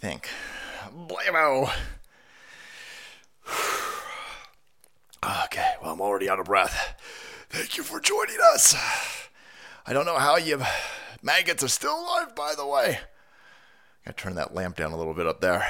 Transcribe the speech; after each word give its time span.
think. 0.00 0.28
Blammo! 0.90 1.70
Oh. 3.46 4.04
okay, 5.44 5.74
well, 5.82 5.92
I'm 5.92 6.00
already 6.00 6.28
out 6.28 6.38
of 6.38 6.46
breath. 6.46 6.94
Thank 7.50 7.76
you 7.76 7.82
for 7.82 8.00
joining 8.00 8.38
us. 8.54 8.74
I 9.86 9.92
don't 9.92 10.06
know 10.06 10.18
how 10.18 10.36
you 10.36 10.62
maggots 11.22 11.64
are 11.64 11.68
still 11.68 11.98
alive, 11.98 12.34
by 12.34 12.54
the 12.56 12.66
way. 12.66 12.98
Gotta 14.04 14.16
turn 14.16 14.34
that 14.36 14.54
lamp 14.54 14.76
down 14.76 14.92
a 14.92 14.96
little 14.96 15.14
bit 15.14 15.26
up 15.26 15.40
there. 15.40 15.66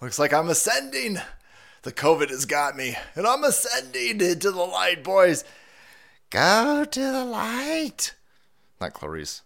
Looks 0.00 0.18
like 0.18 0.32
I'm 0.32 0.48
ascending. 0.48 1.18
The 1.82 1.92
COVID 1.92 2.30
has 2.30 2.46
got 2.46 2.76
me, 2.76 2.96
and 3.14 3.26
I'm 3.26 3.44
ascending 3.44 4.20
into 4.20 4.50
the 4.50 4.64
light, 4.64 5.02
boys. 5.02 5.44
Go 6.30 6.84
to 6.84 7.00
the 7.00 7.24
light. 7.24 8.14
Not 8.80 8.94
Clarice. 8.94 9.42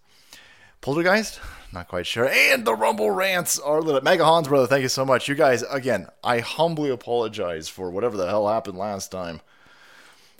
Poltergeist? 0.81 1.41
Not 1.73 1.89
quite 1.89 2.07
sure. 2.07 2.29
And 2.29 2.65
the 2.65 2.75
Rumble 2.75 3.11
rants 3.11 3.59
are 3.59 3.83
lit. 3.83 3.97
up. 3.97 4.03
Mega 4.03 4.25
Hans, 4.25 4.49
brother, 4.49 4.67
thank 4.67 4.83
you 4.83 4.89
so 4.89 5.05
much. 5.05 5.29
You 5.29 5.35
guys, 5.35 5.63
again, 5.63 6.09
I 6.25 6.39
humbly 6.41 6.91
apologize 6.91 7.69
for 7.69 7.91
whatever 7.91 8.17
the 8.17 8.27
hell 8.27 8.49
happened 8.49 8.79
last 8.79 9.11
time. 9.13 9.41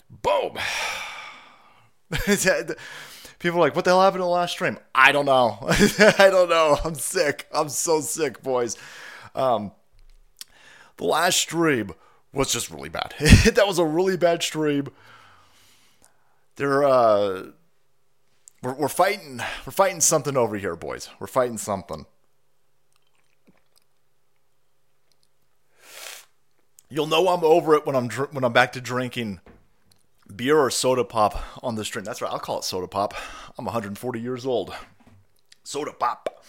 Boom. 0.09 0.57
People 3.39 3.59
are 3.59 3.61
like, 3.61 3.75
what 3.75 3.85
the 3.85 3.91
hell 3.91 4.01
happened 4.01 4.21
in 4.21 4.27
the 4.27 4.31
last 4.31 4.51
stream? 4.51 4.79
I 4.95 5.11
don't 5.11 5.25
know. 5.25 5.57
I 5.61 6.29
don't 6.31 6.49
know. 6.49 6.77
I'm 6.83 6.95
sick. 6.95 7.47
I'm 7.53 7.69
so 7.69 8.01
sick, 8.01 8.41
boys. 8.41 8.75
Um, 9.35 9.71
the 10.97 11.05
last 11.05 11.37
stream 11.39 11.91
was 12.33 12.51
just 12.51 12.69
really 12.71 12.89
bad. 12.89 13.13
that 13.19 13.67
was 13.67 13.77
a 13.79 13.85
really 13.85 14.17
bad 14.17 14.41
stream. 14.43 14.87
there 16.57 16.83
uh 16.83 17.51
we're, 18.61 18.73
we're 18.73 18.87
fighting 18.87 19.41
we're 19.65 19.71
fighting 19.71 20.01
something 20.01 20.35
over 20.35 20.57
here, 20.57 20.75
boys. 20.75 21.09
We're 21.19 21.27
fighting 21.27 21.57
something. 21.57 22.05
You'll 26.89 27.07
know 27.07 27.27
I'm 27.27 27.43
over 27.43 27.75
it 27.75 27.85
when 27.85 27.95
I'm 27.95 28.07
dr- 28.07 28.33
when 28.33 28.43
I'm 28.43 28.53
back 28.53 28.73
to 28.73 28.81
drinking 28.81 29.41
beer 30.35 30.57
or 30.57 30.69
soda 30.69 31.03
pop 31.03 31.41
on 31.63 31.75
the 31.75 31.85
stream. 31.85 32.03
That's 32.03 32.21
right. 32.21 32.31
I'll 32.31 32.39
call 32.39 32.59
it 32.59 32.63
soda 32.63 32.87
pop. 32.87 33.13
I'm 33.57 33.65
140 33.65 34.19
years 34.19 34.45
old. 34.45 34.73
Soda 35.63 35.93
pop. 35.93 36.43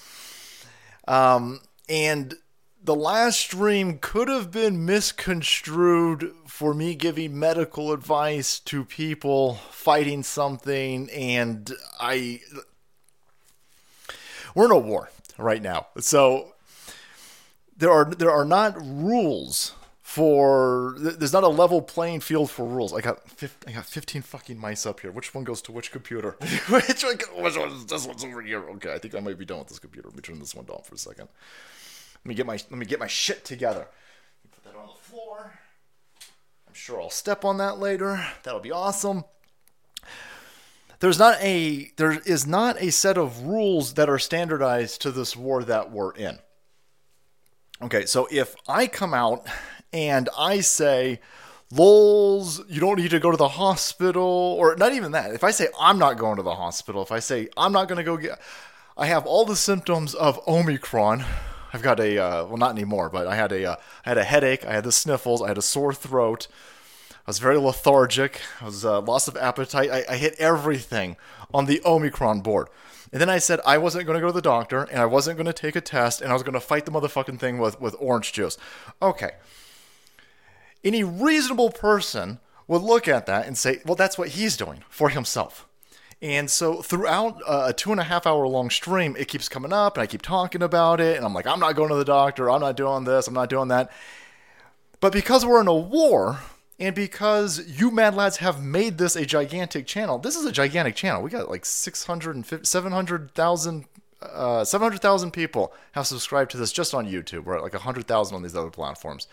Um, 1.07 1.61
and 1.89 2.35
the 2.83 2.95
last 2.95 3.41
stream 3.41 3.99
could 3.99 4.29
have 4.29 4.51
been 4.51 4.85
misconstrued 4.85 6.33
for 6.47 6.75
me 6.75 6.95
giving 6.95 7.39
medical 7.39 7.93
advice 7.93 8.59
to 8.61 8.85
people 8.85 9.55
fighting 9.71 10.23
something 10.23 11.11
and 11.11 11.73
I 12.01 12.41
we're 14.55 14.67
in 14.67 14.71
a 14.71 14.79
war 14.79 15.11
right 15.39 15.63
now. 15.63 15.89
So 15.99 16.55
there 17.77 17.91
are 17.91 18.05
there 18.05 18.31
are 18.31 18.45
not 18.45 18.75
rules 18.81 19.75
for 20.03 20.97
there's 20.99 21.33
not 21.33 21.45
a 21.45 21.49
level 21.49 21.83
playing 21.83 22.21
field 22.21 22.51
for 22.51 22.67
rules. 22.67 22.93
I 22.93 23.01
got 23.01 23.29
15, 23.29 23.73
I 23.73 23.77
got 23.77 23.87
15 23.87 24.23
fucking 24.23 24.59
mice 24.59 24.87
up 24.87 25.01
here. 25.01 25.13
Which 25.13 25.35
one 25.35 25.45
goes 25.45 25.63
to 25.63 25.73
which 25.73 25.93
computer? 25.93 26.37
which 26.69 27.05
one? 27.05 27.19
Which 27.43 27.57
one? 27.57 27.87
This 27.87 28.07
one's 28.07 28.25
over 28.25 28.43
here. 28.43 28.69
Okay, 28.71 28.93
I 28.93 28.99
think 28.99 29.15
I 29.15 29.21
might 29.21 29.39
be 29.39 29.45
done 29.45 29.61
with 29.61 29.69
this 29.69 29.79
computer. 29.79 30.09
Let 30.09 30.17
me 30.17 30.23
turn 30.23 30.41
this 30.41 30.55
one 30.55 30.65
down 30.65 30.81
for 30.83 30.95
a 30.95 30.99
second. 30.99 31.29
Let 32.25 32.29
me 32.29 32.35
get 32.35 32.47
my 32.47 32.55
let 32.55 32.73
me 32.73 32.87
get 32.87 32.99
my 32.99 33.07
shit 33.07 33.45
together. 33.45 33.87
Put 34.53 34.65
that 34.65 34.79
on 34.79 34.89
the 34.89 35.03
floor. 35.03 35.59
I'm 36.69 36.75
sure 36.75 37.01
I'll 37.01 37.11
step 37.11 37.45
on 37.45 37.59
that 37.59 37.79
later. 37.79 38.25
That'll 38.43 38.61
be 38.61 38.73
awesome. 38.73 39.25
There's 41.01 41.19
not 41.19 41.41
a 41.41 41.91
there 41.97 42.13
is 42.13 42.47
not 42.47 42.81
a 42.81 42.91
set 42.91 43.17
of 43.17 43.43
rules 43.43 43.95
that 43.95 44.11
are 44.11 44.19
standardized 44.19 45.01
to 45.03 45.11
this 45.11 45.35
war 45.35 45.65
that 45.65 45.91
we're 45.91 46.13
in. 46.13 46.39
Okay, 47.83 48.05
so 48.05 48.29
if 48.31 48.55
I 48.69 48.87
come 48.87 49.15
out 49.15 49.47
and 49.91 50.29
I 50.37 50.61
say, 50.61 51.21
Lols, 51.73 52.61
you 52.69 52.81
don't 52.81 52.99
need 52.99 53.13
to 53.13 53.21
go 53.21 53.31
to 53.31 53.37
the 53.37 53.49
hospital, 53.49 54.57
or 54.59 54.77
not 54.77 54.93
even 54.93 55.13
that. 55.13 55.33
If 55.33 55.45
I 55.45 55.53
say 55.53 55.69
I'm 55.81 55.99
not 55.99 56.19
going 56.19 56.37
to 56.37 56.43
the 56.43 56.57
hospital, 56.57 57.03
if 57.03 57.13
I 57.13 57.21
say 57.21 57.49
I'm 57.57 57.73
not 57.73 57.89
going 57.89 57.97
to 57.97 58.05
go 58.05 58.19
get, 58.19 58.39
I 58.97 59.07
have 59.07 59.25
all 59.25 59.47
the 59.47 59.57
symptoms 59.57 60.15
of 60.15 60.39
Omicron, 60.47 61.25
I've 61.73 61.83
got 61.83 62.01
a 62.01 62.19
uh, 62.19 62.45
well, 62.47 62.57
not 62.57 62.73
anymore, 62.73 63.09
but 63.11 63.27
I 63.27 63.37
had 63.37 63.53
a 63.53 63.73
uh, 63.73 63.77
I 64.05 64.09
had 64.09 64.19
a 64.19 64.25
headache, 64.25 64.65
I 64.65 64.73
had 64.73 64.85
the 64.85 64.93
sniffles, 64.93 65.43
I 65.43 65.49
had 65.49 65.59
a 65.59 65.63
sore 65.63 65.95
throat. 65.95 66.49
I 67.27 67.31
was 67.31 67.39
very 67.39 67.59
lethargic. 67.59 68.41
I 68.61 68.65
was 68.65 68.85
uh, 68.85 69.01
loss 69.03 69.29
of 69.29 69.37
appetite. 69.37 69.91
I, 69.91 70.05
I 70.09 70.17
hit 70.17 70.35
everything 70.39 71.17
on 71.53 71.67
the 71.67 71.81
Omicron 71.85 72.41
board. 72.41 72.69
And 73.13 73.21
then 73.21 73.29
I 73.29 73.39
said 73.39 73.61
I 73.67 73.79
wasn't 73.79 74.07
going 74.07 74.17
to 74.17 74.21
go 74.21 74.29
to 74.29 74.33
the 74.33 74.41
doctor 74.41 74.85
and 74.85 75.01
I 75.01 75.07
wasn't 75.07 75.37
going 75.37 75.47
to 75.47 75.53
take 75.53 75.77
a 75.77 75.81
test 75.81 76.21
and 76.21 76.31
I 76.31 76.35
was 76.35 76.43
going 76.43 76.55
to 76.55 76.61
fight 76.61 76.87
the 76.87 76.93
motherfucking 76.93 77.39
thing 77.39 77.59
with, 77.59 77.81
with 77.81 77.95
orange 77.99 78.33
juice. 78.33 78.57
Okay. 79.03 79.33
Any 80.83 81.05
reasonable 81.05 81.71
person 81.71 82.39
would 82.67 82.83
look 82.83 83.09
at 83.09 83.27
that 83.27 83.47
and 83.47 83.59
say, 83.59 83.81
well, 83.85 83.97
that's 83.97 84.17
what 84.17 84.29
he's 84.31 84.57
doing 84.57 84.85
for 84.89 85.09
himself. 85.09 85.67
And 86.23 86.51
so 86.51 86.83
throughout 86.83 87.41
uh, 87.47 87.67
a 87.69 87.73
two 87.73 87.93
and 87.93 88.01
a 88.01 88.05
half 88.05 88.27
hour 88.27 88.47
long 88.47 88.69
stream, 88.69 89.17
it 89.19 89.29
keeps 89.29 89.49
coming 89.49 89.73
up 89.73 89.97
and 89.97 90.03
I 90.03 90.07
keep 90.07 90.23
talking 90.23 90.63
about 90.63 91.01
it. 91.01 91.17
And 91.17 91.25
I'm 91.25 91.33
like, 91.33 91.47
I'm 91.47 91.61
not 91.61 91.77
going 91.77 91.89
to 91.89 91.95
the 91.95 92.05
doctor. 92.05 92.51
I'm 92.51 92.61
not 92.61 92.77
doing 92.77 93.05
this. 93.05 93.27
I'm 93.27 93.35
not 93.35 93.49
doing 93.49 93.69
that. 93.69 93.91
But 95.01 95.13
because 95.13 95.47
we're 95.47 95.63
in 95.63 95.67
a 95.67 95.75
war 95.75 96.41
and 96.79 96.95
because 96.95 97.67
you 97.67 97.91
mad 97.91 98.15
lads 98.15 98.39
have 98.39 98.63
made 98.63 98.99
this 98.99 99.17
a 99.17 99.25
gigantic 99.25 99.87
channel, 99.87 100.19
this 100.19 100.37
is 100.37 100.45
a 100.45 100.53
gigantic 100.53 100.95
channel. 100.95 101.23
We 101.23 101.31
got 101.31 101.49
like 101.49 101.65
650, 101.65 102.67
700,000 102.67 103.85
uh, 104.23 104.65
700,000 104.65 105.31
people 105.31 105.73
have 105.93 106.07
subscribed 106.07 106.51
to 106.51 106.59
this 106.59 106.73
just 106.73 106.93
on 106.95 107.11
YouTube. 107.11 107.45
We're 107.45 107.57
at 107.57 107.63
like 107.63 107.73
100,000 107.73 108.35
on 108.37 108.43
these 108.43 108.55
other 108.55 108.71
platforms. 108.71 109.27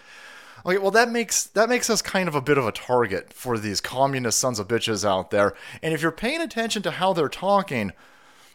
Okay, 0.68 0.80
well 0.80 0.92
that 0.92 1.10
makes 1.10 1.46
that 1.46 1.70
makes 1.70 1.90
us 1.90 2.02
kind 2.02 2.28
of 2.28 2.36
a 2.36 2.42
bit 2.42 2.58
of 2.58 2.68
a 2.68 2.74
target 2.74 3.32
for 3.32 3.58
these 3.58 3.80
communist 3.80 4.38
sons 4.38 4.60
of 4.60 4.68
bitches 4.68 5.08
out 5.08 5.32
there. 5.32 5.56
And 5.82 5.94
if 5.94 6.02
you're 6.02 6.12
paying 6.12 6.42
attention 6.42 6.82
to 6.84 6.92
how 6.92 7.14
they're 7.14 7.30
talking, 7.30 7.94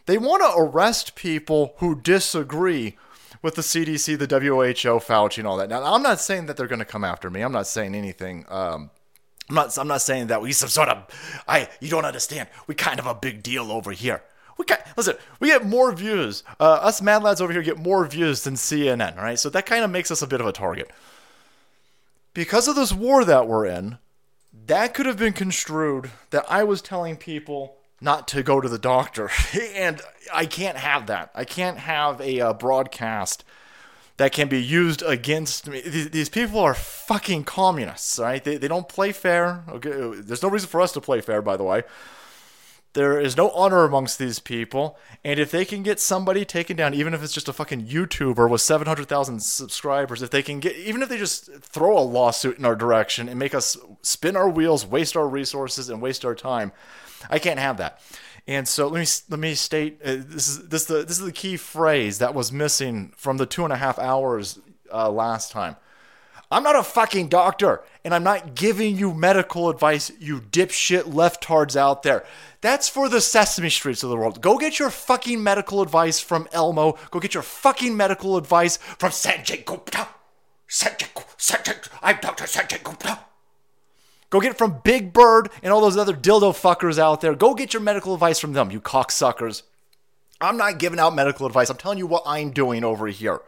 they 0.05 0.19
want 0.19 0.43
to 0.43 0.53
arrest 0.55 1.15
people 1.15 1.73
who 1.77 1.95
disagree 1.95 2.97
with 3.41 3.55
the 3.55 3.63
CDC, 3.63 4.19
the 4.19 4.27
WHO, 4.27 4.99
Fauci, 4.99 5.39
and 5.39 5.47
all 5.47 5.57
that. 5.57 5.69
Now, 5.69 5.83
I'm 5.83 6.03
not 6.03 6.19
saying 6.19 6.45
that 6.45 6.55
they're 6.55 6.67
going 6.67 6.79
to 6.79 6.85
come 6.85 7.03
after 7.03 7.29
me. 7.29 7.41
I'm 7.41 7.51
not 7.51 7.67
saying 7.67 7.95
anything. 7.95 8.45
Um, 8.47 8.91
I'm 9.49 9.55
not. 9.55 9.77
I'm 9.77 9.87
not 9.87 10.01
saying 10.01 10.27
that 10.27 10.41
we 10.41 10.51
some 10.51 10.69
sort 10.69 10.89
of. 10.89 11.05
I. 11.47 11.67
You 11.81 11.89
don't 11.89 12.05
understand. 12.05 12.47
We 12.67 12.75
kind 12.75 12.99
of 12.99 13.07
a 13.07 13.15
big 13.15 13.41
deal 13.41 13.71
over 13.71 13.91
here. 13.91 14.21
We 14.59 14.65
got 14.65 14.85
listen. 14.95 15.15
We 15.39 15.47
get 15.47 15.65
more 15.65 15.91
views. 15.91 16.43
Uh, 16.59 16.73
us 16.73 17.01
mad 17.01 17.23
lads 17.23 17.41
over 17.41 17.51
here 17.51 17.63
get 17.63 17.79
more 17.79 18.05
views 18.05 18.43
than 18.43 18.53
CNN. 18.53 19.17
Right. 19.17 19.39
So 19.39 19.49
that 19.49 19.65
kind 19.65 19.83
of 19.83 19.89
makes 19.89 20.11
us 20.11 20.21
a 20.21 20.27
bit 20.27 20.41
of 20.41 20.45
a 20.45 20.51
target 20.51 20.91
because 22.33 22.67
of 22.67 22.75
this 22.75 22.93
war 22.93 23.23
that 23.25 23.47
we're 23.47 23.65
in, 23.65 23.97
that 24.65 24.93
could 24.93 25.05
have 25.05 25.17
been 25.17 25.33
construed 25.33 26.11
that 26.29 26.45
I 26.49 26.63
was 26.63 26.81
telling 26.81 27.17
people 27.17 27.77
not 28.01 28.27
to 28.29 28.43
go 28.43 28.59
to 28.59 28.69
the 28.69 28.77
doctor. 28.77 29.29
and 29.75 30.01
I 30.33 30.45
can't 30.45 30.77
have 30.77 31.07
that. 31.07 31.31
I 31.33 31.45
can't 31.45 31.77
have 31.77 32.19
a 32.21 32.41
uh, 32.41 32.53
broadcast 32.53 33.43
that 34.17 34.31
can 34.31 34.47
be 34.47 34.61
used 34.61 35.01
against 35.01 35.67
me. 35.67 35.81
These, 35.81 36.11
these, 36.11 36.29
people 36.29 36.59
are 36.59 36.75
fucking 36.75 37.45
communists, 37.45 38.19
right? 38.19 38.43
They, 38.43 38.57
they 38.57 38.67
don't 38.67 38.87
play 38.87 39.11
fair. 39.11 39.63
Okay, 39.67 40.21
there's 40.21 40.43
no 40.43 40.49
reason 40.49 40.69
for 40.69 40.81
us 40.81 40.91
to 40.91 41.01
play 41.01 41.19
fair, 41.21 41.41
by 41.41 41.57
the 41.57 41.63
way. 41.63 41.83
There 42.93 43.19
is 43.19 43.35
no 43.35 43.49
honor 43.51 43.83
amongst 43.83 44.19
these 44.19 44.39
people. 44.39 44.97
And 45.23 45.39
if 45.39 45.49
they 45.49 45.65
can 45.65 45.81
get 45.81 45.99
somebody 45.99 46.45
taken 46.45 46.77
down, 46.77 46.93
even 46.93 47.13
if 47.13 47.23
it's 47.23 47.33
just 47.33 47.49
a 47.49 47.53
fucking 47.53 47.87
YouTuber 47.87 48.47
with 48.49 48.61
700,000 48.61 49.41
subscribers, 49.41 50.21
if 50.21 50.29
they 50.29 50.43
can 50.43 50.59
get, 50.59 50.75
even 50.75 51.01
if 51.01 51.09
they 51.09 51.17
just 51.17 51.51
throw 51.53 51.97
a 51.97 52.01
lawsuit 52.01 52.59
in 52.59 52.65
our 52.65 52.75
direction 52.75 53.27
and 53.27 53.39
make 53.39 53.55
us 53.55 53.77
spin 54.03 54.35
our 54.35 54.49
wheels, 54.49 54.85
waste 54.85 55.17
our 55.17 55.27
resources, 55.27 55.89
and 55.89 56.01
waste 56.01 56.23
our 56.23 56.35
time, 56.35 56.71
I 57.29 57.39
can't 57.39 57.59
have 57.59 57.77
that. 57.77 57.99
And 58.47 58.67
so 58.67 58.87
let 58.87 58.99
me 58.99 59.05
let 59.29 59.39
me 59.39 59.55
state 59.55 60.01
uh, 60.03 60.17
this 60.17 60.49
is 60.49 60.67
this 60.67 60.83
the 60.85 60.95
this 60.95 61.17
is 61.17 61.25
the 61.25 61.31
key 61.31 61.55
phrase 61.55 62.17
that 62.17 62.33
was 62.33 62.51
missing 62.51 63.13
from 63.15 63.37
the 63.37 63.45
two 63.45 63.63
and 63.63 63.71
a 63.71 63.77
half 63.77 63.97
hours 63.97 64.59
uh, 64.91 65.09
last 65.09 65.53
time. 65.53 65.77
I'm 66.51 66.61
not 66.61 66.75
a 66.75 66.83
fucking 66.83 67.29
doctor, 67.29 67.81
and 68.05 68.13
I'm 68.13 68.23
not 68.23 68.53
giving 68.53 68.95
you 68.95 69.13
medical 69.13 69.69
advice, 69.69 70.11
you 70.19 70.39
dipshit 70.39 71.03
leftards 71.03 71.75
out 71.75 72.03
there. 72.03 72.25
That's 72.63 72.87
for 72.87 73.09
the 73.09 73.19
Sesame 73.19 73.69
Streets 73.69 74.03
of 74.03 74.09
the 74.09 74.15
world. 74.15 74.39
Go 74.39 74.57
get 74.57 74.79
your 74.79 74.89
fucking 74.89 75.43
medical 75.43 75.81
advice 75.81 76.21
from 76.21 76.47
Elmo. 76.53 76.97
Go 77.11 77.19
get 77.19 77.33
your 77.33 77.43
fucking 77.43 77.97
medical 77.97 78.37
advice 78.37 78.77
from 78.77 79.11
Sanjay 79.11 79.65
Gupta. 79.65 80.07
Sanjay, 80.69 81.09
Sanjay, 81.37 81.89
I'm 82.01 82.19
Dr. 82.21 82.45
Sanjay 82.45 82.81
Gupta. 82.81 83.19
Go 84.29 84.39
get 84.39 84.51
it 84.51 84.57
from 84.57 84.79
Big 84.81 85.11
Bird 85.11 85.49
and 85.61 85.73
all 85.73 85.81
those 85.81 85.97
other 85.97 86.13
dildo 86.13 86.53
fuckers 86.53 86.97
out 86.97 87.19
there. 87.19 87.35
Go 87.35 87.53
get 87.53 87.73
your 87.73 87.81
medical 87.81 88.13
advice 88.13 88.39
from 88.39 88.53
them, 88.53 88.71
you 88.71 88.79
cocksuckers. 88.79 89.63
I'm 90.39 90.55
not 90.55 90.79
giving 90.79 90.99
out 90.99 91.13
medical 91.13 91.45
advice. 91.45 91.69
I'm 91.69 91.75
telling 91.75 91.97
you 91.97 92.07
what 92.07 92.23
I'm 92.25 92.51
doing 92.51 92.85
over 92.85 93.07
here 93.07 93.41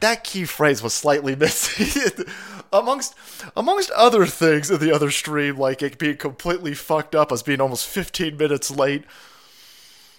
that 0.00 0.24
key 0.24 0.44
phrase 0.44 0.82
was 0.82 0.94
slightly 0.94 1.36
missing. 1.36 2.24
Amongst 2.72 3.14
amongst 3.56 3.90
other 3.92 4.26
things 4.26 4.70
in 4.70 4.80
the 4.80 4.92
other 4.92 5.10
stream, 5.10 5.56
like 5.56 5.82
it 5.82 5.98
being 5.98 6.16
completely 6.16 6.74
fucked 6.74 7.14
up 7.14 7.32
as 7.32 7.42
being 7.42 7.60
almost 7.60 7.86
15 7.86 8.36
minutes 8.36 8.70
late. 8.70 9.04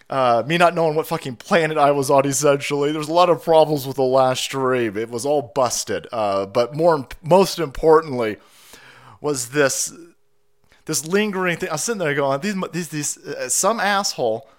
Uh, 0.10 0.44
me 0.46 0.58
not 0.58 0.76
knowing 0.76 0.94
what 0.94 1.08
fucking 1.08 1.38
planet 1.38 1.78
I 1.78 1.92
was 1.92 2.10
on, 2.10 2.26
essentially. 2.26 2.92
There's 2.92 3.08
a 3.08 3.14
lot 3.14 3.30
of 3.30 3.42
problems 3.42 3.88
with 3.88 3.96
the 3.96 4.04
last 4.04 4.44
stream. 4.44 4.98
It 4.98 5.10
was 5.10 5.26
all 5.26 5.54
busted. 5.56 6.06
Uh, 6.12 6.46
but 6.46 6.76
more, 6.76 7.08
most 7.24 7.60
importantly, 7.60 8.36
was 9.22 9.50
this 9.50 9.94
this 10.86 11.06
lingering 11.06 11.58
thing. 11.58 11.70
I 11.70 11.74
was 11.74 11.84
sitting 11.84 12.00
there 12.00 12.14
going, 12.14 12.42
these, 12.42 12.56
these, 12.74 12.90
these, 12.90 13.18
uh, 13.18 13.48
some 13.48 13.80
asshole, 13.80 14.50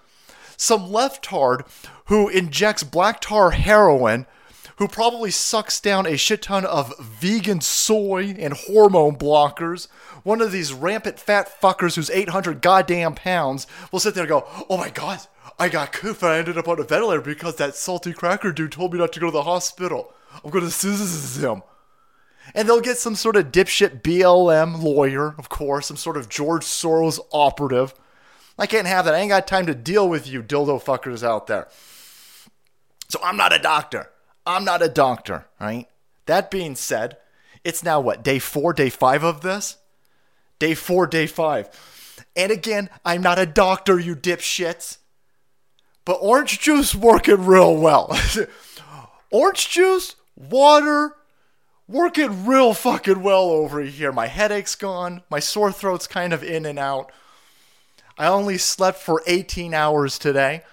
some 0.57 0.91
leftard 0.91 1.65
who 2.05 2.29
injects 2.29 2.83
black 2.83 3.21
tar 3.21 3.51
heroin, 3.51 4.25
who 4.77 4.87
probably 4.87 5.31
sucks 5.31 5.79
down 5.79 6.05
a 6.05 6.17
shit 6.17 6.43
ton 6.43 6.65
of 6.65 6.93
vegan 6.99 7.61
soy 7.61 8.35
and 8.37 8.53
hormone 8.53 9.15
blockers. 9.15 9.87
One 10.23 10.41
of 10.41 10.51
these 10.51 10.73
rampant 10.73 11.19
fat 11.19 11.49
fuckers 11.61 11.95
who's 11.95 12.09
800 12.09 12.61
goddamn 12.61 13.15
pounds 13.15 13.67
will 13.91 13.99
sit 13.99 14.15
there 14.15 14.23
and 14.23 14.29
go, 14.29 14.47
oh 14.69 14.77
my 14.77 14.89
god, 14.89 15.21
I 15.59 15.69
got 15.69 15.93
coof 15.93 16.23
and 16.23 16.31
I 16.31 16.37
ended 16.39 16.57
up 16.57 16.67
on 16.67 16.79
a 16.79 16.83
ventilator 16.83 17.21
because 17.21 17.55
that 17.57 17.75
salty 17.75 18.13
cracker 18.13 18.51
dude 18.51 18.71
told 18.71 18.93
me 18.93 18.99
not 18.99 19.13
to 19.13 19.19
go 19.19 19.27
to 19.27 19.31
the 19.31 19.43
hospital. 19.43 20.13
I'm 20.43 20.49
gonna 20.49 20.69
sue 20.69 20.93
him. 21.47 21.61
And 22.53 22.67
they'll 22.67 22.81
get 22.81 22.97
some 22.97 23.15
sort 23.15 23.35
of 23.35 23.51
dipshit 23.51 24.01
BLM 24.01 24.81
lawyer, 24.81 25.35
of 25.37 25.49
course, 25.49 25.87
some 25.87 25.97
sort 25.97 26.17
of 26.17 26.27
George 26.27 26.63
Soros 26.63 27.19
operative. 27.31 27.93
I 28.57 28.67
can't 28.67 28.87
have 28.87 29.05
that. 29.05 29.13
I 29.13 29.19
ain't 29.19 29.29
got 29.29 29.47
time 29.47 29.65
to 29.67 29.75
deal 29.75 30.07
with 30.07 30.27
you 30.27 30.43
dildo 30.43 30.83
fuckers 30.83 31.23
out 31.23 31.47
there. 31.47 31.67
So 33.07 33.19
I'm 33.23 33.37
not 33.37 33.53
a 33.53 33.59
doctor. 33.59 34.09
I'm 34.45 34.65
not 34.65 34.81
a 34.81 34.89
doctor, 34.89 35.45
right? 35.59 35.87
That 36.25 36.51
being 36.51 36.75
said, 36.75 37.17
it's 37.63 37.83
now 37.83 37.99
what, 37.99 38.23
day 38.23 38.39
four, 38.39 38.73
day 38.73 38.89
five 38.89 39.23
of 39.23 39.41
this? 39.41 39.77
Day 40.59 40.73
four, 40.73 41.07
day 41.07 41.27
five. 41.27 41.69
And 42.35 42.51
again, 42.51 42.89
I'm 43.05 43.21
not 43.21 43.39
a 43.39 43.45
doctor, 43.45 43.99
you 43.99 44.15
dipshits. 44.15 44.97
But 46.05 46.19
orange 46.21 46.59
juice 46.59 46.93
working 46.93 47.45
real 47.45 47.77
well. 47.77 48.17
orange 49.31 49.69
juice, 49.69 50.15
water, 50.35 51.15
working 51.87 52.45
real 52.45 52.73
fucking 52.73 53.21
well 53.21 53.49
over 53.49 53.81
here. 53.81 54.11
My 54.11 54.27
headache's 54.27 54.75
gone. 54.75 55.23
My 55.29 55.39
sore 55.39 55.71
throat's 55.71 56.07
kind 56.07 56.33
of 56.33 56.43
in 56.43 56.65
and 56.65 56.79
out. 56.79 57.11
I 58.17 58.27
only 58.27 58.57
slept 58.57 58.99
for 58.99 59.23
18 59.25 59.73
hours 59.73 60.19
today. 60.19 60.63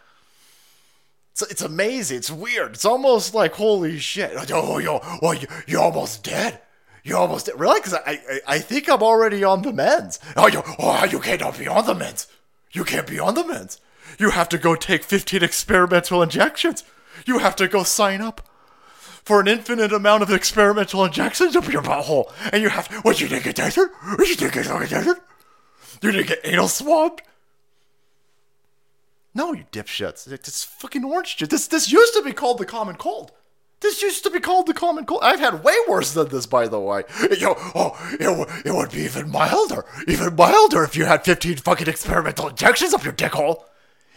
It's, 1.40 1.52
it's 1.52 1.62
amazing. 1.62 2.18
It's 2.18 2.30
weird. 2.30 2.72
It's 2.72 2.84
almost 2.84 3.34
like, 3.34 3.54
holy 3.54 3.98
shit. 3.98 4.32
Oh, 4.52 4.78
yo, 4.78 5.00
oh, 5.22 5.32
you, 5.32 5.46
you're 5.66 5.80
almost 5.80 6.22
dead. 6.22 6.60
You're 7.02 7.18
almost 7.18 7.46
dead. 7.46 7.58
Really? 7.58 7.80
Because 7.80 7.94
I, 7.94 8.00
I, 8.06 8.40
I 8.46 8.58
think 8.58 8.88
I'm 8.88 9.02
already 9.02 9.42
on 9.44 9.62
the 9.62 9.72
meds. 9.72 10.18
Oh, 10.36 10.48
you, 10.48 10.62
oh, 10.78 11.04
you 11.04 11.20
cannot 11.20 11.58
be 11.58 11.66
on 11.66 11.86
the 11.86 11.94
meds. 11.94 12.26
You 12.72 12.84
can't 12.84 13.06
be 13.06 13.18
on 13.18 13.34
the 13.34 13.42
meds. 13.42 13.78
You 14.18 14.30
have 14.30 14.48
to 14.50 14.58
go 14.58 14.74
take 14.74 15.02
15 15.02 15.42
experimental 15.42 16.22
injections. 16.22 16.84
You 17.26 17.38
have 17.38 17.56
to 17.56 17.68
go 17.68 17.84
sign 17.84 18.20
up 18.20 18.46
for 19.00 19.40
an 19.40 19.48
infinite 19.48 19.92
amount 19.92 20.22
of 20.22 20.30
experimental 20.30 21.04
injections 21.04 21.56
up 21.56 21.72
your 21.72 21.82
butthole. 21.82 22.30
And 22.52 22.62
you 22.62 22.68
have 22.68 22.88
to, 22.88 22.96
what, 23.00 23.20
you 23.20 23.28
didn't 23.28 23.44
get 23.44 23.56
tasered? 23.56 23.88
You 24.18 24.36
didn't 24.36 24.52
get 24.52 24.66
tasered? 24.66 25.20
You 26.02 26.12
didn't 26.12 26.28
get 26.28 26.40
anal 26.44 26.68
swabbed? 26.68 27.22
No, 29.34 29.52
you 29.52 29.64
dipshits. 29.70 30.30
It's 30.30 30.64
fucking 30.64 31.04
orange 31.04 31.36
juice. 31.36 31.48
This, 31.48 31.66
this 31.68 31.92
used 31.92 32.14
to 32.14 32.22
be 32.22 32.32
called 32.32 32.58
the 32.58 32.66
common 32.66 32.96
cold. 32.96 33.32
This 33.80 34.02
used 34.02 34.24
to 34.24 34.30
be 34.30 34.40
called 34.40 34.66
the 34.66 34.74
common 34.74 35.06
cold. 35.06 35.20
I've 35.22 35.40
had 35.40 35.64
way 35.64 35.74
worse 35.88 36.12
than 36.12 36.28
this, 36.28 36.46
by 36.46 36.68
the 36.68 36.78
way. 36.78 37.04
Yo, 37.38 37.54
oh, 37.74 37.96
it, 38.20 38.66
it 38.66 38.74
would 38.74 38.90
be 38.90 39.00
even 39.00 39.30
milder. 39.30 39.86
Even 40.06 40.36
milder 40.36 40.84
if 40.84 40.96
you 40.96 41.06
had 41.06 41.24
15 41.24 41.56
fucking 41.58 41.88
experimental 41.88 42.48
injections 42.48 42.92
up 42.92 43.04
your 43.04 43.14
dickhole. 43.14 43.64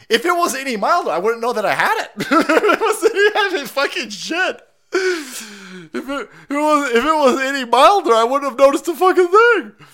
If 0.10 0.26
it 0.26 0.36
was 0.36 0.54
any 0.54 0.76
milder, 0.76 1.12
I 1.12 1.18
wouldn't 1.18 1.42
know 1.42 1.54
that 1.54 1.66
I 1.66 1.76
had 1.76 2.06
it. 2.06 2.12
it 2.30 2.80
was 2.82 3.54
any, 3.54 3.66
fucking 3.66 4.10
shit. 4.10 4.62
If 4.92 5.94
it, 5.94 6.30
it, 6.50 6.54
was 6.54 6.92
if 6.92 7.04
it 7.04 7.16
was 7.16 7.40
any 7.40 7.64
milder, 7.64 8.14
I 8.14 8.26
wouldn't 8.26 8.52
have 8.52 8.60
noticed 8.60 8.86
the 8.86 8.94
fucking 8.94 9.30
thing. 9.30 9.88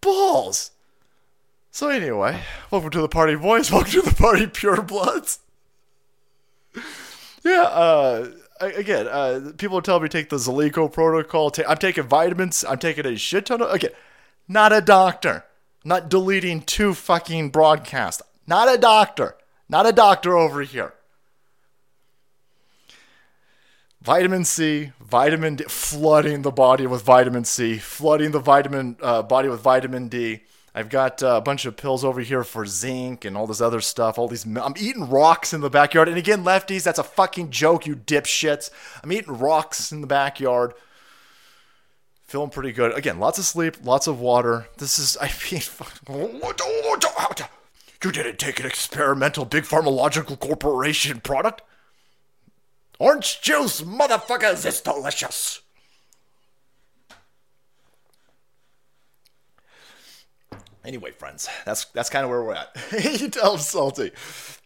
Balls. 0.00 0.70
So 1.76 1.90
anyway, 1.90 2.40
welcome 2.70 2.88
to 2.88 3.02
the 3.02 3.08
party, 3.08 3.34
boys. 3.34 3.70
Welcome 3.70 3.90
to 3.90 4.00
the 4.00 4.14
party, 4.14 4.46
pure 4.46 4.80
bloods. 4.80 5.40
Yeah. 7.44 7.64
Uh, 7.64 8.30
again, 8.60 9.06
uh, 9.06 9.52
people 9.58 9.82
tell 9.82 10.00
me 10.00 10.08
take 10.08 10.30
the 10.30 10.36
Zelenko 10.36 10.90
protocol. 10.90 11.52
I'm 11.68 11.76
taking 11.76 12.04
vitamins. 12.04 12.64
I'm 12.64 12.78
taking 12.78 13.04
a 13.04 13.14
shit 13.16 13.44
ton 13.44 13.60
of. 13.60 13.70
Again, 13.70 13.90
not 14.48 14.72
a 14.72 14.80
doctor. 14.80 15.44
not 15.84 16.08
deleting 16.08 16.62
two 16.62 16.94
fucking 16.94 17.50
broadcasts. 17.50 18.22
Not 18.46 18.74
a 18.74 18.78
doctor. 18.78 19.36
Not 19.68 19.84
a 19.86 19.92
doctor 19.92 20.34
over 20.34 20.62
here. 20.62 20.94
vitamin 24.00 24.46
C, 24.46 24.92
vitamin 24.98 25.56
D, 25.56 25.64
flooding 25.64 26.40
the 26.40 26.50
body 26.50 26.86
with 26.86 27.02
vitamin 27.02 27.44
C, 27.44 27.76
flooding 27.76 28.30
the 28.30 28.40
vitamin 28.40 28.96
uh, 29.02 29.22
body 29.22 29.50
with 29.50 29.60
vitamin 29.60 30.08
D. 30.08 30.40
I've 30.76 30.90
got 30.90 31.22
uh, 31.22 31.36
a 31.38 31.40
bunch 31.40 31.64
of 31.64 31.74
pills 31.78 32.04
over 32.04 32.20
here 32.20 32.44
for 32.44 32.66
zinc 32.66 33.24
and 33.24 33.34
all 33.34 33.46
this 33.46 33.62
other 33.62 33.80
stuff. 33.80 34.18
All 34.18 34.28
these, 34.28 34.44
I'm 34.44 34.74
eating 34.76 35.08
rocks 35.08 35.54
in 35.54 35.62
the 35.62 35.70
backyard. 35.70 36.06
And 36.06 36.18
again, 36.18 36.44
lefties, 36.44 36.82
that's 36.82 36.98
a 36.98 37.02
fucking 37.02 37.48
joke, 37.50 37.86
you 37.86 37.96
dipshits. 37.96 38.68
I'm 39.02 39.10
eating 39.10 39.38
rocks 39.38 39.90
in 39.90 40.02
the 40.02 40.06
backyard. 40.06 40.74
Feeling 42.26 42.50
pretty 42.50 42.72
good. 42.72 42.92
Again, 42.92 43.18
lots 43.18 43.38
of 43.38 43.46
sleep, 43.46 43.78
lots 43.84 44.06
of 44.06 44.20
water. 44.20 44.68
This 44.76 44.98
is, 44.98 45.16
I 45.18 45.32
mean, 45.50 45.62
you 48.04 48.12
didn't 48.12 48.38
take 48.38 48.60
an 48.60 48.66
experimental 48.66 49.46
big 49.46 49.64
pharmacological 49.64 50.38
corporation 50.38 51.20
product. 51.20 51.62
Orange 52.98 53.40
juice, 53.40 53.80
motherfuckers, 53.80 54.66
it's 54.66 54.82
delicious. 54.82 55.62
Anyway, 60.86 61.10
friends, 61.10 61.48
that's 61.64 61.86
that's 61.86 62.08
kind 62.08 62.24
of 62.24 62.30
where 62.30 62.44
we're 62.44 62.54
at. 62.54 62.74
you 63.20 63.28
tell 63.28 63.58
Salty. 63.58 64.12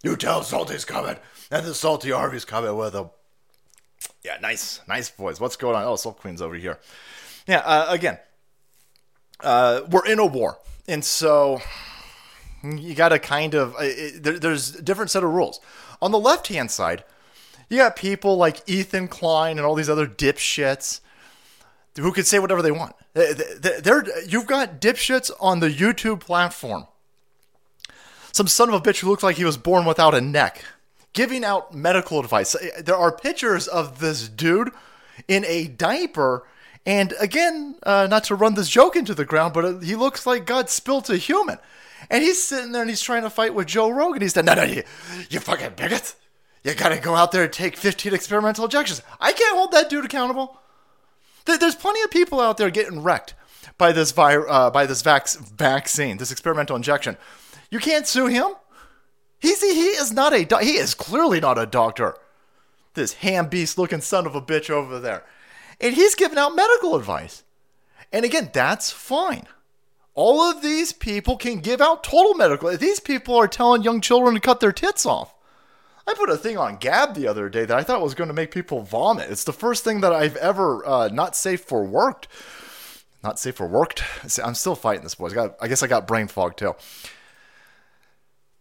You 0.02 0.16
tell 0.16 0.42
Salty's 0.42 0.84
coming. 0.84 1.16
And 1.50 1.66
the 1.66 1.74
Salty 1.74 2.10
Harvey's 2.10 2.44
coming 2.44 2.76
with 2.76 2.94
him. 2.94 3.08
Yeah, 4.22 4.36
nice, 4.42 4.82
nice 4.86 5.10
boys. 5.10 5.40
What's 5.40 5.56
going 5.56 5.74
on? 5.74 5.84
Oh, 5.84 5.96
Salt 5.96 6.18
Queen's 6.18 6.42
over 6.42 6.54
here. 6.54 6.78
Yeah, 7.46 7.62
uh, 7.64 7.86
again, 7.88 8.18
uh, 9.40 9.80
we're 9.90 10.06
in 10.06 10.18
a 10.18 10.26
war. 10.26 10.58
And 10.86 11.02
so 11.02 11.62
you 12.62 12.94
got 12.94 13.08
to 13.08 13.18
kind 13.18 13.54
of, 13.54 13.74
uh, 13.74 13.78
it, 13.80 14.22
there, 14.22 14.38
there's 14.38 14.76
a 14.76 14.82
different 14.82 15.10
set 15.10 15.24
of 15.24 15.30
rules. 15.30 15.58
On 16.02 16.12
the 16.12 16.18
left 16.18 16.48
hand 16.48 16.70
side, 16.70 17.02
you 17.70 17.78
got 17.78 17.96
people 17.96 18.36
like 18.36 18.68
Ethan 18.68 19.08
Klein 19.08 19.56
and 19.56 19.66
all 19.66 19.74
these 19.74 19.90
other 19.90 20.06
dipshits 20.06 21.00
who 21.96 22.12
can 22.12 22.24
say 22.24 22.38
whatever 22.38 22.62
they 22.62 22.70
want. 22.70 22.94
They're, 23.14 24.04
you've 24.26 24.46
got 24.46 24.80
dipshits 24.80 25.30
on 25.40 25.60
the 25.60 25.68
YouTube 25.68 26.20
platform. 26.20 26.86
Some 28.32 28.46
son 28.46 28.68
of 28.68 28.74
a 28.74 28.80
bitch 28.80 29.00
who 29.00 29.08
looks 29.08 29.22
like 29.22 29.36
he 29.36 29.44
was 29.44 29.56
born 29.56 29.84
without 29.84 30.14
a 30.14 30.20
neck, 30.20 30.64
giving 31.12 31.44
out 31.44 31.74
medical 31.74 32.20
advice. 32.20 32.54
There 32.78 32.96
are 32.96 33.10
pictures 33.10 33.66
of 33.66 33.98
this 33.98 34.28
dude 34.28 34.70
in 35.26 35.44
a 35.46 35.66
diaper. 35.66 36.46
And 36.86 37.12
again, 37.18 37.76
uh, 37.82 38.06
not 38.08 38.24
to 38.24 38.34
run 38.34 38.54
this 38.54 38.68
joke 38.68 38.94
into 38.96 39.14
the 39.14 39.24
ground, 39.24 39.52
but 39.52 39.64
uh, 39.64 39.78
he 39.78 39.96
looks 39.96 40.26
like 40.26 40.46
God 40.46 40.70
spilt 40.70 41.10
a 41.10 41.16
human. 41.16 41.58
And 42.08 42.22
he's 42.22 42.42
sitting 42.42 42.72
there 42.72 42.82
and 42.82 42.90
he's 42.90 43.02
trying 43.02 43.22
to 43.22 43.30
fight 43.30 43.54
with 43.54 43.66
Joe 43.66 43.90
Rogan. 43.90 44.22
He's 44.22 44.34
like, 44.34 44.46
no, 44.46 44.54
no, 44.54 44.62
you, 44.62 44.84
you 45.28 45.40
fucking 45.40 45.72
bigot 45.76 46.14
you 46.64 46.74
gotta 46.74 46.98
go 46.98 47.14
out 47.14 47.32
there 47.32 47.44
and 47.44 47.52
take 47.52 47.76
15 47.76 48.12
experimental 48.12 48.64
injections. 48.64 49.02
I 49.20 49.32
can't 49.32 49.56
hold 49.56 49.72
that 49.72 49.88
dude 49.88 50.04
accountable. 50.04 50.59
There's 51.44 51.74
plenty 51.74 52.02
of 52.02 52.10
people 52.10 52.40
out 52.40 52.56
there 52.56 52.70
getting 52.70 53.02
wrecked 53.02 53.34
by 53.78 53.92
this 53.92 54.12
vi- 54.12 54.36
uh, 54.36 54.70
by 54.70 54.86
this 54.86 55.02
vac- 55.02 55.30
vaccine, 55.30 56.18
this 56.18 56.30
experimental 56.30 56.76
injection. 56.76 57.16
You 57.70 57.78
can't 57.78 58.06
sue 58.06 58.26
him. 58.26 58.54
He's 59.38 59.60
he 59.62 59.86
is 59.88 60.12
not 60.12 60.32
a 60.32 60.44
do- 60.44 60.58
he 60.58 60.76
is 60.76 60.94
clearly 60.94 61.40
not 61.40 61.58
a 61.58 61.66
doctor. 61.66 62.14
This 62.94 63.14
ham 63.14 63.48
beast 63.48 63.78
looking 63.78 64.00
son 64.00 64.26
of 64.26 64.34
a 64.34 64.42
bitch 64.42 64.68
over 64.68 64.98
there, 64.98 65.24
and 65.80 65.94
he's 65.94 66.14
giving 66.14 66.38
out 66.38 66.54
medical 66.56 66.96
advice. 66.96 67.42
And 68.12 68.24
again, 68.24 68.50
that's 68.52 68.90
fine. 68.90 69.46
All 70.14 70.42
of 70.42 70.60
these 70.60 70.92
people 70.92 71.36
can 71.36 71.60
give 71.60 71.80
out 71.80 72.02
total 72.04 72.34
medical. 72.34 72.76
These 72.76 73.00
people 73.00 73.36
are 73.36 73.48
telling 73.48 73.82
young 73.82 74.00
children 74.00 74.34
to 74.34 74.40
cut 74.40 74.60
their 74.60 74.72
tits 74.72 75.06
off. 75.06 75.32
I 76.06 76.14
put 76.14 76.30
a 76.30 76.36
thing 76.36 76.56
on 76.58 76.76
Gab 76.76 77.14
the 77.14 77.28
other 77.28 77.48
day 77.48 77.64
that 77.64 77.76
I 77.76 77.82
thought 77.82 78.00
was 78.00 78.14
going 78.14 78.28
to 78.28 78.34
make 78.34 78.50
people 78.50 78.82
vomit. 78.82 79.30
It's 79.30 79.44
the 79.44 79.52
first 79.52 79.84
thing 79.84 80.00
that 80.00 80.12
I've 80.12 80.36
ever 80.36 80.86
uh, 80.86 81.08
not 81.08 81.36
safe 81.36 81.60
for 81.62 81.84
worked. 81.84 82.28
Not 83.22 83.38
safe 83.38 83.56
for 83.56 83.66
worked. 83.66 84.02
I'm 84.42 84.54
still 84.54 84.74
fighting 84.74 85.02
this, 85.02 85.14
boys. 85.14 85.32
I, 85.32 85.34
got, 85.34 85.56
I 85.60 85.68
guess 85.68 85.82
I 85.82 85.86
got 85.86 86.06
brain 86.06 86.26
fog 86.26 86.56
too. 86.56 86.74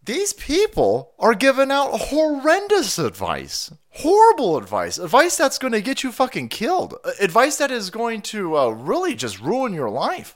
These 0.03 0.33
people 0.33 1.13
are 1.19 1.35
giving 1.35 1.71
out 1.71 1.91
horrendous 1.91 2.97
advice, 2.97 3.71
horrible 3.91 4.57
advice, 4.57 4.97
advice 4.97 5.37
that's 5.37 5.59
going 5.59 5.73
to 5.73 5.81
get 5.81 6.03
you 6.03 6.11
fucking 6.11 6.49
killed, 6.49 6.95
advice 7.19 7.57
that 7.57 7.69
is 7.69 7.89
going 7.89 8.23
to 8.23 8.57
uh, 8.57 8.69
really 8.69 9.13
just 9.13 9.39
ruin 9.39 9.73
your 9.73 9.89
life. 9.89 10.35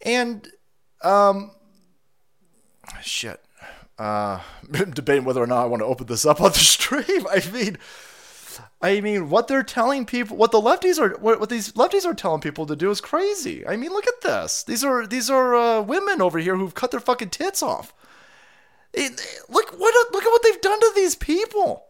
And 0.00 0.48
um, 1.02 1.50
shit. 3.02 3.45
Uh, 3.98 4.40
debating 4.70 5.24
whether 5.24 5.42
or 5.42 5.46
not 5.46 5.62
I 5.62 5.66
want 5.66 5.80
to 5.80 5.86
open 5.86 6.06
this 6.06 6.26
up 6.26 6.40
on 6.40 6.52
the 6.52 6.58
stream. 6.58 7.26
I 7.30 7.42
mean, 7.52 7.78
I 8.82 9.00
mean, 9.00 9.30
what 9.30 9.48
they're 9.48 9.62
telling 9.62 10.04
people, 10.04 10.36
what 10.36 10.52
the 10.52 10.60
lefties 10.60 10.98
are, 10.98 11.18
what, 11.18 11.40
what 11.40 11.48
these 11.48 11.72
lefties 11.72 12.04
are 12.04 12.14
telling 12.14 12.40
people 12.40 12.66
to 12.66 12.76
do 12.76 12.90
is 12.90 13.00
crazy. 13.00 13.66
I 13.66 13.76
mean, 13.76 13.90
look 13.90 14.06
at 14.06 14.20
this. 14.22 14.62
These 14.64 14.84
are 14.84 15.06
these 15.06 15.30
are 15.30 15.54
uh, 15.54 15.80
women 15.80 16.20
over 16.20 16.38
here 16.38 16.56
who've 16.56 16.74
cut 16.74 16.90
their 16.90 17.00
fucking 17.00 17.30
tits 17.30 17.62
off. 17.62 17.94
It, 18.92 19.20
look 19.48 19.72
what 19.78 20.12
look 20.12 20.24
at 20.24 20.30
what 20.30 20.42
they've 20.42 20.60
done 20.60 20.80
to 20.80 20.92
these 20.94 21.14
people. 21.14 21.84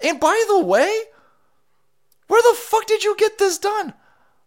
And 0.00 0.18
by 0.18 0.44
the 0.48 0.60
way, 0.60 1.02
where 2.26 2.42
the 2.42 2.58
fuck 2.58 2.86
did 2.86 3.04
you 3.04 3.16
get 3.16 3.38
this 3.38 3.58
done? 3.58 3.94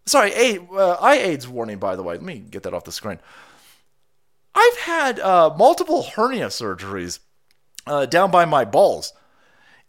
Sorry, 0.05 0.59
uh, 0.71 0.97
eye 0.99 1.17
AIDS 1.17 1.47
warning. 1.47 1.79
By 1.79 1.95
the 1.95 2.03
way, 2.03 2.15
let 2.15 2.23
me 2.23 2.39
get 2.39 2.63
that 2.63 2.73
off 2.73 2.83
the 2.83 2.91
screen. 2.91 3.19
I've 4.55 4.77
had 4.77 5.19
uh, 5.19 5.53
multiple 5.57 6.03
hernia 6.03 6.47
surgeries 6.47 7.19
uh, 7.85 8.05
down 8.05 8.31
by 8.31 8.45
my 8.45 8.65
balls. 8.65 9.13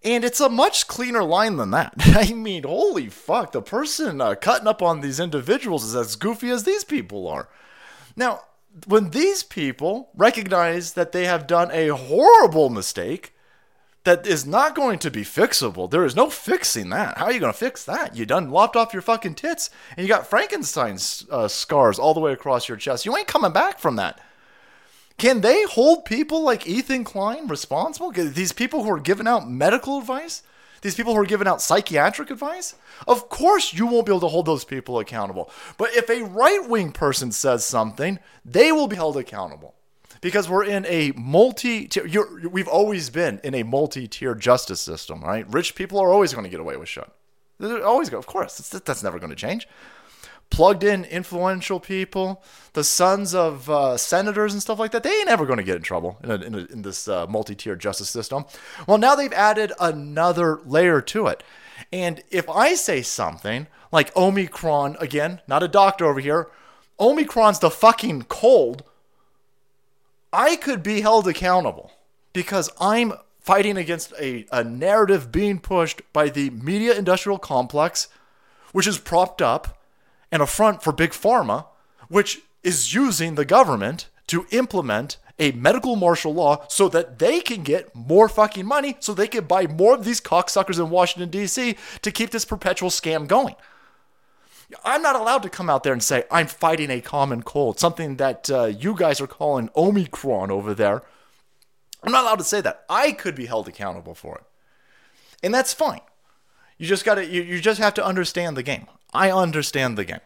And 0.02 0.24
it's 0.24 0.40
a 0.40 0.48
much 0.48 0.86
cleaner 0.86 1.24
line 1.24 1.56
than 1.56 1.70
that. 1.70 1.94
I 1.98 2.32
mean, 2.32 2.64
holy 2.64 3.08
fuck, 3.08 3.52
the 3.52 3.62
person 3.62 4.20
uh, 4.20 4.34
cutting 4.34 4.68
up 4.68 4.82
on 4.82 5.00
these 5.00 5.18
individuals 5.18 5.84
is 5.84 5.96
as 5.96 6.16
goofy 6.16 6.50
as 6.50 6.64
these 6.64 6.84
people 6.84 7.26
are. 7.26 7.48
Now, 8.14 8.42
when 8.86 9.10
these 9.10 9.42
people 9.42 10.10
recognize 10.14 10.92
that 10.92 11.12
they 11.12 11.24
have 11.24 11.46
done 11.46 11.70
a 11.72 11.88
horrible 11.88 12.68
mistake 12.68 13.32
that 14.04 14.26
is 14.26 14.46
not 14.46 14.74
going 14.74 14.98
to 15.00 15.10
be 15.10 15.22
fixable, 15.22 15.90
there 15.90 16.04
is 16.04 16.14
no 16.14 16.28
fixing 16.28 16.90
that. 16.90 17.18
How 17.18 17.26
are 17.26 17.32
you 17.32 17.40
going 17.40 17.52
to 17.52 17.58
fix 17.58 17.84
that? 17.84 18.14
You 18.14 18.26
done 18.26 18.50
lopped 18.50 18.76
off 18.76 18.92
your 18.92 19.02
fucking 19.02 19.34
tits 19.34 19.70
and 19.96 20.06
you 20.06 20.08
got 20.12 20.26
Frankenstein's 20.26 21.26
uh, 21.30 21.48
scars 21.48 21.98
all 21.98 22.14
the 22.14 22.20
way 22.20 22.32
across 22.32 22.68
your 22.68 22.76
chest. 22.76 23.06
You 23.06 23.16
ain't 23.16 23.26
coming 23.26 23.52
back 23.52 23.78
from 23.78 23.96
that. 23.96 24.20
Can 25.18 25.40
they 25.40 25.62
hold 25.64 26.04
people 26.04 26.42
like 26.42 26.66
Ethan 26.66 27.04
Klein 27.04 27.46
responsible? 27.46 28.10
These 28.10 28.52
people 28.52 28.84
who 28.84 28.90
are 28.90 29.00
giving 29.00 29.26
out 29.26 29.48
medical 29.48 29.98
advice? 29.98 30.42
These 30.82 30.94
people 30.94 31.14
who 31.14 31.20
are 31.20 31.26
giving 31.26 31.48
out 31.48 31.62
psychiatric 31.62 32.30
advice? 32.30 32.74
Of 33.08 33.28
course, 33.30 33.72
you 33.72 33.86
won't 33.86 34.06
be 34.06 34.12
able 34.12 34.20
to 34.20 34.28
hold 34.28 34.46
those 34.46 34.64
people 34.64 34.98
accountable. 34.98 35.50
But 35.78 35.94
if 35.94 36.10
a 36.10 36.22
right 36.22 36.68
wing 36.68 36.92
person 36.92 37.32
says 37.32 37.64
something, 37.64 38.18
they 38.44 38.72
will 38.72 38.88
be 38.88 38.96
held 38.96 39.16
accountable. 39.16 39.74
Because 40.20 40.48
we're 40.48 40.64
in 40.64 40.84
a 40.86 41.12
multi 41.16 41.86
tier, 41.86 42.26
we've 42.48 42.68
always 42.68 43.10
been 43.10 43.40
in 43.42 43.54
a 43.54 43.62
multi 43.62 44.06
tier 44.06 44.34
justice 44.34 44.80
system, 44.80 45.22
right? 45.22 45.46
Rich 45.50 45.74
people 45.74 45.98
are 45.98 46.10
always 46.10 46.32
going 46.32 46.44
to 46.44 46.50
get 46.50 46.60
away 46.60 46.76
with 46.76 46.88
shit. 46.88 47.08
They're 47.58 47.84
always 47.84 48.10
go, 48.10 48.18
of 48.18 48.26
course, 48.26 48.56
that's 48.56 49.02
never 49.02 49.18
going 49.18 49.30
to 49.30 49.36
change 49.36 49.66
plugged 50.50 50.84
in 50.84 51.04
influential 51.04 51.80
people, 51.80 52.42
the 52.72 52.84
sons 52.84 53.34
of 53.34 53.68
uh, 53.68 53.96
senators 53.96 54.52
and 54.52 54.62
stuff 54.62 54.78
like 54.78 54.92
that, 54.92 55.02
they 55.02 55.10
ain't 55.20 55.28
ever 55.28 55.46
going 55.46 55.58
to 55.58 55.64
get 55.64 55.76
in 55.76 55.82
trouble 55.82 56.18
in, 56.22 56.30
a, 56.30 56.34
in, 56.36 56.54
a, 56.54 56.58
in 56.66 56.82
this 56.82 57.08
uh, 57.08 57.26
multi 57.26 57.54
tiered 57.54 57.80
justice 57.80 58.08
system. 58.08 58.44
Well, 58.86 58.98
now 58.98 59.14
they've 59.14 59.32
added 59.32 59.72
another 59.80 60.60
layer 60.64 61.00
to 61.02 61.26
it. 61.26 61.42
And 61.92 62.22
if 62.30 62.48
I 62.48 62.74
say 62.74 63.02
something 63.02 63.66
like 63.92 64.16
Omicron, 64.16 64.96
again, 65.00 65.40
not 65.46 65.62
a 65.62 65.68
doctor 65.68 66.06
over 66.06 66.20
here, 66.20 66.48
Omicron's 66.98 67.58
the 67.58 67.70
fucking 67.70 68.22
cold, 68.22 68.82
I 70.32 70.56
could 70.56 70.82
be 70.82 71.02
held 71.02 71.28
accountable 71.28 71.92
because 72.32 72.70
I'm 72.80 73.12
fighting 73.40 73.76
against 73.76 74.12
a, 74.18 74.46
a 74.50 74.64
narrative 74.64 75.30
being 75.30 75.58
pushed 75.58 76.02
by 76.12 76.28
the 76.28 76.50
media 76.50 76.96
industrial 76.96 77.38
complex, 77.38 78.08
which 78.72 78.86
is 78.86 78.98
propped 78.98 79.40
up 79.40 79.75
and 80.36 80.42
a 80.42 80.46
front 80.46 80.82
for 80.82 80.92
Big 80.92 81.12
Pharma, 81.12 81.64
which 82.08 82.40
is 82.62 82.92
using 82.92 83.36
the 83.36 83.46
government 83.46 84.10
to 84.26 84.46
implement 84.50 85.16
a 85.38 85.52
medical 85.52 85.96
martial 85.96 86.34
law 86.34 86.66
so 86.68 86.90
that 86.90 87.18
they 87.18 87.40
can 87.40 87.62
get 87.62 87.94
more 87.94 88.28
fucking 88.28 88.66
money 88.66 88.98
so 89.00 89.14
they 89.14 89.28
can 89.28 89.44
buy 89.44 89.66
more 89.66 89.94
of 89.94 90.04
these 90.04 90.20
cocksuckers 90.20 90.78
in 90.78 90.90
Washington, 90.90 91.30
D.C. 91.30 91.76
to 92.02 92.10
keep 92.10 92.30
this 92.30 92.44
perpetual 92.44 92.90
scam 92.90 93.26
going. 93.26 93.54
I'm 94.84 95.00
not 95.00 95.16
allowed 95.16 95.42
to 95.44 95.48
come 95.48 95.70
out 95.70 95.84
there 95.84 95.94
and 95.94 96.02
say 96.02 96.24
I'm 96.30 96.48
fighting 96.48 96.90
a 96.90 97.00
common 97.00 97.42
cold, 97.42 97.80
something 97.80 98.16
that 98.16 98.50
uh, 98.50 98.64
you 98.64 98.94
guys 98.94 99.22
are 99.22 99.26
calling 99.26 99.70
Omicron 99.74 100.50
over 100.50 100.74
there. 100.74 101.02
I'm 102.02 102.12
not 102.12 102.24
allowed 102.24 102.40
to 102.40 102.44
say 102.44 102.60
that. 102.60 102.84
I 102.90 103.12
could 103.12 103.34
be 103.34 103.46
held 103.46 103.68
accountable 103.68 104.14
for 104.14 104.36
it. 104.36 104.44
And 105.42 105.54
that's 105.54 105.72
fine. 105.72 106.00
You 106.76 106.86
just 106.86 107.06
got 107.06 107.14
to 107.14 107.24
you, 107.24 107.40
you 107.40 107.58
just 107.58 107.80
have 107.80 107.94
to 107.94 108.04
understand 108.04 108.54
the 108.54 108.62
game. 108.62 108.86
I 109.16 109.32
understand 109.32 109.96
the 109.96 110.04
game. 110.04 110.20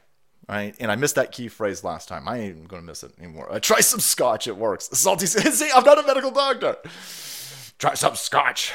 Right? 0.49 0.75
And 0.81 0.91
I 0.91 0.97
missed 0.97 1.15
that 1.15 1.31
key 1.31 1.47
phrase 1.47 1.85
last 1.85 2.09
time. 2.09 2.29
I 2.29 2.39
ain't 2.39 2.67
gonna 2.67 2.83
miss 2.83 3.05
it 3.05 3.13
anymore. 3.19 3.53
Uh, 3.53 3.61
try 3.61 3.81
some 3.81 4.01
scotch, 4.01 4.49
it 4.49 4.57
works. 4.57 4.89
Salty 4.93 5.27
see, 5.27 5.71
I'm 5.73 5.85
not 5.85 6.03
a 6.03 6.07
medical 6.07 6.33
doctor. 6.33 6.77
Try 7.79 7.95
some 7.95 8.17
scotch. 8.17 8.73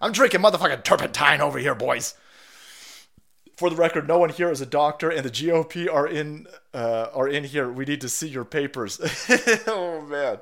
I'm 0.00 0.12
drinking 0.12 0.40
motherfucking 0.40 0.84
turpentine 0.84 1.40
over 1.40 1.58
here, 1.58 1.74
boys. 1.74 2.14
For 3.56 3.68
the 3.68 3.74
record, 3.74 4.06
no 4.06 4.18
one 4.18 4.30
here 4.30 4.52
is 4.52 4.60
a 4.60 4.66
doctor, 4.66 5.10
and 5.10 5.24
the 5.24 5.30
GOP 5.30 5.92
are 5.92 6.06
in 6.06 6.46
uh, 6.72 7.08
are 7.12 7.26
in 7.26 7.42
here. 7.42 7.68
We 7.68 7.84
need 7.84 8.00
to 8.02 8.08
see 8.08 8.28
your 8.28 8.44
papers. 8.44 9.00
oh 9.66 10.00
man. 10.02 10.38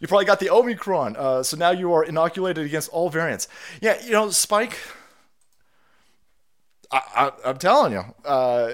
You 0.00 0.08
probably 0.08 0.24
got 0.24 0.40
the 0.40 0.50
Omicron, 0.50 1.16
uh, 1.16 1.42
so 1.42 1.56
now 1.56 1.70
you 1.70 1.92
are 1.92 2.02
inoculated 2.02 2.66
against 2.66 2.88
all 2.90 3.08
variants. 3.08 3.46
Yeah, 3.80 4.02
you 4.04 4.10
know, 4.10 4.30
Spike, 4.30 4.78
I, 6.90 7.32
am 7.44 7.58
telling 7.58 7.92
you, 7.92 8.04
uh, 8.24 8.72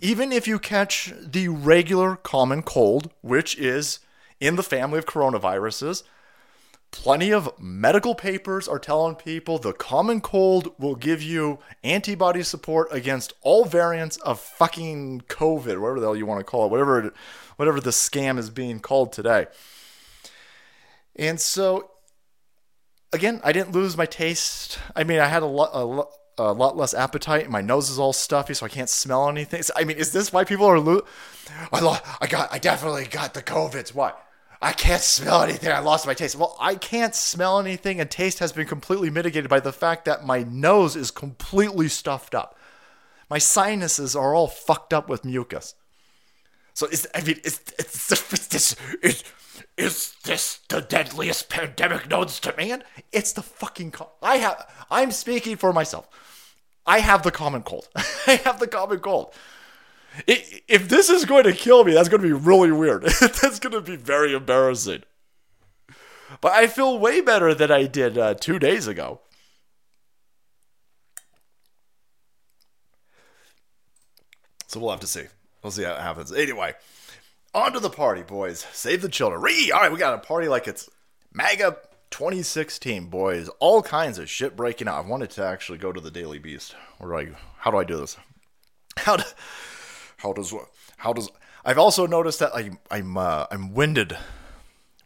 even 0.00 0.32
if 0.32 0.48
you 0.48 0.58
catch 0.58 1.12
the 1.20 1.48
regular 1.48 2.16
common 2.16 2.62
cold, 2.62 3.12
which 3.20 3.56
is 3.56 4.00
in 4.40 4.56
the 4.56 4.62
family 4.62 4.98
of 4.98 5.06
coronaviruses, 5.06 6.02
plenty 6.90 7.32
of 7.32 7.50
medical 7.58 8.14
papers 8.14 8.68
are 8.68 8.78
telling 8.78 9.14
people 9.14 9.58
the 9.58 9.72
common 9.72 10.20
cold 10.20 10.74
will 10.78 10.96
give 10.96 11.22
you 11.22 11.58
antibody 11.84 12.42
support 12.42 12.88
against 12.90 13.32
all 13.42 13.64
variants 13.64 14.16
of 14.18 14.40
fucking 14.40 15.22
COVID, 15.28 15.80
whatever 15.80 16.00
the 16.00 16.06
hell 16.06 16.16
you 16.16 16.26
want 16.26 16.40
to 16.40 16.44
call 16.44 16.66
it, 16.66 16.70
whatever, 16.70 17.14
whatever 17.56 17.80
the 17.80 17.90
scam 17.90 18.38
is 18.38 18.50
being 18.50 18.80
called 18.80 19.12
today. 19.12 19.46
And 21.14 21.40
so, 21.40 21.90
again, 23.12 23.40
I 23.44 23.52
didn't 23.52 23.72
lose 23.72 23.96
my 23.96 24.06
taste. 24.06 24.78
I 24.96 25.04
mean, 25.04 25.20
I 25.20 25.28
had 25.28 25.42
a 25.42 25.46
lot, 25.46 26.10
a 26.38 26.52
lot 26.52 26.76
less 26.76 26.94
appetite. 26.94 27.44
And 27.44 27.52
my 27.52 27.60
nose 27.60 27.90
is 27.90 27.98
all 27.98 28.12
stuffy, 28.12 28.54
so 28.54 28.66
I 28.66 28.68
can't 28.68 28.88
smell 28.88 29.28
anything. 29.28 29.62
So, 29.62 29.72
I 29.76 29.84
mean, 29.84 29.96
is 29.96 30.12
this 30.12 30.32
why 30.32 30.44
people 30.44 30.66
are? 30.66 30.78
Lo- 30.80 31.06
I 31.72 31.80
lo- 31.80 31.96
I 32.20 32.26
got. 32.26 32.52
I 32.52 32.58
definitely 32.58 33.06
got 33.06 33.34
the 33.34 33.42
COVIDs. 33.42 33.94
Why? 33.94 34.12
I 34.60 34.72
can't 34.72 35.02
smell 35.02 35.42
anything. 35.42 35.72
I 35.72 35.80
lost 35.80 36.06
my 36.06 36.14
taste. 36.14 36.36
Well, 36.36 36.56
I 36.60 36.76
can't 36.76 37.16
smell 37.16 37.58
anything, 37.58 38.00
and 38.00 38.08
taste 38.08 38.38
has 38.38 38.52
been 38.52 38.66
completely 38.68 39.10
mitigated 39.10 39.50
by 39.50 39.58
the 39.58 39.72
fact 39.72 40.04
that 40.04 40.24
my 40.24 40.44
nose 40.44 40.94
is 40.94 41.10
completely 41.10 41.88
stuffed 41.88 42.34
up. 42.34 42.56
My 43.28 43.38
sinuses 43.38 44.14
are 44.14 44.34
all 44.34 44.46
fucked 44.46 44.94
up 44.94 45.08
with 45.08 45.24
mucus. 45.24 45.74
So 46.74 46.86
is 46.86 47.08
I 47.14 47.22
mean, 47.22 47.40
it's 47.44 47.60
it's 47.78 48.08
this 48.48 48.76
is 49.02 49.24
is 49.76 50.14
this 50.24 50.60
the 50.68 50.80
deadliest 50.80 51.48
pandemic 51.48 52.08
known 52.08 52.26
to 52.26 52.54
man? 52.56 52.84
It's 53.12 53.32
the 53.32 53.42
fucking. 53.42 53.94
I 54.22 54.36
have. 54.36 54.66
I'm 54.90 55.10
speaking 55.10 55.56
for 55.56 55.72
myself. 55.72 56.08
I 56.86 56.98
have 56.98 57.22
the 57.22 57.30
common 57.30 57.62
cold. 57.62 57.88
I 58.26 58.40
have 58.44 58.58
the 58.60 58.66
common 58.66 59.00
cold. 59.00 59.34
if 60.26 60.88
this 60.88 61.08
is 61.08 61.24
going 61.24 61.44
to 61.44 61.52
kill 61.52 61.84
me, 61.84 61.94
that's 61.94 62.08
going 62.08 62.22
to 62.22 62.28
be 62.28 62.32
really 62.32 62.72
weird. 62.72 63.02
that's 63.20 63.58
going 63.58 63.72
to 63.72 63.80
be 63.80 63.96
very 63.96 64.34
embarrassing. 64.34 65.02
But 66.40 66.52
I 66.52 66.66
feel 66.66 66.98
way 66.98 67.20
better 67.20 67.54
than 67.54 67.70
I 67.70 67.86
did 67.86 68.18
uh, 68.18 68.34
two 68.34 68.58
days 68.58 68.86
ago. 68.86 69.20
So 74.66 74.80
we'll 74.80 74.90
have 74.90 75.00
to 75.00 75.06
see. 75.06 75.24
We'll 75.62 75.70
see 75.70 75.84
how 75.84 75.92
it 75.92 76.00
happens. 76.00 76.32
Anyway, 76.32 76.74
on 77.54 77.72
to 77.72 77.80
the 77.80 77.90
party, 77.90 78.22
boys. 78.22 78.66
Save 78.72 79.02
the 79.02 79.08
children. 79.08 79.40
All 79.40 79.80
right, 79.80 79.92
we 79.92 79.98
got 79.98 80.14
a 80.14 80.18
party 80.18 80.48
like 80.48 80.66
it's 80.66 80.88
MAGA 81.32 81.76
2016, 82.10 83.06
boys. 83.06 83.48
All 83.58 83.82
kinds 83.82 84.18
of 84.18 84.28
shit 84.28 84.56
breaking 84.56 84.88
out. 84.88 85.04
I 85.04 85.08
wanted 85.08 85.30
to 85.30 85.44
actually 85.44 85.78
go 85.78 85.92
to 85.92 86.00
the 86.00 86.10
Daily 86.10 86.38
Beast. 86.38 86.74
Where 86.98 87.24
do 87.24 87.32
I? 87.32 87.36
How 87.58 87.70
do 87.70 87.78
I 87.78 87.84
do 87.84 87.96
this? 87.96 88.16
How 88.96 89.16
do? 89.16 89.24
How 90.18 90.32
does? 90.32 90.54
How 90.98 91.12
does? 91.12 91.30
I've 91.64 91.78
also 91.78 92.06
noticed 92.06 92.40
that 92.40 92.54
I, 92.54 92.70
I'm 92.90 93.16
uh, 93.16 93.46
I'm 93.50 93.72
winded, 93.74 94.16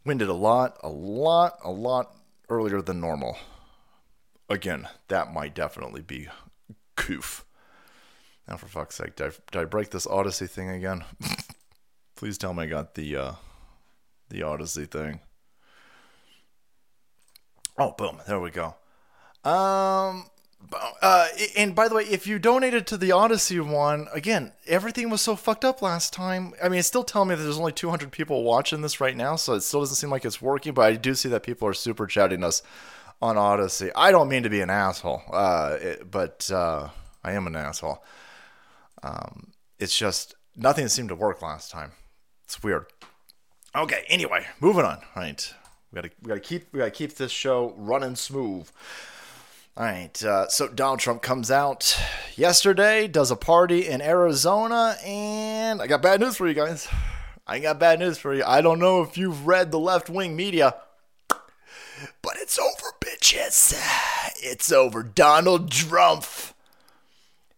winded 0.05 0.29
a 0.29 0.35
lot, 0.35 0.79
a 0.83 0.89
lot, 0.89 1.59
a 1.65 1.71
lot 1.71 2.15
earlier 2.49 2.81
than 2.83 3.01
normal. 3.01 3.37
Again, 4.49 4.89
that 5.09 5.33
might 5.33 5.55
definitely 5.55 6.03
be 6.03 6.29
coof. 6.97 7.45
Now, 8.49 8.57
for 8.57 8.67
fuck's 8.67 8.95
sake, 8.95 9.17
did 9.17 9.27
I, 9.27 9.31
did 9.51 9.61
I 9.63 9.65
break 9.65 9.91
this 9.91 10.07
Odysee 10.07 10.47
thing 10.47 10.69
again? 10.69 11.05
Please 12.17 12.39
tell 12.39 12.55
me 12.55 12.65
I 12.65 12.67
got 12.67 12.95
the 12.95 13.17
uh, 13.17 13.33
the 14.31 14.43
Odysee 14.43 14.87
thing. 14.87 15.21
Oh, 17.79 17.95
boom! 17.97 18.21
There 18.27 18.41
we 18.41 18.51
go. 18.51 18.75
Um, 19.45 20.27
Uh, 21.01 21.29
and 21.57 21.75
by 21.77 21.87
the 21.87 21.95
way, 21.95 22.03
if 22.05 22.27
you 22.27 22.39
donated 22.39 22.87
to 22.89 22.97
the 22.97 23.13
Odysee 23.13 23.61
one, 23.61 24.09
again, 24.13 24.53
everything 24.67 25.11
was 25.11 25.21
so 25.21 25.37
fucked 25.37 25.65
up 25.65 25.81
last 25.83 26.13
time. 26.13 26.55
I 26.61 26.69
mean, 26.69 26.81
it's 26.81 26.89
still 26.89 27.05
telling 27.05 27.29
me 27.29 27.35
that 27.37 27.43
there's 27.43 27.59
only 27.59 27.71
200 27.73 28.11
people 28.11 28.43
watching 28.43 28.81
this 28.81 29.01
right 29.01 29.17
now, 29.17 29.37
so 29.37 29.55
it 29.55 29.61
still 29.61 29.81
doesn't 29.81 29.97
seem 29.97 30.11
like 30.11 30.25
it's 30.25 30.43
working. 30.43 30.75
But 30.75 30.87
I 30.87 30.97
do 30.97 31.15
see 31.15 31.29
that 31.29 31.45
people 31.45 31.69
are 31.69 31.75
super 31.75 32.07
chatting 32.07 32.43
us 32.43 32.63
on 33.23 33.37
Odysee. 33.37 33.91
I 33.95 34.11
don't 34.11 34.29
mean 34.29 34.43
to 34.43 34.51
be 34.51 34.61
an 34.61 34.71
asshole, 34.71 35.23
uh, 35.33 35.77
it, 35.81 36.11
but 36.11 36.51
uh, 36.51 36.89
I 37.23 37.33
am 37.33 37.47
an 37.47 37.55
asshole. 37.55 38.03
Um, 39.05 39.53
it's 39.79 39.97
just 39.97 40.35
nothing 40.57 40.89
seemed 40.89 41.11
to 41.11 41.15
work 41.15 41.43
last 41.43 41.71
time. 41.71 41.93
It's 42.47 42.63
weird. 42.63 42.87
Okay, 43.75 44.05
anyway, 44.09 44.47
moving 44.61 44.85
on. 44.85 44.99
All 45.17 45.23
right, 45.23 45.55
we 45.91 45.97
gotta 45.97 46.11
we 46.23 46.29
gotta 46.29 46.41
keep 46.41 46.73
we 46.73 46.79
gotta 46.79 46.93
keep 46.93 47.17
this 47.17 47.33
show 47.33 47.75
running 47.77 48.15
smooth. 48.15 48.71
All 49.77 49.85
right, 49.85 50.25
uh, 50.25 50.49
so 50.49 50.69
Donald 50.69 51.01
Trump 51.01 51.23
comes 51.23 51.51
out 51.51 52.01
yesterday, 52.37 53.09
does 53.09 53.33
a 53.33 53.37
party 53.37 53.89
in 53.89 54.01
Arizona, 54.01 54.97
and 55.05 55.83
I 55.83 55.89
got 55.89 56.03
bad 56.03 56.21
news 56.21 56.37
for 56.37 56.47
you 56.47 56.55
guys. 56.55 56.89
I 57.49 57.59
got 57.59 57.81
bad 57.81 57.99
news 57.99 58.17
for 58.17 58.33
you. 58.33 58.45
I 58.47 58.61
don't 58.61 58.79
know 58.79 59.03
if 59.03 59.19
you've 59.19 59.47
read 59.47 59.73
the 59.73 59.79
left 59.81 60.09
wing 60.09 60.37
media, 60.37 60.77
but 61.29 62.37
it's 62.37 62.59
over, 62.61 62.93
bitches. 63.01 63.75
It's 64.37 64.71
over. 64.71 65.03
Donald 65.03 65.73
Trump. 65.73 66.25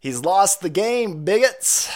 He's 0.01 0.21
lost 0.21 0.63
the 0.63 0.71
game, 0.71 1.25
bigots. 1.27 1.93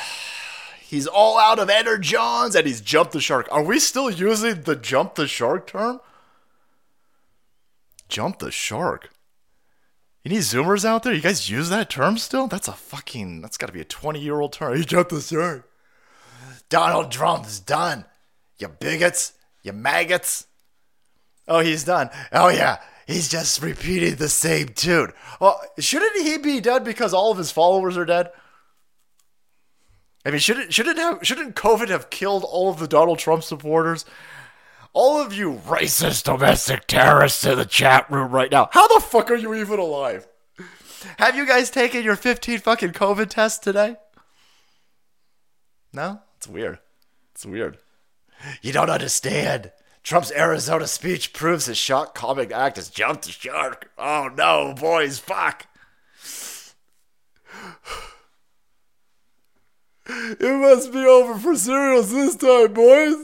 He's 0.92 1.06
all 1.06 1.38
out 1.38 1.58
of 1.58 1.70
energons 1.70 2.54
and 2.54 2.66
he's 2.66 2.82
jumped 2.82 3.12
the 3.12 3.20
shark. 3.22 3.48
Are 3.50 3.62
we 3.62 3.78
still 3.78 4.10
using 4.10 4.60
the 4.60 4.76
jump 4.76 5.14
the 5.14 5.26
shark 5.26 5.68
term? 5.68 6.02
Jump 8.10 8.40
the 8.40 8.50
shark. 8.50 9.08
Any 10.22 10.36
Zoomers 10.36 10.84
out 10.84 11.02
there? 11.02 11.14
You 11.14 11.22
guys 11.22 11.48
use 11.48 11.70
that 11.70 11.88
term 11.88 12.18
still? 12.18 12.46
That's 12.46 12.68
a 12.68 12.74
fucking. 12.74 13.40
That's 13.40 13.56
got 13.56 13.68
to 13.68 13.72
be 13.72 13.80
a 13.80 13.86
20 13.86 14.20
year 14.20 14.38
old 14.38 14.52
term. 14.52 14.76
He 14.76 14.84
jumped 14.84 15.12
the 15.12 15.22
shark. 15.22 15.66
Donald 16.68 17.10
Trump's 17.10 17.58
done. 17.58 18.04
You 18.58 18.68
bigots. 18.68 19.32
You 19.62 19.72
maggots. 19.72 20.46
Oh, 21.48 21.60
he's 21.60 21.84
done. 21.84 22.10
Oh, 22.32 22.50
yeah. 22.50 22.80
He's 23.06 23.30
just 23.30 23.62
repeating 23.62 24.16
the 24.16 24.28
same 24.28 24.68
tune. 24.68 25.14
Well, 25.40 25.58
shouldn't 25.78 26.26
he 26.26 26.36
be 26.36 26.60
dead 26.60 26.84
because 26.84 27.14
all 27.14 27.32
of 27.32 27.38
his 27.38 27.50
followers 27.50 27.96
are 27.96 28.04
dead? 28.04 28.30
I 30.24 30.30
mean, 30.30 30.38
shouldn't 30.38 30.72
shouldn't 30.72 30.98
have 30.98 31.18
shouldn't 31.22 31.56
COVID 31.56 31.88
have 31.88 32.10
killed 32.10 32.44
all 32.44 32.70
of 32.70 32.78
the 32.78 32.86
Donald 32.88 33.18
Trump 33.18 33.42
supporters? 33.42 34.04
All 34.92 35.20
of 35.20 35.32
you 35.32 35.54
racist 35.66 36.24
domestic 36.24 36.86
terrorists 36.86 37.44
in 37.44 37.56
the 37.56 37.64
chat 37.64 38.10
room 38.10 38.30
right 38.30 38.50
now. 38.50 38.68
How 38.72 38.86
the 38.88 39.00
fuck 39.00 39.30
are 39.30 39.36
you 39.36 39.54
even 39.54 39.78
alive? 39.78 40.28
Have 41.18 41.34
you 41.34 41.46
guys 41.46 41.70
taken 41.70 42.04
your 42.04 42.14
15 42.14 42.58
fucking 42.58 42.92
COVID 42.92 43.28
tests 43.28 43.58
today? 43.58 43.96
No? 45.92 46.20
It's 46.36 46.46
weird. 46.46 46.78
It's 47.34 47.46
weird. 47.46 47.78
You 48.60 48.72
don't 48.72 48.90
understand. 48.90 49.72
Trump's 50.02 50.32
Arizona 50.32 50.86
speech 50.86 51.32
proves 51.32 51.66
his 51.66 51.78
shock 51.78 52.14
comic 52.14 52.52
act 52.52 52.76
has 52.76 52.88
jumped 52.88 53.24
the 53.24 53.32
shark. 53.32 53.90
Oh 53.96 54.30
no, 54.36 54.74
boys, 54.78 55.18
fuck. 55.18 55.66
It 60.06 60.60
must 60.60 60.92
be 60.92 61.04
over 61.04 61.38
for 61.38 61.54
cereals 61.54 62.10
this 62.10 62.34
time, 62.36 62.72
boys. 62.72 63.14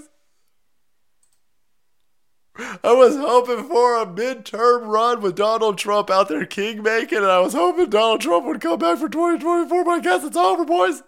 I 2.83 2.93
was 2.93 3.17
hoping 3.17 3.69
for 3.69 4.01
a 4.01 4.07
midterm 4.07 4.89
run 4.89 5.21
with 5.21 5.37
Donald 5.37 5.79
Trump 5.79 6.11
out 6.11 6.29
there 6.29 6.45
king 6.45 6.83
making, 6.83 7.19
and 7.19 7.27
I 7.27 7.39
was 7.39 7.53
hoping 7.53 7.89
Donald 7.89 8.21
Trump 8.21 8.47
would 8.47 8.61
come 8.61 8.81
back 8.81 8.99
for 8.99 9.09
2024, 9.09 9.85
but 9.85 9.91
I 9.91 10.01
guess 10.01 10.25
it's 10.25 10.37
over, 10.37 10.65
boys. 10.65 11.03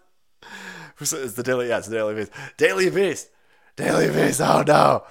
It's 1.00 1.32
the 1.32 1.42
Daily, 1.42 1.68
yeah, 1.68 1.78
it's 1.78 1.88
the 1.88 1.96
Daily 1.96 2.14
Beast. 2.14 2.32
Daily 2.56 2.90
Beast. 2.90 3.30
Daily 3.76 4.08
Beast, 4.10 4.40
oh 4.40 4.62
no. 4.66 5.04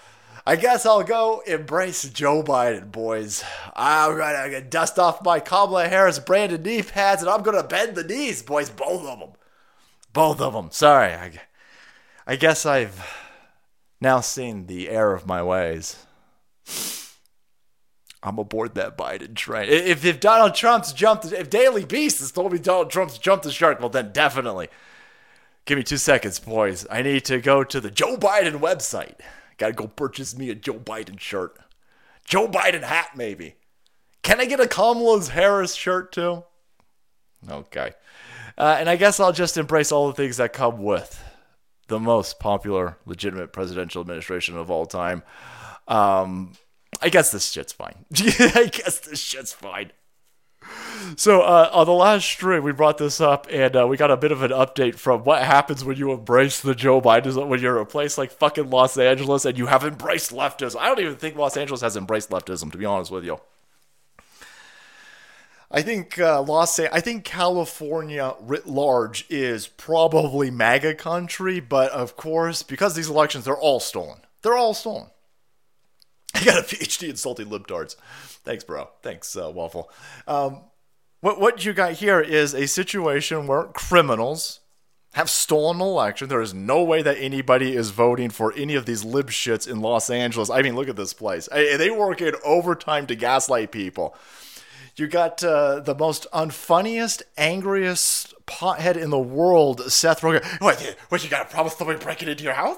I 0.45 0.55
guess 0.55 0.85
I'll 0.85 1.03
go 1.03 1.41
embrace 1.45 2.03
Joe 2.09 2.41
Biden, 2.41 2.91
boys. 2.91 3.43
I'm 3.75 4.17
gonna 4.17 4.61
dust 4.61 4.97
off 4.97 5.23
my 5.23 5.39
Kamala 5.39 5.87
Harris 5.89 6.19
branded 6.19 6.65
knee 6.65 6.83
pads, 6.83 7.21
and 7.21 7.29
I'm 7.29 7.43
gonna 7.43 7.63
bend 7.63 7.95
the 7.95 8.03
knees, 8.03 8.41
boys, 8.43 8.69
both 8.69 9.05
of 9.05 9.19
them. 9.19 9.29
Both 10.13 10.41
of 10.41 10.53
them. 10.53 10.69
Sorry, 10.71 11.13
I, 11.13 11.31
I 12.25 12.35
guess 12.35 12.65
I've 12.65 13.05
now 14.01 14.21
seen 14.21 14.67
the 14.67 14.89
error 14.89 15.13
of 15.13 15.27
my 15.27 15.43
ways. 15.43 16.05
I'm 18.21 18.37
aboard 18.37 18.75
that 18.75 18.97
Biden 18.97 19.33
train. 19.35 19.69
If, 19.69 20.03
if 20.03 20.19
Donald 20.19 20.53
Trump's 20.53 20.91
jumped, 20.91 21.31
if 21.31 21.49
Daily 21.49 21.85
Beast 21.85 22.19
has 22.19 22.31
told 22.31 22.51
me 22.51 22.59
Donald 22.59 22.89
Trump's 22.89 23.17
jumped 23.17 23.45
the 23.45 23.51
shark, 23.51 23.79
well, 23.79 23.89
then 23.89 24.11
definitely. 24.11 24.67
Give 25.65 25.77
me 25.77 25.83
two 25.83 25.97
seconds, 25.97 26.39
boys. 26.39 26.85
I 26.89 27.01
need 27.01 27.25
to 27.25 27.39
go 27.39 27.63
to 27.63 27.79
the 27.79 27.91
Joe 27.91 28.17
Biden 28.17 28.59
website. 28.59 29.15
Gotta 29.57 29.73
go 29.73 29.87
purchase 29.87 30.37
me 30.37 30.49
a 30.49 30.55
Joe 30.55 30.73
Biden 30.79 31.19
shirt. 31.19 31.57
Joe 32.25 32.47
Biden 32.47 32.83
hat, 32.83 33.11
maybe. 33.15 33.55
Can 34.21 34.41
I 34.41 34.45
get 34.45 34.59
a 34.59 34.67
Kamala 34.67 35.23
Harris 35.25 35.75
shirt 35.75 36.11
too? 36.11 36.43
Okay. 37.49 37.91
Uh, 38.59 38.75
and 38.77 38.89
I 38.89 38.97
guess 38.97 39.19
I'll 39.19 39.31
just 39.31 39.57
embrace 39.57 39.91
all 39.91 40.07
the 40.07 40.13
things 40.13 40.37
that 40.37 40.51
come 40.51 40.83
with 40.83 41.23
the 41.87 41.99
most 41.99 42.39
popular, 42.39 42.97
legitimate 43.05 43.53
presidential 43.53 44.01
administration 44.01 44.57
of 44.57 44.69
all 44.69 44.85
time. 44.85 45.23
Um, 45.87 46.53
I 47.01 47.09
guess 47.09 47.31
this 47.31 47.49
shit's 47.49 47.73
fine. 47.73 48.05
I 48.17 48.69
guess 48.71 48.99
this 48.99 49.19
shit's 49.19 49.53
fine. 49.53 49.91
So 51.15 51.41
uh, 51.41 51.69
on 51.73 51.85
the 51.85 51.93
last 51.93 52.25
stream, 52.25 52.63
we 52.63 52.73
brought 52.73 52.97
this 52.97 53.21
up, 53.21 53.47
and 53.49 53.75
uh, 53.75 53.87
we 53.87 53.97
got 53.97 54.11
a 54.11 54.17
bit 54.17 54.31
of 54.31 54.43
an 54.43 54.51
update 54.51 54.95
from 54.95 55.23
what 55.23 55.41
happens 55.41 55.83
when 55.83 55.97
you 55.97 56.11
embrace 56.11 56.59
the 56.59 56.75
Joe 56.75 57.01
Biden. 57.01 57.47
When 57.47 57.61
you're 57.61 57.77
a 57.77 57.85
place 57.85 58.17
like 58.17 58.31
fucking 58.31 58.69
Los 58.69 58.97
Angeles 58.97 59.45
and 59.45 59.57
you 59.57 59.67
have 59.67 59.83
embraced 59.83 60.31
leftism. 60.31 60.77
I 60.79 60.87
don't 60.87 60.99
even 60.99 61.15
think 61.15 61.37
Los 61.37 61.57
Angeles 61.57 61.81
has 61.81 61.95
embraced 61.95 62.29
leftism, 62.29 62.71
to 62.71 62.77
be 62.77 62.85
honest 62.85 63.09
with 63.09 63.23
you. 63.23 63.39
I 65.71 65.83
think 65.83 66.17
uh, 66.17 66.41
Los. 66.41 66.79
I 66.79 66.99
think 66.99 67.23
California 67.23 68.33
writ 68.41 68.67
large 68.67 69.25
is 69.29 69.67
probably 69.67 70.49
MAGA 70.49 70.95
country, 70.95 71.59
but 71.59 71.91
of 71.91 72.15
course, 72.17 72.63
because 72.63 72.95
these 72.95 73.09
elections 73.09 73.45
they're 73.45 73.55
all 73.55 73.79
stolen. 73.79 74.19
They're 74.41 74.57
all 74.57 74.73
stolen. 74.73 75.07
I 76.33 76.43
got 76.43 76.59
a 76.59 76.63
PhD 76.63 77.09
in 77.09 77.15
salty 77.17 77.45
libtards. 77.45 77.95
Thanks, 78.43 78.63
bro. 78.63 78.89
Thanks, 79.03 79.35
uh, 79.35 79.51
Waffle. 79.51 79.91
Um, 80.27 80.61
what 81.21 81.39
what 81.39 81.65
you 81.65 81.73
got 81.73 81.93
here 81.93 82.19
is 82.19 82.55
a 82.55 82.67
situation 82.67 83.45
where 83.45 83.63
criminals 83.65 84.61
have 85.13 85.29
stolen 85.29 85.77
an 85.77 85.81
election. 85.81 86.29
There 86.29 86.41
is 86.41 86.53
no 86.53 86.83
way 86.83 87.01
that 87.01 87.17
anybody 87.19 87.75
is 87.75 87.89
voting 87.89 88.29
for 88.29 88.53
any 88.53 88.75
of 88.75 88.85
these 88.85 89.03
lib 89.03 89.29
shits 89.29 89.67
in 89.67 89.81
Los 89.81 90.09
Angeles. 90.09 90.49
I 90.49 90.61
mean, 90.61 90.75
look 90.75 90.89
at 90.89 90.95
this 90.95 91.13
place. 91.13 91.49
I, 91.51 91.77
they 91.77 91.89
work 91.89 92.21
in 92.21 92.35
overtime 92.45 93.07
to 93.07 93.15
gaslight 93.15 93.71
people. 93.71 94.15
You 94.99 95.07
got 95.07 95.43
uh, 95.43 95.79
the 95.79 95.95
most 95.95 96.27
unfunniest, 96.33 97.21
angriest 97.37 98.33
pothead 98.45 98.97
in 98.97 99.09
the 99.09 99.19
world, 99.19 99.91
Seth 99.91 100.21
Rogen. 100.21 100.43
What? 100.61 100.97
What? 101.09 101.23
You 101.23 101.29
got 101.29 101.49
to 101.49 101.55
promise 101.55 101.75
somebody 101.75 101.99
breaking 101.99 102.27
into 102.27 102.43
your 102.43 102.53
house? 102.53 102.77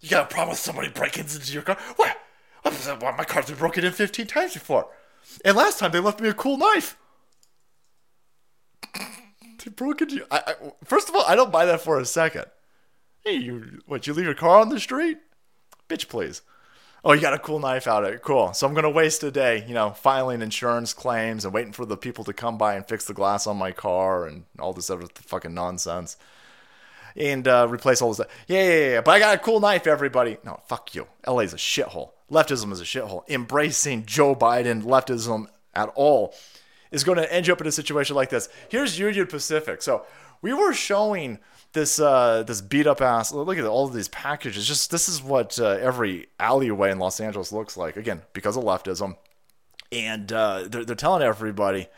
You 0.00 0.10
got 0.10 0.30
a 0.30 0.34
problem 0.34 0.50
with 0.50 0.58
somebody 0.58 0.88
breaking 0.88 1.24
into 1.24 1.52
your 1.52 1.62
car? 1.62 1.78
What? 1.96 2.16
My 2.64 3.24
car's 3.24 3.46
been 3.46 3.56
broken 3.56 3.84
in 3.84 3.92
15 3.92 4.26
times 4.26 4.54
before. 4.54 4.88
And 5.44 5.56
last 5.56 5.78
time 5.78 5.90
they 5.90 6.00
left 6.00 6.20
me 6.20 6.28
a 6.28 6.34
cool 6.34 6.56
knife. 6.56 6.96
they 8.94 9.70
broke 9.74 10.02
into. 10.02 10.26
I, 10.30 10.42
I, 10.46 10.54
first 10.84 11.08
of 11.08 11.14
all, 11.14 11.24
I 11.26 11.34
don't 11.34 11.52
buy 11.52 11.64
that 11.64 11.80
for 11.80 11.98
a 11.98 12.04
second. 12.04 12.44
Hey, 13.24 13.36
you 13.36 13.80
what? 13.86 14.06
You 14.06 14.12
leave 14.12 14.26
your 14.26 14.34
car 14.34 14.60
on 14.60 14.68
the 14.68 14.78
street? 14.78 15.18
Bitch, 15.88 16.08
please. 16.08 16.42
Oh, 17.06 17.12
you 17.12 17.20
got 17.20 17.34
a 17.34 17.38
cool 17.38 17.58
knife 17.58 17.86
out 17.86 18.04
of 18.04 18.14
it. 18.14 18.22
Cool. 18.22 18.54
So 18.54 18.66
I'm 18.66 18.72
gonna 18.72 18.88
waste 18.88 19.22
a 19.24 19.30
day, 19.30 19.64
you 19.68 19.74
know, 19.74 19.90
filing 19.90 20.40
insurance 20.40 20.94
claims 20.94 21.44
and 21.44 21.52
waiting 21.52 21.72
for 21.72 21.84
the 21.84 21.98
people 21.98 22.24
to 22.24 22.32
come 22.32 22.56
by 22.56 22.74
and 22.76 22.86
fix 22.86 23.04
the 23.04 23.12
glass 23.12 23.46
on 23.46 23.58
my 23.58 23.72
car 23.72 24.26
and 24.26 24.44
all 24.58 24.72
this 24.72 24.88
other 24.88 25.06
fucking 25.14 25.52
nonsense. 25.52 26.16
And 27.14 27.46
uh, 27.46 27.68
replace 27.70 28.00
all 28.00 28.12
this. 28.12 28.26
Yeah, 28.48 28.62
yeah, 28.62 28.90
yeah. 28.90 29.00
But 29.02 29.12
I 29.12 29.18
got 29.18 29.34
a 29.34 29.38
cool 29.38 29.60
knife, 29.60 29.86
everybody. 29.86 30.38
No, 30.44 30.60
fuck 30.66 30.94
you. 30.94 31.06
LA's 31.26 31.52
a 31.52 31.56
shithole. 31.56 32.10
Leftism 32.30 32.72
is 32.72 32.80
a 32.80 32.84
shithole. 32.84 33.28
Embracing 33.28 34.06
Joe 34.06 34.34
Biden 34.34 34.82
leftism 34.82 35.46
at 35.74 35.90
all 35.94 36.34
is 36.90 37.04
going 37.04 37.18
to 37.18 37.32
end 37.32 37.46
you 37.46 37.52
up 37.52 37.60
in 37.60 37.66
a 37.66 37.72
situation 37.72 38.16
like 38.16 38.30
this. 38.30 38.48
Here's 38.68 38.98
Union 38.98 39.26
Pacific. 39.26 39.82
So 39.82 40.06
we 40.42 40.52
were 40.52 40.72
showing 40.72 41.38
this 41.74 42.00
uh, 42.00 42.42
this 42.44 42.60
beat 42.62 42.86
up 42.86 43.02
ass. 43.02 43.32
Look 43.32 43.58
at 43.58 43.64
all 43.64 43.86
of 43.86 43.92
these 43.92 44.08
packages. 44.08 44.66
Just 44.66 44.90
this 44.90 45.08
is 45.08 45.22
what 45.22 45.58
uh, 45.60 45.76
every 45.80 46.28
alleyway 46.40 46.90
in 46.90 46.98
Los 46.98 47.20
Angeles 47.20 47.52
looks 47.52 47.76
like. 47.76 47.96
Again, 47.96 48.22
because 48.32 48.56
of 48.56 48.64
leftism, 48.64 49.16
and 49.92 50.32
uh, 50.32 50.64
they're 50.66 50.84
they're 50.84 50.96
telling 50.96 51.22
everybody. 51.22 51.88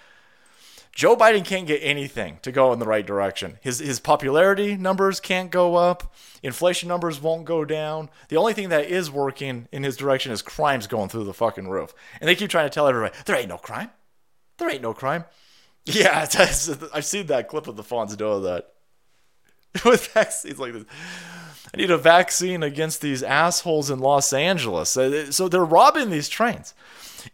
Joe 0.92 1.14
Biden 1.14 1.44
can't 1.44 1.66
get 1.66 1.80
anything 1.82 2.38
to 2.40 2.50
go 2.50 2.72
in 2.72 2.78
the 2.78 2.86
right 2.86 3.06
direction. 3.06 3.58
His 3.60 3.78
his 3.80 4.00
popularity 4.00 4.76
numbers 4.76 5.20
can't 5.20 5.50
go 5.50 5.76
up. 5.76 6.14
Inflation 6.42 6.88
numbers 6.88 7.20
won't 7.20 7.44
go 7.44 7.66
down. 7.66 8.08
The 8.30 8.38
only 8.38 8.54
thing 8.54 8.70
that 8.70 8.86
is 8.86 9.10
working 9.10 9.68
in 9.70 9.82
his 9.82 9.98
direction 9.98 10.32
is 10.32 10.40
crimes 10.40 10.86
going 10.86 11.10
through 11.10 11.24
the 11.24 11.34
fucking 11.34 11.68
roof. 11.68 11.92
And 12.18 12.26
they 12.26 12.34
keep 12.34 12.48
trying 12.48 12.64
to 12.64 12.74
tell 12.74 12.88
everybody 12.88 13.14
there 13.26 13.36
ain't 13.36 13.50
no 13.50 13.58
crime. 13.58 13.90
There 14.56 14.70
ain't 14.70 14.82
no 14.82 14.94
crime. 14.94 15.24
Yeah, 15.88 16.26
I've 16.92 17.04
seen 17.04 17.26
that 17.28 17.46
clip 17.46 17.68
of 17.68 17.76
the 17.76 17.84
Fonz 17.84 18.16
doing 18.16 18.42
that. 18.42 18.72
With 19.84 20.06
vaccines 20.08 20.58
like 20.58 20.72
this. 20.72 20.84
I 21.74 21.76
need 21.76 21.90
a 21.90 21.98
vaccine 21.98 22.62
against 22.62 23.00
these 23.00 23.22
assholes 23.22 23.90
in 23.90 23.98
Los 23.98 24.32
Angeles. 24.32 24.90
So 24.90 25.48
they're 25.48 25.64
robbing 25.64 26.10
these 26.10 26.28
trains. 26.28 26.74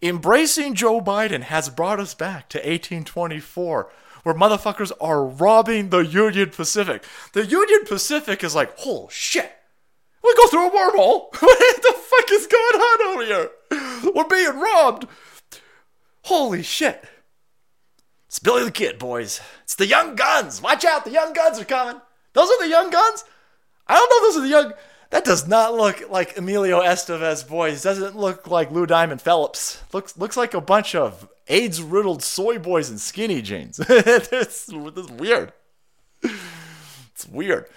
Embracing 0.01 0.75
Joe 0.75 1.01
Biden 1.01 1.43
has 1.43 1.69
brought 1.69 2.01
us 2.01 2.15
back 2.15 2.49
to 2.51 2.59
1824, 2.59 3.91
where 4.23 4.35
motherfuckers 4.35 4.93
are 5.01 5.25
robbing 5.25 5.91
the 5.91 5.99
Union 5.99 6.51
Pacific. 6.51 7.05
The 7.35 7.45
Union 7.45 7.85
Pacific 7.85 8.43
is 8.43 8.55
like, 8.55 8.75
oh 8.87 9.09
shit, 9.11 9.53
we 10.23 10.35
go 10.35 10.47
through 10.49 10.69
a 10.69 10.71
wormhole. 10.71 11.35
what 11.41 11.83
the 11.83 11.95
fuck 11.95 12.31
is 12.31 12.47
going 12.47 12.81
on 12.81 13.03
over 13.09 13.25
here? 13.25 14.13
We're 14.15 14.25
being 14.25 14.59
robbed. 14.59 15.07
Holy 16.23 16.63
shit. 16.63 17.05
It's 18.27 18.39
Billy 18.39 18.65
the 18.65 18.71
Kid, 18.71 18.99
boys. 18.99 19.41
It's 19.65 19.75
the 19.75 19.87
Young 19.87 20.15
Guns. 20.15 20.63
Watch 20.63 20.85
out, 20.85 21.05
the 21.05 21.11
Young 21.11 21.33
Guns 21.33 21.59
are 21.59 21.65
coming. 21.65 22.01
Those 22.33 22.51
are 22.51 22.63
the 22.63 22.69
Young 22.69 22.91
Guns? 22.91 23.25
I 23.87 23.97
don't 23.97 24.11
know 24.11 24.29
those 24.29 24.37
are 24.37 24.43
the 24.43 24.49
Young... 24.49 24.73
That 25.11 25.25
does 25.27 25.47
not 25.47 25.75
look 25.75 26.09
like 26.09 26.39
Emilio 26.39 26.81
Estevez 26.81 27.47
boys. 27.47 27.83
Doesn't 27.83 28.17
look 28.17 28.47
like 28.47 28.71
Lou 28.71 28.87
Diamond 28.87 29.21
Phillips. 29.21 29.83
Looks 29.93 30.17
looks 30.17 30.39
like 30.39 30.55
a 30.55 30.61
bunch 30.63 30.95
of 30.95 31.29
AIDS-riddled 31.49 32.23
soy 32.23 32.59
boys 32.59 32.89
in 32.89 32.97
skinny 32.97 33.43
jeans. 33.43 33.79
it's, 33.89 34.33
it's 34.33 35.11
weird. 35.11 35.53
It's 36.23 37.29
weird. 37.29 37.69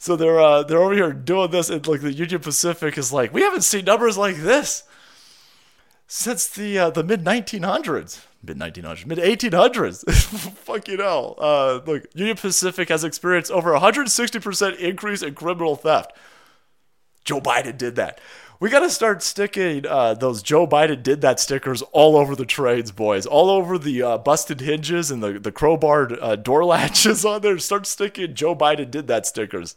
So 0.00 0.16
they're 0.16 0.40
uh, 0.40 0.64
they're 0.64 0.82
over 0.82 0.94
here 0.94 1.12
doing 1.12 1.52
this, 1.52 1.70
and 1.70 1.86
like 1.86 2.00
the 2.00 2.12
Union 2.12 2.40
Pacific 2.40 2.98
is 2.98 3.12
like, 3.12 3.32
we 3.32 3.42
haven't 3.42 3.62
seen 3.62 3.84
numbers 3.84 4.18
like 4.18 4.36
this 4.36 4.82
since 6.08 6.48
the 6.48 6.76
uh, 6.76 6.90
the 6.90 7.04
mid 7.04 7.22
1900s, 7.22 8.24
mid 8.42 8.58
1900s, 8.58 9.06
mid 9.06 9.18
1800s. 9.18 10.04
Fucking 10.54 10.98
hell! 10.98 11.34
Uh, 11.38 11.80
look, 11.86 12.04
Union 12.14 12.36
Pacific 12.36 12.88
has 12.88 13.04
experienced 13.04 13.50
over 13.50 13.72
160 13.72 14.38
percent 14.40 14.78
increase 14.78 15.22
in 15.22 15.34
criminal 15.34 15.76
theft. 15.76 16.12
Joe 17.24 17.40
Biden 17.40 17.76
did 17.76 17.96
that. 17.96 18.20
We 18.60 18.68
got 18.68 18.80
to 18.80 18.90
start 18.90 19.22
sticking 19.22 19.86
uh, 19.86 20.12
those 20.12 20.42
Joe 20.42 20.66
Biden 20.66 21.02
did 21.02 21.22
that 21.22 21.40
stickers 21.40 21.80
all 21.92 22.14
over 22.14 22.36
the 22.36 22.44
trains, 22.44 22.92
boys. 22.92 23.24
All 23.24 23.48
over 23.48 23.78
the 23.78 24.02
uh, 24.02 24.18
busted 24.18 24.60
hinges 24.60 25.10
and 25.10 25.22
the, 25.22 25.38
the 25.38 25.50
crowbar 25.50 26.10
uh, 26.20 26.36
door 26.36 26.64
latches 26.66 27.24
on 27.24 27.40
there. 27.40 27.58
Start 27.58 27.86
sticking 27.86 28.34
Joe 28.34 28.54
Biden 28.54 28.90
did 28.90 29.06
that 29.06 29.26
stickers. 29.26 29.76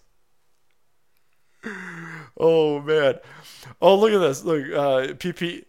Oh, 2.37 2.81
man. 2.81 3.19
Oh, 3.81 3.95
look 3.95 4.11
at 4.11 4.19
this. 4.19 4.43
Look, 4.43 4.63
uh, 4.65 5.13
PP. 5.13 5.63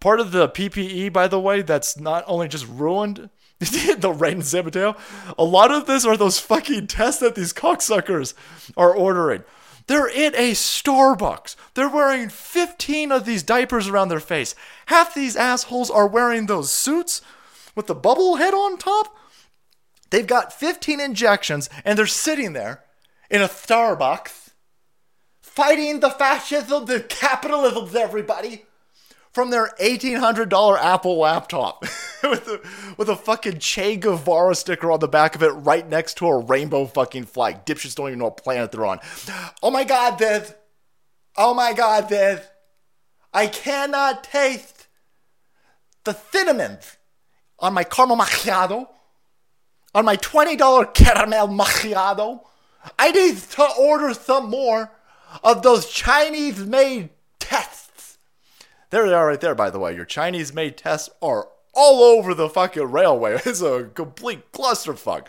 Part 0.00 0.20
of 0.20 0.30
the 0.30 0.48
PPE, 0.48 1.12
by 1.12 1.26
the 1.26 1.40
way, 1.40 1.62
that's 1.62 1.98
not 1.98 2.24
only 2.26 2.48
just 2.48 2.66
ruined 2.68 3.30
the 3.58 4.14
rain 4.16 4.42
San 4.42 4.64
Mateo. 4.64 4.96
A 5.36 5.44
lot 5.44 5.72
of 5.72 5.86
this 5.86 6.04
are 6.04 6.16
those 6.16 6.38
fucking 6.38 6.86
tests 6.86 7.20
that 7.20 7.34
these 7.34 7.52
cocksuckers 7.52 8.34
are 8.76 8.94
ordering. 8.94 9.42
They're 9.88 10.06
in 10.06 10.34
a 10.34 10.52
Starbucks. 10.52 11.56
They're 11.74 11.88
wearing 11.88 12.28
15 12.28 13.10
of 13.10 13.24
these 13.24 13.42
diapers 13.42 13.88
around 13.88 14.08
their 14.08 14.20
face. 14.20 14.54
Half 14.86 15.14
these 15.14 15.34
assholes 15.34 15.90
are 15.90 16.06
wearing 16.06 16.46
those 16.46 16.70
suits 16.70 17.20
with 17.74 17.86
the 17.86 17.94
bubble 17.94 18.36
head 18.36 18.54
on 18.54 18.76
top. 18.76 19.16
They've 20.10 20.26
got 20.26 20.52
15 20.52 21.00
injections 21.00 21.68
and 21.84 21.98
they're 21.98 22.06
sitting 22.06 22.52
there 22.52 22.84
in 23.30 23.42
a 23.42 23.48
Starbucks 23.48 24.50
fighting 25.40 26.00
the 26.00 26.10
fascism, 26.10 26.84
the 26.84 27.00
capitalism, 27.00 27.88
everybody 27.96 28.64
from 29.32 29.50
their 29.50 29.74
$1,800 29.80 30.78
Apple 30.78 31.18
laptop 31.18 31.82
with, 32.22 32.48
a, 32.48 32.60
with 32.96 33.08
a 33.08 33.16
fucking 33.16 33.58
Che 33.58 33.96
Guevara 33.96 34.54
sticker 34.54 34.90
on 34.90 35.00
the 35.00 35.08
back 35.08 35.34
of 35.34 35.42
it 35.42 35.48
right 35.48 35.88
next 35.88 36.18
to 36.18 36.26
a 36.26 36.38
rainbow 36.38 36.86
fucking 36.86 37.24
flag. 37.24 37.64
Dipshits 37.64 37.94
don't 37.94 38.08
even 38.08 38.18
know 38.18 38.26
what 38.26 38.42
planet 38.42 38.72
they're 38.72 38.86
on. 38.86 39.00
Oh 39.62 39.70
my 39.70 39.84
god, 39.84 40.18
this. 40.18 40.54
Oh 41.36 41.54
my 41.54 41.72
god, 41.72 42.08
this. 42.08 42.44
I 43.32 43.46
cannot 43.46 44.24
taste 44.24 44.88
the 46.04 46.14
cinnamon 46.32 46.78
on 47.58 47.74
my 47.74 47.84
caramel 47.84 48.16
macchiato, 48.16 48.88
on 49.94 50.04
my 50.04 50.16
$20 50.16 50.94
caramel 50.94 51.48
macchiato. 51.48 52.40
I 52.98 53.10
need 53.10 53.36
to 53.36 53.68
order 53.78 54.14
some 54.14 54.48
more 54.48 54.90
of 55.42 55.62
those 55.62 55.90
Chinese 55.90 56.58
made 56.60 57.10
tests. 57.38 57.87
There 58.90 59.06
they 59.06 59.14
are 59.14 59.26
right 59.26 59.40
there, 59.40 59.54
by 59.54 59.70
the 59.70 59.78
way. 59.78 59.94
Your 59.94 60.04
Chinese 60.04 60.52
made 60.52 60.76
tests 60.76 61.10
are 61.20 61.48
all 61.74 62.02
over 62.02 62.34
the 62.34 62.48
fucking 62.48 62.90
railway. 62.90 63.40
It's 63.46 63.62
a 63.62 63.90
complete 63.94 64.52
clusterfuck. 64.52 65.26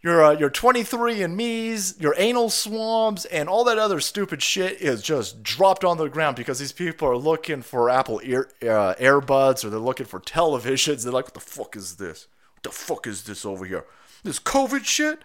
Your, 0.00 0.24
uh, 0.24 0.30
your 0.32 0.50
23 0.50 1.22
and 1.22 1.36
me's, 1.36 1.98
your 1.98 2.14
anal 2.18 2.50
swabs, 2.50 3.24
and 3.24 3.48
all 3.48 3.64
that 3.64 3.78
other 3.78 3.98
stupid 3.98 4.42
shit 4.42 4.80
is 4.80 5.02
just 5.02 5.42
dropped 5.42 5.84
on 5.84 5.96
the 5.96 6.08
ground 6.08 6.36
because 6.36 6.60
these 6.60 6.70
people 6.72 7.08
are 7.08 7.16
looking 7.16 7.62
for 7.62 7.90
Apple 7.90 8.20
ear, 8.22 8.48
uh, 8.62 8.94
earbuds 8.94 9.64
or 9.64 9.70
they're 9.70 9.80
looking 9.80 10.06
for 10.06 10.20
televisions. 10.20 11.02
They're 11.02 11.12
like, 11.12 11.24
what 11.24 11.34
the 11.34 11.40
fuck 11.40 11.74
is 11.74 11.96
this? 11.96 12.28
What 12.54 12.62
the 12.62 12.70
fuck 12.70 13.06
is 13.08 13.24
this 13.24 13.44
over 13.44 13.64
here? 13.64 13.84
This 14.22 14.38
COVID 14.38 14.84
shit? 14.84 15.20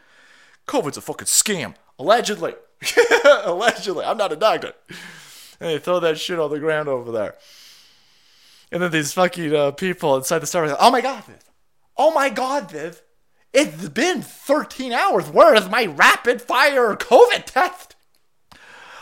COVID's 0.68 0.98
a 0.98 1.02
fucking 1.02 1.28
scam. 1.28 1.76
Allegedly. 2.00 2.56
Allegedly. 3.44 4.06
I'm 4.06 4.18
not 4.18 4.32
a 4.32 4.36
doctor. 4.36 4.74
And 5.64 5.72
they 5.72 5.80
throw 5.80 6.00
that 6.02 6.20
shit 6.20 6.40
on 6.40 6.50
the 6.50 6.60
ground 6.60 6.90
over 6.90 7.12
there. 7.12 7.36
And 8.72 8.82
then 8.82 8.92
these 8.92 9.14
fucking 9.14 9.56
uh, 9.56 9.72
people 9.72 10.16
inside 10.18 10.40
the 10.40 10.46
Starbucks, 10.46 10.76
oh 10.80 10.92
my 10.92 11.02
god, 11.02 11.24
Viv. 11.26 11.44
Oh 11.96 12.12
my 12.12 12.30
god, 12.30 12.72
Viv. 12.72 13.02
It's 13.54 13.88
been 13.90 14.22
13 14.22 14.92
hours. 14.92 15.30
Where 15.30 15.56
is 15.56 15.70
my 15.70 15.86
rapid 15.86 16.42
fire 16.42 16.96
COVID 16.96 17.46
test? 17.46 17.96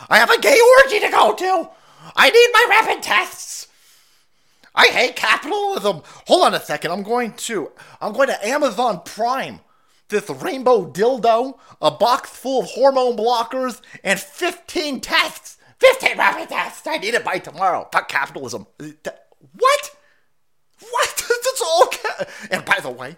I 0.08 0.18
have 0.18 0.30
a 0.30 0.40
gay 0.40 0.58
orgy 0.78 1.00
to 1.00 1.10
go 1.10 1.34
to. 1.34 1.70
I 2.14 2.30
need 2.30 2.48
my 2.52 2.66
rapid 2.68 3.02
tests. 3.02 3.68
I 4.74 4.86
hate 4.86 5.16
capitalism. 5.16 6.02
Hold 6.26 6.44
on 6.44 6.54
a 6.54 6.60
second. 6.60 6.90
I'm 6.90 7.02
going 7.02 7.32
to 7.32 7.72
I'm 8.00 8.12
going 8.12 8.28
to 8.28 8.46
Amazon 8.46 9.02
Prime 9.04 9.60
this 10.12 10.30
rainbow 10.30 10.86
dildo, 10.86 11.58
a 11.80 11.90
box 11.90 12.30
full 12.30 12.62
of 12.62 12.70
hormone 12.70 13.16
blockers, 13.16 13.80
and 14.04 14.20
15 14.20 15.00
tests. 15.00 15.58
15 15.82 16.16
rapid 16.16 16.48
tests. 16.48 16.86
I 16.86 16.98
need 16.98 17.14
it 17.14 17.24
by 17.24 17.38
tomorrow. 17.38 17.88
Fuck 17.90 18.08
capitalism. 18.08 18.66
What? 18.78 19.96
What? 20.80 21.16
That's 21.28 21.62
all. 21.62 21.86
Ca- 21.86 22.24
and 22.52 22.64
by 22.64 22.78
the 22.80 22.90
way, 22.90 23.16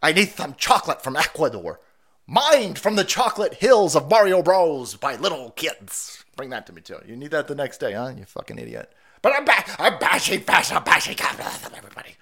I 0.00 0.12
need 0.12 0.28
some 0.28 0.54
chocolate 0.54 1.02
from 1.02 1.16
Ecuador. 1.16 1.80
Mined 2.28 2.78
from 2.78 2.94
the 2.94 3.02
chocolate 3.02 3.54
hills 3.54 3.96
of 3.96 4.08
Mario 4.08 4.40
Bros. 4.40 4.94
by 4.94 5.16
little 5.16 5.50
kids. 5.50 6.24
Bring 6.36 6.50
that 6.50 6.64
to 6.66 6.72
me 6.72 6.80
too. 6.80 7.00
You 7.04 7.16
need 7.16 7.32
that 7.32 7.48
the 7.48 7.56
next 7.56 7.78
day, 7.78 7.92
huh? 7.92 8.12
You 8.16 8.24
fucking 8.24 8.58
idiot. 8.58 8.92
But 9.20 9.34
I'm 9.34 9.44
back. 9.44 9.74
I'm 9.78 9.98
bashing 9.98 10.40
fashion. 10.40 10.76
I'm 10.76 10.84
bashing 10.84 11.16
capitalism, 11.16 11.72
everybody. 11.76 12.14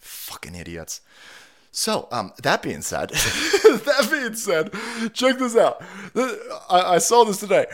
Fucking 0.00 0.56
idiots. 0.56 1.00
So, 1.72 2.08
um, 2.10 2.32
that 2.42 2.62
being 2.62 2.82
said, 2.82 3.10
that 3.10 4.08
being 4.10 4.34
said, 4.34 4.72
check 5.14 5.38
this 5.38 5.56
out. 5.56 5.80
I, 6.68 6.94
I 6.94 6.98
saw 6.98 7.22
this 7.24 7.38
today. 7.38 7.66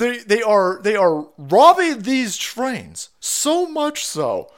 They 0.00 0.16
they 0.20 0.40
are 0.40 0.80
they 0.82 0.96
are 0.96 1.28
robbing 1.36 2.02
these 2.02 2.38
trains 2.38 3.10
so 3.20 3.66
much 3.66 4.06
so. 4.06 4.50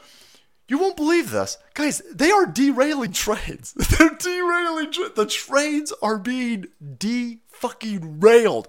You 0.69 0.79
won't 0.79 0.97
believe 0.97 1.31
this, 1.33 1.59
guys. 1.75 2.01
They 2.15 2.31
are 2.31 2.47
derailing 2.47 3.13
trains. 3.25 3.75
They're 3.75 4.11
derailing. 4.11 4.93
Tra- 4.93 5.09
the 5.09 5.27
trains 5.27 5.93
are 6.01 6.17
being 6.19 6.67
de 6.97 7.41
fucking 7.49 8.21
railed 8.21 8.69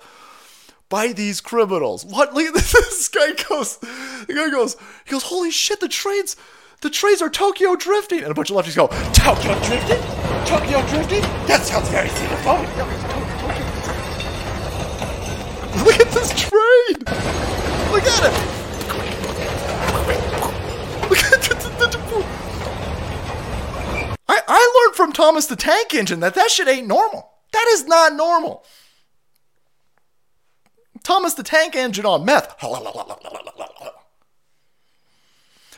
by 0.89 1.13
these 1.13 1.41
criminals. 1.41 2.05
What? 2.05 2.33
Look 2.33 2.47
at 2.47 2.53
this. 2.55 2.73
This 2.93 3.07
guy 3.09 3.33
goes. 3.49 3.77
The 3.77 4.33
guy 4.33 4.49
goes. 4.49 4.75
He 5.05 5.11
goes. 5.11 5.23
Holy 5.23 5.51
shit! 5.51 5.79
The 5.79 5.87
trains. 5.87 6.35
The 6.81 6.89
trains 6.89 7.21
are 7.21 7.29
Tokyo 7.29 7.75
drifting, 7.75 8.23
and 8.23 8.31
a 8.31 8.33
bunch 8.33 8.49
of 8.49 8.57
lefties 8.57 8.75
go, 8.75 8.87
Tokyo 9.13 9.53
drifting? 9.63 10.01
Tokyo 10.45 10.81
drifting? 10.87 11.21
That 11.47 11.61
sounds 11.63 11.87
very 11.89 12.09
xenophobic. 12.09 13.22
Look 15.83 15.99
at 15.99 16.11
this 16.11 16.29
train! 16.39 16.97
Look 17.91 18.03
at 18.03 18.23
it! 18.23 18.31
Look 21.09 21.19
at 21.19 21.41
the, 21.41 21.53
I, 24.29 24.39
I 24.47 24.83
learned 24.85 24.95
from 24.95 25.11
Thomas 25.11 25.47
the 25.47 25.57
Tank 25.57 25.93
Engine 25.93 26.21
that 26.21 26.35
that 26.35 26.51
shit 26.51 26.69
ain't 26.69 26.87
normal. 26.87 27.29
That 27.51 27.67
is 27.71 27.85
not 27.85 28.13
normal. 28.13 28.63
Thomas 31.03 31.33
the 31.33 31.43
Tank 31.43 31.75
Engine 31.75 32.05
on 32.05 32.23
meth. 32.23 32.55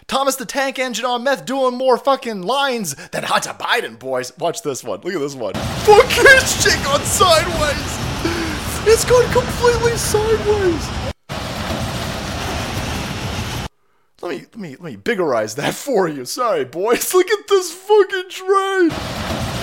Thomas 0.07 0.35
the 0.35 0.45
Tank 0.45 0.77
Engine 0.77 1.05
on 1.05 1.23
meth 1.23 1.45
doing 1.45 1.75
more 1.75 1.97
fucking 1.97 2.43
lines 2.43 2.93
than 3.09 3.23
Hunter 3.23 3.53
Biden, 3.53 3.97
boys. 3.97 4.31
Watch 4.37 4.61
this 4.61 4.83
one. 4.83 5.01
Look 5.01 5.15
at 5.15 5.19
this 5.19 5.33
one. 5.33 5.55
Fuck 5.55 6.05
Fucking 6.05 6.45
shit 6.45 6.83
gone 6.83 7.01
sideways. 7.01 8.04
It's 8.87 9.03
gone 9.05 9.31
completely 9.31 9.97
sideways. 9.97 11.05
let 14.21 14.31
me 14.31 14.37
let 14.39 14.57
me 14.57 14.69
let 14.71 14.81
me 14.81 14.97
biggerize 14.97 15.55
that 15.55 15.73
for 15.73 16.07
you. 16.07 16.25
Sorry, 16.25 16.65
boys. 16.65 17.13
Look 17.13 17.29
at 17.29 17.47
this 17.47 17.71
fucking 17.71 18.29
train. 18.29 18.89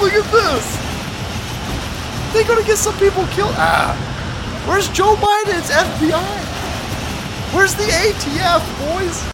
Look 0.01 0.13
at 0.13 0.31
this. 0.31 0.93
They're 2.33 2.47
gonna 2.47 2.67
get 2.67 2.79
some 2.79 2.97
people 2.99 3.27
killed. 3.29 3.55
Ah, 3.57 3.95
where's 4.67 4.89
Joe 4.91 5.17
Biden's 5.17 5.71
FBI? 5.71 6.53
Where's 7.55 7.75
the 7.75 7.85
ATF, 7.85 8.95
boys? 8.95 9.33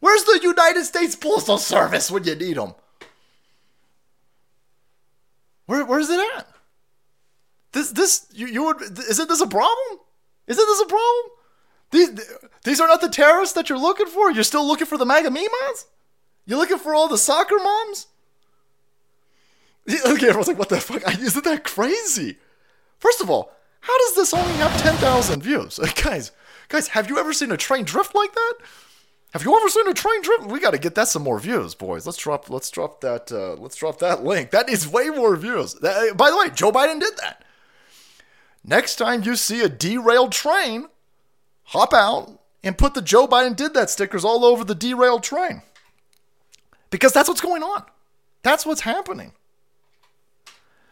Where's 0.00 0.24
the 0.24 0.40
United 0.42 0.84
States 0.84 1.16
Postal 1.16 1.58
Service 1.58 2.10
when 2.10 2.24
you 2.24 2.34
need 2.34 2.56
them? 2.56 2.74
Where, 5.66 5.84
where's 5.84 6.10
it 6.10 6.20
at? 6.36 6.49
This, 7.72 7.90
this, 7.90 8.26
you, 8.32 8.46
you 8.46 8.64
would, 8.64 8.82
isn't 8.82 9.28
this 9.28 9.40
a 9.40 9.46
problem? 9.46 10.00
Isn't 10.46 10.66
this 10.66 10.80
a 10.80 10.86
problem? 10.86 11.24
These, 11.92 12.32
these 12.64 12.80
are 12.80 12.88
not 12.88 13.00
the 13.00 13.08
terrorists 13.08 13.54
that 13.54 13.68
you're 13.68 13.78
looking 13.78 14.06
for. 14.06 14.30
You're 14.30 14.44
still 14.44 14.66
looking 14.66 14.86
for 14.86 14.98
the 14.98 15.06
MAGA 15.06 15.30
Mimas? 15.30 15.86
You're 16.46 16.58
looking 16.58 16.78
for 16.78 16.94
all 16.94 17.08
the 17.08 17.18
soccer 17.18 17.58
moms? 17.58 18.06
Okay, 20.06 20.28
everyone's 20.28 20.46
like, 20.46 20.58
what 20.58 20.68
the 20.68 20.80
fuck? 20.80 21.02
Isn't 21.18 21.44
that 21.44 21.64
crazy? 21.64 22.36
First 22.98 23.20
of 23.20 23.30
all, 23.30 23.52
how 23.80 23.96
does 23.98 24.14
this 24.14 24.34
only 24.34 24.52
have 24.54 24.80
10,000 24.82 25.42
views? 25.42 25.78
like, 25.78 26.00
guys, 26.02 26.32
guys, 26.68 26.88
have 26.88 27.08
you 27.08 27.18
ever 27.18 27.32
seen 27.32 27.50
a 27.50 27.56
train 27.56 27.84
drift 27.84 28.14
like 28.14 28.32
that? 28.34 28.54
Have 29.32 29.44
you 29.44 29.56
ever 29.56 29.68
seen 29.68 29.88
a 29.88 29.94
train 29.94 30.22
drift? 30.22 30.46
We 30.46 30.60
got 30.60 30.72
to 30.72 30.78
get 30.78 30.96
that 30.96 31.08
some 31.08 31.22
more 31.22 31.38
views, 31.38 31.74
boys. 31.74 32.04
Let's 32.04 32.18
drop, 32.18 32.50
let's 32.50 32.70
drop 32.70 33.00
that, 33.00 33.32
uh, 33.32 33.54
let's 33.54 33.76
drop 33.76 34.00
that 34.00 34.22
link. 34.22 34.50
That 34.50 34.68
is 34.68 34.88
way 34.88 35.08
more 35.08 35.36
views. 35.36 35.74
That, 35.74 36.16
by 36.16 36.30
the 36.30 36.36
way, 36.36 36.50
Joe 36.50 36.72
Biden 36.72 37.00
did 37.00 37.16
that. 37.18 37.44
Next 38.64 38.96
time 38.96 39.22
you 39.22 39.36
see 39.36 39.62
a 39.62 39.68
derailed 39.68 40.32
train, 40.32 40.88
hop 41.64 41.94
out 41.94 42.40
and 42.62 42.76
put 42.76 42.94
the 42.94 43.02
Joe 43.02 43.26
Biden 43.26 43.56
did 43.56 43.74
that 43.74 43.90
stickers 43.90 44.24
all 44.24 44.44
over 44.44 44.64
the 44.64 44.74
derailed 44.74 45.22
train. 45.22 45.62
Because 46.90 47.12
that's 47.12 47.28
what's 47.28 47.40
going 47.40 47.62
on. 47.62 47.84
That's 48.42 48.66
what's 48.66 48.82
happening. 48.82 49.32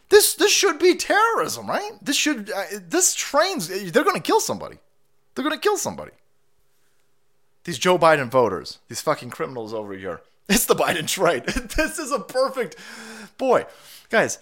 This 0.09 0.35
this 0.35 0.53
should 0.53 0.79
be 0.79 0.95
terrorism, 0.95 1.69
right? 1.69 1.93
This 2.01 2.17
should 2.17 2.51
uh, 2.51 2.65
this 2.89 3.15
trains 3.15 3.69
they're 3.69 4.05
going 4.05 4.17
to 4.17 4.23
kill 4.23 4.41
somebody. 4.41 4.79
They're 5.35 5.45
going 5.45 5.57
to 5.57 5.61
kill 5.61 5.77
somebody. 5.77 6.13
These 7.65 7.79
Joe 7.79 7.99
Biden 7.99 8.31
voters, 8.31 8.79
these 8.89 9.03
fucking 9.03 9.31
criminals 9.31 9.75
over 9.75 9.93
here. 9.95 10.23
It's 10.51 10.65
the 10.65 10.75
Biden 10.75 11.07
train. 11.07 11.43
this 11.77 11.99
is 11.99 12.11
a 12.11 12.21
perfect 12.21 12.77
boy. 13.37 13.67
Guys, 14.09 14.39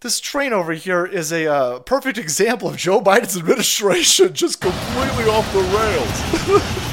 this 0.00 0.18
train 0.18 0.52
over 0.54 0.72
here 0.72 1.04
is 1.04 1.30
a 1.30 1.46
uh, 1.46 1.78
perfect 1.80 2.16
example 2.16 2.68
of 2.68 2.76
Joe 2.76 3.00
Biden's 3.02 3.36
administration 3.36 4.32
just 4.34 4.60
completely 4.60 5.24
off 5.24 5.52
the 5.52 5.60
rails. 5.60 6.20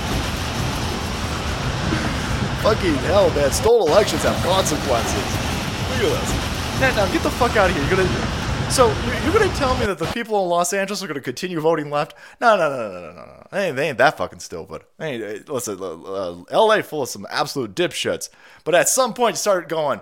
Fucking 2.63 2.95
hell, 3.05 3.29
man. 3.29 3.51
Stolen 3.51 3.89
elections 3.89 4.23
have 4.23 4.35
consequences. 4.43 5.13
Look 5.89 6.03
at 6.03 6.21
this. 6.21 6.81
Now, 6.81 6.95
now 6.95 7.13
get 7.13 7.23
the 7.23 7.29
fuck 7.31 7.55
out 7.55 7.69
of 7.69 7.75
here. 7.77 7.85
You're 7.85 7.95
gonna. 7.95 8.71
So 8.71 8.87
you're 9.23 9.31
gonna 9.31 9.55
tell 9.55 9.77
me 9.77 9.85
that 9.85 9.99
the 9.99 10.05
people 10.07 10.43
in 10.43 10.49
Los 10.49 10.73
Angeles 10.73 11.01
are 11.01 11.07
gonna 11.07 11.21
continue 11.21 11.61
voting 11.61 11.89
left? 11.89 12.13
No, 12.41 12.57
no, 12.57 12.69
no, 12.69 12.77
no, 12.77 12.89
no, 12.89 13.13
no, 13.13 13.25
no. 13.25 13.47
They 13.51 13.67
ain't, 13.67 13.75
they 13.77 13.87
ain't 13.87 13.97
that 13.99 14.17
fucking 14.17 14.39
stupid. 14.39 14.81
They 14.97 15.13
ain't, 15.13 15.47
listen, 15.47 15.79
uh, 15.81 16.43
L.A. 16.49 16.83
full 16.83 17.03
of 17.03 17.09
some 17.09 17.25
absolute 17.29 17.73
dipshits. 17.73 18.27
But 18.65 18.75
at 18.75 18.89
some 18.89 19.13
point, 19.13 19.37
start 19.37 19.69
going. 19.69 20.01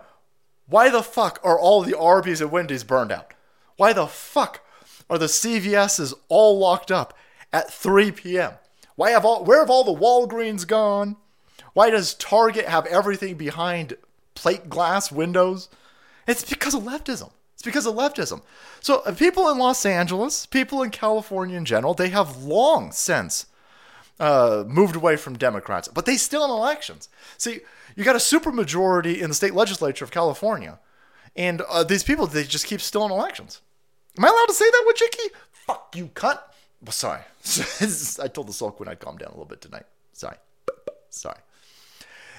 Why 0.68 0.90
the 0.90 1.04
fuck 1.04 1.40
are 1.44 1.60
all 1.60 1.82
the 1.82 1.98
Arby's 1.98 2.42
and 2.42 2.52
Wendy's 2.52 2.84
burned 2.84 3.12
out? 3.12 3.34
Why 3.78 3.94
the 3.94 4.08
fuck 4.08 4.62
are 5.10 5.18
the 5.18 5.26
CVS's 5.26 6.14
all 6.28 6.58
locked 6.58 6.92
up 6.92 7.16
at 7.54 7.72
3 7.72 8.12
p.m.? 8.12 8.54
Why 8.96 9.12
have 9.12 9.26
all 9.26 9.44
where 9.44 9.60
have 9.60 9.70
all 9.70 9.84
the 9.84 10.00
Walgreens 10.00 10.66
gone? 10.66 11.18
Why 11.74 11.90
does 11.90 12.14
Target 12.14 12.66
have 12.68 12.86
everything 12.86 13.36
behind 13.36 13.98
plate 14.34 14.70
glass 14.70 15.12
windows? 15.12 15.70
It's 16.26 16.50
because 16.50 16.74
of 16.74 16.84
leftism. 16.84 17.32
It's 17.54 17.64
because 17.64 17.86
of 17.86 17.96
leftism. 17.96 18.42
So 18.80 19.02
uh, 19.02 19.14
people 19.14 19.50
in 19.50 19.58
Los 19.58 19.86
Angeles, 19.86 20.46
people 20.46 20.82
in 20.82 20.90
California 20.90 21.58
in 21.58 21.66
general, 21.66 21.94
they 21.94 22.10
have 22.10 22.44
long 22.44 22.92
since 22.92 23.46
uh, 24.20 24.64
moved 24.68 24.96
away 24.96 25.18
from 25.18 25.38
Democrats, 25.38 25.90
but 25.90 26.06
they 26.06 26.16
still 26.16 26.46
in 26.46 26.50
elections. 26.50 27.10
See, 27.38 27.60
you 27.96 28.04
got 28.04 28.16
a 28.16 28.20
supermajority 28.20 29.22
in 29.22 29.30
the 29.30 29.36
state 29.36 29.54
legislature 29.54 30.04
of 30.06 30.12
California, 30.12 30.80
and 31.36 31.62
uh, 31.62 31.84
these 31.84 32.04
people 32.04 32.28
they 32.28 32.44
just 32.44 32.66
keep 32.66 32.82
stealing 32.82 33.12
elections. 33.12 33.62
Am 34.18 34.26
I 34.26 34.30
allowed 34.30 34.46
to 34.48 34.54
say 34.54 34.66
that 34.66 34.94
Chicky? 34.96 35.30
Fuck 35.52 35.96
you, 35.96 36.08
cunt. 36.08 36.40
Well, 36.82 36.92
sorry. 36.92 37.22
I 38.24 38.28
told 38.28 38.48
the 38.48 38.54
Soul 38.54 38.72
Queen 38.72 38.88
I'd 38.88 39.00
calm 39.00 39.18
down 39.18 39.30
a 39.30 39.32
little 39.32 39.46
bit 39.46 39.62
tonight. 39.62 39.86
Sorry. 40.14 40.38
Sorry. 41.10 41.40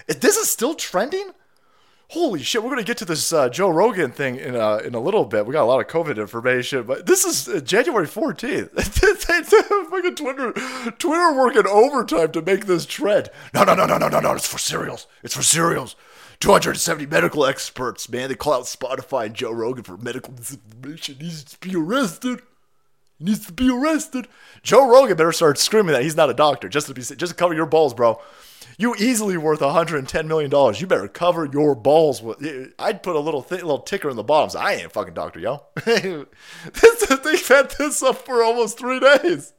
This 0.06 0.36
is 0.36 0.50
still 0.50 0.74
trending? 0.74 1.30
Holy 2.08 2.42
shit, 2.42 2.62
we're 2.62 2.70
going 2.70 2.82
to 2.82 2.86
get 2.86 2.98
to 2.98 3.04
this 3.04 3.32
uh, 3.32 3.48
Joe 3.48 3.68
Rogan 3.68 4.12
thing 4.12 4.36
in 4.36 4.54
a, 4.54 4.78
in 4.78 4.94
a 4.94 5.00
little 5.00 5.24
bit. 5.24 5.46
We 5.46 5.52
got 5.52 5.64
a 5.64 5.66
lot 5.66 5.80
of 5.80 5.86
COVID 5.88 6.18
information, 6.18 6.84
but 6.84 7.06
this 7.06 7.24
is 7.24 7.48
uh, 7.48 7.60
January 7.60 8.06
14th. 8.06 8.70
Fucking 9.90 10.14
Twitter, 10.14 10.52
Twitter 10.92 11.34
working 11.34 11.66
overtime 11.66 12.32
to 12.32 12.42
make 12.42 12.66
this 12.66 12.86
trend. 12.86 13.30
No, 13.54 13.64
no, 13.64 13.74
no, 13.74 13.86
no, 13.86 13.98
no, 13.98 14.08
no, 14.08 14.20
no. 14.20 14.32
It's 14.34 14.46
for 14.46 14.58
cereals. 14.58 15.06
It's 15.22 15.34
for 15.34 15.42
cereals. 15.42 15.96
270 16.40 17.06
medical 17.06 17.46
experts, 17.46 18.08
man. 18.08 18.28
They 18.28 18.34
call 18.34 18.54
out 18.54 18.64
Spotify 18.64 19.26
and 19.26 19.34
Joe 19.34 19.52
Rogan 19.52 19.84
for 19.84 19.96
medical 19.96 20.32
disinformation. 20.34 21.16
He 21.16 21.24
needs 21.24 21.44
to 21.44 21.58
be 21.58 21.74
arrested. 21.74 22.42
He 23.18 23.24
needs 23.24 23.46
to 23.46 23.52
be 23.52 23.70
arrested. 23.70 24.28
Joe 24.62 24.88
Rogan 24.88 25.16
better 25.16 25.32
start 25.32 25.58
screaming 25.58 25.92
that 25.92 26.02
he's 26.02 26.16
not 26.16 26.28
a 26.28 26.34
doctor 26.34 26.68
just 26.68 26.88
to 26.88 26.94
be 26.94 27.00
just 27.00 27.18
to 27.18 27.34
cover 27.34 27.54
your 27.54 27.66
balls, 27.66 27.94
bro. 27.94 28.20
You 28.78 28.94
easily 28.96 29.36
worth 29.38 29.62
110 29.62 30.28
million 30.28 30.50
dollars. 30.50 30.80
You 30.80 30.86
better 30.86 31.08
cover 31.08 31.46
your 31.46 31.74
balls 31.74 32.22
with. 32.22 32.72
I'd 32.78 33.02
put 33.02 33.16
a 33.16 33.20
little 33.20 33.42
th- 33.42 33.62
little 33.62 33.78
ticker 33.78 34.10
in 34.10 34.16
the 34.16 34.22
bottom. 34.22 34.50
So 34.50 34.58
I 34.58 34.72
ain't 34.74 34.92
fucking 34.92 35.14
doctor, 35.14 35.40
yo. 35.40 35.62
this, 35.84 36.26
they've 37.24 37.48
had 37.48 37.70
this 37.78 38.02
up 38.02 38.16
for 38.26 38.42
almost 38.42 38.78
three 38.78 39.00
days. 39.00 39.54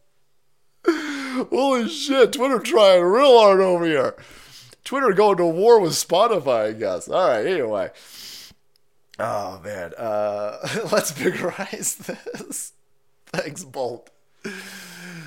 Holy 0.85 1.89
shit! 1.89 2.33
Twitter 2.33 2.59
trying 2.59 3.01
real 3.03 3.39
hard 3.39 3.59
over 3.59 3.85
here. 3.85 4.15
Twitter 4.83 5.11
going 5.11 5.37
to 5.37 5.45
war 5.45 5.79
with 5.79 5.93
Spotify, 5.93 6.69
I 6.69 6.71
guess. 6.73 7.09
All 7.09 7.27
right. 7.27 7.45
Anyway. 7.45 7.91
Oh 9.19 9.59
man. 9.63 9.93
Uh, 9.97 10.57
let's 10.91 11.11
biggerize 11.19 11.97
this. 11.97 12.73
Thanks, 13.27 13.63
Bolt. 13.63 14.09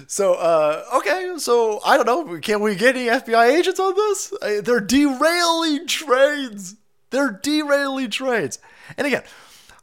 So, 0.06 0.34
uh, 0.34 0.84
okay, 0.96 1.34
so 1.38 1.80
I 1.84 1.96
don't 1.96 2.06
know. 2.06 2.38
Can 2.40 2.60
we 2.60 2.74
get 2.74 2.96
any 2.96 3.06
FBI 3.06 3.58
agents 3.58 3.80
on 3.80 3.94
this? 3.94 4.32
They're 4.62 4.80
derailing 4.80 5.86
trains. 5.86 6.76
They're 7.10 7.32
derailing 7.32 8.10
trains. 8.10 8.58
And 8.96 9.06
again, 9.06 9.22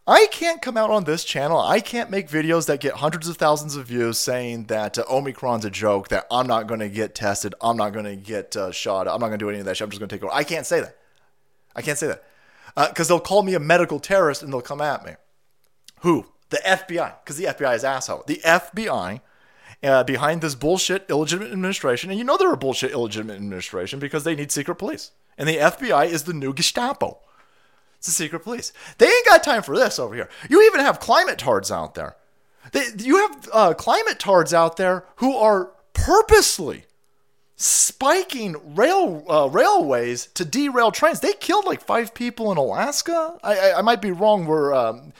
I 0.09 0.27
can't 0.31 0.61
come 0.61 0.77
out 0.77 0.89
on 0.89 1.03
this 1.03 1.25
channel. 1.25 1.59
I 1.59 1.81
can't 1.81 2.09
make 2.09 2.29
videos 2.29 2.67
that 2.67 2.79
get 2.79 2.93
hundreds 2.93 3.27
of 3.27 3.35
thousands 3.35 3.75
of 3.75 3.87
views 3.87 4.17
saying 4.17 4.65
that 4.65 4.97
uh, 4.97 5.03
Omicron's 5.09 5.65
a 5.65 5.69
joke, 5.69 6.07
that 6.07 6.25
I'm 6.31 6.47
not 6.47 6.65
going 6.65 6.79
to 6.79 6.87
get 6.87 7.13
tested, 7.13 7.53
I'm 7.61 7.75
not 7.75 7.91
going 7.91 8.05
to 8.05 8.15
get 8.15 8.55
uh, 8.55 8.71
shot, 8.71 9.09
I'm 9.09 9.19
not 9.19 9.27
going 9.27 9.39
to 9.39 9.45
do 9.45 9.49
any 9.49 9.59
of 9.59 9.65
that 9.65 9.75
shit. 9.75 9.83
I'm 9.83 9.89
just 9.89 9.99
going 9.99 10.07
to 10.07 10.15
take 10.15 10.23
over. 10.23 10.33
I 10.33 10.45
can't 10.45 10.65
say 10.65 10.79
that. 10.79 10.97
I 11.75 11.81
can't 11.81 11.97
say 11.97 12.07
that. 12.07 12.23
Because 12.75 13.11
uh, 13.11 13.15
they'll 13.15 13.19
call 13.19 13.43
me 13.43 13.53
a 13.53 13.59
medical 13.59 13.99
terrorist 13.99 14.43
and 14.43 14.53
they'll 14.53 14.61
come 14.61 14.79
at 14.79 15.05
me. 15.05 15.11
Who? 16.01 16.25
The 16.51 16.61
FBI. 16.65 17.15
Because 17.23 17.35
the 17.35 17.45
FBI 17.45 17.75
is 17.75 17.83
asshole. 17.83 18.23
The 18.27 18.39
FBI 18.45 19.19
uh, 19.83 20.03
behind 20.03 20.41
this 20.41 20.55
bullshit 20.55 21.05
illegitimate 21.09 21.51
administration. 21.51 22.09
And 22.09 22.17
you 22.17 22.25
know 22.25 22.37
they're 22.37 22.53
a 22.53 22.57
bullshit 22.57 22.91
illegitimate 22.91 23.35
administration 23.37 23.99
because 23.99 24.23
they 24.23 24.35
need 24.35 24.51
secret 24.51 24.75
police. 24.75 25.11
And 25.37 25.47
the 25.47 25.57
FBI 25.57 26.07
is 26.07 26.23
the 26.23 26.33
new 26.33 26.53
Gestapo. 26.53 27.19
It's 27.97 28.07
the 28.07 28.13
secret 28.13 28.41
police. 28.41 28.73
They 28.97 29.07
ain't 29.07 29.25
got 29.25 29.43
time 29.43 29.63
for 29.63 29.75
this 29.75 29.99
over 29.99 30.15
here. 30.15 30.29
You 30.49 30.65
even 30.67 30.81
have 30.81 30.99
climate 30.99 31.37
tards 31.37 31.71
out 31.71 31.95
there. 31.95 32.15
They, 32.71 32.85
you 32.97 33.17
have 33.17 33.49
uh, 33.53 33.73
climate 33.73 34.19
tards 34.19 34.53
out 34.53 34.77
there 34.77 35.05
who 35.17 35.35
are 35.35 35.71
purposely 35.93 36.83
spiking 37.55 38.75
rail 38.75 39.25
uh, 39.27 39.49
railways 39.51 40.27
to 40.27 40.45
derail 40.45 40.91
trains. 40.91 41.21
They 41.21 41.33
killed 41.33 41.65
like 41.65 41.81
five 41.81 42.13
people 42.13 42.51
in 42.51 42.57
Alaska. 42.57 43.37
I, 43.43 43.57
I, 43.57 43.79
I 43.79 43.81
might 43.81 44.01
be 44.01 44.11
wrong. 44.11 44.45
Where 44.45 44.73
um, 44.73 45.13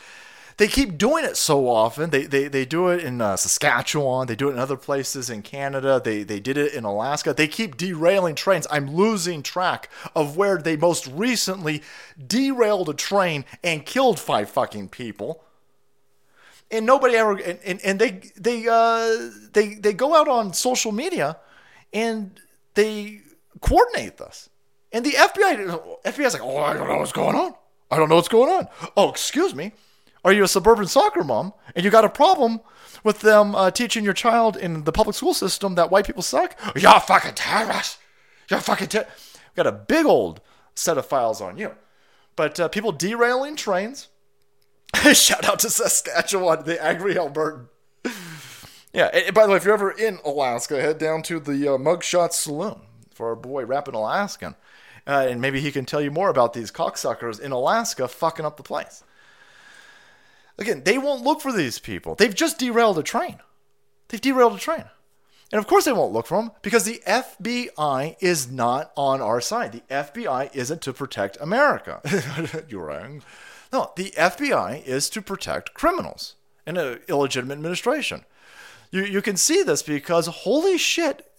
they 0.57 0.67
keep 0.67 0.97
doing 0.97 1.23
it 1.23 1.37
so 1.37 1.69
often. 1.69 2.09
They 2.09 2.25
they, 2.25 2.47
they 2.47 2.65
do 2.65 2.87
it 2.87 3.03
in 3.03 3.21
uh, 3.21 3.37
Saskatchewan. 3.37 4.25
They 4.27 4.35
do 4.35 4.49
it 4.49 4.53
in 4.53 4.59
other 4.59 4.75
places 4.75 5.29
in 5.29 5.43
Canada. 5.43 6.01
They 6.03 6.23
they 6.23 6.39
did 6.39 6.57
it 6.57 6.73
in 6.73 6.83
Alaska. 6.83 7.33
They 7.33 7.47
keep 7.47 7.77
derailing 7.77 8.33
trains. 8.33 8.65
I'm 8.71 8.89
losing 8.89 9.43
track 9.43 9.89
of 10.15 10.35
where 10.35 10.57
they 10.57 10.75
most 10.75 11.05
recently 11.07 11.83
derailed 12.25 12.89
a 12.89 12.95
train 12.95 13.45
and 13.63 13.85
killed 13.85 14.19
five 14.19 14.49
fucking 14.49 14.89
people. 14.89 15.43
And 16.71 16.85
nobody 16.85 17.15
ever 17.15 17.37
and, 17.37 17.59
and, 17.63 17.79
and 17.81 17.99
they 17.99 18.21
they 18.35 18.67
uh 18.67 19.29
they 19.53 19.75
they 19.75 19.93
go 19.93 20.15
out 20.15 20.27
on 20.27 20.53
social 20.53 20.91
media 20.91 21.37
and 21.93 22.39
they 22.73 23.21
coordinate 23.61 24.17
this. 24.17 24.49
And 24.91 25.05
the 25.05 25.11
FBI 25.11 26.01
FBI 26.03 26.25
is 26.25 26.33
like, 26.33 26.41
oh, 26.41 26.57
I 26.57 26.73
don't 26.73 26.87
know 26.87 26.97
what's 26.97 27.11
going 27.11 27.35
on. 27.35 27.53
I 27.91 27.97
don't 27.97 28.09
know 28.09 28.15
what's 28.15 28.27
going 28.27 28.51
on. 28.51 28.67
Oh, 28.97 29.09
excuse 29.11 29.53
me. 29.53 29.71
Are 30.27 30.33
you 30.33 30.43
a 30.43 30.47
suburban 30.49 30.87
soccer 30.87 31.23
mom 31.23 31.53
and 31.73 31.85
you 31.85 31.89
got 31.89 32.03
a 32.03 32.09
problem 32.09 32.59
with 33.01 33.21
them 33.21 33.55
uh, 33.55 33.71
teaching 33.71 34.03
your 34.03 34.13
child 34.13 34.57
in 34.57 34.83
the 34.83 34.91
public 34.91 35.15
school 35.15 35.33
system 35.33 35.75
that 35.75 35.89
white 35.89 36.05
people 36.05 36.21
suck? 36.21 36.59
You're 36.75 36.99
fucking 36.99 37.35
terrorist. 37.35 37.97
You're 38.49 38.59
fucking. 38.59 38.89
Ter- 38.89 39.07
we 39.07 39.55
got 39.55 39.67
a 39.67 39.71
big 39.71 40.05
old 40.05 40.41
set 40.75 40.97
of 40.97 41.05
files 41.05 41.39
on 41.39 41.57
you. 41.57 41.75
But 42.35 42.59
uh, 42.59 42.67
people 42.67 42.91
derailing 42.91 43.55
trains. 43.55 44.09
Shout 45.13 45.45
out 45.45 45.59
to 45.59 45.69
Saskatchewan, 45.69 46.65
the 46.65 46.83
angry 46.83 47.15
Albertan. 47.15 47.67
yeah, 48.91 49.05
and, 49.13 49.33
by 49.33 49.45
the 49.45 49.51
way, 49.53 49.57
if 49.57 49.63
you're 49.63 49.73
ever 49.73 49.91
in 49.91 50.19
Alaska, 50.25 50.81
head 50.81 50.97
down 50.97 51.21
to 51.23 51.39
the 51.39 51.69
uh, 51.69 51.77
Mugshot 51.77 52.33
Saloon 52.33 52.81
for 53.13 53.29
our 53.29 53.35
boy 53.37 53.65
Rapping 53.65 53.95
Alaskan. 53.95 54.55
Uh, 55.07 55.25
and 55.29 55.39
maybe 55.39 55.61
he 55.61 55.71
can 55.71 55.85
tell 55.85 56.01
you 56.01 56.11
more 56.11 56.29
about 56.29 56.51
these 56.51 56.69
cocksuckers 56.69 57.39
in 57.39 57.53
Alaska 57.53 58.09
fucking 58.09 58.45
up 58.45 58.57
the 58.57 58.63
place. 58.63 59.05
Again, 60.57 60.83
they 60.83 60.97
won't 60.97 61.23
look 61.23 61.41
for 61.41 61.51
these 61.51 61.79
people. 61.79 62.15
They've 62.15 62.33
just 62.33 62.57
derailed 62.57 62.97
a 62.97 63.03
train. 63.03 63.39
They've 64.07 64.21
derailed 64.21 64.55
a 64.55 64.59
train. 64.59 64.85
And 65.51 65.59
of 65.59 65.67
course, 65.67 65.85
they 65.85 65.93
won't 65.93 66.13
look 66.13 66.27
for 66.27 66.41
them 66.41 66.51
because 66.61 66.83
the 66.83 67.01
FBI 67.07 68.17
is 68.19 68.51
not 68.51 68.91
on 68.97 69.21
our 69.21 69.39
side. 69.39 69.71
The 69.71 69.83
FBI 69.89 70.53
isn't 70.53 70.81
to 70.81 70.93
protect 70.93 71.37
America. 71.39 72.01
You're 72.67 72.87
wrong. 72.87 73.23
No, 73.71 73.91
the 73.95 74.11
FBI 74.11 74.85
is 74.85 75.09
to 75.11 75.21
protect 75.21 75.73
criminals 75.73 76.35
and 76.65 76.77
an 76.77 76.99
illegitimate 77.07 77.57
administration. 77.57 78.25
You, 78.91 79.03
you 79.03 79.21
can 79.21 79.37
see 79.37 79.63
this 79.63 79.81
because, 79.83 80.27
holy 80.27 80.77
shit, 80.77 81.29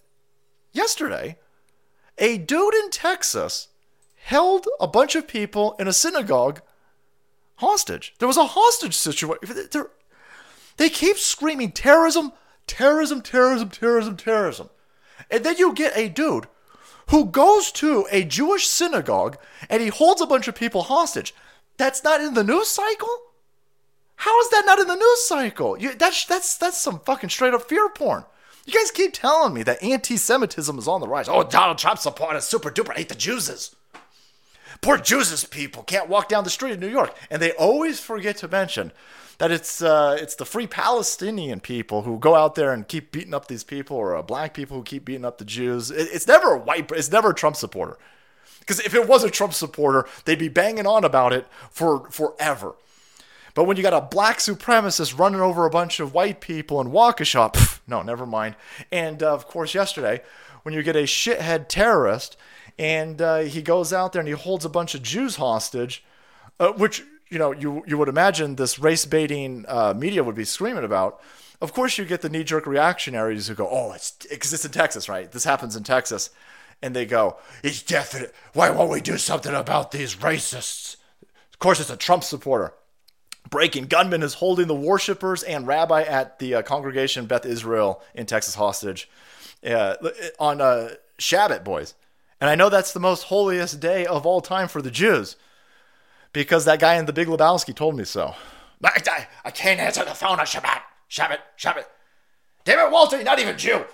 yesterday, 0.72 1.38
a 2.18 2.38
dude 2.38 2.74
in 2.74 2.90
Texas 2.90 3.68
held 4.16 4.66
a 4.80 4.86
bunch 4.86 5.14
of 5.16 5.28
people 5.28 5.74
in 5.78 5.88
a 5.88 5.92
synagogue 5.92 6.60
hostage. 7.58 8.14
There 8.18 8.28
was 8.28 8.36
a 8.36 8.46
hostage 8.46 8.94
situation. 8.94 9.86
They 10.76 10.88
keep 10.88 11.18
screaming 11.18 11.72
terrorism, 11.72 12.32
terrorism, 12.66 13.20
terrorism, 13.20 13.68
terrorism, 13.68 14.16
terrorism. 14.16 14.70
And 15.30 15.44
then 15.44 15.56
you 15.58 15.74
get 15.74 15.96
a 15.96 16.08
dude 16.08 16.46
who 17.10 17.26
goes 17.26 17.72
to 17.72 18.06
a 18.10 18.24
Jewish 18.24 18.66
synagogue 18.66 19.38
and 19.68 19.82
he 19.82 19.88
holds 19.88 20.20
a 20.20 20.26
bunch 20.26 20.48
of 20.48 20.54
people 20.54 20.82
hostage. 20.82 21.34
That's 21.76 22.04
not 22.04 22.20
in 22.20 22.34
the 22.34 22.44
news 22.44 22.68
cycle? 22.68 23.16
How 24.16 24.40
is 24.40 24.50
that 24.50 24.64
not 24.66 24.80
in 24.80 24.88
the 24.88 24.96
news 24.96 25.24
cycle? 25.26 25.78
You, 25.78 25.94
that's, 25.94 26.24
that's, 26.24 26.56
that's 26.56 26.78
some 26.78 27.00
fucking 27.00 27.30
straight 27.30 27.54
up 27.54 27.68
fear 27.68 27.88
porn. 27.88 28.24
You 28.66 28.74
guys 28.74 28.90
keep 28.90 29.14
telling 29.14 29.54
me 29.54 29.62
that 29.62 29.82
anti 29.82 30.16
Semitism 30.16 30.76
is 30.78 30.86
on 30.86 31.00
the 31.00 31.08
rise. 31.08 31.28
Oh, 31.28 31.42
Donald 31.42 31.78
Trump 31.78 31.98
supporters 31.98 32.44
super 32.44 32.70
duper 32.70 32.94
hate 32.94 33.08
the 33.08 33.14
Jews. 33.14 33.74
Poor 34.80 34.96
Jews 34.96 35.44
people 35.44 35.82
can't 35.82 36.08
walk 36.08 36.28
down 36.28 36.44
the 36.44 36.50
street 36.50 36.72
in 36.72 36.80
New 36.80 36.88
York. 36.88 37.16
And 37.30 37.42
they 37.42 37.52
always 37.52 38.00
forget 38.00 38.36
to 38.38 38.48
mention 38.48 38.92
that 39.38 39.50
it's 39.50 39.82
uh, 39.82 40.16
it's 40.20 40.34
the 40.34 40.44
free 40.44 40.66
Palestinian 40.66 41.60
people 41.60 42.02
who 42.02 42.18
go 42.18 42.34
out 42.34 42.54
there 42.54 42.72
and 42.72 42.86
keep 42.86 43.12
beating 43.12 43.34
up 43.34 43.48
these 43.48 43.64
people, 43.64 43.96
or 43.96 44.16
uh, 44.16 44.22
black 44.22 44.52
people 44.52 44.76
who 44.76 44.82
keep 44.82 45.04
beating 45.04 45.24
up 45.24 45.38
the 45.38 45.44
Jews. 45.44 45.90
It, 45.90 46.08
it's 46.12 46.26
never 46.26 46.54
a 46.54 46.58
white, 46.58 46.90
it's 46.92 47.10
never 47.10 47.30
a 47.30 47.34
Trump 47.34 47.56
supporter. 47.56 47.96
Because 48.60 48.80
if 48.80 48.94
it 48.94 49.08
was 49.08 49.24
a 49.24 49.30
Trump 49.30 49.54
supporter, 49.54 50.06
they'd 50.24 50.38
be 50.38 50.48
banging 50.48 50.86
on 50.86 51.04
about 51.04 51.32
it 51.32 51.46
for 51.70 52.10
forever. 52.10 52.74
But 53.54 53.64
when 53.64 53.76
you 53.76 53.82
got 53.82 53.94
a 53.94 54.00
black 54.00 54.38
supremacist 54.38 55.18
running 55.18 55.40
over 55.40 55.64
a 55.64 55.70
bunch 55.70 56.00
of 56.00 56.14
white 56.14 56.40
people 56.40 56.80
in 56.80 56.88
Waukesha, 56.88 57.52
pff, 57.54 57.80
no, 57.86 58.02
never 58.02 58.26
mind. 58.26 58.56
And 58.92 59.22
uh, 59.22 59.32
of 59.32 59.46
course, 59.46 59.74
yesterday, 59.74 60.22
when 60.62 60.74
you 60.74 60.82
get 60.82 60.96
a 60.96 61.04
shithead 61.04 61.68
terrorist 61.68 62.36
and 62.78 63.20
uh, 63.20 63.38
he 63.38 63.62
goes 63.62 63.92
out 63.92 64.12
there 64.12 64.20
and 64.20 64.28
he 64.28 64.34
holds 64.34 64.64
a 64.64 64.68
bunch 64.68 64.94
of 64.94 65.02
Jews 65.02 65.36
hostage, 65.36 66.04
uh, 66.60 66.72
which 66.72 67.02
you 67.28 67.38
know 67.38 67.52
you 67.52 67.82
you 67.86 67.98
would 67.98 68.08
imagine 68.08 68.56
this 68.56 68.78
race 68.78 69.04
baiting 69.04 69.64
uh, 69.68 69.94
media 69.96 70.22
would 70.22 70.36
be 70.36 70.44
screaming 70.44 70.84
about. 70.84 71.20
Of 71.60 71.72
course, 71.72 71.98
you 71.98 72.04
get 72.04 72.22
the 72.22 72.28
knee 72.28 72.44
jerk 72.44 72.66
reactionaries 72.66 73.48
who 73.48 73.54
go, 73.54 73.68
"Oh, 73.70 73.92
it's 73.92 74.12
because 74.12 74.52
it's 74.52 74.64
in 74.64 74.70
Texas, 74.70 75.08
right? 75.08 75.30
This 75.30 75.44
happens 75.44 75.76
in 75.76 75.84
Texas." 75.84 76.30
and 76.80 76.94
they 76.94 77.06
go, 77.06 77.36
"It's 77.62 77.82
definite. 77.82 78.34
Why 78.52 78.70
won't 78.70 78.90
we 78.90 79.00
do 79.00 79.18
something 79.18 79.54
about 79.54 79.90
these 79.90 80.16
racists?" 80.16 80.96
Of 81.52 81.58
course, 81.58 81.80
it's 81.80 81.90
a 81.90 81.96
Trump 81.96 82.22
supporter. 82.22 82.72
Breaking 83.50 83.86
gunman 83.86 84.22
is 84.22 84.34
holding 84.34 84.68
the 84.68 84.74
worshippers 84.74 85.42
and 85.42 85.66
rabbi 85.66 86.02
at 86.02 86.38
the 86.38 86.56
uh, 86.56 86.62
congregation 86.62 87.26
Beth 87.26 87.46
Israel 87.46 88.02
in 88.14 88.26
Texas 88.26 88.54
hostage 88.54 89.10
uh, 89.66 89.94
on 90.38 90.60
uh, 90.60 90.90
Shabbat, 91.18 91.64
boys. 91.64 91.94
And 92.40 92.48
I 92.48 92.54
know 92.54 92.68
that's 92.68 92.92
the 92.92 93.00
most 93.00 93.24
holiest 93.24 93.80
day 93.80 94.06
of 94.06 94.24
all 94.24 94.40
time 94.40 94.68
for 94.68 94.80
the 94.80 94.90
Jews 94.90 95.36
because 96.32 96.64
that 96.64 96.80
guy 96.80 96.96
in 96.96 97.06
the 97.06 97.12
Big 97.12 97.28
Lebowski 97.28 97.74
told 97.74 97.96
me 97.96 98.04
so. 98.04 98.34
I, 98.84 99.00
I, 99.06 99.26
I 99.46 99.50
can't 99.50 99.80
answer 99.80 100.04
the 100.04 100.14
phone 100.14 100.38
on 100.38 100.46
Shabbat. 100.46 100.80
Shabbat, 101.10 101.38
Shabbat. 101.58 101.84
David 102.64 102.92
Walter, 102.92 103.22
not 103.24 103.38
even 103.40 103.58
Jew. 103.58 103.84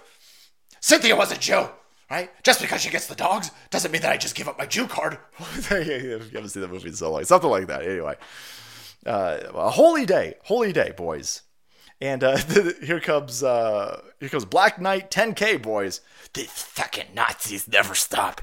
Cynthia 0.80 1.16
was 1.16 1.32
a 1.32 1.38
Jew 1.38 1.68
right? 2.10 2.30
Just 2.42 2.60
because 2.60 2.80
she 2.80 2.90
gets 2.90 3.06
the 3.06 3.14
dogs 3.14 3.50
doesn't 3.70 3.90
mean 3.90 4.02
that 4.02 4.12
I 4.12 4.16
just 4.16 4.34
give 4.34 4.48
up 4.48 4.58
my 4.58 4.66
Jew 4.66 4.86
card. 4.86 5.18
you 5.70 6.20
haven't 6.32 6.48
seen 6.48 6.62
that 6.62 6.70
movie 6.70 6.88
in 6.88 6.94
so 6.94 7.10
long. 7.10 7.24
Something 7.24 7.50
like 7.50 7.66
that. 7.66 7.82
Anyway, 7.82 8.16
uh, 9.06 9.38
a 9.54 9.70
holy 9.70 10.06
day, 10.06 10.34
holy 10.44 10.72
day, 10.72 10.92
boys. 10.96 11.42
And 12.04 12.22
uh, 12.22 12.36
here 12.82 13.00
comes 13.00 13.42
uh, 13.42 14.02
here 14.20 14.28
comes 14.28 14.44
Black 14.44 14.78
Knight 14.78 15.10
10K, 15.10 15.62
boys. 15.62 16.02
The 16.34 16.42
fucking 16.42 17.14
Nazis 17.14 17.66
never 17.66 17.94
stop. 17.94 18.42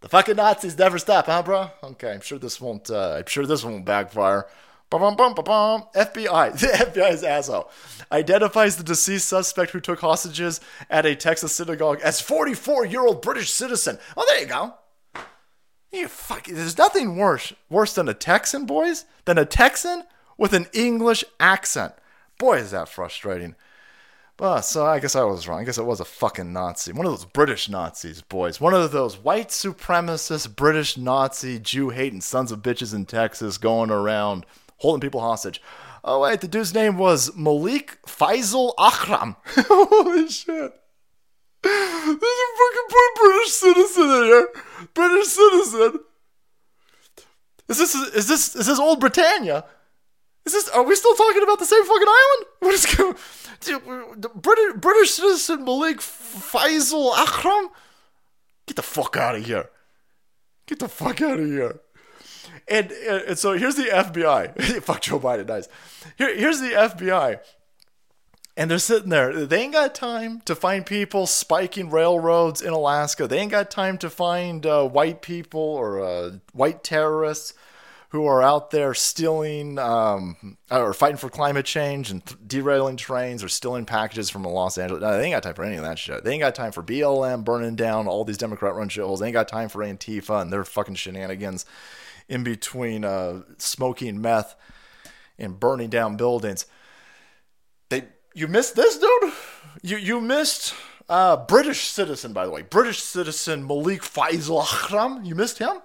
The 0.00 0.08
fucking 0.08 0.34
Nazis 0.34 0.76
never 0.76 0.98
stop, 0.98 1.26
huh, 1.26 1.44
bro? 1.44 1.70
Okay, 1.84 2.10
I'm 2.10 2.20
sure 2.20 2.38
this 2.38 2.60
won't. 2.60 2.90
Uh, 2.90 3.18
I'm 3.18 3.26
sure 3.26 3.46
this 3.46 3.64
won't 3.64 3.84
backfire. 3.84 4.46
FBI, 4.90 5.92
the 6.60 6.66
FBI's 6.66 7.22
asshole, 7.22 7.70
identifies 8.10 8.76
the 8.76 8.84
deceased 8.84 9.28
suspect 9.28 9.70
who 9.70 9.80
took 9.80 10.00
hostages 10.00 10.60
at 10.90 11.06
a 11.06 11.14
Texas 11.14 11.52
synagogue 11.52 12.00
as 12.02 12.20
44 12.20 12.86
year 12.86 13.06
old 13.06 13.22
British 13.22 13.52
citizen. 13.52 13.98
Oh, 14.16 14.24
there 14.28 14.40
you 14.40 14.46
go. 14.46 14.74
You 15.92 16.08
fuck, 16.08 16.46
there's 16.46 16.76
nothing 16.76 17.16
worse 17.16 17.52
worse 17.70 17.94
than 17.94 18.08
a 18.08 18.14
Texan, 18.14 18.66
boys, 18.66 19.04
than 19.26 19.38
a 19.38 19.44
Texan 19.44 20.02
with 20.36 20.52
an 20.52 20.66
English 20.72 21.22
accent. 21.38 21.92
Boy, 22.38 22.58
is 22.58 22.70
that 22.70 22.88
frustrating. 22.88 23.54
But 24.36 24.62
so 24.62 24.84
I 24.84 24.98
guess 24.98 25.16
I 25.16 25.24
was 25.24 25.48
wrong. 25.48 25.60
I 25.60 25.64
guess 25.64 25.78
it 25.78 25.86
was 25.86 26.00
a 26.00 26.04
fucking 26.04 26.52
Nazi. 26.52 26.92
One 26.92 27.06
of 27.06 27.12
those 27.12 27.24
British 27.24 27.70
Nazis, 27.70 28.20
boys. 28.20 28.60
One 28.60 28.74
of 28.74 28.92
those 28.92 29.16
white 29.16 29.48
supremacist 29.48 30.54
British 30.56 30.98
Nazi 30.98 31.58
Jew 31.58 31.88
hating 31.88 32.20
sons 32.20 32.52
of 32.52 32.60
bitches 32.60 32.94
in 32.94 33.06
Texas 33.06 33.56
going 33.56 33.90
around 33.90 34.44
holding 34.78 35.00
people 35.00 35.20
hostage. 35.20 35.62
Oh 36.04 36.20
wait, 36.20 36.42
the 36.42 36.48
dude's 36.48 36.74
name 36.74 36.98
was 36.98 37.34
Malik 37.34 37.98
Faisal 38.06 38.74
Akram. 38.78 39.36
Holy 39.46 40.28
shit. 40.28 40.72
There's 41.62 42.14
a 42.14 42.18
fucking 42.58 43.14
British 43.16 43.52
citizen 43.52 44.04
in 44.04 44.24
here. 44.24 44.48
British 44.92 45.28
citizen. 45.28 46.00
Is 47.68 47.78
this 47.78 47.94
is 47.94 48.28
this 48.28 48.54
is 48.54 48.66
this 48.66 48.78
old 48.78 49.00
Britannia? 49.00 49.64
Is 50.46 50.52
this 50.52 50.68
are 50.68 50.84
we 50.84 50.94
still 50.94 51.14
talking 51.14 51.42
about 51.42 51.58
the 51.58 51.66
same 51.66 51.84
fucking 51.84 52.08
island? 52.08 52.46
What 52.60 52.74
is 52.74 52.86
going 52.86 53.16
Dude, 53.60 54.32
British 54.34 54.80
British 54.80 55.10
citizen 55.10 55.64
Malik 55.64 55.98
Faisal 55.98 57.16
Akram? 57.16 57.70
Get 58.66 58.76
the 58.76 58.82
fuck 58.82 59.16
out 59.16 59.36
of 59.36 59.44
here. 59.44 59.70
Get 60.66 60.78
the 60.78 60.88
fuck 60.88 61.20
out 61.22 61.38
of 61.38 61.46
here. 61.46 61.80
And, 62.68 62.90
and 62.90 63.38
so 63.38 63.52
here's 63.52 63.76
the 63.76 63.84
FBI. 63.84 64.82
Fuck 64.82 65.02
Joe 65.02 65.20
Biden, 65.20 65.46
nice. 65.46 65.68
Here, 66.18 66.36
here's 66.36 66.60
the 66.60 66.70
FBI. 66.70 67.38
And 68.56 68.70
they're 68.70 68.78
sitting 68.78 69.10
there. 69.10 69.46
They 69.46 69.62
ain't 69.62 69.74
got 69.74 69.94
time 69.94 70.40
to 70.46 70.54
find 70.54 70.84
people 70.84 71.26
spiking 71.26 71.90
railroads 71.90 72.62
in 72.62 72.72
Alaska. 72.72 73.28
They 73.28 73.38
ain't 73.38 73.52
got 73.52 73.70
time 73.70 73.98
to 73.98 74.10
find 74.10 74.66
uh, 74.66 74.88
white 74.88 75.22
people 75.22 75.60
or 75.60 76.02
uh, 76.02 76.32
white 76.52 76.82
terrorists 76.82 77.54
who 78.10 78.26
are 78.26 78.42
out 78.42 78.70
there 78.70 78.94
stealing 78.94 79.78
um, 79.78 80.56
or 80.70 80.94
fighting 80.94 81.16
for 81.16 81.28
climate 81.28 81.66
change 81.66 82.10
and 82.10 82.24
th- 82.24 82.38
derailing 82.46 82.96
trains 82.96 83.42
or 83.42 83.48
stealing 83.48 83.84
packages 83.84 84.30
from 84.30 84.44
Los 84.44 84.78
Angeles. 84.78 85.02
No, 85.02 85.16
they 85.16 85.24
ain't 85.24 85.34
got 85.34 85.42
time 85.42 85.54
for 85.54 85.64
any 85.64 85.76
of 85.76 85.82
that 85.82 85.98
shit. 85.98 86.22
They 86.24 86.32
ain't 86.32 86.42
got 86.42 86.54
time 86.54 86.72
for 86.72 86.82
BLM 86.82 87.44
burning 87.44 87.74
down 87.74 88.06
all 88.06 88.24
these 88.24 88.38
Democrat 88.38 88.74
run 88.74 88.88
shitholes. 88.88 89.18
They 89.18 89.26
ain't 89.26 89.34
got 89.34 89.48
time 89.48 89.68
for 89.68 89.80
Antifa 89.80 90.40
and 90.40 90.52
their 90.52 90.64
fucking 90.64 90.94
shenanigans 90.94 91.66
in 92.28 92.44
between 92.44 93.04
uh, 93.04 93.42
smoking 93.58 94.20
meth 94.20 94.54
and 95.38 95.58
burning 95.58 95.90
down 95.90 96.16
buildings. 96.16 96.66
They 97.88 98.04
you 98.34 98.48
missed 98.48 98.76
this 98.76 98.98
dude. 98.98 99.32
You 99.82 99.96
you 99.96 100.20
missed 100.20 100.74
uh, 101.08 101.36
British 101.44 101.82
citizen 101.82 102.32
by 102.32 102.44
the 102.44 102.50
way, 102.50 102.62
British 102.62 103.02
citizen 103.02 103.66
Malik 103.66 104.02
Faisal 104.02 104.62
Akram. 104.62 105.24
You 105.24 105.34
missed 105.34 105.58
him. 105.58 105.80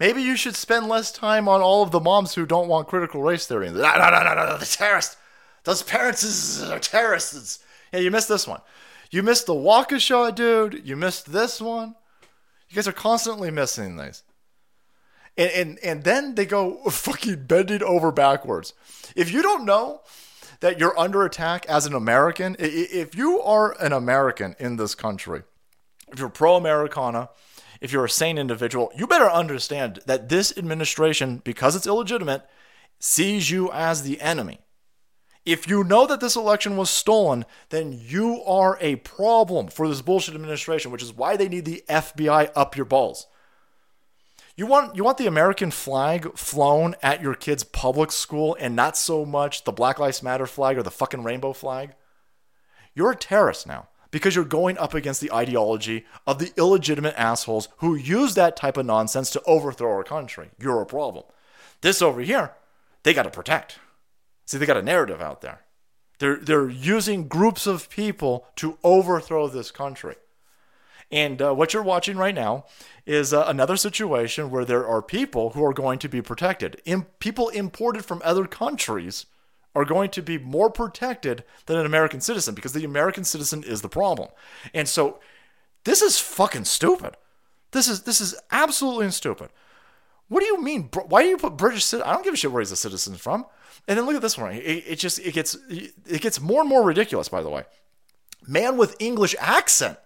Maybe 0.00 0.22
you 0.22 0.36
should 0.36 0.56
spend 0.56 0.88
less 0.88 1.12
time 1.12 1.48
on 1.48 1.60
all 1.60 1.82
of 1.82 1.90
the 1.90 2.00
moms 2.00 2.34
who 2.34 2.46
don't 2.46 2.68
want 2.68 2.88
critical 2.88 3.22
race 3.22 3.46
theory. 3.46 3.70
No, 3.70 3.80
no, 3.80 4.10
no, 4.10 4.22
no, 4.22 4.34
no, 4.34 4.58
the 4.58 4.66
terrorists. 4.66 5.16
Those 5.64 5.82
parents 5.82 6.62
are 6.62 6.78
terrorists. 6.78 7.60
Yeah, 7.92 8.00
you 8.00 8.10
missed 8.10 8.28
this 8.28 8.46
one. 8.46 8.60
You 9.10 9.22
missed 9.22 9.46
the 9.46 9.54
Waukesha 9.54 10.34
dude. 10.34 10.82
You 10.84 10.96
missed 10.96 11.32
this 11.32 11.60
one. 11.60 11.94
You 12.68 12.76
guys 12.76 12.88
are 12.88 12.92
constantly 12.92 13.50
missing 13.50 13.96
these 13.96 14.24
and, 15.36 15.50
and 15.50 15.78
and 15.82 16.04
then 16.04 16.34
they 16.34 16.46
go 16.46 16.76
fucking 16.90 17.46
bending 17.46 17.82
over 17.82 18.12
backwards. 18.12 18.72
If 19.16 19.32
you 19.32 19.42
don't 19.42 19.64
know 19.64 20.02
that 20.60 20.78
you're 20.78 20.98
under 20.98 21.24
attack 21.24 21.66
as 21.66 21.86
an 21.86 21.94
American, 21.94 22.56
if 22.58 23.14
you 23.14 23.40
are 23.42 23.72
an 23.82 23.92
American 23.92 24.56
in 24.58 24.76
this 24.76 24.94
country, 24.94 25.42
if 26.12 26.18
you're 26.18 26.28
pro 26.28 26.56
Americana, 26.56 27.28
if 27.84 27.92
you're 27.92 28.06
a 28.06 28.10
sane 28.10 28.38
individual, 28.38 28.90
you 28.96 29.06
better 29.06 29.30
understand 29.30 30.00
that 30.06 30.30
this 30.30 30.56
administration, 30.56 31.42
because 31.44 31.76
it's 31.76 31.86
illegitimate, 31.86 32.42
sees 32.98 33.50
you 33.50 33.70
as 33.72 34.02
the 34.02 34.22
enemy. 34.22 34.58
If 35.44 35.68
you 35.68 35.84
know 35.84 36.06
that 36.06 36.20
this 36.20 36.34
election 36.34 36.78
was 36.78 36.88
stolen, 36.88 37.44
then 37.68 37.92
you 37.92 38.42
are 38.44 38.78
a 38.80 38.96
problem 38.96 39.68
for 39.68 39.86
this 39.86 40.00
bullshit 40.00 40.34
administration, 40.34 40.92
which 40.92 41.02
is 41.02 41.12
why 41.12 41.36
they 41.36 41.46
need 41.46 41.66
the 41.66 41.84
FBI 41.86 42.52
up 42.56 42.74
your 42.74 42.86
balls. 42.86 43.26
You 44.56 44.64
want 44.64 44.96
you 44.96 45.04
want 45.04 45.18
the 45.18 45.26
American 45.26 45.70
flag 45.70 46.38
flown 46.38 46.94
at 47.02 47.20
your 47.20 47.34
kid's 47.34 47.64
public 47.64 48.12
school 48.12 48.56
and 48.58 48.74
not 48.74 48.96
so 48.96 49.26
much 49.26 49.64
the 49.64 49.72
Black 49.72 49.98
Lives 49.98 50.22
Matter 50.22 50.46
flag 50.46 50.78
or 50.78 50.82
the 50.82 50.90
fucking 50.90 51.22
rainbow 51.22 51.52
flag? 51.52 51.96
You're 52.94 53.10
a 53.10 53.16
terrorist 53.16 53.66
now 53.66 53.88
because 54.14 54.36
you're 54.36 54.44
going 54.44 54.78
up 54.78 54.94
against 54.94 55.20
the 55.20 55.32
ideology 55.32 56.06
of 56.24 56.38
the 56.38 56.52
illegitimate 56.56 57.16
assholes 57.16 57.66
who 57.78 57.96
use 57.96 58.36
that 58.36 58.54
type 58.54 58.76
of 58.76 58.86
nonsense 58.86 59.28
to 59.28 59.42
overthrow 59.42 59.90
our 59.90 60.04
country. 60.04 60.50
You're 60.56 60.80
a 60.80 60.86
problem. 60.86 61.24
This 61.80 62.00
over 62.00 62.20
here, 62.20 62.52
they 63.02 63.12
got 63.12 63.24
to 63.24 63.30
protect. 63.30 63.80
See, 64.46 64.56
they 64.56 64.66
got 64.66 64.76
a 64.76 64.82
narrative 64.82 65.20
out 65.20 65.40
there. 65.40 65.62
They're, 66.20 66.36
they're 66.36 66.70
using 66.70 67.26
groups 67.26 67.66
of 67.66 67.90
people 67.90 68.46
to 68.54 68.78
overthrow 68.84 69.48
this 69.48 69.72
country. 69.72 70.14
And 71.10 71.42
uh, 71.42 71.52
what 71.52 71.74
you're 71.74 71.82
watching 71.82 72.16
right 72.16 72.36
now 72.36 72.66
is 73.06 73.34
uh, 73.34 73.44
another 73.48 73.76
situation 73.76 74.48
where 74.48 74.64
there 74.64 74.86
are 74.86 75.02
people 75.02 75.50
who 75.50 75.64
are 75.64 75.74
going 75.74 75.98
to 75.98 76.08
be 76.08 76.22
protected. 76.22 76.80
People 77.18 77.48
imported 77.48 78.04
from 78.04 78.22
other 78.24 78.46
countries 78.46 79.26
are 79.74 79.84
going 79.84 80.10
to 80.10 80.22
be 80.22 80.38
more 80.38 80.70
protected 80.70 81.44
than 81.66 81.78
an 81.78 81.86
American 81.86 82.20
citizen 82.20 82.54
because 82.54 82.72
the 82.72 82.84
American 82.84 83.24
citizen 83.24 83.64
is 83.64 83.82
the 83.82 83.88
problem. 83.88 84.28
And 84.72 84.88
so 84.88 85.18
this 85.84 86.00
is 86.02 86.18
fucking 86.18 86.64
stupid. 86.64 87.16
This 87.72 87.88
is 87.88 88.02
this 88.02 88.20
is 88.20 88.34
absolutely 88.50 89.10
stupid. 89.10 89.50
What 90.28 90.40
do 90.40 90.46
you 90.46 90.62
mean? 90.62 90.88
Why 91.08 91.22
do 91.22 91.28
you 91.28 91.36
put 91.36 91.56
British? 91.56 91.92
I 91.92 92.12
don't 92.12 92.24
give 92.24 92.34
a 92.34 92.36
shit 92.36 92.52
where 92.52 92.60
he's 92.60 92.72
a 92.72 92.76
citizen 92.76 93.16
from. 93.16 93.46
And 93.86 93.98
then 93.98 94.06
look 94.06 94.16
at 94.16 94.22
this 94.22 94.38
one. 94.38 94.52
It, 94.54 94.84
it 94.86 94.98
just 94.98 95.18
it 95.18 95.34
gets 95.34 95.56
it 95.68 96.20
gets 96.20 96.40
more 96.40 96.60
and 96.60 96.68
more 96.68 96.84
ridiculous. 96.84 97.28
By 97.28 97.42
the 97.42 97.50
way, 97.50 97.64
man 98.46 98.76
with 98.76 98.96
English 99.00 99.34
accent 99.38 99.98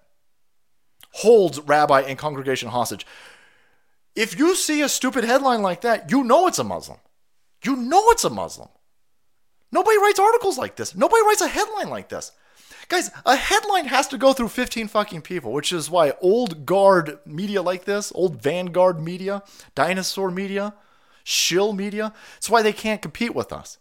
holds 1.12 1.60
rabbi 1.60 2.00
and 2.00 2.18
congregation 2.18 2.70
hostage. 2.70 3.06
If 4.16 4.36
you 4.38 4.56
see 4.56 4.82
a 4.82 4.88
stupid 4.88 5.24
headline 5.24 5.62
like 5.62 5.82
that, 5.82 6.10
you 6.10 6.24
know 6.24 6.48
it's 6.48 6.58
a 6.58 6.64
Muslim. 6.64 6.98
You 7.62 7.76
know 7.76 8.10
it's 8.10 8.24
a 8.24 8.30
Muslim. 8.30 8.68
Nobody 9.70 9.98
writes 9.98 10.18
articles 10.18 10.58
like 10.58 10.76
this. 10.76 10.94
Nobody 10.94 11.22
writes 11.22 11.40
a 11.40 11.48
headline 11.48 11.90
like 11.90 12.08
this. 12.08 12.32
Guys, 12.88 13.10
a 13.26 13.36
headline 13.36 13.86
has 13.86 14.08
to 14.08 14.16
go 14.16 14.32
through 14.32 14.48
15 14.48 14.88
fucking 14.88 15.20
people, 15.20 15.52
which 15.52 15.72
is 15.72 15.90
why 15.90 16.14
old 16.22 16.64
guard 16.64 17.18
media 17.26 17.60
like 17.60 17.84
this, 17.84 18.10
old 18.14 18.42
Vanguard 18.42 18.98
media, 18.98 19.42
dinosaur 19.74 20.30
media, 20.30 20.74
shill 21.22 21.74
media, 21.74 22.14
it's 22.38 22.48
why 22.48 22.62
they 22.62 22.72
can't 22.72 23.02
compete 23.02 23.34
with 23.34 23.52
us. 23.52 23.76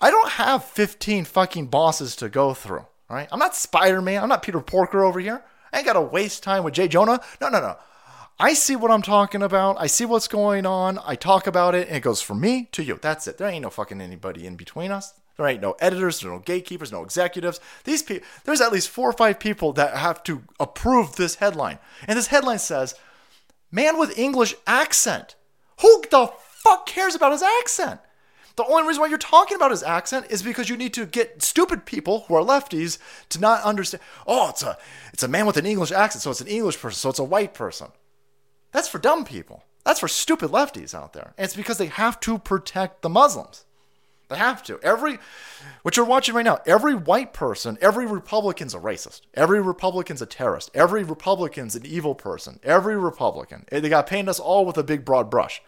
I 0.00 0.10
don't 0.10 0.30
have 0.30 0.64
15 0.64 1.24
fucking 1.24 1.66
bosses 1.66 2.14
to 2.16 2.28
go 2.28 2.54
through, 2.54 2.86
right? 3.10 3.28
I'm 3.32 3.40
not 3.40 3.56
Spider 3.56 4.00
Man. 4.00 4.22
I'm 4.22 4.28
not 4.28 4.42
Peter 4.42 4.60
Porker 4.60 5.02
over 5.02 5.18
here. 5.18 5.44
I 5.72 5.78
ain't 5.78 5.86
got 5.86 5.94
to 5.94 6.00
waste 6.00 6.42
time 6.42 6.62
with 6.62 6.74
Jay 6.74 6.86
Jonah. 6.86 7.20
No, 7.40 7.48
no, 7.48 7.60
no. 7.60 7.76
I 8.38 8.54
see 8.54 8.76
what 8.76 8.90
I'm 8.90 9.02
talking 9.02 9.42
about. 9.42 9.76
I 9.78 9.86
see 9.86 10.04
what's 10.04 10.28
going 10.28 10.66
on. 10.66 10.98
I 11.04 11.16
talk 11.16 11.46
about 11.46 11.74
it, 11.74 11.88
and 11.88 11.96
it 11.96 12.00
goes 12.00 12.22
from 12.22 12.40
me 12.40 12.68
to 12.72 12.82
you. 12.82 12.98
That's 13.00 13.26
it. 13.26 13.38
There 13.38 13.48
ain't 13.48 13.62
no 13.62 13.70
fucking 13.70 14.00
anybody 14.00 14.46
in 14.46 14.56
between 14.56 14.90
us. 14.90 15.14
There 15.36 15.46
ain't 15.46 15.62
no 15.62 15.76
editors, 15.80 16.20
there's 16.20 16.32
no 16.32 16.38
gatekeepers, 16.38 16.92
no 16.92 17.02
executives. 17.02 17.60
These 17.84 18.02
people, 18.02 18.26
there's 18.44 18.60
at 18.60 18.72
least 18.72 18.90
four 18.90 19.08
or 19.08 19.14
five 19.14 19.40
people 19.40 19.72
that 19.74 19.96
have 19.96 20.22
to 20.24 20.42
approve 20.60 21.16
this 21.16 21.36
headline. 21.36 21.78
And 22.06 22.18
this 22.18 22.26
headline 22.28 22.58
says, 22.58 22.94
"Man 23.70 23.98
with 23.98 24.18
English 24.18 24.54
accent." 24.66 25.36
Who 25.80 26.02
the 26.10 26.30
fuck 26.38 26.86
cares 26.86 27.14
about 27.14 27.32
his 27.32 27.42
accent? 27.42 28.00
The 28.56 28.64
only 28.64 28.86
reason 28.86 29.00
why 29.00 29.08
you're 29.08 29.18
talking 29.18 29.56
about 29.56 29.70
his 29.70 29.82
accent 29.82 30.26
is 30.28 30.42
because 30.42 30.68
you 30.68 30.76
need 30.76 30.92
to 30.94 31.06
get 31.06 31.42
stupid 31.42 31.86
people 31.86 32.26
who 32.28 32.34
are 32.34 32.44
lefties 32.44 32.98
to 33.30 33.40
not 33.40 33.62
understand. 33.62 34.02
Oh, 34.26 34.50
it's 34.50 34.62
a 34.62 34.76
it's 35.12 35.22
a 35.22 35.28
man 35.28 35.46
with 35.46 35.56
an 35.56 35.66
English 35.66 35.90
accent, 35.90 36.22
so 36.22 36.30
it's 36.30 36.42
an 36.42 36.46
English 36.46 36.78
person, 36.78 36.98
so 36.98 37.08
it's 37.08 37.18
a 37.18 37.24
white 37.24 37.54
person. 37.54 37.88
That's 38.72 38.88
for 38.88 38.98
dumb 38.98 39.24
people. 39.24 39.64
That's 39.84 40.00
for 40.00 40.08
stupid 40.08 40.50
lefties 40.50 40.94
out 40.94 41.14
there. 41.14 41.32
And 41.38 41.46
it's 41.46 41.56
because 41.56 41.78
they 41.78 41.86
have 41.86 42.20
to 42.20 42.38
protect 42.38 43.02
the 43.02 43.08
Muslims. 43.08 43.64
They 44.32 44.38
have 44.38 44.62
to. 44.64 44.80
Every 44.82 45.18
what 45.82 45.96
you're 45.96 46.06
watching 46.06 46.34
right 46.34 46.44
now, 46.44 46.58
every 46.66 46.94
white 46.94 47.32
person, 47.32 47.78
every 47.80 48.06
Republican's 48.06 48.74
a 48.74 48.78
racist. 48.78 49.22
Every 49.34 49.60
Republican's 49.60 50.22
a 50.22 50.26
terrorist. 50.26 50.70
Every 50.74 51.04
Republican's 51.04 51.76
an 51.76 51.86
evil 51.86 52.14
person. 52.14 52.58
Every 52.62 52.96
Republican. 52.96 53.64
They 53.70 53.88
got 53.88 54.06
painted 54.06 54.30
us 54.30 54.40
all 54.40 54.64
with 54.64 54.78
a 54.78 54.82
big 54.82 55.04
broad 55.04 55.30
brush. 55.30 55.62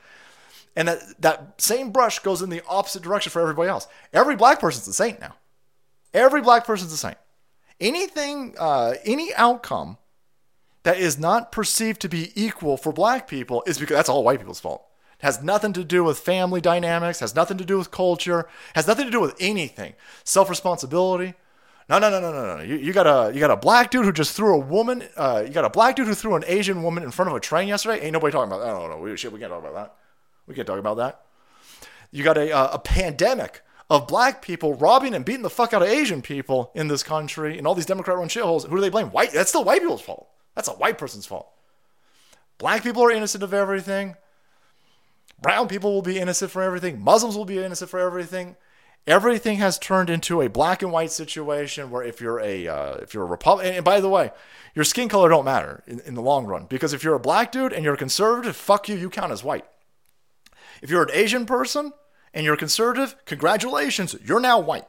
And 0.77 0.89
that, 0.89 0.99
that 1.21 1.61
same 1.61 1.91
brush 1.91 2.19
goes 2.19 2.43
in 2.43 2.51
the 2.51 2.62
opposite 2.69 3.03
direction 3.03 3.31
for 3.31 3.41
everybody 3.41 3.69
else. 3.69 3.87
Every 4.12 4.37
black 4.37 4.61
person's 4.61 4.89
a 4.89 4.93
saint 4.93 5.21
now. 5.21 5.37
Every 6.12 6.43
black 6.43 6.65
person's 6.67 6.93
a 6.93 6.97
saint. 6.97 7.19
Anything, 7.81 8.55
uh, 8.59 8.95
any 9.05 9.33
outcome 9.35 9.99
that 10.85 10.99
is 10.99 11.19
not 11.19 11.51
perceived 11.51 12.01
to 12.03 12.09
be 12.09 12.31
equal 12.35 12.77
for 12.77 12.93
black 12.93 13.29
people 13.29 13.62
is 13.67 13.79
because 13.79 13.97
that's 13.97 14.09
all 14.09 14.23
white 14.23 14.39
people's 14.39 14.61
fault. 14.61 14.85
Has 15.19 15.43
nothing 15.43 15.73
to 15.75 15.85
do 15.85 16.05
with 16.05 16.19
family 16.19 16.61
dynamics, 16.61 17.21
has 17.21 17.35
nothing 17.35 17.57
to 17.59 17.65
do 17.65 17.79
with 17.79 17.91
culture, 17.91 18.47
has 18.75 18.87
nothing 18.87 19.07
to 19.07 19.11
do 19.11 19.21
with 19.21 19.35
anything. 19.41 19.95
Self 20.25 20.51
responsibility. 20.51 21.35
No, 21.89 21.99
no, 21.99 22.09
no, 22.09 22.19
no, 22.21 22.33
no, 22.33 22.57
no. 22.57 22.62
You, 22.62 22.77
you, 22.77 22.93
got 22.93 23.07
a 23.07 23.33
you 23.35 23.41
got 23.41 23.51
a 23.51 23.57
black 23.57 23.91
dude 23.91 24.07
who 24.07 24.12
just 24.12 24.35
threw 24.35 24.55
a 24.55 24.59
woman. 24.59 25.05
Uh, 25.17 25.45
you 25.47 25.53
got 25.53 25.67
a 25.67 25.71
black 25.71 25.97
dude 25.97 26.07
who 26.07 26.15
threw 26.15 26.35
an 26.35 26.45
Asian 26.47 26.83
woman 26.83 27.03
in 27.03 27.11
front 27.11 27.31
of 27.31 27.37
a 27.37 27.41
train 27.41 27.69
yesterday. 27.69 28.01
Ain't 28.01 28.12
nobody 28.12 28.33
talking 28.33 28.51
about 28.51 28.65
that. 28.65 28.75
Oh 28.75 28.89
no, 28.89 28.99
we, 28.99 29.17
shit, 29.17 29.33
we 29.33 29.39
can't 29.39 29.51
talk 29.51 29.61
about 29.61 29.75
that. 29.75 29.95
We 30.47 30.55
can't 30.55 30.67
talk 30.67 30.79
about 30.79 30.97
that. 30.97 31.23
You 32.11 32.25
got 32.25 32.39
a, 32.39 32.53
uh, 32.53 32.75
a 32.75 32.79
pandemic 32.79 33.62
of 33.91 34.07
black 34.09 34.41
people 34.41 34.75
robbing 34.75 35.15
and 35.15 35.25
beating 35.25 35.43
the 35.43 35.51
fuck 35.51 35.75
out 35.75 35.83
of 35.83 35.89
Asian 35.89 36.23
people 36.23 36.71
in 36.75 36.89
this 36.89 37.03
country 37.03 37.59
and 37.59 37.67
all 37.67 37.75
these 37.75 37.87
Democrat 37.87 38.17
run 38.17 38.29
shitholes. 38.29 38.67
Who 38.67 38.77
do 38.77 38.81
they 38.81 38.89
blame? 38.89 39.09
White. 39.09 39.33
That's 39.33 39.51
still 39.51 39.65
white 39.65 39.81
people's 39.81 40.01
fault. 40.01 40.29
That's 40.55 40.69
a 40.69 40.73
white 40.73 40.97
person's 40.97 41.27
fault. 41.27 41.51
Black 42.59 42.83
people 42.83 43.03
are 43.03 43.11
innocent 43.11 43.43
of 43.43 43.53
everything. 43.53 44.17
Brown 45.45 45.68
people 45.68 45.92
will 45.92 46.01
be 46.01 46.18
innocent 46.18 46.51
for 46.51 46.62
everything. 46.62 47.03
Muslims 47.03 47.36
will 47.36 47.45
be 47.45 47.59
innocent 47.59 47.90
for 47.90 48.01
everything. 48.01 48.57
Everything 49.07 49.59
has 49.59 49.78
turned 49.78 50.09
into 50.09 50.40
a 50.40 50.49
black 50.49 50.80
and 50.80 50.90
white 50.90 51.12
situation 51.12 51.90
where 51.90 52.03
if 52.03 52.18
you're 52.18 52.40
a 52.40 52.66
uh, 52.66 52.95
if 52.95 53.12
you're 53.12 53.24
a 53.24 53.26
Republican, 53.26 53.74
and 53.74 53.84
by 53.84 54.01
the 54.01 54.09
way, 54.09 54.30
your 54.74 54.86
skin 54.86 55.07
color 55.07 55.28
don't 55.28 55.45
matter 55.45 55.84
in, 55.86 56.01
in 56.01 56.14
the 56.14 56.22
long 56.22 56.47
run 56.47 56.64
because 56.64 56.95
if 56.95 57.05
you're 57.05 57.14
a 57.14 57.20
black 57.20 57.53
dude 57.53 57.74
and 57.74 57.84
you're 57.84 57.92
a 57.92 57.99
conservative, 57.99 58.57
fuck 58.57 58.88
you, 58.88 58.97
you 58.97 59.11
count 59.11 59.32
as 59.32 59.45
white. 59.45 59.66
If 60.80 60.88
you're 60.88 61.03
an 61.03 61.11
Asian 61.12 61.45
person 61.45 61.92
and 62.32 62.47
you're 62.47 62.57
conservative, 62.57 63.14
congratulations, 63.26 64.16
you're 64.24 64.40
now 64.40 64.59
white. 64.59 64.86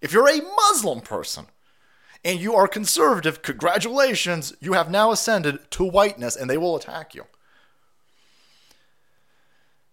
If 0.00 0.12
you're 0.12 0.28
a 0.28 0.42
Muslim 0.42 1.02
person 1.02 1.46
and 2.24 2.40
you 2.40 2.56
are 2.56 2.66
conservative, 2.66 3.42
congratulations, 3.42 4.54
you 4.58 4.72
have 4.72 4.90
now 4.90 5.12
ascended 5.12 5.70
to 5.70 5.84
whiteness 5.84 6.34
and 6.34 6.50
they 6.50 6.58
will 6.58 6.74
attack 6.74 7.14
you. 7.14 7.26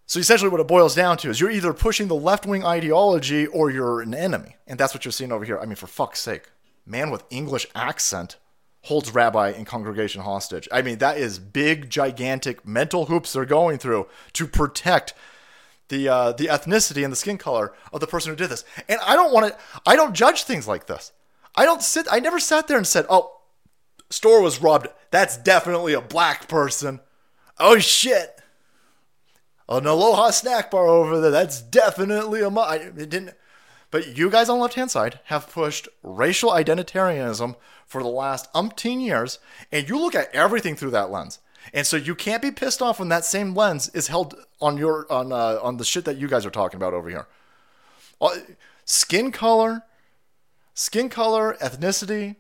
So 0.07 0.19
essentially, 0.19 0.49
what 0.49 0.61
it 0.61 0.67
boils 0.67 0.95
down 0.95 1.17
to 1.17 1.29
is 1.29 1.39
you're 1.39 1.49
either 1.49 1.73
pushing 1.73 2.07
the 2.07 2.15
left 2.15 2.45
wing 2.45 2.63
ideology 2.63 3.47
or 3.47 3.71
you're 3.71 4.01
an 4.01 4.13
enemy. 4.13 4.55
And 4.67 4.79
that's 4.79 4.93
what 4.93 5.03
you're 5.03 5.11
seeing 5.11 5.31
over 5.31 5.45
here. 5.45 5.57
I 5.57 5.65
mean, 5.65 5.75
for 5.75 5.87
fuck's 5.87 6.19
sake, 6.19 6.49
man 6.85 7.09
with 7.09 7.23
English 7.29 7.65
accent 7.73 8.37
holds 8.85 9.15
rabbi 9.15 9.49
and 9.49 9.65
congregation 9.65 10.21
hostage. 10.21 10.67
I 10.71 10.83
mean, 10.83 10.99
that 10.99 11.17
is 11.17 11.39
big, 11.39 11.89
gigantic 11.89 12.67
mental 12.67 13.05
hoops 13.07 13.33
they're 13.33 13.45
going 13.45 13.79
through 13.79 14.07
to 14.33 14.45
protect 14.45 15.15
the 15.89 16.07
uh, 16.07 16.31
the 16.31 16.45
ethnicity 16.45 17.03
and 17.03 17.11
the 17.11 17.17
skin 17.17 17.37
color 17.37 17.73
of 17.91 17.99
the 17.99 18.07
person 18.07 18.31
who 18.31 18.35
did 18.35 18.49
this. 18.49 18.63
And 18.87 18.99
I 19.05 19.15
don't 19.15 19.33
want 19.33 19.51
to. 19.51 19.57
I 19.85 19.95
don't 19.95 20.13
judge 20.13 20.43
things 20.43 20.67
like 20.67 20.87
this. 20.87 21.11
I 21.55 21.65
don't 21.65 21.81
sit. 21.81 22.07
I 22.11 22.19
never 22.19 22.39
sat 22.39 22.67
there 22.67 22.77
and 22.77 22.87
said, 22.87 23.05
"Oh, 23.09 23.39
store 24.09 24.41
was 24.41 24.61
robbed. 24.61 24.87
That's 25.11 25.37
definitely 25.37 25.93
a 25.93 26.01
black 26.01 26.47
person." 26.47 27.01
Oh 27.59 27.79
shit. 27.79 28.34
An 29.67 29.85
Aloha 29.85 30.29
snack 30.29 30.69
bar 30.69 30.87
over 30.87 31.19
there. 31.19 31.31
That's 31.31 31.61
definitely 31.61 32.41
a. 32.41 32.49
It 32.49 33.09
didn't. 33.09 33.33
But 33.91 34.17
you 34.17 34.29
guys 34.29 34.49
on 34.49 34.57
the 34.57 34.63
left 34.63 34.75
hand 34.75 34.91
side 34.91 35.19
have 35.25 35.51
pushed 35.51 35.87
racial 36.03 36.51
identitarianism 36.51 37.55
for 37.85 38.03
the 38.03 38.09
last 38.09 38.51
umpteen 38.53 39.01
years, 39.01 39.39
and 39.71 39.87
you 39.87 39.97
look 39.97 40.15
at 40.15 40.33
everything 40.33 40.75
through 40.75 40.91
that 40.91 41.11
lens. 41.11 41.39
And 41.73 41.87
so 41.87 41.97
you 41.97 42.13
can't 42.13 42.41
be 42.41 42.51
pissed 42.51 42.81
off 42.81 42.99
when 42.99 43.09
that 43.09 43.25
same 43.25 43.55
lens 43.55 43.89
is 43.89 44.07
held 44.07 44.35
on 44.61 44.77
your 44.77 45.11
on 45.11 45.31
uh, 45.31 45.59
on 45.61 45.77
the 45.77 45.85
shit 45.85 46.05
that 46.05 46.17
you 46.17 46.27
guys 46.27 46.45
are 46.45 46.51
talking 46.51 46.77
about 46.77 46.93
over 46.93 47.09
here. 47.09 47.27
Uh, 48.21 48.37
skin 48.85 49.31
color, 49.31 49.83
skin 50.73 51.09
color, 51.09 51.57
ethnicity, 51.61 52.35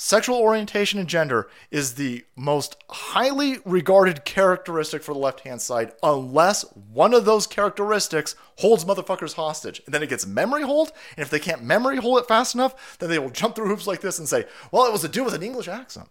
Sexual 0.00 0.36
orientation 0.36 1.00
and 1.00 1.08
gender 1.08 1.48
is 1.72 1.94
the 1.96 2.24
most 2.36 2.76
highly 2.88 3.56
regarded 3.64 4.24
characteristic 4.24 5.02
for 5.02 5.12
the 5.12 5.18
left 5.18 5.40
hand 5.40 5.60
side, 5.60 5.92
unless 6.04 6.62
one 6.72 7.12
of 7.12 7.24
those 7.24 7.48
characteristics 7.48 8.36
holds 8.58 8.84
motherfuckers 8.84 9.34
hostage. 9.34 9.82
And 9.84 9.92
then 9.92 10.04
it 10.04 10.08
gets 10.08 10.24
memory 10.24 10.62
holed, 10.62 10.92
and 11.16 11.22
if 11.24 11.30
they 11.30 11.40
can't 11.40 11.64
memory 11.64 11.96
hold 11.96 12.20
it 12.20 12.28
fast 12.28 12.54
enough, 12.54 12.96
then 13.00 13.10
they 13.10 13.18
will 13.18 13.28
jump 13.28 13.56
through 13.56 13.66
hoops 13.66 13.88
like 13.88 14.00
this 14.00 14.20
and 14.20 14.28
say, 14.28 14.44
well, 14.70 14.86
it 14.86 14.92
was 14.92 15.02
a 15.02 15.08
dude 15.08 15.24
with 15.24 15.34
an 15.34 15.42
English 15.42 15.66
accent. 15.66 16.08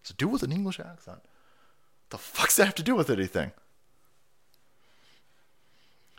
It's 0.00 0.10
a 0.10 0.14
dude 0.14 0.30
with 0.30 0.44
an 0.44 0.52
English 0.52 0.78
accent. 0.78 1.18
The 2.10 2.18
fuck's 2.18 2.54
that 2.54 2.66
have 2.66 2.74
to 2.76 2.84
do 2.84 2.94
with 2.94 3.10
anything? 3.10 3.50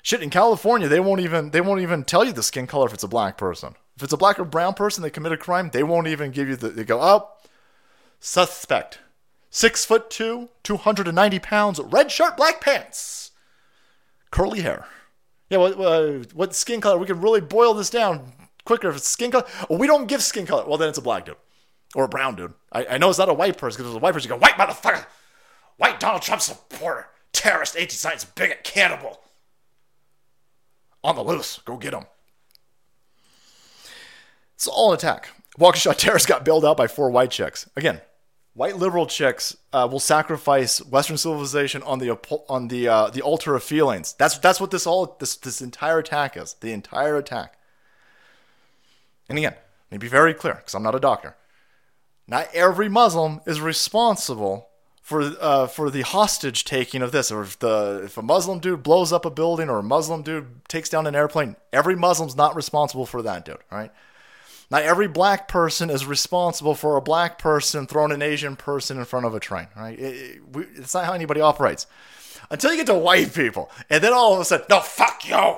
Shit, 0.01 0.21
in 0.21 0.29
California, 0.29 0.89
they 0.89 0.99
won't 0.99 1.21
even 1.21 1.51
they 1.51 1.61
won't 1.61 1.79
even 1.79 2.03
tell 2.03 2.25
you 2.25 2.33
the 2.33 2.43
skin 2.43 2.67
color 2.67 2.87
if 2.87 2.93
it's 2.93 3.03
a 3.03 3.07
black 3.07 3.37
person. 3.37 3.75
If 3.95 4.03
it's 4.03 4.13
a 4.13 4.17
black 4.17 4.39
or 4.39 4.45
brown 4.45 4.73
person 4.73 5.03
that 5.03 5.11
commit 5.11 5.31
a 5.31 5.37
crime, 5.37 5.69
they 5.71 5.83
won't 5.83 6.07
even 6.07 6.31
give 6.31 6.49
you 6.49 6.55
the. 6.55 6.69
They 6.69 6.83
go, 6.83 7.01
oh, 7.01 7.29
suspect, 8.19 8.99
six 9.49 9.85
foot 9.85 10.09
two, 10.09 10.49
two 10.63 10.77
hundred 10.77 11.07
and 11.07 11.15
ninety 11.15 11.39
pounds, 11.39 11.79
red 11.79 12.11
shirt, 12.11 12.35
black 12.35 12.59
pants, 12.59 13.31
curly 14.31 14.61
hair. 14.61 14.85
Yeah, 15.49 15.59
what, 15.59 15.79
uh, 15.79 16.23
what 16.33 16.55
skin 16.55 16.81
color? 16.81 16.97
We 16.97 17.05
can 17.05 17.21
really 17.21 17.39
boil 17.39 17.73
this 17.73 17.89
down 17.89 18.33
quicker 18.65 18.89
if 18.89 18.97
it's 18.97 19.07
skin 19.07 19.31
color. 19.31 19.45
We 19.69 19.87
don't 19.87 20.07
give 20.07 20.23
skin 20.23 20.45
color. 20.45 20.65
Well, 20.67 20.77
then 20.77 20.89
it's 20.89 20.97
a 20.97 21.03
black 21.03 21.25
dude 21.25 21.37
or 21.93 22.05
a 22.05 22.09
brown 22.09 22.35
dude. 22.35 22.53
I, 22.71 22.85
I 22.87 22.97
know 22.97 23.09
it's 23.09 23.19
not 23.19 23.29
a 23.29 23.33
white 23.33 23.57
person 23.57 23.77
because 23.77 23.93
it's 23.93 23.97
a 23.97 24.01
white 24.01 24.13
person. 24.13 24.29
You 24.29 24.35
go, 24.35 24.41
white 24.41 24.55
motherfucker, 24.55 25.05
white 25.77 25.99
Donald 25.99 26.23
Trump 26.23 26.41
supporter, 26.41 27.07
terrorist, 27.31 27.77
anti-science, 27.77 28.25
bigot, 28.25 28.63
cannibal. 28.63 29.21
On 31.03 31.15
the 31.15 31.23
loose, 31.23 31.59
go 31.63 31.77
get 31.77 31.93
him. 31.93 32.05
It's 34.55 34.67
all 34.67 34.91
an 34.91 34.97
attack. 34.97 35.29
Waukesha 35.59 35.95
terrorists 35.95 36.27
got 36.27 36.43
bailed 36.43 36.65
out 36.65 36.77
by 36.77 36.87
four 36.87 37.09
white 37.09 37.31
chicks. 37.31 37.69
Again, 37.75 38.01
white 38.53 38.77
liberal 38.77 39.05
chicks 39.05 39.55
uh, 39.71 39.87
will 39.89 39.99
sacrifice 39.99 40.83
Western 40.83 41.17
civilization 41.17 41.83
on 41.83 41.99
the 41.99 42.17
on 42.49 42.67
the 42.69 42.87
uh, 42.87 43.09
the 43.09 43.21
altar 43.21 43.55
of 43.55 43.63
feelings. 43.63 44.15
That's 44.17 44.37
that's 44.39 44.59
what 44.59 44.71
this 44.71 44.87
all 44.87 45.15
this 45.19 45.35
this 45.35 45.61
entire 45.61 45.99
attack 45.99 46.35
is. 46.35 46.55
The 46.59 46.71
entire 46.71 47.17
attack. 47.17 47.57
And 49.29 49.37
again, 49.37 49.55
let 49.91 49.91
me 49.91 49.97
be 49.97 50.07
very 50.07 50.33
clear, 50.33 50.55
because 50.55 50.75
I'm 50.75 50.83
not 50.83 50.95
a 50.95 50.99
doctor. 50.99 51.35
Not 52.27 52.49
every 52.53 52.89
Muslim 52.89 53.41
is 53.45 53.61
responsible 53.61 54.69
for 55.01 55.21
uh, 55.39 55.67
for 55.67 55.89
the 55.89 56.01
hostage 56.01 56.63
taking 56.65 57.01
of 57.01 57.11
this. 57.11 57.31
Or 57.31 57.43
if 57.43 57.59
the 57.59 58.01
if 58.03 58.17
a 58.17 58.21
Muslim 58.21 58.59
dude 58.59 58.83
blows 58.83 59.13
up 59.13 59.25
a 59.25 59.29
building 59.29 59.69
or 59.69 59.79
a 59.79 59.83
Muslim 59.83 60.21
dude 60.21 60.67
takes 60.67 60.89
down 60.89 61.07
an 61.07 61.15
airplane, 61.15 61.55
every 61.71 61.95
Muslim's 61.95 62.35
not 62.35 62.55
responsible 62.55 63.05
for 63.05 63.21
that 63.21 63.45
dude. 63.45 63.57
Right? 63.71 63.91
Not 64.71 64.83
every 64.83 65.07
black 65.07 65.47
person 65.47 65.89
is 65.89 66.05
responsible 66.05 66.75
for 66.75 66.97
a 66.97 67.01
black 67.01 67.37
person 67.37 67.85
throwing 67.85 68.11
an 68.11 68.21
Asian 68.21 68.55
person 68.55 68.97
in 68.97 69.05
front 69.05 69.25
of 69.25 69.35
a 69.35 69.39
train. 69.39 69.67
Right? 69.75 69.97
It, 69.99 70.15
it, 70.15 70.55
we, 70.55 70.63
it's 70.75 70.93
not 70.93 71.05
how 71.05 71.13
anybody 71.13 71.41
operates. 71.41 71.87
Until 72.49 72.71
you 72.71 72.77
get 72.77 72.87
to 72.87 72.95
white 72.95 73.33
people, 73.33 73.71
and 73.89 74.03
then 74.03 74.13
all 74.13 74.33
of 74.33 74.39
a 74.39 74.45
sudden, 74.45 74.65
no 74.69 74.79
fuck 74.79 75.27
you, 75.27 75.57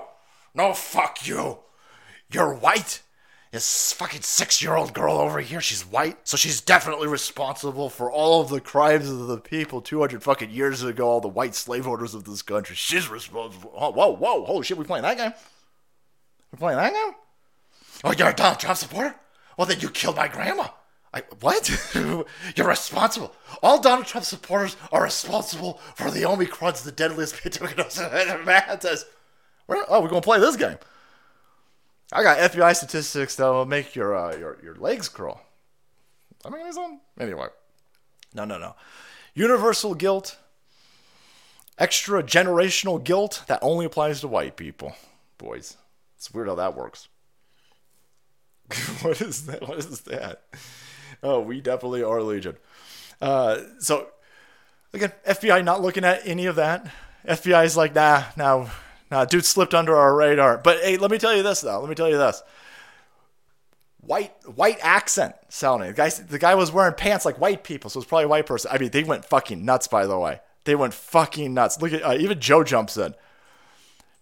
no 0.53 0.73
fuck 0.73 1.27
you, 1.27 1.59
you're 2.31 2.53
white 2.53 3.01
this 3.51 3.93
fucking 3.93 4.21
six 4.21 4.61
year 4.61 4.75
old 4.75 4.93
girl 4.93 5.17
over 5.17 5.39
here, 5.39 5.61
she's 5.61 5.83
white, 5.83 6.27
so 6.27 6.37
she's 6.37 6.61
definitely 6.61 7.07
responsible 7.07 7.89
for 7.89 8.11
all 8.11 8.41
of 8.41 8.49
the 8.49 8.59
crimes 8.59 9.09
of 9.09 9.27
the 9.27 9.37
people 9.37 9.81
200 9.81 10.21
fucking 10.21 10.49
years 10.49 10.83
ago, 10.83 11.07
all 11.07 11.21
the 11.21 11.27
white 11.27 11.55
slave 11.55 11.87
owners 11.87 12.13
of 12.13 12.25
this 12.25 12.41
country. 12.41 12.75
She's 12.75 13.09
responsible. 13.09 13.71
Oh, 13.75 13.91
whoa, 13.91 14.09
whoa, 14.09 14.43
holy 14.43 14.63
shit, 14.63 14.77
we 14.77 14.85
playing 14.85 15.03
that 15.03 15.17
game? 15.17 15.33
We 16.51 16.57
playing 16.57 16.77
that 16.77 16.93
game? 16.93 17.13
Oh, 18.03 18.13
you're 18.13 18.29
a 18.29 18.33
Donald 18.33 18.59
Trump 18.59 18.77
supporter? 18.77 19.15
Well, 19.57 19.67
then 19.67 19.79
you 19.79 19.89
killed 19.89 20.15
my 20.17 20.27
grandma. 20.27 20.67
I, 21.13 21.23
what? 21.39 21.69
You're 22.55 22.67
responsible. 22.67 23.33
All 23.63 23.79
Donald 23.79 24.05
Trump 24.05 24.25
supporters 24.25 24.75
are 24.91 25.03
responsible 25.03 25.79
for 25.95 26.11
the 26.11 26.25
Omicron's 26.25 26.83
the 26.83 26.91
deadliest 26.91 27.35
pathogen 27.37 27.79
of 27.79 29.03
Oh, 29.69 30.01
we're 30.01 30.09
going 30.09 30.21
to 30.21 30.25
play 30.25 30.39
this 30.39 30.57
game. 30.57 30.77
I 32.11 32.23
got 32.23 32.51
FBI 32.51 32.75
statistics 32.75 33.35
that 33.35 33.47
will 33.47 33.65
make 33.65 33.95
your 33.95 34.15
uh, 34.15 34.35
your 34.37 34.57
your 34.63 34.75
legs 34.75 35.09
curl. 35.09 35.41
I 36.45 36.49
mean, 36.49 36.65
it's 36.65 36.77
on 36.77 36.99
anyway. 37.19 37.47
No, 38.33 38.45
no, 38.45 38.57
no. 38.57 38.75
Universal 39.33 39.95
guilt, 39.95 40.37
extra 41.77 42.23
generational 42.23 43.03
guilt 43.03 43.43
that 43.47 43.59
only 43.61 43.85
applies 43.85 44.21
to 44.21 44.27
white 44.27 44.55
people. 44.55 44.95
Boys, 45.37 45.75
it's 46.15 46.33
weird 46.33 46.47
how 46.47 46.55
that 46.55 46.77
works. 46.77 47.09
what 49.01 49.21
is 49.21 49.45
that? 49.45 49.67
What 49.67 49.79
is 49.79 50.01
that? 50.01 50.43
Oh, 51.23 51.39
we 51.39 51.61
definitely 51.61 52.03
are 52.03 52.21
Legion. 52.21 52.57
Uh, 53.21 53.59
so 53.79 54.07
again, 54.93 55.11
FBI 55.27 55.63
not 55.63 55.81
looking 55.81 56.03
at 56.03 56.21
any 56.25 56.45
of 56.45 56.55
that. 56.57 56.91
FBI 57.27 57.65
is 57.65 57.75
like, 57.75 57.95
nah, 57.95 58.23
now 58.35 58.69
Nah, 59.09 59.25
dude 59.25 59.45
slipped 59.45 59.73
under 59.73 59.95
our 59.95 60.15
radar. 60.15 60.57
But 60.57 60.81
hey, 60.81 60.97
let 60.97 61.11
me 61.11 61.17
tell 61.17 61.35
you 61.35 61.43
this 61.43 61.61
though. 61.61 61.79
Let 61.79 61.89
me 61.89 61.95
tell 61.95 62.09
you 62.09 62.17
this. 62.17 62.43
White 64.01 64.33
white 64.45 64.79
accent 64.81 65.35
sounding. 65.49 65.89
The 65.89 65.93
guy 65.93 66.09
the 66.09 66.39
guy 66.39 66.55
was 66.55 66.71
wearing 66.71 66.93
pants 66.93 67.25
like 67.25 67.39
white 67.39 67.63
people, 67.63 67.89
so 67.89 67.99
it's 67.99 68.07
probably 68.07 68.25
a 68.25 68.29
white 68.29 68.45
person. 68.45 68.71
I 68.73 68.77
mean, 68.77 68.91
they 68.91 69.03
went 69.03 69.25
fucking 69.25 69.63
nuts. 69.63 69.87
By 69.87 70.05
the 70.05 70.17
way, 70.17 70.41
they 70.65 70.75
went 70.75 70.93
fucking 70.93 71.53
nuts. 71.53 71.81
Look 71.81 71.93
at 71.93 72.03
uh, 72.03 72.15
even 72.19 72.39
Joe 72.39 72.63
jumps 72.63 72.97
in. 72.97 73.15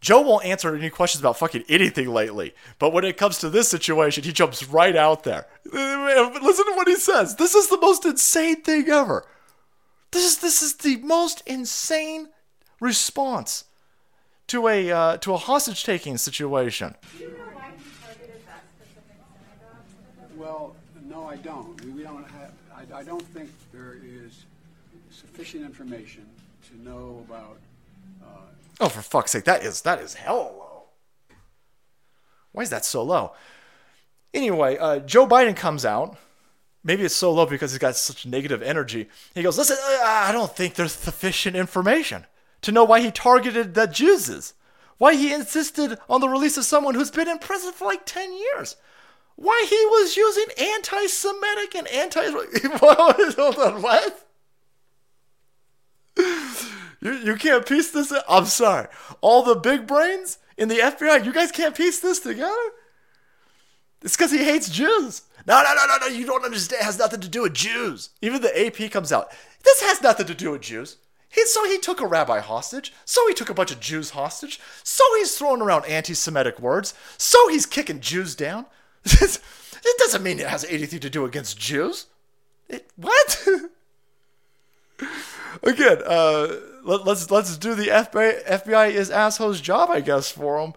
Joe 0.05 0.21
won't 0.21 0.45
answer 0.45 0.75
any 0.75 0.91
questions 0.91 1.19
about 1.19 1.39
fucking 1.39 1.63
anything 1.67 2.07
lately, 2.09 2.53
but 2.77 2.93
when 2.93 3.03
it 3.03 3.17
comes 3.17 3.39
to 3.39 3.49
this 3.49 3.67
situation, 3.67 4.23
he 4.23 4.31
jumps 4.31 4.63
right 4.69 4.95
out 4.95 5.23
there. 5.23 5.47
Listen 5.73 6.65
to 6.65 6.73
what 6.75 6.87
he 6.87 6.95
says. 6.95 7.37
This 7.37 7.55
is 7.55 7.69
the 7.69 7.79
most 7.79 8.05
insane 8.05 8.61
thing 8.61 8.87
ever. 8.87 9.25
This 10.11 10.23
is 10.23 10.37
this 10.37 10.61
is 10.61 10.75
the 10.75 10.97
most 10.97 11.41
insane 11.47 12.29
response 12.79 13.63
to 14.45 14.67
a 14.67 14.91
uh, 14.91 15.17
to 15.17 15.33
a 15.33 15.37
hostage 15.37 15.83
taking 15.83 16.19
situation. 16.19 16.93
Well, 20.37 20.75
no, 21.03 21.25
I 21.25 21.37
don't. 21.37 21.83
We, 21.83 21.89
we 21.89 22.03
don't 22.03 22.29
have. 22.29 22.51
I, 22.71 22.99
I, 22.99 23.03
don't 23.03 23.25
think 23.33 23.49
there 23.73 23.95
is 24.03 24.45
sufficient 25.09 25.65
information 25.65 26.27
to 26.69 26.87
know 26.87 27.25
about. 27.27 27.57
Oh, 28.79 28.89
for 28.89 29.01
fuck's 29.01 29.31
sake! 29.31 29.45
That 29.45 29.63
is 29.63 29.81
that 29.81 29.99
is 29.99 30.15
hell 30.15 30.55
low. 30.57 30.83
Why 32.51 32.63
is 32.63 32.69
that 32.69 32.85
so 32.85 33.03
low? 33.03 33.33
Anyway, 34.33 34.77
uh, 34.77 34.99
Joe 34.99 35.27
Biden 35.27 35.55
comes 35.55 35.85
out. 35.85 36.17
Maybe 36.83 37.03
it's 37.03 37.15
so 37.15 37.33
low 37.33 37.45
because 37.45 37.71
he's 37.71 37.79
got 37.79 37.95
such 37.95 38.25
negative 38.25 38.61
energy. 38.61 39.09
He 39.33 39.43
goes, 39.43 39.57
"Listen, 39.57 39.77
uh, 39.79 40.03
I 40.03 40.31
don't 40.31 40.55
think 40.55 40.75
there's 40.75 40.91
sufficient 40.91 41.55
information." 41.55 42.25
to 42.65 42.71
know 42.71 42.83
why 42.83 42.99
he 42.99 43.11
targeted 43.11 43.75
the 43.75 43.85
Jews, 43.85 44.55
why 44.97 45.13
he 45.13 45.31
insisted 45.31 45.99
on 46.09 46.19
the 46.19 46.27
release 46.27 46.57
of 46.57 46.65
someone 46.65 46.95
who's 46.95 47.11
been 47.11 47.29
in 47.29 47.37
prison 47.37 47.71
for 47.71 47.85
like 47.85 48.07
10 48.07 48.33
years, 48.33 48.75
why 49.35 49.65
he 49.69 49.75
was 49.75 50.17
using 50.17 50.45
anti 50.57 51.05
Semitic 51.05 51.75
and 51.75 51.87
anti. 51.87 52.21
What? 53.79 54.25
You, 57.05 57.13
you 57.13 57.35
can't 57.35 57.67
piece 57.67 57.91
this. 57.91 58.11
I'm 58.27 58.47
sorry. 58.47 58.87
All 59.21 59.43
the 59.43 59.53
big 59.53 59.85
brains 59.85 60.39
in 60.57 60.69
the 60.69 60.79
FBI, 60.79 61.23
you 61.23 61.31
guys 61.31 61.51
can't 61.51 61.75
piece 61.75 61.99
this 61.99 62.19
together? 62.19 62.55
It's 64.01 64.17
because 64.17 64.31
he 64.31 64.43
hates 64.43 64.71
Jews. 64.71 65.21
No, 65.45 65.61
no, 65.61 65.75
no, 65.75 65.85
no, 65.85 65.97
no. 65.97 66.07
You 66.07 66.25
don't 66.25 66.43
understand. 66.43 66.81
It 66.81 66.85
has 66.85 66.97
nothing 66.97 67.21
to 67.21 67.29
do 67.29 67.43
with 67.43 67.53
Jews. 67.53 68.09
Even 68.23 68.41
the 68.41 68.65
AP 68.65 68.89
comes 68.89 69.11
out. 69.11 69.29
This 69.63 69.83
has 69.83 70.01
nothing 70.01 70.25
to 70.25 70.33
do 70.33 70.49
with 70.49 70.61
Jews. 70.61 70.97
He, 71.29 71.45
so 71.45 71.63
he 71.65 71.77
took 71.77 72.01
a 72.01 72.07
rabbi 72.07 72.39
hostage. 72.39 72.91
So 73.05 73.27
he 73.27 73.35
took 73.35 73.51
a 73.51 73.53
bunch 73.53 73.71
of 73.71 73.79
Jews 73.79 74.09
hostage. 74.09 74.59
So 74.81 75.03
he's 75.17 75.37
throwing 75.37 75.61
around 75.61 75.85
anti 75.85 76.15
Semitic 76.15 76.59
words. 76.59 76.95
So 77.19 77.49
he's 77.49 77.67
kicking 77.67 77.99
Jews 77.99 78.33
down. 78.33 78.65
it 79.03 79.39
doesn't 79.99 80.23
mean 80.23 80.39
it 80.39 80.47
has 80.47 80.65
anything 80.65 81.01
to 81.01 81.11
do 81.11 81.23
against 81.23 81.59
Jews. 81.59 82.07
It, 82.67 82.89
what? 82.95 83.47
Again, 85.63 86.01
uh, 86.05 86.47
let, 86.85 87.01
us 87.01 87.07
let's, 87.07 87.31
let's 87.31 87.57
do 87.57 87.75
the 87.75 87.87
FBI, 87.87 88.45
FBI 88.45 88.91
is 88.91 89.09
asshole's 89.09 89.59
job, 89.59 89.89
I 89.89 90.01
guess, 90.01 90.31
for 90.31 90.59
him. 90.59 90.73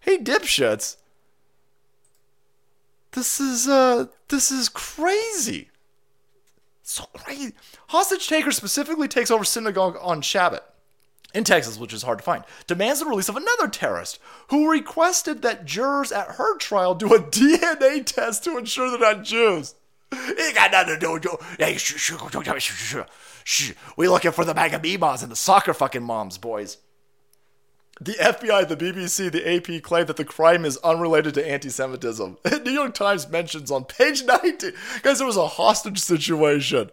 Hey, 0.00 0.18
dipshits. 0.18 0.96
This 3.12 3.38
is 3.38 3.68
uh, 3.68 4.06
this 4.28 4.50
is 4.50 4.68
crazy. 4.68 5.68
So 6.82 7.04
crazy. 7.14 7.52
Hostage 7.88 8.28
taker 8.28 8.50
specifically 8.50 9.06
takes 9.06 9.30
over 9.30 9.44
synagogue 9.44 9.96
on 10.00 10.20
Shabbat 10.20 10.60
in 11.32 11.44
Texas, 11.44 11.78
which 11.78 11.92
is 11.92 12.02
hard 12.02 12.18
to 12.18 12.24
find, 12.24 12.44
demands 12.66 13.00
the 13.00 13.06
release 13.06 13.28
of 13.28 13.36
another 13.36 13.68
terrorist 13.68 14.18
who 14.48 14.70
requested 14.70 15.42
that 15.42 15.64
jurors 15.64 16.10
at 16.10 16.32
her 16.32 16.56
trial 16.58 16.94
do 16.94 17.14
a 17.14 17.18
DNA 17.22 18.04
test 18.04 18.44
to 18.44 18.58
ensure 18.58 18.90
they're 18.90 19.14
not 19.14 19.24
Jews. 19.24 19.74
It 20.16 20.54
got 20.54 20.72
nothing 20.72 21.00
to 21.00 21.20
do. 21.20 21.36
Hey, 21.58 21.76
shh, 21.76 21.96
shh, 21.96 22.12
shh, 22.58 22.98
shh, 23.44 23.72
We 23.96 24.08
looking 24.08 24.32
for 24.32 24.44
the 24.44 24.54
MAGA 24.54 24.80
memas 24.80 25.22
and 25.22 25.30
the 25.30 25.36
soccer 25.36 25.74
fucking 25.74 26.02
moms, 26.02 26.38
boys. 26.38 26.78
The 28.00 28.14
FBI, 28.14 28.66
the 28.66 28.76
BBC, 28.76 29.30
the 29.30 29.76
AP 29.76 29.82
claim 29.82 30.06
that 30.06 30.16
the 30.16 30.24
crime 30.24 30.64
is 30.64 30.78
unrelated 30.78 31.34
to 31.34 31.48
anti 31.48 31.70
Semitism. 31.70 32.38
The 32.42 32.58
New 32.58 32.72
York 32.72 32.94
Times 32.94 33.28
mentions 33.28 33.70
on 33.70 33.84
page 33.84 34.24
19, 34.24 34.72
guys, 35.02 35.18
there 35.18 35.26
was 35.26 35.36
a 35.36 35.46
hostage 35.46 36.00
situation. 36.00 36.90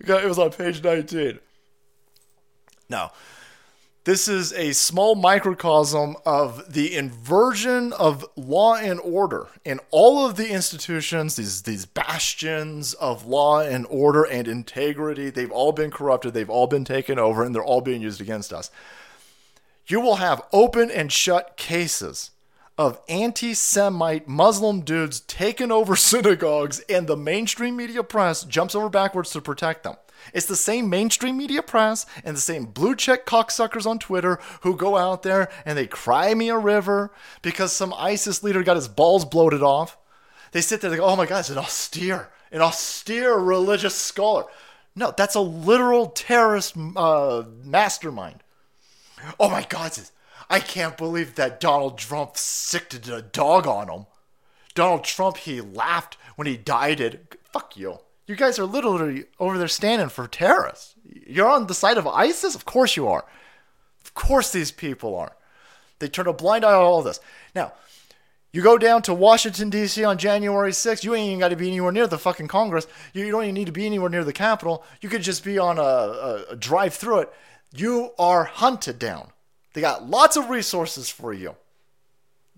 It 0.00 0.28
was 0.28 0.38
on 0.38 0.50
page 0.50 0.82
19. 0.82 1.40
Now, 2.88 3.12
This 4.04 4.28
is 4.28 4.52
a 4.52 4.74
small 4.74 5.14
microcosm 5.14 6.16
of 6.26 6.74
the 6.74 6.94
inversion 6.94 7.94
of 7.94 8.26
law 8.36 8.74
and 8.74 9.00
order 9.00 9.46
in 9.64 9.80
all 9.90 10.26
of 10.26 10.36
the 10.36 10.50
institutions, 10.50 11.36
these, 11.36 11.62
these 11.62 11.86
bastions 11.86 12.92
of 12.92 13.24
law 13.24 13.60
and 13.60 13.86
order 13.88 14.22
and 14.22 14.46
integrity. 14.46 15.30
They've 15.30 15.50
all 15.50 15.72
been 15.72 15.90
corrupted, 15.90 16.34
they've 16.34 16.50
all 16.50 16.66
been 16.66 16.84
taken 16.84 17.18
over, 17.18 17.42
and 17.42 17.54
they're 17.54 17.64
all 17.64 17.80
being 17.80 18.02
used 18.02 18.20
against 18.20 18.52
us. 18.52 18.70
You 19.86 20.02
will 20.02 20.16
have 20.16 20.42
open 20.52 20.90
and 20.90 21.10
shut 21.10 21.56
cases 21.56 22.30
of 22.76 23.00
anti 23.08 23.54
Semite 23.54 24.28
Muslim 24.28 24.82
dudes 24.82 25.20
taking 25.20 25.72
over 25.72 25.96
synagogues, 26.12 26.80
and 26.90 27.06
the 27.06 27.16
mainstream 27.16 27.76
media 27.76 28.02
press 28.02 28.44
jumps 28.44 28.74
over 28.74 28.90
backwards 28.90 29.30
to 29.30 29.40
protect 29.40 29.82
them. 29.82 29.96
It's 30.32 30.46
the 30.46 30.56
same 30.56 30.88
mainstream 30.88 31.36
media 31.36 31.62
press 31.62 32.06
and 32.24 32.36
the 32.36 32.40
same 32.40 32.66
blue 32.66 32.96
check 32.96 33.26
cocksuckers 33.26 33.86
on 33.86 33.98
Twitter 33.98 34.38
who 34.62 34.76
go 34.76 34.96
out 34.96 35.22
there 35.22 35.50
and 35.64 35.76
they 35.76 35.86
cry 35.86 36.34
me 36.34 36.48
a 36.48 36.58
river 36.58 37.12
because 37.42 37.72
some 37.72 37.94
ISIS 37.96 38.42
leader 38.42 38.62
got 38.62 38.76
his 38.76 38.88
balls 38.88 39.24
bloated 39.24 39.62
off. 39.62 39.96
They 40.52 40.60
sit 40.60 40.80
there 40.80 40.96
go, 40.96 41.04
oh 41.04 41.16
my 41.16 41.26
God, 41.26 41.40
it's 41.40 41.50
an 41.50 41.58
austere, 41.58 42.30
an 42.52 42.60
austere 42.60 43.36
religious 43.36 43.94
scholar. 43.94 44.44
No, 44.96 45.12
that's 45.16 45.34
a 45.34 45.40
literal 45.40 46.06
terrorist 46.06 46.76
uh, 46.96 47.42
mastermind. 47.64 48.42
Oh 49.40 49.48
my 49.48 49.66
God, 49.68 49.92
I 50.48 50.60
can't 50.60 50.96
believe 50.96 51.34
that 51.34 51.60
Donald 51.60 51.98
Trump 51.98 52.36
sicked 52.36 53.08
a 53.08 53.22
dog 53.22 53.66
on 53.66 53.88
him. 53.88 54.06
Donald 54.74 55.04
Trump, 55.04 55.38
he 55.38 55.60
laughed 55.60 56.16
when 56.36 56.46
he 56.46 56.56
died 56.56 57.00
it. 57.00 57.38
Fuck 57.44 57.76
you. 57.76 57.98
You 58.26 58.36
guys 58.36 58.58
are 58.58 58.64
literally 58.64 59.24
over 59.38 59.58
there 59.58 59.68
standing 59.68 60.08
for 60.08 60.26
terrorists. 60.26 60.94
You're 61.26 61.48
on 61.48 61.66
the 61.66 61.74
side 61.74 61.98
of 61.98 62.06
ISIS? 62.06 62.54
Of 62.54 62.64
course 62.64 62.96
you 62.96 63.06
are. 63.08 63.24
Of 64.04 64.14
course 64.14 64.50
these 64.50 64.70
people 64.72 65.16
are. 65.16 65.36
They 65.98 66.08
turn 66.08 66.26
a 66.26 66.32
blind 66.32 66.64
eye 66.64 66.74
on 66.74 66.82
all 66.82 67.02
this. 67.02 67.20
Now, 67.54 67.72
you 68.52 68.62
go 68.62 68.78
down 68.78 69.02
to 69.02 69.14
Washington, 69.14 69.68
D.C. 69.68 70.04
on 70.04 70.16
January 70.16 70.70
6th, 70.70 71.02
you 71.02 71.14
ain't 71.14 71.26
even 71.26 71.40
got 71.40 71.48
to 71.48 71.56
be 71.56 71.66
anywhere 71.66 71.90
near 71.90 72.06
the 72.06 72.18
fucking 72.18 72.46
Congress. 72.46 72.86
You 73.12 73.28
don't 73.30 73.42
even 73.42 73.54
need 73.54 73.66
to 73.66 73.72
be 73.72 73.84
anywhere 73.84 74.10
near 74.10 74.22
the 74.22 74.32
Capitol. 74.32 74.84
You 75.00 75.08
could 75.08 75.22
just 75.22 75.44
be 75.44 75.58
on 75.58 75.78
a, 75.78 75.82
a, 75.82 76.44
a 76.50 76.56
drive 76.56 76.94
through 76.94 77.20
it. 77.20 77.32
You 77.74 78.12
are 78.16 78.44
hunted 78.44 79.00
down. 79.00 79.32
They 79.72 79.80
got 79.80 80.08
lots 80.08 80.36
of 80.36 80.50
resources 80.50 81.10
for 81.10 81.32
you. 81.32 81.56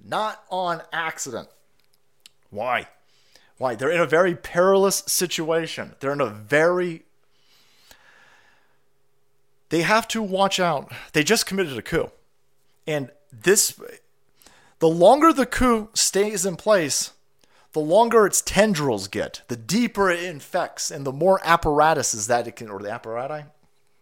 Not 0.04 0.44
on 0.50 0.82
accident. 0.92 1.48
Why? 2.50 2.88
Why? 3.58 3.74
They're 3.74 3.90
in 3.90 4.00
a 4.00 4.06
very 4.06 4.34
perilous 4.34 5.02
situation. 5.06 5.94
They're 6.00 6.12
in 6.12 6.20
a 6.20 6.26
very. 6.26 7.04
They 9.70 9.82
have 9.82 10.06
to 10.08 10.22
watch 10.22 10.60
out. 10.60 10.92
They 11.12 11.24
just 11.24 11.46
committed 11.46 11.76
a 11.76 11.82
coup. 11.82 12.10
And 12.86 13.10
this. 13.32 13.80
The 14.78 14.88
longer 14.88 15.32
the 15.32 15.46
coup 15.46 15.88
stays 15.94 16.44
in 16.44 16.56
place, 16.56 17.12
the 17.72 17.80
longer 17.80 18.26
its 18.26 18.42
tendrils 18.42 19.08
get, 19.08 19.42
the 19.48 19.56
deeper 19.56 20.10
it 20.10 20.22
infects, 20.22 20.90
and 20.90 21.06
the 21.06 21.12
more 21.12 21.40
apparatuses 21.44 22.26
that 22.26 22.46
it 22.46 22.56
can, 22.56 22.68
or 22.68 22.80
the 22.80 22.88
apparati, 22.88 23.46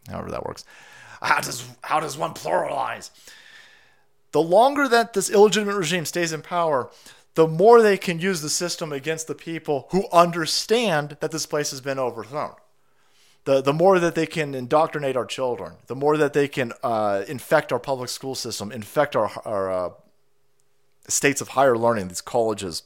however 0.08 0.30
that 0.32 0.44
works. 0.44 0.64
How 1.22 1.40
does 1.40 1.64
how 1.82 2.00
does 2.00 2.18
one 2.18 2.34
pluralize? 2.34 3.10
The 4.32 4.42
longer 4.42 4.88
that 4.88 5.12
this 5.12 5.30
illegitimate 5.30 5.76
regime 5.76 6.04
stays 6.04 6.32
in 6.32 6.42
power, 6.42 6.90
the 7.34 7.48
more 7.48 7.82
they 7.82 7.98
can 7.98 8.18
use 8.18 8.40
the 8.40 8.48
system 8.48 8.92
against 8.92 9.26
the 9.26 9.34
people 9.34 9.88
who 9.90 10.08
understand 10.12 11.16
that 11.20 11.30
this 11.30 11.46
place 11.46 11.70
has 11.70 11.80
been 11.80 11.98
overthrown. 11.98 12.54
The, 13.44 13.60
the 13.60 13.72
more 13.72 13.98
that 13.98 14.14
they 14.14 14.26
can 14.26 14.54
indoctrinate 14.54 15.16
our 15.16 15.26
children, 15.26 15.74
the 15.86 15.94
more 15.94 16.16
that 16.16 16.32
they 16.32 16.48
can 16.48 16.72
uh, 16.82 17.24
infect 17.28 17.72
our 17.72 17.78
public 17.78 18.08
school 18.08 18.34
system, 18.34 18.72
infect 18.72 19.14
our, 19.14 19.30
our 19.44 19.70
uh, 19.70 19.90
states 21.08 21.40
of 21.40 21.48
higher 21.48 21.76
learning, 21.76 22.08
these 22.08 22.22
colleges, 22.22 22.84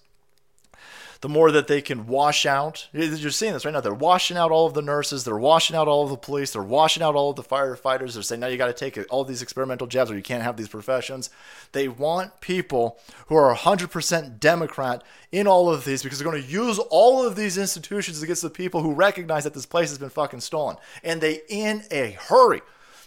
the 1.21 1.29
more 1.29 1.51
that 1.51 1.67
they 1.67 1.83
can 1.83 2.07
wash 2.07 2.47
out. 2.47 2.89
You're 2.93 3.31
seeing 3.31 3.53
this 3.53 3.65
right 3.65 3.75
now. 3.75 3.81
They're 3.81 3.93
washing 3.93 4.37
out 4.37 4.53
all 4.53 4.67
of 4.67 4.75
the 4.75 4.83
nurses. 4.83 5.25
They're 5.25 5.37
washing 5.37 5.75
out 5.75 5.89
all 5.89 6.05
of 6.05 6.11
the 6.11 6.17
police. 6.17 6.53
They're 6.53 6.63
washing 6.63 7.03
out 7.03 7.17
all 7.17 7.31
of 7.31 7.37
the 7.37 7.43
firefighters. 7.43 8.15
They're 8.15 8.23
saying 8.23 8.41
now 8.41 8.47
you 8.47 8.57
got 8.57 8.69
to 8.69 8.73
take 8.73 9.05
all 9.11 9.25
these 9.25 9.43
experimental 9.43 9.89
jabs 9.89 10.13
or 10.13 10.17
you 10.17 10.23
can't 10.23 10.45
have 10.45 10.57
these 10.57 10.69
professions. 10.69 11.29
They 11.73 11.89
want 11.89 12.41
people 12.41 13.01
who 13.27 13.35
are 13.35 13.53
100% 13.55 14.39
Democrat 14.39 15.03
in 15.33 15.49
all 15.49 15.69
of 15.69 15.85
these 15.85 16.05
because 16.05 16.19
they're 16.21 16.31
going 16.31 16.43
to 16.43 16.49
use 16.49 16.79
all 16.79 17.27
of 17.27 17.35
these 17.35 17.59
institutions 17.59 18.23
against 18.23 18.43
the 18.43 18.51
people 18.51 18.83
who 18.83 18.95
recognize 18.95 19.43
that 19.43 19.55
this 19.55 19.67
place 19.67 19.89
has 19.89 19.99
been 19.99 20.11
fucking 20.11 20.41
stolen. 20.41 20.77
And 21.03 21.21
they 21.21 21.41
in 21.49 21.83
a 21.91 22.13
hurry. 22.13 22.63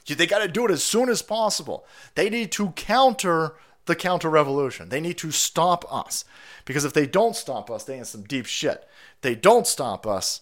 They 0.05 0.27
got 0.27 0.39
to 0.39 0.49
do 0.49 0.65
it 0.65 0.71
as 0.71 0.83
soon 0.83 1.07
as 1.07 1.21
possible. 1.21 1.85
They 2.15 2.29
need 2.29 2.51
to 2.53 2.71
counter 2.71 3.53
the 3.85 3.95
counter 3.95 4.29
revolution. 4.29 4.89
They 4.89 5.01
need 5.01 5.17
to 5.19 5.31
stop 5.31 5.85
us. 5.91 6.25
Because 6.65 6.85
if 6.85 6.93
they 6.93 7.07
don't 7.07 7.35
stop 7.35 7.71
us, 7.71 7.83
they 7.83 7.97
in 7.97 8.05
some 8.05 8.23
deep 8.23 8.45
shit. 8.45 8.87
They 9.21 9.35
don't 9.35 9.67
stop 9.67 10.05
us, 10.05 10.41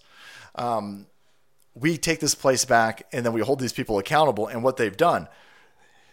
um, 0.56 1.08
we 1.74 1.98
take 1.98 2.20
this 2.20 2.36
place 2.36 2.66
back 2.66 3.08
and 3.12 3.26
then 3.26 3.34
we 3.34 3.42
hold 3.42 3.60
these 3.60 3.74
people 3.74 3.98
accountable 3.98 4.48
and 4.48 4.64
what 4.64 4.78
they've 4.78 4.98
done. 4.98 5.28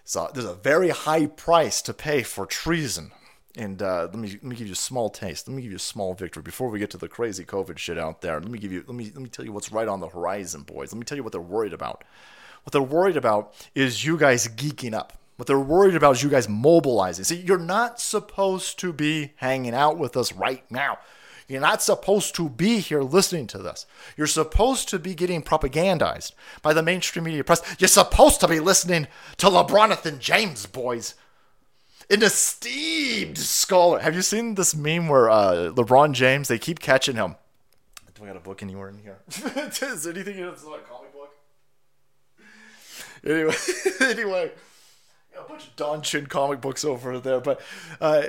So 0.04 0.30
there's 0.32 0.46
a 0.46 0.54
very 0.54 0.90
high 0.90 1.26
price 1.26 1.82
to 1.82 1.92
pay 1.92 2.22
for 2.22 2.46
treason. 2.46 3.10
And 3.56 3.82
uh, 3.82 4.02
let 4.12 4.16
me 4.16 4.28
let 4.28 4.44
me 4.44 4.54
give 4.54 4.66
you 4.66 4.74
a 4.74 4.76
small 4.76 5.08
taste. 5.08 5.48
Let 5.48 5.56
me 5.56 5.62
give 5.62 5.72
you 5.72 5.78
a 5.78 5.80
small 5.80 6.12
victory 6.14 6.42
before 6.42 6.68
we 6.68 6.78
get 6.78 6.90
to 6.90 6.98
the 6.98 7.08
crazy 7.08 7.42
COVID 7.42 7.78
shit 7.78 7.96
out 7.98 8.20
there. 8.20 8.38
Let 8.38 8.50
me 8.50 8.58
give 8.58 8.70
you 8.70 8.84
let 8.86 8.94
me 8.94 9.06
let 9.06 9.22
me 9.22 9.30
tell 9.30 9.46
you 9.46 9.52
what's 9.52 9.72
right 9.72 9.88
on 9.88 10.00
the 10.00 10.08
horizon, 10.08 10.62
boys. 10.62 10.92
Let 10.92 10.98
me 10.98 11.04
tell 11.04 11.16
you 11.16 11.24
what 11.24 11.32
they're 11.32 11.40
worried 11.40 11.72
about. 11.72 12.04
What 12.64 12.72
they're 12.72 12.82
worried 12.82 13.16
about 13.16 13.54
is 13.74 14.04
you 14.04 14.18
guys 14.18 14.46
geeking 14.46 14.92
up. 14.92 15.14
What 15.36 15.46
they're 15.46 15.60
worried 15.60 15.94
about 15.94 16.16
is 16.16 16.22
you 16.22 16.30
guys 16.30 16.48
mobilizing. 16.48 17.24
See, 17.24 17.36
you're 17.36 17.58
not 17.58 18.00
supposed 18.00 18.78
to 18.80 18.92
be 18.92 19.32
hanging 19.36 19.74
out 19.74 19.98
with 19.98 20.16
us 20.16 20.32
right 20.32 20.64
now. 20.70 20.98
You're 21.46 21.60
not 21.60 21.82
supposed 21.82 22.34
to 22.36 22.48
be 22.48 22.80
here 22.80 23.02
listening 23.02 23.46
to 23.48 23.58
this. 23.58 23.86
You're 24.16 24.26
supposed 24.26 24.88
to 24.88 24.98
be 24.98 25.14
getting 25.14 25.42
propagandized 25.42 26.32
by 26.62 26.72
the 26.72 26.82
mainstream 26.82 27.24
media 27.24 27.44
press. 27.44 27.62
You're 27.78 27.88
supposed 27.88 28.40
to 28.40 28.48
be 28.48 28.58
listening 28.58 29.06
to 29.36 29.46
LeBronathan 29.46 30.18
James, 30.18 30.66
boys. 30.66 31.14
An 32.10 32.22
esteemed 32.22 33.38
scholar. 33.38 34.00
Have 34.00 34.14
you 34.14 34.22
seen 34.22 34.54
this 34.54 34.74
meme 34.74 35.08
where 35.08 35.30
uh, 35.30 35.72
LeBron 35.72 36.12
James, 36.12 36.48
they 36.48 36.58
keep 36.58 36.80
catching 36.80 37.16
him? 37.16 37.36
Do 38.14 38.24
I 38.24 38.28
got 38.28 38.36
a 38.36 38.40
book 38.40 38.62
anywhere 38.62 38.88
in 38.88 38.98
here? 38.98 39.18
Is 39.28 40.06
anything 40.06 40.38
in 40.38 40.44
a 40.44 40.52
comic 40.52 41.12
book? 41.12 41.30
Anyway, 43.24 43.54
anyway 44.00 44.52
a 45.38 45.48
bunch 45.48 45.66
of 45.66 45.76
Don 45.76 46.02
Chin 46.02 46.26
comic 46.26 46.60
books 46.60 46.84
over 46.84 47.18
there, 47.18 47.40
but 47.40 47.60
uh, 48.00 48.24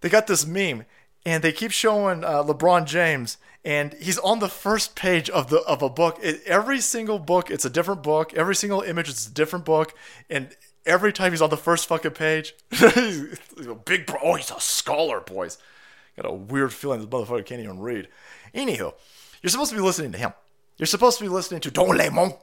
they 0.00 0.08
got 0.08 0.26
this 0.26 0.46
meme, 0.46 0.84
and 1.24 1.42
they 1.42 1.52
keep 1.52 1.70
showing 1.70 2.24
uh, 2.24 2.42
LeBron 2.42 2.86
James, 2.86 3.38
and 3.64 3.94
he's 3.94 4.18
on 4.18 4.40
the 4.40 4.48
first 4.48 4.96
page 4.96 5.30
of 5.30 5.48
the 5.50 5.58
of 5.60 5.82
a 5.82 5.88
book. 5.88 6.18
It, 6.22 6.42
every 6.46 6.80
single 6.80 7.18
book, 7.18 7.50
it's 7.50 7.64
a 7.64 7.70
different 7.70 8.02
book. 8.02 8.34
Every 8.34 8.54
single 8.54 8.82
image, 8.82 9.08
it's 9.08 9.26
a 9.26 9.32
different 9.32 9.64
book, 9.64 9.94
and 10.28 10.54
every 10.84 11.12
time 11.12 11.32
he's 11.32 11.42
on 11.42 11.50
the 11.50 11.56
first 11.56 11.86
fucking 11.86 12.12
page, 12.12 12.54
he's 12.70 13.66
a 13.66 13.74
big 13.74 14.06
bro. 14.06 14.18
Oh, 14.22 14.34
he's 14.34 14.50
a 14.50 14.60
scholar, 14.60 15.20
boys. 15.20 15.58
Got 16.16 16.26
a 16.30 16.34
weird 16.34 16.72
feeling 16.72 17.00
this 17.00 17.08
motherfucker 17.08 17.46
can't 17.46 17.62
even 17.62 17.80
read. 17.80 18.08
Anywho, 18.54 18.92
you're 19.42 19.50
supposed 19.50 19.70
to 19.70 19.76
be 19.76 19.82
listening 19.82 20.12
to 20.12 20.18
him. 20.18 20.32
You're 20.76 20.86
supposed 20.86 21.18
to 21.18 21.24
be 21.24 21.28
listening 21.28 21.60
to 21.62 21.70
Don 21.70 21.96
Lemon 21.96 22.34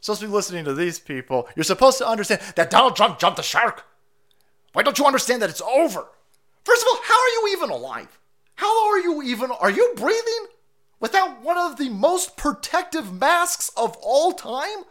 supposed 0.00 0.20
to 0.20 0.26
be 0.26 0.32
listening 0.32 0.64
to 0.64 0.74
these 0.74 0.98
people. 0.98 1.48
You're 1.56 1.64
supposed 1.64 1.98
to 1.98 2.08
understand 2.08 2.40
that 2.54 2.70
Donald 2.70 2.96
Trump 2.96 3.18
jumped 3.18 3.36
the 3.36 3.42
shark. 3.42 3.84
Why 4.72 4.82
don't 4.82 4.98
you 4.98 5.06
understand 5.06 5.42
that 5.42 5.50
it's 5.50 5.62
over? 5.62 6.06
First 6.64 6.82
of 6.82 6.88
all, 6.88 7.00
how 7.02 7.14
are 7.14 7.28
you 7.28 7.48
even 7.52 7.70
alive? 7.70 8.18
How 8.56 8.90
are 8.90 8.98
you 8.98 9.22
even? 9.22 9.50
Are 9.50 9.70
you 9.70 9.94
breathing 9.96 10.46
without 11.00 11.42
one 11.42 11.58
of 11.58 11.76
the 11.76 11.88
most 11.88 12.36
protective 12.36 13.12
masks 13.12 13.70
of 13.76 13.96
all 14.02 14.32
time? 14.32 14.84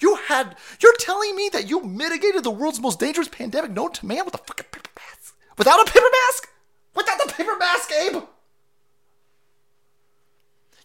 You 0.00 0.16
had. 0.16 0.56
You're 0.80 0.96
telling 0.98 1.36
me 1.36 1.48
that 1.52 1.68
you 1.68 1.80
mitigated 1.82 2.42
the 2.42 2.50
world's 2.50 2.80
most 2.80 2.98
dangerous 2.98 3.28
pandemic 3.28 3.70
known 3.70 3.92
to 3.92 4.06
man 4.06 4.24
with 4.24 4.34
a 4.34 4.38
fucking 4.38 4.66
paper 4.72 4.90
mask? 4.96 5.34
Without 5.56 5.80
a 5.80 5.90
paper 5.90 6.06
mask? 6.26 6.48
Without 6.94 7.18
the 7.24 7.32
paper 7.32 7.56
mask, 7.56 7.90
Abe? 7.92 8.14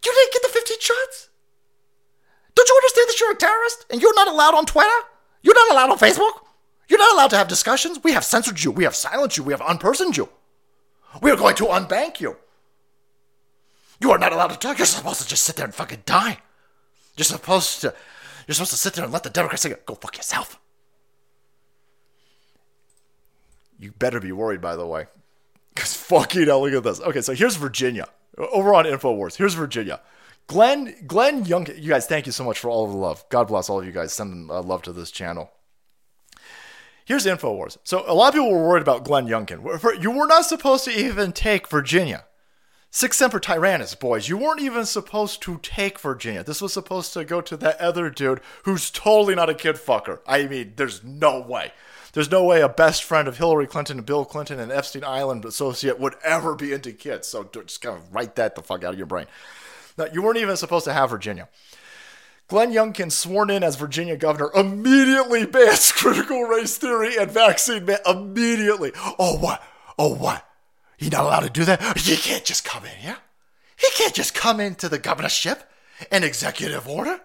You 0.05 0.13
didn't 0.13 0.33
get 0.33 0.41
the 0.43 0.49
15 0.49 0.77
shots? 0.79 1.26
Don't 2.57 2.67
you 2.67 2.75
understand 2.75 3.07
that 3.07 3.19
you're 3.19 3.31
a 3.33 3.35
terrorist 3.35 3.85
and 3.91 4.01
you're 4.01 4.15
not 4.15 4.27
allowed 4.27 4.55
on 4.55 4.65
Twitter? 4.65 4.89
You're 5.43 5.53
not 5.53 5.71
allowed 5.71 5.91
on 5.91 5.99
Facebook? 5.99 6.41
You're 6.89 6.97
not 6.97 7.13
allowed 7.13 7.29
to 7.29 7.37
have 7.37 7.47
discussions? 7.47 8.03
We 8.03 8.13
have 8.13 8.25
censored 8.25 8.63
you. 8.63 8.71
We 8.71 8.83
have 8.83 8.95
silenced 8.95 9.37
you. 9.37 9.43
We 9.43 9.53
have 9.53 9.61
unpersoned 9.61 10.17
you. 10.17 10.29
We 11.21 11.29
are 11.29 11.35
going 11.35 11.55
to 11.57 11.65
unbank 11.65 12.19
you. 12.19 12.37
You 14.01 14.09
are 14.09 14.17
not 14.17 14.33
allowed 14.33 14.47
to 14.47 14.57
talk. 14.57 14.79
You're 14.79 14.87
supposed 14.87 15.21
to 15.21 15.27
just 15.27 15.45
sit 15.45 15.55
there 15.55 15.65
and 15.65 15.75
fucking 15.75 16.01
die. 16.07 16.39
You're 17.15 17.25
supposed 17.25 17.81
to. 17.81 17.93
You're 18.47 18.55
supposed 18.55 18.71
to 18.71 18.77
sit 18.77 18.93
there 18.93 19.03
and 19.03 19.13
let 19.13 19.21
the 19.21 19.29
Democrats 19.29 19.61
say, 19.61 19.75
"Go 19.85 19.93
fuck 19.93 20.17
yourself." 20.17 20.59
You 23.77 23.91
better 23.91 24.19
be 24.19 24.31
worried, 24.31 24.61
by 24.61 24.75
the 24.75 24.87
way, 24.87 25.05
because 25.75 25.93
fucking 25.93 26.47
hell, 26.47 26.61
look 26.61 26.73
at 26.73 26.83
this. 26.83 27.01
Okay, 27.01 27.21
so 27.21 27.33
here's 27.33 27.55
Virginia. 27.55 28.07
Over 28.37 28.73
on 28.73 28.85
Infowars, 28.85 29.35
here's 29.35 29.53
Virginia. 29.53 30.01
Glenn, 30.47 30.95
Glenn 31.05 31.45
Young, 31.45 31.67
you 31.77 31.89
guys, 31.89 32.07
thank 32.07 32.25
you 32.25 32.31
so 32.31 32.43
much 32.43 32.59
for 32.59 32.69
all 32.69 32.85
of 32.85 32.91
the 32.91 32.97
love. 32.97 33.25
God 33.29 33.49
bless 33.49 33.69
all 33.69 33.79
of 33.79 33.85
you 33.85 33.91
guys. 33.91 34.13
Sending 34.13 34.49
uh, 34.49 34.61
love 34.61 34.81
to 34.83 34.93
this 34.93 35.11
channel. 35.11 35.51
Here's 37.05 37.25
InfoWars. 37.25 37.77
So 37.83 38.03
a 38.07 38.13
lot 38.13 38.29
of 38.29 38.33
people 38.33 38.51
were 38.51 38.67
worried 38.67 38.81
about 38.81 39.05
Glenn 39.05 39.27
Youngkin. 39.27 40.01
You 40.01 40.11
were 40.11 40.27
not 40.27 40.45
supposed 40.45 40.85
to 40.85 40.91
even 40.91 41.31
take 41.31 41.67
Virginia. 41.69 42.25
Sic 42.89 43.13
Semper 43.13 43.39
Tyrannus, 43.39 43.95
boys. 43.95 44.29
You 44.29 44.37
weren't 44.37 44.61
even 44.61 44.85
supposed 44.85 45.41
to 45.43 45.57
take 45.59 45.99
Virginia. 45.99 46.43
This 46.43 46.61
was 46.61 46.73
supposed 46.73 47.13
to 47.13 47.25
go 47.25 47.41
to 47.41 47.57
that 47.57 47.79
other 47.79 48.09
dude 48.09 48.41
who's 48.63 48.89
totally 48.89 49.35
not 49.35 49.49
a 49.49 49.53
kid 49.53 49.75
fucker. 49.75 50.19
I 50.25 50.47
mean, 50.47 50.73
there's 50.77 51.03
no 51.03 51.41
way. 51.41 51.73
There's 52.13 52.31
no 52.31 52.43
way 52.43 52.61
a 52.61 52.69
best 52.69 53.03
friend 53.03 53.27
of 53.27 53.37
Hillary 53.37 53.67
Clinton 53.67 53.97
and 53.97 54.05
Bill 54.05 54.25
Clinton 54.25 54.59
and 54.59 54.71
Epstein 54.71 55.03
Island 55.03 55.45
associate 55.45 55.99
would 55.99 56.15
ever 56.23 56.55
be 56.55 56.73
into 56.73 56.91
kids. 56.93 57.27
So 57.27 57.49
just 57.53 57.81
kind 57.81 57.97
of 57.97 58.15
write 58.15 58.35
that 58.35 58.55
the 58.55 58.63
fuck 58.63 58.83
out 58.83 58.93
of 58.93 58.97
your 58.97 59.05
brain. 59.05 59.27
No, 59.97 60.07
you 60.11 60.21
weren't 60.21 60.37
even 60.37 60.57
supposed 60.57 60.85
to 60.85 60.93
have 60.93 61.09
Virginia. 61.09 61.49
Glenn 62.47 62.71
Youngkin, 62.71 63.11
sworn 63.11 63.49
in 63.49 63.63
as 63.63 63.75
Virginia 63.75 64.15
governor, 64.15 64.51
immediately 64.55 65.45
bans 65.45 65.91
critical 65.95 66.43
race 66.43 66.77
theory 66.77 67.17
and 67.17 67.29
vaccine 67.29 67.85
ban. 67.85 67.99
Immediately. 68.05 68.91
Oh, 69.19 69.37
what? 69.37 69.61
Oh, 69.99 70.13
what? 70.13 70.45
you 70.99 71.09
not 71.09 71.25
allowed 71.25 71.41
to 71.41 71.49
do 71.49 71.65
that? 71.65 71.97
He 71.97 72.15
can't 72.15 72.45
just 72.45 72.63
come 72.63 72.83
in, 72.85 73.03
yeah? 73.03 73.17
He 73.77 73.87
can't 73.95 74.13
just 74.13 74.33
come 74.33 74.59
into 74.59 74.89
the 74.89 74.97
governorship 74.97 75.69
and 76.11 76.23
executive 76.23 76.87
order. 76.87 77.19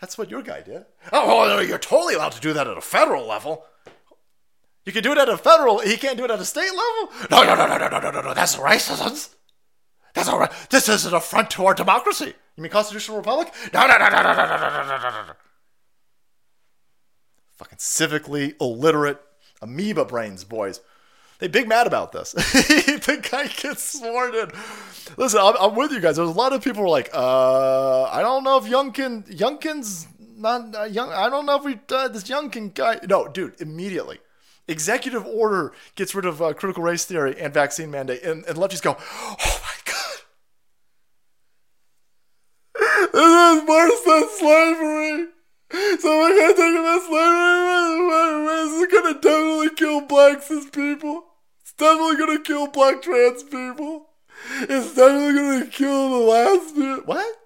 That's 0.00 0.16
what 0.16 0.30
your 0.30 0.42
guy 0.42 0.60
did. 0.60 0.84
Oh, 1.12 1.42
oh, 1.42 1.48
no! 1.48 1.60
you're 1.60 1.78
totally 1.78 2.14
allowed 2.14 2.32
to 2.32 2.40
do 2.40 2.52
that 2.52 2.68
at 2.68 2.76
a 2.76 2.80
federal 2.80 3.26
level. 3.26 3.64
You 4.84 4.92
can 4.92 5.02
do 5.02 5.10
it 5.12 5.18
at 5.18 5.28
a 5.28 5.36
federal, 5.36 5.80
he 5.80 5.96
can't 5.96 6.16
do 6.16 6.24
it 6.24 6.30
at 6.30 6.38
a 6.38 6.44
state 6.44 6.70
level? 6.70 7.28
No, 7.30 7.42
no, 7.42 7.54
no, 7.56 7.66
no, 7.66 7.88
no, 7.88 7.98
no, 7.98 8.10
no, 8.10 8.20
no, 8.22 8.34
that's 8.34 8.56
racism. 8.56 9.34
That's 10.18 10.28
all 10.28 10.40
right. 10.40 10.50
This 10.68 10.88
is 10.88 11.06
an 11.06 11.14
affront 11.14 11.48
to 11.52 11.64
our 11.66 11.74
democracy. 11.74 12.34
You 12.56 12.62
mean 12.62 12.72
constitutional 12.72 13.18
republic? 13.18 13.54
No, 13.72 13.86
no, 13.86 13.98
no, 13.98 14.08
no, 14.08 14.22
no, 14.22 14.32
no, 14.32 14.46
no, 14.46 14.56
no, 14.56 14.82
no, 14.82 14.98
no, 14.98 15.26
no. 15.28 15.32
Fucking 17.52 17.78
civically 17.78 18.60
illiterate 18.60 19.20
amoeba 19.62 20.04
brains, 20.04 20.42
boys. 20.42 20.80
They 21.38 21.46
big 21.46 21.68
mad 21.68 21.86
about 21.86 22.10
this. 22.10 22.32
the 22.32 23.28
guy 23.30 23.46
gets 23.46 24.00
sworn 24.00 24.34
in. 24.34 24.50
Listen, 25.16 25.38
I'm, 25.40 25.54
I'm, 25.60 25.76
with 25.76 25.92
you 25.92 26.00
guys. 26.00 26.16
There's 26.16 26.28
a 26.28 26.32
lot 26.32 26.52
of 26.52 26.64
people 26.64 26.82
who 26.82 26.86
are 26.86 26.90
like, 26.90 27.10
uh, 27.14 28.04
I 28.04 28.20
don't 28.20 28.42
know 28.42 28.58
if 28.58 28.64
Youngkin, 28.64 29.24
Youngkin's 29.32 30.08
not 30.36 30.74
uh, 30.74 30.82
young. 30.82 31.12
I 31.12 31.30
don't 31.30 31.46
know 31.46 31.56
if 31.56 31.64
we 31.64 31.78
uh, 31.94 32.08
this 32.08 32.24
Youngkin 32.24 32.74
guy. 32.74 32.98
No, 33.08 33.28
dude, 33.28 33.60
immediately. 33.60 34.18
Executive 34.66 35.24
order 35.26 35.72
gets 35.94 36.12
rid 36.12 36.24
of 36.26 36.42
uh, 36.42 36.54
critical 36.54 36.82
race 36.82 37.04
theory 37.04 37.40
and 37.40 37.54
vaccine 37.54 37.90
mandate, 37.92 38.22
and, 38.24 38.44
and 38.46 38.58
lefties 38.58 38.82
go, 38.82 38.96
"Oh 38.98 39.60
my 39.62 39.87
this 43.18 43.62
is 43.62 43.68
worse 43.68 44.00
than 44.06 44.28
slavery." 44.38 45.28
So 46.00 46.08
we're 46.18 46.36
gonna 46.38 46.54
take 46.54 46.76
about 46.78 47.02
slavery. 47.02 48.48
This 48.56 48.72
is 48.72 48.86
gonna 48.92 49.14
definitely 49.20 49.70
kill 49.76 50.00
blacks 50.00 50.50
as 50.50 50.66
people. 50.66 51.26
It's 51.60 51.72
definitely 51.72 52.16
gonna 52.16 52.40
kill 52.40 52.66
black 52.68 53.02
trans 53.02 53.42
people. 53.42 54.06
It's 54.62 54.94
definitely 54.94 55.34
gonna 55.34 55.66
kill 55.66 56.10
the 56.10 56.24
last. 56.32 56.76
What? 57.06 57.36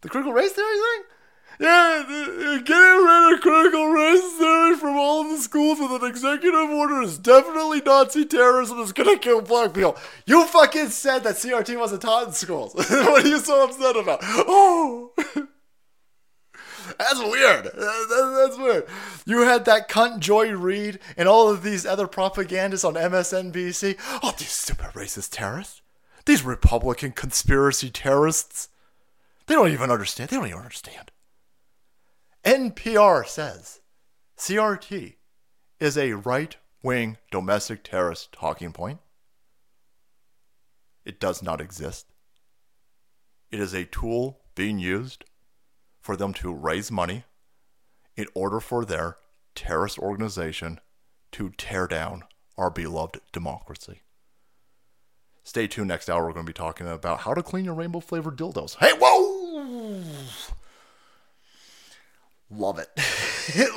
The 0.00 0.08
critical 0.08 0.32
race 0.32 0.52
theory 0.52 0.76
thing? 0.76 1.02
Yeah, 1.60 2.04
getting 2.64 3.04
rid 3.04 3.34
of 3.34 3.40
critical 3.40 3.88
race 3.88 4.32
theory 4.38 4.76
from 4.76 4.96
all 4.96 5.22
of 5.22 5.30
the 5.30 5.38
schools 5.38 5.80
with 5.80 5.90
an 6.02 6.08
executive 6.08 6.70
order 6.70 7.02
is 7.02 7.18
definitely 7.18 7.80
Nazi 7.80 8.24
terrorism. 8.24 8.80
It's 8.80 8.92
gonna 8.92 9.18
kill 9.18 9.42
black 9.42 9.74
people. 9.74 9.96
You 10.24 10.46
fucking 10.46 10.90
said 10.90 11.24
that 11.24 11.34
CRT 11.34 11.76
wasn't 11.76 12.02
taught 12.02 12.28
in 12.28 12.32
schools. 12.32 12.74
what 12.76 13.24
are 13.24 13.28
you 13.28 13.40
so 13.40 13.64
upset 13.64 13.96
about? 13.96 14.20
Oh, 14.22 15.10
that's 16.96 17.18
weird. 17.18 17.66
Uh, 17.66 18.36
that's 18.36 18.56
weird. 18.56 18.86
You 19.26 19.40
had 19.40 19.64
that 19.64 19.88
cunt 19.88 20.20
Joy 20.20 20.52
Reid 20.52 21.00
and 21.16 21.28
all 21.28 21.48
of 21.48 21.64
these 21.64 21.84
other 21.84 22.06
propagandists 22.06 22.84
on 22.84 22.94
MSNBC. 22.94 23.98
Oh, 24.22 24.32
these 24.38 24.52
stupid 24.52 24.92
racist 24.92 25.30
terrorists. 25.32 25.82
These 26.24 26.44
Republican 26.44 27.10
conspiracy 27.10 27.90
terrorists. 27.90 28.68
They 29.46 29.56
don't 29.56 29.72
even 29.72 29.90
understand. 29.90 30.30
They 30.30 30.36
don't 30.36 30.46
even 30.46 30.60
understand. 30.60 31.10
NPR 32.44 33.26
says 33.26 33.80
CRT 34.36 35.16
is 35.80 35.98
a 35.98 36.12
right 36.12 36.56
wing 36.82 37.18
domestic 37.30 37.82
terrorist 37.84 38.32
talking 38.32 38.72
point. 38.72 39.00
It 41.04 41.20
does 41.20 41.42
not 41.42 41.60
exist. 41.60 42.06
It 43.50 43.60
is 43.60 43.74
a 43.74 43.84
tool 43.84 44.40
being 44.54 44.78
used 44.78 45.24
for 46.00 46.16
them 46.16 46.34
to 46.34 46.52
raise 46.52 46.90
money 46.90 47.24
in 48.16 48.26
order 48.34 48.60
for 48.60 48.84
their 48.84 49.16
terrorist 49.54 49.98
organization 49.98 50.80
to 51.32 51.50
tear 51.50 51.86
down 51.86 52.24
our 52.56 52.70
beloved 52.70 53.20
democracy. 53.32 54.02
Stay 55.44 55.66
tuned 55.66 55.88
next 55.88 56.10
hour. 56.10 56.26
We're 56.26 56.34
going 56.34 56.44
to 56.44 56.50
be 56.50 56.54
talking 56.54 56.86
about 56.86 57.20
how 57.20 57.32
to 57.32 57.42
clean 57.42 57.64
your 57.64 57.74
rainbow 57.74 58.00
flavored 58.00 58.36
dildos. 58.36 58.76
Hey, 58.76 58.92
whoa! 59.00 60.04
Love 62.50 62.78
it. 62.78 62.88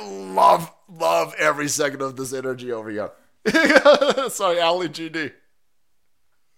love, 0.00 0.72
love 0.88 1.34
every 1.38 1.68
second 1.68 2.02
of 2.02 2.16
this 2.16 2.32
energy 2.32 2.72
over 2.72 2.90
here. 2.90 3.10
Sorry, 4.30 4.60
Ali 4.60 4.88
GD. 4.88 5.32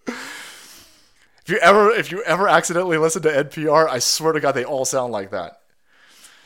If 0.06 1.50
you 1.50 1.58
ever 1.58 1.90
if 1.90 2.10
you 2.10 2.22
ever 2.22 2.48
accidentally 2.48 2.96
listen 2.96 3.20
to 3.22 3.28
NPR, 3.28 3.86
I 3.88 3.98
swear 3.98 4.32
to 4.32 4.40
God 4.40 4.52
they 4.52 4.64
all 4.64 4.86
sound 4.86 5.12
like 5.12 5.30
that. 5.30 5.60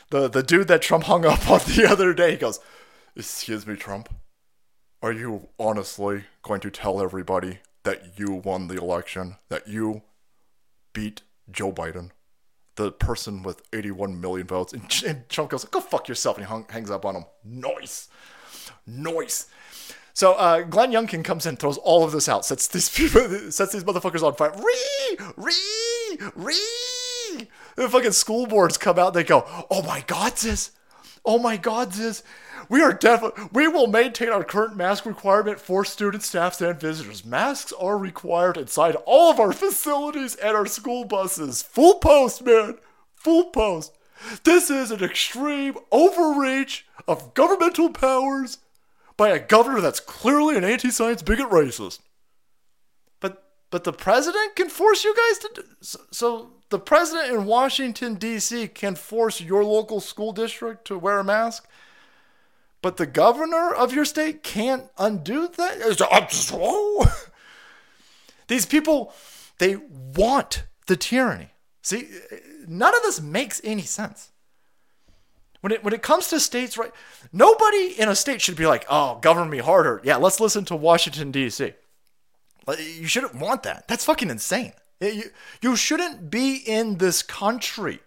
The 0.09 0.27
the 0.27 0.43
dude 0.43 0.67
that 0.67 0.81
Trump 0.81 1.05
hung 1.05 1.25
up 1.25 1.49
on 1.49 1.59
the 1.67 1.87
other 1.89 2.13
day, 2.13 2.35
goes, 2.35 2.59
Excuse 3.15 3.65
me, 3.65 3.75
Trump. 3.75 4.09
Are 5.01 5.13
you 5.13 5.47
honestly 5.57 6.25
going 6.41 6.59
to 6.61 6.69
tell 6.69 7.01
everybody 7.01 7.59
that 7.83 8.19
you 8.19 8.33
won 8.33 8.67
the 8.67 8.77
election? 8.77 9.37
That 9.47 9.67
you 9.67 10.01
beat 10.91 11.21
Joe 11.49 11.71
Biden? 11.71 12.11
The 12.79 12.93
person 12.93 13.43
with 13.43 13.61
81 13.73 14.21
million 14.21 14.47
votes. 14.47 14.71
And, 14.71 14.81
and 15.05 15.27
Trump 15.27 15.49
goes, 15.49 15.65
go 15.65 15.81
fuck 15.81 16.07
yourself. 16.07 16.37
And 16.37 16.45
he 16.45 16.49
hung, 16.49 16.65
hangs 16.69 16.89
up 16.89 17.05
on 17.05 17.13
him. 17.13 17.25
Noise. 17.43 18.07
Noise. 18.87 19.47
So 20.13 20.33
uh, 20.33 20.61
Glenn 20.61 20.91
Youngkin 20.91 21.23
comes 21.25 21.45
in, 21.45 21.57
throws 21.57 21.77
all 21.77 22.05
of 22.05 22.13
this 22.13 22.29
out, 22.29 22.45
sets 22.45 22.69
these 22.69 22.89
people, 22.89 23.21
sets 23.51 23.73
these 23.73 23.83
motherfuckers 23.83 24.23
on 24.23 24.33
fire. 24.33 24.53
Ree, 24.55 25.17
ree, 25.35 26.17
ree. 26.35 27.47
The 27.75 27.89
fucking 27.89 28.13
school 28.13 28.47
boards 28.47 28.77
come 28.77 28.97
out. 28.97 29.13
They 29.13 29.23
go, 29.23 29.45
"Oh 29.69 29.81
my 29.83 30.01
God, 30.07 30.35
this! 30.37 30.71
Oh 31.23 31.39
my 31.39 31.55
God, 31.55 31.91
this! 31.93 32.23
We 32.69 32.83
are 32.83 32.93
definitely 32.93 33.49
we 33.51 33.67
will 33.67 33.87
maintain 33.87 34.29
our 34.29 34.43
current 34.43 34.77
mask 34.77 35.05
requirement 35.07 35.59
for 35.59 35.83
students, 35.83 36.27
staffs, 36.27 36.61
and 36.61 36.79
visitors. 36.79 37.25
Masks 37.25 37.73
are 37.73 37.97
required 37.97 38.57
inside 38.57 38.95
all 39.05 39.31
of 39.31 39.39
our 39.39 39.51
facilities 39.65 40.35
and 40.35 40.55
our 40.55 40.67
school 40.67 41.03
buses. 41.03 41.63
Full 41.63 41.95
post, 41.95 42.43
man. 42.43 42.77
Full 43.15 43.45
post. 43.45 43.97
This 44.43 44.69
is 44.69 44.91
an 44.91 45.03
extreme 45.03 45.75
overreach 45.91 46.85
of 47.07 47.33
governmental 47.33 47.89
powers 47.89 48.59
by 49.17 49.29
a 49.29 49.39
governor 49.39 49.81
that's 49.81 49.99
clearly 49.99 50.55
an 50.55 50.63
anti-science 50.63 51.23
bigot 51.23 51.49
racist. 51.49 51.99
But 53.19 53.43
but 53.71 53.83
the 53.83 53.93
president 53.93 54.55
can 54.55 54.69
force 54.69 55.03
you 55.03 55.15
guys 55.15 55.39
to 55.39 55.65
so, 55.81 55.99
so 56.11 56.51
the 56.69 56.79
president 56.79 57.33
in 57.33 57.45
Washington 57.45 58.13
D.C. 58.13 58.67
can 58.67 58.93
force 58.93 59.41
your 59.41 59.65
local 59.65 59.99
school 59.99 60.33
district 60.33 60.85
to 60.85 60.99
wear 60.99 61.17
a 61.17 61.23
mask 61.23 61.67
but 62.81 62.97
the 62.97 63.05
governor 63.05 63.73
of 63.73 63.93
your 63.93 64.05
state 64.05 64.43
can't 64.43 64.85
undo 64.97 65.47
that. 65.47 67.11
These 68.47 68.65
people, 68.65 69.13
they 69.57 69.75
want 69.75 70.63
the 70.87 70.95
tyranny. 70.95 71.49
See, 71.81 72.09
none 72.67 72.95
of 72.95 73.01
this 73.03 73.21
makes 73.21 73.61
any 73.63 73.83
sense. 73.83 74.31
When 75.61 75.73
it 75.73 75.83
when 75.83 75.93
it 75.93 76.01
comes 76.01 76.29
to 76.29 76.39
states' 76.39 76.77
right, 76.77 76.91
nobody 77.33 77.99
in 77.99 78.07
a 78.07 78.15
state 78.15 78.41
should 78.41 78.55
be 78.55 78.65
like, 78.65 78.85
"Oh, 78.89 79.19
govern 79.21 79.49
me 79.49 79.57
harder." 79.57 79.99
Yeah, 80.05 80.15
let's 80.15 80.39
listen 80.39 80.63
to 80.65 80.75
Washington 80.75 81.31
D.C. 81.31 81.73
You 82.77 83.07
shouldn't 83.07 83.35
want 83.35 83.63
that. 83.63 83.87
That's 83.87 84.05
fucking 84.05 84.29
insane. 84.29 84.71
You, 85.01 85.31
you 85.61 85.75
shouldn't 85.75 86.29
be 86.29 86.55
in 86.55 86.97
this 86.97 87.21
country 87.23 87.99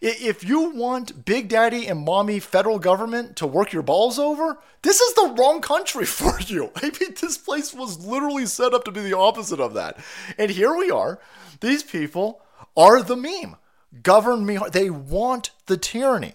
if 0.00 0.44
you 0.44 0.70
want 0.70 1.24
Big 1.24 1.48
Daddy 1.48 1.86
and 1.86 2.04
Mommy 2.04 2.40
federal 2.40 2.78
government 2.78 3.36
to 3.36 3.46
work 3.46 3.72
your 3.72 3.82
balls 3.82 4.18
over, 4.18 4.58
this 4.82 5.00
is 5.00 5.14
the 5.14 5.34
wrong 5.38 5.60
country 5.60 6.04
for 6.06 6.40
you. 6.40 6.70
I 6.76 6.92
mean, 7.00 7.14
this 7.20 7.38
place 7.38 7.72
was 7.72 8.04
literally 8.04 8.46
set 8.46 8.74
up 8.74 8.84
to 8.84 8.92
be 8.92 9.00
the 9.00 9.16
opposite 9.16 9.60
of 9.60 9.74
that. 9.74 9.98
And 10.38 10.50
here 10.50 10.74
we 10.74 10.90
are. 10.90 11.20
These 11.60 11.82
people 11.82 12.42
are 12.76 13.02
the 13.02 13.16
meme. 13.16 13.56
Govern 14.02 14.44
me. 14.44 14.58
They 14.72 14.90
want 14.90 15.50
the 15.66 15.76
tyranny. 15.76 16.34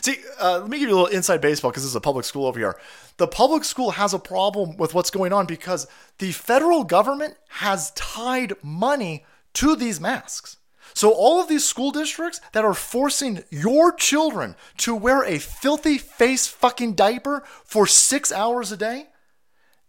See, 0.00 0.18
uh, 0.40 0.60
let 0.60 0.70
me 0.70 0.78
give 0.78 0.88
you 0.88 0.94
a 0.94 1.00
little 1.00 1.14
inside 1.14 1.40
baseball 1.40 1.70
because 1.70 1.82
this 1.82 1.90
is 1.90 1.96
a 1.96 2.00
public 2.00 2.24
school 2.24 2.46
over 2.46 2.58
here. 2.58 2.78
The 3.16 3.26
public 3.26 3.64
school 3.64 3.90
has 3.92 4.14
a 4.14 4.18
problem 4.18 4.76
with 4.76 4.94
what's 4.94 5.10
going 5.10 5.32
on 5.32 5.46
because 5.46 5.86
the 6.18 6.32
federal 6.32 6.84
government 6.84 7.34
has 7.48 7.90
tied 7.92 8.54
money 8.62 9.24
to 9.54 9.74
these 9.74 10.00
masks. 10.00 10.56
So, 10.94 11.12
all 11.12 11.40
of 11.40 11.48
these 11.48 11.64
school 11.64 11.90
districts 11.90 12.40
that 12.52 12.64
are 12.64 12.74
forcing 12.74 13.44
your 13.50 13.92
children 13.92 14.56
to 14.78 14.94
wear 14.94 15.22
a 15.24 15.38
filthy 15.38 15.98
face 15.98 16.46
fucking 16.46 16.94
diaper 16.94 17.42
for 17.64 17.86
six 17.86 18.32
hours 18.32 18.72
a 18.72 18.76
day, 18.76 19.06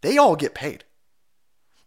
they 0.02 0.18
all 0.18 0.36
get 0.36 0.54
paid. 0.54 0.84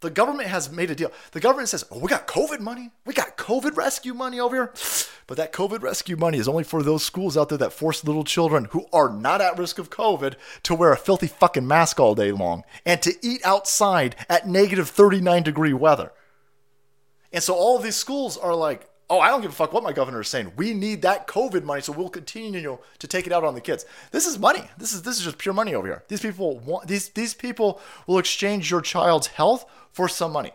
The 0.05 0.11
government 0.11 0.51
has 0.51 0.71
made 0.71 0.91
a 0.91 0.95
deal. 0.95 1.11
The 1.33 1.41
government 1.41 1.71
says, 1.71 1.83
oh, 1.91 1.99
we 1.99 2.09
got 2.09 2.27
COVID 2.27 2.61
money. 2.61 2.91
We 3.07 3.15
got 3.15 3.39
COVID 3.39 3.75
rescue 3.75 4.13
money 4.13 4.39
over 4.39 4.55
here. 4.55 4.73
But 5.27 5.39
that 5.39 5.55
COVID 5.55 5.81
rescue 5.81 6.19
money 6.19 6.37
is 6.37 6.49
only 6.49 6.65
for 6.65 6.83
those 6.83 7.03
schools 7.03 7.35
out 7.35 7.49
there 7.49 7.57
that 7.57 7.73
force 7.73 8.05
little 8.05 8.25
children 8.25 8.67
who 8.73 8.85
are 8.93 9.09
not 9.09 9.41
at 9.41 9.57
risk 9.57 9.79
of 9.79 9.89
COVID 9.89 10.35
to 10.65 10.75
wear 10.75 10.93
a 10.93 10.99
filthy 10.99 11.29
fucking 11.29 11.67
mask 11.67 11.99
all 11.99 12.15
day 12.15 12.31
long 12.31 12.63
and 12.85 13.01
to 13.01 13.15
eat 13.23 13.41
outside 13.43 14.17
at 14.29 14.47
negative 14.47 14.91
39 14.91 15.43
degree 15.43 15.73
weather. 15.73 16.13
And 17.33 17.43
so 17.43 17.55
all 17.55 17.79
of 17.79 17.83
these 17.83 17.97
schools 17.97 18.37
are 18.37 18.55
like, 18.55 18.87
oh, 19.11 19.21
I 19.21 19.29
don't 19.29 19.43
give 19.43 19.51
a 19.51 19.55
fuck 19.55 19.73
what 19.73 19.83
my 19.83 19.93
governor 19.93 20.21
is 20.21 20.29
saying. 20.29 20.53
We 20.57 20.75
need 20.75 21.03
that 21.03 21.27
COVID 21.27 21.65
money, 21.65 21.83
so 21.83 21.93
we'll 21.93 22.09
continue 22.09 22.79
to 22.99 23.07
take 23.07 23.27
it 23.27 23.33
out 23.33 23.45
on 23.45 23.55
the 23.55 23.61
kids. 23.61 23.85
This 24.11 24.27
is 24.27 24.39
money. 24.39 24.69
This 24.79 24.93
is 24.93 25.03
this 25.03 25.19
is 25.19 25.25
just 25.25 25.39
pure 25.39 25.55
money 25.55 25.75
over 25.75 25.87
here. 25.87 26.03
These 26.09 26.21
people 26.21 26.59
want 26.59 26.89
these 26.89 27.09
these 27.11 27.35
people 27.35 27.81
will 28.07 28.19
exchange 28.19 28.71
your 28.71 28.81
child's 28.81 29.29
health 29.29 29.65
for 29.93 30.09
some 30.09 30.33
money. 30.33 30.53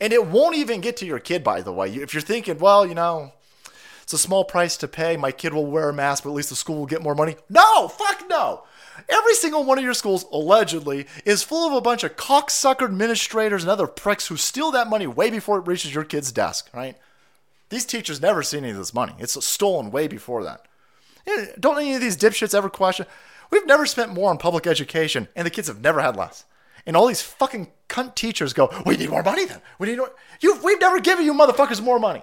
And 0.00 0.12
it 0.12 0.26
won't 0.26 0.56
even 0.56 0.80
get 0.80 0.96
to 0.98 1.06
your 1.06 1.20
kid, 1.20 1.44
by 1.44 1.60
the 1.62 1.72
way. 1.72 1.88
If 1.88 2.12
you're 2.12 2.20
thinking, 2.20 2.58
well, 2.58 2.84
you 2.84 2.94
know, 2.94 3.32
it's 4.02 4.12
a 4.12 4.18
small 4.18 4.44
price 4.44 4.76
to 4.78 4.88
pay, 4.88 5.16
my 5.16 5.32
kid 5.32 5.54
will 5.54 5.66
wear 5.66 5.88
a 5.88 5.92
mask, 5.92 6.24
but 6.24 6.30
at 6.30 6.36
least 6.36 6.50
the 6.50 6.56
school 6.56 6.78
will 6.78 6.86
get 6.86 7.02
more 7.02 7.14
money. 7.14 7.36
No, 7.48 7.88
fuck 7.88 8.24
no. 8.28 8.64
Every 9.08 9.34
single 9.34 9.64
one 9.64 9.78
of 9.78 9.84
your 9.84 9.94
schools, 9.94 10.24
allegedly, 10.32 11.06
is 11.24 11.42
full 11.42 11.68
of 11.68 11.74
a 11.74 11.80
bunch 11.80 12.02
of 12.02 12.16
cocksucker 12.16 12.84
administrators 12.84 13.62
and 13.62 13.70
other 13.70 13.86
pricks 13.86 14.28
who 14.28 14.36
steal 14.36 14.70
that 14.72 14.88
money 14.88 15.06
way 15.06 15.30
before 15.30 15.58
it 15.58 15.66
reaches 15.66 15.94
your 15.94 16.04
kid's 16.04 16.32
desk, 16.32 16.68
right? 16.72 16.96
These 17.68 17.86
teachers 17.86 18.20
never 18.20 18.42
see 18.42 18.58
any 18.58 18.70
of 18.70 18.76
this 18.76 18.94
money. 18.94 19.14
It's 19.18 19.44
stolen 19.44 19.90
way 19.90 20.06
before 20.06 20.44
that. 20.44 20.66
Don't 21.58 21.78
any 21.78 21.94
of 21.94 22.00
these 22.00 22.16
dipshits 22.16 22.54
ever 22.54 22.70
question? 22.70 23.06
We've 23.50 23.66
never 23.66 23.86
spent 23.86 24.12
more 24.12 24.30
on 24.30 24.38
public 24.38 24.66
education, 24.66 25.28
and 25.34 25.44
the 25.44 25.50
kids 25.50 25.68
have 25.68 25.80
never 25.80 26.00
had 26.00 26.16
less. 26.16 26.44
And 26.86 26.96
all 26.96 27.06
these 27.06 27.22
fucking 27.22 27.72
cunt 27.88 28.14
teachers 28.14 28.52
go, 28.52 28.70
"We 28.86 28.96
need 28.96 29.10
more 29.10 29.24
money. 29.24 29.44
Then 29.44 29.60
we 29.78 29.88
need 29.88 29.98
more. 29.98 30.14
You, 30.40 30.60
we've 30.62 30.80
never 30.80 31.00
given 31.00 31.24
you 31.24 31.34
motherfuckers 31.34 31.80
more 31.80 31.98
money." 31.98 32.22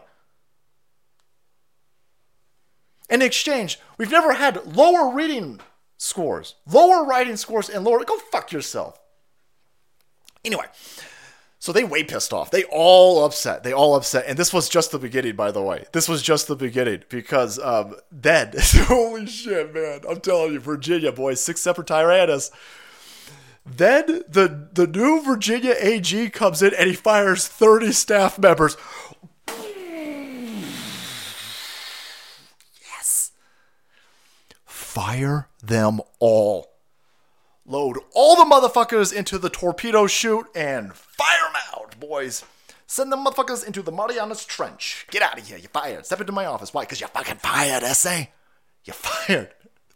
In 3.10 3.22
exchange, 3.22 3.80
we've 3.98 4.10
never 4.10 4.34
had 4.34 4.76
lower 4.76 5.14
reading 5.14 5.60
scores, 5.98 6.56
lower 6.66 7.04
writing 7.04 7.36
scores, 7.36 7.70
and 7.70 7.84
lower. 7.84 8.04
Go 8.06 8.18
fuck 8.18 8.54
yourself. 8.54 9.00
Anyway, 10.46 10.66
so 11.64 11.72
they 11.72 11.86
way 11.86 12.04
pissed 12.04 12.34
off. 12.34 12.52
They 12.52 12.66
all 12.66 13.24
upset. 13.24 13.64
They 13.64 13.72
all 13.72 13.96
upset. 13.96 14.26
And 14.28 14.38
this 14.38 14.52
was 14.52 14.68
just 14.68 14.92
the 14.92 15.00
beginning, 15.00 15.38
by 15.38 15.50
the 15.50 15.62
way. 15.62 15.86
This 15.94 16.10
was 16.10 16.22
just 16.22 16.50
the 16.50 16.58
beginning 16.58 17.04
because 17.08 17.58
um, 17.58 17.96
then, 18.12 18.52
holy 18.60 19.28
shit, 19.28 19.74
man. 19.74 20.02
I'm 20.10 20.20
telling 20.20 20.52
you, 20.52 20.60
Virginia, 20.60 21.14
boys, 21.14 21.40
sic 21.40 21.58
semper 21.58 21.84
Tyrannus. 21.84 22.52
Then 23.66 24.24
the, 24.28 24.68
the 24.74 24.88
new 24.88 25.24
Virginia 25.24 25.74
AG 25.80 26.32
comes 26.32 26.62
in 26.62 26.74
and 26.74 26.90
he 26.90 26.96
fires 26.96 27.48
30 27.48 27.94
staff 27.94 28.38
members. 28.38 28.76
Yes. 32.82 33.32
Fire 34.66 35.48
them 35.62 36.02
all 36.20 36.73
load 37.66 37.98
all 38.14 38.36
the 38.36 38.44
motherfuckers 38.44 39.14
into 39.14 39.38
the 39.38 39.50
torpedo 39.50 40.08
chute 40.08 40.48
and 40.56 40.94
fire 40.94 41.52
them 41.52 41.62
out, 41.74 42.00
boys. 42.00 42.44
Send 42.86 43.12
the 43.12 43.18
motherfuckers 43.18 43.66
into 43.66 43.82
the 43.82 43.92
Marianas 43.92 44.46
Trench. 44.46 45.08
Get 45.10 45.22
out 45.22 45.40
of 45.40 45.48
here. 45.48 45.58
You're 45.58 45.70
fired. 45.70 46.06
Step 46.06 46.22
into 46.22 46.34
my 46.34 46.46
office. 46.46 46.74
Why? 46.74 46.84
Because 46.84 47.00
you're 47.00 47.10
fucking 47.10 47.38
fired, 47.38 47.84
essay. 47.84 48.32
You're 48.86 48.94
fired. 48.94 49.54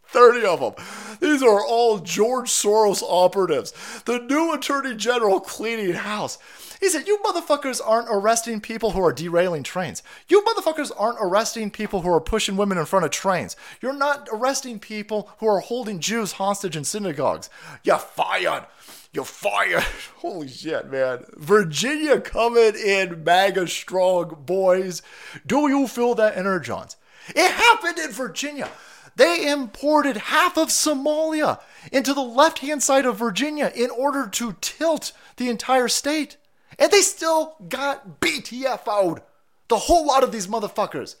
30 0.08 0.46
of 0.46 0.60
them. 0.60 0.86
These 1.20 1.42
are 1.42 1.64
all 1.64 1.98
George 1.98 2.50
Soros 2.50 3.02
operatives. 3.02 3.72
The 4.04 4.18
new 4.18 4.54
attorney 4.54 4.94
general 4.94 5.40
cleaning 5.40 5.92
house. 5.94 6.38
He 6.80 6.88
said, 6.88 7.06
You 7.06 7.18
motherfuckers 7.18 7.80
aren't 7.84 8.08
arresting 8.10 8.60
people 8.60 8.92
who 8.92 9.02
are 9.02 9.12
derailing 9.12 9.64
trains. 9.64 10.02
You 10.28 10.42
motherfuckers 10.42 10.92
aren't 10.96 11.18
arresting 11.20 11.70
people 11.70 12.02
who 12.02 12.12
are 12.12 12.20
pushing 12.20 12.56
women 12.56 12.78
in 12.78 12.86
front 12.86 13.04
of 13.04 13.10
trains. 13.10 13.56
You're 13.80 13.92
not 13.92 14.28
arresting 14.32 14.78
people 14.78 15.30
who 15.38 15.48
are 15.48 15.60
holding 15.60 15.98
Jews 16.00 16.32
hostage 16.32 16.76
in 16.76 16.84
synagogues. 16.84 17.50
You're 17.82 17.98
fired. 17.98 18.66
You're 19.12 19.24
fired. 19.24 19.82
Holy 20.16 20.48
shit, 20.48 20.90
man. 20.90 21.24
Virginia 21.36 22.20
coming 22.20 22.74
in 22.74 23.24
MAGA 23.24 23.66
strong, 23.66 24.36
boys. 24.46 25.02
Do 25.46 25.68
you 25.68 25.88
feel 25.88 26.14
that 26.14 26.36
energon? 26.36 26.86
It 27.34 27.50
happened 27.50 27.98
in 27.98 28.10
Virginia. 28.10 28.70
They 29.18 29.50
imported 29.50 30.16
half 30.16 30.56
of 30.56 30.68
Somalia 30.68 31.60
into 31.90 32.14
the 32.14 32.22
left 32.22 32.60
hand 32.60 32.84
side 32.84 33.04
of 33.04 33.18
Virginia 33.18 33.72
in 33.74 33.90
order 33.90 34.28
to 34.28 34.56
tilt 34.60 35.12
the 35.36 35.50
entire 35.50 35.88
state. 35.88 36.36
And 36.78 36.92
they 36.92 37.00
still 37.00 37.56
got 37.68 38.20
BTFO'd. 38.20 39.20
The 39.66 39.76
whole 39.76 40.06
lot 40.06 40.22
of 40.22 40.30
these 40.30 40.46
motherfuckers. 40.46 41.16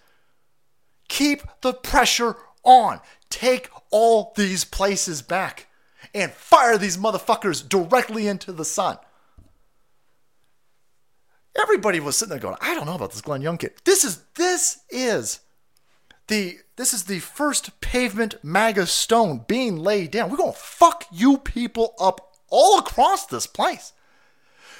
Keep 1.08 1.42
the 1.60 1.74
pressure 1.74 2.36
on. 2.62 3.00
Take 3.30 3.68
all 3.90 4.32
these 4.36 4.64
places 4.64 5.20
back 5.20 5.66
and 6.14 6.30
fire 6.30 6.78
these 6.78 6.96
motherfuckers 6.96 7.68
directly 7.68 8.28
into 8.28 8.52
the 8.52 8.64
sun. 8.64 8.98
Everybody 11.60 11.98
was 11.98 12.16
sitting 12.16 12.30
there 12.30 12.38
going, 12.38 12.58
I 12.60 12.74
don't 12.74 12.86
know 12.86 12.94
about 12.94 13.10
this 13.10 13.22
Glenn 13.22 13.42
Young 13.42 13.58
kid. 13.58 13.72
This 13.84 14.04
is 14.04 14.22
this 14.36 14.84
is 14.88 15.40
the 16.28 16.58
this 16.76 16.94
is 16.94 17.04
the 17.04 17.18
first 17.18 17.80
pavement 17.80 18.36
MAGA 18.42 18.86
stone 18.86 19.44
being 19.48 19.76
laid 19.76 20.12
down. 20.12 20.30
We're 20.30 20.36
gonna 20.36 20.52
fuck 20.52 21.04
you 21.10 21.38
people 21.38 21.94
up 21.98 22.36
all 22.48 22.78
across 22.78 23.26
this 23.26 23.46
place. 23.46 23.92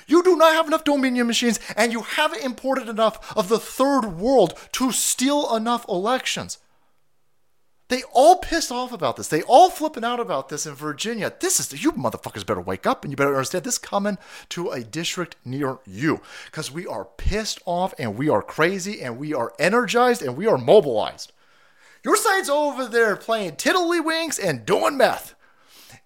You 0.06 0.22
do 0.22 0.36
not 0.36 0.54
have 0.54 0.66
enough 0.66 0.84
Dominion 0.84 1.26
machines, 1.26 1.60
and 1.76 1.92
you 1.92 2.00
haven't 2.00 2.44
imported 2.44 2.88
enough 2.88 3.36
of 3.36 3.48
the 3.48 3.58
third 3.58 4.18
world 4.18 4.54
to 4.72 4.90
steal 4.90 5.54
enough 5.54 5.86
elections. 5.88 6.58
They 7.88 8.02
all 8.12 8.36
pissed 8.36 8.70
off 8.70 8.92
about 8.92 9.16
this. 9.16 9.28
They 9.28 9.42
all 9.42 9.70
flipping 9.70 10.04
out 10.04 10.20
about 10.20 10.50
this 10.50 10.66
in 10.66 10.74
Virginia. 10.74 11.32
This 11.40 11.58
is 11.58 11.82
you 11.82 11.92
motherfuckers 11.92 12.44
better 12.44 12.60
wake 12.60 12.86
up 12.86 13.02
and 13.02 13.10
you 13.10 13.16
better 13.16 13.34
understand 13.34 13.64
this 13.64 13.78
coming 13.78 14.18
to 14.50 14.70
a 14.70 14.84
district 14.84 15.36
near 15.44 15.78
you 15.86 16.20
because 16.46 16.70
we 16.70 16.86
are 16.86 17.06
pissed 17.06 17.60
off 17.64 17.94
and 17.98 18.16
we 18.18 18.28
are 18.28 18.42
crazy 18.42 19.00
and 19.00 19.18
we 19.18 19.32
are 19.32 19.54
energized 19.58 20.22
and 20.22 20.36
we 20.36 20.46
are 20.46 20.58
mobilized. 20.58 21.32
Your 22.04 22.16
side's 22.16 22.48
over 22.48 22.86
there 22.86 23.16
playing 23.16 23.52
tiddlywinks 23.52 24.42
and 24.42 24.64
doing 24.64 24.96
meth. 24.96 25.34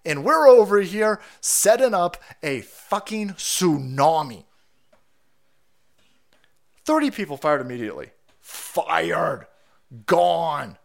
And 0.05 0.23
we're 0.25 0.47
over 0.47 0.81
here 0.81 1.21
setting 1.39 1.93
up 1.93 2.17
a 2.41 2.61
fucking 2.61 3.31
tsunami. 3.31 4.45
30 6.85 7.11
people 7.11 7.37
fired 7.37 7.61
immediately. 7.61 8.09
Fired. 8.41 9.47
Gone. 10.05 10.77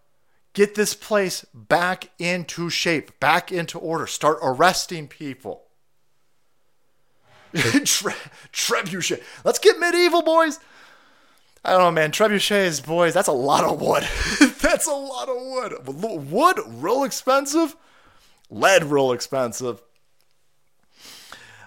Get 0.53 0.75
this 0.75 0.95
place 0.95 1.45
back 1.55 2.11
into 2.19 2.71
shape, 2.71 3.19
back 3.21 3.51
into 3.51 3.79
order. 3.79 4.07
Start 4.07 4.39
arresting 4.43 5.09
people. 5.09 5.65
Tre- 7.55 8.15
trebuchet. 8.53 9.23
Let's 9.45 9.59
get 9.59 9.79
medieval, 9.79 10.23
boys. 10.23 10.59
I 11.65 11.73
don't 11.73 11.81
know, 11.81 11.91
man. 11.91 12.13
Trebuchets, 12.13 12.85
boys, 12.85 13.15
that's 13.15 13.29
a 13.29 13.33
lot 13.33 13.65
of 13.65 13.81
wood. 13.81 14.03
that's 14.79 14.89
a 14.89 14.95
lot 14.95 15.29
of 15.29 15.37
wood. 15.37 16.31
Wood, 16.31 16.61
real 16.67 17.03
expensive. 17.03 17.75
Lead, 18.49 18.85
real 18.85 19.11
expensive. 19.11 19.83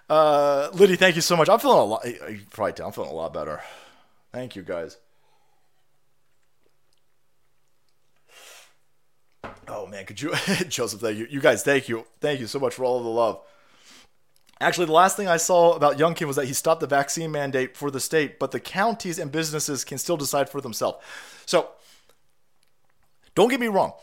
Uh, 0.10 0.70
Liddy, 0.74 0.96
thank 0.96 1.18
you 1.18 1.22
so 1.22 1.36
much. 1.36 1.50
I'm 1.50 1.60
feeling 1.60 1.78
a 1.78 1.84
lot. 1.84 2.06
You 2.06 2.40
probably 2.52 2.72
tell, 2.72 2.88
I'm 2.88 2.94
feeling 2.94 3.12
a 3.12 3.14
lot 3.14 3.34
better. 3.34 3.62
Thank 4.32 4.56
you, 4.56 4.62
guys. 4.62 4.98
Oh 9.68 9.88
man, 9.88 10.06
could 10.06 10.22
you, 10.22 10.34
Joseph? 10.70 11.02
Thank 11.02 11.18
you. 11.18 11.28
You 11.30 11.42
guys, 11.42 11.64
thank 11.64 11.90
you, 11.90 12.06
thank 12.22 12.40
you 12.40 12.48
so 12.48 12.60
much 12.60 12.76
for 12.76 12.86
all 12.86 12.98
of 12.98 13.04
the 13.04 13.10
love. 13.10 13.42
Actually, 14.62 14.86
the 14.86 14.92
last 14.94 15.18
thing 15.18 15.28
I 15.28 15.38
saw 15.38 15.74
about 15.74 15.98
Youngkin 15.98 16.28
was 16.28 16.36
that 16.38 16.46
he 16.46 16.54
stopped 16.54 16.80
the 16.82 16.88
vaccine 16.88 17.32
mandate 17.32 17.76
for 17.76 17.92
the 17.92 18.00
state, 18.00 18.40
but 18.40 18.52
the 18.52 18.60
counties 18.60 19.20
and 19.20 19.32
businesses 19.32 19.84
can 19.84 19.98
still 19.98 20.18
decide 20.18 20.50
for 20.50 20.62
themselves. 20.62 21.04
So, 21.46 21.72
don't 23.36 23.50
get 23.50 23.60
me 23.60 23.68
wrong. 23.68 23.94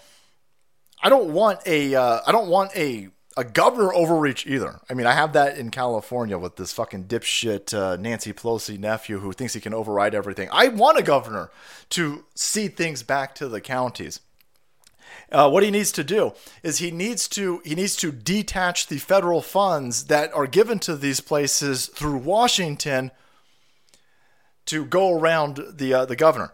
I 1.02 1.08
don't 1.08 1.32
want 1.32 1.60
a 1.66 1.94
uh, 1.94 2.20
I 2.26 2.32
don't 2.32 2.48
want 2.48 2.76
a 2.76 3.08
a 3.36 3.44
governor 3.44 3.92
overreach 3.94 4.46
either. 4.48 4.80
I 4.90 4.94
mean, 4.94 5.06
I 5.06 5.12
have 5.12 5.32
that 5.34 5.58
in 5.58 5.70
California 5.70 6.36
with 6.36 6.56
this 6.56 6.72
fucking 6.72 7.04
dipshit 7.04 7.72
uh, 7.72 7.96
Nancy 7.96 8.32
Pelosi 8.32 8.78
nephew 8.78 9.20
who 9.20 9.32
thinks 9.32 9.54
he 9.54 9.60
can 9.60 9.72
override 9.72 10.12
everything. 10.12 10.48
I 10.50 10.68
want 10.68 10.98
a 10.98 11.04
governor 11.04 11.50
to 11.90 12.24
see 12.34 12.66
things 12.66 13.04
back 13.04 13.36
to 13.36 13.48
the 13.48 13.60
counties. 13.60 14.20
Uh, 15.30 15.48
what 15.48 15.62
he 15.62 15.70
needs 15.70 15.92
to 15.92 16.02
do 16.02 16.32
is 16.62 16.78
he 16.78 16.90
needs 16.90 17.28
to 17.28 17.60
he 17.64 17.74
needs 17.74 17.94
to 17.96 18.10
detach 18.10 18.88
the 18.88 18.98
federal 18.98 19.40
funds 19.40 20.06
that 20.06 20.34
are 20.34 20.46
given 20.46 20.78
to 20.80 20.96
these 20.96 21.20
places 21.20 21.86
through 21.86 22.16
Washington 22.16 23.12
to 24.66 24.84
go 24.84 25.16
around 25.16 25.60
the 25.74 25.94
uh, 25.94 26.04
the 26.06 26.16
governor. 26.16 26.52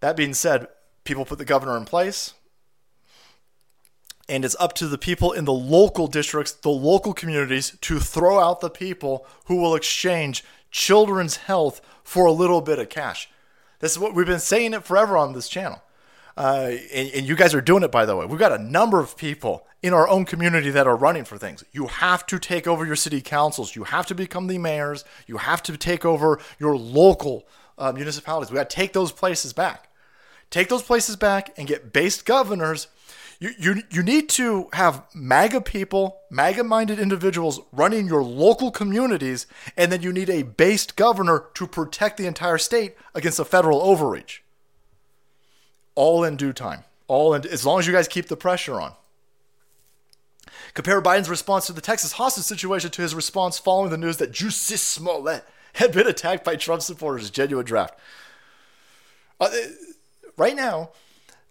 That 0.00 0.16
being 0.16 0.34
said, 0.34 0.66
people 1.04 1.24
put 1.24 1.38
the 1.38 1.44
governor 1.44 1.76
in 1.76 1.84
place. 1.84 2.34
And 4.28 4.44
it's 4.44 4.56
up 4.60 4.74
to 4.74 4.86
the 4.86 4.98
people 4.98 5.32
in 5.32 5.44
the 5.44 5.52
local 5.52 6.06
districts, 6.06 6.52
the 6.52 6.70
local 6.70 7.12
communities, 7.12 7.76
to 7.80 7.98
throw 7.98 8.38
out 8.38 8.60
the 8.60 8.70
people 8.70 9.26
who 9.46 9.56
will 9.56 9.74
exchange 9.74 10.44
children's 10.70 11.36
health 11.36 11.80
for 12.04 12.26
a 12.26 12.32
little 12.32 12.60
bit 12.60 12.78
of 12.78 12.88
cash. 12.88 13.28
This 13.80 13.92
is 13.92 13.98
what 13.98 14.14
we've 14.14 14.26
been 14.26 14.38
saying 14.38 14.74
it 14.74 14.84
forever 14.84 15.16
on 15.16 15.32
this 15.32 15.48
channel. 15.48 15.82
Uh, 16.36 16.72
and, 16.94 17.10
and 17.10 17.26
you 17.26 17.34
guys 17.34 17.54
are 17.54 17.60
doing 17.60 17.82
it, 17.82 17.90
by 17.90 18.06
the 18.06 18.14
way. 18.14 18.24
We've 18.24 18.38
got 18.38 18.52
a 18.52 18.62
number 18.62 19.00
of 19.00 19.16
people 19.16 19.66
in 19.82 19.92
our 19.92 20.08
own 20.08 20.24
community 20.24 20.70
that 20.70 20.86
are 20.86 20.96
running 20.96 21.24
for 21.24 21.36
things. 21.36 21.64
You 21.72 21.86
have 21.86 22.24
to 22.26 22.38
take 22.38 22.66
over 22.66 22.86
your 22.86 22.96
city 22.96 23.20
councils. 23.20 23.74
You 23.74 23.84
have 23.84 24.06
to 24.06 24.14
become 24.14 24.46
the 24.46 24.58
mayors. 24.58 25.04
You 25.26 25.38
have 25.38 25.62
to 25.64 25.76
take 25.76 26.04
over 26.04 26.38
your 26.58 26.76
local 26.76 27.46
uh, 27.78 27.92
municipalities. 27.92 28.50
We 28.50 28.56
got 28.56 28.70
to 28.70 28.76
take 28.76 28.92
those 28.92 29.12
places 29.12 29.52
back. 29.52 29.89
Take 30.50 30.68
those 30.68 30.82
places 30.82 31.16
back 31.16 31.56
and 31.56 31.68
get 31.68 31.92
based 31.92 32.24
governors. 32.24 32.88
You, 33.38 33.52
you, 33.58 33.82
you 33.90 34.02
need 34.02 34.28
to 34.30 34.68
have 34.74 35.04
MAGA 35.14 35.62
people, 35.62 36.20
MAGA 36.30 36.64
minded 36.64 36.98
individuals 36.98 37.60
running 37.72 38.06
your 38.06 38.22
local 38.22 38.70
communities, 38.70 39.46
and 39.76 39.90
then 39.90 40.02
you 40.02 40.12
need 40.12 40.28
a 40.28 40.42
based 40.42 40.96
governor 40.96 41.44
to 41.54 41.66
protect 41.66 42.18
the 42.18 42.26
entire 42.26 42.58
state 42.58 42.96
against 43.14 43.38
a 43.38 43.44
federal 43.44 43.80
overreach. 43.80 44.42
All 45.94 46.24
in 46.24 46.36
due 46.36 46.52
time. 46.52 46.84
All 47.08 47.32
in, 47.32 47.46
as 47.46 47.64
long 47.64 47.78
as 47.78 47.86
you 47.86 47.92
guys 47.92 48.08
keep 48.08 48.26
the 48.26 48.36
pressure 48.36 48.80
on. 48.80 48.92
Compare 50.74 51.00
Biden's 51.00 51.30
response 51.30 51.66
to 51.66 51.72
the 51.72 51.80
Texas 51.80 52.12
hostage 52.12 52.44
situation 52.44 52.90
to 52.90 53.02
his 53.02 53.14
response 53.14 53.58
following 53.58 53.90
the 53.90 53.96
news 53.96 54.18
that 54.18 54.32
Jussie 54.32 54.78
Smollett 54.78 55.44
had 55.74 55.92
been 55.92 56.06
attacked 56.06 56.44
by 56.44 56.56
Trump 56.56 56.82
supporters. 56.82 57.30
Genuine 57.30 57.64
draft. 57.64 57.98
Uh, 59.40 59.48
right 60.40 60.56
now, 60.56 60.90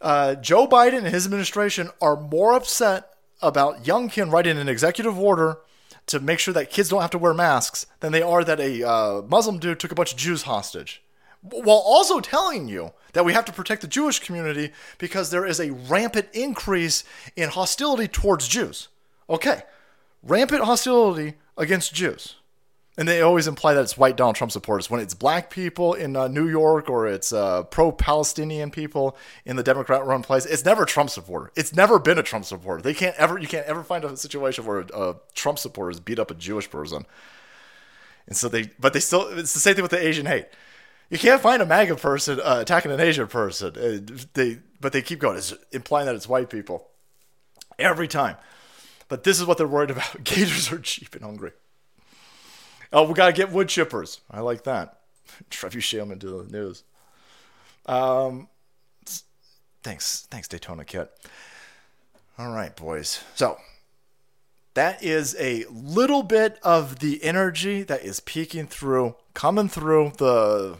uh, 0.02 0.36
Joe 0.36 0.68
Biden 0.68 1.00
and 1.00 1.08
his 1.08 1.26
administration 1.26 1.92
are 2.02 2.20
more 2.20 2.54
upset 2.54 3.14
about 3.42 3.84
Youngkin 3.84 4.32
writing 4.32 4.58
an 4.58 4.68
executive 4.68 5.18
order 5.18 5.60
to 6.08 6.20
make 6.20 6.40
sure 6.40 6.54
that 6.56 6.72
kids 6.72 6.90
don't 6.90 7.02
have 7.02 7.12
to 7.12 7.18
wear 7.20 7.34
masks 7.34 7.86
than 8.00 8.12
they 8.12 8.22
are 8.22 8.44
that 8.44 8.60
a 8.60 8.84
uh, 8.84 9.22
Muslim 9.22 9.60
dude 9.60 9.80
took 9.80 9.92
a 9.92 9.96
bunch 9.96 10.12
of 10.12 10.18
Jews 10.18 10.42
hostage. 10.44 11.04
While 11.42 11.84
also 11.86 12.20
telling 12.20 12.68
you 12.68 12.92
that 13.14 13.24
we 13.24 13.34
have 13.34 13.46
to 13.46 13.54
protect 13.54 13.82
the 13.82 13.88
Jewish 13.88 14.20
community 14.20 14.72
because 14.98 15.30
there 15.30 15.46
is 15.46 15.60
a 15.60 15.72
rampant 15.72 16.28
increase 16.34 17.04
in 17.36 17.50
hostility 17.50 18.08
towards 18.08 18.48
Jews. 18.48 18.90
Okay, 19.30 19.62
rampant 20.24 20.64
hostility 20.64 21.36
against 21.56 21.94
Jews. 21.94 22.36
And 23.00 23.08
they 23.08 23.22
always 23.22 23.48
imply 23.48 23.76
that 23.76 23.82
it's 23.82 23.98
white 23.98 24.18
Donald 24.18 24.36
Trump 24.36 24.52
supporters. 24.52 24.90
When 24.90 25.00
it's 25.00 25.14
black 25.14 25.50
people 25.50 25.94
in 25.94 26.18
uh, 26.18 26.28
New 26.28 26.50
York 26.50 26.90
or 26.90 27.08
it's 27.08 27.32
uh, 27.32 27.64
pro 27.64 27.94
Palestinian 27.94 28.72
people 28.72 29.16
in 29.46 29.56
the 29.56 29.64
Democrat 29.64 30.06
run 30.06 30.22
place, 30.22 30.46
it's 30.46 30.66
never 30.66 30.84
Trump 30.84 31.10
supporter. 31.10 31.50
It's 31.56 31.74
never 31.74 31.98
been 31.98 32.18
a 32.18 32.24
Trump 32.24 32.44
supporter. 32.44 32.82
They 32.82 32.94
can't 32.94 33.16
ever, 33.16 33.40
you 33.40 33.48
can't 33.48 33.66
ever 33.68 33.84
find 33.84 34.04
a 34.04 34.18
situation 34.18 34.66
where 34.66 34.80
a, 34.80 35.12
a 35.12 35.16
Trump 35.34 35.60
supporters 35.60 36.02
beat 36.02 36.20
up 36.20 36.30
a 36.30 36.34
Jewish 36.34 36.70
person. 36.70 37.06
And 38.28 38.36
so 38.36 38.50
they, 38.50 38.70
but 38.78 38.92
they 38.92 39.00
still, 39.00 39.30
it's 39.30 39.54
the 39.54 39.62
same 39.62 39.76
thing 39.76 39.84
with 39.84 39.92
the 39.92 40.06
Asian 40.06 40.26
hate. 40.26 40.48
You 41.10 41.18
can't 41.18 41.42
find 41.42 41.62
a 41.62 41.66
MAGA 41.66 41.96
person 41.96 42.42
uh, 42.44 42.58
attacking 42.60 42.92
an 42.92 43.00
Asian 43.00 43.28
person. 43.28 43.78
Uh, 43.78 44.14
they, 44.34 44.60
but 44.82 44.92
they 44.92 45.02
keep 45.02 45.20
going, 45.20 45.38
it's 45.38 45.54
implying 45.72 46.08
that 46.08 46.16
it's 46.16 46.28
white 46.28 46.50
people 46.50 46.90
every 47.80 48.10
time. 48.10 48.36
But 49.08 49.24
this 49.24 49.40
is 49.40 49.46
what 49.46 49.58
they're 49.58 49.68
worried 49.68 49.90
about. 49.90 50.22
Gators 50.26 50.70
are 50.70 50.80
cheap 50.80 51.16
and 51.16 51.24
hungry. 51.24 51.54
Oh, 52.92 53.08
we 53.08 53.14
gotta 53.14 53.34
get 53.34 53.52
wood 53.52 53.68
chippers. 53.68 54.20
I 54.32 54.40
like 54.42 54.64
that. 54.64 55.00
Trebuchet 55.50 56.00
them 56.00 56.12
into 56.12 56.44
the 56.44 56.52
news. 56.52 56.84
Um, 57.86 58.48
thanks, 59.84 60.28
thanks 60.30 60.48
Daytona 60.48 60.86
Kit. 60.86 61.12
All 62.38 62.52
right, 62.52 62.76
boys. 62.76 63.24
So 63.36 63.58
that 64.74 65.04
is 65.04 65.36
a 65.40 65.66
little 65.70 66.24
bit 66.24 66.58
of 66.64 67.00
the 67.00 67.24
energy 67.24 67.84
that 67.84 68.04
is 68.04 68.20
peeking 68.20 68.68
through, 68.68 69.16
coming 69.34 69.68
through 69.68 70.14
the 70.18 70.78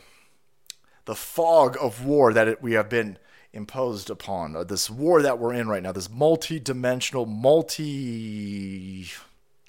the 1.06 1.16
fog 1.16 1.76
of 1.82 2.06
war 2.06 2.32
that 2.34 2.48
it, 2.48 2.62
we 2.62 2.74
have 2.74 2.88
been 2.88 3.18
imposed 3.52 4.12
upon. 4.12 4.56
Uh, 4.56 4.64
this 4.64 4.90
war 4.92 5.24
that 5.24 5.40
we're 5.40 5.54
in 5.54 5.68
right 5.68 5.82
now, 5.82 5.92
this 5.92 6.10
multi-dimensional, 6.10 7.26
multi 7.26 9.10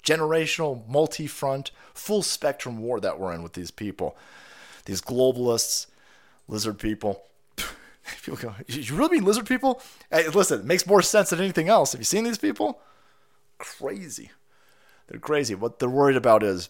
generational, 0.03 0.87
multi 0.87 1.27
front, 1.27 1.71
full 1.93 2.23
spectrum 2.23 2.79
war 2.79 2.99
that 2.99 3.19
we're 3.19 3.33
in 3.33 3.43
with 3.43 3.53
these 3.53 3.71
people. 3.71 4.17
These 4.85 5.01
globalists, 5.01 5.87
lizard 6.47 6.79
people. 6.79 7.23
people 8.23 8.37
go, 8.37 8.55
you 8.67 8.95
really 8.95 9.17
mean 9.17 9.25
lizard 9.25 9.45
people? 9.45 9.81
Hey, 10.11 10.27
listen, 10.27 10.61
it 10.61 10.65
makes 10.65 10.87
more 10.87 11.01
sense 11.01 11.29
than 11.29 11.39
anything 11.39 11.69
else. 11.69 11.91
Have 11.91 12.01
you 12.01 12.05
seen 12.05 12.23
these 12.23 12.37
people? 12.37 12.79
Crazy. 13.57 14.31
They're 15.07 15.19
crazy. 15.19 15.55
What 15.55 15.79
they're 15.79 15.89
worried 15.89 16.17
about 16.17 16.41
is 16.41 16.69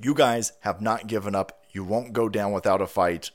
you 0.00 0.14
guys 0.14 0.52
have 0.60 0.80
not 0.80 1.06
given 1.06 1.34
up. 1.34 1.64
You 1.72 1.84
won't 1.84 2.12
go 2.12 2.28
down 2.28 2.52
without 2.52 2.80
a 2.80 2.86
fight. 2.86 3.30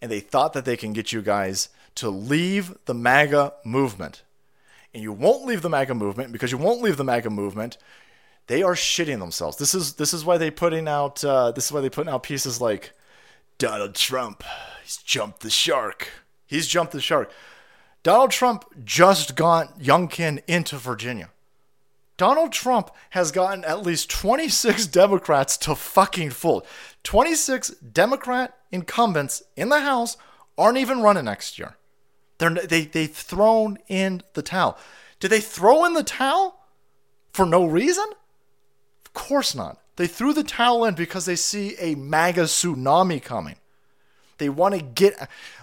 And 0.00 0.10
they 0.10 0.20
thought 0.20 0.52
that 0.52 0.64
they 0.64 0.76
can 0.76 0.92
get 0.92 1.12
you 1.12 1.22
guys 1.22 1.68
to 1.96 2.10
leave 2.10 2.76
the 2.86 2.94
MAGA 2.94 3.54
movement. 3.64 4.22
And 4.92 5.02
you 5.02 5.12
won't 5.12 5.46
leave 5.46 5.62
the 5.62 5.70
MAGA 5.70 5.94
movement 5.94 6.32
because 6.32 6.52
you 6.52 6.58
won't 6.58 6.82
leave 6.82 6.96
the 6.96 7.04
MAGA 7.04 7.30
movement 7.30 7.78
they 8.46 8.62
are 8.62 8.74
shitting 8.74 9.18
themselves. 9.18 9.56
This 9.56 9.74
is 9.74 9.94
this 9.94 10.12
is 10.12 10.24
why 10.24 10.38
they 10.38 10.50
putting 10.50 10.88
out 10.88 11.24
uh, 11.24 11.52
this 11.52 11.66
is 11.66 11.72
why 11.72 11.80
they 11.80 11.90
putting 11.90 12.12
out 12.12 12.22
pieces 12.22 12.60
like 12.60 12.92
Donald 13.58 13.94
Trump. 13.94 14.42
He's 14.82 14.96
jumped 14.96 15.40
the 15.40 15.50
shark. 15.50 16.08
He's 16.46 16.66
jumped 16.66 16.92
the 16.92 17.00
shark. 17.00 17.30
Donald 18.02 18.30
Trump 18.30 18.64
just 18.84 19.36
got 19.36 19.78
Youngkin 19.78 20.42
into 20.48 20.76
Virginia. 20.76 21.30
Donald 22.16 22.52
Trump 22.52 22.90
has 23.10 23.32
gotten 23.32 23.64
at 23.64 23.82
least 23.82 24.10
26 24.10 24.86
Democrats 24.88 25.56
to 25.58 25.74
fucking 25.74 26.30
fold. 26.30 26.66
26 27.04 27.70
Democrat 27.70 28.56
incumbents 28.70 29.42
in 29.56 29.68
the 29.68 29.80
House 29.80 30.16
aren't 30.58 30.78
even 30.78 31.00
running 31.00 31.24
next 31.24 31.58
year. 31.58 31.76
They're, 32.38 32.50
they, 32.50 32.84
they've 32.84 33.10
thrown 33.10 33.78
in 33.88 34.22
the 34.34 34.42
towel. 34.42 34.76
Did 35.20 35.30
they 35.30 35.40
throw 35.40 35.84
in 35.84 35.94
the 35.94 36.02
towel 36.02 36.58
for 37.32 37.46
no 37.46 37.64
reason? 37.64 38.06
Of 39.14 39.22
course 39.22 39.54
not. 39.54 39.78
They 39.96 40.06
threw 40.06 40.32
the 40.32 40.42
towel 40.42 40.84
in 40.84 40.94
because 40.94 41.26
they 41.26 41.36
see 41.36 41.76
a 41.78 41.94
MAGA 41.94 42.44
tsunami 42.44 43.22
coming. 43.22 43.56
They 44.38 44.48
want 44.48 44.74
to 44.74 44.80
get. 44.82 45.14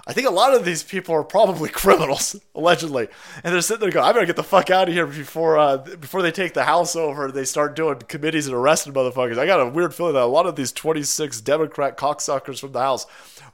I 0.08 0.14
think 0.14 0.28
a 0.28 0.32
lot 0.32 0.54
of 0.54 0.64
these 0.64 0.84
people 0.84 1.14
are 1.16 1.24
probably 1.24 1.70
criminals, 1.84 2.36
allegedly, 2.56 3.10
and 3.44 3.54
they're 3.54 3.62
sitting 3.62 3.82
there 3.82 3.92
going, 3.92 4.06
"I 4.06 4.14
better 4.14 4.26
get 4.26 4.36
the 4.36 4.44
fuck 4.44 4.70
out 4.70 4.88
of 4.88 4.94
here 4.94 5.08
before 5.08 5.58
uh, 5.58 5.78
before 5.78 6.22
they 6.22 6.32
take 6.32 6.54
the 6.54 6.64
house 6.64 6.96
over. 6.96 7.32
They 7.32 7.44
start 7.44 7.76
doing 7.76 8.00
committees 8.08 8.48
and 8.48 8.56
arresting 8.56 8.94
motherfuckers." 8.94 9.38
I 9.38 9.46
got 9.46 9.60
a 9.60 9.68
weird 9.68 9.94
feeling 9.94 10.14
that 10.14 10.24
a 10.24 10.26
lot 10.26 10.46
of 10.46 10.56
these 10.56 10.72
26 10.72 11.42
Democrat 11.42 11.98
cocksuckers 11.98 12.60
from 12.60 12.72
the 12.72 12.80
House 12.80 13.06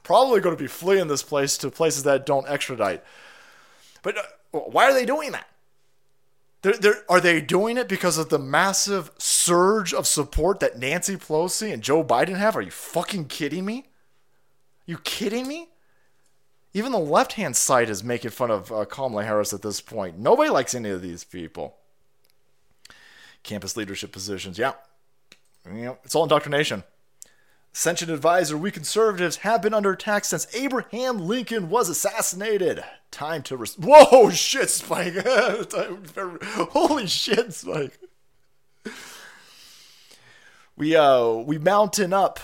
probably 0.04 0.40
going 0.40 0.56
to 0.56 0.62
be 0.62 0.68
fleeing 0.68 1.08
this 1.08 1.24
place 1.24 1.58
to 1.58 1.70
places 1.70 2.04
that 2.04 2.24
don't 2.24 2.48
extradite. 2.48 3.02
But 4.02 4.18
uh, 4.18 4.22
why 4.58 4.84
are 4.84 4.94
they 4.94 5.06
doing 5.06 5.32
that? 5.32 5.48
They're, 6.66 6.78
they're, 6.78 7.04
are 7.08 7.20
they 7.20 7.40
doing 7.40 7.76
it 7.76 7.88
because 7.88 8.18
of 8.18 8.28
the 8.28 8.40
massive 8.40 9.12
surge 9.18 9.94
of 9.94 10.04
support 10.04 10.58
that 10.58 10.76
Nancy 10.76 11.14
Pelosi 11.14 11.72
and 11.72 11.80
Joe 11.80 12.02
Biden 12.02 12.34
have? 12.34 12.56
Are 12.56 12.60
you 12.60 12.72
fucking 12.72 13.26
kidding 13.26 13.64
me? 13.64 13.84
You 14.84 14.98
kidding 14.98 15.46
me? 15.46 15.68
Even 16.74 16.90
the 16.90 16.98
left 16.98 17.34
hand 17.34 17.54
side 17.54 17.88
is 17.88 18.02
making 18.02 18.32
fun 18.32 18.50
of 18.50 18.72
uh, 18.72 18.84
Kamala 18.84 19.22
Harris 19.22 19.52
at 19.52 19.62
this 19.62 19.80
point. 19.80 20.18
Nobody 20.18 20.50
likes 20.50 20.74
any 20.74 20.90
of 20.90 21.02
these 21.02 21.22
people. 21.22 21.76
Campus 23.44 23.76
leadership 23.76 24.10
positions, 24.10 24.58
yeah. 24.58 24.72
It's 25.64 26.16
all 26.16 26.24
indoctrination. 26.24 26.82
Ascension 27.76 28.08
advisor, 28.08 28.56
we 28.56 28.70
conservatives 28.70 29.36
have 29.36 29.60
been 29.60 29.74
under 29.74 29.92
attack 29.92 30.24
since 30.24 30.46
Abraham 30.54 31.18
Lincoln 31.18 31.68
was 31.68 31.90
assassinated. 31.90 32.82
Time 33.10 33.42
to 33.42 33.56
res- 33.58 33.76
Whoa, 33.76 34.30
shit, 34.30 34.70
Spike. 34.70 35.14
Holy 36.70 37.06
shit, 37.06 37.52
Spike. 37.52 37.98
We 40.74 40.96
uh 40.96 41.32
we 41.34 41.58
mountain 41.58 42.14
up. 42.14 42.40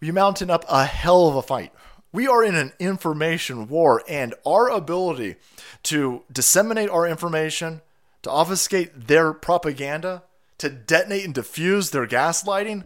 We 0.00 0.10
mountain 0.10 0.48
up 0.48 0.64
a 0.70 0.86
hell 0.86 1.28
of 1.28 1.36
a 1.36 1.42
fight. 1.42 1.74
We 2.10 2.26
are 2.26 2.42
in 2.42 2.54
an 2.54 2.72
information 2.78 3.68
war, 3.68 4.02
and 4.08 4.32
our 4.46 4.70
ability 4.70 5.36
to 5.82 6.22
disseminate 6.32 6.88
our 6.88 7.06
information, 7.06 7.82
to 8.22 8.30
obfuscate 8.30 9.06
their 9.06 9.34
propaganda, 9.34 10.22
to 10.56 10.70
detonate 10.70 11.26
and 11.26 11.34
diffuse 11.34 11.90
their 11.90 12.06
gaslighting 12.06 12.84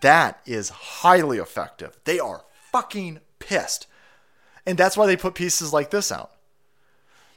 that 0.00 0.40
is 0.46 0.68
highly 0.68 1.38
effective. 1.38 1.96
They 2.04 2.18
are 2.18 2.44
fucking 2.70 3.20
pissed. 3.38 3.86
And 4.66 4.78
that's 4.78 4.96
why 4.96 5.06
they 5.06 5.16
put 5.16 5.34
pieces 5.34 5.72
like 5.72 5.90
this 5.90 6.12
out. 6.12 6.32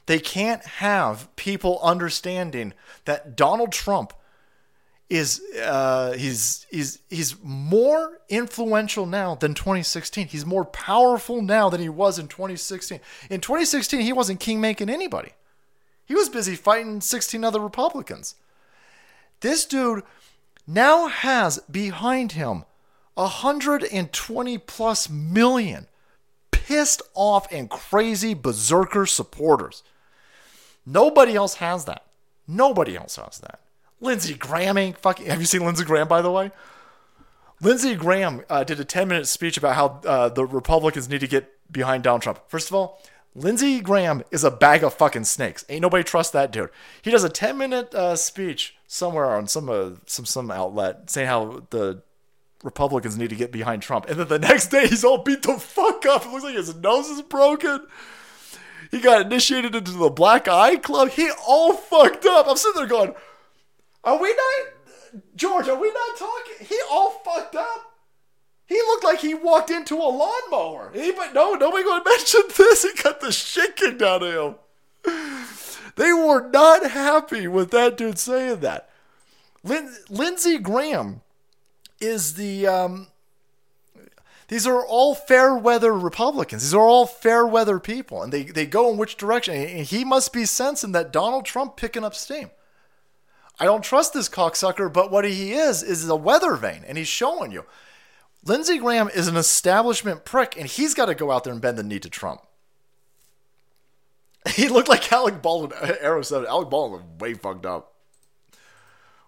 They 0.06 0.18
can't 0.18 0.64
have 0.64 1.34
people 1.36 1.80
understanding 1.82 2.74
that 3.06 3.36
Donald 3.36 3.72
Trump 3.72 4.12
is 5.10 5.40
uh, 5.62 6.12
he's 6.12 6.66
he's 6.70 6.98
he's 7.10 7.36
more 7.42 8.20
influential 8.28 9.06
now 9.06 9.34
than 9.34 9.54
2016. 9.54 10.28
He's 10.28 10.46
more 10.46 10.64
powerful 10.64 11.42
now 11.42 11.68
than 11.68 11.80
he 11.80 11.88
was 11.88 12.18
in 12.18 12.28
2016. 12.28 13.00
In 13.30 13.40
2016, 13.40 14.00
he 14.00 14.12
wasn't 14.12 14.40
king 14.40 14.60
making 14.60 14.88
anybody. 14.88 15.32
He 16.06 16.14
was 16.14 16.28
busy 16.28 16.54
fighting 16.54 17.00
16 17.00 17.44
other 17.44 17.60
Republicans. 17.60 18.34
This 19.40 19.64
dude 19.64 20.02
now 20.66 21.08
has 21.08 21.58
behind 21.70 22.32
him 22.32 22.64
120 23.14 24.58
plus 24.58 25.08
million 25.08 25.86
pissed 26.50 27.02
off 27.14 27.50
and 27.52 27.70
crazy 27.70 28.34
berserker 28.34 29.06
supporters. 29.06 29.82
Nobody 30.86 31.34
else 31.34 31.54
has 31.56 31.84
that. 31.84 32.04
Nobody 32.46 32.96
else 32.96 33.16
has 33.16 33.38
that. 33.40 33.60
Lindsey 34.00 34.34
Graham 34.34 34.92
fucking. 34.94 35.26
Have 35.26 35.40
you 35.40 35.46
seen 35.46 35.64
Lindsey 35.64 35.84
Graham, 35.84 36.08
by 36.08 36.20
the 36.20 36.30
way? 36.30 36.50
Lindsey 37.60 37.94
Graham 37.94 38.42
uh, 38.50 38.64
did 38.64 38.80
a 38.80 38.84
10 38.84 39.08
minute 39.08 39.26
speech 39.26 39.56
about 39.56 39.74
how 39.74 40.00
uh, 40.08 40.28
the 40.28 40.44
Republicans 40.44 41.08
need 41.08 41.20
to 41.20 41.26
get 41.26 41.50
behind 41.72 42.02
Donald 42.02 42.22
Trump. 42.22 42.40
First 42.48 42.68
of 42.68 42.74
all, 42.74 43.00
Lindsey 43.34 43.80
Graham 43.80 44.22
is 44.30 44.44
a 44.44 44.50
bag 44.50 44.84
of 44.84 44.94
fucking 44.94 45.24
snakes. 45.24 45.64
Ain't 45.68 45.82
nobody 45.82 46.04
trust 46.04 46.32
that 46.32 46.52
dude. 46.52 46.70
He 47.02 47.10
does 47.10 47.24
a 47.24 47.28
10 47.28 47.58
minute 47.58 47.92
uh, 47.94 48.14
speech 48.14 48.76
somewhere 48.86 49.34
on 49.34 49.48
some 49.48 49.68
uh, 49.68 49.90
some 50.06 50.24
some 50.24 50.50
outlet 50.50 51.10
saying 51.10 51.26
how 51.26 51.64
the 51.70 52.02
Republicans 52.62 53.18
need 53.18 53.30
to 53.30 53.36
get 53.36 53.52
behind 53.52 53.82
Trump, 53.82 54.08
and 54.08 54.18
then 54.18 54.28
the 54.28 54.38
next 54.48 54.68
day 54.68 54.86
he's 54.86 55.04
all 55.04 55.18
beat 55.18 55.42
the 55.42 55.58
fuck 55.58 56.06
up. 56.06 56.24
It 56.24 56.30
looks 56.30 56.44
like 56.44 56.54
his 56.54 56.74
nose 56.76 57.08
is 57.08 57.22
broken. 57.22 57.86
He 58.90 59.00
got 59.00 59.22
initiated 59.26 59.74
into 59.74 59.90
the 59.90 60.10
Black 60.10 60.46
Eye 60.46 60.76
Club. 60.76 61.10
He 61.10 61.28
all 61.46 61.74
fucked 61.74 62.24
up. 62.26 62.46
I'm 62.48 62.56
sitting 62.56 62.80
there 62.80 62.88
going, 62.88 63.14
"Are 64.04 64.20
we 64.20 64.28
not, 64.28 65.22
George? 65.34 65.68
Are 65.68 65.80
we 65.80 65.92
not 65.92 66.16
talking?" 66.16 66.66
He 66.66 66.78
all 66.90 67.10
fucked 67.24 67.56
up. 67.56 67.93
He 68.66 68.76
looked 68.76 69.04
like 69.04 69.20
he 69.20 69.34
walked 69.34 69.70
into 69.70 69.94
a 69.94 70.08
lawnmower. 70.08 70.90
No, 70.94 71.54
nobody 71.54 71.84
going 71.84 72.02
to 72.02 72.10
mention 72.10 72.42
this. 72.56 72.82
He 72.82 73.02
got 73.02 73.20
the 73.20 73.32
shit 73.32 73.76
kicked 73.76 74.02
out 74.02 74.22
of 74.22 74.56
him. 75.04 75.12
They 75.96 76.12
were 76.12 76.48
not 76.50 76.90
happy 76.90 77.46
with 77.46 77.70
that 77.70 77.96
dude 77.96 78.18
saying 78.18 78.60
that. 78.60 78.88
Lin- 79.62 79.94
Lindsey 80.08 80.58
Graham 80.58 81.20
is 82.00 82.34
the. 82.34 82.66
Um, 82.66 83.08
these 84.48 84.66
are 84.66 84.84
all 84.84 85.14
fair 85.14 85.54
weather 85.54 85.92
Republicans. 85.92 86.62
These 86.62 86.74
are 86.74 86.86
all 86.86 87.06
fair 87.06 87.46
weather 87.46 87.78
people, 87.80 88.22
and 88.22 88.32
they, 88.32 88.44
they 88.44 88.66
go 88.66 88.90
in 88.90 88.98
which 88.98 89.16
direction. 89.16 89.54
And 89.54 89.86
he 89.86 90.04
must 90.04 90.32
be 90.32 90.44
sensing 90.44 90.92
that 90.92 91.12
Donald 91.12 91.46
Trump 91.46 91.76
picking 91.76 92.04
up 92.04 92.14
steam. 92.14 92.50
I 93.58 93.64
don't 93.64 93.82
trust 93.82 94.12
this 94.12 94.28
cocksucker, 94.28 94.92
but 94.92 95.10
what 95.10 95.24
he 95.24 95.52
is 95.52 95.82
is 95.82 96.08
a 96.08 96.16
weather 96.16 96.56
vane, 96.56 96.84
and 96.86 96.98
he's 96.98 97.08
showing 97.08 97.52
you. 97.52 97.64
Lindsey 98.46 98.78
Graham 98.78 99.08
is 99.08 99.26
an 99.26 99.36
establishment 99.36 100.24
prick, 100.24 100.56
and 100.58 100.66
he's 100.66 100.94
got 100.94 101.06
to 101.06 101.14
go 101.14 101.30
out 101.30 101.44
there 101.44 101.52
and 101.52 101.62
bend 101.62 101.78
the 101.78 101.82
knee 101.82 102.00
to 102.00 102.10
Trump. 102.10 102.42
He 104.54 104.68
looked 104.68 104.90
like 104.90 105.10
Alec 105.10 105.40
Baldwin. 105.40 105.72
Arrow 106.00 106.20
said 106.20 106.44
Alec 106.44 106.68
Baldwin 106.68 107.00
was 107.00 107.18
way 107.18 107.32
fucked 107.32 107.64
up. 107.64 107.94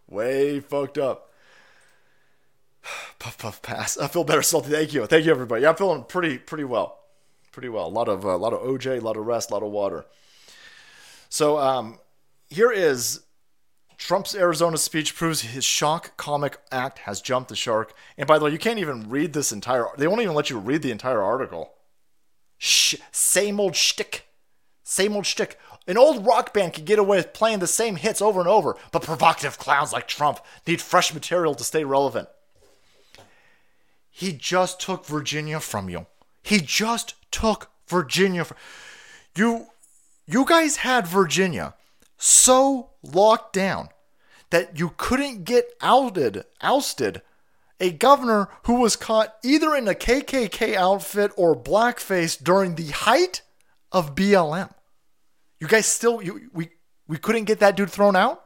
Way 0.06 0.60
fucked 0.60 0.98
up. 0.98 1.30
Puff 3.18 3.38
puff 3.38 3.62
pass. 3.62 3.96
I 3.96 4.08
feel 4.08 4.24
better, 4.24 4.42
salty. 4.42 4.70
Thank 4.70 4.92
you, 4.92 5.06
thank 5.06 5.24
you, 5.24 5.30
everybody. 5.30 5.62
Yeah, 5.62 5.70
I'm 5.70 5.76
feeling 5.76 6.04
pretty 6.04 6.36
pretty 6.36 6.64
well, 6.64 6.98
pretty 7.50 7.70
well. 7.70 7.86
A 7.86 7.88
lot 7.88 8.08
of 8.08 8.26
uh, 8.26 8.28
a 8.28 8.36
lot 8.36 8.52
of 8.52 8.60
OJ, 8.60 8.98
a 8.98 9.04
lot 9.04 9.16
of 9.16 9.26
rest, 9.26 9.50
a 9.50 9.54
lot 9.54 9.62
of 9.62 9.70
water. 9.70 10.04
So 11.30 11.58
um, 11.58 11.98
here 12.50 12.70
is 12.70 13.20
Trump's 13.98 14.34
Arizona 14.34 14.76
speech 14.76 15.14
proves 15.14 15.40
his 15.40 15.64
shock 15.64 16.16
comic 16.16 16.58
act 16.70 17.00
has 17.00 17.20
jumped 17.20 17.48
the 17.48 17.56
shark. 17.56 17.94
And 18.18 18.26
by 18.26 18.38
the 18.38 18.44
way, 18.44 18.50
you 18.50 18.58
can't 18.58 18.78
even 18.78 19.08
read 19.08 19.32
this 19.32 19.52
entire. 19.52 19.86
They 19.96 20.06
won't 20.06 20.22
even 20.22 20.34
let 20.34 20.50
you 20.50 20.58
read 20.58 20.82
the 20.82 20.90
entire 20.90 21.22
article. 21.22 21.72
Shh, 22.58 22.96
same 23.10 23.58
old 23.58 23.74
shtick, 23.74 24.26
same 24.82 25.14
old 25.14 25.26
shtick. 25.26 25.58
An 25.86 25.96
old 25.96 26.26
rock 26.26 26.52
band 26.52 26.72
can 26.72 26.84
get 26.84 26.98
away 26.98 27.18
with 27.18 27.32
playing 27.32 27.60
the 27.60 27.66
same 27.66 27.96
hits 27.96 28.20
over 28.20 28.40
and 28.40 28.48
over, 28.48 28.76
but 28.92 29.02
provocative 29.02 29.58
clowns 29.58 29.92
like 29.92 30.08
Trump 30.08 30.40
need 30.66 30.80
fresh 30.80 31.14
material 31.14 31.54
to 31.54 31.64
stay 31.64 31.84
relevant. 31.84 32.28
He 34.10 34.32
just 34.32 34.80
took 34.80 35.06
Virginia 35.06 35.60
from 35.60 35.88
you. 35.88 36.06
He 36.42 36.58
just 36.58 37.14
took 37.30 37.70
Virginia. 37.86 38.44
From, 38.44 38.56
you, 39.36 39.66
you 40.26 40.44
guys 40.44 40.78
had 40.78 41.06
Virginia 41.06 41.74
so 42.18 42.90
locked 43.02 43.52
down 43.52 43.88
that 44.50 44.78
you 44.78 44.94
couldn't 44.96 45.44
get 45.44 45.72
outed, 45.80 46.44
ousted 46.60 47.22
a 47.78 47.90
governor 47.90 48.48
who 48.64 48.80
was 48.80 48.96
caught 48.96 49.36
either 49.44 49.74
in 49.74 49.86
a 49.88 49.94
KKK 49.94 50.74
outfit 50.74 51.30
or 51.36 51.54
blackface 51.54 52.42
during 52.42 52.74
the 52.74 52.90
height 52.90 53.42
of 53.92 54.14
BLM. 54.14 54.72
You 55.60 55.68
guys 55.68 55.86
still 55.86 56.22
you, 56.22 56.50
we 56.52 56.70
we 57.06 57.18
couldn't 57.18 57.44
get 57.44 57.60
that 57.60 57.76
dude 57.76 57.90
thrown 57.90 58.16
out? 58.16 58.42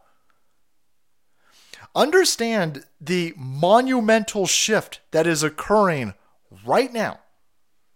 Understand 1.94 2.84
the 3.00 3.34
monumental 3.36 4.46
shift 4.46 5.00
that 5.10 5.26
is 5.26 5.42
occurring 5.42 6.14
right 6.64 6.92
now. 6.92 7.18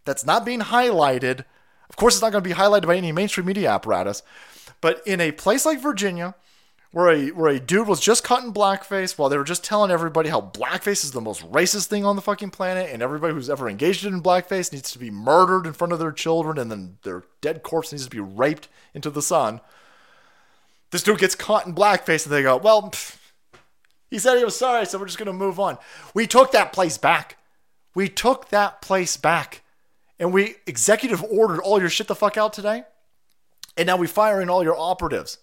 That's 0.04 0.26
not 0.26 0.44
being 0.44 0.60
highlighted. 0.60 1.44
Of 1.88 1.96
course, 1.96 2.14
it's 2.14 2.22
not 2.22 2.32
going 2.32 2.42
to 2.42 2.48
be 2.48 2.56
highlighted 2.56 2.86
by 2.86 2.96
any 2.96 3.12
mainstream 3.12 3.46
media 3.46 3.70
apparatus, 3.70 4.22
but 4.80 5.02
in 5.06 5.20
a 5.20 5.32
place 5.32 5.64
like 5.64 5.80
Virginia, 5.80 6.34
where 6.94 7.10
a 7.10 7.30
where 7.30 7.50
a 7.50 7.58
dude 7.58 7.88
was 7.88 7.98
just 7.98 8.22
caught 8.22 8.44
in 8.44 8.52
blackface 8.52 9.18
while 9.18 9.28
they 9.28 9.36
were 9.36 9.42
just 9.42 9.64
telling 9.64 9.90
everybody 9.90 10.28
how 10.28 10.40
blackface 10.40 11.04
is 11.04 11.10
the 11.10 11.20
most 11.20 11.42
racist 11.50 11.86
thing 11.86 12.04
on 12.04 12.14
the 12.14 12.22
fucking 12.22 12.50
planet, 12.50 12.88
and 12.92 13.02
everybody 13.02 13.34
who's 13.34 13.50
ever 13.50 13.68
engaged 13.68 14.06
in 14.06 14.22
blackface 14.22 14.72
needs 14.72 14.92
to 14.92 14.98
be 14.98 15.10
murdered 15.10 15.66
in 15.66 15.72
front 15.72 15.92
of 15.92 15.98
their 15.98 16.12
children, 16.12 16.56
and 16.56 16.70
then 16.70 16.98
their 17.02 17.24
dead 17.40 17.64
corpse 17.64 17.90
needs 17.90 18.04
to 18.04 18.10
be 18.10 18.20
raped 18.20 18.68
into 18.94 19.10
the 19.10 19.22
sun. 19.22 19.60
This 20.92 21.02
dude 21.02 21.18
gets 21.18 21.34
caught 21.34 21.66
in 21.66 21.74
blackface, 21.74 22.24
and 22.24 22.32
they 22.32 22.42
go, 22.42 22.56
"Well, 22.56 22.90
pff, 22.90 23.16
he 24.08 24.20
said 24.20 24.38
he 24.38 24.44
was 24.44 24.56
sorry, 24.56 24.86
so 24.86 24.96
we're 24.96 25.06
just 25.06 25.18
gonna 25.18 25.32
move 25.32 25.58
on." 25.58 25.78
We 26.14 26.28
took 26.28 26.52
that 26.52 26.72
place 26.72 26.96
back. 26.96 27.38
We 27.96 28.08
took 28.08 28.50
that 28.50 28.80
place 28.80 29.16
back, 29.16 29.62
and 30.20 30.32
we 30.32 30.56
executive 30.64 31.24
ordered 31.24 31.60
all 31.60 31.80
your 31.80 31.90
shit 31.90 32.06
the 32.06 32.14
fuck 32.14 32.36
out 32.36 32.52
today. 32.52 32.84
And 33.76 33.86
now 33.86 33.96
we 33.96 34.06
fire 34.06 34.40
in 34.40 34.48
all 34.48 34.62
your 34.62 34.78
operatives. 34.78 35.38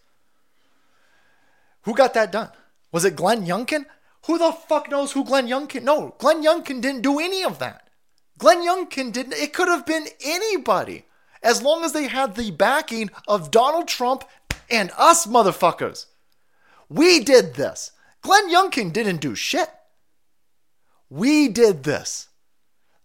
Who 1.83 1.93
got 1.93 2.13
that 2.13 2.31
done? 2.31 2.49
Was 2.91 3.05
it 3.05 3.15
Glenn 3.15 3.45
Youngkin? 3.45 3.85
Who 4.27 4.37
the 4.37 4.51
fuck 4.51 4.89
knows 4.89 5.13
who 5.13 5.25
Glenn 5.25 5.47
Youngkin? 5.47 5.83
No, 5.83 6.15
Glenn 6.19 6.43
Youngkin 6.43 6.81
didn't 6.81 7.01
do 7.01 7.19
any 7.19 7.43
of 7.43 7.59
that. 7.59 7.89
Glenn 8.37 8.59
Youngkin 8.59 9.11
didn't. 9.11 9.33
It 9.33 9.53
could 9.53 9.67
have 9.67 9.85
been 9.85 10.07
anybody 10.23 11.05
as 11.43 11.61
long 11.61 11.83
as 11.83 11.93
they 11.93 12.07
had 12.07 12.35
the 12.35 12.51
backing 12.51 13.09
of 13.27 13.51
Donald 13.51 13.87
Trump 13.87 14.23
and 14.69 14.91
us 14.97 15.25
motherfuckers. 15.25 16.05
We 16.89 17.19
did 17.23 17.55
this. 17.55 17.91
Glenn 18.21 18.51
Youngkin 18.51 18.93
didn't 18.93 19.21
do 19.21 19.35
shit. 19.35 19.69
We 21.09 21.47
did 21.47 21.83
this. 21.83 22.27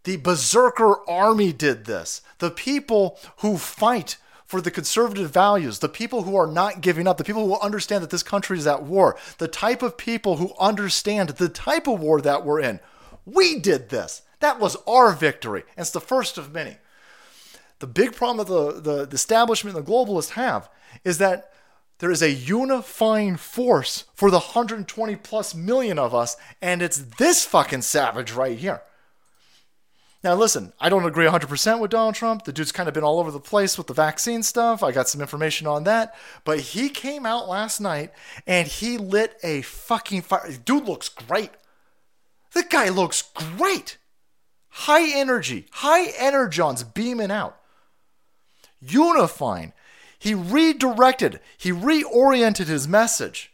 The 0.05 0.19
Berserker 0.19 1.09
Army 1.09 1.53
did 1.53 1.87
this. 1.87 2.23
The 2.39 2.51
people 2.51 3.19
who 3.39 3.57
fight 3.57 4.19
for 4.47 4.61
the 4.61 4.71
conservative 4.71 5.31
values, 5.31 5.81
the 5.81 5.89
people 5.89 6.23
who 6.23 6.37
are 6.37 6.47
not 6.47 6.81
giving 6.81 7.07
up, 7.07 7.19
the 7.19 7.25
people 7.25 7.47
who 7.47 7.61
understand 7.61 8.03
that 8.03 8.11
this 8.11 8.23
country 8.23 8.57
is 8.59 8.67
at 8.67 8.85
war, 8.85 9.17
the 9.39 9.49
type 9.49 9.83
of 9.83 9.97
people 9.97 10.37
who 10.37 10.55
understand 10.59 11.31
the 11.31 11.49
type 11.49 11.87
of 11.87 12.01
war 12.01 12.21
that 12.21 12.45
we're 12.45 12.61
in. 12.61 12.81
We 13.25 13.59
did 13.59 13.89
this. 13.89 14.23
That 14.41 14.61
was 14.61 14.77
our 14.87 15.13
victory. 15.13 15.65
And 15.77 15.83
it's 15.83 15.91
the 15.91 16.01
first 16.01 16.39
of 16.39 16.53
many. 16.53 16.77
The 17.81 17.87
big 17.87 18.15
problem 18.15 18.47
that 18.47 18.53
the, 18.53 18.81
the, 18.81 19.07
the 19.07 19.15
establishment 19.15 19.77
and 19.77 19.85
the 19.85 19.91
globalists 19.91 20.31
have 20.31 20.71
is 21.05 21.19
that 21.19 21.53
there 21.99 22.11
is 22.11 22.23
a 22.23 22.31
unifying 22.31 23.37
force 23.37 24.05
for 24.15 24.31
the 24.31 24.39
120 24.39 25.17
plus 25.17 25.55
million 25.55 25.99
of 25.99 26.15
us, 26.15 26.37
and 26.61 26.83
it's 26.83 26.99
this 27.19 27.45
fucking 27.45 27.83
savage 27.83 28.33
right 28.33 28.59
here. 28.59 28.83
Now, 30.27 30.35
listen, 30.35 30.73
I 30.81 30.89
don't 30.89 31.05
agree 31.05 31.25
100% 31.25 31.79
with 31.79 31.93
Donald 31.93 32.17
Trump. 32.17 32.43
The 32.43 32.53
dude's 32.53 32.73
kind 32.73 32.89
of 32.89 32.95
been 32.95 33.05
all 33.05 33.21
over 33.21 33.31
the 33.31 33.39
place 33.39 33.79
with 33.79 33.87
the 33.87 33.95
vaccine 33.95 34.43
stuff. 34.43 34.83
I 34.83 34.91
got 34.91 35.09
some 35.09 35.21
information 35.21 35.69
on 35.69 35.85
that. 35.85 36.17
But 36.43 36.59
he 36.59 36.89
came 36.89 37.25
out 37.25 37.49
last 37.49 37.81
night 37.81 38.11
and 38.45 38.67
he 38.67 38.99
lit 38.99 39.37
a 39.45 39.63
fucking 39.63 40.23
fire. 40.23 40.51
Dude 40.65 40.89
looks 40.89 41.09
great. 41.09 41.53
The 42.55 42.65
guy 42.65 42.89
looks 42.89 43.23
great. 43.23 43.99
High 44.71 45.17
energy, 45.17 45.69
high 45.71 46.09
energons 46.09 46.93
beaming 46.93 47.31
out. 47.31 47.61
Unifying. 48.81 49.75
He 50.19 50.35
redirected, 50.35 51.39
he 51.57 51.71
reoriented 51.71 52.67
his 52.67 52.89
message. 52.89 53.53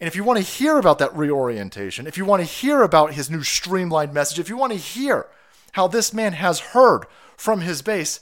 And 0.00 0.06
if 0.06 0.14
you 0.14 0.22
want 0.22 0.36
to 0.36 0.44
hear 0.44 0.76
about 0.76 0.98
that 0.98 1.16
reorientation, 1.16 2.06
if 2.06 2.18
you 2.18 2.26
want 2.26 2.42
to 2.42 2.46
hear 2.46 2.82
about 2.82 3.14
his 3.14 3.30
new 3.30 3.42
streamlined 3.42 4.12
message, 4.12 4.38
if 4.38 4.50
you 4.50 4.58
want 4.58 4.74
to 4.74 4.78
hear 4.78 5.28
how 5.72 5.86
this 5.86 6.12
man 6.12 6.32
has 6.34 6.60
heard 6.60 7.04
from 7.36 7.60
his 7.60 7.82
base, 7.82 8.20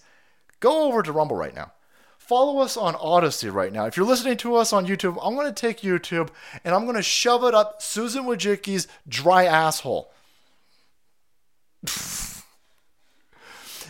go 0.60 0.84
over 0.84 1.02
to 1.02 1.12
Rumble 1.12 1.36
right 1.36 1.54
now. 1.54 1.72
follow 2.18 2.58
us 2.60 2.76
on 2.76 2.96
Odysee 2.96 3.48
right 3.48 3.72
now. 3.72 3.86
If 3.86 3.96
you're 3.96 4.04
listening 4.04 4.36
to 4.38 4.56
us 4.56 4.72
on 4.72 4.86
YouTube, 4.86 5.16
I'm 5.22 5.34
going 5.36 5.46
to 5.46 5.52
take 5.52 5.80
YouTube 5.80 6.30
and 6.64 6.74
I'm 6.74 6.84
going 6.84 6.96
to 6.96 7.02
shove 7.02 7.44
it 7.44 7.54
up 7.54 7.80
Susan 7.80 8.24
Wojcicki's 8.24 8.88
dry 9.08 9.44
asshole. 9.44 10.12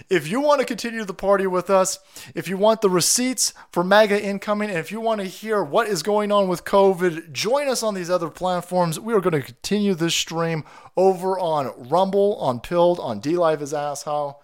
if 0.08 0.28
you 0.28 0.40
want 0.40 0.60
to 0.60 0.66
continue 0.66 1.04
the 1.04 1.14
party 1.14 1.46
with 1.46 1.68
us, 1.70 1.98
if 2.34 2.48
you 2.48 2.56
want 2.56 2.80
the 2.80 2.90
receipts 2.90 3.52
for 3.72 3.82
MAGA 3.82 4.22
incoming, 4.22 4.70
and 4.70 4.78
if 4.78 4.92
you 4.92 5.00
want 5.00 5.20
to 5.20 5.26
hear 5.26 5.62
what 5.62 5.88
is 5.88 6.02
going 6.02 6.30
on 6.30 6.48
with 6.48 6.64
COVID, 6.64 7.32
join 7.32 7.68
us 7.68 7.82
on 7.82 7.94
these 7.94 8.10
other 8.10 8.30
platforms. 8.30 9.00
We 9.00 9.14
are 9.14 9.20
going 9.20 9.32
to 9.32 9.42
continue 9.42 9.94
this 9.94 10.14
stream 10.14 10.64
over 10.96 11.38
on 11.38 11.88
Rumble, 11.88 12.36
on 12.36 12.60
Pilled, 12.60 13.00
on 13.00 13.20
D 13.20 13.36
Live 13.36 13.62
is 13.62 13.74
Asshole, 13.74 14.42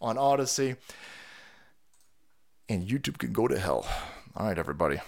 on 0.00 0.16
Odysee. 0.16 0.76
And 2.68 2.88
YouTube 2.88 3.18
can 3.18 3.32
go 3.32 3.46
to 3.46 3.58
hell. 3.58 3.86
All 4.36 4.46
right, 4.46 4.58
everybody. 4.58 4.98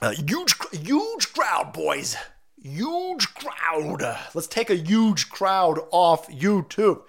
A 0.00 0.14
huge, 0.14 0.54
huge 0.72 1.32
crowd, 1.32 1.72
boys. 1.72 2.16
Huge 2.60 3.34
crowd. 3.34 4.18
Let's 4.34 4.46
take 4.46 4.70
a 4.70 4.76
huge 4.76 5.28
crowd 5.28 5.80
off 5.90 6.28
YouTube. 6.28 7.02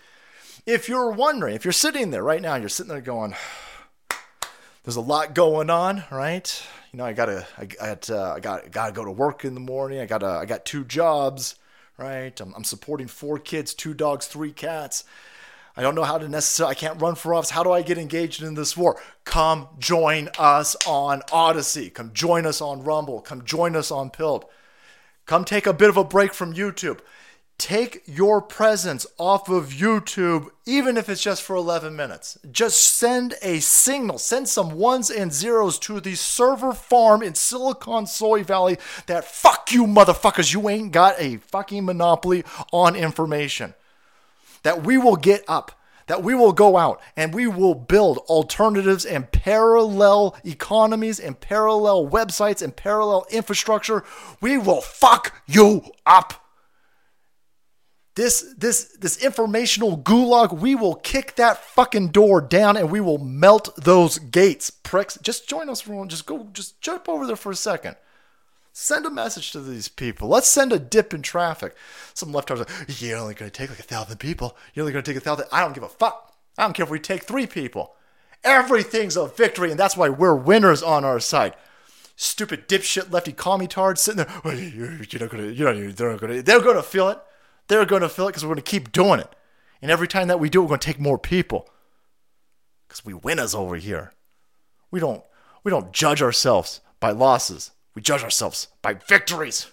If 0.65 0.87
you're 0.87 1.11
wondering, 1.11 1.55
if 1.55 1.65
you're 1.65 1.73
sitting 1.73 2.11
there 2.11 2.23
right 2.23 2.41
now, 2.41 2.55
you're 2.55 2.69
sitting 2.69 2.89
there 2.89 3.01
going, 3.01 3.35
there's 4.83 4.95
a 4.95 5.01
lot 5.01 5.35
going 5.35 5.69
on, 5.69 6.05
right? 6.09 6.63
You 6.93 6.99
know, 6.99 7.05
I 7.05 7.11
gotta, 7.11 7.45
I 7.57 7.65
got, 7.65 8.09
uh, 8.09 8.33
I 8.37 8.39
got, 8.39 8.71
gotta 8.71 8.93
go 8.93 9.03
to 9.03 9.11
work 9.11 9.43
in 9.43 9.55
the 9.55 9.59
morning. 9.59 9.99
I 9.99 10.05
gotta, 10.05 10.27
I 10.27 10.45
got 10.45 10.63
two 10.63 10.85
jobs, 10.85 11.55
right? 11.97 12.39
I'm, 12.39 12.53
I'm 12.55 12.63
supporting 12.63 13.07
four 13.07 13.39
kids, 13.39 13.73
two 13.73 13.93
dogs, 13.93 14.27
three 14.27 14.53
cats. 14.53 15.03
I 15.75 15.81
don't 15.81 15.95
know 15.95 16.03
how 16.03 16.17
to 16.17 16.29
necessarily, 16.29 16.71
I 16.71 16.75
can't 16.75 17.01
run 17.01 17.15
for 17.15 17.33
office. 17.33 17.49
How 17.49 17.63
do 17.63 17.73
I 17.73 17.81
get 17.81 17.97
engaged 17.97 18.41
in 18.41 18.53
this 18.53 18.77
war? 18.77 19.01
Come 19.25 19.67
join 19.79 20.29
us 20.39 20.77
on 20.87 21.23
Odysee. 21.33 21.89
Come 21.89 22.11
join 22.13 22.45
us 22.45 22.61
on 22.61 22.83
Rumble. 22.83 23.19
Come 23.19 23.43
join 23.43 23.75
us 23.75 23.91
on 23.91 24.11
Pilled. 24.11 24.45
Come 25.25 25.43
take 25.43 25.67
a 25.67 25.73
bit 25.73 25.89
of 25.89 25.97
a 25.97 26.05
break 26.05 26.33
from 26.33 26.53
YouTube 26.53 26.99
take 27.57 28.03
your 28.05 28.41
presence 28.41 29.05
off 29.17 29.47
of 29.47 29.69
YouTube, 29.69 30.49
even 30.65 30.97
if 30.97 31.07
it's 31.07 31.21
just 31.21 31.41
for 31.43 31.55
11 31.55 31.95
minutes. 31.95 32.37
Just 32.51 32.81
send 32.81 33.35
a 33.41 33.59
signal, 33.59 34.17
send 34.17 34.49
some 34.49 34.71
ones 34.71 35.09
and 35.09 35.31
zeros 35.31 35.77
to 35.79 35.99
the 35.99 36.15
server 36.15 36.73
farm 36.73 37.21
in 37.21 37.35
Silicon 37.35 38.05
Soy 38.05 38.43
Valley 38.43 38.77
that 39.05 39.25
fuck 39.25 39.71
you, 39.71 39.85
motherfuckers, 39.85 40.53
you 40.53 40.67
ain't 40.69 40.91
got 40.91 41.15
a 41.19 41.37
fucking 41.37 41.85
monopoly 41.85 42.43
on 42.71 42.95
information. 42.95 43.73
That 44.63 44.83
we 44.83 44.97
will 44.97 45.17
get 45.17 45.43
up. 45.47 45.79
That 46.07 46.21
we 46.21 46.35
will 46.35 46.51
go 46.51 46.75
out 46.75 47.01
and 47.15 47.33
we 47.33 47.47
will 47.47 47.75
build 47.75 48.17
alternatives 48.29 49.05
and 49.05 49.31
parallel 49.31 50.35
economies 50.43 51.17
and 51.17 51.39
parallel 51.39 52.09
websites 52.09 52.61
and 52.61 52.75
parallel 52.75 53.25
infrastructure. 53.31 54.03
We 54.41 54.57
will 54.57 54.81
fuck 54.81 55.41
you 55.47 55.83
up 56.05 56.42
this 58.15 58.53
this 58.57 58.95
this 58.99 59.17
informational 59.23 59.97
gulag 59.97 60.59
we 60.59 60.75
will 60.75 60.95
kick 60.95 61.35
that 61.35 61.57
fucking 61.57 62.09
door 62.09 62.41
down 62.41 62.77
and 62.77 62.91
we 62.91 62.99
will 62.99 63.17
melt 63.17 63.75
those 63.75 64.19
gates. 64.19 64.69
Pricks 64.69 65.17
just 65.21 65.49
join 65.49 65.69
us 65.69 65.81
for 65.81 66.05
just 66.05 66.25
go 66.25 66.47
just 66.53 66.79
jump 66.79 67.09
over 67.09 67.25
there 67.25 67.35
for 67.35 67.51
a 67.51 67.55
second. 67.55 67.95
Send 68.71 69.05
a 69.05 69.09
message 69.09 69.51
to 69.51 69.61
these 69.61 69.87
people. 69.87 70.27
Let's 70.27 70.47
send 70.47 70.73
a 70.73 70.79
dip 70.79 71.13
in 71.13 71.21
traffic. 71.21 71.75
Some 72.13 72.33
leftards 72.33 72.59
like 72.59 73.01
you're 73.01 73.19
only 73.19 73.35
going 73.35 73.49
to 73.49 73.55
take 73.55 73.69
like 73.69 73.79
a 73.79 73.83
thousand 73.83 74.17
people. 74.17 74.57
You're 74.73 74.83
only 74.83 74.93
going 74.93 75.03
to 75.03 75.11
take 75.11 75.17
a 75.17 75.23
thousand 75.23 75.47
i 75.51 75.61
don't 75.61 75.73
give 75.73 75.83
a 75.83 75.89
fuck. 75.89 76.33
I 76.57 76.63
don't 76.63 76.73
care 76.73 76.83
if 76.83 76.89
we 76.89 76.99
take 76.99 77.23
three 77.23 77.47
people. 77.47 77.95
Everything's 78.43 79.17
a 79.17 79.27
victory 79.27 79.71
and 79.71 79.79
that's 79.79 79.97
why 79.97 80.09
we're 80.09 80.35
winners 80.35 80.83
on 80.83 81.03
our 81.03 81.19
side. 81.19 81.55
Stupid 82.15 82.67
dipshit 82.67 83.11
lefty 83.11 83.31
commie 83.31 83.67
tards 83.67 84.01
sitting 84.01 84.17
there 84.17 84.41
well, 84.43 84.53
you're, 84.53 85.01
you're 85.03 85.21
not 85.21 85.31
to 85.31 85.51
you're 85.51 85.73
not, 85.73 85.95
they're 85.95 86.11
not 86.11 86.21
to 86.21 86.43
they're 86.43 86.61
going 86.61 86.75
to 86.75 86.83
feel 86.83 87.09
it 87.09 87.19
they're 87.67 87.85
going 87.85 88.01
to 88.01 88.09
feel 88.09 88.27
it 88.27 88.31
because 88.31 88.43
we're 88.43 88.55
going 88.55 88.63
to 88.63 88.71
keep 88.71 88.91
doing 88.91 89.19
it. 89.19 89.33
And 89.81 89.91
every 89.91 90.07
time 90.07 90.27
that 90.27 90.39
we 90.39 90.49
do, 90.49 90.61
we're 90.61 90.69
going 90.69 90.79
to 90.79 90.85
take 90.85 90.99
more 90.99 91.17
people 91.17 91.69
because 92.87 93.03
we 93.05 93.13
winners 93.13 93.53
over 93.55 93.75
here. 93.75 94.13
We 94.91 94.99
don't 94.99 95.23
we 95.63 95.69
don't 95.69 95.91
judge 95.91 96.21
ourselves 96.21 96.81
by 96.99 97.11
losses. 97.11 97.71
We 97.95 98.01
judge 98.01 98.23
ourselves 98.23 98.67
by 98.81 98.93
victories. 98.93 99.67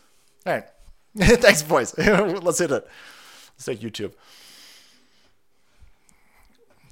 All 0.46 0.54
right. 0.54 0.64
Thanks, 1.16 1.62
boys. 1.62 1.96
Let's 1.98 2.58
hit 2.58 2.70
it. 2.70 2.86
Let's 3.54 3.64
take 3.64 3.80
YouTube. 3.80 4.12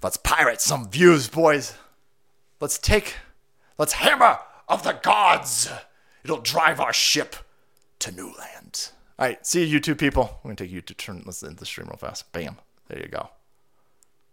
Let's 0.02 0.16
pirate 0.16 0.60
some 0.60 0.88
views, 0.88 1.28
boys. 1.28 1.74
Let's 2.60 2.78
take, 2.78 3.16
let's 3.78 3.94
hammer 3.94 4.38
of 4.68 4.82
the 4.84 4.92
gods. 4.92 5.70
It'll 6.24 6.40
drive 6.40 6.80
our 6.80 6.92
ship 6.92 7.36
to 8.00 8.12
new 8.12 8.32
lands. 8.38 8.57
All 9.18 9.26
right, 9.26 9.44
see 9.44 9.64
you, 9.64 9.80
YouTube 9.80 9.98
people. 9.98 10.24
I'm 10.24 10.50
gonna 10.50 10.56
take 10.56 10.70
you 10.70 10.80
to 10.80 10.94
turn. 10.94 11.22
Let's 11.26 11.42
end 11.42 11.56
the 11.56 11.66
stream 11.66 11.88
real 11.88 11.96
fast. 11.96 12.30
Bam. 12.32 12.56
There 12.88 13.00
you 13.00 13.08
go. 13.08 13.30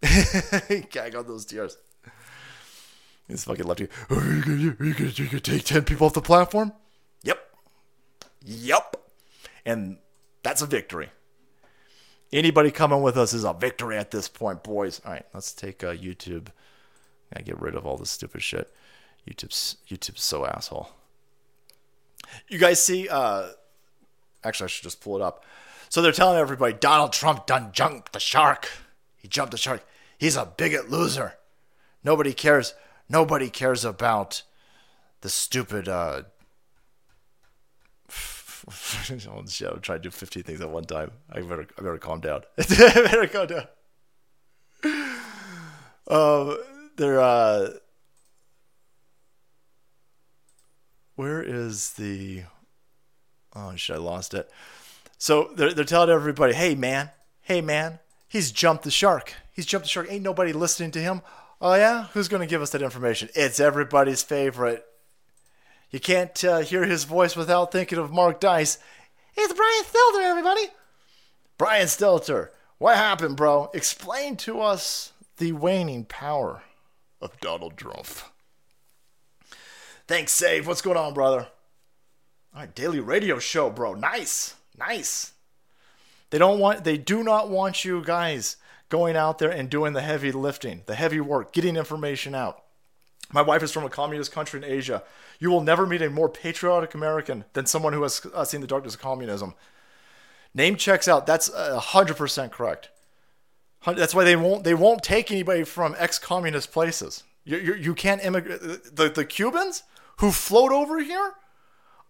Gag 0.92 1.16
on 1.16 1.26
those 1.26 1.46
tears. 1.46 1.78
This 3.28 3.46
fucking 3.46 3.66
lefty. 3.66 3.88
Are 4.12 4.16
you 4.16 4.42
gonna, 4.44 4.76
are 4.80 4.86
you 4.86 4.94
gonna, 4.94 5.10
you 5.10 5.26
gonna 5.26 5.40
take 5.40 5.64
ten 5.64 5.84
people 5.84 6.06
off 6.06 6.14
the 6.14 6.22
platform? 6.22 6.72
Yep. 7.24 7.40
Yep. 8.44 8.98
And 9.66 9.98
that's 10.44 10.62
a 10.62 10.68
victory. 10.68 11.10
Anybody 12.32 12.70
coming 12.70 13.02
with 13.02 13.18
us 13.18 13.34
is 13.34 13.44
a 13.44 13.54
victory 13.54 13.98
at 13.98 14.12
this 14.12 14.28
point, 14.28 14.64
boys. 14.64 15.02
All 15.04 15.14
right, 15.14 15.26
let's 15.34 15.54
take 15.54 15.84
uh, 15.84 15.94
YouTube. 15.94 16.48
I 17.36 17.42
get 17.42 17.60
rid 17.60 17.74
of 17.74 17.88
all 17.88 17.98
this 17.98 18.12
stupid 18.12 18.44
shit. 18.44 18.72
YouTube's 19.28 19.78
YouTube's 19.90 20.24
so 20.24 20.46
asshole. 20.46 20.90
You 22.48 22.60
guys 22.60 22.84
see? 22.84 23.10
Uh, 23.10 23.48
Actually, 24.46 24.66
I 24.66 24.68
should 24.68 24.84
just 24.84 25.02
pull 25.02 25.16
it 25.16 25.22
up. 25.22 25.44
So 25.90 26.02
they're 26.02 26.12
telling 26.12 26.38
everybody 26.38 26.74
Donald 26.74 27.12
Trump 27.14 27.46
done 27.46 27.72
jumped 27.72 28.14
the 28.14 28.20
shark. 28.20 28.70
He 29.18 29.28
jumped 29.28 29.52
the 29.52 29.58
shark. 29.58 29.86
He's 30.18 30.36
a 30.36 30.46
bigot 30.46 30.90
loser. 30.90 31.34
Nobody 32.04 32.34
cares. 32.34 32.74
Nobody 33.10 33.50
cares 33.50 33.84
about 33.84 34.44
the 35.22 35.30
stupid. 35.30 35.88
Uh, 35.88 36.24
oh! 38.70 39.40
I'm 39.40 39.82
trying 39.82 39.82
to 39.82 40.00
do 40.00 40.12
15 40.12 40.44
things 40.44 40.62
at 40.62 40.70
one 40.70 40.86
time. 40.86 41.12
I 41.32 41.42
better, 41.42 41.68
I 41.78 41.82
better 41.82 41.98
calm 41.98 42.20
down. 42.22 42.42
I 42.60 42.64
better 42.94 43.28
calm 43.28 43.48
down. 43.48 43.68
Um, 46.08 46.58
they're 46.98 47.20
uh, 47.20 47.70
where 51.16 51.42
is 51.42 51.94
the 51.94 52.44
Oh 53.56 53.76
shit! 53.76 53.96
I 53.96 54.00
lost 54.00 54.34
it. 54.34 54.50
So 55.18 55.52
they're 55.56 55.74
they're 55.74 55.86
telling 55.86 56.10
everybody, 56.10 56.54
"Hey 56.54 56.76
man, 56.76 57.12
hey 57.42 57.62
man, 57.62 58.00
he's 58.28 58.52
jumped 58.52 58.84
the 58.84 58.92
shark. 58.92 59.34
He's 59.54 59.66
jumped 59.66 59.86
the 59.86 59.90
shark. 59.90 60.08
Ain't 60.10 60.24
nobody 60.24 60.54
listening 60.54 60.92
to 60.92 61.00
him." 61.00 61.22
Oh 61.62 61.76
yeah, 61.76 62.08
who's 62.14 62.28
to 62.28 62.46
give 62.46 62.62
us 62.62 62.72
that 62.72 62.82
information? 62.82 63.30
It's 63.34 63.60
everybody's 63.60 64.24
favorite. 64.24 64.86
You 65.90 66.00
can't 66.00 66.44
uh, 66.44 66.60
hear 66.60 66.86
his 66.86 67.06
voice 67.06 67.36
without 67.36 67.72
thinking 67.72 67.98
of 67.98 68.12
Mark 68.12 68.40
Dice. 68.42 68.78
It's 69.36 69.54
Brian 69.54 69.84
Stelter, 69.84 70.30
everybody. 70.30 70.68
Brian 71.58 71.88
Stelter, 71.88 72.50
what 72.78 72.98
happened, 72.98 73.38
bro? 73.38 73.70
Explain 73.74 74.36
to 74.38 74.60
us 74.60 75.14
the 75.38 75.54
waning 75.54 76.04
power 76.06 76.64
of 77.22 77.40
Donald 77.40 77.78
Trump. 77.78 78.08
Thanks, 80.08 80.34
Save. 80.34 80.68
What's 80.68 80.82
going 80.82 80.98
on, 80.98 81.14
brother? 81.14 81.48
All 82.56 82.62
right, 82.62 82.74
daily 82.74 83.02
radio 83.02 83.38
show, 83.38 83.70
bro. 83.70 83.96
Nice, 83.96 84.56
nice. 84.78 85.34
They 86.30 86.38
don't 86.38 86.58
want, 86.58 86.86
they 86.86 86.98
do 86.98 87.22
not 87.22 87.50
want 87.50 87.84
you 87.84 88.02
guys 88.02 88.56
going 88.88 89.18
out 89.18 89.40
there 89.40 89.50
and 89.50 89.70
doing 89.70 89.92
the 89.92 90.02
heavy 90.02 90.32
lifting, 90.32 90.84
the 90.86 90.96
heavy 90.96 91.20
work, 91.20 91.52
getting 91.52 91.76
information 91.76 92.34
out. 92.34 92.64
My 93.34 93.42
wife 93.42 93.62
is 93.62 93.74
from 93.74 93.84
a 93.84 93.90
communist 93.90 94.32
country 94.32 94.58
in 94.58 94.64
Asia. 94.64 95.04
You 95.38 95.52
will 95.52 95.60
never 95.60 95.86
meet 95.86 96.02
a 96.02 96.10
more 96.10 96.30
patriotic 96.30 96.94
American 96.96 97.44
than 97.52 97.66
someone 97.66 97.92
who 97.92 98.04
has 98.04 98.26
uh, 98.34 98.46
seen 98.46 98.62
the 98.62 98.68
darkness 98.68 98.96
of 98.96 99.02
communism. 99.02 99.54
Name 100.54 100.78
checks 100.78 101.10
out. 101.10 101.28
That's 101.28 101.52
hundred 101.54 102.16
percent 102.16 102.54
correct. 102.54 102.90
That's 103.86 104.16
why 104.16 104.24
they 104.24 104.38
won't 104.38 104.64
they 104.64 104.74
won't 104.74 105.04
take 105.04 105.30
anybody 105.30 105.66
from 105.66 105.94
ex-communist 105.98 106.72
places. 106.72 107.24
You, 107.44 107.58
you, 107.58 107.74
you 107.74 107.94
can't 107.96 108.24
immigrate. 108.24 108.62
The, 108.62 109.12
the 109.14 109.26
Cubans 109.26 109.84
who 110.20 110.32
float 110.32 110.72
over 110.72 111.00
here 111.02 111.34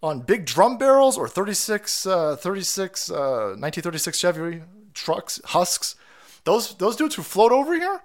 on 0.02 0.20
big 0.22 0.46
drum 0.46 0.78
barrels 0.78 1.18
or 1.18 1.28
36, 1.28 2.06
uh, 2.06 2.36
36, 2.36 3.10
uh, 3.10 3.56
1936 3.58 4.18
Chevy 4.18 4.62
trucks, 4.94 5.42
husks. 5.46 5.96
Those 6.44 6.76
those 6.76 6.96
dudes 6.96 7.16
who 7.16 7.24
float 7.24 7.52
over 7.52 7.74
here, 7.76 8.02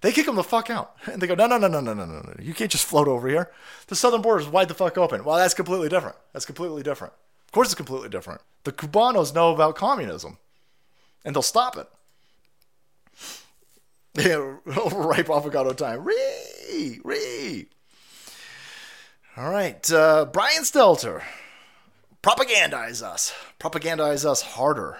they 0.00 0.12
kick 0.12 0.26
them 0.26 0.36
the 0.36 0.44
fuck 0.44 0.70
out. 0.70 0.96
And 1.06 1.20
they 1.20 1.26
go, 1.26 1.34
no, 1.34 1.46
no, 1.46 1.58
no, 1.58 1.68
no, 1.68 1.80
no, 1.80 1.94
no, 1.94 2.04
no, 2.04 2.20
no. 2.20 2.34
You 2.40 2.54
can't 2.54 2.70
just 2.70 2.84
float 2.84 3.08
over 3.08 3.28
here. 3.28 3.50
The 3.86 3.96
southern 3.96 4.22
border 4.22 4.40
is 4.40 4.48
wide 4.48 4.68
the 4.68 4.74
fuck 4.74 4.98
open. 4.98 5.24
Well, 5.24 5.36
that's 5.36 5.54
completely 5.54 5.88
different. 5.88 6.16
That's 6.32 6.46
completely 6.46 6.82
different. 6.82 7.12
Of 7.46 7.52
course, 7.52 7.68
it's 7.68 7.74
completely 7.74 8.08
different. 8.08 8.40
The 8.64 8.72
Cubanos 8.72 9.34
know 9.34 9.52
about 9.52 9.76
communism, 9.76 10.38
and 11.24 11.34
they'll 11.34 11.42
stop 11.42 11.76
it. 11.76 11.88
Yeah, 14.18 14.56
overripe 14.78 15.28
avocado 15.28 15.74
time. 15.74 16.02
Ree, 16.02 17.00
ree. 17.04 17.68
All 19.38 19.50
right, 19.50 19.92
uh, 19.92 20.24
Brian 20.32 20.62
Stelter. 20.62 21.22
Propagandize 22.22 23.02
us. 23.02 23.34
Propagandize 23.60 24.24
us 24.24 24.40
harder, 24.40 24.96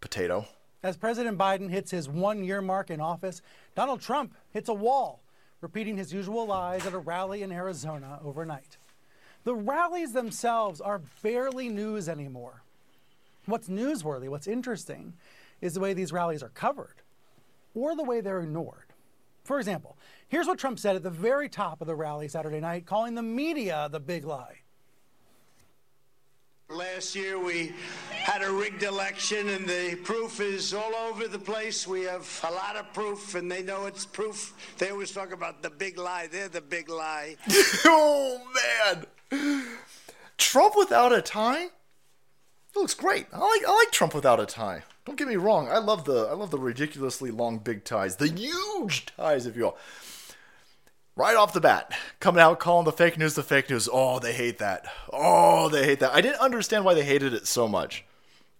potato. 0.00 0.48
As 0.82 0.96
President 0.96 1.38
Biden 1.38 1.70
hits 1.70 1.92
his 1.92 2.08
one 2.08 2.42
year 2.42 2.60
mark 2.60 2.90
in 2.90 3.00
office, 3.00 3.42
Donald 3.76 4.00
Trump 4.00 4.34
hits 4.50 4.68
a 4.68 4.74
wall, 4.74 5.22
repeating 5.60 5.96
his 5.96 6.12
usual 6.12 6.46
lies 6.46 6.84
at 6.84 6.94
a 6.94 6.98
rally 6.98 7.42
in 7.42 7.52
Arizona 7.52 8.18
overnight. 8.24 8.76
The 9.44 9.54
rallies 9.54 10.12
themselves 10.12 10.80
are 10.80 11.02
barely 11.22 11.68
news 11.68 12.08
anymore. 12.08 12.64
What's 13.44 13.68
newsworthy, 13.68 14.28
what's 14.28 14.48
interesting, 14.48 15.12
is 15.60 15.74
the 15.74 15.80
way 15.80 15.94
these 15.94 16.10
rallies 16.10 16.42
are 16.42 16.48
covered 16.48 17.02
or 17.72 17.94
the 17.94 18.02
way 18.02 18.20
they're 18.20 18.40
ignored. 18.40 18.85
For 19.46 19.58
example, 19.58 19.96
here's 20.26 20.48
what 20.48 20.58
Trump 20.58 20.80
said 20.80 20.96
at 20.96 21.04
the 21.04 21.10
very 21.10 21.48
top 21.48 21.80
of 21.80 21.86
the 21.86 21.94
rally 21.94 22.26
Saturday 22.26 22.58
night, 22.58 22.84
calling 22.84 23.14
the 23.14 23.22
media 23.22 23.88
the 23.90 24.00
big 24.00 24.24
lie. 24.24 24.56
Last 26.68 27.14
year 27.14 27.38
we 27.38 27.72
had 28.10 28.42
a 28.42 28.50
rigged 28.50 28.82
election 28.82 29.48
and 29.50 29.68
the 29.68 29.96
proof 30.02 30.40
is 30.40 30.74
all 30.74 30.96
over 30.96 31.28
the 31.28 31.38
place. 31.38 31.86
We 31.86 32.02
have 32.02 32.28
a 32.42 32.50
lot 32.50 32.74
of 32.74 32.92
proof 32.92 33.36
and 33.36 33.48
they 33.48 33.62
know 33.62 33.86
it's 33.86 34.04
proof. 34.04 34.52
They 34.78 34.90
always 34.90 35.12
talk 35.12 35.32
about 35.32 35.62
the 35.62 35.70
big 35.70 35.96
lie. 35.96 36.26
They're 36.26 36.48
the 36.48 36.60
big 36.60 36.88
lie. 36.88 37.36
oh 37.84 38.40
man. 39.30 39.64
Trump 40.38 40.74
without 40.76 41.12
a 41.12 41.22
tie? 41.22 41.66
It 41.66 41.70
looks 42.74 42.94
great. 42.94 43.28
I 43.32 43.38
like 43.38 43.62
I 43.64 43.72
like 43.72 43.92
Trump 43.92 44.12
without 44.12 44.40
a 44.40 44.46
tie. 44.46 44.82
Don't 45.06 45.16
get 45.16 45.28
me 45.28 45.36
wrong. 45.36 45.68
I 45.68 45.78
love 45.78 46.04
the 46.04 46.26
I 46.26 46.32
love 46.32 46.50
the 46.50 46.58
ridiculously 46.58 47.30
long 47.30 47.58
big 47.58 47.84
ties, 47.84 48.16
the 48.16 48.28
huge 48.28 49.06
ties, 49.06 49.46
if 49.46 49.56
you 49.56 49.62
will. 49.62 49.78
Right 51.14 51.36
off 51.36 51.54
the 51.54 51.60
bat, 51.60 51.92
coming 52.20 52.42
out 52.42 52.58
calling 52.58 52.84
the 52.84 52.92
fake 52.92 53.16
news 53.16 53.34
the 53.34 53.44
fake 53.44 53.70
news. 53.70 53.88
Oh, 53.90 54.18
they 54.18 54.32
hate 54.32 54.58
that. 54.58 54.84
Oh, 55.12 55.68
they 55.68 55.84
hate 55.84 56.00
that. 56.00 56.12
I 56.12 56.20
didn't 56.20 56.40
understand 56.40 56.84
why 56.84 56.94
they 56.94 57.04
hated 57.04 57.32
it 57.32 57.46
so 57.46 57.68
much 57.68 58.04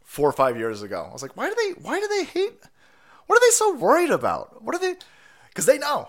four 0.05 0.28
or 0.28 0.32
five 0.32 0.56
years 0.56 0.82
ago. 0.82 1.06
I 1.10 1.12
was 1.12 1.20
like, 1.20 1.36
why 1.36 1.51
do 1.51 1.55
they 1.56 1.82
why 1.82 1.98
do 1.98 2.06
they 2.06 2.24
hate? 2.24 2.60
What 3.27 3.36
are 3.36 3.47
they 3.47 3.52
so 3.52 3.74
worried 3.74 4.10
about? 4.10 4.62
What 4.62 4.74
are 4.77 4.78
they? 4.78 4.94
Because 5.48 5.66
they 5.66 5.78
know, 5.78 6.09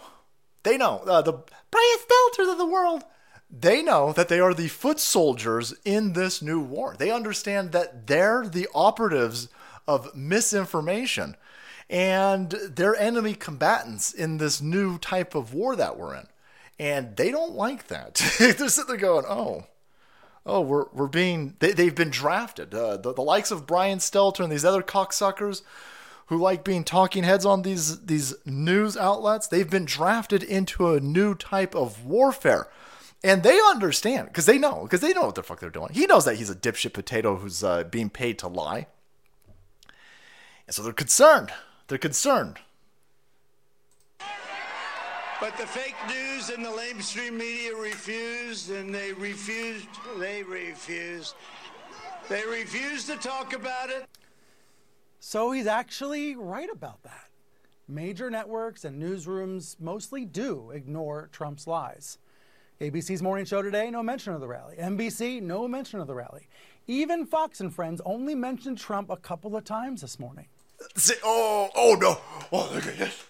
they 0.61 0.77
know 0.77 0.99
uh, 0.99 1.23
the 1.23 1.34
Brian 1.34 1.97
Stelters 1.97 2.51
of 2.51 2.59
the 2.59 2.65
world. 2.65 3.03
They 3.49 3.81
know 3.81 4.14
that 4.14 4.27
they 4.27 4.39
are 4.39 4.53
the 4.53 4.68
foot 4.68 4.99
soldiers 4.99 5.73
in 5.84 6.14
this 6.14 6.41
new 6.41 6.59
war. 6.59 6.95
They 6.97 7.09
understand 7.09 7.72
that 7.72 8.05
they're 8.05 8.45
the 8.45 8.68
operatives 8.76 9.47
of 9.88 10.15
misinformation 10.15 11.35
and 11.89 12.51
they're 12.69 12.95
enemy 12.95 13.34
combatants 13.34 14.14
in 14.14 14.38
this 14.38 14.61
new 14.61 14.97
type 14.97 15.35
of 15.35 15.53
war 15.53 15.76
that 15.76 15.97
we're 15.97 16.15
in. 16.15 16.27
And 16.80 17.15
they 17.15 17.31
don't 17.31 17.53
like 17.53 17.88
that. 17.88 18.15
they're 18.39 18.69
sitting 18.69 18.88
there 18.88 18.97
going, 18.97 19.26
oh, 19.27 19.65
oh, 20.45 20.61
we're, 20.61 20.85
we're 20.93 21.07
being, 21.07 21.55
they, 21.59 21.72
they've 21.72 21.95
been 21.95 22.09
drafted. 22.09 22.73
Uh, 22.73 22.97
the, 22.97 23.14
the 23.14 23.22
likes 23.22 23.51
of 23.51 23.65
Brian 23.65 23.99
Stelter 23.99 24.43
and 24.43 24.51
these 24.51 24.65
other 24.65 24.84
cocksuckers 24.84 25.61
who 26.27 26.38
like 26.38 26.64
being 26.64 26.84
talking 26.84 27.23
heads 27.23 27.45
on 27.45 27.61
these, 27.61 28.05
these 28.05 28.35
news 28.45 28.97
outlets, 28.97 29.47
they've 29.47 29.69
been 29.69 29.85
drafted 29.85 30.43
into 30.43 30.91
a 30.91 30.99
new 30.99 31.34
type 31.34 31.73
of 31.73 32.05
warfare. 32.05 32.68
And 33.23 33.41
they 33.43 33.59
understand 33.59 34.27
because 34.27 34.45
they 34.45 34.59
know, 34.59 34.84
because 34.84 35.01
they 35.01 35.14
know 35.14 35.26
what 35.26 35.35
the 35.35 35.41
fuck 35.41 35.59
they're 35.59 35.69
doing. 35.69 35.89
He 35.93 36.05
knows 36.05 36.26
that 36.26 36.35
he's 36.35 36.51
a 36.51 36.55
dipshit 36.55 36.93
potato 36.93 37.38
who's 37.38 37.64
uh, 37.64 37.85
being 37.85 38.09
paid 38.09 38.38
to 38.39 38.47
lie. 38.47 38.88
And 40.68 40.76
so 40.76 40.84
they're 40.84 40.94
concerned. 40.94 41.52
They're 41.88 41.98
concerned. 41.98 42.60
But 45.39 45.56
the 45.57 45.68
fake 45.68 45.95
news 46.07 46.49
and 46.49 46.65
the 46.65 46.69
lamestream 46.69 47.34
media 47.34 47.76
refused, 47.76 48.72
and 48.72 48.94
they 48.94 49.14
refused, 49.14 49.88
they 50.18 50.44
refused. 50.44 51.35
They 52.27 52.44
refused 52.44 53.07
to 53.07 53.15
talk 53.15 53.53
about 53.53 53.89
it. 53.89 54.07
So 55.19 55.52
he's 55.52 55.68
actually 55.68 56.35
right 56.35 56.69
about 56.72 57.03
that. 57.03 57.30
Major 57.88 58.30
networks 58.30 58.84
and 58.84 59.02
newsrooms 59.02 59.80
mostly 59.80 60.26
do 60.26 60.72
ignore 60.72 61.30
Trump's 61.31 61.68
lies. 61.68 62.18
ABC's 62.81 63.22
morning 63.22 63.45
show 63.45 63.61
today, 63.61 63.89
no 63.89 64.03
mention 64.03 64.34
of 64.34 64.41
the 64.41 64.48
rally. 64.48 64.76
NBC, 64.77 65.41
no 65.41 65.68
mention 65.68 65.99
of 65.99 66.07
the 66.07 66.14
rally. 66.14 66.48
Even 66.88 67.26
Fox 67.26 67.60
and 67.60 67.73
Friends 67.73 68.02
only 68.06 68.35
mentioned 68.35 68.77
Trump 68.77 69.10
a 69.10 69.18
couple 69.18 69.56
of 69.56 69.64
times 69.64 70.02
this 70.02 70.19
morning. 70.19 70.48
Oh, 71.23 71.69
oh 71.75 71.97
no. 71.99 72.19
Oh, 72.51 72.69
look 72.73 72.87
at 72.87 72.97
this. 72.97 73.25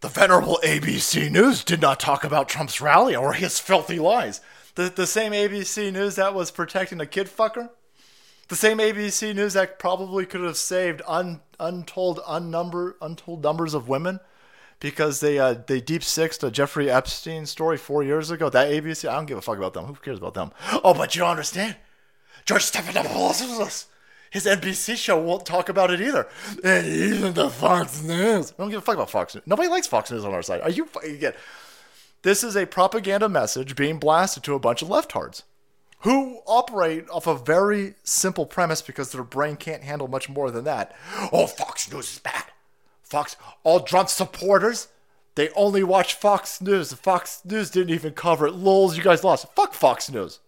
The 0.00 0.08
venerable 0.08 0.58
ABC 0.64 1.30
News 1.30 1.62
did 1.62 1.80
not 1.80 2.00
talk 2.00 2.24
about 2.24 2.48
Trump's 2.48 2.80
rally 2.80 3.14
or 3.14 3.34
his 3.34 3.60
filthy 3.60 3.98
lies. 3.98 4.40
The, 4.74 4.92
the 4.94 5.06
same 5.06 5.32
ABC 5.32 5.92
News 5.92 6.16
that 6.16 6.34
was 6.34 6.50
protecting 6.50 7.00
a 7.00 7.06
kid 7.06 7.28
fucker? 7.28 7.70
The 8.48 8.56
same 8.56 8.78
ABC 8.78 9.34
News 9.34 9.52
that 9.52 9.78
probably 9.78 10.26
could 10.26 10.40
have 10.40 10.56
saved 10.56 11.02
un, 11.06 11.40
untold 11.60 12.20
unnumber, 12.26 12.96
untold 13.00 13.42
numbers 13.42 13.74
of 13.74 13.88
women 13.88 14.20
because 14.80 15.20
they 15.20 15.38
uh, 15.38 15.54
they 15.66 15.80
deep 15.80 16.02
sixed 16.02 16.42
a 16.42 16.50
Jeffrey 16.50 16.90
Epstein 16.90 17.46
story 17.46 17.76
four 17.76 18.02
years 18.02 18.32
ago. 18.32 18.50
That 18.50 18.68
ABC, 18.68 19.08
I 19.08 19.14
don't 19.14 19.26
give 19.26 19.38
a 19.38 19.42
fuck 19.42 19.56
about 19.56 19.74
them. 19.74 19.84
Who 19.84 19.94
cares 19.94 20.18
about 20.18 20.34
them? 20.34 20.50
Oh, 20.82 20.92
but 20.92 21.14
you 21.14 21.20
don't 21.20 21.30
understand. 21.30 21.76
George 22.44 22.64
Stephanopoulos 22.64 23.86
his 24.32 24.46
NBC 24.46 24.96
show 24.96 25.20
won't 25.20 25.44
talk 25.44 25.68
about 25.68 25.90
it 25.90 26.00
either. 26.00 26.26
And 26.64 26.86
even 26.86 27.34
the 27.34 27.50
Fox 27.50 28.02
News. 28.02 28.52
I 28.52 28.62
don't 28.62 28.70
give 28.70 28.78
a 28.78 28.82
fuck 28.82 28.94
about 28.94 29.10
Fox 29.10 29.34
News. 29.34 29.44
Nobody 29.46 29.68
likes 29.68 29.86
Fox 29.86 30.10
News 30.10 30.24
on 30.24 30.32
our 30.32 30.40
side. 30.42 30.62
Are 30.62 30.70
you 30.70 30.86
fucking 30.86 31.14
again? 31.14 31.34
This 32.22 32.42
is 32.42 32.56
a 32.56 32.66
propaganda 32.66 33.28
message 33.28 33.76
being 33.76 33.98
blasted 33.98 34.42
to 34.44 34.54
a 34.54 34.58
bunch 34.58 34.80
of 34.80 34.88
leftards 34.88 35.42
who 36.00 36.40
operate 36.46 37.04
off 37.10 37.26
a 37.26 37.34
very 37.36 37.94
simple 38.04 38.46
premise 38.46 38.80
because 38.80 39.12
their 39.12 39.22
brain 39.22 39.56
can't 39.56 39.82
handle 39.82 40.08
much 40.08 40.30
more 40.30 40.50
than 40.50 40.64
that. 40.64 40.96
Oh, 41.30 41.46
Fox 41.46 41.92
News 41.92 42.14
is 42.14 42.18
bad. 42.18 42.44
Fox, 43.02 43.36
all 43.64 43.80
Trump 43.80 44.08
supporters, 44.08 44.88
they 45.34 45.50
only 45.50 45.82
watch 45.82 46.14
Fox 46.14 46.58
News. 46.62 46.94
Fox 46.94 47.42
News 47.44 47.68
didn't 47.68 47.94
even 47.94 48.14
cover 48.14 48.46
it. 48.46 48.54
Lols, 48.54 48.96
you 48.96 49.02
guys 49.02 49.22
lost. 49.22 49.52
Fuck 49.54 49.74
Fox 49.74 50.10
News. 50.10 50.40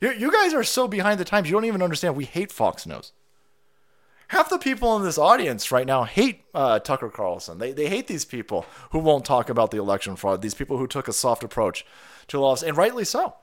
You, 0.00 0.12
you 0.12 0.32
guys 0.32 0.54
are 0.54 0.64
so 0.64 0.88
behind 0.88 1.20
the 1.20 1.24
times, 1.26 1.50
you 1.50 1.52
don't 1.52 1.66
even 1.66 1.82
understand. 1.82 2.16
We 2.16 2.24
hate 2.24 2.50
Fox 2.50 2.86
News 2.86 3.12
half 4.28 4.50
the 4.50 4.58
people 4.58 4.96
in 4.96 5.02
this 5.02 5.18
audience 5.18 5.70
right 5.72 5.86
now 5.86 6.04
hate 6.04 6.44
uh, 6.54 6.78
Tucker 6.78 7.10
Carlson. 7.10 7.58
They, 7.58 7.72
they 7.72 7.88
hate 7.88 8.06
these 8.06 8.24
people 8.24 8.66
who 8.90 8.98
won't 8.98 9.24
talk 9.24 9.48
about 9.48 9.70
the 9.70 9.78
election 9.78 10.16
fraud, 10.16 10.42
these 10.42 10.54
people 10.54 10.78
who 10.78 10.86
took 10.86 11.08
a 11.08 11.12
soft 11.12 11.42
approach 11.42 11.86
to 12.28 12.40
laws, 12.40 12.62
and 12.62 12.76
rightly 12.76 13.04
so. 13.04 13.34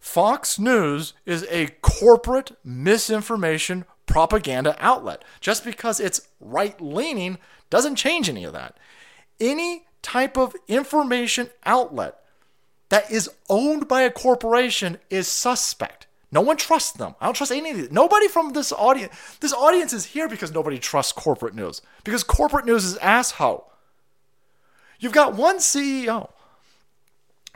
Fox 0.00 0.58
News 0.58 1.14
is 1.24 1.46
a 1.50 1.68
corporate 1.80 2.52
misinformation 2.64 3.84
propaganda 4.06 4.76
outlet. 4.78 5.24
Just 5.40 5.64
because 5.64 6.00
it's 6.00 6.28
right 6.40 6.80
leaning 6.80 7.38
doesn't 7.70 7.96
change 7.96 8.28
any 8.28 8.44
of 8.44 8.52
that. 8.52 8.76
Any 9.40 9.86
type 10.02 10.36
of 10.36 10.54
information 10.68 11.50
outlet 11.64 12.20
that 12.88 13.10
is 13.10 13.28
owned 13.48 13.88
by 13.88 14.02
a 14.02 14.10
corporation 14.10 14.98
is 15.10 15.26
suspect. 15.26 15.95
No 16.32 16.40
one 16.40 16.56
trusts 16.56 16.92
them. 16.92 17.14
I 17.20 17.26
don't 17.26 17.34
trust 17.34 17.52
any 17.52 17.70
of 17.70 17.76
these. 17.76 17.90
Nobody 17.90 18.28
from 18.28 18.52
this 18.52 18.72
audience. 18.72 19.14
This 19.40 19.52
audience 19.52 19.92
is 19.92 20.06
here 20.06 20.28
because 20.28 20.52
nobody 20.52 20.78
trusts 20.78 21.12
corporate 21.12 21.54
news. 21.54 21.82
Because 22.04 22.24
corporate 22.24 22.66
news 22.66 22.84
is 22.84 22.96
asshole. 22.98 23.70
You've 24.98 25.12
got 25.12 25.34
one 25.34 25.58
CEO 25.58 26.30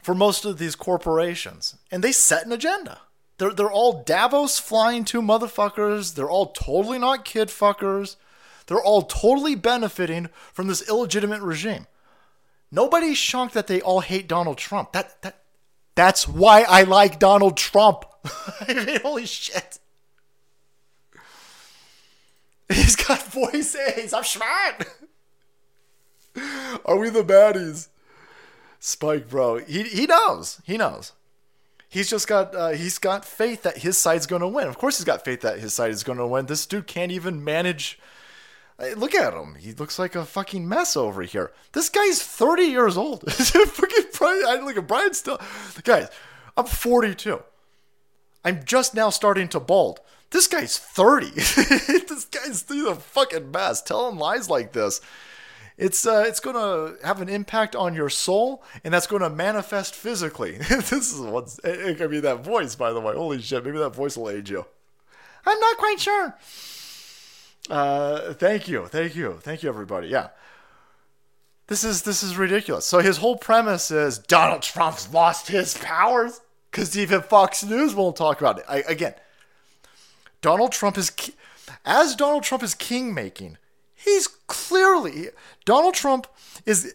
for 0.02 0.14
most 0.14 0.44
of 0.44 0.59
these 0.59 0.76
corporations, 0.76 1.76
and 1.90 2.02
they 2.02 2.12
set 2.12 2.47
an 2.47 2.52
agenda. 2.52 3.01
They're, 3.38 3.52
they're 3.52 3.70
all 3.70 4.02
Davos 4.02 4.59
flying 4.59 5.05
to 5.06 5.22
motherfuckers. 5.22 6.14
They're 6.14 6.30
all 6.30 6.47
totally 6.47 6.98
not 6.98 7.24
kid 7.24 7.48
fuckers. 7.48 8.16
They're 8.66 8.82
all 8.82 9.02
totally 9.02 9.55
benefiting 9.55 10.28
from 10.52 10.68
this 10.68 10.86
illegitimate 10.88 11.40
regime. 11.40 11.86
Nobody's 12.70 13.18
shocked 13.18 13.55
that 13.55 13.66
they 13.66 13.80
all 13.80 14.01
hate 14.01 14.28
Donald 14.28 14.59
Trump. 14.59 14.92
That, 14.92 15.20
that, 15.22 15.42
that's 15.94 16.26
why 16.28 16.62
I 16.62 16.82
like 16.82 17.18
Donald 17.18 17.56
Trump. 17.56 18.04
I 18.68 18.74
mean, 18.74 19.00
holy 19.00 19.26
shit. 19.26 19.78
He's 22.68 22.96
got 22.96 23.22
voices. 23.24 24.12
I'm 24.12 24.24
smart. 24.24 24.86
Are 26.84 26.96
we 26.96 27.10
the 27.10 27.24
baddies? 27.24 27.88
Spike, 28.78 29.28
bro. 29.28 29.58
He 29.58 29.82
he 29.82 30.06
knows. 30.06 30.60
He 30.64 30.78
knows. 30.78 31.12
He's 31.88 32.08
just 32.08 32.28
got 32.28 32.54
uh, 32.54 32.70
he's 32.70 32.98
got 32.98 33.24
faith 33.24 33.62
that 33.64 33.78
his 33.78 33.98
side's 33.98 34.26
going 34.26 34.42
to 34.42 34.48
win. 34.48 34.68
Of 34.68 34.78
course, 34.78 34.98
he's 34.98 35.04
got 35.04 35.24
faith 35.24 35.40
that 35.40 35.58
his 35.58 35.74
side 35.74 35.90
is 35.90 36.04
going 36.04 36.18
to 36.18 36.26
win. 36.26 36.46
This 36.46 36.64
dude 36.64 36.86
can't 36.86 37.10
even 37.10 37.42
manage. 37.42 37.98
Look 38.96 39.14
at 39.14 39.34
him. 39.34 39.56
He 39.56 39.72
looks 39.72 39.98
like 39.98 40.14
a 40.14 40.24
fucking 40.24 40.66
mess 40.66 40.96
over 40.96 41.22
here. 41.22 41.52
This 41.72 41.90
guy's 41.90 42.22
30 42.22 42.62
years 42.62 42.96
old. 42.96 43.30
Fucking 43.32 44.04
Brian. 44.20 44.44
I 44.47 44.62
look 44.62 44.76
at 44.76 44.86
Brian 44.86 45.14
still. 45.14 45.40
Guys, 45.82 46.09
I'm 46.56 46.66
42. 46.66 47.42
I'm 48.44 48.64
just 48.64 48.94
now 48.94 49.10
starting 49.10 49.48
to 49.48 49.60
bald. 49.60 50.01
This 50.30 50.47
guy's 50.47 50.78
30. 50.78 51.30
this 51.30 52.24
guy's 52.26 52.47
he's 52.47 52.62
the 52.62 52.94
fucking 52.94 53.51
mess. 53.51 53.82
Telling 53.82 54.16
lies 54.16 54.48
like 54.48 54.72
this. 54.72 55.01
It's 55.76 56.06
uh, 56.06 56.24
it's 56.26 56.40
to 56.56 57.02
have 57.02 57.22
an 57.22 57.30
impact 57.30 57.74
on 57.74 57.94
your 57.94 58.10
soul, 58.10 58.62
and 58.84 58.92
that's 58.92 59.06
to 59.22 59.30
manifest 59.30 59.94
physically. 59.94 60.59
this 60.68 60.92
is 60.92 61.20
what's. 61.20 61.59
It 61.64 61.97
could 61.97 62.10
be 62.10 62.20
that 62.20 62.44
voice, 62.44 62.74
by 62.74 62.92
the 62.92 63.01
way. 63.01 63.14
Holy 63.14 63.40
shit! 63.40 63.64
Maybe 63.64 63.78
that 63.78 63.94
voice 63.94 64.14
will 64.16 64.28
age 64.28 64.51
you. 64.51 64.66
I'm 65.47 65.59
not 65.59 65.78
quite 65.78 65.98
sure. 65.98 66.36
Uh, 67.70 68.34
thank 68.34 68.68
you, 68.68 68.86
thank 68.86 69.16
you, 69.16 69.38
thank 69.40 69.62
you, 69.62 69.70
everybody. 69.70 70.09
Yeah, 70.09 70.28
this 71.70 71.84
is 71.84 72.02
this 72.02 72.24
is 72.24 72.36
ridiculous. 72.36 72.84
So 72.84 72.98
his 72.98 73.18
whole 73.18 73.36
premise 73.36 73.92
is 73.92 74.18
Donald 74.18 74.60
Trump's 74.62 75.14
lost 75.14 75.47
his 75.47 75.78
powers 75.78 76.40
because 76.68 76.98
even 76.98 77.22
Fox 77.22 77.62
News 77.62 77.94
won't 77.94 78.16
talk 78.16 78.40
about 78.40 78.59
it. 78.59 78.64
I, 78.68 78.78
again, 78.88 79.14
Donald 80.42 80.72
Trump 80.72 80.98
is 80.98 81.12
as 81.84 82.16
Donald 82.16 82.42
Trump 82.42 82.64
is 82.64 82.74
king 82.74 83.14
making. 83.14 83.56
He's 83.94 84.26
clearly 84.26 85.28
Donald 85.64 85.94
Trump 85.94 86.26
is. 86.66 86.92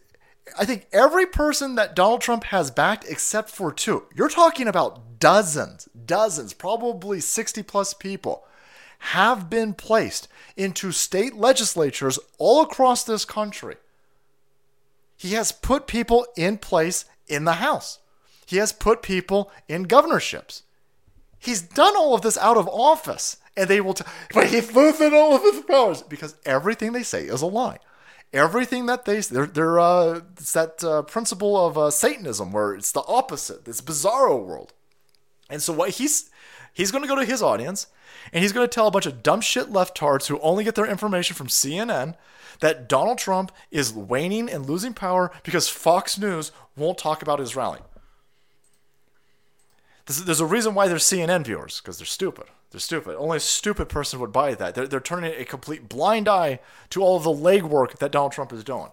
I 0.59 0.65
think 0.65 0.87
every 0.91 1.25
person 1.25 1.75
that 1.75 1.95
Donald 1.95 2.19
Trump 2.19 2.43
has 2.45 2.69
backed, 2.69 3.05
except 3.07 3.49
for 3.49 3.71
two, 3.71 4.03
you're 4.13 4.27
talking 4.27 4.67
about 4.67 5.19
dozens, 5.19 5.87
dozens, 6.05 6.51
probably 6.53 7.21
60 7.21 7.63
plus 7.63 7.93
people, 7.93 8.43
have 8.99 9.49
been 9.49 9.73
placed 9.73 10.27
into 10.57 10.91
state 10.91 11.33
legislatures 11.33 12.19
all 12.37 12.61
across 12.61 13.05
this 13.05 13.23
country. 13.23 13.77
He 15.17 15.33
has 15.33 15.51
put 15.51 15.87
people 15.87 16.25
in 16.35 16.57
place 16.57 17.05
in 17.27 17.45
the 17.45 17.53
House. 17.53 17.99
He 18.45 18.57
has 18.57 18.71
put 18.71 19.01
people 19.01 19.51
in 19.67 19.83
governorships. 19.83 20.63
He's 21.39 21.61
done 21.61 21.95
all 21.95 22.13
of 22.13 22.21
this 22.21 22.37
out 22.37 22.57
of 22.57 22.67
office, 22.67 23.37
and 23.55 23.69
they 23.69 23.81
will. 23.81 23.93
T- 23.93 24.05
but 24.33 24.47
he's 24.47 24.73
losing 24.73 25.13
all 25.13 25.35
of 25.35 25.41
his 25.41 25.61
powers 25.61 26.01
because 26.01 26.35
everything 26.45 26.91
they 26.91 27.03
say 27.03 27.23
is 27.23 27.41
a 27.41 27.47
lie. 27.47 27.79
Everything 28.33 28.85
that 28.87 29.05
they 29.05 29.19
they're, 29.21 29.45
they're 29.45 29.79
uh, 29.79 30.21
it's 30.33 30.53
that 30.53 30.83
uh, 30.83 31.03
principle 31.03 31.65
of 31.65 31.77
uh, 31.77 31.89
Satanism 31.91 32.51
where 32.51 32.73
it's 32.73 32.91
the 32.91 33.03
opposite. 33.07 33.65
This 33.65 33.81
bizarro 33.81 34.43
world. 34.43 34.73
And 35.49 35.61
so 35.61 35.73
what 35.73 35.91
he's 35.91 36.29
he's 36.73 36.91
going 36.91 37.03
to 37.03 37.07
go 37.07 37.15
to 37.15 37.25
his 37.25 37.41
audience 37.41 37.87
and 38.33 38.41
he's 38.41 38.51
going 38.51 38.67
to 38.67 38.73
tell 38.73 38.87
a 38.87 38.91
bunch 38.91 39.05
of 39.05 39.23
dumb 39.23 39.41
shit 39.41 39.71
leftards 39.71 40.27
who 40.27 40.39
only 40.39 40.63
get 40.63 40.75
their 40.75 40.85
information 40.85 41.35
from 41.35 41.47
CNN 41.47 42.15
that 42.59 42.87
Donald 42.87 43.17
Trump 43.17 43.51
is 43.71 43.93
waning 43.93 44.49
and 44.49 44.65
losing 44.65 44.93
power 44.93 45.31
because 45.43 45.67
Fox 45.67 46.17
News 46.17 46.51
won't 46.75 46.97
talk 46.97 47.21
about 47.21 47.39
his 47.39 47.55
rally. 47.55 47.79
There's, 50.05 50.39
a 50.39 50.45
reason 50.45 50.75
why 50.75 50.87
they're 50.87 50.97
CNN 50.97 51.45
viewers 51.45 51.81
because 51.81 51.97
they're 51.97 52.05
stupid. 52.05 52.45
They're 52.69 52.79
stupid. 52.79 53.15
Only 53.17 53.37
a 53.37 53.39
stupid 53.39 53.89
person 53.89 54.19
would 54.19 54.31
buy 54.31 54.53
that. 54.53 54.75
They're, 54.75 54.87
they're 54.87 54.99
turning 54.99 55.33
a 55.35 55.45
complete 55.45 55.89
blind 55.89 56.27
eye 56.27 56.59
to 56.91 57.01
all 57.01 57.17
of 57.17 57.23
the 57.23 57.31
legwork 57.31 57.97
that 57.97 58.11
Donald 58.11 58.31
Trump 58.31 58.53
is 58.53 58.63
doing. 58.63 58.89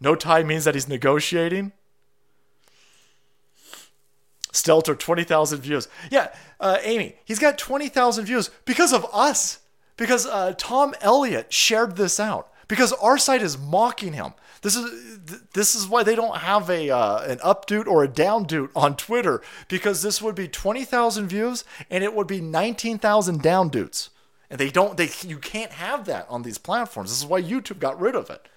No 0.00 0.14
tie 0.14 0.42
means 0.42 0.64
that 0.64 0.74
he's 0.74 0.86
negotiating. 0.88 1.72
Stelter, 4.52 4.98
20,000 4.98 5.60
views. 5.60 5.88
Yeah, 6.10 6.28
uh, 6.60 6.78
Amy, 6.82 7.16
he's 7.24 7.38
got 7.38 7.56
20,000 7.56 8.24
views 8.26 8.50
because 8.64 8.92
of 8.92 9.06
us. 9.12 9.60
Because 9.98 10.24
uh, 10.24 10.54
Tom 10.56 10.94
Elliott 11.02 11.52
shared 11.52 11.96
this 11.96 12.18
out. 12.18 12.50
Because 12.68 12.92
our 12.94 13.18
site 13.18 13.42
is 13.42 13.58
mocking 13.58 14.14
him. 14.14 14.32
This 14.62 14.76
is 14.76 15.20
this 15.52 15.74
is 15.74 15.86
why 15.86 16.02
they 16.02 16.14
don't 16.14 16.38
have 16.38 16.68
a 16.68 16.90
uh, 16.90 17.22
an 17.22 17.38
updoot 17.38 17.86
or 17.86 18.02
a 18.02 18.08
downdoot 18.08 18.70
on 18.74 18.96
Twitter 18.96 19.40
because 19.68 20.02
this 20.02 20.20
would 20.20 20.34
be 20.34 20.48
20,000 20.48 21.28
views 21.28 21.64
and 21.90 22.02
it 22.02 22.14
would 22.14 22.26
be 22.26 22.40
19,000 22.40 23.42
downdoots. 23.42 24.08
And 24.50 24.58
they 24.58 24.70
don't 24.70 24.96
they 24.96 25.10
you 25.22 25.38
can't 25.38 25.72
have 25.72 26.06
that 26.06 26.26
on 26.28 26.42
these 26.42 26.58
platforms. 26.58 27.10
This 27.10 27.20
is 27.20 27.26
why 27.26 27.40
YouTube 27.42 27.78
got 27.78 28.00
rid 28.00 28.14
of 28.14 28.30
it. 28.30 28.48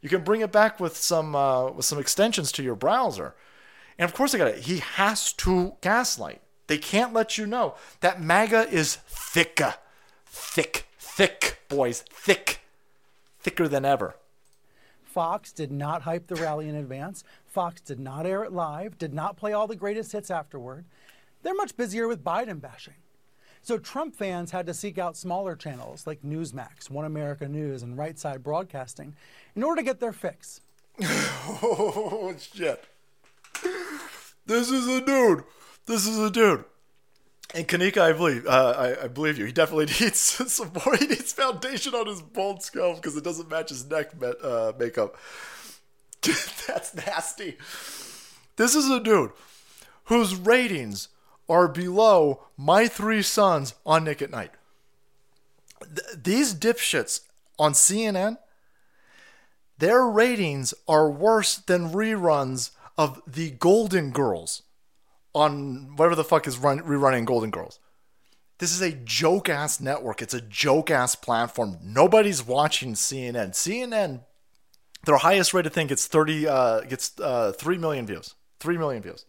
You 0.00 0.08
can 0.08 0.24
bring 0.24 0.40
it 0.40 0.52
back 0.52 0.80
with 0.80 0.96
some 0.96 1.36
uh, 1.36 1.70
with 1.70 1.84
some 1.84 1.98
extensions 1.98 2.50
to 2.52 2.62
your 2.62 2.74
browser. 2.74 3.34
And 3.98 4.08
of 4.08 4.14
course, 4.14 4.32
they 4.32 4.38
got 4.38 4.48
it. 4.48 4.64
He 4.64 4.78
has 4.78 5.32
to 5.34 5.74
gaslight. 5.80 6.40
They 6.66 6.78
can't 6.78 7.12
let 7.12 7.38
you 7.38 7.46
know 7.46 7.74
that 8.00 8.22
MAGA 8.22 8.68
is 8.70 8.96
thicker, 8.96 9.74
thick, 10.32 10.86
thick, 10.98 11.58
boys, 11.68 12.04
thick, 12.10 12.60
thicker 13.38 13.68
than 13.68 13.84
ever. 13.84 14.16
Fox 15.04 15.52
did 15.52 15.70
not 15.70 16.02
hype 16.02 16.26
the 16.26 16.36
rally 16.36 16.68
in 16.68 16.74
advance. 16.74 17.22
Fox 17.46 17.82
did 17.82 18.00
not 18.00 18.26
air 18.26 18.42
it 18.42 18.52
live, 18.52 18.96
did 18.96 19.12
not 19.12 19.36
play 19.36 19.52
all 19.52 19.66
the 19.66 19.76
greatest 19.76 20.12
hits 20.12 20.30
afterward. 20.30 20.86
They're 21.42 21.54
much 21.54 21.76
busier 21.76 22.08
with 22.08 22.24
Biden 22.24 22.62
bashing. 22.62 22.94
So 23.60 23.76
Trump 23.76 24.16
fans 24.16 24.50
had 24.50 24.66
to 24.66 24.74
seek 24.74 24.96
out 24.96 25.16
smaller 25.16 25.54
channels 25.54 26.06
like 26.06 26.22
Newsmax, 26.22 26.88
One 26.90 27.04
America 27.04 27.46
News, 27.46 27.82
and 27.82 27.98
Right 27.98 28.18
Side 28.18 28.42
Broadcasting 28.42 29.14
in 29.54 29.62
order 29.62 29.82
to 29.82 29.84
get 29.84 30.00
their 30.00 30.12
fix. 30.12 30.62
oh 31.02 32.34
shit. 32.38 32.84
This 34.46 34.70
is 34.70 34.88
a 34.88 35.00
dude. 35.02 35.44
This 35.86 36.06
is 36.06 36.18
a 36.18 36.30
dude. 36.30 36.64
And 37.54 37.68
Kanika, 37.68 38.00
I 38.00 38.12
believe, 38.12 38.46
uh, 38.46 38.74
I, 38.76 39.04
I, 39.04 39.08
believe 39.08 39.36
you. 39.38 39.44
He 39.44 39.52
definitely 39.52 39.86
needs 40.00 40.18
some 40.20 40.72
more. 40.72 40.96
He 40.96 41.06
needs 41.06 41.32
foundation 41.32 41.94
on 41.94 42.06
his 42.06 42.22
bald 42.22 42.62
skull 42.62 42.94
because 42.94 43.16
it 43.16 43.24
doesn't 43.24 43.50
match 43.50 43.68
his 43.68 43.88
neck 43.90 44.12
uh, 44.42 44.72
makeup. 44.78 45.16
That's 46.66 46.94
nasty. 46.94 47.58
This 48.56 48.74
is 48.74 48.88
a 48.88 49.00
dude 49.00 49.32
whose 50.04 50.34
ratings 50.34 51.08
are 51.48 51.68
below 51.68 52.44
my 52.56 52.86
three 52.86 53.22
sons 53.22 53.74
on 53.84 54.04
Nick 54.04 54.22
at 54.22 54.30
Night. 54.30 54.52
Th- 55.82 56.22
these 56.22 56.54
dipshits 56.54 57.20
on 57.58 57.72
CNN, 57.72 58.38
their 59.78 60.06
ratings 60.06 60.72
are 60.86 61.10
worse 61.10 61.56
than 61.56 61.90
reruns 61.90 62.70
of 62.96 63.20
the 63.26 63.50
Golden 63.50 64.10
Girls 64.10 64.62
on 65.34 65.96
whatever 65.96 66.14
the 66.14 66.24
fuck 66.24 66.46
is 66.46 66.58
run, 66.58 66.80
rerunning 66.80 67.24
Golden 67.24 67.50
Girls. 67.50 67.78
This 68.58 68.72
is 68.72 68.80
a 68.80 68.92
joke 68.92 69.48
ass 69.48 69.80
network. 69.80 70.22
It's 70.22 70.34
a 70.34 70.40
joke 70.40 70.90
ass 70.90 71.14
platform. 71.14 71.78
Nobody's 71.82 72.46
watching 72.46 72.94
CNN. 72.94 73.50
CNN, 73.50 74.20
their 75.04 75.16
highest 75.16 75.52
rated 75.52 75.72
thing 75.72 75.88
gets 75.88 76.06
thirty 76.06 76.46
uh, 76.46 76.82
gets 76.82 77.18
uh, 77.18 77.52
three 77.52 77.78
million 77.78 78.06
views. 78.06 78.34
Three 78.60 78.78
million 78.78 79.02
views. 79.02 79.24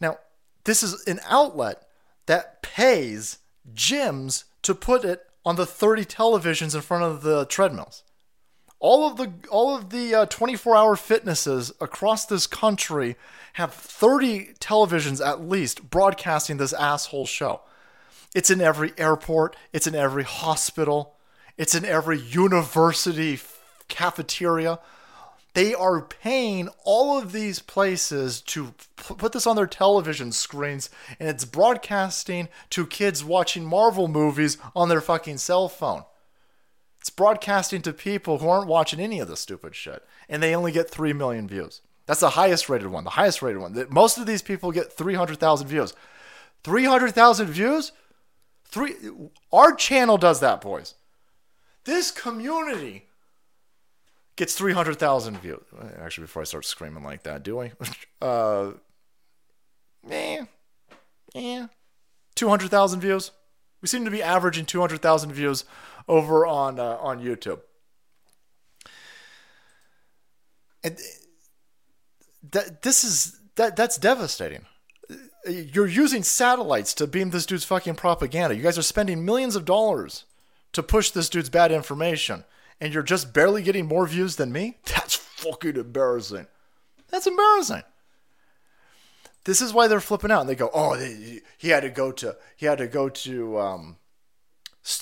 Now, 0.00 0.18
this 0.64 0.82
is 0.82 1.06
an 1.06 1.20
outlet 1.26 1.88
that 2.26 2.62
pays 2.62 3.38
gyms 3.72 4.44
to 4.62 4.74
put 4.74 5.04
it 5.04 5.22
on 5.44 5.56
the 5.56 5.66
30 5.66 6.04
televisions 6.04 6.74
in 6.74 6.82
front 6.82 7.04
of 7.04 7.22
the 7.22 7.46
treadmills 7.46 8.02
all 8.80 9.10
of 9.10 9.16
the 9.16 9.32
all 9.50 9.76
of 9.76 9.90
the 9.90 10.14
uh, 10.14 10.26
24 10.26 10.76
hour 10.76 10.96
fitnesses 10.96 11.72
across 11.80 12.26
this 12.26 12.46
country 12.46 13.16
have 13.54 13.74
30 13.74 14.54
televisions 14.60 15.24
at 15.24 15.40
least 15.40 15.90
broadcasting 15.90 16.58
this 16.58 16.72
asshole 16.72 17.26
show. 17.26 17.62
It's 18.34 18.50
in 18.50 18.60
every 18.60 18.92
airport. 18.96 19.56
It's 19.72 19.86
in 19.86 19.94
every 19.94 20.22
hospital. 20.22 21.16
It's 21.56 21.74
in 21.74 21.84
every 21.84 22.18
university 22.18 23.40
cafeteria. 23.88 24.78
They 25.54 25.74
are 25.74 26.02
paying 26.02 26.68
all 26.84 27.18
of 27.18 27.32
these 27.32 27.58
places 27.58 28.40
to 28.42 28.74
put 28.96 29.32
this 29.32 29.46
on 29.46 29.56
their 29.56 29.66
television 29.66 30.30
screens 30.30 30.88
and 31.18 31.28
it's 31.28 31.44
broadcasting 31.44 32.48
to 32.70 32.86
kids 32.86 33.24
watching 33.24 33.64
marvel 33.64 34.06
movies 34.06 34.56
on 34.76 34.88
their 34.88 35.00
fucking 35.00 35.38
cell 35.38 35.68
phone 35.68 36.04
it's 37.00 37.10
broadcasting 37.10 37.82
to 37.82 37.92
people 37.92 38.38
who 38.38 38.48
aren't 38.48 38.66
watching 38.68 39.00
any 39.00 39.20
of 39.20 39.28
this 39.28 39.40
stupid 39.40 39.74
shit, 39.74 40.04
and 40.28 40.42
they 40.42 40.54
only 40.54 40.72
get 40.72 40.90
3 40.90 41.12
million 41.12 41.46
views. 41.46 41.80
That's 42.06 42.20
the 42.20 42.30
highest 42.30 42.68
rated 42.68 42.88
one, 42.88 43.04
the 43.04 43.10
highest 43.10 43.42
rated 43.42 43.60
one. 43.60 43.86
Most 43.90 44.18
of 44.18 44.26
these 44.26 44.42
people 44.42 44.72
get 44.72 44.92
300,000 44.92 45.66
views. 45.66 45.94
300,000 46.64 47.46
views? 47.46 47.92
Three 48.64 48.94
our 49.52 49.74
channel 49.74 50.18
does 50.18 50.40
that, 50.40 50.60
boys. 50.60 50.94
This 51.84 52.10
community 52.10 53.06
gets 54.36 54.54
300,000 54.54 55.38
views. 55.38 55.62
Actually, 55.98 56.24
before 56.24 56.42
I 56.42 56.44
start 56.44 56.64
screaming 56.64 57.02
like 57.02 57.22
that, 57.22 57.42
do 57.42 57.60
I? 57.60 57.72
Uh, 58.20 58.72
eh, 60.10 60.44
eh, 61.36 61.66
200,000 62.34 63.00
views. 63.00 63.30
We 63.80 63.86
seem 63.86 64.04
to 64.04 64.10
be 64.10 64.22
averaging 64.22 64.66
200,000 64.66 65.32
views 65.32 65.64
over 66.08 66.46
on 66.46 66.80
uh, 66.80 66.96
on 67.00 67.22
YouTube. 67.22 67.60
And 70.82 70.96
that 72.50 72.82
this 72.82 73.04
is 73.04 73.38
that 73.56 73.76
that's 73.76 73.98
devastating. 73.98 74.64
You're 75.46 75.86
using 75.86 76.22
satellites 76.22 76.94
to 76.94 77.06
beam 77.06 77.30
this 77.30 77.46
dude's 77.46 77.64
fucking 77.64 77.94
propaganda. 77.94 78.56
You 78.56 78.62
guys 78.62 78.78
are 78.78 78.82
spending 78.82 79.24
millions 79.24 79.56
of 79.56 79.64
dollars 79.64 80.24
to 80.72 80.82
push 80.82 81.10
this 81.10 81.28
dude's 81.28 81.48
bad 81.48 81.72
information, 81.72 82.44
and 82.80 82.92
you're 82.92 83.02
just 83.02 83.32
barely 83.32 83.62
getting 83.62 83.86
more 83.86 84.06
views 84.06 84.36
than 84.36 84.52
me. 84.52 84.78
That's 84.84 85.14
fucking 85.14 85.76
embarrassing. 85.76 86.46
That's 87.08 87.26
embarrassing. 87.26 87.82
This 89.44 89.62
is 89.62 89.72
why 89.72 89.88
they're 89.88 90.00
flipping 90.00 90.30
out, 90.30 90.42
and 90.42 90.50
they 90.50 90.54
go, 90.54 90.70
"Oh, 90.74 90.94
he 90.94 91.68
had 91.68 91.80
to 91.80 91.90
go 91.90 92.12
to 92.12 92.36
he 92.56 92.66
had 92.66 92.78
to 92.78 92.86
go 92.86 93.08
to 93.08 93.58
um, 93.58 93.96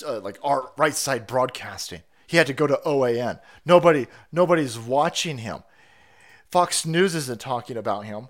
uh, 0.04 0.20
like 0.20 0.38
our 0.42 0.72
right 0.76 0.94
side 0.94 1.26
broadcasting. 1.26 2.02
He 2.26 2.36
had 2.36 2.46
to 2.48 2.52
go 2.52 2.66
to 2.66 2.80
OAN. 2.84 3.40
Nobody, 3.64 4.06
nobody's 4.32 4.78
watching 4.78 5.38
him. 5.38 5.62
Fox 6.50 6.84
News 6.84 7.14
isn't 7.14 7.40
talking 7.40 7.76
about 7.76 8.04
him. 8.04 8.28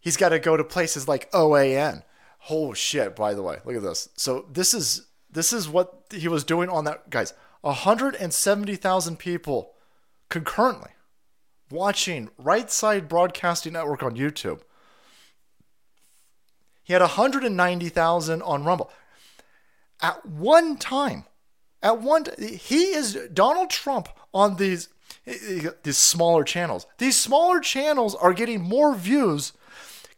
He's 0.00 0.16
got 0.16 0.30
to 0.30 0.38
go 0.38 0.56
to 0.56 0.64
places 0.64 1.06
like 1.06 1.30
OAN. 1.32 2.02
Oh 2.48 2.72
shit! 2.72 3.14
By 3.14 3.34
the 3.34 3.42
way, 3.42 3.58
look 3.64 3.76
at 3.76 3.82
this. 3.82 4.08
So 4.16 4.46
this 4.50 4.72
is 4.72 5.06
this 5.30 5.52
is 5.52 5.68
what 5.68 6.04
he 6.10 6.26
was 6.26 6.42
doing 6.42 6.70
on 6.70 6.84
that 6.84 7.10
guys. 7.10 7.34
170,000 7.60 9.18
people 9.18 9.72
concurrently 10.30 10.92
watching 11.70 12.30
Right 12.38 12.70
Side 12.70 13.08
Broadcasting 13.08 13.74
Network 13.74 14.02
on 14.02 14.16
YouTube. 14.16 14.60
He 16.82 16.94
had 16.94 17.02
190,000 17.02 18.42
on 18.42 18.64
Rumble. 18.64 18.90
At 20.02 20.24
one 20.26 20.76
time, 20.76 21.24
at 21.82 22.00
one 22.00 22.24
he 22.38 22.92
is 22.92 23.18
Donald 23.32 23.70
Trump 23.70 24.08
on 24.32 24.56
these 24.56 24.88
these 25.82 25.96
smaller 25.98 26.44
channels. 26.44 26.86
These 26.98 27.18
smaller 27.18 27.60
channels 27.60 28.14
are 28.14 28.32
getting 28.32 28.60
more 28.60 28.94
views 28.94 29.52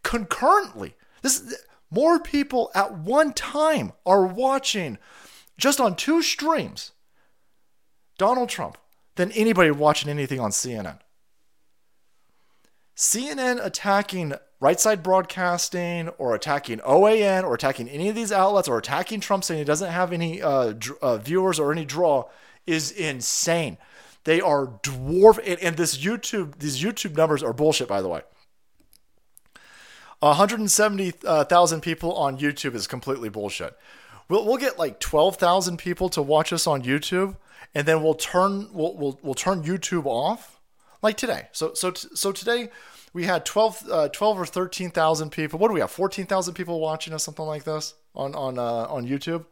concurrently. 0.02 0.94
This 1.22 1.56
more 1.90 2.18
people 2.18 2.70
at 2.74 2.94
one 2.94 3.32
time 3.32 3.92
are 4.06 4.26
watching 4.26 4.98
just 5.58 5.80
on 5.80 5.94
two 5.94 6.22
streams 6.22 6.92
Donald 8.18 8.48
Trump 8.48 8.78
than 9.16 9.30
anybody 9.32 9.70
watching 9.70 10.08
anything 10.08 10.40
on 10.40 10.50
CNN. 10.50 10.98
CNN 12.96 13.64
attacking 13.64 14.34
right 14.62 14.78
side 14.78 15.02
broadcasting 15.02 16.08
or 16.18 16.36
attacking 16.36 16.78
OAN 16.78 17.42
or 17.42 17.52
attacking 17.52 17.88
any 17.88 18.08
of 18.08 18.14
these 18.14 18.30
outlets 18.30 18.68
or 18.68 18.78
attacking 18.78 19.18
Trump 19.18 19.42
saying 19.42 19.58
he 19.58 19.64
doesn't 19.64 19.90
have 19.90 20.12
any 20.12 20.40
uh, 20.40 20.74
uh, 21.02 21.18
viewers 21.18 21.58
or 21.58 21.72
any 21.72 21.84
draw 21.84 22.28
is 22.64 22.92
insane. 22.92 23.76
They 24.22 24.40
are 24.40 24.68
dwarf 24.84 25.38
and, 25.44 25.60
and 25.60 25.76
this 25.76 25.98
YouTube 25.98 26.60
these 26.60 26.80
YouTube 26.80 27.16
numbers 27.16 27.42
are 27.42 27.52
bullshit 27.52 27.88
by 27.88 28.00
the 28.00 28.08
way. 28.08 28.22
170,000 30.20 31.80
people 31.80 32.12
on 32.14 32.38
YouTube 32.38 32.76
is 32.76 32.86
completely 32.86 33.28
bullshit. 33.28 33.76
We'll, 34.28 34.46
we'll 34.46 34.58
get 34.58 34.78
like 34.78 35.00
12,000 35.00 35.76
people 35.76 36.08
to 36.10 36.22
watch 36.22 36.52
us 36.52 36.68
on 36.68 36.84
YouTube 36.84 37.36
and 37.74 37.84
then 37.84 38.00
we'll 38.00 38.14
turn 38.14 38.68
we'll, 38.72 38.96
we'll, 38.96 39.18
we'll 39.24 39.34
turn 39.34 39.64
YouTube 39.64 40.06
off 40.06 40.60
like 41.02 41.16
today. 41.16 41.48
So 41.50 41.74
so 41.74 41.92
so 41.94 42.30
today 42.30 42.70
we 43.12 43.24
had 43.24 43.44
12, 43.44 43.88
uh, 43.90 44.08
12 44.08 44.40
or 44.40 44.46
13,000 44.46 45.30
people. 45.30 45.58
What 45.58 45.68
do 45.68 45.74
we 45.74 45.80
have? 45.80 45.90
14,000 45.90 46.54
people 46.54 46.80
watching 46.80 47.12
us, 47.12 47.24
something 47.24 47.44
like 47.44 47.64
this 47.64 47.94
on, 48.14 48.34
on, 48.34 48.58
uh, 48.58 48.86
on 48.88 49.06
YouTube, 49.06 49.44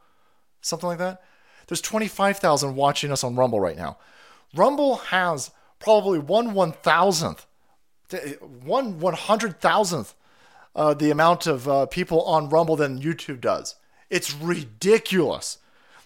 something 0.62 0.88
like 0.88 0.98
that. 0.98 1.22
There's 1.66 1.80
25,000 1.80 2.74
watching 2.74 3.12
us 3.12 3.22
on 3.22 3.36
Rumble 3.36 3.60
right 3.60 3.76
now. 3.76 3.98
Rumble 4.54 4.96
has 4.96 5.50
probably 5.78 6.18
one 6.18 6.54
one 6.54 6.72
thousandth, 6.72 7.46
one 8.64 8.98
one 8.98 9.14
hundred 9.14 9.60
thousandth 9.60 10.14
uh, 10.74 10.94
the 10.94 11.10
amount 11.10 11.46
of 11.46 11.68
uh, 11.68 11.86
people 11.86 12.22
on 12.22 12.48
Rumble 12.48 12.76
than 12.76 13.00
YouTube 13.00 13.40
does. 13.40 13.76
It's 14.08 14.34
ridiculous 14.34 15.58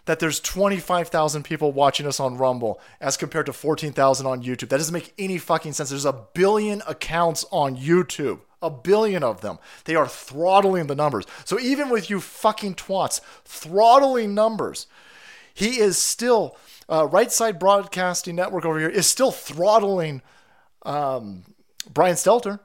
that 0.07 0.19
there's 0.19 0.41
25,000 0.41 1.43
people 1.45 1.73
watching 1.73 2.07
us 2.07 2.21
on 2.21 2.37
Rumble 2.37 2.81
as 3.01 3.17
compared 3.17 3.47
to 3.47 3.53
14,000 3.53 4.27
on 4.27 4.43
YouTube. 4.43 4.69
That 4.69 4.79
doesn't 4.79 4.93
make 4.93 5.15
any 5.19 5.39
fucking 5.39 5.73
sense. 5.73 5.91
There's 5.91 6.05
a 6.05 6.25
billion 6.35 6.83
accounts 6.87 7.45
on 7.51 7.77
YouTube. 7.77 8.41
A 8.61 8.71
billion 8.71 9.23
of 9.23 9.41
them. 9.41 9.59
They 9.85 9.95
are 9.95 10.09
throttling 10.09 10.87
the 10.87 10.95
numbers. 10.95 11.25
So 11.45 11.59
even 11.59 11.91
with 11.91 12.09
you 12.11 12.21
fucking 12.21 12.77
twats 12.77 13.21
throttling 13.45 14.35
numbers, 14.35 14.87
he 15.53 15.79
is 15.79 15.99
still, 15.99 16.57
uh, 16.89 17.07
Right 17.07 17.31
Side 17.31 17.59
Broadcasting 17.59 18.37
Network 18.37 18.65
over 18.65 18.79
here 18.79 18.89
is 18.89 19.07
still 19.07 19.31
throttling 19.31 20.23
um, 20.83 21.45
Brian 21.93 22.17
Stelter, 22.17 22.61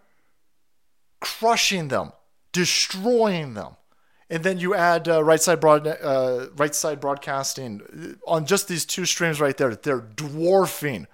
crushing 1.19 1.89
them, 1.89 2.13
destroying 2.51 3.53
them 3.53 3.75
and 4.29 4.43
then 4.43 4.59
you 4.59 4.75
add 4.75 5.07
uh, 5.07 5.23
right 5.23 5.41
side 5.41 5.59
broad 5.59 5.87
uh, 5.87 6.47
right 6.55 6.75
side 6.75 6.99
broadcasting 6.99 8.17
on 8.27 8.45
just 8.45 8.67
these 8.67 8.85
two 8.85 9.05
streams 9.05 9.41
right 9.41 9.57
there. 9.57 9.75
They're 9.75 10.01
dwarfing 10.01 11.07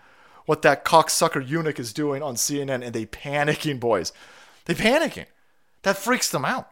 what 0.45 0.61
that 0.63 0.85
cocksucker 0.85 1.47
eunuch 1.47 1.79
is 1.79 1.93
doing 1.93 2.21
on 2.21 2.35
CNN, 2.35 2.83
and 2.83 2.93
they 2.93 3.05
panicking, 3.05 3.79
boys. 3.79 4.11
They 4.65 4.73
panicking. 4.73 5.25
That 5.83 5.97
freaks 5.97 6.29
them 6.29 6.45
out. 6.45 6.69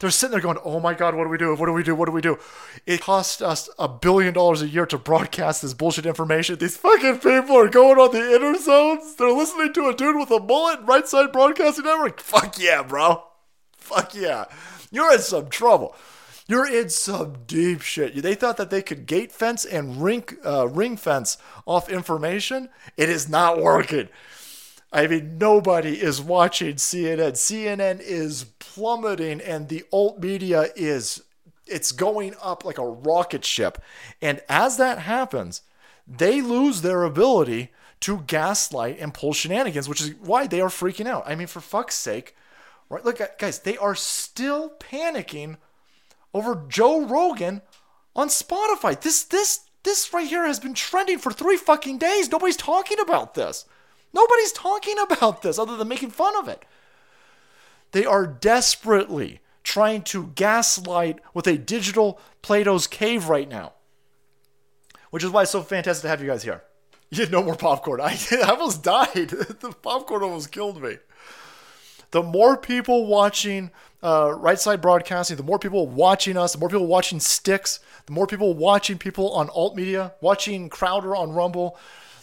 They're 0.00 0.10
sitting 0.10 0.32
there 0.32 0.40
going, 0.40 0.58
"Oh 0.64 0.80
my 0.80 0.92
God, 0.92 1.14
what 1.14 1.24
do 1.24 1.30
we 1.30 1.38
do? 1.38 1.54
What 1.54 1.66
do 1.66 1.72
we 1.72 1.82
do? 1.82 1.94
What 1.94 2.06
do 2.06 2.12
we 2.12 2.20
do?" 2.20 2.38
It 2.84 3.00
costs 3.00 3.40
us 3.40 3.70
a 3.78 3.88
billion 3.88 4.34
dollars 4.34 4.60
a 4.60 4.68
year 4.68 4.86
to 4.86 4.98
broadcast 4.98 5.62
this 5.62 5.72
bullshit 5.72 6.04
information. 6.04 6.58
These 6.58 6.76
fucking 6.76 7.20
people 7.20 7.56
are 7.56 7.68
going 7.68 7.98
on 7.98 8.12
the 8.12 8.34
inner 8.34 8.58
zones. 8.58 9.14
They're 9.14 9.32
listening 9.32 9.72
to 9.74 9.88
a 9.88 9.94
dude 9.94 10.16
with 10.16 10.30
a 10.30 10.40
mullet, 10.40 10.80
right 10.82 11.06
side 11.06 11.32
broadcasting 11.32 11.84
network. 11.84 12.20
Fuck 12.20 12.58
yeah, 12.58 12.82
bro. 12.82 13.24
Fuck 13.76 14.14
yeah. 14.14 14.46
You're 14.94 15.12
in 15.12 15.18
some 15.18 15.48
trouble. 15.48 15.94
You're 16.46 16.70
in 16.70 16.88
some 16.88 17.38
deep 17.46 17.80
shit. 17.80 18.22
They 18.22 18.34
thought 18.34 18.58
that 18.58 18.70
they 18.70 18.82
could 18.82 19.06
gate 19.06 19.32
fence 19.32 19.64
and 19.64 20.00
ring, 20.00 20.24
uh, 20.44 20.68
ring 20.68 20.96
fence 20.96 21.36
off 21.66 21.88
information. 21.88 22.68
It 22.96 23.08
is 23.08 23.28
not 23.28 23.60
working. 23.60 24.08
I 24.92 25.08
mean, 25.08 25.38
nobody 25.38 26.00
is 26.00 26.20
watching 26.22 26.76
CNN. 26.76 27.32
CNN 27.32 28.00
is 28.00 28.44
plummeting, 28.60 29.40
and 29.40 29.68
the 29.68 29.84
alt 29.90 30.20
media 30.20 30.68
is 30.76 31.24
it's 31.66 31.90
going 31.90 32.34
up 32.40 32.64
like 32.64 32.78
a 32.78 32.86
rocket 32.86 33.44
ship. 33.44 33.82
And 34.22 34.40
as 34.48 34.76
that 34.76 35.00
happens, 35.00 35.62
they 36.06 36.40
lose 36.40 36.82
their 36.82 37.02
ability 37.02 37.72
to 38.00 38.22
gaslight 38.26 39.00
and 39.00 39.14
pull 39.14 39.32
shenanigans, 39.32 39.88
which 39.88 40.02
is 40.02 40.14
why 40.20 40.46
they 40.46 40.60
are 40.60 40.68
freaking 40.68 41.06
out. 41.06 41.24
I 41.26 41.34
mean, 41.34 41.46
for 41.46 41.60
fuck's 41.60 41.96
sake, 41.96 42.36
Right? 42.88 43.04
Look, 43.04 43.20
guys, 43.38 43.60
they 43.60 43.76
are 43.76 43.94
still 43.94 44.70
panicking 44.78 45.56
over 46.32 46.64
Joe 46.68 47.04
Rogan 47.04 47.62
on 48.14 48.28
Spotify. 48.28 49.00
This 49.00 49.22
this 49.22 49.60
this 49.84 50.12
right 50.12 50.26
here 50.26 50.46
has 50.46 50.60
been 50.60 50.74
trending 50.74 51.18
for 51.18 51.32
three 51.32 51.56
fucking 51.56 51.98
days. 51.98 52.30
Nobody's 52.30 52.56
talking 52.56 52.98
about 53.00 53.34
this. 53.34 53.66
Nobody's 54.12 54.52
talking 54.52 54.96
about 54.98 55.42
this 55.42 55.58
other 55.58 55.76
than 55.76 55.88
making 55.88 56.10
fun 56.10 56.36
of 56.36 56.48
it. 56.48 56.64
They 57.92 58.04
are 58.04 58.26
desperately 58.26 59.40
trying 59.62 60.02
to 60.02 60.32
gaslight 60.34 61.20
with 61.32 61.46
a 61.46 61.58
digital 61.58 62.20
Plato's 62.42 62.86
cave 62.86 63.28
right 63.28 63.48
now. 63.48 63.72
Which 65.10 65.24
is 65.24 65.30
why 65.30 65.42
it's 65.42 65.52
so 65.52 65.62
fantastic 65.62 66.02
to 66.02 66.08
have 66.08 66.20
you 66.20 66.28
guys 66.28 66.42
here. 66.42 66.62
You 67.10 67.20
had 67.20 67.30
no 67.30 67.44
more 67.44 67.54
popcorn. 67.54 68.00
I, 68.00 68.18
I 68.32 68.50
almost 68.50 68.82
died. 68.82 69.28
the 69.60 69.76
popcorn 69.80 70.24
almost 70.24 70.50
killed 70.50 70.82
me 70.82 70.96
the 72.14 72.22
more 72.22 72.56
people 72.56 73.08
watching 73.08 73.72
uh, 74.00 74.32
right 74.38 74.60
side 74.60 74.80
broadcasting, 74.80 75.36
the 75.36 75.42
more 75.42 75.58
people 75.58 75.88
watching 75.88 76.36
us, 76.36 76.52
the 76.52 76.58
more 76.60 76.68
people 76.68 76.86
watching 76.86 77.18
Sticks, 77.18 77.80
the 78.06 78.12
more 78.12 78.28
people 78.28 78.54
watching 78.54 78.98
people 78.98 79.32
on 79.32 79.50
alt 79.50 79.74
media, 79.74 80.12
watching 80.20 80.68
Crowder 80.68 81.16
on 81.16 81.32
Rumble, 81.32 81.76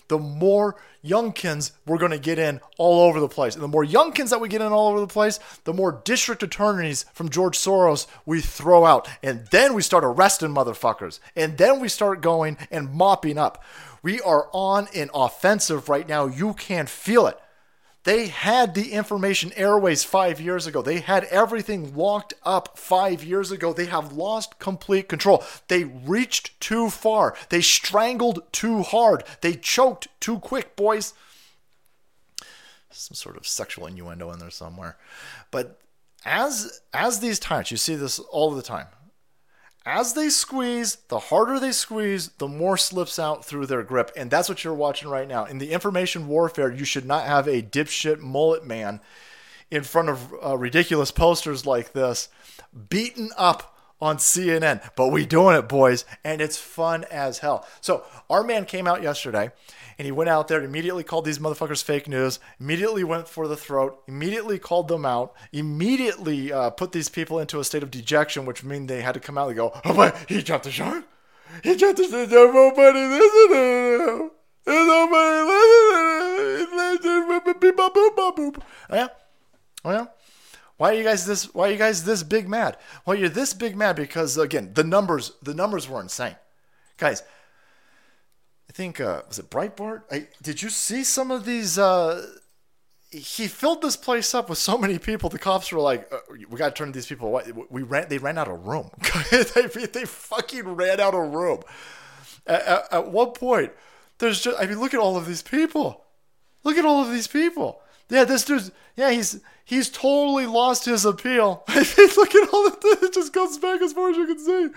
the 0.07 0.17
more 0.17 0.77
youngkins 1.03 1.71
we're 1.85 1.97
going 1.97 2.13
to 2.13 2.19
get 2.19 2.39
in 2.39 2.61
all 2.77 3.01
over 3.01 3.19
the 3.19 3.27
place. 3.27 3.53
And 3.53 3.61
the 3.61 3.67
more 3.67 3.83
youngkins 3.83 4.29
that 4.29 4.39
we 4.39 4.47
get 4.47 4.61
in 4.61 4.71
all 4.71 4.87
over 4.87 5.01
the 5.01 5.07
place, 5.07 5.41
the 5.65 5.73
more 5.73 6.01
district 6.05 6.41
attorneys 6.41 7.03
from 7.11 7.27
George 7.27 7.57
Soros 7.57 8.07
we 8.25 8.39
throw 8.39 8.85
out. 8.85 9.09
And 9.21 9.45
then 9.51 9.73
we 9.73 9.81
start 9.81 10.05
arresting 10.05 10.51
motherfuckers. 10.51 11.19
And 11.35 11.57
then 11.57 11.81
we 11.81 11.89
start 11.89 12.21
going 12.21 12.57
and 12.71 12.93
mopping 12.93 13.37
up. 13.37 13.61
We 14.01 14.21
are 14.21 14.47
on 14.53 14.87
an 14.95 15.09
offensive 15.13 15.89
right 15.89 16.07
now. 16.07 16.27
You 16.27 16.53
can 16.53 16.85
feel 16.85 17.27
it. 17.27 17.37
They 18.03 18.27
had 18.27 18.73
the 18.73 18.93
information 18.93 19.53
airways 19.55 20.03
five 20.03 20.41
years 20.41 20.65
ago. 20.65 20.81
They 20.81 21.01
had 21.01 21.25
everything 21.25 21.95
locked 21.95 22.33
up 22.43 22.77
five 22.77 23.23
years 23.23 23.51
ago. 23.51 23.73
They 23.73 23.85
have 23.85 24.13
lost 24.13 24.57
complete 24.57 25.07
control. 25.07 25.43
They 25.67 25.83
reached 25.83 26.59
too 26.59 26.89
far. 26.89 27.35
They 27.49 27.61
strangled 27.61 28.41
too 28.51 28.81
hard. 28.81 29.23
They 29.41 29.53
choked 29.53 30.07
too 30.19 30.39
quick, 30.39 30.75
boys. 30.75 31.13
Some 32.89 33.15
sort 33.15 33.37
of 33.37 33.45
sexual 33.47 33.85
innuendo 33.85 34.31
in 34.31 34.39
there 34.39 34.49
somewhere. 34.49 34.97
But 35.51 35.79
as 36.25 36.81
as 36.93 37.19
these 37.19 37.39
tyrants, 37.39 37.71
you 37.71 37.77
see 37.77 37.95
this 37.95 38.19
all 38.19 38.51
the 38.51 38.61
time 38.61 38.87
as 39.85 40.13
they 40.13 40.29
squeeze, 40.29 40.97
the 41.07 41.19
harder 41.19 41.59
they 41.59 41.71
squeeze, 41.71 42.29
the 42.37 42.47
more 42.47 42.77
slips 42.77 43.17
out 43.17 43.43
through 43.43 43.65
their 43.65 43.83
grip. 43.83 44.11
And 44.15 44.29
that's 44.29 44.47
what 44.47 44.63
you're 44.63 44.73
watching 44.73 45.09
right 45.09 45.27
now. 45.27 45.45
In 45.45 45.57
the 45.57 45.71
information 45.71 46.27
warfare, 46.27 46.71
you 46.71 46.85
should 46.85 47.05
not 47.05 47.25
have 47.25 47.47
a 47.47 47.61
dipshit 47.61 48.19
mullet 48.19 48.65
man 48.65 49.01
in 49.71 49.83
front 49.83 50.09
of 50.09 50.33
uh, 50.43 50.57
ridiculous 50.57 51.11
posters 51.11 51.65
like 51.65 51.93
this, 51.93 52.29
beaten 52.89 53.29
up 53.37 53.75
on 54.01 54.17
CNN. 54.17 54.81
But 54.95 55.07
we 55.07 55.25
doing 55.25 55.55
it, 55.55 55.67
boys, 55.67 56.05
and 56.23 56.41
it's 56.41 56.57
fun 56.57 57.05
as 57.09 57.39
hell. 57.39 57.65
So 57.79 58.03
our 58.29 58.43
man 58.43 58.65
came 58.65 58.85
out 58.87 59.01
yesterday 59.01 59.51
and 60.01 60.07
he 60.07 60.11
went 60.11 60.31
out 60.31 60.47
there, 60.47 60.63
immediately 60.63 61.03
called 61.03 61.25
these 61.25 61.37
motherfuckers 61.37 61.83
fake 61.83 62.07
news, 62.07 62.39
immediately 62.59 63.03
went 63.03 63.27
for 63.27 63.47
the 63.47 63.55
throat, 63.55 64.01
immediately 64.07 64.57
called 64.57 64.87
them 64.87 65.05
out, 65.05 65.31
immediately 65.51 66.51
uh, 66.51 66.71
put 66.71 66.91
these 66.91 67.07
people 67.07 67.37
into 67.37 67.59
a 67.59 67.63
state 67.63 67.83
of 67.83 67.91
dejection, 67.91 68.43
which 68.47 68.63
means 68.63 68.87
they 68.87 69.03
had 69.03 69.13
to 69.13 69.19
come 69.19 69.37
out 69.37 69.49
and 69.49 69.57
go, 69.57 69.79
oh, 69.85 69.93
my, 69.93 70.11
he 70.27 70.41
jumped 70.41 70.63
the 70.63 70.71
shark? 70.71 71.05
He 71.63 71.75
tried 71.75 71.97
the 71.97 72.05
shark. 72.05 72.31
nobody 72.31 72.99
listening 72.99 73.49
to 73.49 74.09
him. 74.09 74.31
Nobody 74.65 75.41
listening 75.51 76.97
to 77.03 78.41
him. 78.41 78.53
Oh, 78.89 78.95
yeah? 78.95 79.07
Oh, 79.85 79.91
yeah? 79.91 80.05
Why 80.77 80.89
are 80.89 80.95
you 80.95 81.03
guys 81.03 81.27
this 81.27 81.53
why 81.53 81.69
are 81.69 81.71
you 81.73 81.77
guys 81.77 82.05
this 82.05 82.23
big 82.23 82.49
mad? 82.49 82.75
Well, 83.05 83.15
you're 83.15 83.29
this 83.29 83.53
big 83.53 83.75
mad 83.75 83.97
because 83.97 84.35
again, 84.35 84.71
the 84.73 84.83
numbers 84.83 85.33
the 85.43 85.53
numbers 85.53 85.87
were 85.87 86.01
insane. 86.01 86.37
Guys, 86.97 87.21
I 88.71 88.73
think 88.73 89.01
uh 89.01 89.23
was 89.27 89.37
it 89.37 89.49
Breitbart? 89.49 90.03
I, 90.09 90.27
did 90.41 90.61
you 90.61 90.69
see 90.69 91.03
some 91.03 91.29
of 91.29 91.43
these 91.43 91.77
uh 91.77 92.25
he 93.09 93.49
filled 93.49 93.81
this 93.81 93.97
place 93.97 94.33
up 94.33 94.47
with 94.47 94.59
so 94.59 94.77
many 94.77 94.97
people. 94.97 95.29
The 95.29 95.37
cops 95.37 95.73
were 95.73 95.81
like, 95.81 96.09
uh, 96.13 96.19
"We 96.49 96.57
got 96.57 96.73
to 96.73 96.79
turn 96.79 96.93
these 96.93 97.07
people 97.07 97.27
away." 97.27 97.51
We 97.69 97.81
ran. 97.81 98.07
They 98.07 98.17
ran 98.17 98.37
out 98.37 98.47
of 98.47 98.65
room. 98.65 98.89
they, 99.31 99.65
they 99.87 100.05
fucking 100.05 100.63
ran 100.63 101.01
out 101.01 101.13
of 101.13 101.33
room. 101.33 101.61
At, 102.47 102.61
at, 102.61 102.93
at 102.93 103.11
one 103.11 103.31
point, 103.31 103.73
there's 104.19 104.39
just. 104.39 104.57
I 104.57 104.65
mean, 104.65 104.79
look 104.79 104.93
at 104.93 105.01
all 105.01 105.17
of 105.17 105.25
these 105.25 105.41
people. 105.41 106.05
Look 106.63 106.77
at 106.77 106.85
all 106.85 107.03
of 107.03 107.11
these 107.11 107.27
people. 107.27 107.81
Yeah, 108.09 108.23
this 108.23 108.45
dude's. 108.45 108.71
Yeah, 108.95 109.11
he's 109.11 109.41
he's 109.65 109.89
totally 109.89 110.45
lost 110.45 110.85
his 110.85 111.03
appeal. 111.03 111.65
Look 111.67 112.35
at 112.35 112.53
all 112.53 112.67
of 112.67 112.79
this. 112.79 113.03
It 113.03 113.13
just 113.13 113.33
goes 113.33 113.57
back 113.57 113.81
as 113.81 113.91
far 113.91 114.11
as 114.11 114.15
you 114.15 114.25
can 114.25 114.39
see. 114.39 114.69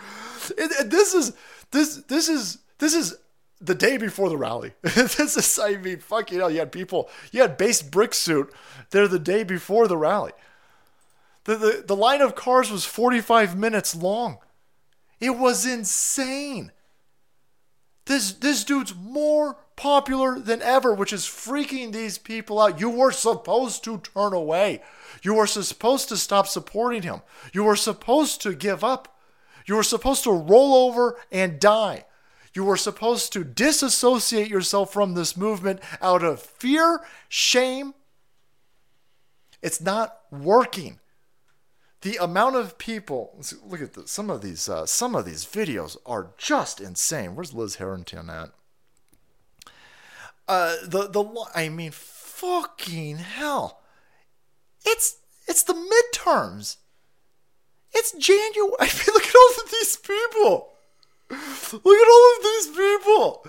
This 0.86 1.14
is 1.14 1.34
this 1.70 1.96
this 2.08 2.28
is 2.28 2.58
this 2.78 2.94
is 2.94 3.16
the 3.64 3.74
day 3.74 3.96
before 3.96 4.28
the 4.28 4.36
rally. 4.36 4.72
this 4.82 5.18
is, 5.18 5.58
I 5.58 5.76
mean, 5.76 5.98
fuck 5.98 6.30
you 6.30 6.38
know, 6.38 6.48
you 6.48 6.58
had 6.58 6.72
people, 6.72 7.08
you 7.32 7.40
had 7.40 7.56
base 7.56 7.82
brick 7.82 8.14
suit 8.14 8.52
there 8.90 9.08
the 9.08 9.18
day 9.18 9.44
before 9.44 9.88
the 9.88 9.96
rally. 9.96 10.32
The, 11.44 11.56
the, 11.56 11.84
the 11.86 11.96
line 11.96 12.20
of 12.20 12.34
cars 12.34 12.70
was 12.70 12.84
45 12.84 13.56
minutes 13.56 13.94
long. 13.94 14.38
It 15.20 15.38
was 15.38 15.66
insane. 15.66 16.72
This, 18.06 18.32
this 18.32 18.64
dude's 18.64 18.94
more 18.94 19.58
popular 19.76 20.38
than 20.38 20.62
ever, 20.62 20.94
which 20.94 21.12
is 21.12 21.24
freaking 21.24 21.92
these 21.92 22.18
people 22.18 22.60
out. 22.60 22.80
You 22.80 22.90
were 22.90 23.12
supposed 23.12 23.84
to 23.84 23.98
turn 23.98 24.32
away. 24.32 24.82
You 25.22 25.34
were 25.34 25.46
supposed 25.46 26.08
to 26.10 26.16
stop 26.16 26.46
supporting 26.46 27.02
him. 27.02 27.22
You 27.52 27.64
were 27.64 27.76
supposed 27.76 28.42
to 28.42 28.54
give 28.54 28.84
up. 28.84 29.18
You 29.66 29.76
were 29.76 29.82
supposed 29.82 30.24
to 30.24 30.32
roll 30.32 30.74
over 30.74 31.18
and 31.32 31.58
die. 31.58 32.04
You 32.54 32.64
were 32.64 32.76
supposed 32.76 33.32
to 33.32 33.42
disassociate 33.42 34.48
yourself 34.48 34.92
from 34.92 35.14
this 35.14 35.36
movement 35.36 35.80
out 36.00 36.22
of 36.22 36.40
fear, 36.40 37.00
shame. 37.28 37.94
It's 39.60 39.80
not 39.80 40.20
working. 40.30 41.00
The 42.02 42.16
amount 42.16 42.54
of 42.54 42.78
people 42.78 43.42
look 43.64 43.80
at 43.80 43.94
this, 43.94 44.10
some 44.10 44.30
of 44.30 44.42
these 44.42 44.68
uh, 44.68 44.86
some 44.86 45.16
of 45.16 45.24
these 45.24 45.44
videos 45.44 45.96
are 46.04 46.32
just 46.36 46.80
insane. 46.80 47.34
Where's 47.34 47.54
Liz 47.54 47.76
Harrington 47.76 48.30
at? 48.30 48.50
Uh, 50.46 50.76
the 50.84 51.08
the 51.08 51.24
I 51.54 51.70
mean, 51.70 51.92
fucking 51.92 53.16
hell! 53.16 53.80
It's 54.84 55.16
it's 55.48 55.62
the 55.62 55.72
midterms. 55.72 56.76
It's 57.92 58.12
January. 58.12 58.76
I 58.80 58.84
mean, 58.84 59.14
look 59.14 59.24
at 59.24 59.34
all 59.34 59.64
of 59.64 59.70
these 59.70 59.96
people. 59.96 60.73
Look 61.72 61.98
at 61.98 62.08
all 62.08 62.36
of 62.36 62.42
these 62.42 62.66
people. 62.68 63.46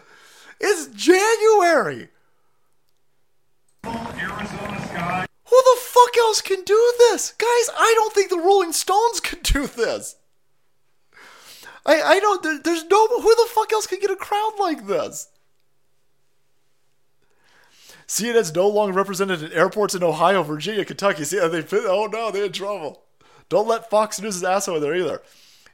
It's 0.60 0.88
January. 0.88 2.10
Who 3.84 5.62
the 5.64 5.80
fuck 5.80 6.18
else 6.18 6.42
can 6.42 6.64
do 6.64 6.94
this? 7.00 7.32
Guys, 7.32 7.70
I 7.78 7.94
don't 7.96 8.14
think 8.14 8.30
the 8.30 8.40
Rolling 8.40 8.74
Stones 8.74 9.20
can 9.20 9.40
do 9.42 9.68
this. 9.68 10.16
I, 11.86 12.02
I 12.02 12.20
don't, 12.20 12.42
there, 12.42 12.60
there's 12.64 12.84
no, 12.86 13.08
who 13.08 13.36
the 13.36 13.50
fuck 13.54 13.72
else 13.72 13.86
can 13.86 14.00
get 14.00 14.10
a 14.10 14.16
crowd 14.16 14.54
like 14.60 14.88
this? 14.88 15.30
CNN's 18.08 18.54
no 18.54 18.68
longer 18.68 18.94
represented 18.94 19.44
in 19.44 19.52
airports 19.52 19.96
in 19.96 20.04
Ohio, 20.04 20.44
Virginia, 20.44 20.86
Kentucky. 20.86 21.24
See, 21.24 21.38
they, 21.38 21.64
oh 21.74 22.08
no, 22.12 22.32
they're 22.32 22.46
in 22.46 22.52
trouble. 22.52 23.04
Don't 23.50 23.68
let 23.68 23.90
Fox 23.90 24.20
News' 24.20 24.44
ass 24.44 24.68
over 24.68 24.80
there 24.80 24.96
either. 24.96 25.22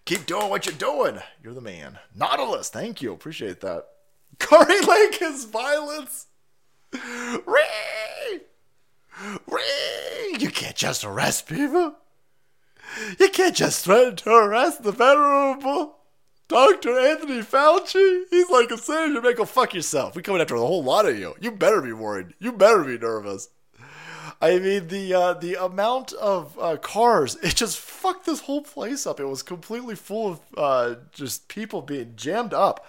Keep 0.05 0.25
doing 0.25 0.49
what 0.49 0.65
you're 0.65 0.75
doing. 0.75 1.19
You're 1.43 1.53
the 1.53 1.61
man. 1.61 1.99
Nautilus, 2.15 2.69
thank 2.69 3.01
you. 3.01 3.13
Appreciate 3.13 3.61
that. 3.61 3.85
Kari 4.39 4.81
Lake 4.81 5.21
is 5.21 5.45
violence. 5.45 6.27
Ree! 6.93 8.41
Ree! 9.47 10.37
You 10.39 10.49
can't 10.49 10.75
just 10.75 11.03
arrest 11.03 11.47
people. 11.47 11.95
You 13.19 13.29
can't 13.29 13.55
just 13.55 13.85
threaten 13.85 14.15
to 14.17 14.31
arrest 14.31 14.83
the 14.83 14.91
venerable 14.91 15.97
Dr. 16.47 16.99
Anthony 16.99 17.41
Fauci. 17.41 18.23
He's 18.29 18.49
like 18.49 18.71
a 18.71 18.77
senator. 18.77 19.21
Man, 19.21 19.35
go 19.35 19.45
fuck 19.45 19.73
yourself. 19.73 20.15
We 20.15 20.21
coming 20.21 20.41
after 20.41 20.55
a 20.55 20.59
whole 20.59 20.83
lot 20.83 21.05
of 21.05 21.17
you. 21.17 21.33
You 21.39 21.51
better 21.51 21.81
be 21.81 21.93
worried. 21.93 22.33
You 22.39 22.51
better 22.51 22.83
be 22.83 22.97
nervous. 22.97 23.47
I 24.41 24.57
mean 24.57 24.87
the 24.87 25.13
uh, 25.13 25.33
the 25.35 25.63
amount 25.63 26.13
of 26.13 26.57
uh, 26.59 26.77
cars 26.77 27.35
it 27.43 27.55
just 27.55 27.77
fucked 27.77 28.25
this 28.25 28.41
whole 28.41 28.63
place 28.63 29.05
up. 29.05 29.19
It 29.19 29.25
was 29.25 29.43
completely 29.43 29.95
full 29.95 30.31
of 30.31 30.39
uh, 30.57 30.95
just 31.11 31.47
people 31.47 31.81
being 31.81 32.13
jammed 32.15 32.53
up. 32.53 32.85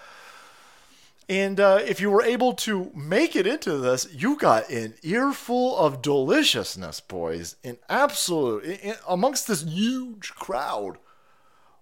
And 1.29 1.59
uh, 1.59 1.79
if 1.85 2.01
you 2.01 2.11
were 2.11 2.23
able 2.23 2.53
to 2.53 2.91
make 2.93 3.35
it 3.35 3.47
into 3.47 3.77
this, 3.77 4.07
you 4.13 4.35
got 4.37 4.69
an 4.69 4.95
earful 5.03 5.77
of 5.77 6.01
deliciousness, 6.01 6.99
boys. 6.99 7.55
An 7.63 7.77
absolute 7.87 8.65
in, 8.65 8.95
amongst 9.07 9.47
this 9.47 9.63
huge 9.63 10.33
crowd. 10.35 10.97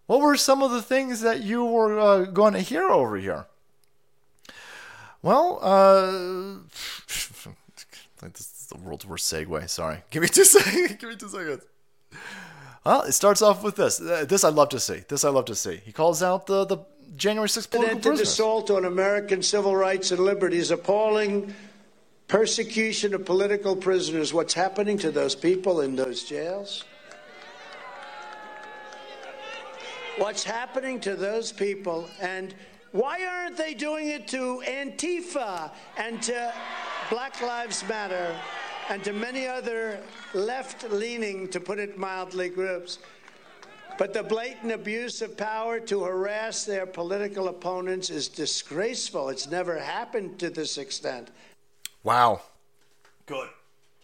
What 0.06 0.20
were 0.20 0.36
some 0.36 0.62
of 0.62 0.72
the 0.72 0.82
things 0.82 1.22
that 1.22 1.42
you 1.42 1.64
were 1.64 2.00
uh, 2.00 2.26
going 2.26 2.54
to 2.54 2.60
hear 2.60 2.90
over 2.90 3.18
here? 3.18 3.48
Well, 5.22 5.60
uh, 5.62 6.12
this 7.08 8.40
is 8.40 8.51
the 8.72 8.78
world's 8.78 9.06
worst 9.06 9.32
segue. 9.32 9.70
Sorry. 9.70 9.98
Give 10.10 10.22
me 10.24 10.30
two 10.30 10.46
seconds. 10.46 10.94
Give 10.94 11.10
me 11.10 11.16
two 11.16 11.30
seconds. 11.30 11.64
Well, 12.86 13.04
it 13.04 13.12
starts 13.12 13.42
off 13.42 13.64
with 13.64 13.76
this. 13.76 14.02
Uh, 14.02 14.26
This 14.28 14.44
I 14.44 14.50
love 14.50 14.70
to 14.70 14.80
see. 14.80 15.04
This 15.08 15.24
I 15.24 15.30
love 15.30 15.46
to 15.46 15.56
see. 15.56 15.78
He 15.86 15.92
calls 15.92 16.24
out 16.24 16.48
the, 16.48 16.66
the 16.66 16.78
January 17.16 17.48
6th 17.48 17.70
political 17.70 18.00
prisoners. 18.00 18.22
assault 18.30 18.72
on 18.72 18.86
American 18.86 19.44
civil 19.44 19.76
rights 19.76 20.12
and 20.12 20.20
liberties, 20.22 20.72
appalling 20.72 21.54
persecution 22.28 23.14
of 23.14 23.26
political 23.26 23.76
prisoners. 23.76 24.34
What's 24.34 24.54
happening 24.54 24.98
to 25.00 25.12
those 25.12 25.36
people 25.36 25.82
in 25.82 25.96
those 25.96 26.24
jails? 26.24 26.86
What's 30.18 30.44
happening 30.44 31.00
to 31.02 31.16
those 31.16 31.52
people? 31.52 32.10
And 32.20 32.54
why 32.92 33.26
aren't 33.26 33.58
they 33.58 33.74
doing 33.74 34.10
it 34.10 34.28
to 34.30 34.62
Antifa 34.68 35.72
and 35.98 36.22
to 36.24 36.54
Black 37.12 37.42
Lives 37.42 37.86
Matter 37.90 38.34
and 38.88 39.04
to 39.04 39.12
many 39.12 39.46
other 39.46 40.00
left 40.34 40.90
leaning, 40.90 41.50
to 41.50 41.60
put 41.60 41.78
it 41.78 41.98
mildly, 41.98 42.48
groups? 42.48 43.00
But 43.98 44.14
the 44.14 44.24
blatant 44.24 44.72
abuse 44.72 45.22
of 45.22 45.36
power 45.36 45.82
to 45.82 46.06
harass 46.06 46.64
their 46.64 46.86
political 46.86 47.50
opponents 47.50 48.10
is 48.10 48.30
disgraceful. 48.30 49.28
It's 49.28 49.52
never 49.52 49.78
happened 49.78 50.40
to 50.40 50.50
this 50.50 50.78
extent. 50.78 51.32
Wow. 52.02 52.44
Good. 53.26 53.50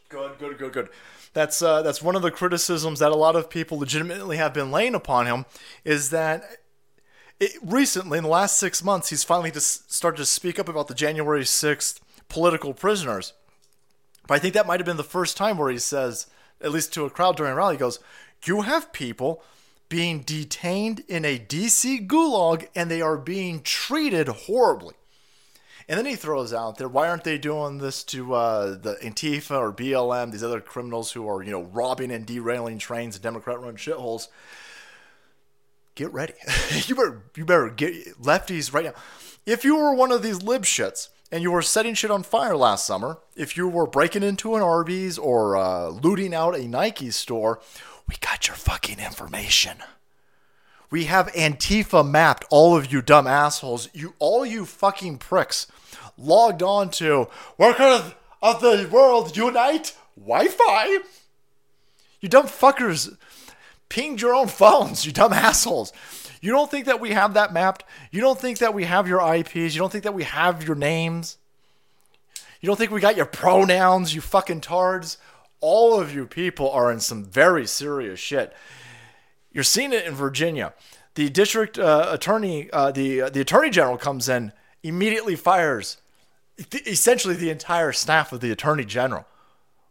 Good, 0.10 0.38
good, 0.38 0.58
good, 0.58 0.74
good. 0.74 0.90
That's 1.32 1.62
uh, 1.62 1.84
that's 1.84 2.02
one 2.02 2.18
of 2.18 2.24
the 2.24 2.32
criticisms 2.32 3.00
that 3.00 3.14
a 3.14 3.16
lot 3.16 3.38
of 3.38 3.50
people 3.50 3.80
legitimately 3.80 4.36
have 4.36 4.54
been 4.54 4.70
laying 4.70 4.96
upon 4.96 5.28
him 5.28 5.46
is 5.86 6.10
that 6.10 6.44
it, 7.40 7.52
recently, 7.64 8.18
in 8.18 8.26
the 8.26 8.30
last 8.30 8.60
six 8.60 8.84
months, 8.84 9.12
he's 9.12 9.24
finally 9.24 9.52
just 9.52 9.94
started 9.94 10.18
to 10.18 10.26
speak 10.26 10.60
up 10.60 10.68
about 10.68 10.90
the 10.90 10.94
January 10.94 11.44
6th 11.44 12.02
political 12.30 12.74
prisoners. 12.74 13.34
But 14.28 14.36
I 14.36 14.40
think 14.40 14.54
that 14.54 14.68
might 14.68 14.80
have 14.80 14.86
been 14.86 14.98
the 14.98 15.04
first 15.04 15.38
time 15.38 15.58
where 15.58 15.72
he 15.72 15.80
says, 15.80 16.28
at 16.62 16.72
least 16.72 16.94
to 16.94 17.06
a 17.06 17.10
crowd 17.10 17.38
during 17.38 17.54
a 17.54 17.56
rally, 17.56 17.76
he 17.76 17.80
goes, 17.80 18.00
You 18.46 18.62
have 18.62 18.94
people 18.94 19.44
being 19.90 20.22
detained 20.22 21.04
in 21.08 21.24
a 21.24 21.40
DC 21.40 22.08
gulag 22.08 22.68
and 22.76 22.92
they 22.92 23.02
are 23.02 23.18
being 23.18 23.62
treated 23.62 24.28
horribly. 24.28 24.96
And 25.90 25.98
then 25.98 26.06
he 26.06 26.16
throws 26.16 26.54
out 26.54 26.78
there, 26.78 26.90
why 26.90 27.08
aren't 27.08 27.24
they 27.24 27.38
doing 27.38 27.78
this 27.78 28.04
to 28.06 28.34
uh, 28.34 28.66
the 28.72 28.98
Antifa 29.02 29.58
or 29.58 29.72
BLM, 29.72 30.32
these 30.32 30.44
other 30.44 30.60
criminals 30.60 31.14
who 31.14 31.26
are, 31.30 31.42
you 31.42 31.52
know, 31.52 31.62
robbing 31.62 32.12
and 32.12 32.26
derailing 32.26 32.78
trains 32.78 33.16
and 33.16 33.24
Democrat-run 33.24 33.78
shitholes? 33.78 34.28
Get 35.96 36.12
ready. 36.12 36.34
you 36.88 36.94
better, 36.94 37.24
you 37.38 37.46
better 37.46 37.70
get 37.70 38.22
lefties 38.22 38.74
right 38.74 38.84
now. 38.84 38.94
If 39.46 39.64
you 39.64 39.78
were 39.78 39.96
one 39.96 40.12
of 40.12 40.22
these 40.22 40.44
lib 40.44 40.64
shits 40.64 41.08
and 41.32 41.44
you 41.44 41.52
were 41.52 41.62
setting 41.62 41.94
shit 41.94 42.12
on 42.12 42.24
fire 42.24 42.56
last 42.56 42.86
summer, 42.86 43.20
if 43.36 43.58
you 43.58 43.68
were 43.68 43.88
breaking 43.88 44.24
into 44.24 44.56
an 44.56 44.62
Arby's 44.62 45.18
or 45.18 45.58
uh, 45.58 45.90
looting 45.90 46.34
out 46.34 46.58
a 46.58 46.68
Nike 46.68 47.12
store, 47.12 47.60
we 48.08 48.16
got 48.22 48.48
your 48.48 48.56
fucking 48.56 49.00
information. 49.00 49.78
We 50.90 51.06
have 51.06 51.28
Antifa 51.34 52.10
mapped, 52.10 52.46
all 52.50 52.78
of 52.78 52.92
you 52.92 53.02
dumb 53.02 53.28
assholes. 53.28 53.90
You 53.94 54.16
all 54.20 54.46
you 54.46 54.66
fucking 54.66 55.18
pricks 55.18 55.68
logged 56.18 56.64
on 56.64 56.90
to 56.92 57.28
Workers 57.58 58.14
of 58.42 58.62
the 58.62 58.88
World 58.90 59.36
Unite 59.36 59.96
Wi-Fi. 60.18 61.00
You 62.22 62.30
dumb 62.30 62.48
fuckers 62.48 63.18
pinged 63.90 64.22
your 64.22 64.34
own 64.34 64.48
phones, 64.48 65.06
you 65.06 65.12
dumb 65.12 65.34
assholes. 65.34 65.92
You 66.42 66.52
don't 66.52 66.70
think 66.70 66.86
that 66.86 67.00
we 67.00 67.12
have 67.12 67.34
that 67.34 67.54
mapped? 67.54 67.84
You 68.12 68.22
don't 68.22 68.40
think 68.40 68.60
that 68.60 68.74
we 68.74 68.86
have 68.86 69.08
your 69.08 69.22
IPs? 69.36 69.74
You 69.74 69.80
don't 69.80 69.92
think 69.92 70.04
that 70.04 70.14
we 70.14 70.24
have 70.24 70.64
your 70.66 70.76
names? 70.76 71.38
You 72.62 72.68
don't 72.68 72.76
think 72.76 72.92
we 72.92 73.00
got 73.00 73.16
your 73.16 73.26
pronouns, 73.26 74.16
you 74.16 74.22
fucking 74.22 74.62
tards? 74.62 75.18
All 75.60 76.00
of 76.00 76.14
you 76.14 76.26
people 76.26 76.70
are 76.72 76.92
in 76.92 77.00
some 77.00 77.24
very 77.24 77.66
serious 77.66 78.20
shit. 78.20 78.56
You're 79.52 79.64
seeing 79.64 79.94
it 79.94 80.06
in 80.06 80.14
Virginia. 80.14 80.74
The 81.16 81.30
district 81.30 81.80
uh, 81.80 82.08
attorney, 82.12 82.70
uh, 82.72 82.92
the 82.92 83.30
the 83.30 83.42
attorney 83.42 83.72
general 83.72 83.98
comes 83.98 84.30
in, 84.30 84.52
immediately 84.84 85.36
fires 85.36 85.98
essentially 86.86 87.36
the 87.36 87.50
entire 87.50 87.92
staff 87.92 88.32
of 88.32 88.40
the 88.40 88.52
attorney 88.52 88.86
general 88.86 89.26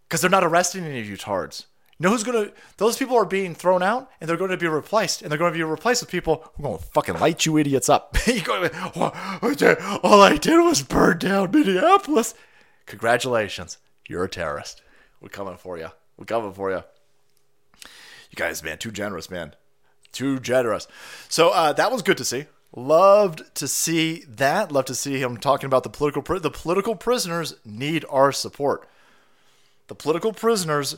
because 0.03 0.21
they're 0.21 0.31
not 0.31 0.45
arresting 0.45 0.85
any 0.85 1.01
of 1.01 1.09
you 1.09 1.17
tards. 1.17 1.67
Know 1.99 2.11
who's 2.11 2.25
gonna? 2.25 2.51
Those 2.77 2.99
people 2.99 3.17
are 3.17 3.25
being 3.25 3.55
thrown 3.55 3.83
out, 3.83 4.11
and 4.21 4.29
they're 4.29 4.37
going 4.37 4.51
to 4.51 4.59
be 4.59 4.67
replaced, 4.67 5.23
and 5.23 5.31
they're 5.31 5.39
going 5.39 5.53
to 5.53 5.59
be 5.59 5.63
replaced 5.63 6.03
with 6.03 6.11
people 6.11 6.45
who 6.55 6.63
are 6.63 6.69
going 6.69 6.79
to 6.79 6.85
fucking 6.85 7.19
light 7.19 7.47
you 7.47 7.57
idiots 7.57 7.89
up. 7.89 8.17
all 10.03 10.23
I 10.23 10.37
did 10.39 10.63
was 10.63 10.83
burn 10.83 11.19
down 11.19 11.51
Minneapolis. 11.51 12.35
Congratulations, 12.85 13.79
you're 14.07 14.25
a 14.25 14.29
terrorist. 14.29 14.83
We're 15.21 15.31
coming 15.31 15.57
for 15.57 15.79
you. 15.79 15.89
We're 16.19 16.27
coming 16.27 16.53
for 16.53 16.71
you. 16.71 16.83
You 18.31 18.37
guys, 18.37 18.63
man, 18.63 18.77
too 18.77 18.91
generous, 18.91 19.31
man, 19.31 19.55
too 20.13 20.39
generous. 20.39 20.87
So 21.31 21.51
uh, 21.51 21.73
that 21.73 21.91
was 21.91 22.03
good 22.03 22.19
to 22.19 22.25
see. 22.25 22.45
Loved 22.75 23.55
to 23.55 23.67
see 23.67 24.25
that. 24.29 24.71
Love 24.71 24.85
to 24.87 24.95
see 24.95 25.21
him 25.21 25.39
talking 25.39 25.67
about 25.67 25.83
the 25.83 25.89
political 25.89 26.23
the 26.39 26.51
political 26.51 26.95
prisoners 26.95 27.55
need 27.65 28.05
our 28.11 28.33
support. 28.33 28.87
The 29.89 29.95
political 29.95 30.35
prisoners 30.35 30.97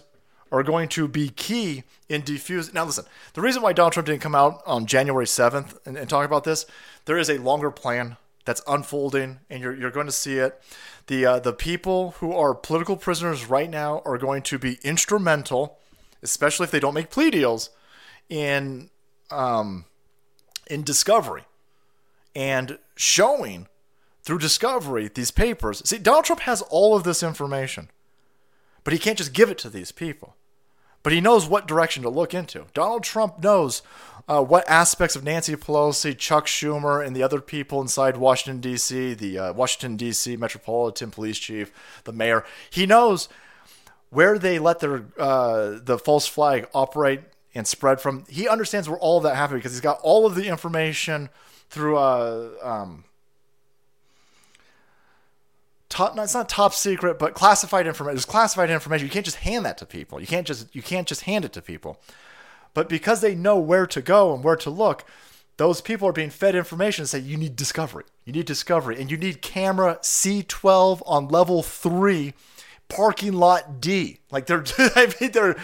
are 0.51 0.63
going 0.63 0.89
to 0.89 1.09
be 1.09 1.29
key 1.31 1.85
in 2.09 2.23
defusing. 2.23 2.75
Now, 2.75 2.85
listen, 2.85 3.05
the 3.35 3.41
reason 3.41 3.63
why 3.63 3.73
Donald 3.73 3.93
Trump 3.93 4.07
didn't 4.07 4.23
come 4.23 4.35
out 4.35 4.63
on 4.67 4.87
January 4.87 5.27
7th 5.27 5.79
and, 5.85 5.97
and, 5.97 6.09
talk 6.09 6.25
about 6.25 6.45
this, 6.45 6.67
there 7.05 7.19
is 7.19 7.29
a 7.29 7.39
longer 7.39 7.71
plan 7.71 8.17
that's 8.45 8.63
unfolding, 8.67 9.41
and 9.51 9.63
you're, 9.63 9.77
you're 9.77 9.91
going 9.91 10.07
to 10.07 10.13
see 10.13 10.39
it. 10.39 10.61
The, 11.07 11.27
uh, 11.27 11.39
the 11.39 11.53
people 11.53 12.13
who 12.13 12.33
are 12.33 12.55
political 12.55 12.97
prisoners 12.97 13.47
right 13.47 13.69
now 13.69 14.03
are 14.05 14.17
going 14.17 14.43
to 14.43 14.59
be 14.59 14.79
instrumental, 14.83 15.79
especially 16.23 16.65
if 16.65 16.71
they 16.71 16.81
don't 16.81 16.95
make 16.95 17.11
plea 17.11 17.31
deals, 17.31 17.71
in, 18.29 18.91
um, 19.31 19.85
in 20.67 20.83
discovery 20.83 21.45
and 22.35 22.79
showing 22.95 23.67
through 24.23 24.39
discovery 24.39 25.09
these 25.09 25.31
papers. 25.31 25.83
See, 25.87 25.99
Donald 25.99 26.25
Trump 26.25 26.41
has 26.43 26.63
all 26.63 26.95
of 26.97 27.05
this 27.05 27.23
information. 27.23 27.91
But 28.89 28.95
he 28.95 28.99
can't 28.99 29.19
just 29.19 29.35
give 29.35 29.51
it 29.51 29.59
to 29.59 29.69
these 29.69 29.93
people. 29.93 30.35
But 31.09 31.15
he 31.15 31.23
knows 31.23 31.49
what 31.49 31.67
direction 31.67 32.03
to 32.03 32.11
look 32.11 32.35
into. 32.35 32.67
Donald 32.75 33.03
Trump 33.03 33.43
knows 33.43 33.81
uh, 34.29 34.45
what 34.45 34.69
aspects 34.69 35.17
of 35.17 35.25
Nancy 35.25 35.57
Pelosi, 35.57 36.15
Chuck 36.15 36.45
Schumer, 36.45 37.03
and 37.03 37.17
the 37.17 37.23
other 37.23 37.41
people 37.41 37.81
inside 37.81 38.19
Washington, 38.19 38.61
D.C., 38.61 39.15
the 39.15 39.39
uh, 39.39 39.53
Washington, 39.55 39.97
D.C. 39.97 40.37
Metropolitan 40.37 41.11
Police 41.11 41.39
Chief, 41.39 41.73
the 42.05 42.13
mayor, 42.13 42.45
he 42.69 42.85
knows 42.85 43.31
where 44.11 44.39
they 44.39 44.59
let 44.59 44.81
their 44.81 45.07
uh, 45.19 45.79
the 45.83 45.99
false 45.99 46.27
flag 46.27 46.69
operate 46.75 47.23
and 47.55 47.67
spread 47.67 48.03
from. 48.03 48.27
He 48.29 48.47
understands 48.47 48.87
where 48.87 48.99
all 48.99 49.17
of 49.17 49.23
that 49.23 49.35
happened 49.35 49.61
because 49.61 49.73
he's 49.73 49.81
got 49.81 50.01
all 50.03 50.27
of 50.27 50.35
the 50.35 50.47
information 50.47 51.31
through 51.71 51.97
uh, 51.97 52.51
um, 52.61 53.05
top 55.89 56.19
it's 56.19 56.35
not 56.35 56.49
top 56.49 56.75
secret 56.75 57.19
but 57.19 57.35
classified 57.35 57.87
information 57.87 58.17
it's 58.17 58.25
classified 58.25 58.71
information. 58.71 59.07
You 59.07 59.13
can't 59.13 59.25
just 59.25 59.39
hand 59.39 59.65
that 59.65 59.79
to 59.79 59.87
people. 59.87 60.21
You 60.21 60.27
can't 60.27 60.47
just 60.47 60.75
you 60.75 60.83
can't 60.83 61.07
just 61.07 61.23
hand 61.23 61.45
it 61.45 61.53
to 61.55 61.63
people. 61.63 62.01
But 62.75 62.89
because 62.89 63.21
they 63.21 63.35
know 63.35 63.59
where 63.59 63.87
to 63.87 64.03
go 64.03 64.35
and 64.35 64.45
where 64.45 64.57
to 64.57 64.71
look 64.71 65.05
those 65.59 65.81
people 65.81 66.09
are 66.09 66.13
being 66.13 66.31
fed 66.31 66.55
information 66.55 67.03
and 67.03 67.09
say 67.09 67.19
you 67.19 67.37
need 67.37 67.57
discovery. 67.57 68.05
You 68.25 68.33
need 68.33 68.47
discovery. 68.47 69.01
And 69.01 69.11
you 69.11 69.17
need 69.17 69.43
camera 69.43 69.99
c12 70.01 71.03
on 71.05 71.29
level 71.29 71.63
3 71.63 72.33
parking 72.89 73.35
lot 73.35 73.81
d. 73.81 74.21
Like 74.31 74.47
they're 74.47 74.65
i 74.79 75.13
mean 75.21 75.33
they're 75.33 75.57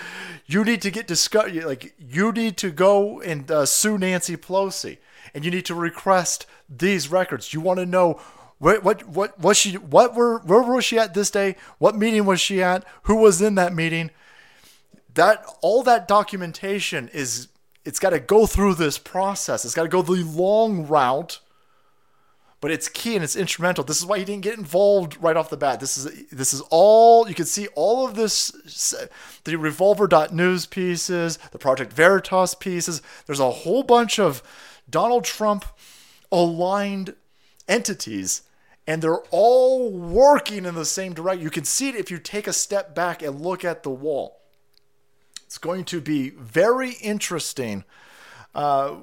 you 0.47 0.65
need 0.65 0.83
to 0.83 0.91
get 0.91 1.07
discovery 1.07 1.61
like 1.63 1.95
you 1.99 2.33
need 2.33 2.59
to 2.59 2.71
go 2.71 3.21
and 3.21 3.51
uh, 3.51 3.65
sue 3.65 3.97
nancy 3.97 4.37
pelosi. 4.37 4.99
And 5.33 5.45
you 5.45 5.51
need 5.51 5.65
to 5.67 5.75
request 5.75 6.47
these 6.69 7.09
records. 7.09 7.55
You 7.55 7.61
want 7.61 7.79
to 7.79 7.87
know 7.87 8.21
what 8.59 8.85
what 8.85 9.07
what 9.09 9.39
was 9.39 9.57
she? 9.57 9.75
What 9.77 10.15
were 10.15 10.39
where 10.41 10.63
was 10.63 10.85
she 10.85 10.99
at 10.99 11.15
this 11.15 11.31
day? 11.31 11.57
What 11.79 11.97
meeting 11.97 12.25
was 12.25 12.41
she 12.41 12.63
at? 12.63 12.85
Who 13.05 13.17
was 13.17 13.43
in 13.43 13.57
that 13.57 13.75
meeting? 13.75 14.11
That 15.15 15.45
all 15.61 15.83
that 15.83 16.09
documentation 16.09 17.09
is 17.09 17.49
it's 17.85 17.99
got 17.99 18.11
to 18.11 18.21
go 18.21 18.47
through 18.47 18.75
this 18.75 18.99
process. 18.99 19.65
It's 19.65 19.75
got 19.75 19.83
to 19.83 19.89
go 19.89 20.03
the 20.03 20.25
long 20.25 20.87
route, 20.87 21.41
but 22.61 22.71
it's 22.71 22.89
key 22.89 23.15
and 23.15 23.23
it's 23.23 23.37
instrumental. 23.37 23.85
This 23.85 23.99
is 23.99 24.07
why 24.07 24.19
he 24.19 24.25
didn't 24.25 24.43
get 24.43 24.57
involved 24.57 25.19
right 25.21 25.37
off 25.37 25.51
the 25.51 25.57
bat. 25.57 25.81
This 25.81 25.99
is 25.99 26.29
this 26.31 26.55
is 26.55 26.63
all 26.71 27.29
you 27.29 27.35
can 27.35 27.45
see. 27.45 27.67
All 27.75 28.07
of 28.07 28.15
this, 28.15 28.51
the 29.45 29.57
Revolver.news 29.57 30.67
pieces, 30.67 31.39
the 31.51 31.59
Project 31.59 31.93
Veritas 31.93 32.55
pieces. 32.55 33.03
There's 33.27 33.41
a 33.41 33.51
whole 33.51 33.83
bunch 33.83 34.19
of 34.19 34.43
Donald 34.89 35.25
Trump 35.25 35.67
aligned 36.33 37.15
entities 37.69 38.43
and 38.87 39.01
they're 39.03 39.23
all 39.31 39.91
working 39.91 40.67
in 40.67 40.75
the 40.75 40.85
same 40.85 41.15
direction. 41.15 41.43
You 41.43 41.51
can 41.51 41.65
see 41.65 41.89
it 41.89 41.95
if 41.95 42.11
you 42.11 42.19
take 42.19 42.47
a 42.47 42.53
step 42.53 42.95
back 42.95 43.23
and 43.23 43.41
look 43.41 43.65
at 43.65 43.83
the 43.83 43.91
wall. 43.91 44.41
It's 45.45 45.59
going 45.59 45.85
to 45.85 46.01
be 46.01 46.31
very 46.31 46.93
interesting 46.93 47.85
uh, 48.55 48.97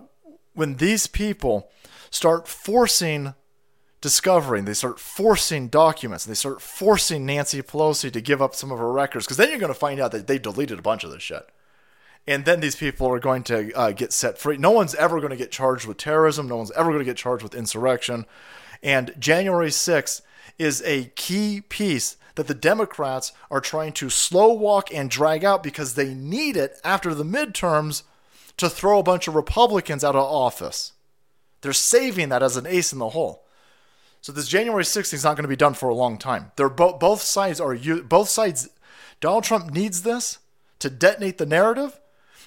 when 0.53 0.75
these 0.75 1.07
people 1.07 1.71
start 2.09 2.47
forcing 2.47 3.33
discovering, 4.01 4.65
they 4.65 4.73
start 4.73 4.99
forcing 4.99 5.67
documents, 5.67 6.25
they 6.25 6.33
start 6.33 6.61
forcing 6.61 7.25
Nancy 7.25 7.61
Pelosi 7.61 8.11
to 8.11 8.19
give 8.19 8.41
up 8.41 8.55
some 8.55 8.71
of 8.71 8.79
her 8.79 8.91
records, 8.91 9.25
because 9.25 9.37
then 9.37 9.49
you're 9.49 9.59
going 9.59 9.73
to 9.73 9.79
find 9.79 9.99
out 9.99 10.11
that 10.11 10.27
they 10.27 10.39
deleted 10.39 10.79
a 10.79 10.81
bunch 10.81 11.03
of 11.03 11.11
this 11.11 11.21
shit. 11.21 11.47
And 12.27 12.45
then 12.45 12.59
these 12.59 12.75
people 12.75 13.07
are 13.07 13.19
going 13.19 13.43
to 13.43 13.73
uh, 13.73 13.91
get 13.91 14.13
set 14.13 14.37
free. 14.37 14.57
No 14.57 14.71
one's 14.71 14.95
ever 14.95 15.19
going 15.19 15.31
to 15.31 15.37
get 15.37 15.51
charged 15.51 15.87
with 15.87 15.97
terrorism. 15.97 16.47
No 16.47 16.57
one's 16.57 16.71
ever 16.71 16.89
going 16.89 16.99
to 16.99 17.05
get 17.05 17.17
charged 17.17 17.43
with 17.43 17.55
insurrection. 17.55 18.25
And 18.83 19.15
January 19.19 19.69
6th 19.69 20.21
is 20.57 20.81
a 20.85 21.05
key 21.15 21.61
piece 21.61 22.17
that 22.35 22.47
the 22.47 22.53
Democrats 22.53 23.31
are 23.49 23.59
trying 23.59 23.93
to 23.93 24.09
slow 24.09 24.53
walk 24.53 24.93
and 24.93 25.09
drag 25.09 25.43
out 25.43 25.63
because 25.63 25.95
they 25.95 26.13
need 26.13 26.55
it 26.55 26.79
after 26.83 27.13
the 27.13 27.25
midterms 27.25 28.03
to 28.57 28.69
throw 28.69 28.99
a 28.99 29.03
bunch 29.03 29.27
of 29.27 29.35
Republicans 29.35 30.03
out 30.03 30.15
of 30.15 30.23
office. 30.23 30.93
They're 31.61 31.73
saving 31.73 32.29
that 32.29 32.43
as 32.43 32.57
an 32.57 32.67
ace 32.67 32.93
in 32.93 32.99
the 32.99 33.09
hole. 33.09 33.45
So 34.21 34.31
this 34.31 34.47
January 34.47 34.83
6th 34.83 35.13
is 35.13 35.23
not 35.23 35.35
going 35.35 35.43
to 35.43 35.49
be 35.49 35.55
done 35.55 35.73
for 35.73 35.89
a 35.89 35.95
long 35.95 36.17
time. 36.17 36.51
They're 36.55 36.69
bo- 36.69 36.97
both 36.97 37.21
sides 37.21 37.59
are 37.59 37.75
both 37.75 38.29
sides. 38.29 38.69
Donald 39.19 39.43
Trump 39.43 39.71
needs 39.71 40.03
this 40.03 40.39
to 40.79 40.89
detonate 40.89 41.37
the 41.37 41.45
narrative, 41.45 41.99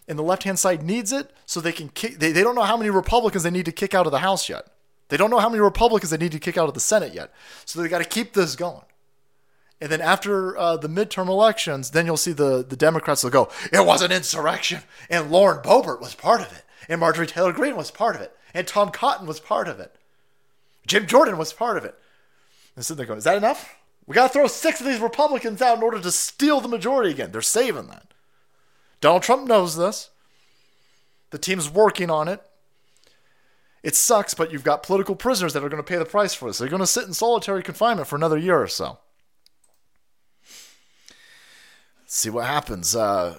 and 0.07 0.19
the 0.19 0.23
left 0.23 0.45
hand 0.45 0.59
side 0.59 0.83
needs 0.83 1.13
it 1.13 1.31
so 1.47 1.61
they 1.61 1.73
can 1.73 1.89
kick. 1.89 2.19
They, 2.19 2.33
they 2.33 2.43
don't 2.43 2.55
know 2.55 2.63
how 2.63 2.77
many 2.77 2.91
Republicans 2.91 3.43
they 3.43 3.51
need 3.51 3.65
to 3.67 3.73
kick 3.73 3.95
out 3.95 4.07
of 4.07 4.13
the 4.13 4.19
House 4.19 4.49
yet. 4.49 4.67
They 5.09 5.17
don't 5.17 5.31
know 5.31 5.39
how 5.39 5.49
many 5.49 5.61
Republicans 5.61 6.11
they 6.11 6.17
need 6.17 6.33
to 6.33 6.39
kick 6.39 6.57
out 6.57 6.69
of 6.69 6.75
the 6.75 6.81
Senate 6.81 7.15
yet. 7.15 7.33
So 7.65 7.81
they 7.81 7.89
got 7.89 7.99
to 7.99 8.05
keep 8.05 8.33
this 8.33 8.57
going. 8.57 8.85
And 9.81 9.91
then 9.91 10.01
after 10.01 10.57
uh, 10.57 10.77
the 10.77 10.89
midterm 10.89 11.29
elections, 11.29 11.91
then 11.91 12.07
you'll 12.07 12.17
see 12.17 12.33
the, 12.33 12.65
the 12.67 12.77
Democrats 12.77 13.23
will 13.23 13.31
go, 13.31 13.51
it 13.73 13.85
was 13.85 14.03
an 14.03 14.13
insurrection. 14.13 14.81
And 15.11 15.31
Lauren 15.31 15.63
Boebert 15.63 16.01
was 16.01 16.15
part 16.15 16.41
of 16.41 16.53
it. 16.53 16.63
And 16.89 17.01
Marjorie 17.01 17.27
Taylor 17.27 17.53
Greene 17.53 17.77
was 17.77 17.91
part 17.91 18.17
of 18.17 18.23
it. 18.23 18.35
And 18.55 18.67
Tom 18.67 18.91
Cotton 18.91 19.27
was 19.27 19.41
part 19.41 19.69
of 19.69 19.81
it. 19.81 19.97
Jim 20.87 21.07
Jordan 21.07 21.37
was 21.37 21.53
part 21.53 21.77
of 21.77 21.85
it. 21.85 21.95
And 22.77 22.85
so 22.85 22.95
they're 22.95 23.07
going, 23.07 23.19
is 23.19 23.25
that 23.25 23.37
enough? 23.37 23.77
We 24.07 24.15
got 24.15 24.29
to 24.29 24.33
throw 24.33 24.47
six 24.47 24.81
of 24.81 24.87
these 24.87 25.01
Republicans 25.01 25.63
out 25.63 25.79
in 25.79 25.83
order 25.83 26.01
to 26.01 26.11
steal 26.11 26.61
the 26.61 26.69
majority 26.69 27.11
again. 27.11 27.33
They're 27.33 27.43
saving 27.43 27.89
that. 27.89 28.14
Donald 29.05 29.23
Trump 29.23 29.47
knows 29.47 29.77
this. 29.77 30.09
The 31.29 31.37
team's 31.37 31.69
working 31.69 32.09
on 32.09 32.27
it. 32.27 32.41
It 33.83 33.95
sucks, 33.95 34.33
but 34.33 34.51
you've 34.51 34.65
got 34.65 34.83
political 34.83 35.15
prisoners 35.15 35.53
that 35.53 35.63
are 35.63 35.69
going 35.69 35.83
to 35.83 35.87
pay 35.87 35.99
the 35.99 36.07
price 36.07 36.33
for 36.33 36.49
this. 36.49 36.57
They're 36.57 36.71
going 36.71 36.81
to 36.81 36.87
sit 36.87 37.05
in 37.05 37.13
solitary 37.13 37.63
confinement 37.63 38.09
for 38.09 38.17
another 38.17 38.39
year 38.39 38.59
or 38.59 38.67
so. 38.67 38.97
Let's 42.01 42.17
see 42.17 42.31
what 42.31 42.47
happens. 42.47 42.97
Uh, 42.97 43.37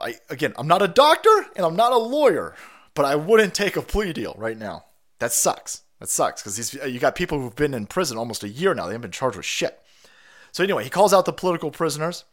I, 0.00 0.16
again, 0.28 0.54
I'm 0.58 0.66
not 0.66 0.82
a 0.82 0.88
doctor 0.88 1.46
and 1.54 1.64
I'm 1.64 1.76
not 1.76 1.92
a 1.92 1.98
lawyer, 1.98 2.56
but 2.94 3.04
I 3.04 3.14
wouldn't 3.14 3.54
take 3.54 3.76
a 3.76 3.82
plea 3.82 4.12
deal 4.12 4.34
right 4.36 4.58
now. 4.58 4.86
That 5.20 5.32
sucks. 5.32 5.82
That 6.00 6.08
sucks 6.08 6.42
because 6.42 6.74
you 6.74 6.98
got 6.98 7.14
people 7.14 7.40
who've 7.40 7.54
been 7.54 7.74
in 7.74 7.86
prison 7.86 8.18
almost 8.18 8.42
a 8.42 8.48
year 8.48 8.74
now. 8.74 8.86
They 8.86 8.94
haven't 8.94 9.02
been 9.02 9.12
charged 9.12 9.36
with 9.36 9.46
shit. 9.46 9.78
So 10.50 10.64
anyway, 10.64 10.82
he 10.82 10.90
calls 10.90 11.14
out 11.14 11.26
the 11.26 11.32
political 11.32 11.70
prisoners. 11.70 12.24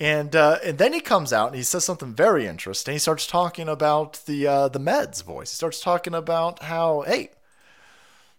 And 0.00 0.36
uh, 0.36 0.58
and 0.64 0.78
then 0.78 0.92
he 0.92 1.00
comes 1.00 1.32
out 1.32 1.48
and 1.48 1.56
he 1.56 1.62
says 1.62 1.84
something 1.84 2.14
very 2.14 2.46
interesting. 2.46 2.92
He 2.92 2.98
starts 2.98 3.26
talking 3.26 3.68
about 3.68 4.20
the 4.26 4.46
uh, 4.46 4.68
the 4.68 4.78
meds 4.78 5.24
voice. 5.24 5.50
He 5.50 5.56
starts 5.56 5.80
talking 5.80 6.14
about 6.14 6.62
how 6.62 7.00
hey, 7.02 7.30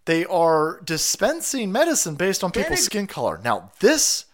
they 0.06 0.24
are 0.24 0.80
dispensing 0.82 1.70
medicine 1.70 2.14
based 2.14 2.42
on 2.42 2.50
people's 2.50 2.84
skin 2.84 3.06
color. 3.06 3.40
Now 3.44 3.72
this 3.80 4.24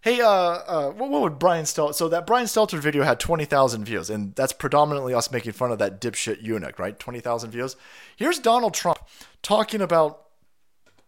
Hey, 0.00 0.20
uh, 0.20 0.28
uh, 0.30 0.90
what, 0.92 1.10
what 1.10 1.22
would 1.22 1.38
Brian 1.40 1.64
Stelter? 1.64 1.92
So 1.92 2.08
that 2.08 2.26
Brian 2.26 2.46
Stelter 2.46 2.78
video 2.78 3.02
had 3.02 3.18
twenty 3.18 3.44
thousand 3.44 3.84
views, 3.84 4.10
and 4.10 4.34
that's 4.36 4.52
predominantly 4.52 5.12
us 5.12 5.32
making 5.32 5.52
fun 5.52 5.72
of 5.72 5.78
that 5.80 6.00
dipshit 6.00 6.40
eunuch, 6.40 6.78
right? 6.78 6.96
Twenty 6.98 7.18
thousand 7.20 7.50
views. 7.50 7.76
Here's 8.16 8.38
Donald 8.38 8.74
Trump 8.74 9.00
talking 9.42 9.80
about 9.80 10.22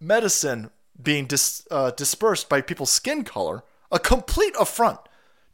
medicine 0.00 0.70
being 1.00 1.26
dis, 1.26 1.66
uh, 1.70 1.92
dispersed 1.92 2.48
by 2.48 2.60
people's 2.60 2.90
skin 2.90 3.22
color, 3.22 3.62
a 3.92 4.00
complete 4.00 4.54
affront 4.58 4.98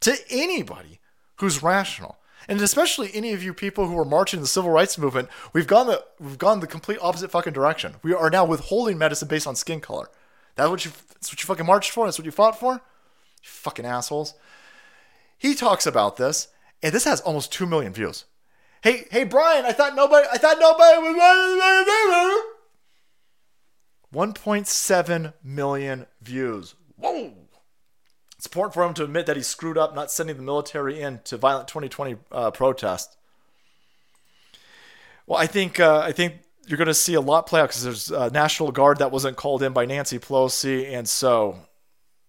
to 0.01 0.15
anybody 0.29 0.99
who's 1.37 1.63
rational, 1.63 2.17
and 2.47 2.61
especially 2.61 3.11
any 3.13 3.33
of 3.33 3.43
you 3.43 3.53
people 3.53 3.87
who 3.87 3.97
are 3.99 4.05
marching 4.05 4.37
in 4.37 4.41
the 4.41 4.47
civil 4.47 4.71
rights 4.71 4.97
movement. 4.97 5.29
We've 5.53 5.67
gone 5.67 5.87
the 5.87 6.03
we've 6.19 6.37
gone 6.37 6.59
the 6.59 6.67
complete 6.67 6.99
opposite 7.01 7.31
fucking 7.31 7.53
direction. 7.53 7.95
We 8.03 8.13
are 8.13 8.29
now 8.29 8.45
withholding 8.45 8.97
medicine 8.97 9.27
based 9.27 9.47
on 9.47 9.55
skin 9.55 9.81
color. 9.81 10.09
That's 10.55 10.69
what 10.69 10.85
you 10.85 10.91
that's 11.13 11.31
what 11.31 11.41
you 11.41 11.45
fucking 11.45 11.65
marched 11.65 11.91
for. 11.91 12.05
That's 12.05 12.17
what 12.17 12.25
you 12.25 12.31
fought 12.31 12.59
for. 12.59 12.73
You 12.73 12.79
fucking 13.43 13.85
assholes. 13.85 14.33
He 15.37 15.53
talks 15.53 15.85
about 15.85 16.17
this, 16.17 16.47
and 16.81 16.93
this 16.93 17.03
has 17.03 17.21
almost 17.21 17.51
two 17.51 17.65
million 17.65 17.93
views. 17.93 18.25
Hey, 18.81 19.05
hey, 19.11 19.23
Brian, 19.23 19.65
I 19.65 19.71
thought 19.71 19.95
nobody, 19.95 20.27
I 20.31 20.37
thought 20.37 20.59
nobody 20.59 21.13
was. 21.13 22.43
1.7 24.13 25.33
million 25.43 26.05
views. 26.21 26.75
Whoa! 26.95 27.33
It's 28.37 28.45
important 28.45 28.73
for 28.73 28.83
him 28.83 28.93
to 28.95 29.03
admit 29.03 29.25
that 29.25 29.35
he 29.35 29.43
screwed 29.43 29.77
up 29.77 29.95
not 29.95 30.11
sending 30.11 30.37
the 30.37 30.43
military 30.43 31.01
in 31.01 31.19
to 31.25 31.37
violent 31.37 31.67
2020 31.67 32.17
uh, 32.31 32.51
protest. 32.51 33.17
Well, 35.25 35.39
I 35.39 35.47
think 35.47 35.79
uh, 35.79 35.99
I 35.99 36.11
think 36.11 36.35
you're 36.67 36.77
going 36.77 36.87
to 36.87 36.93
see 36.93 37.15
a 37.15 37.21
lot 37.21 37.47
play 37.47 37.61
out 37.61 37.69
because 37.69 37.83
there's 37.83 38.11
a 38.11 38.29
National 38.29 38.71
Guard 38.71 38.99
that 38.99 39.11
wasn't 39.11 39.37
called 39.37 39.63
in 39.63 39.73
by 39.73 39.85
Nancy 39.85 40.19
Pelosi, 40.19 40.91
and 40.91 41.09
so 41.09 41.59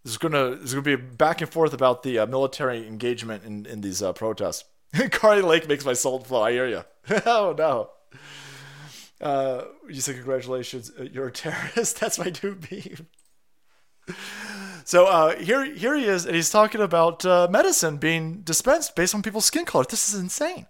there's 0.02 0.16
going 0.16 0.32
to 0.32 0.56
there's 0.56 0.72
going 0.72 0.84
to 0.84 0.96
be 0.96 1.02
a 1.02 1.06
back 1.16 1.40
and 1.40 1.50
forth 1.50 1.74
about 1.74 2.02
the 2.02 2.18
uh, 2.20 2.26
military 2.26 2.86
engagement 2.86 3.44
in 3.44 3.66
in 3.66 3.82
these 3.82 4.02
uh, 4.02 4.12
protests. 4.12 4.64
Kari 5.10 5.42
Lake 5.42 5.68
makes 5.68 5.84
my 5.84 5.92
soul 5.92 6.20
flow. 6.20 6.42
I 6.42 6.52
hear 6.52 6.66
you. 6.66 6.84
oh 7.26 7.54
no. 7.56 7.90
Uh, 9.20 9.64
you 9.88 10.00
say 10.00 10.14
congratulations, 10.14 10.92
uh, 10.98 11.02
you're 11.02 11.26
a 11.26 11.32
terrorist. 11.32 12.00
That's 12.00 12.18
my 12.18 12.32
new 12.42 12.54
beef. 12.54 13.02
So 14.88 15.04
uh, 15.04 15.36
here, 15.36 15.66
here 15.66 15.94
he 15.94 16.06
is, 16.06 16.24
and 16.24 16.34
he's 16.34 16.48
talking 16.48 16.80
about 16.80 17.22
uh, 17.26 17.46
medicine 17.50 17.98
being 17.98 18.40
dispensed 18.40 18.96
based 18.96 19.14
on 19.14 19.20
people's 19.20 19.44
skin 19.44 19.66
color. 19.66 19.84
This 19.84 20.14
is 20.14 20.18
insane. 20.18 20.66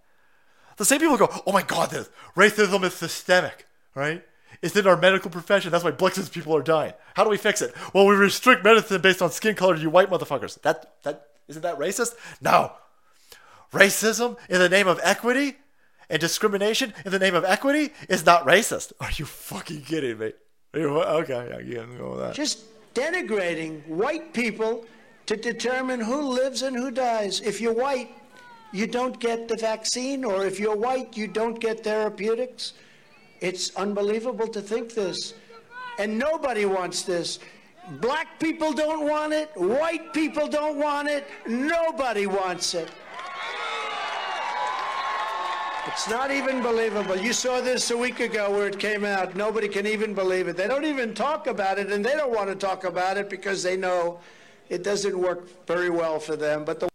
The 0.77 0.85
same 0.85 0.99
people 0.99 1.17
go, 1.17 1.29
"Oh 1.47 1.53
my 1.53 1.63
God, 1.63 1.91
this 1.91 2.11
racism 2.35 2.83
is 2.83 2.95
systemic, 2.95 3.69
right? 3.95 4.25
It's 4.61 4.75
in 4.75 4.89
our 4.89 4.97
medical 4.97 5.31
profession. 5.31 5.71
That's 5.71 5.85
why 5.85 5.93
Blix's 5.93 6.29
people 6.29 6.57
are 6.57 6.65
dying. 6.65 6.95
How 7.15 7.23
do 7.23 7.31
we 7.31 7.37
fix 7.37 7.63
it? 7.63 7.73
Well, 7.95 8.07
we 8.07 8.17
restrict 8.17 8.65
medicine 8.65 9.01
based 9.01 9.23
on 9.23 9.31
skin 9.31 9.55
color. 9.55 9.77
You 9.77 9.89
white 9.89 10.11
motherfuckers. 10.11 10.61
That 10.63 11.01
that 11.05 11.29
isn't 11.47 11.63
that 11.63 11.79
racist? 11.79 12.17
No. 12.41 12.73
Racism 13.73 14.37
in 14.49 14.59
the 14.59 14.69
name 14.69 14.89
of 14.89 14.99
equity 15.05 15.59
and 16.11 16.19
discrimination 16.19 16.93
in 17.05 17.13
the 17.13 17.21
name 17.21 17.37
of 17.37 17.45
equity 17.45 17.93
is 18.09 18.27
not 18.27 18.45
racist. 18.45 18.93
Are 19.01 19.13
you 19.13 19.27
fucking 19.27 19.83
kidding 19.83 20.19
me? 20.19 20.33
You, 20.75 21.03
okay, 21.03 21.63
yeah, 21.65 21.83
I'm 21.83 21.97
going 21.97 22.11
with 22.11 22.19
that. 22.19 22.35
Just 22.35 22.65
denigrating 22.99 23.87
white 23.87 24.33
people 24.33 24.85
to 25.27 25.37
determine 25.37 26.01
who 26.01 26.21
lives 26.21 26.63
and 26.63 26.77
who 26.77 26.91
dies. 26.91 27.41
If 27.41 27.61
you're 27.61 27.73
white, 27.73 28.11
you 28.73 28.87
don't 28.87 29.19
get 29.21 29.47
the 29.47 29.57
vaccine, 29.57 30.25
or 30.25 30.45
if 30.45 30.59
you're 30.59 30.77
white, 30.77 31.17
you 31.17 31.29
don't 31.29 31.59
get 31.61 31.85
therapeutics. 31.85 32.73
It's 33.41 33.75
unbelievable 33.77 34.49
to 34.49 34.61
think 34.61 34.95
this. 34.95 35.35
And 35.99 36.19
nobody 36.19 36.65
wants 36.65 37.03
this. 37.03 37.39
Black 38.01 38.41
people 38.41 38.73
don't 38.73 39.09
want 39.09 39.33
it. 39.33 39.51
White 39.55 40.13
people 40.13 40.49
don't 40.49 40.77
want 40.77 41.09
it. 41.09 41.27
Nobody 41.47 42.27
wants 42.27 42.75
it. 42.75 42.91
It's 45.89 46.09
not 46.09 46.31
even 46.31 46.63
believable. 46.63 47.17
You 47.17 47.33
saw 47.33 47.63
this 47.63 47.91
a 47.91 47.97
week 47.97 48.21
ago 48.21 48.51
where 48.51 48.67
it 48.67 48.79
came 48.79 49.05
out. 49.05 49.35
Nobody 49.35 49.69
can 49.69 49.87
even 49.87 50.13
believe 50.13 50.47
it. 50.47 50.57
They 50.57 50.69
don't 50.69 50.85
even 50.85 51.15
talk 51.15 51.47
about 51.47 51.79
it, 51.79 51.91
and 51.91 52.05
they 52.05 52.15
don't 52.15 52.31
want 52.31 52.51
to 52.51 52.55
talk 52.55 52.85
about 52.85 53.17
it 53.17 53.31
because 53.31 53.63
they 53.63 53.77
know 53.77 54.21
it 54.69 54.83
doesn't 54.83 55.19
work 55.19 55.67
very 55.67 55.89
well 55.89 56.21
for 56.21 56.37
them. 56.37 56.67
But 56.67 56.81
the 56.81 56.89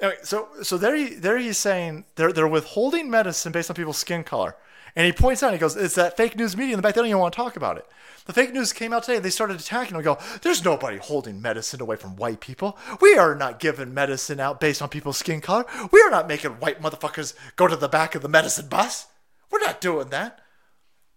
Anyway, 0.00 0.16
so 0.22 0.48
so 0.62 0.78
there 0.78 0.96
he 0.96 1.14
there 1.14 1.36
he's 1.36 1.58
saying 1.58 2.06
they're 2.14 2.32
they're 2.32 2.48
withholding 2.48 3.10
medicine 3.10 3.52
based 3.52 3.68
on 3.68 3.76
people's 3.76 3.98
skin 3.98 4.24
color, 4.24 4.56
and 4.96 5.04
he 5.04 5.12
points 5.12 5.42
out 5.42 5.52
he 5.52 5.58
goes, 5.58 5.76
"It's 5.76 5.96
that 5.96 6.16
fake 6.16 6.36
news 6.36 6.56
media 6.56 6.72
in 6.72 6.78
the 6.78 6.82
back. 6.82 6.94
They 6.94 7.02
don't 7.02 7.08
even 7.08 7.20
want 7.20 7.34
to 7.34 7.36
talk 7.36 7.56
about 7.56 7.76
it." 7.76 7.86
The 8.26 8.32
fake 8.32 8.52
news 8.52 8.72
came 8.72 8.92
out 8.92 9.04
today. 9.04 9.18
They 9.18 9.30
started 9.30 9.58
attacking. 9.58 9.96
We 9.96 10.02
go, 10.02 10.18
"There's 10.42 10.64
nobody 10.64 10.98
holding 10.98 11.40
medicine 11.40 11.80
away 11.80 11.96
from 11.96 12.16
white 12.16 12.40
people. 12.40 12.78
We 13.00 13.16
are 13.16 13.34
not 13.34 13.58
giving 13.58 13.94
medicine 13.94 14.40
out 14.40 14.60
based 14.60 14.82
on 14.82 14.88
people's 14.88 15.16
skin 15.16 15.40
color. 15.40 15.64
We 15.90 16.00
are 16.02 16.10
not 16.10 16.28
making 16.28 16.52
white 16.52 16.80
motherfuckers 16.80 17.34
go 17.56 17.66
to 17.66 17.76
the 17.76 17.88
back 17.88 18.14
of 18.14 18.22
the 18.22 18.28
medicine 18.28 18.68
bus. 18.68 19.06
We're 19.50 19.60
not 19.60 19.80
doing 19.80 20.10
that." 20.10 20.40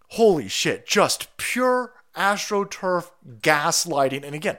Holy 0.09 0.47
shit! 0.47 0.87
Just 0.87 1.35
pure 1.37 1.93
astroturf 2.15 3.11
gaslighting. 3.41 4.23
And 4.23 4.35
again, 4.35 4.57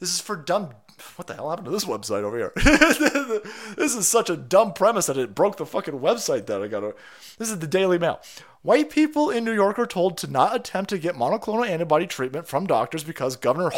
this 0.00 0.10
is 0.10 0.20
for 0.20 0.36
dumb 0.36 0.74
what 1.16 1.26
the 1.26 1.34
hell 1.34 1.50
happened 1.50 1.66
to 1.66 1.70
this 1.70 1.84
website 1.84 2.22
over 2.22 2.36
here? 2.36 2.52
this 3.76 3.94
is 3.94 4.08
such 4.08 4.30
a 4.30 4.36
dumb 4.36 4.72
premise 4.72 5.06
that 5.06 5.16
it 5.16 5.34
broke 5.34 5.56
the 5.56 5.66
fucking 5.66 6.00
website 6.00 6.46
that 6.46 6.62
I 6.62 6.68
got. 6.68 6.94
This 7.38 7.50
is 7.50 7.58
the 7.58 7.66
Daily 7.66 7.98
Mail. 7.98 8.20
White 8.62 8.90
people 8.90 9.30
in 9.30 9.44
New 9.44 9.52
York 9.52 9.78
are 9.78 9.86
told 9.86 10.18
to 10.18 10.26
not 10.26 10.54
attempt 10.54 10.90
to 10.90 10.98
get 10.98 11.14
monoclonal 11.14 11.68
antibody 11.68 12.06
treatment 12.06 12.48
from 12.48 12.66
doctors 12.66 13.04
because 13.04 13.36
Governor 13.36 13.70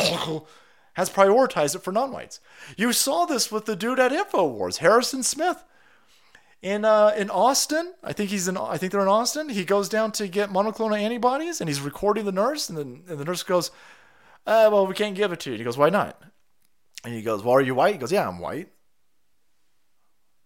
has 0.94 1.10
prioritized 1.10 1.74
it 1.74 1.82
for 1.82 1.92
non-whites. 1.92 2.40
You 2.76 2.92
saw 2.92 3.24
this 3.24 3.52
with 3.52 3.66
the 3.66 3.76
dude 3.76 4.00
at 4.00 4.12
Infowars, 4.12 4.78
Harrison 4.78 5.22
Smith. 5.22 5.64
In 6.60 6.84
uh, 6.84 7.12
in 7.16 7.30
Austin, 7.30 7.94
I 8.02 8.12
think 8.12 8.30
he's 8.30 8.48
in. 8.48 8.56
I 8.56 8.78
think 8.78 8.90
they're 8.90 9.02
in 9.02 9.06
Austin. 9.06 9.48
He 9.48 9.64
goes 9.64 9.88
down 9.88 10.10
to 10.12 10.26
get 10.26 10.50
monoclonal 10.50 10.98
antibodies, 10.98 11.60
and 11.60 11.68
he's 11.68 11.80
recording 11.80 12.24
the 12.24 12.32
nurse, 12.32 12.68
and 12.68 12.76
then 12.76 13.02
and 13.08 13.18
the 13.18 13.24
nurse 13.24 13.44
goes, 13.44 13.70
uh, 14.44 14.68
"Well, 14.72 14.84
we 14.84 14.94
can't 14.94 15.14
give 15.14 15.30
it 15.30 15.38
to 15.40 15.52
you." 15.52 15.58
He 15.58 15.62
goes, 15.62 15.78
"Why 15.78 15.88
not?" 15.88 16.20
And 17.04 17.14
he 17.14 17.22
goes, 17.22 17.42
Well, 17.42 17.54
are 17.54 17.60
you 17.60 17.74
white? 17.74 17.94
He 17.94 17.98
goes, 17.98 18.12
Yeah, 18.12 18.28
I'm 18.28 18.38
white. 18.38 18.68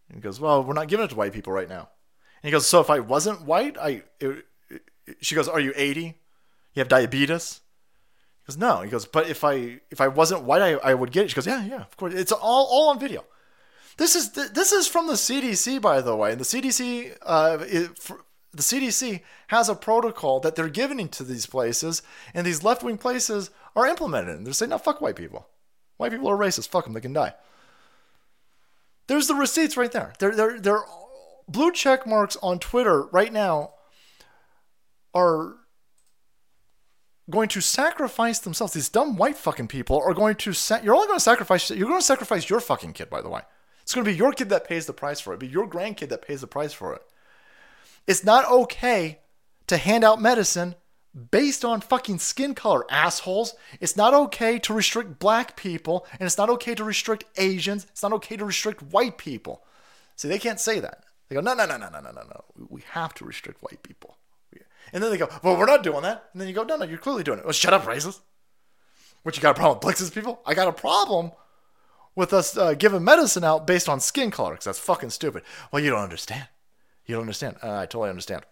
And 0.09 0.17
he 0.17 0.21
goes, 0.21 0.41
Well, 0.41 0.63
we're 0.63 0.75
not 0.75 0.89
giving 0.89 1.05
it 1.05 1.09
to 1.09 1.17
white 1.17 1.33
people 1.33 1.53
right 1.53 1.69
now. 1.69 1.89
And 2.43 2.49
he 2.49 2.51
goes, 2.51 2.67
So 2.67 2.81
if 2.81 2.91
I 2.91 3.01
wasn't 3.01 3.43
white, 3.43 3.77
I. 3.79 4.03
It, 4.21 4.45
it, 4.69 4.83
she 5.21 5.35
goes, 5.35 5.49
Are 5.49 5.61
you 5.61 5.73
80? 5.75 6.19
You 6.75 6.81
have 6.81 6.89
diabetes? 6.89 7.61
He 8.43 8.53
goes, 8.53 8.59
No. 8.59 8.83
He 8.83 8.91
goes, 8.91 9.07
But 9.07 9.29
if 9.29 9.45
I 9.45 9.81
if 9.91 10.01
I 10.01 10.09
wasn't 10.09 10.43
white, 10.43 10.63
I, 10.63 10.91
I 10.91 10.95
would 10.95 11.13
get 11.13 11.25
it. 11.25 11.31
She 11.31 11.35
goes, 11.35 11.47
Yeah, 11.47 11.65
yeah, 11.65 11.83
of 11.83 11.97
course. 11.97 12.15
It's 12.15 12.33
all 12.33 12.67
all 12.71 12.91
on 12.91 12.99
video. 12.99 13.25
This 13.97 14.17
is 14.17 14.33
this 14.33 14.73
is 14.73 14.89
from 14.89 15.07
the 15.07 15.15
CDC, 15.15 15.81
by 15.81 16.01
the 16.01 16.17
way. 16.17 16.33
And 16.33 16.41
the 16.41 16.45
CDC, 16.45 17.17
uh, 17.23 17.59
it, 17.61 17.91
the 18.53 18.63
CDC 18.63 19.21
has 19.49 19.69
a 19.69 19.75
protocol 19.75 20.41
that 20.41 20.57
they're 20.57 20.69
giving 20.69 21.09
to 21.09 21.25
these 21.25 21.47
places, 21.47 22.03
and 22.35 22.47
these 22.47 22.63
left 22.63 22.83
wing 22.83 22.99
places 22.99 23.51
are 23.77 23.87
implementing. 23.87 24.45
They're 24.45 24.53
saying, 24.53 24.71
"No, 24.71 24.79
fuck 24.79 25.01
white 25.01 25.17
people." 25.17 25.47
White 26.03 26.11
people 26.11 26.29
are 26.29 26.37
racist. 26.37 26.67
Fuck 26.67 26.83
them. 26.83 26.95
They 26.95 27.01
can 27.01 27.13
die. 27.13 27.33
There's 29.07 29.29
the 29.29 29.37
receipts 29.37 29.77
right 29.77 29.93
there. 29.93 30.15
They're, 30.19 30.35
they're, 30.35 30.59
they're 30.59 30.83
blue 31.47 31.71
check 31.71 32.09
marks 32.09 32.37
on 32.43 32.59
Twitter 32.59 33.05
right 33.05 33.33
now 33.33 33.75
are 35.15 35.59
going 37.31 37.49
to 37.51 37.61
sacrifice 37.61 38.41
themselves. 38.41 38.73
These 38.73 38.89
dumb 38.89 39.17
white 39.17 39.37
fucking 39.37 39.69
people 39.69 40.03
are 40.05 40.13
going 40.13 40.35
to. 40.37 40.53
Sa- 40.53 40.81
you're 40.83 40.97
only 40.97 41.07
going 41.07 41.21
to 41.21 41.25
sacrifice. 41.25 41.71
You're 41.71 41.89
going 41.89 42.01
to 42.01 42.05
sacrifice 42.05 42.51
your 42.51 42.59
fucking 42.59 42.95
kid, 42.95 43.09
by 43.09 43.23
the 43.23 43.29
way. 43.29 43.43
It's 43.83 43.95
going 43.95 44.05
to 44.05 44.11
be 44.11 44.17
your 44.17 44.33
kid 44.33 44.49
that 44.49 44.67
pays 44.67 44.87
the 44.87 44.93
price 44.93 45.21
for 45.21 45.33
it. 45.33 45.39
Be 45.39 45.47
your 45.47 45.69
grandkid 45.69 46.09
that 46.09 46.27
pays 46.27 46.41
the 46.41 46.49
price 46.49 46.73
for 46.73 46.93
it. 46.95 47.03
It's 48.09 48.25
not 48.25 48.51
okay 48.51 49.21
to 49.69 49.77
hand 49.77 50.03
out 50.03 50.21
medicine 50.21 50.75
based 51.31 51.65
on 51.65 51.81
fucking 51.81 52.19
skin 52.19 52.55
color, 52.55 52.85
assholes. 52.91 53.55
It's 53.81 53.97
not 53.97 54.15
okay 54.15 54.59
to 54.61 54.75
restrict 54.75 55.19
black 55.19 55.57
people, 55.57 56.07
and 56.13 56.23
it's 56.23 56.39
not 56.39 56.51
okay 56.51 56.75
to 56.75 56.85
restrict 56.85 57.25
Asians. 57.37 57.87
It's 57.91 58.03
not 58.03 58.13
okay 58.15 58.37
to 58.37 58.45
restrict 58.45 58.83
white 58.83 59.19
people. 59.19 59.63
See, 60.17 60.29
they 60.29 60.39
can't 60.39 60.61
say 60.61 60.81
that. 60.81 61.05
They 61.29 61.35
go, 61.35 61.41
no, 61.41 61.55
no, 61.55 61.67
no, 61.67 61.77
no, 61.77 61.89
no, 61.89 62.01
no, 62.01 62.11
no, 62.11 62.23
no. 62.23 62.45
We 62.69 62.83
have 62.91 63.15
to 63.15 63.25
restrict 63.25 63.63
white 63.63 63.83
people. 63.83 64.17
And 64.93 65.03
then 65.03 65.11
they 65.11 65.17
go, 65.17 65.29
well, 65.43 65.57
we're 65.57 65.67
not 65.67 65.83
doing 65.83 66.03
that. 66.03 66.25
And 66.33 66.41
then 66.41 66.49
you 66.49 66.55
go, 66.55 66.65
no, 66.65 66.77
no, 66.77 66.85
you're 66.85 66.99
clearly 66.99 67.23
doing 67.23 67.39
it. 67.39 67.45
Well, 67.45 67.53
shut 67.53 67.73
up, 67.73 67.85
racist. 67.85 68.21
What, 69.23 69.37
you 69.37 69.43
got 69.43 69.57
a 69.57 69.59
problem 69.59 69.79
with 69.79 69.97
Blix's 69.97 70.11
people? 70.11 70.41
I 70.45 70.55
got 70.55 70.69
a 70.69 70.73
problem 70.73 71.33
with 72.15 72.33
us 72.33 72.57
uh, 72.57 72.75
giving 72.75 73.05
medicine 73.05 73.45
out 73.45 73.67
based 73.67 73.89
on 73.89 74.01
skin 74.01 74.31
color 74.31 74.51
because 74.53 74.65
that's 74.65 74.79
fucking 74.79 75.11
stupid. 75.11 75.45
Well, 75.71 75.83
you 75.83 75.91
don't 75.91 76.03
understand. 76.03 76.49
You 77.07 77.15
don't 77.15 77.23
understand. 77.23 77.57
Uh, 77.63 77.79
I 77.79 77.87
totally 77.87 78.11
understand. 78.11 78.43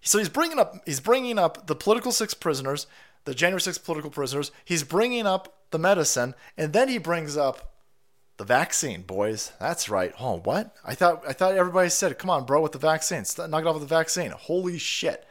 So 0.00 0.18
he's 0.18 0.28
bringing 0.28 0.58
up 0.58 0.76
he's 0.86 1.00
bringing 1.00 1.38
up 1.38 1.66
the 1.66 1.74
political 1.74 2.12
six 2.12 2.34
prisoners, 2.34 2.86
the 3.24 3.34
January 3.34 3.60
6 3.60 3.78
political 3.78 4.10
prisoners. 4.10 4.50
He's 4.64 4.84
bringing 4.84 5.26
up 5.26 5.54
the 5.70 5.78
medicine, 5.78 6.34
and 6.56 6.72
then 6.72 6.88
he 6.88 6.98
brings 6.98 7.36
up 7.36 7.74
the 8.38 8.44
vaccine, 8.44 9.02
boys. 9.02 9.52
That's 9.60 9.88
right. 9.88 10.14
Oh, 10.18 10.38
what? 10.38 10.74
I 10.84 10.94
thought 10.94 11.22
I 11.26 11.32
thought 11.32 11.56
everybody 11.56 11.90
said, 11.90 12.18
"Come 12.18 12.30
on, 12.30 12.46
bro, 12.46 12.62
with 12.62 12.72
the 12.72 12.78
vaccine. 12.78 13.24
Knock 13.36 13.62
it 13.62 13.66
off 13.66 13.74
with 13.74 13.88
the 13.88 13.94
vaccine." 13.94 14.30
Holy 14.30 14.78
shit. 14.78 15.26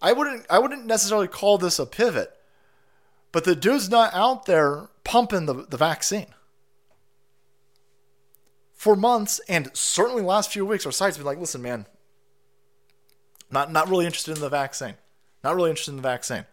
I 0.00 0.12
wouldn't 0.12 0.46
I 0.50 0.58
wouldn't 0.58 0.86
necessarily 0.86 1.28
call 1.28 1.58
this 1.58 1.78
a 1.78 1.86
pivot, 1.86 2.36
but 3.30 3.44
the 3.44 3.54
dude's 3.54 3.90
not 3.90 4.12
out 4.14 4.46
there 4.46 4.88
pumping 5.04 5.46
the, 5.46 5.54
the 5.54 5.76
vaccine. 5.76 6.34
For 8.74 8.96
months, 8.96 9.40
and 9.48 9.70
certainly 9.74 10.22
last 10.22 10.52
few 10.52 10.66
weeks, 10.66 10.84
our 10.84 10.90
side's 10.90 11.16
been 11.16 11.26
like, 11.26 11.38
listen, 11.38 11.62
man, 11.62 11.86
not, 13.52 13.70
not 13.70 13.88
really 13.88 14.06
interested 14.06 14.34
in 14.36 14.40
the 14.40 14.48
vaccine. 14.48 14.94
Not 15.44 15.54
really 15.54 15.70
interested 15.70 15.92
in 15.92 15.96
the 15.96 16.02
vaccine. 16.02 16.44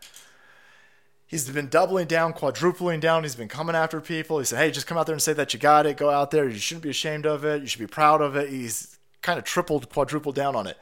He's 1.28 1.48
been 1.48 1.70
doubling 1.70 2.08
down, 2.08 2.34
quadrupling 2.34 3.00
down. 3.00 3.22
He's 3.24 3.36
been 3.36 3.48
coming 3.48 3.76
after 3.76 4.02
people. 4.02 4.40
He 4.40 4.46
said, 4.46 4.58
hey, 4.58 4.72
just 4.72 4.88
come 4.88 4.98
out 4.98 5.06
there 5.06 5.14
and 5.14 5.22
say 5.22 5.34
that 5.34 5.54
you 5.54 5.60
got 5.60 5.86
it. 5.86 5.96
Go 5.96 6.10
out 6.10 6.32
there. 6.32 6.50
You 6.50 6.58
shouldn't 6.58 6.84
be 6.84 6.90
ashamed 6.90 7.28
of 7.28 7.46
it. 7.46 7.62
You 7.62 7.68
should 7.68 7.80
be 7.80 7.88
proud 7.88 8.22
of 8.22 8.36
it. 8.36 8.50
He's 8.50 8.98
kind 9.22 9.38
of 9.38 9.46
tripled, 9.46 9.90
quadrupled 9.90 10.34
down 10.34 10.56
on 10.56 10.66
it. 10.66 10.78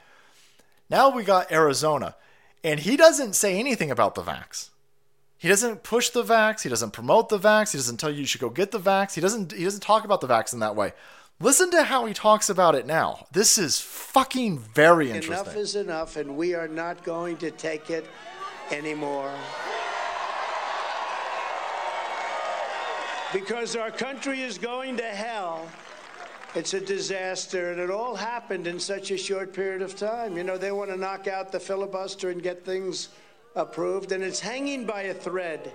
Now 0.90 1.10
we 1.10 1.24
got 1.24 1.52
Arizona, 1.52 2.16
and 2.64 2.80
he 2.80 2.96
doesn't 2.96 3.34
say 3.34 3.60
anything 3.60 3.92
about 3.92 4.16
the 4.16 4.22
vax. 4.22 4.70
He 5.38 5.50
doesn't 5.50 5.84
push 5.84 6.10
the 6.10 6.24
vax. 6.24 6.62
He 6.62 6.70
doesn't 6.70 6.92
promote 6.92 7.28
the 7.28 7.40
vax. 7.40 7.74
He 7.74 7.78
doesn't 7.78 7.98
tell 7.98 8.10
you 8.10 8.22
you 8.22 8.26
should 8.26 8.42
go 8.42 8.50
get 8.50 8.72
the 8.72 8.80
vax. 8.80 9.14
He 9.14 9.22
doesn't. 9.22 9.52
He 9.52 9.66
doesn't 9.66 9.82
talk 9.82 10.06
about 10.06 10.22
the 10.22 10.28
vax 10.28 10.54
in 10.54 10.60
that 10.60 10.76
way. 10.76 10.94
Listen 11.40 11.70
to 11.70 11.84
how 11.84 12.06
he 12.06 12.16
talks 12.16 12.50
about 12.50 12.74
it 12.74 12.88
now. 12.88 13.28
This 13.32 13.60
is 13.60 13.80
fucking 13.80 14.58
very 14.58 15.12
interesting. 15.12 15.34
Enough 15.34 15.56
is 15.56 15.76
enough, 15.76 16.16
and 16.16 16.36
we 16.36 16.56
are 16.56 16.68
not 16.68 17.04
going 17.04 17.38
to 17.38 17.52
take 17.52 17.92
it 17.92 18.08
anymore. 18.72 19.32
Because 23.32 23.76
our 23.76 23.92
country 23.92 24.42
is 24.42 24.58
going 24.58 24.98
to 24.98 25.04
hell. 25.04 25.68
It's 26.56 26.74
a 26.74 26.80
disaster, 26.80 27.72
and 27.72 27.80
it 27.80 27.92
all 27.92 28.16
happened 28.16 28.66
in 28.66 28.80
such 28.80 29.12
a 29.12 29.18
short 29.18 29.54
period 29.54 29.84
of 29.84 29.96
time. 29.96 30.38
You 30.38 30.44
know, 30.44 30.58
they 30.58 30.72
want 30.72 30.90
to 30.90 30.98
knock 30.98 31.28
out 31.28 31.52
the 31.52 31.60
filibuster 31.60 32.32
and 32.32 32.42
get 32.42 32.66
things 32.66 33.10
approved, 33.56 34.12
and 34.12 34.24
it's 34.24 34.40
hanging 34.40 34.86
by 34.86 35.04
a 35.04 35.14
thread. 35.14 35.72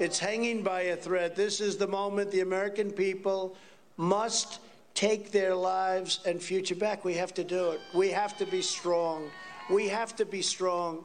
It's 0.00 0.18
hanging 0.18 0.64
by 0.64 0.80
a 0.80 0.96
thread. 0.96 1.36
This 1.36 1.60
is 1.60 1.76
the 1.76 1.86
moment 1.86 2.32
the 2.32 2.40
American 2.40 2.90
people 2.90 3.56
must 3.96 4.58
take 4.94 5.30
their 5.32 5.54
lives 5.54 6.20
and 6.24 6.42
future 6.42 6.74
back. 6.74 7.04
We 7.04 7.14
have 7.14 7.34
to 7.34 7.44
do 7.44 7.70
it. 7.70 7.80
We 7.92 8.10
have 8.10 8.36
to 8.38 8.46
be 8.46 8.62
strong. 8.62 9.30
We 9.70 9.88
have 9.88 10.14
to 10.16 10.24
be 10.24 10.40
strong. 10.40 11.04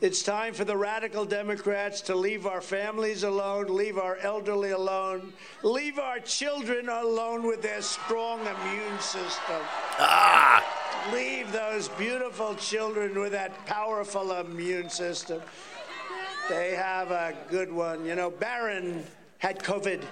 It's 0.00 0.22
time 0.22 0.54
for 0.54 0.64
the 0.64 0.76
radical 0.76 1.26
Democrats 1.26 2.00
to 2.02 2.14
leave 2.14 2.46
our 2.46 2.62
families 2.62 3.22
alone, 3.22 3.66
leave 3.66 3.98
our 3.98 4.16
elderly 4.16 4.70
alone, 4.70 5.34
leave 5.62 5.98
our 5.98 6.18
children 6.20 6.88
alone 6.88 7.46
with 7.46 7.60
their 7.60 7.82
strong 7.82 8.40
immune 8.40 8.98
system. 8.98 9.60
Ah! 9.98 10.64
Leave 11.12 11.50
those 11.52 11.88
beautiful 11.90 12.54
children 12.54 13.18
with 13.18 13.32
that 13.32 13.66
powerful 13.66 14.32
immune 14.32 14.88
system. 14.88 15.40
They 16.48 16.74
have 16.74 17.10
a 17.10 17.34
good 17.50 17.72
one. 17.72 18.04
You 18.04 18.14
know, 18.14 18.30
Barron 18.30 19.04
had 19.38 19.58
COVID. 19.58 20.02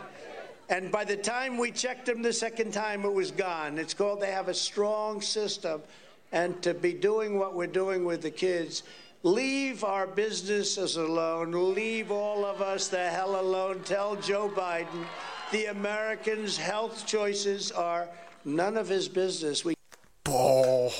And 0.68 0.90
by 0.90 1.04
the 1.04 1.16
time 1.16 1.56
we 1.56 1.70
checked 1.70 2.08
him 2.08 2.22
the 2.22 2.32
second 2.32 2.72
time, 2.72 3.04
it 3.04 3.12
was 3.12 3.30
gone. 3.30 3.78
It's 3.78 3.94
called 3.94 4.20
they 4.20 4.32
have 4.32 4.48
a 4.48 4.54
strong 4.54 5.20
system. 5.20 5.82
And 6.30 6.60
to 6.62 6.74
be 6.74 6.92
doing 6.92 7.38
what 7.38 7.54
we're 7.54 7.66
doing 7.66 8.04
with 8.04 8.20
the 8.20 8.30
kids, 8.30 8.82
leave 9.22 9.82
our 9.82 10.06
businesses 10.06 10.96
alone. 10.96 11.74
Leave 11.74 12.10
all 12.10 12.44
of 12.44 12.60
us 12.60 12.88
the 12.88 13.08
hell 13.08 13.40
alone. 13.40 13.80
Tell 13.84 14.16
Joe 14.16 14.48
Biden 14.48 15.06
the 15.52 15.66
Americans' 15.66 16.58
health 16.58 17.06
choices 17.06 17.72
are 17.72 18.08
none 18.44 18.76
of 18.76 18.88
his 18.88 19.08
business. 19.08 19.64
We 19.64 19.74
Oh 20.26 20.90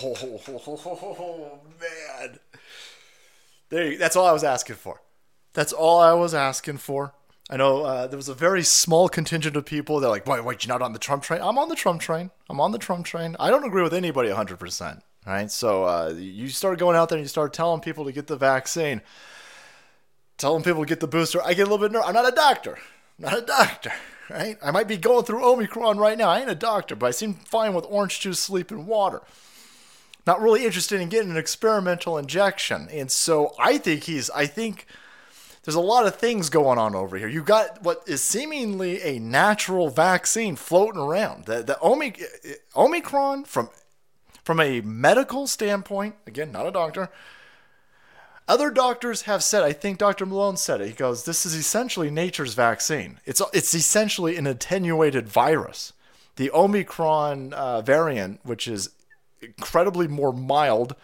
man, 1.78 2.39
there. 3.69 3.93
You, 3.93 3.99
that's 3.99 4.16
all 4.16 4.24
I 4.24 4.32
was 4.32 4.45
asking 4.45 4.77
for. 4.77 5.03
That's 5.53 5.74
all 5.74 6.01
I 6.01 6.15
was 6.15 6.32
asking 6.32 6.78
for. 6.78 7.12
I 7.50 7.56
know 7.56 7.84
uh, 7.84 8.06
there 8.06 8.18
was 8.18 8.28
a 8.28 8.34
very 8.34 8.62
small 8.62 9.08
contingent 9.08 9.56
of 9.56 9.64
people 9.64 10.00
that 10.00 10.08
like, 10.08 10.26
wait, 10.26 10.44
wait, 10.44 10.64
you're 10.64 10.74
not 10.74 10.82
on 10.82 10.92
the 10.92 10.98
Trump 10.98 11.22
train? 11.22 11.40
I'm 11.42 11.56
on 11.58 11.68
the 11.68 11.74
Trump 11.74 12.00
train. 12.00 12.30
I'm 12.50 12.60
on 12.60 12.72
the 12.72 12.78
Trump 12.78 13.06
train. 13.06 13.36
I 13.40 13.50
don't 13.50 13.64
agree 13.64 13.82
with 13.82 13.94
anybody 13.94 14.28
100%. 14.28 15.00
Right? 15.26 15.50
So 15.50 15.84
uh, 15.84 16.14
you 16.16 16.48
start 16.48 16.78
going 16.78 16.96
out 16.96 17.08
there 17.08 17.18
and 17.18 17.24
you 17.24 17.28
start 17.28 17.52
telling 17.52 17.80
people 17.80 18.04
to 18.04 18.12
get 18.12 18.26
the 18.26 18.36
vaccine, 18.36 19.00
telling 20.36 20.62
people 20.62 20.82
to 20.82 20.88
get 20.88 21.00
the 21.00 21.06
booster. 21.06 21.42
I 21.42 21.54
get 21.54 21.68
a 21.68 21.70
little 21.70 21.86
bit 21.86 21.92
nervous. 21.92 22.08
I'm 22.08 22.14
not 22.14 22.30
a 22.30 22.34
doctor. 22.34 22.78
I'm 23.18 23.24
not 23.24 23.38
a 23.38 23.46
doctor. 23.46 23.92
Right? 24.30 24.58
I 24.62 24.72
might 24.72 24.88
be 24.88 24.98
going 24.98 25.24
through 25.24 25.42
Omicron 25.42 25.96
right 25.96 26.18
now. 26.18 26.28
I 26.28 26.40
ain't 26.40 26.50
a 26.50 26.54
doctor, 26.54 26.94
but 26.94 27.06
I 27.06 27.12
seem 27.12 27.32
fine 27.32 27.72
with 27.72 27.86
orange 27.88 28.20
juice, 28.20 28.38
sleep, 28.38 28.70
and 28.70 28.86
water. 28.86 29.22
Not 30.26 30.42
really 30.42 30.66
interested 30.66 31.00
in 31.00 31.08
getting 31.08 31.30
an 31.30 31.38
experimental 31.38 32.18
injection. 32.18 32.90
And 32.92 33.10
so 33.10 33.54
I 33.58 33.78
think 33.78 34.04
he's, 34.04 34.28
I 34.28 34.44
think 34.44 34.84
there's 35.69 35.77
a 35.77 35.81
lot 35.81 36.07
of 36.07 36.16
things 36.16 36.49
going 36.49 36.78
on 36.78 36.95
over 36.95 37.19
here. 37.19 37.28
You 37.28 37.43
got 37.43 37.82
what 37.82 38.03
is 38.07 38.23
seemingly 38.23 39.03
a 39.03 39.19
natural 39.19 39.90
vaccine 39.90 40.57
floating 40.57 40.99
around. 40.99 41.45
The, 41.45 41.62
the 41.62 41.74
Omic- 41.82 42.24
Omicron, 42.74 43.45
from 43.45 43.69
from 44.43 44.61
a 44.61 44.81
medical 44.81 45.47
standpoint, 45.47 46.15
again, 46.27 46.53
not 46.53 46.66
a 46.66 46.70
doctor. 46.70 47.11
Other 48.49 48.70
doctors 48.70 49.23
have 49.23 49.45
said, 49.45 49.62
I 49.62 49.74
think 49.74 49.99
Dr. 49.99 50.24
Malone 50.24 50.57
said 50.57 50.81
it. 50.81 50.86
He 50.86 50.95
goes, 50.95 51.24
"This 51.24 51.45
is 51.45 51.55
essentially 51.55 52.09
nature's 52.09 52.55
vaccine. 52.55 53.20
It's 53.27 53.43
it's 53.53 53.74
essentially 53.74 54.39
an 54.39 54.47
attenuated 54.47 55.28
virus. 55.28 55.93
The 56.36 56.51
Omicron 56.51 57.53
uh, 57.53 57.82
variant, 57.82 58.40
which 58.43 58.66
is 58.66 58.89
incredibly 59.43 60.09
more 60.09 60.32
mild." 60.32 60.97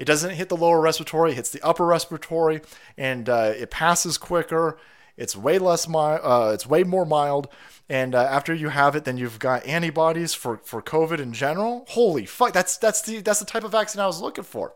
It 0.00 0.06
doesn't 0.06 0.30
hit 0.30 0.48
the 0.48 0.56
lower 0.56 0.80
respiratory, 0.80 1.32
it 1.32 1.34
hits 1.34 1.50
the 1.50 1.60
upper 1.60 1.84
respiratory, 1.84 2.62
and 2.96 3.28
uh, 3.28 3.52
it 3.54 3.70
passes 3.70 4.16
quicker. 4.16 4.78
It's 5.18 5.36
way 5.36 5.58
less 5.58 5.86
mild. 5.86 6.20
Uh, 6.24 6.52
it's 6.54 6.66
way 6.66 6.84
more 6.84 7.04
mild. 7.04 7.48
And 7.86 8.14
uh, 8.14 8.22
after 8.22 8.54
you 8.54 8.70
have 8.70 8.96
it, 8.96 9.04
then 9.04 9.18
you've 9.18 9.38
got 9.38 9.66
antibodies 9.66 10.32
for, 10.32 10.56
for 10.64 10.80
COVID 10.80 11.18
in 11.18 11.34
general. 11.34 11.84
Holy 11.90 12.24
fuck! 12.24 12.54
That's 12.54 12.78
that's 12.78 13.02
the 13.02 13.20
that's 13.20 13.40
the 13.40 13.44
type 13.44 13.62
of 13.62 13.72
vaccine 13.72 14.00
I 14.00 14.06
was 14.06 14.22
looking 14.22 14.44
for. 14.44 14.72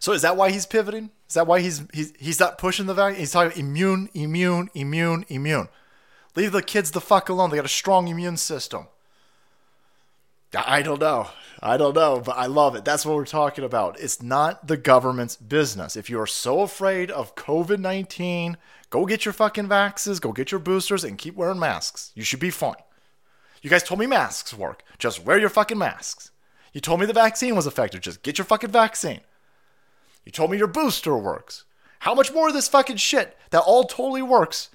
So 0.00 0.12
is 0.12 0.20
that 0.20 0.36
why 0.36 0.50
he's 0.50 0.66
pivoting? 0.66 1.08
Is 1.26 1.34
that 1.36 1.46
why 1.46 1.60
he's 1.60 1.82
he's 1.94 2.12
he's 2.18 2.38
not 2.38 2.58
pushing 2.58 2.84
the 2.84 2.92
vaccine? 2.92 3.20
He's 3.20 3.32
talking 3.32 3.58
immune, 3.58 4.10
immune, 4.12 4.68
immune, 4.74 5.24
immune. 5.28 5.68
Leave 6.36 6.52
the 6.52 6.60
kids 6.60 6.90
the 6.90 7.00
fuck 7.00 7.30
alone. 7.30 7.48
They 7.48 7.56
got 7.56 7.64
a 7.64 7.68
strong 7.68 8.06
immune 8.08 8.36
system. 8.36 8.88
I 10.56 10.82
don't 10.82 11.00
know. 11.00 11.28
I 11.60 11.76
don't 11.76 11.94
know, 11.94 12.22
but 12.24 12.36
I 12.36 12.46
love 12.46 12.74
it. 12.74 12.84
That's 12.84 13.04
what 13.04 13.16
we're 13.16 13.26
talking 13.26 13.64
about. 13.64 14.00
It's 14.00 14.22
not 14.22 14.66
the 14.68 14.76
government's 14.76 15.36
business. 15.36 15.96
If 15.96 16.08
you 16.08 16.20
are 16.20 16.26
so 16.26 16.60
afraid 16.60 17.10
of 17.10 17.34
COVID 17.34 17.80
19, 17.80 18.56
go 18.90 19.04
get 19.04 19.24
your 19.24 19.32
fucking 19.32 19.68
vaxes, 19.68 20.20
go 20.20 20.32
get 20.32 20.52
your 20.52 20.60
boosters, 20.60 21.04
and 21.04 21.18
keep 21.18 21.34
wearing 21.34 21.58
masks. 21.58 22.12
You 22.14 22.22
should 22.22 22.40
be 22.40 22.50
fine. 22.50 22.76
You 23.60 23.70
guys 23.70 23.82
told 23.82 24.00
me 24.00 24.06
masks 24.06 24.54
work. 24.54 24.84
Just 24.98 25.24
wear 25.24 25.38
your 25.38 25.48
fucking 25.48 25.78
masks. 25.78 26.30
You 26.72 26.80
told 26.80 27.00
me 27.00 27.06
the 27.06 27.12
vaccine 27.12 27.56
was 27.56 27.66
effective. 27.66 28.00
Just 28.00 28.22
get 28.22 28.38
your 28.38 28.44
fucking 28.44 28.70
vaccine. 28.70 29.20
You 30.24 30.32
told 30.32 30.50
me 30.50 30.58
your 30.58 30.66
booster 30.68 31.16
works. 31.16 31.64
How 32.00 32.14
much 32.14 32.32
more 32.32 32.48
of 32.48 32.54
this 32.54 32.68
fucking 32.68 32.98
shit 32.98 33.36
that 33.50 33.60
all 33.60 33.84
totally 33.84 34.22
works 34.22 34.70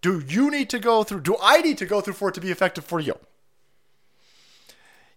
do 0.00 0.22
you 0.26 0.50
need 0.50 0.70
to 0.70 0.78
go 0.78 1.02
through? 1.02 1.22
Do 1.22 1.36
I 1.42 1.60
need 1.60 1.78
to 1.78 1.86
go 1.86 2.00
through 2.00 2.14
for 2.14 2.28
it 2.28 2.34
to 2.36 2.40
be 2.40 2.52
effective 2.52 2.84
for 2.84 3.00
you? 3.00 3.18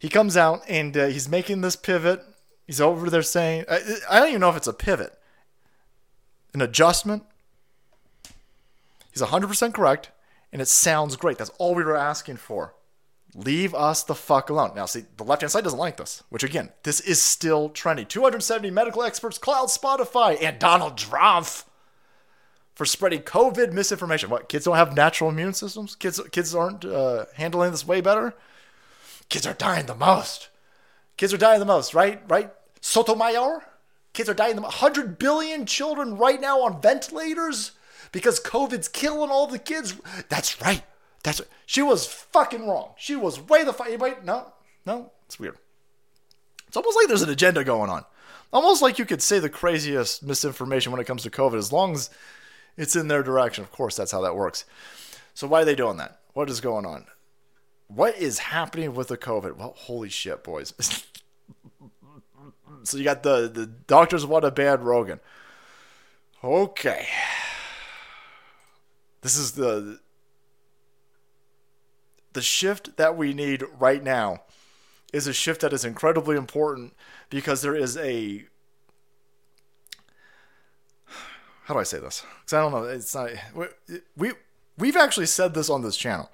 He 0.01 0.09
comes 0.09 0.35
out 0.35 0.63
and 0.67 0.97
uh, 0.97 1.05
he's 1.05 1.29
making 1.29 1.61
this 1.61 1.75
pivot. 1.75 2.23
He's 2.65 2.81
over 2.81 3.07
there 3.07 3.21
saying, 3.21 3.65
I, 3.69 3.81
I 4.09 4.19
don't 4.19 4.29
even 4.29 4.41
know 4.41 4.49
if 4.49 4.57
it's 4.57 4.65
a 4.65 4.73
pivot, 4.73 5.13
an 6.55 6.61
adjustment. 6.63 7.23
He's 9.13 9.21
100% 9.21 9.73
correct, 9.75 10.09
and 10.51 10.59
it 10.59 10.67
sounds 10.67 11.15
great. 11.17 11.37
That's 11.37 11.51
all 11.59 11.75
we 11.75 11.83
were 11.83 11.95
asking 11.95 12.37
for. 12.37 12.73
Leave 13.35 13.75
us 13.75 14.01
the 14.01 14.15
fuck 14.15 14.49
alone. 14.49 14.71
Now, 14.75 14.87
see, 14.87 15.03
the 15.17 15.23
left 15.23 15.43
hand 15.43 15.51
side 15.51 15.63
doesn't 15.63 15.77
like 15.77 15.97
this, 15.97 16.23
which 16.29 16.43
again, 16.43 16.71
this 16.81 16.99
is 16.99 17.21
still 17.21 17.69
trendy. 17.69 18.07
270 18.07 18.71
medical 18.71 19.03
experts 19.03 19.37
cloud 19.37 19.67
Spotify 19.67 20.41
and 20.41 20.57
Donald 20.57 20.97
Trump 20.97 21.45
for 22.73 22.85
spreading 22.85 23.21
COVID 23.21 23.71
misinformation. 23.71 24.31
What, 24.31 24.49
kids 24.49 24.65
don't 24.65 24.77
have 24.77 24.95
natural 24.95 25.29
immune 25.29 25.53
systems? 25.53 25.93
Kids, 25.93 26.19
kids 26.31 26.55
aren't 26.55 26.85
uh, 26.85 27.25
handling 27.35 27.69
this 27.69 27.85
way 27.85 28.01
better? 28.01 28.33
Kids 29.31 29.47
are 29.47 29.53
dying 29.53 29.87
the 29.87 29.95
most. 29.95 30.49
Kids 31.17 31.33
are 31.33 31.37
dying 31.37 31.59
the 31.59 31.65
most, 31.65 31.95
right? 31.95 32.21
Right? 32.27 32.51
Sotomayor? 32.81 33.63
Kids 34.13 34.29
are 34.29 34.35
dying 34.35 34.55
the 34.55 34.61
most. 34.61 34.81
100 34.81 35.17
billion 35.17 35.65
children 35.65 36.17
right 36.17 36.39
now 36.39 36.61
on 36.61 36.81
ventilators 36.81 37.71
because 38.11 38.39
COVID's 38.39 38.89
killing 38.89 39.31
all 39.31 39.47
the 39.47 39.57
kids. 39.57 39.95
That's 40.29 40.61
right. 40.61 40.83
That's 41.23 41.39
right. 41.39 41.49
She 41.65 41.81
was 41.81 42.05
fucking 42.05 42.67
wrong. 42.67 42.93
She 42.97 43.15
was 43.15 43.39
way 43.39 43.63
the 43.63 43.73
fuck. 43.73 43.87
Anybody? 43.87 44.15
No, 44.23 44.51
no, 44.85 45.11
it's 45.25 45.39
weird. 45.39 45.57
It's 46.67 46.77
almost 46.77 46.97
like 46.97 47.07
there's 47.07 47.21
an 47.21 47.29
agenda 47.29 47.63
going 47.63 47.89
on. 47.89 48.03
Almost 48.51 48.81
like 48.81 48.99
you 48.99 49.05
could 49.05 49.21
say 49.21 49.39
the 49.39 49.49
craziest 49.49 50.23
misinformation 50.23 50.91
when 50.91 50.99
it 50.99 51.07
comes 51.07 51.23
to 51.23 51.29
COVID, 51.29 51.57
as 51.57 51.71
long 51.71 51.93
as 51.93 52.09
it's 52.75 52.97
in 52.97 53.07
their 53.07 53.23
direction. 53.23 53.63
Of 53.63 53.71
course, 53.71 53.95
that's 53.95 54.11
how 54.11 54.21
that 54.21 54.35
works. 54.35 54.65
So 55.33 55.47
why 55.47 55.61
are 55.61 55.65
they 55.65 55.75
doing 55.75 55.97
that? 55.97 56.19
What 56.33 56.49
is 56.49 56.59
going 56.59 56.85
on? 56.85 57.05
What 57.95 58.15
is 58.17 58.39
happening 58.39 58.93
with 58.93 59.09
the 59.09 59.17
COVID? 59.17 59.57
Well, 59.57 59.73
holy 59.77 60.09
shit, 60.09 60.43
boys. 60.43 60.73
so 62.83 62.97
you 62.97 63.03
got 63.03 63.23
the 63.23 63.49
the 63.53 63.65
doctors 63.65 64.25
want 64.25 64.43
to 64.43 64.51
ban 64.51 64.81
Rogan. 64.81 65.19
Okay. 66.43 67.07
This 69.21 69.37
is 69.37 69.51
the 69.53 69.99
the 72.33 72.41
shift 72.41 72.97
that 72.97 73.17
we 73.17 73.33
need 73.33 73.63
right 73.77 74.03
now 74.03 74.43
is 75.11 75.27
a 75.27 75.33
shift 75.33 75.61
that 75.61 75.73
is 75.73 75.83
incredibly 75.83 76.37
important 76.37 76.93
because 77.29 77.61
there 77.61 77.75
is 77.75 77.97
a 77.97 78.45
how 81.65 81.73
do 81.73 81.79
I 81.79 81.83
say 81.83 81.99
this? 81.99 82.23
Because 82.39 82.53
I 82.53 82.61
don't 82.61 82.71
know. 82.71 82.83
It's 82.85 83.13
not 83.13 83.29
we 84.15 84.31
we've 84.77 84.97
actually 84.97 85.27
said 85.27 85.53
this 85.53 85.69
on 85.69 85.81
this 85.81 85.97
channel. 85.97 86.31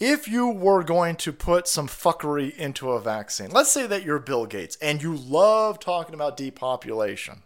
If 0.00 0.26
you 0.26 0.48
were 0.48 0.82
going 0.82 1.16
to 1.16 1.32
put 1.32 1.68
some 1.68 1.86
fuckery 1.86 2.56
into 2.56 2.92
a 2.92 3.00
vaccine, 3.02 3.50
let's 3.50 3.70
say 3.70 3.86
that 3.86 4.02
you're 4.02 4.18
Bill 4.18 4.46
Gates 4.46 4.78
and 4.80 5.02
you 5.02 5.14
love 5.14 5.78
talking 5.78 6.14
about 6.14 6.38
depopulation, 6.38 7.42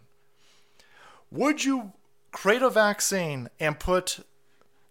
would 1.29 1.65
you 1.65 1.91
create 2.31 2.61
a 2.61 2.69
vaccine 2.69 3.49
and 3.59 3.77
put 3.77 4.25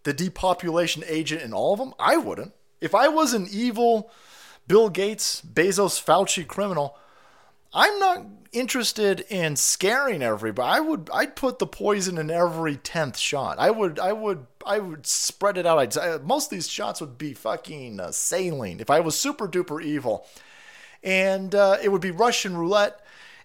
the 0.03 0.13
depopulation 0.13 1.05
agent 1.07 1.41
in 1.41 1.55
all 1.55 1.73
of 1.73 1.79
them? 1.79 1.95
I 1.99 2.19
wouldn't. 2.19 2.53
If 2.83 2.95
I 2.95 3.09
was 3.09 3.33
an 3.33 3.49
evil 3.51 4.11
Bill 4.67 4.91
Gates, 4.91 5.41
Bezos, 5.41 5.99
Fauci 6.03 6.47
criminal, 6.47 6.99
I'm 7.75 7.99
not 7.99 8.25
interested 8.53 9.27
in 9.29 9.57
scaring 9.57 10.23
everybody. 10.23 10.77
I 10.77 10.79
would 10.79 11.11
I'd 11.13 11.35
put 11.35 11.59
the 11.59 11.67
poison 11.67 12.19
in 12.19 12.31
every 12.31 12.77
tenth 12.77 13.19
shot. 13.19 13.59
I 13.59 13.71
would 13.71 13.99
I 13.99 14.13
would 14.13 14.47
I 14.65 14.79
would 14.79 15.07
spread 15.07 15.59
it 15.59 15.67
out. 15.67 15.79
I'd, 15.79 15.97
uh, 15.97 16.21
most 16.23 16.47
of 16.47 16.51
these 16.51 16.69
shots 16.69 17.01
would 17.01 17.19
be 17.19 17.35
fucking 17.35 17.99
uh, 17.99 18.13
saline 18.13 18.79
if 18.81 18.91
I 18.91 19.01
was 19.01 19.19
super 19.19 19.49
duper 19.49 19.83
evil, 19.83 20.25
and 21.03 21.53
uh, 21.55 21.79
it 21.83 21.91
would 21.91 22.01
be 22.01 22.13
Russian 22.13 22.57
roulette. 22.57 23.01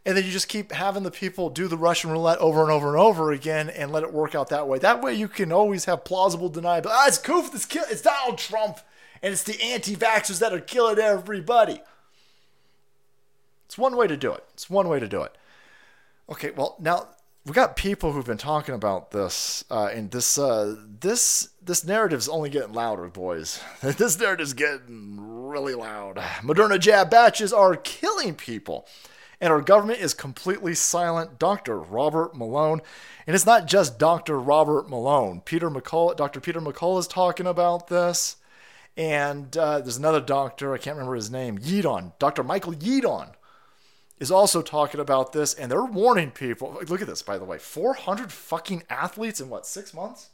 And 0.06 0.16
then 0.16 0.24
you 0.24 0.32
just 0.32 0.48
keep 0.48 0.72
having 0.72 1.04
the 1.04 1.12
people 1.12 1.50
do 1.50 1.68
the 1.68 1.78
Russian 1.78 2.10
roulette 2.10 2.38
over 2.38 2.62
and 2.62 2.72
over 2.72 2.88
and 2.88 2.98
over 2.98 3.34
again, 3.34 3.70
and 3.70 3.92
let 3.92 4.04
it 4.04 4.14
work 4.14 4.34
out 4.34 4.48
that 4.50 4.66
way. 4.66 4.80
That 4.80 5.02
way, 5.02 5.14
you 5.14 5.28
can 5.28 5.52
always 5.52 5.86
have 5.86 6.06
plausible 6.06 6.50
deniability. 6.50 6.86
Ah, 6.88 7.08
it's 7.08 7.18
Goof. 7.18 7.54
It's, 7.54 7.66
kill, 7.66 7.84
it's 7.90 8.02
Donald 8.02 8.38
Trump, 8.38 8.80
and 9.22 9.34
it's 9.34 9.44
the 9.44 9.62
anti-vaxxers 9.62 10.40
that 10.40 10.54
are 10.54 10.62
killing 10.62 11.00
everybody. 11.00 11.82
It's 13.70 13.78
one 13.78 13.96
way 13.96 14.08
to 14.08 14.18
do 14.18 14.34
it. 14.34 14.44
It's 14.54 14.68
one 14.68 14.90
way 14.90 15.00
to 15.00 15.08
do 15.08 15.22
it. 15.22 15.38
Okay, 16.28 16.50
well 16.50 16.76
now 16.80 17.10
we 17.46 17.54
got 17.54 17.76
people 17.76 18.12
who've 18.12 18.26
been 18.26 18.36
talking 18.40 18.74
about 18.74 19.12
this, 19.12 19.64
uh, 19.70 19.92
and 19.94 20.10
this 20.10 20.40
uh, 20.40 20.76
this 21.00 21.50
this 21.62 21.86
narrative's 21.86 22.28
only 22.28 22.50
getting 22.50 22.74
louder, 22.74 23.08
boys. 23.10 23.62
this 23.84 24.20
narrative's 24.20 24.54
getting 24.54 25.18
really 25.20 25.76
loud. 25.76 26.16
Moderna 26.42 26.80
jab 26.80 27.12
batches 27.12 27.54
are 27.54 27.76
killing 27.76 28.34
people, 28.34 28.88
and 29.40 29.54
our 29.54 29.62
government 29.62 30.00
is 30.00 30.16
completely 30.16 30.74
silent. 30.74 31.38
Dr. 31.38 31.78
Robert 31.78 32.36
Malone, 32.36 32.82
and 33.28 33.36
it's 33.36 33.46
not 33.46 33.68
just 33.68 34.00
Dr. 34.00 34.40
Robert 34.40 34.90
Malone. 34.90 35.42
Peter 35.42 35.70
McCullough, 35.70 36.18
Dr. 36.18 36.40
Peter 36.40 36.60
McCullough 36.60 37.02
is 37.02 37.08
talking 37.08 37.46
about 37.46 37.88
this. 37.88 38.38
And 38.98 39.56
uh, 39.56 39.80
there's 39.80 39.96
another 39.96 40.20
doctor, 40.20 40.74
I 40.74 40.78
can't 40.78 40.98
remember 40.98 41.16
his 41.16 41.32
name, 41.32 41.58
Yeadon, 41.58 42.12
Dr. 42.20 42.44
Michael 42.44 42.74
Yeadon, 42.74 43.30
is 44.20 44.32
also 44.32 44.62
talking 44.62 45.00
about 45.00 45.32
this, 45.32 45.54
and 45.54 45.72
they're 45.72 45.86
warning 45.86 46.32
people. 46.32 46.80
Look 46.88 47.02
at 47.02 47.08
this, 47.08 47.22
by 47.22 47.38
the 47.38 47.46
way 47.46 47.58
400 47.58 48.32
fucking 48.32 48.84
athletes 48.90 49.40
in 49.40 49.50
what, 49.50 49.66
six 49.66 49.94
months? 49.94 50.30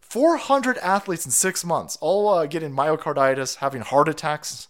400 0.00 0.78
athletes 0.78 1.24
in 1.24 1.30
six 1.30 1.64
months, 1.64 1.96
all 2.00 2.28
uh, 2.28 2.46
getting 2.46 2.72
myocarditis, 2.72 3.56
having 3.56 3.82
heart 3.82 4.08
attacks. 4.08 4.68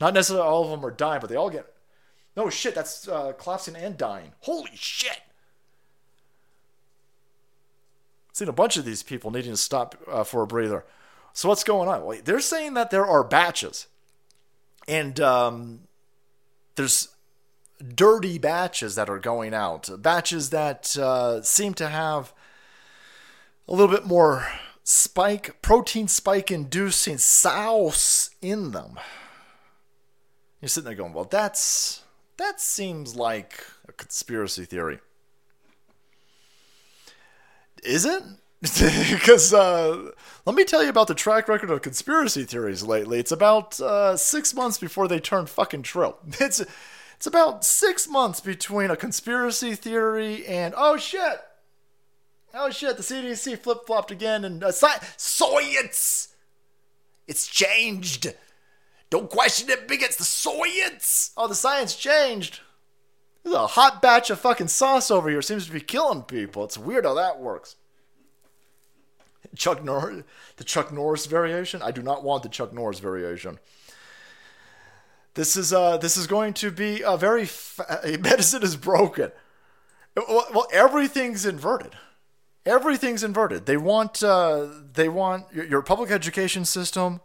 Not 0.00 0.14
necessarily 0.14 0.46
all 0.46 0.64
of 0.64 0.70
them 0.70 0.84
are 0.84 0.90
dying, 0.90 1.20
but 1.20 1.30
they 1.30 1.36
all 1.36 1.50
get. 1.50 1.66
No 2.36 2.50
shit, 2.50 2.74
that's 2.74 3.08
uh, 3.08 3.32
collapsing 3.32 3.76
and 3.76 3.96
dying. 3.96 4.32
Holy 4.40 4.70
shit! 4.74 5.20
Seen 8.32 8.48
a 8.48 8.52
bunch 8.52 8.78
of 8.78 8.86
these 8.86 9.02
people 9.02 9.30
needing 9.30 9.52
to 9.52 9.56
stop 9.56 9.96
uh, 10.10 10.24
for 10.24 10.42
a 10.42 10.46
breather. 10.46 10.84
So 11.34 11.48
what's 11.48 11.64
going 11.64 11.88
on? 11.88 12.04
Well, 12.04 12.18
they're 12.24 12.40
saying 12.40 12.74
that 12.74 12.90
there 12.90 13.06
are 13.06 13.22
batches, 13.22 13.86
and 14.88 15.20
um, 15.20 15.80
there's 16.76 17.08
dirty 17.82 18.38
batches 18.38 18.94
that 18.94 19.10
are 19.10 19.18
going 19.18 19.54
out, 19.54 19.88
batches 20.00 20.50
that 20.50 20.96
uh, 20.96 21.42
seem 21.42 21.74
to 21.74 21.88
have 21.88 22.32
a 23.68 23.72
little 23.72 23.94
bit 23.94 24.06
more 24.06 24.46
spike, 24.84 25.60
protein 25.62 26.08
spike 26.08 26.50
inducing 26.50 27.18
sauce 27.18 28.30
in 28.40 28.72
them. 28.72 28.98
You're 30.60 30.68
sitting 30.68 30.86
there 30.86 30.94
going, 30.94 31.12
well, 31.12 31.24
that's 31.24 32.02
that 32.36 32.60
seems 32.60 33.16
like 33.16 33.64
a 33.88 33.92
conspiracy 33.92 34.64
theory. 34.64 35.00
Is 37.84 38.04
it? 38.04 38.22
because 38.62 39.52
uh, 39.52 40.10
let 40.46 40.54
me 40.54 40.64
tell 40.64 40.84
you 40.84 40.88
about 40.88 41.08
the 41.08 41.16
track 41.16 41.48
record 41.48 41.68
of 41.68 41.82
conspiracy 41.82 42.44
theories 42.44 42.84
lately. 42.84 43.18
It's 43.18 43.32
about 43.32 43.80
uh, 43.80 44.16
six 44.16 44.54
months 44.54 44.78
before 44.78 45.08
they 45.08 45.18
turn 45.18 45.46
fucking 45.46 45.82
true. 45.82 46.14
It's 46.40 46.62
it's 47.22 47.26
about 47.28 47.64
six 47.64 48.08
months 48.08 48.40
between 48.40 48.90
a 48.90 48.96
conspiracy 48.96 49.76
theory 49.76 50.44
and 50.44 50.74
oh 50.76 50.96
shit, 50.96 51.40
oh 52.52 52.68
shit, 52.70 52.96
the 52.96 53.02
CDC 53.04 53.60
flip 53.60 53.86
flopped 53.86 54.10
again 54.10 54.44
and 54.44 54.64
uh, 54.64 54.72
sci- 54.72 55.06
science. 55.16 56.34
It's 57.28 57.46
changed. 57.46 58.34
Don't 59.08 59.30
question 59.30 59.70
it, 59.70 59.86
bigots. 59.86 60.16
The 60.16 60.24
science. 60.24 61.30
Oh, 61.36 61.46
the 61.46 61.54
science 61.54 61.94
changed. 61.94 62.58
There's 63.44 63.54
a 63.54 63.68
hot 63.68 64.02
batch 64.02 64.28
of 64.30 64.40
fucking 64.40 64.66
sauce 64.66 65.08
over 65.08 65.30
here. 65.30 65.42
Seems 65.42 65.66
to 65.66 65.72
be 65.72 65.80
killing 65.80 66.22
people. 66.22 66.64
It's 66.64 66.76
weird 66.76 67.04
how 67.04 67.14
that 67.14 67.38
works. 67.38 67.76
Chuck 69.54 69.84
Norris, 69.84 70.24
the 70.56 70.64
Chuck 70.64 70.90
Norris 70.90 71.26
variation. 71.26 71.82
I 71.82 71.92
do 71.92 72.02
not 72.02 72.24
want 72.24 72.42
the 72.42 72.48
Chuck 72.48 72.72
Norris 72.72 72.98
variation. 72.98 73.60
This 75.34 75.56
is 75.56 75.72
uh 75.72 75.96
this 75.96 76.16
is 76.16 76.26
going 76.26 76.54
to 76.54 76.70
be 76.70 77.02
a 77.02 77.16
very 77.16 77.46
fa- 77.46 78.00
medicine 78.20 78.62
is 78.62 78.76
broken. 78.76 79.32
Well, 80.16 80.66
everything's 80.72 81.46
inverted. 81.46 81.94
Everything's 82.66 83.24
inverted. 83.24 83.66
They 83.66 83.76
want 83.76 84.22
uh, 84.22 84.68
they 84.92 85.08
want 85.08 85.46
your, 85.52 85.64
your 85.64 85.82
public 85.82 86.10
education 86.10 86.64
system 86.64 87.20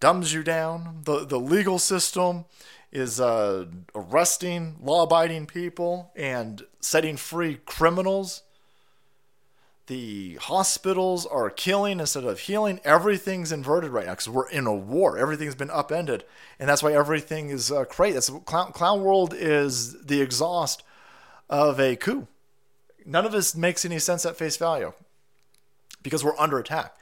dumbs 0.00 0.32
you 0.32 0.42
down. 0.42 1.02
The 1.04 1.24
the 1.26 1.38
legal 1.38 1.78
system 1.78 2.46
is 2.90 3.20
uh, 3.20 3.66
arresting 3.94 4.76
law-abiding 4.82 5.46
people 5.46 6.10
and 6.16 6.62
setting 6.80 7.16
free 7.16 7.60
criminals 7.64 8.42
the 9.90 10.36
hospitals 10.36 11.26
are 11.26 11.50
killing 11.50 11.98
instead 11.98 12.22
of 12.22 12.38
healing. 12.38 12.78
Everything's 12.84 13.50
inverted 13.50 13.90
right 13.90 14.06
now 14.06 14.12
because 14.12 14.28
we're 14.28 14.48
in 14.48 14.68
a 14.68 14.72
war. 14.72 15.18
Everything's 15.18 15.56
been 15.56 15.68
upended, 15.68 16.22
and 16.60 16.68
that's 16.68 16.80
why 16.80 16.92
everything 16.92 17.50
is 17.50 17.72
uh, 17.72 17.84
crazy. 17.86 18.14
That's 18.14 18.30
clown, 18.44 18.70
clown 18.70 19.02
world 19.02 19.34
is 19.36 20.00
the 20.00 20.20
exhaust 20.20 20.84
of 21.48 21.80
a 21.80 21.96
coup. 21.96 22.28
None 23.04 23.26
of 23.26 23.32
this 23.32 23.56
makes 23.56 23.84
any 23.84 23.98
sense 23.98 24.24
at 24.24 24.36
face 24.36 24.56
value 24.56 24.92
because 26.04 26.22
we're 26.22 26.38
under 26.38 26.60
attack. 26.60 26.94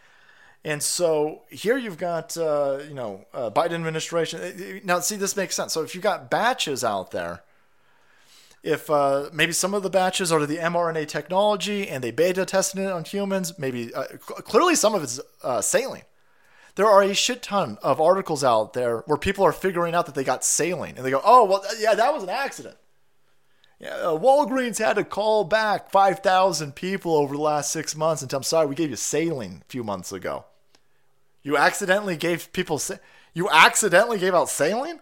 And 0.65 0.83
so 0.83 1.43
here 1.51 1.77
you've 1.77 1.99
got, 1.99 2.39
uh, 2.39 2.79
you 2.89 2.95
know, 2.95 3.27
uh, 3.35 3.51
Biden 3.51 3.73
administration. 3.73 4.81
Now, 4.83 5.01
see, 5.01 5.17
this 5.17 5.37
makes 5.37 5.55
sense. 5.55 5.75
So 5.75 5.83
if 5.83 5.95
you've 5.95 6.03
got 6.03 6.31
batches 6.31 6.83
out 6.83 7.11
there 7.11 7.43
if 8.63 8.91
uh, 8.91 9.31
maybe 9.33 9.53
some 9.53 9.75
of 9.75 9.83
the 9.83 9.91
batches 9.91 10.33
are 10.33 10.45
the 10.45 10.57
mRNA 10.57 11.09
technology 11.09 11.89
and 11.89 12.03
they 12.03 12.11
beta 12.11 12.45
tested 12.45 12.81
it 12.81 12.91
on 12.91 13.05
humans, 13.05 13.59
maybe 13.59 13.95
uh, 13.95 14.05
clearly 14.19 14.75
some 14.75 14.95
of 14.95 15.03
it's 15.03 15.21
uh, 15.43 15.61
saline. 15.61 16.03
There 16.75 16.87
are 16.87 17.03
a 17.03 17.15
shit 17.15 17.43
ton 17.43 17.79
of 17.83 18.01
articles 18.01 18.45
out 18.45 18.73
there 18.73 18.99
where 19.07 19.19
people 19.19 19.45
are 19.45 19.53
figuring 19.53 19.95
out 19.95 20.07
that 20.07 20.15
they 20.15 20.25
got 20.25 20.45
saline 20.45 20.97
and 20.97 21.05
they 21.05 21.11
go, 21.11 21.21
oh, 21.25 21.45
well, 21.45 21.65
yeah, 21.79 21.95
that 21.95 22.13
was 22.13 22.23
an 22.23 22.29
accident. 22.29 22.77
Yeah, 23.81 23.95
uh, 23.95 24.19
Walgreens 24.19 24.79
had 24.79 24.95
to 24.95 25.05
call 25.05 25.45
back 25.45 25.91
5,000 25.91 26.75
people 26.75 27.15
over 27.15 27.35
the 27.35 27.43
last 27.43 27.71
six 27.71 27.95
months 27.95 28.23
and 28.23 28.31
tell 28.31 28.41
them, 28.41 28.45
sorry, 28.45 28.67
we 28.67 28.75
gave 28.75 28.91
you 28.91 28.97
saline 28.97 29.63
a 29.63 29.69
few 29.69 29.85
months 29.85 30.13
ago. 30.13 30.47
You 31.43 31.57
accidentally 31.57 32.17
gave 32.17 32.53
people, 32.53 32.79
sa- 32.79 32.97
you 33.35 33.49
accidentally 33.51 34.19
gave 34.19 34.35
out 34.35 34.49
saline? 34.49 35.01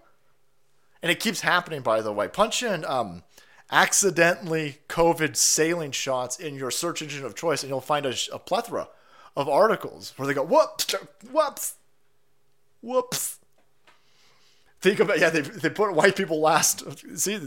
And 1.02 1.10
it 1.10 1.20
keeps 1.20 1.40
happening, 1.40 1.80
by 1.80 2.02
the 2.02 2.12
way. 2.12 2.28
Punch 2.28 2.62
in 2.62 2.84
um, 2.84 3.22
accidentally 3.70 4.78
COVID 4.88 5.36
saline 5.36 5.92
shots 5.92 6.38
in 6.38 6.54
your 6.54 6.70
search 6.70 7.02
engine 7.02 7.24
of 7.24 7.34
choice, 7.34 7.62
and 7.62 7.70
you'll 7.70 7.80
find 7.80 8.06
a, 8.06 8.14
a 8.32 8.38
plethora 8.38 8.88
of 9.36 9.48
articles 9.48 10.14
where 10.16 10.26
they 10.26 10.34
go, 10.34 10.44
whoops, 10.44 10.94
whoops, 11.30 11.74
whoops. 12.80 13.38
Think 14.80 15.00
about 15.00 15.18
yeah, 15.18 15.30
they 15.30 15.40
they 15.40 15.70
put 15.70 15.92
white 15.94 16.16
people 16.16 16.40
last. 16.40 16.84
See, 17.18 17.40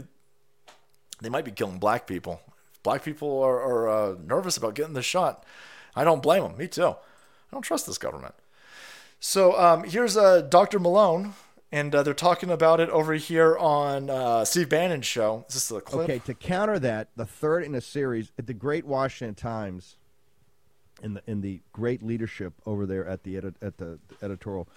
they 1.20 1.28
might 1.28 1.44
be 1.44 1.52
killing 1.52 1.78
black 1.78 2.06
people. 2.06 2.40
black 2.82 3.02
people 3.04 3.42
are, 3.42 3.60
are 3.60 3.88
uh, 3.88 4.14
nervous 4.24 4.56
about 4.56 4.74
getting 4.74 4.94
the 4.94 5.02
shot. 5.02 5.44
I 5.94 6.04
don't 6.04 6.22
blame 6.22 6.42
them. 6.42 6.56
Me 6.56 6.66
too. 6.68 6.86
I 6.86 6.96
don't 7.52 7.62
trust 7.62 7.86
this 7.86 7.98
government. 7.98 8.34
So 9.18 9.58
um, 9.58 9.84
here's 9.84 10.16
uh, 10.16 10.42
Dr. 10.42 10.78
Malone 10.78 11.34
and 11.72 11.94
uh, 11.94 12.02
they're 12.02 12.14
talking 12.14 12.50
about 12.50 12.80
it 12.80 12.88
over 12.90 13.14
here 13.14 13.56
on 13.56 14.10
uh, 14.10 14.44
Steve 14.44 14.68
Bannon's 14.68 15.06
show. 15.06 15.44
Is 15.48 15.54
this 15.54 15.70
a 15.70 15.80
clip? 15.80 16.04
Okay, 16.04 16.18
to 16.20 16.34
counter 16.34 16.78
that, 16.80 17.08
the 17.16 17.26
third 17.26 17.64
in 17.64 17.74
a 17.74 17.80
series 17.80 18.32
at 18.38 18.46
the 18.46 18.54
Great 18.54 18.84
Washington 18.84 19.34
Times, 19.34 19.96
in 21.02 21.14
the 21.14 21.22
in 21.26 21.40
the 21.40 21.60
great 21.72 22.02
leadership 22.02 22.52
over 22.66 22.86
there 22.86 23.06
at 23.06 23.22
the 23.22 23.36
edit, 23.36 23.54
at 23.62 23.78
the 23.78 23.98
editorial, 24.22 24.68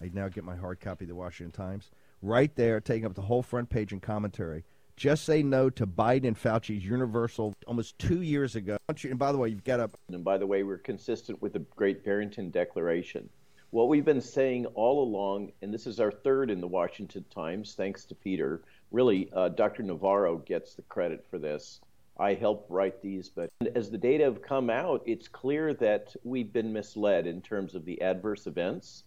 I 0.00 0.10
now 0.12 0.28
get 0.28 0.44
my 0.44 0.56
hard 0.56 0.80
copy 0.80 1.04
of 1.04 1.08
the 1.08 1.14
Washington 1.14 1.52
Times. 1.52 1.90
Right 2.22 2.54
there, 2.56 2.80
taking 2.80 3.06
up 3.06 3.14
the 3.14 3.22
whole 3.22 3.42
front 3.42 3.68
page 3.68 3.92
and 3.92 4.00
commentary. 4.00 4.64
Just 4.96 5.24
say 5.24 5.42
no 5.42 5.68
to 5.68 5.86
Biden 5.86 6.26
and 6.26 6.38
Fauci's 6.38 6.82
universal 6.82 7.54
almost 7.66 7.98
two 7.98 8.22
years 8.22 8.56
ago. 8.56 8.78
And 8.88 9.18
by 9.18 9.30
the 9.30 9.36
way, 9.36 9.50
you've 9.50 9.64
got 9.64 9.78
a 9.78 9.90
And 10.10 10.24
by 10.24 10.38
the 10.38 10.46
way, 10.46 10.62
we're 10.62 10.78
consistent 10.78 11.42
with 11.42 11.52
the 11.52 11.58
Great 11.76 12.02
Barrington 12.02 12.48
Declaration. 12.50 13.28
What 13.76 13.90
we've 13.90 14.06
been 14.06 14.22
saying 14.22 14.64
all 14.74 15.02
along, 15.02 15.52
and 15.60 15.70
this 15.70 15.86
is 15.86 16.00
our 16.00 16.10
third 16.10 16.50
in 16.50 16.62
the 16.62 16.66
Washington 16.66 17.26
Times, 17.28 17.74
thanks 17.74 18.06
to 18.06 18.14
Peter. 18.14 18.62
Really, 18.90 19.28
uh, 19.34 19.50
Dr. 19.50 19.82
Navarro 19.82 20.38
gets 20.38 20.72
the 20.72 20.80
credit 20.80 21.26
for 21.28 21.38
this. 21.38 21.82
I 22.18 22.32
helped 22.32 22.70
write 22.70 23.02
these, 23.02 23.28
but 23.28 23.50
as 23.74 23.90
the 23.90 23.98
data 23.98 24.24
have 24.24 24.40
come 24.40 24.70
out, 24.70 25.02
it's 25.04 25.28
clear 25.28 25.74
that 25.74 26.16
we've 26.24 26.54
been 26.54 26.72
misled 26.72 27.26
in 27.26 27.42
terms 27.42 27.74
of 27.74 27.84
the 27.84 28.00
adverse 28.00 28.46
events. 28.46 29.04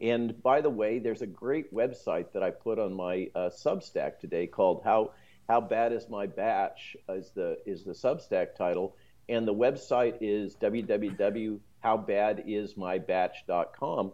And 0.00 0.42
by 0.42 0.62
the 0.62 0.70
way, 0.70 0.98
there's 0.98 1.20
a 1.20 1.26
great 1.26 1.74
website 1.74 2.32
that 2.32 2.42
I 2.42 2.52
put 2.52 2.78
on 2.78 2.94
my 2.94 3.28
uh, 3.34 3.50
Substack 3.50 4.18
today 4.18 4.46
called 4.46 4.80
"How 4.82 5.10
How 5.46 5.60
Bad 5.60 5.92
Is 5.92 6.08
My 6.08 6.26
Batch?" 6.26 6.96
is 7.10 7.32
the 7.34 7.58
is 7.66 7.84
the 7.84 7.92
Substack 7.92 8.54
title, 8.54 8.96
and 9.28 9.46
the 9.46 9.52
website 9.52 10.16
is 10.22 10.54
www.howbadismybatch.com. 11.84 14.12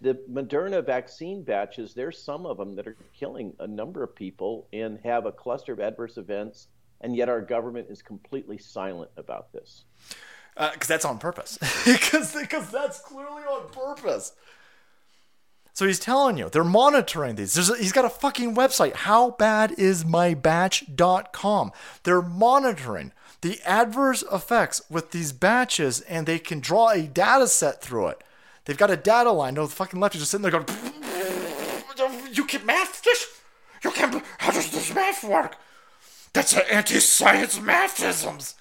The 0.00 0.14
Moderna 0.30 0.84
vaccine 0.84 1.42
batches, 1.42 1.94
there's 1.94 2.22
some 2.22 2.46
of 2.46 2.58
them 2.58 2.76
that 2.76 2.86
are 2.86 2.96
killing 3.18 3.54
a 3.60 3.66
number 3.66 4.02
of 4.02 4.14
people 4.14 4.68
and 4.72 4.98
have 5.04 5.26
a 5.26 5.32
cluster 5.32 5.72
of 5.72 5.80
adverse 5.80 6.16
events, 6.18 6.68
and 7.00 7.16
yet 7.16 7.28
our 7.28 7.40
government 7.40 7.88
is 7.90 8.02
completely 8.02 8.58
silent 8.58 9.10
about 9.16 9.52
this. 9.52 9.84
because 10.54 10.74
uh, 10.74 10.88
that's 10.88 11.04
on 11.04 11.18
purpose. 11.18 11.58
Because 11.84 12.32
that's 12.70 13.00
clearly 13.00 13.42
on 13.44 13.68
purpose. 13.70 14.32
So 15.72 15.86
he's 15.86 15.98
telling 15.98 16.38
you 16.38 16.48
they're 16.48 16.62
monitoring 16.62 17.34
these. 17.34 17.56
A, 17.56 17.76
he's 17.76 17.90
got 17.92 18.04
a 18.04 18.10
fucking 18.10 18.54
website. 18.54 18.94
How 18.94 19.32
bad 19.32 19.72
is 19.72 20.04
my 20.04 20.34
Howbadismybatch.com. 20.34 21.72
They're 22.04 22.22
monitoring 22.22 23.12
the 23.44 23.60
adverse 23.66 24.24
effects 24.32 24.80
with 24.88 25.10
these 25.10 25.30
batches, 25.30 26.00
and 26.00 26.26
they 26.26 26.38
can 26.38 26.60
draw 26.60 26.88
a 26.88 27.02
data 27.02 27.46
set 27.46 27.82
through 27.82 28.06
it. 28.06 28.24
They've 28.64 28.78
got 28.78 28.90
a 28.90 28.96
data 28.96 29.32
line. 29.32 29.52
No, 29.52 29.66
the 29.66 29.74
fucking 29.74 30.00
left 30.00 30.14
is 30.14 30.22
just 30.22 30.30
sitting 30.30 30.40
there 30.40 30.50
going, 30.50 30.64
"You 32.32 32.46
can 32.46 32.64
math 32.64 33.02
this? 33.02 33.26
You 33.82 33.90
can? 33.90 34.22
How 34.38 34.50
does 34.50 34.70
this 34.70 34.94
math 34.94 35.22
work? 35.22 35.58
That's 36.32 36.54
an 36.54 36.62
anti-science 36.70 37.58
mathisms." 37.58 38.54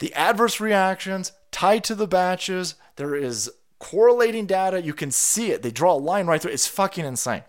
the 0.00 0.12
adverse 0.12 0.60
reactions 0.60 1.32
tied 1.50 1.84
to 1.84 1.94
the 1.94 2.06
batches. 2.06 2.74
There 2.96 3.14
is 3.14 3.50
correlating 3.78 4.44
data. 4.44 4.82
You 4.82 4.92
can 4.92 5.10
see 5.10 5.50
it. 5.52 5.62
They 5.62 5.70
draw 5.70 5.94
a 5.94 5.96
line 5.96 6.26
right 6.26 6.42
through. 6.42 6.52
It's 6.52 6.66
fucking 6.66 7.06
insane. 7.06 7.44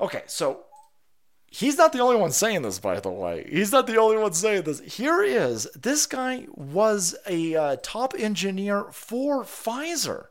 Okay, 0.00 0.22
so 0.26 0.64
he's 1.50 1.76
not 1.76 1.92
the 1.92 2.00
only 2.00 2.16
one 2.16 2.32
saying 2.32 2.62
this, 2.62 2.78
by 2.78 3.00
the 3.00 3.10
way. 3.10 3.46
He's 3.50 3.72
not 3.72 3.86
the 3.86 3.96
only 3.96 4.16
one 4.16 4.32
saying 4.32 4.62
this. 4.62 4.80
Here 4.80 5.22
is 5.22 5.64
this 5.74 6.06
guy 6.06 6.46
was 6.54 7.16
a 7.26 7.54
uh, 7.54 7.76
top 7.82 8.14
engineer 8.18 8.84
for 8.90 9.44
Pfizer. 9.44 10.26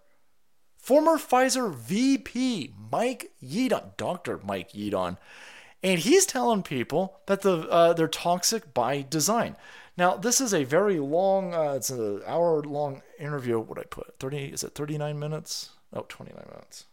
Former 0.78 1.18
Pfizer 1.18 1.74
VP 1.74 2.74
Mike 2.92 3.32
Yeadon, 3.44 3.98
Dr. 3.98 4.40
Mike 4.44 4.72
Yeadon, 4.72 5.18
and 5.84 6.00
he's 6.00 6.26
telling 6.26 6.64
people 6.64 7.20
that 7.26 7.42
the 7.42 7.68
uh, 7.70 7.94
they're 7.94 8.08
toxic 8.08 8.74
by 8.74 9.06
design. 9.10 9.58
Now, 9.98 10.16
this 10.16 10.40
is 10.40 10.54
a 10.54 10.64
very 10.64 11.00
long, 11.00 11.56
uh, 11.56 11.74
it's 11.74 11.90
an 11.90 12.22
hour 12.28 12.62
long 12.62 13.02
interview. 13.20 13.60
What 13.60 13.80
I 13.80 13.84
put? 13.84 14.20
30, 14.20 14.38
is 14.38 14.64
it 14.64 14.76
39 14.76 15.18
minutes? 15.18 15.72
Oh, 15.92 16.06
29 16.08 16.46
minutes. 16.50 16.86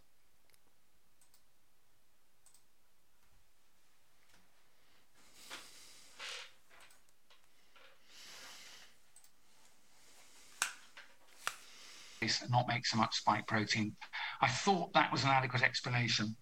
And 12.43 12.51
not 12.51 12.69
make 12.69 12.87
so 12.87 12.97
much 12.97 13.17
spike 13.17 13.47
protein. 13.47 13.95
I 14.41 14.49
thought 14.49 14.93
that 14.95 15.13
was 15.13 15.25
an 15.25 15.31
adequate 15.31 15.63
explanation, 15.63 16.37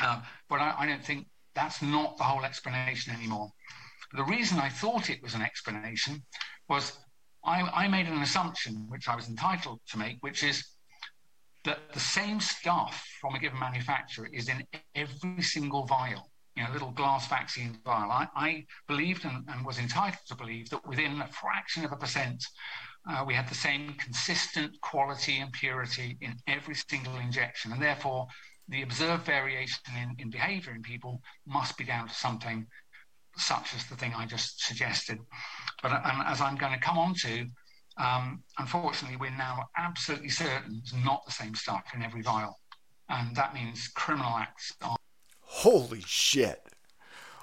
uh, 0.00 0.20
but 0.48 0.60
I, 0.60 0.74
I 0.78 0.86
don't 0.86 1.04
think 1.04 1.26
that's 1.54 1.82
not 1.82 2.16
the 2.16 2.24
whole 2.24 2.44
explanation 2.44 3.14
anymore. 3.14 3.50
The 4.14 4.24
reason 4.24 4.58
I 4.58 4.68
thought 4.68 5.10
it 5.10 5.22
was 5.22 5.34
an 5.34 5.42
explanation 5.42 6.22
was 6.68 6.98
I, 7.44 7.62
I, 7.84 7.88
made 7.88 8.06
an 8.06 8.20
assumption, 8.22 8.86
which 8.88 9.08
I 9.08 9.16
was 9.16 9.28
entitled 9.28 9.80
to 9.90 9.98
make, 9.98 10.18
which 10.20 10.42
is 10.42 10.64
that 11.64 11.78
the 11.92 12.00
same 12.00 12.40
stuff 12.40 13.06
from 13.20 13.34
a 13.34 13.38
given 13.38 13.58
manufacturer 13.58 14.28
is 14.32 14.48
in 14.48 14.64
every 14.94 15.42
single 15.42 15.84
vial, 15.84 16.30
you 16.56 16.62
know, 16.62 16.70
little 16.72 16.90
glass 16.90 17.26
vaccine 17.28 17.78
vial. 17.84 18.10
I, 18.10 18.28
I 18.34 18.66
believed 18.86 19.24
and, 19.24 19.44
and, 19.48 19.64
was 19.64 19.78
entitled 19.78 20.26
to 20.28 20.36
believe 20.36 20.70
that 20.70 20.86
within 20.86 21.20
a 21.20 21.26
fraction 21.26 21.84
of 21.84 21.92
a 21.92 21.96
percent, 21.96 22.44
uh, 23.08 23.24
we 23.26 23.34
had 23.34 23.48
the 23.48 23.54
same 23.54 23.94
consistent 23.94 24.78
quality 24.82 25.38
and 25.38 25.52
purity 25.52 26.18
in 26.20 26.34
every 26.46 26.74
single 26.74 27.16
injection. 27.16 27.72
And 27.72 27.82
therefore, 27.82 28.26
the 28.68 28.82
observed 28.82 29.24
variation 29.24 29.80
in, 29.96 30.14
in 30.18 30.30
behavior 30.30 30.74
in 30.74 30.82
people 30.82 31.20
must 31.46 31.76
be 31.78 31.84
down 31.84 32.08
to 32.08 32.14
something 32.14 32.66
such 33.36 33.74
as 33.74 33.86
the 33.86 33.96
thing 33.96 34.12
I 34.14 34.26
just 34.26 34.60
suggested. 34.66 35.18
But 35.82 35.92
um, 35.92 36.22
as 36.26 36.40
I'm 36.40 36.56
going 36.56 36.72
to 36.72 36.78
come 36.78 36.98
on 36.98 37.14
to, 37.22 37.46
um, 37.98 38.42
unfortunately, 38.58 39.16
we're 39.16 39.30
now 39.30 39.64
absolutely 39.76 40.28
certain 40.28 40.80
it's 40.82 40.92
not 40.92 41.24
the 41.24 41.32
same 41.32 41.54
stuff 41.54 41.84
in 41.94 42.02
every 42.02 42.22
vial. 42.22 42.58
And 43.08 43.34
that 43.36 43.54
means 43.54 43.88
criminal 43.88 44.32
acts 44.36 44.72
are. 44.82 44.96
Holy 45.40 46.02
shit. 46.04 46.60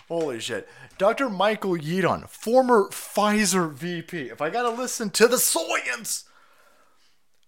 Holy 0.07 0.39
shit. 0.39 0.67
Dr. 0.97 1.29
Michael 1.29 1.75
Yeadon, 1.77 2.29
former 2.29 2.89
Pfizer 2.89 3.71
VP. 3.71 4.29
If 4.29 4.41
I 4.41 4.49
got 4.49 4.63
to 4.63 4.69
listen 4.69 5.09
to 5.11 5.27
the 5.27 5.37
science, 5.37 6.25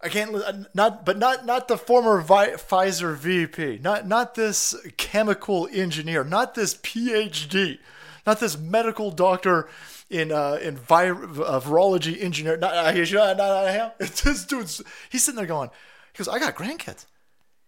I 0.01 0.09
can't 0.09 0.35
not 0.73 1.05
but 1.05 1.17
not 1.17 1.45
not 1.45 1.67
the 1.67 1.77
former 1.77 2.19
Vi- 2.21 2.55
Pfizer 2.55 3.15
VP, 3.15 3.79
not 3.83 4.07
not 4.07 4.35
this 4.35 4.75
chemical 4.97 5.67
engineer, 5.71 6.23
not 6.23 6.55
this 6.55 6.75
PhD 6.75 7.79
not 8.27 8.41
this 8.41 8.57
medical 8.57 9.09
doctor 9.09 9.69
in 10.09 10.31
uh, 10.31 10.59
in 10.61 10.77
vi- 10.77 11.09
uh, 11.09 11.59
virology 11.61 12.21
engineer. 12.21 12.57
Not, 12.57 12.73
uh, 12.73 12.91
not, 12.91 13.11
not, 13.11 13.37
not 13.37 13.73
him. 13.73 13.91
It's 13.99 14.21
this 14.21 14.45
dude's. 14.45 14.83
He's 15.09 15.23
sitting 15.23 15.37
there 15.37 15.47
going, 15.47 15.69
he 16.13 16.17
goes, 16.17 16.27
I 16.27 16.37
got 16.37 16.53
grandkids. 16.53 17.05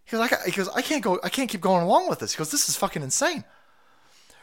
He 0.04 0.12
goes, 0.12 0.20
I 0.20 0.28
got, 0.28 0.46
he 0.46 0.52
goes, 0.52 0.68
I 0.70 0.82
can't 0.82 1.04
go, 1.04 1.20
I 1.24 1.30
can't 1.30 1.50
keep 1.50 1.62
going 1.62 1.84
along 1.84 2.10
with 2.10 2.20
this. 2.20 2.34
He 2.34 2.38
goes, 2.38 2.52
this 2.52 2.68
is 2.68 2.76
fucking 2.76 3.02
insane. 3.02 3.46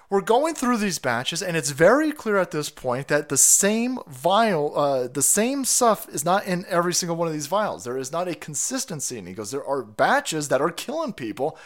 We're 0.08 0.20
going 0.20 0.54
through 0.54 0.76
these 0.76 1.00
batches, 1.00 1.42
and 1.42 1.56
it's 1.56 1.70
very 1.70 2.12
clear 2.12 2.36
at 2.36 2.52
this 2.52 2.70
point 2.70 3.08
that 3.08 3.28
the 3.28 3.36
same 3.36 3.98
vial, 4.06 4.78
uh, 4.78 5.08
the 5.08 5.22
same 5.22 5.64
stuff 5.64 6.08
is 6.08 6.24
not 6.24 6.46
in 6.46 6.64
every 6.68 6.94
single 6.94 7.16
one 7.16 7.26
of 7.26 7.34
these 7.34 7.48
vials. 7.48 7.82
There 7.82 7.98
is 7.98 8.12
not 8.12 8.28
a 8.28 8.36
consistency. 8.36 9.18
And 9.18 9.26
he 9.26 9.34
goes, 9.34 9.50
there 9.50 9.66
are 9.66 9.82
batches 9.82 10.48
that 10.48 10.60
are 10.60 10.70
killing 10.70 11.12
people, 11.12 11.58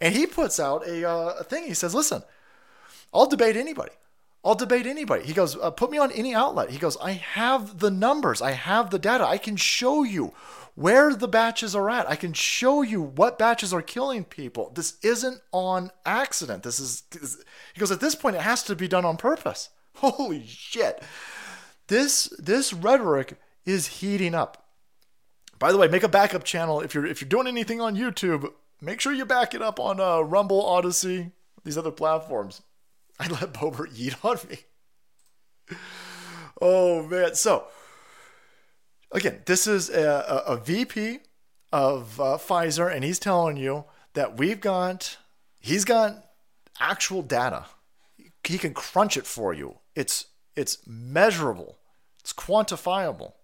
and 0.00 0.14
he 0.14 0.26
puts 0.26 0.60
out 0.60 0.86
a, 0.86 1.08
uh, 1.08 1.34
a 1.40 1.44
thing. 1.44 1.66
He 1.66 1.74
says, 1.74 1.92
listen, 1.92 2.22
I'll 3.12 3.26
debate 3.26 3.56
anybody. 3.56 3.92
I'll 4.44 4.54
debate 4.54 4.86
anybody. 4.86 5.24
He 5.24 5.32
goes, 5.32 5.56
uh, 5.56 5.70
put 5.70 5.90
me 5.90 5.98
on 5.98 6.12
any 6.12 6.34
outlet. 6.34 6.70
He 6.70 6.78
goes, 6.78 6.96
I 6.98 7.12
have 7.12 7.80
the 7.80 7.90
numbers. 7.90 8.40
I 8.40 8.52
have 8.52 8.90
the 8.90 8.98
data. 9.00 9.26
I 9.26 9.38
can 9.38 9.56
show 9.56 10.04
you 10.04 10.32
where 10.78 11.12
the 11.12 11.26
batches 11.26 11.74
are 11.74 11.90
at. 11.90 12.08
I 12.08 12.14
can 12.14 12.32
show 12.32 12.82
you 12.82 13.02
what 13.02 13.36
batches 13.36 13.74
are 13.74 13.82
killing 13.82 14.22
people. 14.22 14.70
This 14.76 14.96
isn't 15.02 15.40
on 15.50 15.90
accident. 16.06 16.62
This 16.62 16.78
is, 16.78 17.00
this, 17.10 17.42
he 17.74 17.80
goes, 17.80 17.90
at 17.90 17.98
this 17.98 18.14
point, 18.14 18.36
it 18.36 18.42
has 18.42 18.62
to 18.62 18.76
be 18.76 18.86
done 18.86 19.04
on 19.04 19.16
purpose. 19.16 19.70
Holy 19.96 20.46
shit. 20.46 21.02
This, 21.88 22.32
this 22.38 22.72
rhetoric 22.72 23.40
is 23.66 23.88
heating 23.88 24.36
up. 24.36 24.68
By 25.58 25.72
the 25.72 25.78
way, 25.78 25.88
make 25.88 26.04
a 26.04 26.08
backup 26.08 26.44
channel. 26.44 26.80
If 26.80 26.94
you're, 26.94 27.06
if 27.06 27.20
you're 27.20 27.28
doing 27.28 27.48
anything 27.48 27.80
on 27.80 27.96
YouTube, 27.96 28.48
make 28.80 29.00
sure 29.00 29.12
you 29.12 29.24
back 29.24 29.54
it 29.54 29.62
up 29.62 29.80
on 29.80 29.98
uh, 29.98 30.20
Rumble, 30.20 30.64
Odysee, 30.64 31.32
these 31.64 31.76
other 31.76 31.90
platforms. 31.90 32.62
I 33.18 33.26
let 33.26 33.52
Boebert 33.52 33.90
eat 33.96 34.14
on 34.24 34.38
me. 34.48 34.58
Oh 36.62 37.02
man! 37.02 37.34
So 37.34 37.66
again, 39.12 39.42
this 39.46 39.66
is 39.66 39.90
a, 39.90 40.44
a, 40.46 40.52
a 40.52 40.56
VP 40.56 41.20
of 41.72 42.20
uh, 42.20 42.38
Pfizer, 42.38 42.92
and 42.92 43.04
he's 43.04 43.18
telling 43.18 43.56
you 43.56 43.84
that 44.14 44.36
we've 44.36 44.60
got, 44.60 45.18
he's 45.60 45.84
got 45.84 46.24
actual 46.80 47.22
data. 47.22 47.66
He 48.44 48.56
can 48.56 48.72
crunch 48.72 49.16
it 49.16 49.26
for 49.26 49.52
you. 49.52 49.78
It's 49.94 50.26
it's 50.56 50.78
measurable. 50.86 51.78
It's 52.20 52.32
quantifiable. 52.32 53.34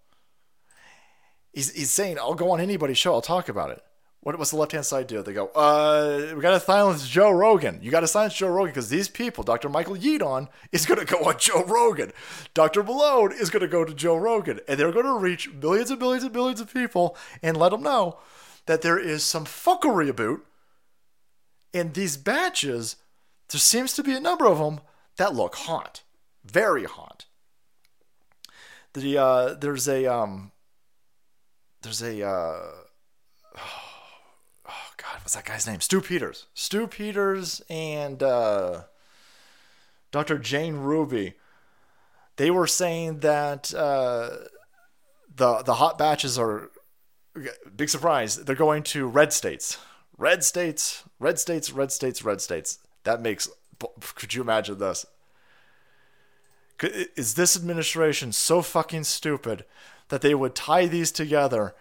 He's, 1.53 1.73
he's 1.73 1.91
saying, 1.91 2.19
I'll 2.19 2.35
go 2.35 2.51
on 2.51 2.61
anybody's 2.61 2.99
show. 2.99 3.15
I'll 3.15 3.23
talk 3.23 3.49
about 3.49 3.71
it. 3.71 3.83
What, 4.25 4.39
what's 4.39 4.53
the 4.53 4.57
left 4.57 4.73
hand 4.73 4.87
side 4.87 5.07
do? 5.07 5.23
They 5.23 5.35
go, 5.35 5.49
uh, 5.49 6.33
we 6.35 6.41
got 6.41 6.53
to 6.53 6.61
silence 6.61 7.07
Joe 7.07 7.31
Rogan. 7.31 7.79
You 7.83 7.91
got 7.91 8.01
to 8.01 8.09
silence 8.09 8.33
Joe 8.33 8.49
Rogan 8.49 8.71
because 8.71 8.89
these 8.89 9.07
people, 9.07 9.45
Dr. 9.45 9.69
Michael 9.69 9.97
Yeadon 9.97 10.49
is 10.73 10.87
going 10.87 10.99
to 10.99 11.05
go 11.05 11.25
on 11.25 11.39
Joe 11.39 11.63
Rogan. 11.63 12.11
Dr. 12.55 12.83
Malone 12.83 13.33
is 13.33 13.51
going 13.51 13.61
to 13.61 13.69
go 13.69 13.85
to 13.85 13.93
Joe 13.93 14.17
Rogan. 14.17 14.61
And 14.67 14.81
they're 14.81 14.93
going 14.93 15.05
to 15.05 15.19
reach 15.19 15.53
millions 15.53 15.91
and 15.91 16.01
millions 16.01 16.25
and 16.25 16.33
millions 16.33 16.59
of 16.59 16.73
people 16.73 17.19
and 17.43 17.59
let 17.59 17.73
them 17.73 17.83
know 17.83 18.19
that 18.65 18.81
there 18.81 18.99
is 18.99 19.23
some 19.23 19.45
fuckery 19.45 20.09
about. 20.09 20.41
And 21.75 21.93
these 21.93 22.17
batches, 22.17 22.97
there 23.51 23.61
seems 23.61 23.93
to 23.93 24.03
be 24.03 24.15
a 24.15 24.21
number 24.21 24.47
of 24.47 24.57
them 24.57 24.81
that 25.19 25.35
look 25.35 25.55
hot, 25.55 26.01
very 26.47 26.85
hot. 26.85 27.27
The 28.95 29.19
uh, 29.19 29.55
there's 29.55 29.87
a 29.87 30.07
um, 30.07 30.53
there's 31.83 32.01
a 32.01 32.27
uh, 32.27 32.71
god, 35.15 35.23
what's 35.23 35.35
that 35.35 35.45
guy's 35.45 35.67
name? 35.67 35.81
Stu 35.81 36.01
Peters, 36.01 36.47
Stu 36.55 36.87
Peters, 36.87 37.63
and 37.71 38.23
uh, 38.23 38.83
Dr. 40.11 40.39
Jane 40.39 40.77
Ruby. 40.77 41.35
They 42.37 42.51
were 42.51 42.67
saying 42.67 43.21
that 43.21 43.73
uh, 43.75 44.31
the 45.35 45.63
the 45.63 45.75
hot 45.75 45.99
batches 45.99 46.39
are 46.39 46.71
big 47.77 47.89
surprise. 47.89 48.37
They're 48.37 48.57
going 48.57 48.83
to 48.85 49.07
red 49.07 49.33
states, 49.33 49.79
red 50.19 50.43
states, 50.43 51.05
red 51.21 51.39
states, 51.39 51.71
red 51.71 51.93
states, 51.93 52.25
red 52.25 52.41
states. 52.41 52.79
That 53.05 53.23
makes. 53.23 53.49
Could 54.17 54.35
you 54.35 54.43
imagine 54.43 54.79
this? 54.79 55.07
Is 57.17 57.35
this 57.35 57.57
administration 57.57 58.33
so 58.33 58.63
fucking 58.63 59.05
stupid 59.05 59.65
that 60.09 60.23
they 60.23 60.35
would 60.35 60.55
tie 60.55 60.87
these 60.87 61.13
together, 61.13 61.75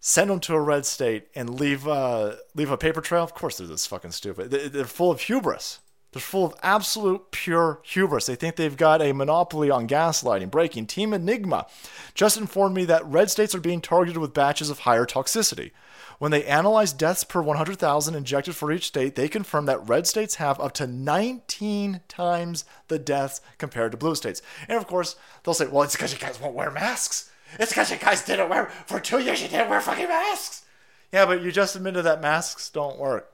send 0.00 0.30
them 0.30 0.40
to 0.40 0.54
a 0.54 0.60
red 0.60 0.86
state, 0.86 1.28
and 1.34 1.60
leave 1.60 1.86
uh, 1.86 2.36
leave 2.54 2.70
a 2.70 2.76
paper 2.76 3.00
trail? 3.00 3.22
Of 3.22 3.34
course, 3.34 3.58
they're 3.58 3.66
this 3.66 3.86
fucking 3.86 4.12
stupid. 4.12 4.50
They're 4.50 4.84
full 4.84 5.10
of 5.10 5.20
hubris. 5.22 5.80
They're 6.12 6.20
full 6.20 6.46
of 6.46 6.54
absolute 6.62 7.30
pure 7.30 7.80
hubris. 7.84 8.26
They 8.26 8.34
think 8.34 8.56
they've 8.56 8.76
got 8.76 9.00
a 9.00 9.12
monopoly 9.12 9.70
on 9.70 9.86
gaslighting, 9.86 10.50
breaking. 10.50 10.86
Team 10.86 11.14
Enigma 11.14 11.66
just 12.14 12.36
informed 12.36 12.74
me 12.74 12.84
that 12.86 13.06
red 13.06 13.30
states 13.30 13.54
are 13.54 13.60
being 13.60 13.80
targeted 13.80 14.18
with 14.18 14.34
batches 14.34 14.70
of 14.70 14.80
higher 14.80 15.06
toxicity. 15.06 15.70
When 16.18 16.32
they 16.32 16.44
analyzed 16.44 16.98
deaths 16.98 17.24
per 17.24 17.40
100,000 17.40 18.14
injected 18.14 18.54
for 18.54 18.72
each 18.72 18.88
state, 18.88 19.14
they 19.14 19.28
confirmed 19.28 19.68
that 19.68 19.88
red 19.88 20.06
states 20.06 20.34
have 20.34 20.60
up 20.60 20.72
to 20.74 20.86
19 20.86 22.00
times 22.08 22.64
the 22.88 22.98
deaths 22.98 23.40
compared 23.56 23.92
to 23.92 23.98
blue 23.98 24.14
states. 24.14 24.42
And 24.68 24.76
of 24.76 24.86
course, 24.86 25.16
they'll 25.42 25.54
say, 25.54 25.66
well, 25.66 25.82
it's 25.82 25.94
because 25.94 26.12
you 26.12 26.18
guys 26.18 26.38
won't 26.40 26.54
wear 26.54 26.70
masks. 26.70 27.29
It's 27.58 27.72
because 27.72 27.90
you 27.90 27.96
guys 27.96 28.22
didn't 28.22 28.48
wear, 28.48 28.66
for 28.86 29.00
two 29.00 29.18
years, 29.18 29.42
you 29.42 29.48
didn't 29.48 29.68
wear 29.70 29.80
fucking 29.80 30.08
masks. 30.08 30.64
Yeah, 31.12 31.26
but 31.26 31.42
you 31.42 31.50
just 31.50 31.74
admitted 31.76 32.04
that 32.04 32.20
masks 32.20 32.70
don't 32.70 32.98
work. 32.98 33.32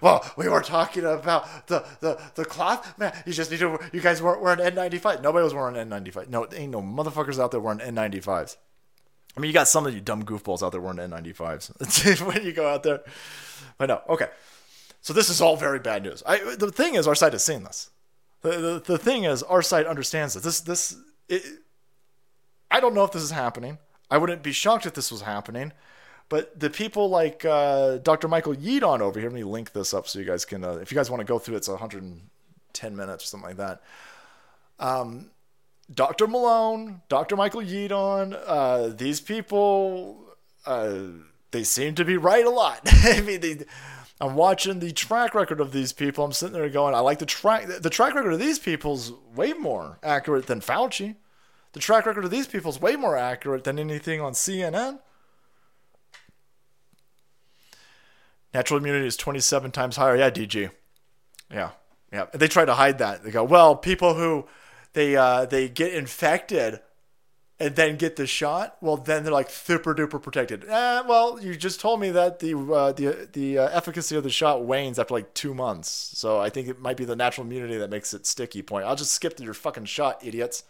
Well, 0.00 0.24
we 0.36 0.48
were 0.48 0.62
talking 0.62 1.04
about 1.04 1.66
the, 1.66 1.84
the, 2.00 2.20
the 2.34 2.44
cloth. 2.44 2.96
Man, 2.98 3.12
you 3.26 3.32
just 3.32 3.50
need 3.50 3.60
to. 3.60 3.78
You 3.92 4.00
guys 4.00 4.22
weren't 4.22 4.40
wearing 4.40 4.60
N95. 4.60 5.22
Nobody 5.22 5.42
was 5.42 5.54
wearing 5.54 5.74
N95. 5.74 6.28
No, 6.28 6.46
ain't 6.52 6.72
no 6.72 6.80
motherfuckers 6.80 7.40
out 7.40 7.50
there 7.50 7.60
wearing 7.60 7.80
N95s. 7.80 8.56
I 9.36 9.40
mean, 9.40 9.48
you 9.48 9.52
got 9.52 9.68
some 9.68 9.86
of 9.86 9.94
you 9.94 10.00
dumb 10.00 10.24
goofballs 10.24 10.62
out 10.62 10.72
there 10.72 10.80
wearing 10.80 10.98
N95s 10.98 12.26
when 12.26 12.44
you 12.44 12.52
go 12.52 12.68
out 12.68 12.82
there. 12.82 13.00
But 13.78 13.88
no, 13.88 14.02
okay. 14.08 14.28
So 15.02 15.12
this 15.12 15.30
is 15.30 15.40
all 15.40 15.56
very 15.56 15.78
bad 15.78 16.02
news. 16.02 16.22
I, 16.26 16.54
the 16.56 16.70
thing 16.70 16.94
is, 16.94 17.06
our 17.06 17.14
side 17.14 17.32
has 17.32 17.44
seen 17.44 17.64
this. 17.64 17.90
The, 18.42 18.50
the, 18.50 18.82
the 18.84 18.98
thing 18.98 19.24
is, 19.24 19.42
our 19.42 19.62
side 19.62 19.86
understands 19.86 20.34
this. 20.34 20.42
This 20.42 20.60
this 20.60 20.96
it, 21.28 21.42
I 22.70 22.80
don't 22.80 22.94
know 22.94 23.04
if 23.04 23.12
this 23.12 23.22
is 23.22 23.30
happening. 23.30 23.78
I 24.10 24.18
wouldn't 24.18 24.42
be 24.42 24.52
shocked 24.52 24.86
if 24.86 24.94
this 24.94 25.10
was 25.10 25.22
happening. 25.22 25.72
But 26.28 26.58
the 26.58 26.70
people 26.70 27.10
like 27.10 27.44
uh, 27.44 27.98
Dr. 27.98 28.28
Michael 28.28 28.54
Yeadon 28.54 29.00
over 29.00 29.18
here, 29.18 29.28
let 29.28 29.34
me 29.34 29.42
link 29.42 29.72
this 29.72 29.92
up 29.92 30.06
so 30.06 30.20
you 30.20 30.24
guys 30.24 30.44
can, 30.44 30.62
uh, 30.62 30.74
if 30.74 30.92
you 30.92 30.96
guys 30.96 31.10
want 31.10 31.20
to 31.20 31.24
go 31.24 31.40
through, 31.40 31.56
it's 31.56 31.68
110 31.68 32.96
minutes 32.96 33.24
or 33.24 33.26
something 33.26 33.48
like 33.48 33.56
that. 33.56 33.82
Um, 34.78 35.30
Dr. 35.92 36.28
Malone, 36.28 37.02
Dr. 37.08 37.34
Michael 37.34 37.62
Yeadon, 37.62 38.40
uh, 38.46 38.88
these 38.88 39.20
people, 39.20 40.20
uh, 40.66 40.98
they 41.50 41.64
seem 41.64 41.96
to 41.96 42.04
be 42.04 42.16
right 42.16 42.46
a 42.46 42.50
lot. 42.50 42.80
I 42.86 43.20
mean, 43.22 43.40
they, 43.40 43.58
I'm 44.20 44.36
watching 44.36 44.78
the 44.78 44.92
track 44.92 45.34
record 45.34 45.60
of 45.60 45.72
these 45.72 45.92
people. 45.92 46.24
I'm 46.24 46.32
sitting 46.32 46.52
there 46.52 46.68
going, 46.68 46.94
I 46.94 47.00
like 47.00 47.18
the 47.18 47.26
track. 47.26 47.66
The 47.66 47.90
track 47.90 48.14
record 48.14 48.34
of 48.34 48.38
these 48.38 48.60
people's 48.60 49.12
way 49.34 49.52
more 49.52 49.98
accurate 50.04 50.46
than 50.46 50.60
Fauci. 50.60 51.16
The 51.72 51.80
track 51.80 52.06
record 52.06 52.24
of 52.24 52.30
these 52.30 52.46
people 52.46 52.70
is 52.70 52.80
way 52.80 52.96
more 52.96 53.16
accurate 53.16 53.64
than 53.64 53.78
anything 53.78 54.20
on 54.20 54.32
CNN. 54.32 54.98
Natural 58.52 58.80
immunity 58.80 59.06
is 59.06 59.16
27 59.16 59.70
times 59.70 59.96
higher. 59.96 60.16
Yeah, 60.16 60.30
DG. 60.30 60.70
Yeah, 61.52 61.70
yeah. 62.12 62.26
They 62.32 62.48
try 62.48 62.64
to 62.64 62.74
hide 62.74 62.98
that. 62.98 63.22
They 63.22 63.30
go, 63.30 63.44
well, 63.44 63.76
people 63.76 64.14
who 64.14 64.46
they 64.92 65.16
uh, 65.16 65.46
they 65.46 65.68
get 65.68 65.94
infected 65.94 66.80
and 67.60 67.76
then 67.76 67.96
get 67.96 68.16
the 68.16 68.26
shot, 68.26 68.78
well, 68.80 68.96
then 68.96 69.22
they're 69.22 69.32
like 69.32 69.50
super 69.50 69.94
duper 69.94 70.20
protected. 70.20 70.64
Eh, 70.64 71.02
well, 71.06 71.38
you 71.40 71.54
just 71.54 71.78
told 71.78 72.00
me 72.00 72.10
that 72.10 72.38
the 72.40 72.56
uh, 72.56 72.92
the 72.92 73.28
the 73.32 73.58
uh, 73.58 73.68
efficacy 73.68 74.16
of 74.16 74.24
the 74.24 74.30
shot 74.30 74.64
wanes 74.64 74.98
after 74.98 75.14
like 75.14 75.34
two 75.34 75.54
months. 75.54 75.88
So 75.90 76.40
I 76.40 76.48
think 76.48 76.66
it 76.66 76.80
might 76.80 76.96
be 76.96 77.04
the 77.04 77.14
natural 77.14 77.46
immunity 77.46 77.76
that 77.76 77.90
makes 77.90 78.12
it 78.14 78.26
sticky. 78.26 78.62
Point. 78.62 78.86
I'll 78.86 78.96
just 78.96 79.12
skip 79.12 79.36
to 79.36 79.44
your 79.44 79.54
fucking 79.54 79.84
shot, 79.84 80.24
idiots. 80.24 80.64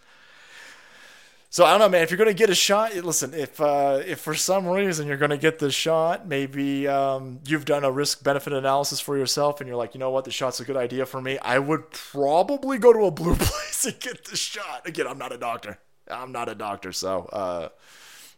So 1.53 1.65
I 1.65 1.73
don't 1.73 1.81
know, 1.81 1.89
man. 1.89 2.05
If 2.05 2.13
you're 2.13 2.19
gonna 2.19 2.33
get 2.33 2.49
a 2.49 2.55
shot, 2.55 2.95
listen. 2.95 3.35
If 3.35 3.61
uh, 3.61 4.03
if 4.07 4.21
for 4.21 4.37
some 4.37 4.69
reason 4.69 5.09
you're 5.09 5.17
gonna 5.17 5.37
get 5.37 5.59
the 5.59 5.73
shot, 5.73 6.29
maybe 6.29 6.87
um, 6.87 7.41
you've 7.45 7.65
done 7.65 7.83
a 7.83 7.91
risk 7.91 8.23
benefit 8.23 8.53
analysis 8.53 9.01
for 9.01 9.19
yourself, 9.19 9.61
and 9.61 9.67
you're 9.67 9.77
like, 9.77 9.93
you 9.93 9.99
know 9.99 10.11
what, 10.11 10.25
the 10.25 10.31
shot's 10.31 10.61
a 10.61 10.65
good 10.65 10.77
idea 10.77 11.05
for 11.07 11.21
me. 11.21 11.39
I 11.39 11.59
would 11.59 11.91
probably 11.91 12.79
go 12.79 12.93
to 12.93 13.01
a 13.01 13.11
blue 13.11 13.35
place 13.39 13.85
and 13.85 13.99
get 13.99 14.27
the 14.27 14.37
shot. 14.37 14.87
Again, 14.87 15.09
I'm 15.09 15.19
not 15.19 15.33
a 15.33 15.39
doctor. 15.39 15.81
I'm 16.09 16.31
not 16.31 16.49
a 16.49 16.55
doctor, 16.55 16.93
so 16.93 17.29
uh, 17.33 17.71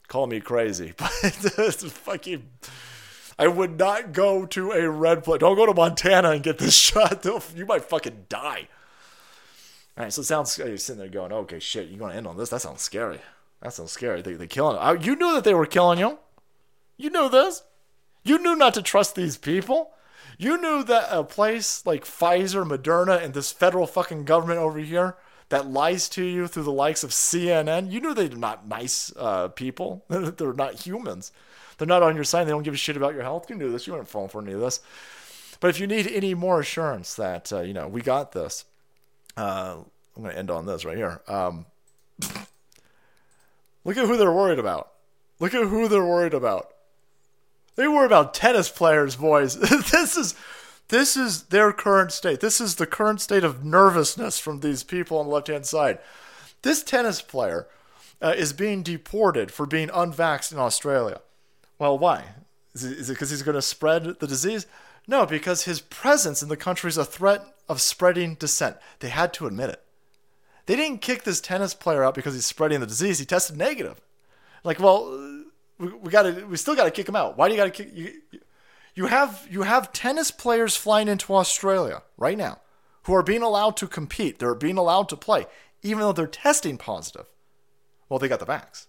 call 0.08 0.26
me 0.26 0.40
crazy, 0.40 0.94
but 0.96 1.10
fucking. 1.10 2.48
I 3.38 3.46
would 3.46 3.78
not 3.78 4.12
go 4.12 4.46
to 4.46 4.70
a 4.72 4.88
red 4.88 5.24
place. 5.24 5.40
Don't 5.40 5.56
go 5.56 5.66
to 5.66 5.74
Montana 5.74 6.30
and 6.30 6.42
get 6.42 6.56
this 6.56 6.74
shot. 6.76 7.26
You 7.54 7.66
might 7.66 7.84
fucking 7.84 8.26
die. 8.30 8.68
All 9.96 10.04
right, 10.04 10.12
so 10.12 10.22
it 10.22 10.24
sounds 10.24 10.56
you're 10.56 10.76
sitting 10.78 11.00
there 11.00 11.08
going, 11.08 11.32
okay, 11.32 11.58
shit, 11.58 11.88
you're 11.88 11.98
going 11.98 12.12
to 12.12 12.16
end 12.16 12.26
on 12.26 12.36
this? 12.36 12.50
That 12.50 12.62
sounds 12.62 12.80
scary. 12.80 13.20
That 13.60 13.74
sounds 13.74 13.92
scary. 13.92 14.22
They, 14.22 14.34
they 14.34 14.46
killing 14.46 15.00
you. 15.00 15.10
You 15.12 15.16
knew 15.16 15.34
that 15.34 15.44
they 15.44 15.54
were 15.54 15.66
killing 15.66 15.98
you. 15.98 16.18
You 16.96 17.10
knew 17.10 17.28
this. 17.28 17.62
You 18.24 18.38
knew 18.38 18.56
not 18.56 18.74
to 18.74 18.82
trust 18.82 19.14
these 19.14 19.36
people. 19.36 19.90
You 20.38 20.60
knew 20.60 20.82
that 20.84 21.08
a 21.10 21.24
place 21.24 21.84
like 21.84 22.04
Pfizer, 22.04 22.66
Moderna, 22.66 23.22
and 23.22 23.34
this 23.34 23.52
federal 23.52 23.86
fucking 23.86 24.24
government 24.24 24.60
over 24.60 24.78
here 24.78 25.16
that 25.50 25.68
lies 25.68 26.08
to 26.08 26.24
you 26.24 26.46
through 26.46 26.62
the 26.62 26.72
likes 26.72 27.04
of 27.04 27.10
CNN, 27.10 27.92
you 27.92 28.00
knew 28.00 28.14
they're 28.14 28.30
not 28.30 28.66
nice 28.66 29.12
uh, 29.18 29.48
people. 29.48 30.02
they're 30.08 30.54
not 30.54 30.86
humans. 30.86 31.30
They're 31.76 31.86
not 31.86 32.02
on 32.02 32.14
your 32.14 32.24
side. 32.24 32.46
They 32.46 32.52
don't 32.52 32.62
give 32.62 32.74
a 32.74 32.78
shit 32.78 32.96
about 32.96 33.12
your 33.12 33.22
health. 33.22 33.50
You 33.50 33.56
knew 33.56 33.70
this. 33.70 33.86
You 33.86 33.92
weren't 33.92 34.08
falling 34.08 34.30
for 34.30 34.40
any 34.40 34.52
of 34.52 34.60
this. 34.60 34.80
But 35.60 35.68
if 35.68 35.78
you 35.78 35.86
need 35.86 36.06
any 36.06 36.34
more 36.34 36.60
assurance 36.60 37.14
that, 37.16 37.52
uh, 37.52 37.60
you 37.60 37.74
know, 37.74 37.86
we 37.86 38.00
got 38.00 38.32
this, 38.32 38.64
uh, 39.36 39.76
I'm 40.16 40.22
going 40.22 40.34
to 40.34 40.38
end 40.38 40.50
on 40.50 40.66
this 40.66 40.84
right 40.84 40.96
here. 40.96 41.20
Um, 41.26 41.66
look 43.84 43.96
at 43.96 44.06
who 44.06 44.16
they're 44.16 44.32
worried 44.32 44.58
about. 44.58 44.92
Look 45.40 45.54
at 45.54 45.66
who 45.66 45.88
they're 45.88 46.04
worried 46.04 46.34
about. 46.34 46.68
They 47.74 47.88
worry 47.88 48.06
about 48.06 48.34
tennis 48.34 48.68
players, 48.68 49.16
boys. 49.16 49.56
this 49.90 50.16
is 50.16 50.34
this 50.88 51.16
is 51.16 51.44
their 51.44 51.72
current 51.72 52.12
state. 52.12 52.40
This 52.40 52.60
is 52.60 52.74
the 52.74 52.86
current 52.86 53.20
state 53.20 53.44
of 53.44 53.64
nervousness 53.64 54.38
from 54.38 54.60
these 54.60 54.82
people 54.82 55.18
on 55.18 55.26
the 55.26 55.32
left 55.32 55.48
hand 55.48 55.64
side. 55.64 55.98
This 56.60 56.82
tennis 56.82 57.22
player 57.22 57.66
uh, 58.20 58.34
is 58.36 58.52
being 58.52 58.82
deported 58.82 59.50
for 59.50 59.64
being 59.64 59.88
unvaxxed 59.88 60.52
in 60.52 60.58
Australia. 60.58 61.22
Well, 61.78 61.98
why? 61.98 62.24
Is 62.74 62.84
it 62.84 63.08
because 63.08 63.30
he's 63.30 63.42
going 63.42 63.54
to 63.54 63.62
spread 63.62 64.04
the 64.04 64.26
disease? 64.26 64.66
No, 65.12 65.26
because 65.26 65.64
his 65.64 65.82
presence 65.82 66.42
in 66.42 66.48
the 66.48 66.56
country 66.56 66.88
is 66.88 66.96
a 66.96 67.04
threat 67.04 67.44
of 67.68 67.82
spreading 67.82 68.34
dissent. 68.34 68.78
They 69.00 69.10
had 69.10 69.34
to 69.34 69.46
admit 69.46 69.68
it. 69.68 69.84
They 70.64 70.74
didn't 70.74 71.02
kick 71.02 71.24
this 71.24 71.38
tennis 71.38 71.74
player 71.74 72.02
out 72.02 72.14
because 72.14 72.32
he's 72.32 72.46
spreading 72.46 72.80
the 72.80 72.86
disease. 72.86 73.18
He 73.18 73.26
tested 73.26 73.58
negative. 73.58 74.00
Like, 74.64 74.80
well, 74.80 75.44
we, 75.76 75.88
we 75.88 76.10
got 76.10 76.22
to, 76.22 76.46
we 76.46 76.56
still 76.56 76.74
got 76.74 76.84
to 76.84 76.90
kick 76.90 77.10
him 77.10 77.14
out. 77.14 77.36
Why 77.36 77.48
do 77.48 77.54
you 77.54 77.60
got 77.60 77.74
to 77.74 77.84
kick? 77.84 77.92
You, 77.94 78.40
you 78.94 79.04
have 79.04 79.46
you 79.50 79.64
have 79.64 79.92
tennis 79.92 80.30
players 80.30 80.76
flying 80.76 81.08
into 81.08 81.34
Australia 81.34 82.04
right 82.16 82.38
now 82.38 82.60
who 83.02 83.12
are 83.12 83.22
being 83.22 83.42
allowed 83.42 83.76
to 83.76 83.86
compete. 83.86 84.38
They're 84.38 84.54
being 84.54 84.78
allowed 84.78 85.10
to 85.10 85.16
play, 85.16 85.44
even 85.82 86.00
though 86.00 86.12
they're 86.12 86.26
testing 86.26 86.78
positive. 86.78 87.26
Well, 88.08 88.18
they 88.18 88.28
got 88.28 88.40
the 88.40 88.46
vax. 88.46 88.86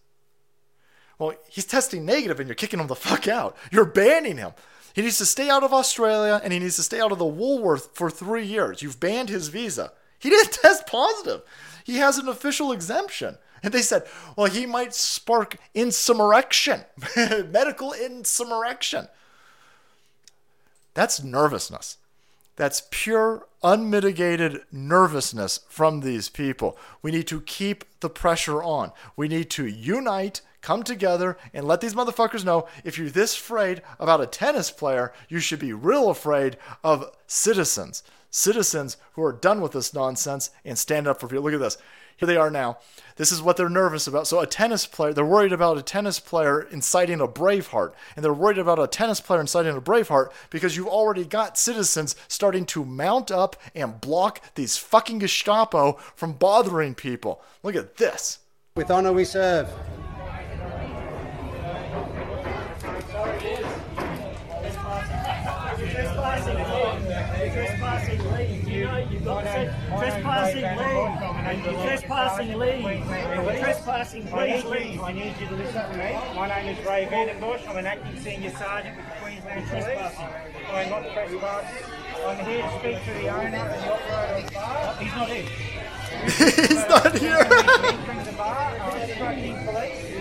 Well, 1.19 1.33
he's 1.49 1.65
testing 1.65 2.05
negative, 2.05 2.39
and 2.39 2.47
you're 2.47 2.55
kicking 2.55 2.79
him 2.79 2.87
the 2.87 2.95
fuck 2.95 3.27
out. 3.27 3.57
You're 3.71 3.83
banning 3.83 4.37
him. 4.37 4.53
He 4.93 5.01
needs 5.01 5.17
to 5.17 5.25
stay 5.25 5.49
out 5.49 5.63
of 5.63 5.73
Australia 5.73 6.39
and 6.43 6.53
he 6.53 6.59
needs 6.59 6.75
to 6.75 6.83
stay 6.83 7.01
out 7.01 7.11
of 7.11 7.17
the 7.17 7.25
Woolworth 7.25 7.89
for 7.93 8.09
three 8.09 8.45
years. 8.45 8.81
You've 8.81 8.99
banned 8.99 9.29
his 9.29 9.47
visa. 9.47 9.91
He 10.19 10.29
didn't 10.29 10.53
test 10.61 10.87
positive. 10.87 11.41
He 11.83 11.97
has 11.97 12.17
an 12.17 12.27
official 12.27 12.71
exemption. 12.71 13.37
And 13.63 13.73
they 13.73 13.81
said, 13.81 14.03
well, 14.35 14.51
he 14.51 14.65
might 14.65 14.93
spark 14.93 15.57
insurrection, 15.73 16.81
medical 17.15 17.93
insurrection. 17.93 19.07
That's 20.93 21.23
nervousness. 21.23 21.97
That's 22.55 22.83
pure, 22.91 23.47
unmitigated 23.63 24.61
nervousness 24.71 25.61
from 25.69 26.01
these 26.01 26.29
people. 26.29 26.77
We 27.01 27.11
need 27.11 27.27
to 27.27 27.41
keep 27.41 27.85
the 28.01 28.09
pressure 28.09 28.61
on. 28.61 28.91
We 29.15 29.27
need 29.27 29.49
to 29.51 29.65
unite, 29.65 30.41
come 30.63 30.81
together, 30.81 31.37
and 31.53 31.67
let 31.67 31.81
these 31.81 31.93
motherfuckers 31.93 32.43
know 32.43 32.67
if 32.83 32.97
you're 32.97 33.09
this 33.09 33.37
afraid 33.37 33.83
about 33.99 34.21
a 34.21 34.25
tennis 34.25 34.71
player, 34.71 35.13
you 35.29 35.39
should 35.39 35.59
be 35.59 35.73
real 35.73 36.09
afraid 36.09 36.57
of 36.83 37.11
citizens. 37.27 38.01
Citizens 38.31 38.97
who 39.13 39.23
are 39.23 39.33
done 39.33 39.61
with 39.61 39.73
this 39.73 39.93
nonsense 39.93 40.49
and 40.65 40.79
stand 40.79 41.07
up 41.07 41.19
for 41.19 41.27
people. 41.27 41.43
Look 41.43 41.53
at 41.53 41.59
this. 41.59 41.77
Here 42.17 42.27
they 42.27 42.37
are 42.37 42.49
now. 42.49 42.77
This 43.15 43.31
is 43.31 43.41
what 43.41 43.57
they're 43.57 43.69
nervous 43.69 44.07
about. 44.07 44.27
So, 44.27 44.39
a 44.39 44.47
tennis 44.47 44.85
player, 44.85 45.13
they're 45.13 45.25
worried 45.25 45.53
about 45.53 45.77
a 45.77 45.81
tennis 45.81 46.19
player 46.19 46.61
inciting 46.61 47.19
a 47.19 47.27
Braveheart. 47.27 47.93
And 48.15 48.23
they're 48.23 48.33
worried 48.33 48.57
about 48.57 48.79
a 48.79 48.87
tennis 48.87 49.19
player 49.19 49.41
inciting 49.41 49.75
a 49.75 49.81
Braveheart 49.81 50.31
because 50.49 50.77
you've 50.77 50.87
already 50.87 51.25
got 51.25 51.57
citizens 51.57 52.15
starting 52.27 52.65
to 52.67 52.85
mount 52.85 53.29
up 53.29 53.55
and 53.75 53.99
block 53.99 54.41
these 54.55 54.77
fucking 54.77 55.19
Gestapo 55.19 55.93
from 56.15 56.33
bothering 56.33 56.95
people. 56.95 57.41
Look 57.61 57.75
at 57.75 57.97
this. 57.97 58.39
With 58.75 58.89
honor 58.89 59.13
we 59.13 59.25
serve. 59.25 59.67
Trespassing, 70.43 70.67
leave. 71.57 71.83
Trespassing, 71.83 72.57
leave. 72.59 73.59
Trespassing, 73.61 74.27
please 74.27 74.65
leave. 74.65 75.01
I 75.01 75.11
need 75.13 75.35
you 75.39 75.47
to 75.47 75.55
listen 75.55 75.89
to 75.89 75.97
me. 75.97 76.35
My 76.35 76.47
name 76.49 76.75
is 76.75 76.85
Ray 76.85 77.07
Vandenbush. 77.09 77.67
I'm 77.69 77.77
an 77.77 77.85
acting 77.85 78.19
senior 78.19 78.51
sergeant 78.51 78.97
with 78.97 79.05
the 79.05 79.11
Queensland 79.21 79.69
Police. 79.69 79.87
I'm 80.69 80.89
not 80.89 81.03
trespassing. 81.13 81.85
I'm 82.25 82.45
here 82.45 82.61
to 82.61 82.79
speak 82.79 83.05
to 83.05 83.13
the 83.21 83.29
owner 83.29 83.55
and 83.55 83.83
the 83.83 83.93
operator 83.93 84.35
of 84.35 84.45
the 84.45 84.53
bar. 84.53 84.95
He's 84.99 85.15
not 85.15 85.29
here. 85.29 85.47
He's 86.67 86.87
not 86.89 87.17
here. 87.17 87.39
Entering 87.39 88.23
the 88.25 88.31
bar, 88.33 88.77
I'm 88.81 89.01
instructing 89.01 89.55
police. 89.65 90.13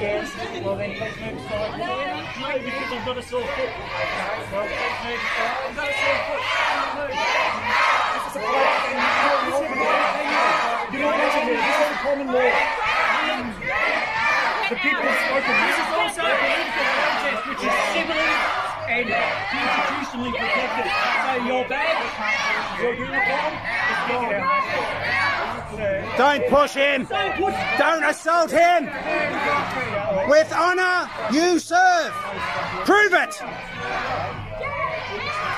Yes, 0.00 0.32
well 0.64 0.76
then 0.76 0.96
please 0.96 1.16
move 1.20 1.36
aside. 1.44 1.78
No, 2.40 2.58
because 2.64 2.92
I've 2.92 3.04
got 3.04 3.18
a 3.18 3.22
sore 3.22 3.42
foot. 3.42 3.50
Okay, 3.50 3.76
well 4.52 4.66
please 4.66 4.98
move 5.04 5.20
aside. 5.20 5.68
I've 5.68 5.76
got 5.76 5.88
a 5.88 5.92
sore 5.92 6.20
foot. 6.24 6.79
The 14.70 14.76
people 14.76 15.02
have 15.02 15.18
spoken. 15.26 15.54
This 15.66 15.76
is 15.76 15.90
also 15.98 16.22
a 16.22 16.34
political 16.40 16.84
protest 16.94 17.42
which 17.50 17.62
is 17.66 17.74
civilly 17.92 18.32
and 18.88 19.06
constitutionally 19.50 20.30
protected. 20.30 20.86
So 21.26 21.32
your 21.44 21.64
badge, 21.68 22.80
your 22.80 22.94
uniform, 22.94 23.52
is 23.90 24.00
gone. 24.08 24.60
Don't 26.16 26.44
push 26.48 26.72
him. 26.74 27.06
Don't 27.78 28.04
assault 28.04 28.50
him. 28.50 28.90
With 30.28 30.52
honor 30.52 31.10
you 31.32 31.58
serve. 31.58 32.12
Prove 32.84 33.12
it. 33.12 33.42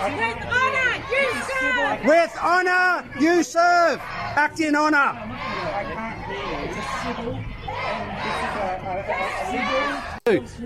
With 0.02 0.42
honor, 0.46 0.92
you 1.10 1.32
serve. 1.48 1.81
With 2.00 2.36
honor 2.40 3.06
you 3.20 3.42
serve. 3.42 4.00
Act 4.00 4.60
in 4.60 4.74
civil 7.04 7.38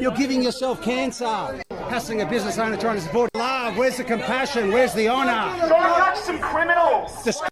You're 0.00 0.12
giving 0.12 0.42
yourself 0.42 0.82
cancer. 0.82 1.60
Hassling 1.88 2.20
a 2.20 2.26
business 2.26 2.58
owner 2.58 2.76
trying 2.76 2.96
to 2.96 3.02
support 3.02 3.30
love. 3.34 3.76
Where's 3.76 3.96
the 3.96 4.04
compassion? 4.04 4.70
Where's 4.70 4.94
the 4.94 5.08
honor? 5.08 5.68
Don't 5.68 5.82
touch 5.82 6.18
some 6.18 6.38
criminals! 6.38 7.24
Dis- 7.24 7.42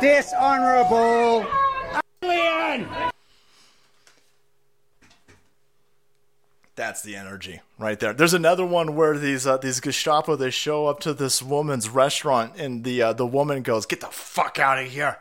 dishonorable 0.00 1.46
alien. 2.22 2.88
That's 6.74 7.02
the 7.02 7.16
energy 7.16 7.60
right 7.78 7.98
there. 7.98 8.12
There's 8.12 8.34
another 8.34 8.66
one 8.66 8.94
where 8.96 9.16
these 9.16 9.46
uh, 9.46 9.56
these 9.56 9.80
Gestapo 9.80 10.36
they 10.36 10.50
show 10.50 10.86
up 10.86 11.00
to 11.00 11.14
this 11.14 11.42
woman's 11.42 11.88
restaurant 11.88 12.54
and 12.58 12.84
the 12.84 13.02
uh, 13.02 13.12
the 13.12 13.26
woman 13.26 13.62
goes, 13.62 13.86
"Get 13.86 14.00
the 14.00 14.08
fuck 14.08 14.58
out 14.58 14.78
of 14.78 14.90
here." 14.90 15.18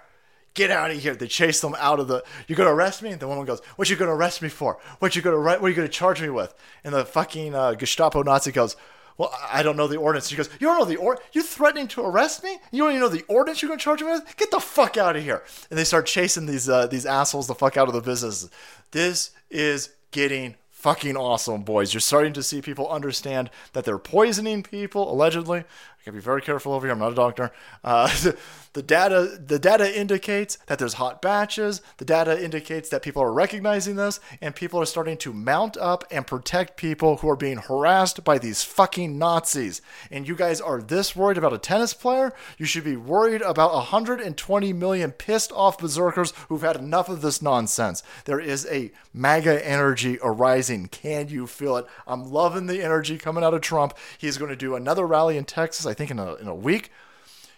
Get 0.54 0.72
out 0.72 0.90
of 0.90 0.98
here! 0.98 1.16
They 1.16 1.28
chase 1.28 1.62
them 1.62 1.76
out 1.78 2.00
of 2.00 2.08
the. 2.08 2.24
You 2.48 2.56
gonna 2.56 2.74
arrest 2.74 3.04
me? 3.04 3.12
And 3.12 3.20
the 3.20 3.28
woman 3.28 3.46
goes, 3.46 3.62
"What 3.76 3.92
you 3.92 3.96
gonna 3.96 4.16
arrest 4.16 4.42
me 4.42 4.50
for? 4.50 4.80
What 4.98 5.16
you 5.16 5.22
gonna 5.22 5.40
What 5.40 5.62
are 5.62 5.70
you 5.70 5.76
gonna 5.76 5.88
charge 5.88 6.20
me 6.20 6.30
with?" 6.30 6.54
And 6.84 6.96
the 6.96 7.06
fucking 7.06 7.54
uh, 7.54 7.76
Gestapo 7.76 8.24
Nazi 8.24 8.52
goes, 8.52 8.76
"Well, 9.20 9.32
I 9.52 9.62
don't 9.62 9.78
know 9.78 9.86
the 9.86 9.98
ordinance." 9.98 10.30
She 10.30 10.36
goes, 10.36 10.50
"You 10.60 10.66
don't 10.66 10.80
know 10.80 10.86
the 10.86 10.96
or? 10.96 11.20
You 11.32 11.44
threatening 11.44 11.88
to 11.90 12.02
arrest 12.02 12.44
me? 12.44 12.58
You 12.72 12.82
don't 12.84 12.90
even 12.90 13.02
know 13.02 13.10
the 13.10 13.24
ordinance 13.28 13.62
you're 13.62 13.70
gonna 13.70 13.80
charge 13.80 14.02
me 14.02 14.10
with? 14.10 14.36
Get 14.36 14.50
the 14.50 14.60
fuck 14.60 14.98
out 14.98 15.16
of 15.16 15.22
here!" 15.22 15.44
And 15.70 15.78
they 15.78 15.84
start 15.84 16.08
chasing 16.08 16.48
these 16.48 16.68
uh, 16.68 16.88
these 16.88 17.06
assholes 17.06 17.46
the 17.46 17.54
fuck 17.54 17.78
out 17.78 17.88
of 17.88 17.94
the 17.94 18.02
business. 18.02 18.50
This 18.90 19.30
is 19.52 19.92
getting 20.10 20.56
fucking 20.88 21.18
awesome, 21.18 21.64
boys. 21.64 21.94
You're 21.94 22.00
starting 22.00 22.32
to 22.32 22.42
see 22.42 22.62
people 22.62 22.88
understand 22.90 23.50
that 23.74 23.84
they're 23.84 23.98
poisoning 23.98 24.64
people 24.64 25.12
allegedly. 25.12 25.60
I 25.60 25.66
gotta 26.06 26.14
be 26.14 26.22
very 26.22 26.42
careful 26.42 26.72
over 26.72 26.88
here. 26.88 26.94
I'm 26.94 27.00
not 27.00 27.12
a 27.12 27.16
doctor. 27.16 27.52
Uh, 27.84 28.10
the 28.78 28.84
data 28.84 29.40
the 29.44 29.58
data 29.58 30.00
indicates 30.00 30.60
that 30.68 30.78
there's 30.78 30.94
hot 30.94 31.20
batches. 31.20 31.82
The 31.98 32.06
data 32.06 32.40
indicates 32.40 32.90
that 32.90 33.02
people 33.02 33.24
are 33.24 33.34
recognizing 33.34 33.96
this, 33.96 34.20
and 34.40 34.54
people 34.54 34.80
are 34.80 34.86
starting 34.86 35.18
to 35.18 35.34
mount 35.34 35.78
up 35.78 36.04
and 36.12 36.28
protect 36.28 36.78
people 36.78 37.18
who 37.18 37.28
are 37.28 37.36
being 37.36 37.58
harassed 37.58 38.24
by 38.24 38.38
these 38.38 38.62
fucking 38.62 39.18
Nazis. 39.18 39.82
And 40.12 40.28
you 40.28 40.36
guys 40.36 40.62
are 40.62 40.80
this 40.80 41.16
worried 41.16 41.40
about 41.40 41.54
a 41.54 41.58
tennis 41.58 41.96
player? 41.96 42.34
You 42.60 42.68
should 42.68 42.84
be 42.84 42.96
worried 42.96 43.42
about 43.42 43.74
120 43.74 44.74
million 44.74 45.12
pissed 45.12 45.52
off 45.54 45.80
berserkers 45.80 46.32
who've 46.48 46.62
had 46.62 46.76
enough 46.76 47.10
of 47.10 47.24
this 47.24 47.42
nonsense. 47.42 48.04
There 48.26 48.40
is 48.40 48.68
a 48.68 48.92
MAGA 49.12 49.68
energy 49.68 50.20
arising. 50.22 50.90
Can 50.90 51.30
you 51.30 51.48
feel 51.48 51.78
it? 51.78 51.88
I'm 52.06 52.32
loving 52.32 52.68
the 52.68 52.84
energy 52.84 53.18
coming 53.18 53.44
out 53.44 53.56
of 53.56 53.62
Trump. 53.62 53.98
He's 54.20 54.38
going 54.38 54.52
to 54.52 54.56
do 54.56 54.76
another 54.76 55.08
rally 55.08 55.36
in 55.36 55.46
Texas, 55.46 55.88
I 55.88 55.96
think 55.96 56.12
in 56.12 56.20
a, 56.20 56.36
in 56.36 56.48
a 56.48 56.54
week. 56.54 56.92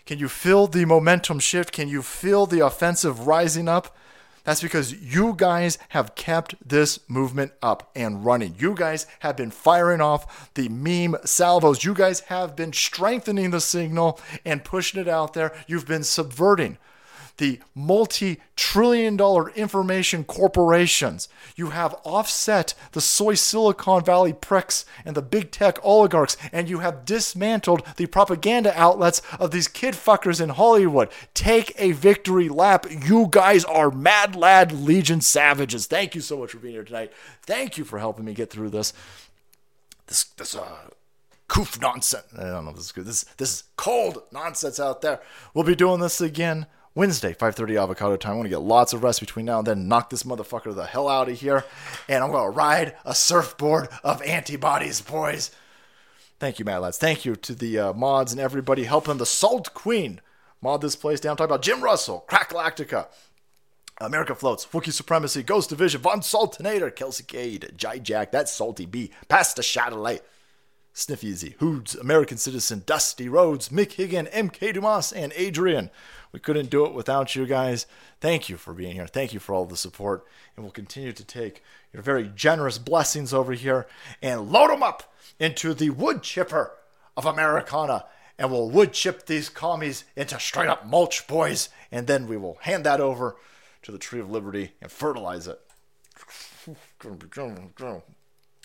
Can 0.10 0.18
you 0.18 0.28
feel 0.28 0.66
the 0.66 0.86
momentum 0.86 1.38
shift? 1.38 1.72
Can 1.72 1.88
you 1.88 2.02
feel 2.02 2.48
the 2.48 2.66
offensive 2.66 3.28
rising 3.28 3.68
up? 3.68 3.96
That's 4.44 4.60
because 4.60 4.92
you 4.92 5.36
guys 5.38 5.78
have 5.90 6.16
kept 6.16 6.56
this 6.68 7.08
movement 7.08 7.52
up 7.62 7.92
and 7.96 8.26
running. 8.26 8.56
You 8.58 8.74
guys 8.74 9.06
have 9.20 9.38
been 9.38 9.52
firing 9.52 10.02
off 10.02 10.52
the 10.56 10.68
meme 10.68 11.16
salvos. 11.26 11.84
You 11.84 11.94
guys 11.94 12.22
have 12.22 12.56
been 12.56 12.74
strengthening 12.74 13.52
the 13.52 13.62
signal 13.62 14.20
and 14.44 14.64
pushing 14.64 15.00
it 15.00 15.08
out 15.08 15.36
there. 15.36 15.54
You've 15.68 15.86
been 15.86 16.04
subverting 16.04 16.80
the 17.40 17.60
multi 17.74 18.40
trillion 18.56 19.18
dollar 19.18 19.50
information 19.52 20.24
corporations. 20.24 21.28
You 21.56 21.72
have 21.72 21.96
offset 22.04 22.74
the 22.92 23.02
soy 23.02 23.34
Silicon 23.34 24.04
Valley 24.04 24.34
pricks 24.34 24.86
and 25.04 25.16
the 25.16 25.22
big 25.22 25.50
tech 25.50 25.80
oligarchs, 25.82 26.38
and 26.52 26.70
you 26.70 26.80
have 26.80 27.06
dismantled 27.06 27.82
the 27.96 28.06
propaganda 28.06 28.78
outlets 28.80 29.22
of 29.40 29.52
these 29.52 29.68
kid 29.68 29.96
fuckers 29.96 30.40
in 30.40 30.50
Hollywood. 30.50 31.10
Take 31.34 31.74
a 31.78 31.94
victory 31.94 32.50
lap. 32.50 32.86
You 32.90 33.28
guys 33.32 33.64
are 33.66 33.90
Mad 33.90 34.36
Lad 34.36 34.72
Legion 34.74 35.22
savages. 35.22 35.88
Thank 35.88 36.16
you 36.16 36.22
so 36.22 36.38
much 36.38 36.52
for 36.52 36.58
being 36.58 36.74
here 36.74 36.84
tonight. 36.84 37.14
Thank 37.44 37.78
you 37.78 37.86
for 37.86 38.00
helping 38.00 38.26
me 38.26 38.34
get 38.34 38.50
through 38.50 38.70
this. 38.70 38.94
This, 40.08 40.26
this, 40.26 40.56
uh, 40.56 40.90
coof 41.48 41.82
nonsense. 41.82 42.26
I 42.38 42.44
don't 42.44 42.66
know 42.66 42.72
if 42.72 42.76
this 42.76 42.86
is 42.86 42.92
good. 42.92 43.06
This, 43.06 43.24
this 43.38 43.54
is 43.54 43.64
cold 43.78 44.24
nonsense 44.32 44.80
out 44.80 45.02
there. 45.02 45.22
We'll 45.54 45.64
be 45.64 45.76
doing 45.76 46.00
this 46.02 46.20
again 46.20 46.68
Wednesday, 46.96 47.34
5.30 47.34 47.82
avocado 47.82 48.18
time. 48.18 48.34
I 48.34 48.36
want 48.36 48.46
to 48.46 48.50
get 48.50 48.62
lots 48.62 48.94
of 48.94 49.04
rest 49.04 49.20
between 49.20 49.46
now 49.46 49.60
and 49.60 49.68
then, 49.68 49.88
knock 49.88 50.10
this 50.10 50.24
motherfucker 50.24 50.74
the 50.74 50.86
hell 50.86 51.08
out 51.08 51.30
of 51.30 51.40
here, 51.40 51.64
and 52.08 52.24
I'm 52.24 52.32
to 52.32 52.50
ride 52.50 52.96
a 53.06 53.14
surfboard 53.14 53.90
of 54.04 54.22
antibodies, 54.24 55.02
boys. 55.02 55.52
Thank 56.40 56.58
you, 56.58 56.66
Mad 56.66 56.80
Lads. 56.80 56.98
Thank 56.98 57.26
you 57.26 57.36
to 57.36 57.54
the 57.54 57.78
uh, 57.78 57.94
mods 57.94 58.32
and 58.32 58.42
everybody 58.42 58.86
helping 58.86 59.18
the 59.18 59.26
Salt 59.26 59.74
Queen 59.74 60.22
mod 60.62 60.82
this 60.82 60.96
place 60.96 61.20
down. 61.20 61.38
Talk 61.38 61.46
about 61.46 61.62
Jim 61.62 61.82
Russell, 61.82 62.26
Crackalactica, 62.28 63.08
America 64.00 64.34
Floats, 64.34 64.66
Wookiee 64.66 64.94
Supremacy, 64.94 65.44
Ghost 65.44 65.70
Division, 65.70 66.02
Von 66.02 66.22
Saltinator, 66.22 66.96
Kelsey 66.96 67.26
Cade, 67.26 67.74
Jai 67.76 68.00
Jack, 68.00 68.32
That's 68.32 68.54
Salty 68.54 68.86
B, 68.86 69.12
Pasta 69.28 69.62
Chatelet, 69.62 70.22
Sniff 70.94 71.24
Easy, 71.24 71.56
Hoods, 71.60 71.96
American 71.96 72.38
Citizen, 72.38 72.84
Dusty 72.86 73.30
Rhodes, 73.30 73.70
Mick 73.70 73.94
Higgin, 73.94 74.32
MK 74.32 74.74
Dumas, 74.74 75.12
and 75.14 75.32
Adrian. 75.36 75.90
We 76.32 76.40
couldn't 76.40 76.70
do 76.70 76.86
it 76.86 76.94
without 76.94 77.36
you 77.36 77.46
guys. 77.46 77.86
Thank 78.20 78.50
you 78.50 78.58
for 78.58 78.74
being 78.74 78.94
here. 78.94 79.08
Thank 79.08 79.34
you 79.34 79.40
for 79.40 79.54
all 79.54 79.66
the 79.66 79.78
support. 79.78 80.26
And 80.56 80.64
we'll 80.64 80.72
continue 80.72 81.14
to 81.14 81.24
take 81.24 81.64
your 81.94 82.04
very 82.04 82.32
generous 82.36 82.78
blessings 82.78 83.34
over 83.34 83.54
here 83.54 83.88
and 84.22 84.52
load 84.52 84.70
them 84.70 84.84
up 84.84 85.14
into 85.40 85.74
the 85.74 85.90
wood 85.90 86.22
chipper 86.22 86.74
of 87.16 87.26
Americana. 87.26 88.06
And 88.38 88.52
we'll 88.52 88.70
wood 88.70 88.94
chip 88.94 89.26
these 89.26 89.50
commies 89.50 90.06
into 90.16 90.40
straight 90.40 90.70
up 90.70 90.86
mulch, 90.86 91.28
boys. 91.28 91.70
And 91.92 92.08
then 92.08 92.28
we 92.28 92.38
will 92.38 92.58
hand 92.62 92.86
that 92.86 93.02
over 93.02 93.38
to 93.82 93.92
the 93.92 93.98
Tree 93.98 94.20
of 94.20 94.30
Liberty 94.30 94.74
and 94.82 94.92
fertilize 94.92 95.48
it. 95.48 95.60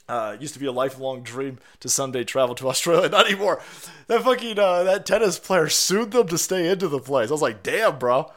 Uh, 0.08 0.36
used 0.38 0.52
to 0.54 0.60
be 0.60 0.66
a 0.66 0.72
lifelong 0.72 1.22
dream 1.22 1.58
to 1.80 1.88
someday 1.88 2.24
travel 2.24 2.54
to 2.54 2.68
Australia. 2.68 3.08
Not 3.08 3.26
anymore. 3.26 3.62
That 4.06 4.22
fucking 4.22 4.58
uh, 4.58 4.84
that 4.84 5.06
tennis 5.06 5.38
player 5.38 5.68
sued 5.68 6.10
them 6.10 6.28
to 6.28 6.38
stay 6.38 6.68
into 6.68 6.88
the 6.88 7.00
place. 7.00 7.30
I 7.30 7.32
was 7.32 7.42
like, 7.42 7.62
damn, 7.62 7.98
bro. 7.98 8.30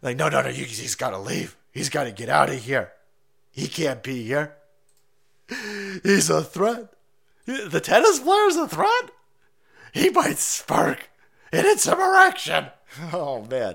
Like, 0.00 0.16
no, 0.16 0.28
no, 0.28 0.42
no. 0.42 0.48
You, 0.48 0.64
he's 0.64 0.94
got 0.94 1.10
to 1.10 1.18
leave. 1.18 1.56
He's 1.72 1.90
got 1.90 2.04
to 2.04 2.12
get 2.12 2.28
out 2.28 2.48
of 2.48 2.62
here. 2.62 2.92
He 3.50 3.66
can't 3.66 4.02
be 4.02 4.24
here. 4.24 4.54
He's 6.02 6.30
a 6.30 6.42
threat. 6.42 6.92
The 7.46 7.80
tennis 7.80 8.20
player's 8.20 8.56
a 8.56 8.68
threat. 8.68 9.10
He 9.92 10.10
might 10.10 10.38
spark 10.38 11.08
it's 11.52 11.86
an 11.86 11.96
insurrection. 11.96 12.66
Oh 13.12 13.42
man. 13.42 13.74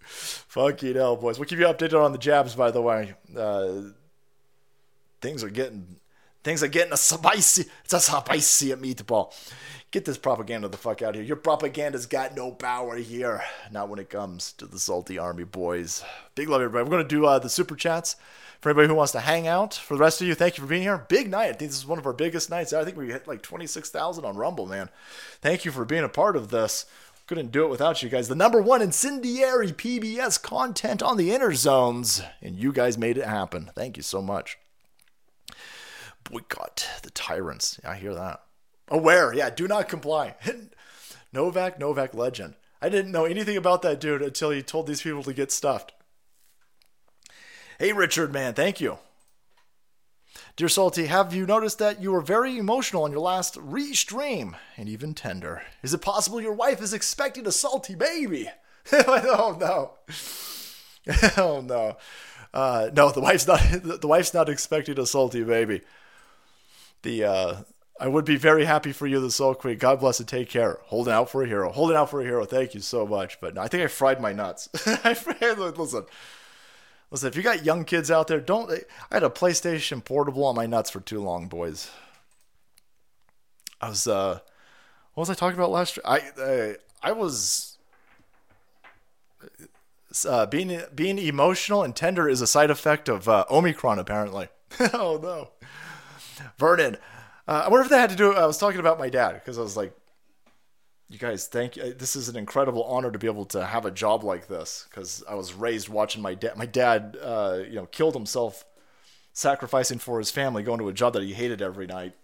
Fucking 0.00 0.94
hell, 0.94 1.16
boys. 1.16 1.38
We'll 1.38 1.46
keep 1.46 1.60
you 1.60 1.66
updated 1.66 2.04
on 2.04 2.10
the 2.10 2.18
jabs, 2.18 2.56
by 2.56 2.72
the 2.72 2.82
way. 2.82 3.14
Uh, 3.36 3.92
things 5.26 5.42
are 5.42 5.50
getting 5.50 5.96
things 6.44 6.62
are 6.62 6.68
getting 6.68 6.92
a 6.92 6.96
spicy. 6.96 7.64
It's 7.84 7.92
a 7.92 7.98
spicy 7.98 8.68
meatball. 8.74 9.34
Get 9.90 10.04
this 10.04 10.16
propaganda 10.16 10.68
the 10.68 10.76
fuck 10.76 11.02
out 11.02 11.10
of 11.10 11.14
here. 11.16 11.24
Your 11.24 11.36
propaganda's 11.36 12.06
got 12.06 12.36
no 12.36 12.52
power 12.52 12.96
here. 12.96 13.42
Not 13.72 13.88
when 13.88 13.98
it 13.98 14.08
comes 14.08 14.52
to 14.52 14.66
the 14.66 14.78
salty 14.78 15.18
army 15.18 15.42
boys. 15.42 16.04
Big 16.36 16.48
love, 16.48 16.60
everybody. 16.60 16.84
We're 16.84 16.96
gonna 16.96 17.08
do 17.08 17.26
uh, 17.26 17.40
the 17.40 17.48
super 17.48 17.74
chats 17.74 18.14
for 18.60 18.70
anybody 18.70 18.86
who 18.86 18.94
wants 18.94 19.10
to 19.12 19.20
hang 19.20 19.48
out. 19.48 19.74
For 19.74 19.96
the 19.96 20.00
rest 20.00 20.20
of 20.20 20.28
you, 20.28 20.36
thank 20.36 20.56
you 20.56 20.62
for 20.62 20.68
being 20.68 20.82
here. 20.82 21.04
Big 21.08 21.28
night. 21.28 21.50
I 21.50 21.54
think 21.54 21.72
this 21.72 21.78
is 21.78 21.86
one 21.86 21.98
of 21.98 22.06
our 22.06 22.12
biggest 22.12 22.48
nights. 22.48 22.72
I 22.72 22.84
think 22.84 22.96
we 22.96 23.08
hit 23.08 23.26
like 23.26 23.42
twenty 23.42 23.66
six 23.66 23.90
thousand 23.90 24.24
on 24.24 24.36
Rumble, 24.36 24.66
man. 24.66 24.90
Thank 25.40 25.64
you 25.64 25.72
for 25.72 25.84
being 25.84 26.04
a 26.04 26.08
part 26.08 26.36
of 26.36 26.50
this. 26.50 26.86
Couldn't 27.26 27.50
do 27.50 27.64
it 27.64 27.70
without 27.70 28.00
you 28.04 28.08
guys. 28.08 28.28
The 28.28 28.36
number 28.36 28.62
one 28.62 28.80
incendiary 28.80 29.72
PBS 29.72 30.40
content 30.40 31.02
on 31.02 31.16
the 31.16 31.34
inner 31.34 31.52
zones, 31.54 32.22
and 32.40 32.54
you 32.54 32.72
guys 32.72 32.96
made 32.96 33.18
it 33.18 33.26
happen. 33.26 33.72
Thank 33.74 33.96
you 33.96 34.04
so 34.04 34.22
much. 34.22 34.58
Boycott 36.30 36.88
the 37.02 37.10
tyrants. 37.10 37.78
Yeah, 37.82 37.90
I 37.90 37.96
hear 37.96 38.14
that. 38.14 38.42
Aware, 38.88 39.34
yeah, 39.34 39.50
do 39.50 39.66
not 39.66 39.88
comply. 39.88 40.34
Novak, 41.32 41.78
Novak 41.78 42.14
legend. 42.14 42.54
I 42.80 42.88
didn't 42.88 43.12
know 43.12 43.24
anything 43.24 43.56
about 43.56 43.82
that 43.82 44.00
dude 44.00 44.22
until 44.22 44.50
he 44.50 44.62
told 44.62 44.86
these 44.86 45.02
people 45.02 45.22
to 45.24 45.32
get 45.32 45.50
stuffed. 45.50 45.92
Hey, 47.78 47.92
Richard, 47.92 48.32
man, 48.32 48.54
thank 48.54 48.80
you. 48.80 48.98
Dear 50.56 50.68
Salty, 50.68 51.06
have 51.06 51.34
you 51.34 51.46
noticed 51.46 51.78
that 51.78 52.00
you 52.00 52.12
were 52.12 52.22
very 52.22 52.56
emotional 52.56 53.04
on 53.04 53.10
your 53.10 53.20
last 53.20 53.56
re-stream 53.60 54.56
and 54.76 54.88
even 54.88 55.12
tender? 55.12 55.62
Is 55.82 55.92
it 55.92 56.00
possible 56.00 56.40
your 56.40 56.54
wife 56.54 56.80
is 56.80 56.94
expecting 56.94 57.46
a 57.46 57.52
salty 57.52 57.94
baby? 57.94 58.48
oh 58.92 59.56
no. 59.60 60.14
oh 61.36 61.60
no. 61.60 61.96
Uh, 62.54 62.90
no, 62.94 63.10
the 63.10 63.20
wife's 63.20 63.46
not. 63.46 63.60
The 63.60 64.08
wife's 64.08 64.32
not 64.32 64.48
expecting 64.48 64.98
a 64.98 65.04
salty 65.04 65.44
baby. 65.44 65.82
The 67.06 67.22
uh, 67.22 67.56
I 68.00 68.08
would 68.08 68.24
be 68.24 68.34
very 68.34 68.64
happy 68.64 68.90
for 68.90 69.06
you, 69.06 69.20
the 69.20 69.30
Soul 69.30 69.54
Queen. 69.54 69.78
God 69.78 70.00
bless 70.00 70.18
and 70.18 70.28
take 70.28 70.50
care. 70.50 70.80
Holding 70.86 71.14
out 71.14 71.30
for 71.30 71.44
a 71.44 71.46
hero. 71.46 71.70
Holding 71.70 71.96
out 71.96 72.10
for 72.10 72.20
a 72.20 72.24
hero. 72.24 72.44
Thank 72.44 72.74
you 72.74 72.80
so 72.80 73.06
much. 73.06 73.40
But 73.40 73.54
no, 73.54 73.60
I 73.60 73.68
think 73.68 73.84
I 73.84 73.86
fried 73.86 74.20
my 74.20 74.32
nuts. 74.32 74.68
I 75.04 75.14
fried, 75.14 75.56
listen, 75.56 76.04
listen. 77.12 77.28
If 77.28 77.36
you 77.36 77.44
got 77.44 77.64
young 77.64 77.84
kids 77.84 78.10
out 78.10 78.26
there, 78.26 78.40
don't. 78.40 78.72
I 78.72 79.14
had 79.14 79.22
a 79.22 79.30
PlayStation 79.30 80.04
Portable 80.04 80.44
on 80.44 80.56
my 80.56 80.66
nuts 80.66 80.90
for 80.90 80.98
too 80.98 81.22
long, 81.22 81.46
boys. 81.46 81.88
I 83.80 83.88
was. 83.88 84.08
uh 84.08 84.40
What 85.14 85.20
was 85.22 85.30
I 85.30 85.34
talking 85.34 85.56
about 85.56 85.70
last? 85.70 85.96
year? 85.96 86.02
I 86.04 86.42
uh, 86.42 86.72
I 87.04 87.12
was. 87.12 87.78
Uh, 90.26 90.46
being 90.46 90.82
being 90.92 91.18
emotional 91.18 91.84
and 91.84 91.94
tender 91.94 92.28
is 92.28 92.40
a 92.40 92.48
side 92.48 92.70
effect 92.70 93.08
of 93.08 93.28
uh, 93.28 93.44
Omicron, 93.48 94.00
apparently. 94.00 94.48
oh 94.92 95.20
no, 95.22 95.50
Vernon. 96.58 96.96
Uh, 97.48 97.62
I 97.66 97.68
wonder 97.68 97.84
if 97.84 97.90
that 97.90 98.00
had 98.00 98.10
to 98.10 98.16
do. 98.16 98.34
I 98.34 98.46
was 98.46 98.58
talking 98.58 98.80
about 98.80 98.98
my 98.98 99.08
dad 99.08 99.34
because 99.34 99.58
I 99.58 99.62
was 99.62 99.76
like, 99.76 99.96
"You 101.08 101.18
guys, 101.18 101.46
thank 101.46 101.76
you. 101.76 101.94
This 101.94 102.16
is 102.16 102.28
an 102.28 102.36
incredible 102.36 102.84
honor 102.84 103.10
to 103.10 103.18
be 103.18 103.26
able 103.26 103.44
to 103.46 103.64
have 103.64 103.84
a 103.86 103.90
job 103.90 104.24
like 104.24 104.48
this." 104.48 104.86
Because 104.90 105.22
I 105.28 105.34
was 105.34 105.54
raised 105.54 105.88
watching 105.88 106.22
my 106.22 106.34
dad. 106.34 106.56
My 106.56 106.66
dad, 106.66 107.16
uh, 107.22 107.60
you 107.66 107.76
know, 107.76 107.86
killed 107.86 108.14
himself, 108.14 108.64
sacrificing 109.32 109.98
for 109.98 110.18
his 110.18 110.30
family, 110.30 110.62
going 110.62 110.80
to 110.80 110.88
a 110.88 110.92
job 110.92 111.12
that 111.12 111.22
he 111.22 111.34
hated 111.34 111.62
every 111.62 111.86
night. 111.86 112.14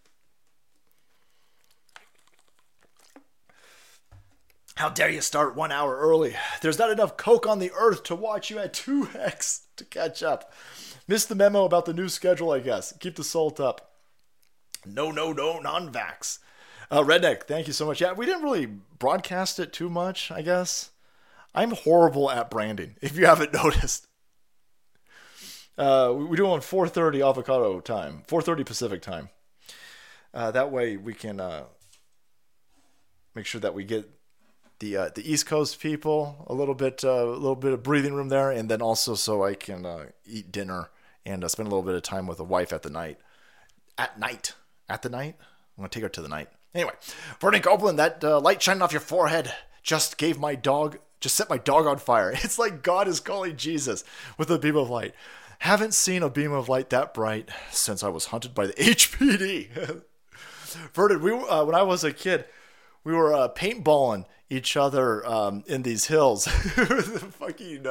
How 4.77 4.89
dare 4.89 5.11
you 5.11 5.21
start 5.21 5.55
one 5.55 5.71
hour 5.71 5.97
early? 5.97 6.35
There's 6.61 6.79
not 6.79 6.91
enough 6.91 7.17
coke 7.17 7.47
on 7.47 7.59
the 7.61 7.71
earth 7.73 8.03
to 8.05 8.17
watch 8.17 8.51
you 8.51 8.59
at 8.59 8.73
2x 8.73 9.61
to 9.77 9.85
catch 9.85 10.23
up. 10.23 10.53
Missed 11.07 11.29
the 11.29 11.35
memo 11.35 11.65
about 11.65 11.85
the 11.85 11.93
new 11.93 12.09
schedule, 12.09 12.51
I 12.51 12.59
guess. 12.59 12.93
Keep 12.99 13.17
the 13.17 13.23
salt 13.23 13.61
up. 13.61 13.92
No, 14.87 15.11
no, 15.11 15.33
no, 15.33 15.59
non 15.59 15.93
vax. 15.93 16.39
Uh, 16.91 17.03
Redneck, 17.03 17.45
thank 17.45 17.67
you 17.67 17.73
so 17.73 17.87
much. 17.87 18.01
Yeah, 18.01 18.13
we 18.13 18.27
didn't 18.27 18.43
really 18.43 18.67
broadcast 18.99 19.59
it 19.59 19.73
too 19.73 19.89
much, 19.89 20.31
I 20.31 20.43
guess. 20.43 20.91
I'm 21.55 21.73
horrible 21.73 22.31
at 22.31 22.51
branding, 22.51 22.97
if 23.03 23.17
you 23.17 23.27
haven't 23.27 23.53
noticed. 23.65 24.07
Uh, 25.79 26.15
we 26.15 26.37
do 26.37 26.47
on 26.47 26.61
4:30 26.61 27.27
avocado 27.27 27.81
time, 27.81 28.23
4:30 28.29 28.67
Pacific 28.67 29.03
time. 29.03 29.31
Uh, 30.35 30.51
that 30.51 30.71
way 30.71 30.97
we 30.97 31.15
can 31.15 31.41
uh, 31.41 31.65
make 33.35 33.47
sure 33.47 33.61
that 33.61 33.75
we 33.75 33.85
get 33.85 34.11
the 34.81 34.97
uh, 34.97 35.11
the 35.15 35.31
East 35.31 35.47
Coast 35.47 35.81
people 35.81 36.45
a 36.47 36.55
little 36.55 36.75
bit 36.75 37.03
uh, 37.05 37.25
a 37.25 37.25
little 37.25 37.57
bit 37.57 37.73
of 37.73 37.83
breathing 37.83 38.13
room 38.13 38.29
there, 38.29 38.51
and 38.51 38.69
then 38.71 38.83
also 38.83 39.15
so 39.15 39.45
I 39.45 39.55
can 39.55 39.87
uh, 39.87 40.07
eat 40.27 40.53
dinner 40.53 40.91
and 41.25 41.43
uh, 41.45 41.49
spend 41.49 41.69
a 41.69 41.71
little 41.71 41.85
bit 41.85 41.95
of 41.95 42.03
time 42.03 42.27
with 42.27 42.39
the 42.39 42.45
wife 42.45 42.73
at 42.73 42.83
the 42.83 42.91
night. 42.91 43.19
At 43.97 44.19
night, 44.19 44.55
at 44.93 45.03
the 45.03 45.09
night. 45.09 45.37
I'm 45.77 45.83
gonna 45.83 45.89
take 45.89 46.03
her 46.03 46.09
to 46.11 46.23
the 46.23 46.29
night. 46.29 46.49
Anyway, 46.75 46.93
Vernon 47.41 47.63
Copeland, 47.63 47.99
that 47.99 48.23
uh, 48.23 48.41
light 48.41 48.63
shining 48.63 48.83
off 48.83 48.93
your 48.93 49.01
forehead 49.01 49.53
just 49.83 50.19
gave 50.19 50.39
my 50.39 50.55
dog, 50.55 50.99
just 51.21 51.35
set 51.35 51.51
my 51.51 51.59
dog 51.59 51.87
on 51.87 51.99
fire. 51.99 52.33
It's 52.45 52.59
like 52.59 52.83
God 52.83 53.09
is 53.09 53.21
calling 53.21 53.57
Jesus 53.57 54.05
with 54.39 54.51
a 54.51 54.59
beam 54.59 54.77
of 54.77 54.91
light. 54.91 55.15
Haven't 55.61 55.95
seen 55.95 56.23
a 56.23 56.31
beam 56.31 56.53
of 56.53 56.69
light 56.69 56.91
that 56.91 57.15
bright 57.15 57.49
since 57.71 58.03
I 58.03 58.09
was 58.09 58.27
hunted 58.27 58.55
by 58.55 58.67
the 58.67 58.73
HPD. 58.75 60.03
Vernon, 60.95 61.23
we 61.23 61.33
uh, 61.33 61.65
when 61.65 61.75
I 61.75 61.83
was 61.83 62.05
a 62.05 62.13
kid, 62.13 62.45
we 63.05 63.13
were 63.13 63.33
uh, 63.35 63.49
paintballing 63.49 64.27
each 64.51 64.77
other 64.77 65.27
um, 65.27 65.65
in 65.67 65.83
these 65.83 66.07
hills. 66.07 66.47
fucking 66.47 67.87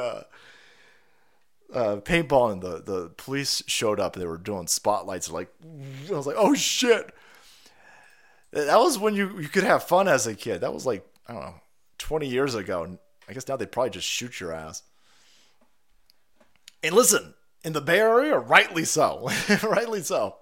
uh, 1.74 1.78
uh, 1.78 2.00
paintballing. 2.00 2.60
The 2.60 2.82
the 2.82 3.08
police 3.16 3.62
showed 3.66 4.00
up. 4.00 4.14
They 4.14 4.26
were 4.26 4.38
doing 4.38 4.66
spotlights. 4.66 5.30
Like 5.30 5.52
I 6.08 6.12
was 6.12 6.26
like, 6.26 6.36
oh 6.38 6.54
shit. 6.54 7.14
That 8.52 8.78
was 8.78 8.98
when 8.98 9.14
you 9.14 9.38
you 9.38 9.48
could 9.48 9.64
have 9.64 9.84
fun 9.84 10.08
as 10.08 10.26
a 10.26 10.34
kid. 10.34 10.60
That 10.60 10.74
was 10.74 10.86
like 10.86 11.06
I 11.28 11.32
don't 11.32 11.42
know, 11.42 11.54
twenty 11.98 12.28
years 12.28 12.54
ago. 12.54 12.98
I 13.28 13.32
guess 13.32 13.48
now 13.48 13.56
they'd 13.56 13.72
probably 13.72 13.90
just 13.90 14.08
shoot 14.08 14.40
your 14.40 14.52
ass. 14.52 14.82
And 16.82 16.94
listen, 16.94 17.34
in 17.64 17.72
the 17.72 17.80
Bay 17.80 18.00
Area, 18.00 18.38
rightly 18.38 18.84
so, 18.84 19.30
rightly 19.62 20.02
so. 20.02 20.36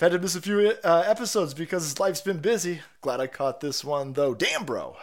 had 0.00 0.12
to 0.12 0.18
miss 0.18 0.36
a 0.36 0.40
few 0.40 0.74
uh, 0.84 1.04
episodes 1.06 1.54
because 1.54 1.98
life's 1.98 2.20
been 2.20 2.38
busy. 2.38 2.82
Glad 3.00 3.20
I 3.20 3.26
caught 3.26 3.60
this 3.60 3.84
one 3.84 4.12
though. 4.12 4.34
Damn, 4.34 4.64
bro. 4.64 4.96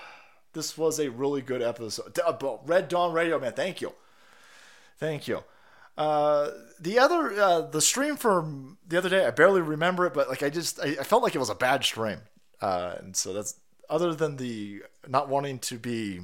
This 0.56 0.77
was 0.77 0.99
a 0.99 1.10
really 1.10 1.41
good 1.41 1.61
episode. 1.61 2.18
Red 2.65 2.88
Dawn 2.88 3.14
Radio, 3.14 3.38
man. 3.38 3.53
Thank 3.53 3.82
you. 3.82 3.94
Thank 4.98 5.27
you. 5.27 5.44
Uh, 5.98 6.49
the 6.80 6.98
other, 6.98 7.32
uh, 7.40 7.61
the 7.61 7.82
stream 7.82 8.15
from 8.15 8.77
the 8.88 8.98
other 8.98 9.10
day, 9.10 9.26
I 9.26 9.32
barely 9.32 9.61
remember 9.61 10.06
it, 10.06 10.14
but 10.14 10.30
like 10.30 10.44
I 10.44 10.49
just, 10.49 10.80
I, 10.80 10.95
I 10.99 11.03
felt 11.03 11.23
like 11.23 11.36
it 11.36 11.40
was 11.40 11.49
a 11.49 11.56
bad 11.56 11.84
stream. 11.84 12.19
Uh, 12.61 12.95
and 12.99 13.15
so 13.15 13.34
that's 13.34 13.56
other 13.90 14.15
than 14.15 14.38
the 14.38 14.84
not 15.07 15.30
wanting 15.30 15.60
to 15.60 15.77
be 15.77 16.22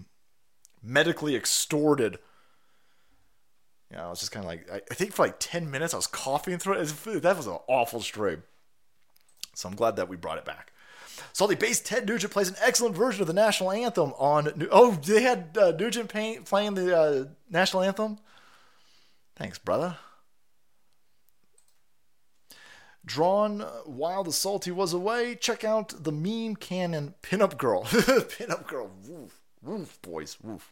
medically 0.81 1.35
extorted. 1.35 2.17
You 3.89 3.97
know, 3.97 4.03
I 4.03 4.09
was 4.09 4.19
just 4.19 4.31
kind 4.31 4.45
of 4.45 4.49
like, 4.49 4.71
I, 4.71 4.81
I 4.89 4.93
think 4.93 5.11
for 5.11 5.25
like 5.25 5.35
10 5.39 5.69
minutes 5.69 5.93
I 5.93 5.97
was 5.97 6.07
coughing 6.07 6.57
through 6.57 6.75
it. 6.75 7.21
That 7.21 7.37
was 7.37 7.47
an 7.47 7.59
awful 7.67 8.01
stream. 8.01 8.43
So 9.53 9.67
I'm 9.67 9.75
glad 9.75 9.97
that 9.97 10.07
we 10.07 10.15
brought 10.15 10.37
it 10.37 10.45
back. 10.45 10.70
Salty 11.33 11.55
Bass 11.55 11.79
Ted 11.79 12.07
Nugent 12.07 12.31
plays 12.31 12.49
an 12.49 12.55
excellent 12.61 12.95
version 12.95 13.21
of 13.21 13.27
the 13.27 13.33
national 13.33 13.71
anthem 13.71 14.13
on. 14.17 14.67
Oh, 14.71 14.91
they 14.91 15.21
had 15.21 15.57
uh, 15.59 15.71
Nugent 15.71 16.09
pay, 16.09 16.39
playing 16.39 16.75
the 16.75 16.97
uh, 16.97 17.25
national 17.49 17.83
anthem. 17.83 18.19
Thanks, 19.35 19.57
brother. 19.57 19.97
Drawn 23.03 23.61
while 23.85 24.23
the 24.23 24.31
salty 24.31 24.71
was 24.71 24.93
away. 24.93 25.35
Check 25.35 25.63
out 25.63 26.03
the 26.03 26.11
meme 26.11 26.55
cannon 26.55 27.15
pinup 27.23 27.57
girl. 27.57 27.83
pinup 27.85 28.67
girl. 28.67 28.91
Woof, 29.07 29.41
woof, 29.63 30.01
boys. 30.01 30.37
Woof. 30.41 30.71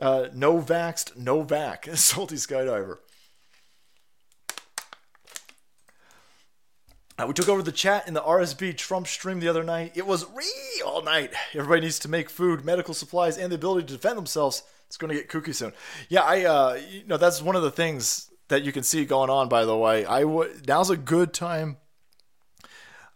Uh, 0.00 0.28
no 0.34 0.60
vaxed, 0.60 1.16
no 1.16 1.42
vac. 1.42 1.88
Salty 1.94 2.36
skydiver. 2.36 2.98
Uh, 7.18 7.26
we 7.26 7.32
took 7.32 7.48
over 7.48 7.62
the 7.62 7.72
chat 7.72 8.06
in 8.06 8.12
the 8.12 8.20
RSB 8.20 8.76
Trump 8.76 9.06
stream 9.06 9.40
the 9.40 9.48
other 9.48 9.64
night. 9.64 9.92
It 9.94 10.06
was 10.06 10.26
re 10.34 10.82
all 10.84 11.02
night. 11.02 11.32
Everybody 11.54 11.82
needs 11.82 11.98
to 12.00 12.08
make 12.08 12.28
food, 12.28 12.64
medical 12.64 12.92
supplies, 12.92 13.38
and 13.38 13.50
the 13.50 13.56
ability 13.56 13.86
to 13.86 13.94
defend 13.94 14.18
themselves. 14.18 14.62
It's 14.86 14.98
going 14.98 15.08
to 15.08 15.16
get 15.16 15.28
kooky 15.28 15.54
soon. 15.54 15.72
Yeah, 16.08 16.20
I, 16.20 16.44
uh, 16.44 16.80
you 16.90 17.04
know, 17.06 17.16
that's 17.16 17.40
one 17.40 17.56
of 17.56 17.62
the 17.62 17.70
things 17.70 18.30
that 18.48 18.62
you 18.62 18.72
can 18.72 18.82
see 18.82 19.04
going 19.04 19.30
on. 19.30 19.48
By 19.48 19.64
the 19.64 19.76
way, 19.76 20.04
I 20.04 20.24
would 20.24 20.68
now's 20.68 20.90
a 20.90 20.96
good 20.96 21.32
time. 21.32 21.78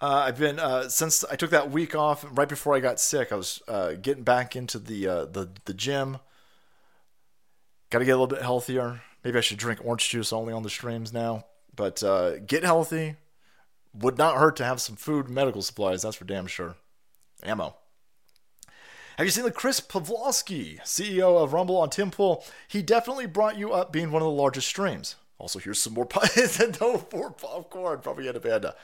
Uh, 0.00 0.24
I've 0.26 0.38
been 0.38 0.58
uh, 0.58 0.88
since 0.88 1.22
I 1.24 1.36
took 1.36 1.50
that 1.50 1.70
week 1.70 1.94
off 1.94 2.24
right 2.32 2.48
before 2.48 2.74
I 2.74 2.80
got 2.80 2.98
sick. 2.98 3.32
I 3.32 3.36
was 3.36 3.62
uh, 3.68 3.92
getting 3.92 4.24
back 4.24 4.56
into 4.56 4.78
the 4.78 5.06
uh, 5.06 5.24
the 5.26 5.50
the 5.66 5.74
gym. 5.74 6.18
Got 7.90 7.98
to 7.98 8.04
get 8.06 8.12
a 8.12 8.14
little 8.14 8.26
bit 8.26 8.40
healthier. 8.42 9.02
Maybe 9.24 9.36
I 9.36 9.42
should 9.42 9.58
drink 9.58 9.80
orange 9.84 10.08
juice 10.08 10.32
only 10.32 10.54
on 10.54 10.62
the 10.62 10.70
streams 10.70 11.12
now. 11.12 11.44
But 11.76 12.02
uh, 12.02 12.38
get 12.38 12.64
healthy. 12.64 13.16
Would 13.94 14.18
not 14.18 14.36
hurt 14.36 14.56
to 14.56 14.64
have 14.64 14.80
some 14.80 14.96
food 14.96 15.28
medical 15.28 15.62
supplies. 15.62 16.02
That's 16.02 16.16
for 16.16 16.24
damn 16.24 16.46
sure. 16.46 16.76
Ammo. 17.42 17.74
Have 19.16 19.26
you 19.26 19.30
seen 19.30 19.44
the 19.44 19.50
Chris 19.50 19.80
Pavlovski, 19.80 20.80
CEO 20.80 21.42
of 21.42 21.52
Rumble 21.52 21.76
on 21.76 21.90
Tim 21.90 22.10
Pool? 22.10 22.44
He 22.68 22.80
definitely 22.80 23.26
brought 23.26 23.58
you 23.58 23.72
up 23.72 23.92
being 23.92 24.12
one 24.12 24.22
of 24.22 24.26
the 24.26 24.32
largest 24.32 24.68
streams. 24.68 25.16
Also, 25.38 25.58
here's 25.58 25.80
some 25.80 25.94
more 25.94 26.08
no 26.80 27.06
more 27.12 27.30
popcorn, 27.30 28.00
propaganda 28.00 28.40
panda. 28.40 28.76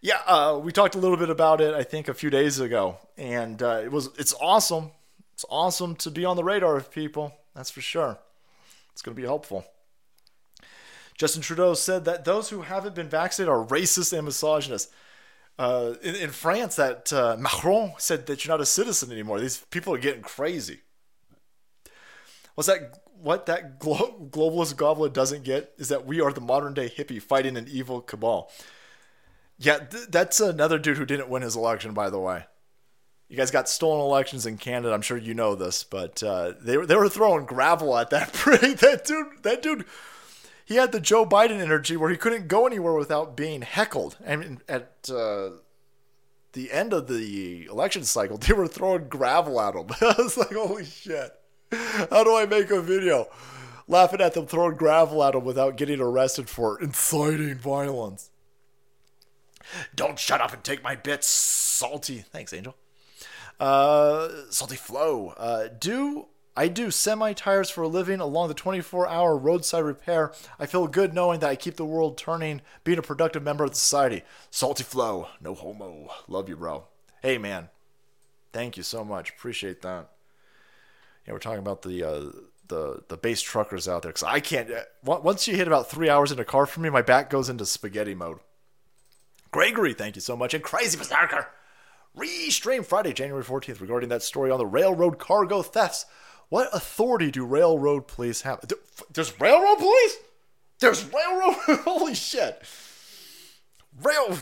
Yeah, 0.00 0.20
uh, 0.26 0.60
we 0.62 0.72
talked 0.72 0.94
a 0.94 0.98
little 0.98 1.16
bit 1.16 1.30
about 1.30 1.60
it. 1.60 1.74
I 1.74 1.82
think 1.82 2.08
a 2.08 2.14
few 2.14 2.30
days 2.30 2.58
ago, 2.58 2.98
and 3.16 3.62
uh, 3.62 3.80
it 3.82 3.92
was 3.92 4.10
it's 4.18 4.34
awesome. 4.40 4.92
It's 5.34 5.44
awesome 5.50 5.96
to 5.96 6.10
be 6.10 6.24
on 6.24 6.36
the 6.36 6.44
radar 6.44 6.76
of 6.76 6.90
people. 6.90 7.34
That's 7.54 7.70
for 7.70 7.80
sure. 7.80 8.18
It's 8.92 9.02
going 9.02 9.14
to 9.14 9.20
be 9.20 9.26
helpful. 9.26 9.64
Justin 11.20 11.42
Trudeau 11.42 11.74
said 11.74 12.06
that 12.06 12.24
those 12.24 12.48
who 12.48 12.62
haven't 12.62 12.94
been 12.94 13.10
vaccinated 13.10 13.52
are 13.52 13.62
racist 13.66 14.14
and 14.14 14.24
misogynist. 14.24 14.90
Uh, 15.58 15.92
in, 16.02 16.14
in, 16.14 16.30
France, 16.30 16.76
that 16.76 17.12
uh, 17.12 17.36
Macron 17.38 17.92
said 17.98 18.24
that 18.24 18.42
you're 18.42 18.54
not 18.54 18.62
a 18.62 18.66
citizen 18.66 19.12
anymore. 19.12 19.38
These 19.38 19.58
people 19.70 19.92
are 19.92 19.98
getting 19.98 20.22
crazy. 20.22 20.80
What's 22.54 22.68
that? 22.68 23.00
What 23.20 23.44
that 23.44 23.78
glo- 23.78 24.30
globalist 24.30 24.78
goblet 24.78 25.12
doesn't 25.12 25.44
get 25.44 25.74
is 25.76 25.90
that 25.90 26.06
we 26.06 26.22
are 26.22 26.32
the 26.32 26.40
modern 26.40 26.72
day 26.72 26.88
hippie 26.88 27.20
fighting 27.20 27.58
an 27.58 27.68
evil 27.70 28.00
cabal. 28.00 28.50
Yeah, 29.58 29.76
th- 29.76 30.06
that's 30.08 30.40
another 30.40 30.78
dude 30.78 30.96
who 30.96 31.04
didn't 31.04 31.28
win 31.28 31.42
his 31.42 31.54
election, 31.54 31.92
by 31.92 32.08
the 32.08 32.18
way. 32.18 32.46
You 33.28 33.36
guys 33.36 33.50
got 33.50 33.68
stolen 33.68 34.00
elections 34.00 34.46
in 34.46 34.56
Canada. 34.56 34.94
I'm 34.94 35.02
sure 35.02 35.18
you 35.18 35.34
know 35.34 35.54
this, 35.54 35.84
but 35.84 36.22
uh, 36.22 36.54
they 36.62 36.78
were 36.78 36.86
they 36.86 36.96
were 36.96 37.10
throwing 37.10 37.44
gravel 37.44 37.98
at 37.98 38.08
that 38.08 38.32
that 38.80 39.02
dude. 39.04 39.42
That 39.42 39.60
dude 39.60 39.84
he 40.70 40.76
had 40.76 40.92
the 40.92 41.00
Joe 41.00 41.26
Biden 41.26 41.60
energy 41.60 41.96
where 41.96 42.10
he 42.10 42.16
couldn't 42.16 42.46
go 42.46 42.64
anywhere 42.64 42.92
without 42.92 43.36
being 43.36 43.62
heckled. 43.62 44.16
I 44.24 44.36
mean, 44.36 44.60
at 44.68 45.10
uh, 45.12 45.50
the 46.52 46.70
end 46.70 46.92
of 46.92 47.08
the 47.08 47.64
election 47.64 48.04
cycle, 48.04 48.38
they 48.38 48.52
were 48.52 48.68
throwing 48.68 49.08
gravel 49.08 49.60
at 49.60 49.74
him. 49.74 49.88
I 50.00 50.14
was 50.16 50.36
like, 50.36 50.52
holy 50.52 50.84
shit. 50.84 51.32
How 51.72 52.22
do 52.22 52.36
I 52.36 52.46
make 52.46 52.70
a 52.70 52.80
video 52.80 53.26
laughing 53.88 54.20
at 54.20 54.34
them 54.34 54.46
throwing 54.46 54.76
gravel 54.76 55.24
at 55.24 55.34
him 55.34 55.44
without 55.44 55.76
getting 55.76 56.00
arrested 56.00 56.48
for 56.48 56.80
inciting 56.80 57.56
violence? 57.56 58.30
Don't 59.96 60.20
shut 60.20 60.40
up 60.40 60.52
and 60.52 60.62
take 60.62 60.84
my 60.84 60.94
bits, 60.94 61.26
salty. 61.26 62.24
Thanks, 62.30 62.52
Angel. 62.52 62.76
Uh, 63.58 64.28
salty 64.50 64.76
flow. 64.76 65.34
Uh, 65.36 65.66
do 65.80 66.28
I 66.56 66.68
do 66.68 66.90
semi 66.90 67.32
tires 67.32 67.70
for 67.70 67.82
a 67.82 67.88
living 67.88 68.20
along 68.20 68.48
the 68.48 68.54
24 68.54 69.08
hour 69.08 69.36
roadside 69.36 69.84
repair. 69.84 70.32
I 70.58 70.66
feel 70.66 70.86
good 70.86 71.14
knowing 71.14 71.40
that 71.40 71.50
I 71.50 71.56
keep 71.56 71.76
the 71.76 71.84
world 71.84 72.18
turning, 72.18 72.60
being 72.84 72.98
a 72.98 73.02
productive 73.02 73.42
member 73.42 73.64
of 73.64 73.74
society. 73.74 74.22
Salty 74.50 74.84
Flow, 74.84 75.28
no 75.40 75.54
homo. 75.54 76.10
Love 76.28 76.48
you, 76.48 76.56
bro. 76.56 76.84
Hey, 77.22 77.38
man. 77.38 77.68
Thank 78.52 78.76
you 78.76 78.82
so 78.82 79.04
much. 79.04 79.30
Appreciate 79.30 79.82
that. 79.82 80.10
Yeah, 81.26 81.34
we're 81.34 81.38
talking 81.38 81.60
about 81.60 81.82
the 81.82 82.02
uh, 82.02 82.32
the 82.68 83.02
the 83.08 83.16
base 83.16 83.40
truckers 83.40 83.86
out 83.86 84.02
there 84.02 84.10
because 84.10 84.24
I 84.24 84.40
can't. 84.40 84.70
Uh, 84.70 85.20
once 85.20 85.46
you 85.46 85.54
hit 85.54 85.66
about 85.68 85.90
three 85.90 86.08
hours 86.08 86.32
in 86.32 86.38
a 86.38 86.44
car 86.44 86.66
for 86.66 86.80
me, 86.80 86.90
my 86.90 87.02
back 87.02 87.30
goes 87.30 87.48
into 87.48 87.66
spaghetti 87.66 88.14
mode. 88.14 88.38
Gregory, 89.52 89.94
thank 89.94 90.14
you 90.16 90.22
so 90.22 90.36
much, 90.36 90.54
and 90.54 90.62
Crazy 90.62 90.96
Berserker. 90.96 91.48
Restream 92.16 92.84
Friday, 92.84 93.12
January 93.12 93.44
14th, 93.44 93.80
regarding 93.80 94.08
that 94.08 94.22
story 94.22 94.50
on 94.50 94.58
the 94.58 94.66
railroad 94.66 95.18
cargo 95.18 95.62
thefts. 95.62 96.06
What 96.50 96.68
authority 96.72 97.30
do 97.30 97.46
railroad 97.46 98.08
police 98.08 98.42
have? 98.42 98.60
There's 99.12 99.40
railroad 99.40 99.78
police? 99.78 100.16
There's 100.80 101.04
railroad? 101.04 101.54
Holy 101.84 102.14
shit. 102.14 102.62
Rail. 104.02 104.36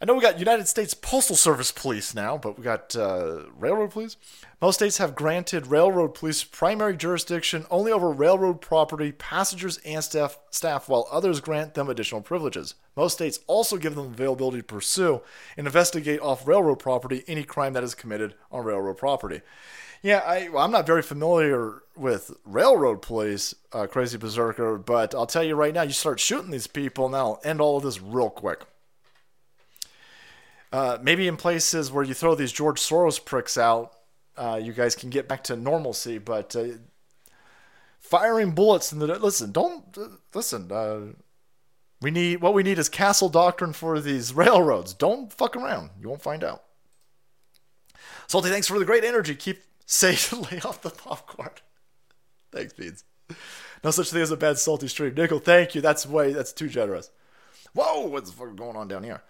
I 0.00 0.04
know 0.04 0.14
we 0.14 0.20
got 0.20 0.38
United 0.38 0.68
States 0.68 0.92
Postal 0.92 1.36
Service 1.36 1.72
police 1.72 2.14
now, 2.14 2.36
but 2.36 2.58
we 2.58 2.64
got 2.64 2.94
uh, 2.94 3.44
railroad 3.56 3.92
police. 3.92 4.18
Most 4.60 4.74
states 4.74 4.98
have 4.98 5.14
granted 5.14 5.68
railroad 5.68 6.12
police 6.12 6.44
primary 6.44 6.96
jurisdiction 6.98 7.64
only 7.70 7.90
over 7.90 8.10
railroad 8.10 8.60
property, 8.60 9.12
passengers, 9.12 9.78
and 9.78 10.04
staff, 10.04 10.38
staff, 10.50 10.90
while 10.90 11.08
others 11.10 11.40
grant 11.40 11.72
them 11.72 11.88
additional 11.88 12.20
privileges. 12.20 12.74
Most 12.94 13.14
states 13.14 13.40
also 13.46 13.78
give 13.78 13.94
them 13.94 14.08
availability 14.08 14.58
to 14.58 14.64
pursue 14.64 15.22
and 15.56 15.66
investigate 15.66 16.20
off 16.20 16.46
railroad 16.46 16.80
property 16.80 17.24
any 17.26 17.44
crime 17.44 17.72
that 17.72 17.84
is 17.84 17.94
committed 17.94 18.34
on 18.52 18.64
railroad 18.64 18.98
property. 18.98 19.40
Yeah, 20.04 20.18
I, 20.18 20.50
well, 20.50 20.62
I'm 20.62 20.70
not 20.70 20.86
very 20.86 21.00
familiar 21.00 21.82
with 21.96 22.36
railroad 22.44 23.00
police, 23.00 23.54
uh, 23.72 23.86
Crazy 23.86 24.18
Berserker, 24.18 24.76
but 24.76 25.14
I'll 25.14 25.24
tell 25.24 25.42
you 25.42 25.54
right 25.54 25.72
now, 25.72 25.80
you 25.80 25.92
start 25.92 26.20
shooting 26.20 26.50
these 26.50 26.66
people, 26.66 27.06
and 27.06 27.14
that'll 27.14 27.40
end 27.42 27.58
all 27.58 27.78
of 27.78 27.84
this 27.84 28.02
real 28.02 28.28
quick. 28.28 28.64
Uh, 30.70 30.98
maybe 31.00 31.26
in 31.26 31.38
places 31.38 31.90
where 31.90 32.04
you 32.04 32.12
throw 32.12 32.34
these 32.34 32.52
George 32.52 32.78
Soros 32.78 33.24
pricks 33.24 33.56
out, 33.56 33.94
uh, 34.36 34.60
you 34.62 34.74
guys 34.74 34.94
can 34.94 35.08
get 35.08 35.26
back 35.26 35.42
to 35.44 35.56
normalcy, 35.56 36.18
but 36.18 36.54
uh, 36.54 36.64
firing 37.98 38.50
bullets 38.50 38.92
in 38.92 38.98
the 38.98 39.06
listen, 39.06 39.52
don't 39.52 39.96
listen. 40.34 40.70
Uh, 40.70 41.00
we 42.02 42.10
need 42.10 42.42
what 42.42 42.52
we 42.52 42.62
need 42.62 42.78
is 42.78 42.90
castle 42.90 43.30
doctrine 43.30 43.72
for 43.72 43.98
these 44.00 44.34
railroads. 44.34 44.92
Don't 44.92 45.32
fuck 45.32 45.56
around. 45.56 45.92
You 45.98 46.10
won't 46.10 46.20
find 46.20 46.44
out. 46.44 46.62
Salty, 48.26 48.50
thanks 48.50 48.68
for 48.68 48.78
the 48.78 48.84
great 48.84 49.04
energy. 49.04 49.34
Keep 49.34 49.62
Say 49.86 50.16
to 50.16 50.36
lay 50.50 50.60
off 50.60 50.82
the 50.82 50.90
popcorn. 50.90 51.50
Thanks, 52.52 52.72
Beans. 52.72 53.04
No 53.82 53.90
such 53.90 54.10
thing 54.10 54.22
as 54.22 54.30
a 54.30 54.36
bad 54.36 54.58
salty 54.58 54.88
stream. 54.88 55.14
Nickel, 55.14 55.38
thank 55.38 55.74
you. 55.74 55.80
That's 55.80 56.06
way 56.06 56.32
that's 56.32 56.52
too 56.52 56.68
generous. 56.68 57.10
Whoa, 57.74 58.06
what's 58.06 58.30
the 58.30 58.36
fuck 58.36 58.54
going 58.56 58.76
on 58.76 58.88
down 58.88 59.02
here? 59.02 59.22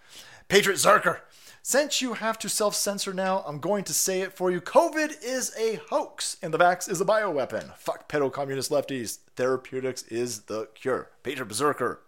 Patriot 0.48 0.76
Zerker. 0.76 1.20
Since 1.62 2.02
you 2.02 2.12
have 2.12 2.38
to 2.40 2.48
self 2.50 2.74
censor 2.74 3.14
now, 3.14 3.42
I'm 3.46 3.58
going 3.58 3.84
to 3.84 3.94
say 3.94 4.20
it 4.20 4.34
for 4.34 4.50
you. 4.50 4.60
COVID 4.60 5.24
is 5.24 5.54
a 5.58 5.80
hoax, 5.88 6.36
and 6.42 6.52
the 6.52 6.58
vax 6.58 6.90
is 6.90 7.00
a 7.00 7.06
bioweapon. 7.06 7.74
Fuck 7.76 8.06
pedo 8.08 8.30
communist 8.30 8.70
lefties. 8.70 9.20
Therapeutics 9.34 10.02
is 10.04 10.42
the 10.42 10.68
cure. 10.74 11.08
Patriot 11.22 11.46
Berserker. 11.46 12.00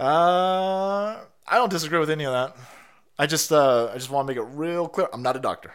Uh, 0.00 1.18
I 1.46 1.56
don't 1.56 1.70
disagree 1.70 1.98
with 1.98 2.08
any 2.08 2.24
of 2.24 2.32
that. 2.32 2.56
I 3.18 3.26
just, 3.26 3.52
uh, 3.52 3.90
I 3.92 3.94
just 3.94 4.10
want 4.10 4.26
to 4.26 4.34
make 4.34 4.42
it 4.42 4.48
real 4.56 4.88
clear. 4.88 5.08
I'm 5.12 5.22
not 5.22 5.36
a 5.36 5.40
doctor. 5.40 5.74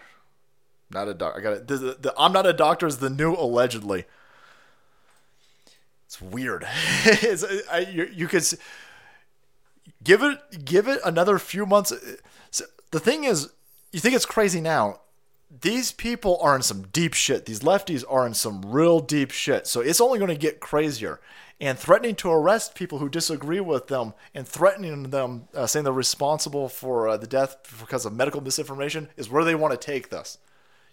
Not 0.94 1.08
a 1.08 1.14
doctor. 1.14 1.40
I 1.40 1.44
got 1.44 1.54
it. 1.54 1.68
The, 1.68 1.78
the, 1.78 1.98
the, 2.00 2.14
I'm 2.18 2.32
not 2.32 2.46
a 2.46 2.54
doctor 2.54 2.86
is 2.86 2.98
the 2.98 3.10
new 3.10 3.34
allegedly. 3.34 4.06
It's 6.06 6.22
weird. 6.22 6.66
it's, 7.06 7.44
I, 7.72 7.80
you, 7.80 8.08
you 8.14 8.28
could 8.28 8.46
give 10.04 10.22
it 10.22 10.64
give 10.64 10.88
it 10.88 11.00
another 11.04 11.40
few 11.40 11.66
months. 11.66 11.92
So 12.52 12.66
the 12.92 13.00
thing 13.00 13.24
is, 13.24 13.52
you 13.92 14.00
think 14.00 14.16
it's 14.16 14.26
crazy 14.26 14.62
now. 14.62 15.00
These 15.62 15.92
people 15.92 16.40
are 16.42 16.56
in 16.56 16.62
some 16.62 16.84
deep 16.94 17.14
shit. 17.14 17.46
These 17.46 17.60
lefties 17.60 18.04
are 18.10 18.26
in 18.26 18.34
some 18.34 18.62
real 18.64 19.00
deep 19.00 19.32
shit. 19.32 19.68
So 19.68 19.82
it's 19.82 20.02
only 20.02 20.18
going 20.18 20.30
to 20.30 20.38
get 20.38 20.60
crazier. 20.60 21.20
And 21.62 21.78
threatening 21.78 22.16
to 22.16 22.32
arrest 22.32 22.74
people 22.76 22.98
who 22.98 23.08
disagree 23.08 23.60
with 23.60 23.88
them 23.88 24.14
and 24.34 24.48
threatening 24.48 25.12
them, 25.12 25.48
uh, 25.54 25.68
saying 25.68 25.84
they're 25.84 25.94
responsible 25.94 26.70
for 26.70 27.08
uh, 27.08 27.18
the 27.18 27.28
death 27.28 27.58
because 27.80 28.06
of 28.06 28.14
medical 28.14 28.42
misinformation, 28.42 29.10
is 29.16 29.30
where 29.30 29.44
they 29.44 29.56
want 29.56 29.72
to 29.72 29.78
take 29.78 30.10
this. 30.10 30.40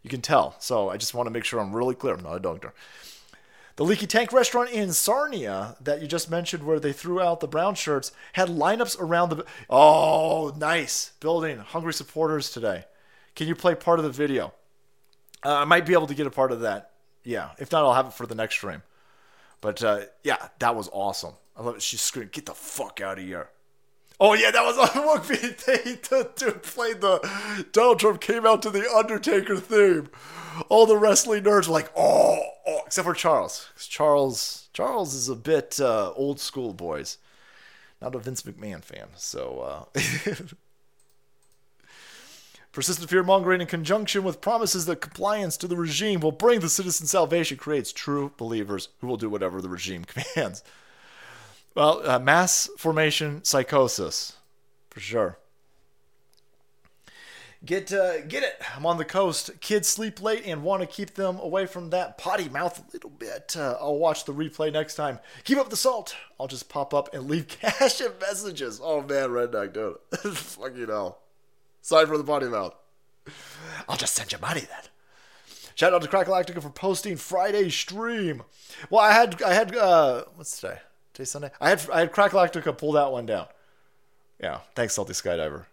You 0.03 0.11
can 0.11 0.21
tell. 0.21 0.57
So 0.59 0.89
I 0.89 0.97
just 0.97 1.15
want 1.15 1.27
to 1.27 1.31
make 1.31 1.45
sure 1.45 1.61
I'm 1.61 1.75
really 1.75 1.95
clear. 1.95 2.15
I'm 2.15 2.23
not 2.23 2.37
a 2.37 2.41
doctor. 2.41 2.73
The 3.77 3.85
Leaky 3.85 4.07
Tank 4.07 4.33
restaurant 4.33 4.71
in 4.71 4.93
Sarnia 4.93 5.77
that 5.81 6.03
you 6.03 6.07
just 6.07 6.31
mentioned, 6.31 6.65
where 6.65 6.81
they 6.81 6.93
threw 6.93 7.21
out 7.21 7.41
the 7.41 7.49
brown 7.49 7.75
shirts, 7.75 8.13
had 8.35 8.49
lineups 8.49 9.01
around 9.01 9.31
the. 9.31 9.45
Oh, 9.71 10.53
nice. 10.59 11.13
Building 11.21 11.59
hungry 11.59 11.95
supporters 11.95 12.51
today. 12.51 12.85
Can 13.35 13.49
you 13.49 13.55
play 13.55 13.75
part 13.75 13.99
of 13.99 14.05
the 14.05 14.11
video? 14.11 14.53
Uh, 15.45 15.55
I 15.55 15.65
might 15.65 15.87
be 15.87 15.95
able 15.95 16.09
to 16.09 16.15
get 16.15 16.27
a 16.27 16.31
part 16.31 16.53
of 16.53 16.61
that. 16.61 16.91
Yeah. 17.25 17.51
If 17.59 17.73
not, 17.73 17.85
I'll 17.85 17.95
have 17.95 18.09
it 18.09 18.13
for 18.13 18.27
the 18.27 18.35
next 18.35 18.57
stream. 18.57 18.83
But 19.61 19.83
uh, 19.83 20.01
yeah, 20.25 20.49
that 20.59 20.75
was 20.75 20.91
awesome. 20.93 21.35
I 21.57 21.63
love 21.63 21.77
it. 21.77 21.83
She 21.83 21.97
screamed, 21.97 22.33
"Get 22.33 22.47
the 22.47 22.55
fuck 22.55 23.01
out 23.01 23.19
of 23.19 23.25
here!" 23.25 23.51
Oh 24.21 24.35
yeah, 24.35 24.51
that 24.51 24.63
was 24.63 24.77
on. 24.97 25.27
They 25.27 25.95
the 25.95 26.31
dude 26.37 26.63
played 26.63 27.01
the 27.01 27.67
Donald 27.73 28.01
Trump 28.01 28.21
came 28.21 28.45
out 28.45 28.61
to 28.63 28.71
the 28.71 28.87
Undertaker 28.95 29.57
theme. 29.57 30.11
All 30.69 30.85
the 30.85 30.99
wrestling 30.99 31.45
nerds 31.45 31.67
were 31.67 31.73
like, 31.73 31.91
oh, 31.97 32.39
oh 32.67 32.81
except 32.85 33.07
for 33.07 33.15
Charles. 33.15 33.71
Charles 33.79 34.69
Charles 34.75 35.15
is 35.15 35.31
a 35.31 35.35
bit 35.35 35.81
uh, 35.81 36.13
old 36.13 36.39
school, 36.39 36.75
boys. 36.75 37.17
Not 38.03 38.15
a 38.15 38.19
Vince 38.19 38.43
McMahon 38.43 38.83
fan, 38.83 39.09
so. 39.17 39.89
Uh, 39.97 40.01
Persistent 42.73 43.11
fear 43.11 43.25
mongering 43.25 43.61
in 43.61 43.67
conjunction 43.67 44.23
with 44.23 44.41
promises 44.41 44.87
that 44.87 45.01
compliance 45.01 45.57
to 45.57 45.67
the 45.67 45.77
regime 45.77 46.21
will 46.21 46.31
bring 46.31 46.61
the 46.61 46.69
citizen 46.69 47.09
salvation 47.09 47.57
creates 47.57 47.93
true 47.93 48.33
believers 48.37 48.91
who 49.01 49.09
will 49.09 49.17
do 49.17 49.29
whatever 49.29 49.61
the 49.61 49.69
regime 49.69 50.05
commands. 50.35 50.63
Well, 51.75 52.03
uh, 52.09 52.19
mass 52.19 52.69
formation 52.77 53.45
psychosis, 53.45 54.37
for 54.91 55.01
sure. 55.01 55.39
Get 57.63 57.93
uh, 57.93 58.23
get 58.23 58.43
it. 58.43 58.55
I'm 58.75 58.87
on 58.87 58.97
the 58.97 59.05
coast. 59.05 59.51
Kids 59.61 59.87
sleep 59.87 60.23
late 60.23 60.47
and 60.47 60.63
want 60.63 60.81
to 60.81 60.87
keep 60.87 61.15
them 61.15 61.39
away 61.39 61.67
from 61.67 61.91
that 61.91 62.17
potty 62.17 62.49
mouth 62.49 62.79
a 62.79 62.93
little 62.93 63.11
bit. 63.11 63.55
Uh, 63.55 63.77
I'll 63.79 63.99
watch 63.99 64.25
the 64.25 64.33
replay 64.33 64.73
next 64.73 64.95
time. 64.95 65.19
Keep 65.45 65.59
up 65.59 65.69
the 65.69 65.77
salt. 65.77 66.17
I'll 66.39 66.47
just 66.47 66.71
pop 66.71 66.95
up 66.95 67.13
and 67.13 67.29
leave 67.29 67.49
cash 67.61 68.01
and 68.01 68.19
messages. 68.19 68.81
Oh 68.83 69.03
man, 69.03 69.29
redneck, 69.29 69.75
dude. 69.75 69.97
Fuck 70.37 70.75
you 70.75 70.87
know. 70.87 71.17
Sign 71.83 72.07
for 72.07 72.17
the 72.17 72.25
potty 72.25 72.47
mouth. 72.47 72.75
I'll 73.89 73.97
just 73.99 74.15
send 74.15 74.33
you 74.33 74.39
money 74.39 74.61
then. 74.61 74.91
Shout 75.75 75.93
out 75.93 76.01
to 76.01 76.09
Crackalactica 76.09 76.63
for 76.63 76.71
posting 76.71 77.17
Friday 77.17 77.69
stream. 77.69 78.43
Well, 78.89 79.03
I 79.03 79.13
had 79.13 79.43
I 79.43 79.53
had 79.53 79.77
uh 79.77 80.25
what's 80.35 80.59
today? 80.59 80.79
Today's 81.13 81.31
Sunday. 81.31 81.51
I 81.61 81.71
had 81.71 81.89
I 81.91 82.01
had 82.01 82.13
Crackalactica 82.13 82.77
pull 82.77 82.93
that 82.93 83.11
one 83.11 83.27
down. 83.27 83.47
Yeah, 84.41 84.61
thanks, 84.75 84.95
Salty 84.95 85.13
Skydiver. 85.13 85.67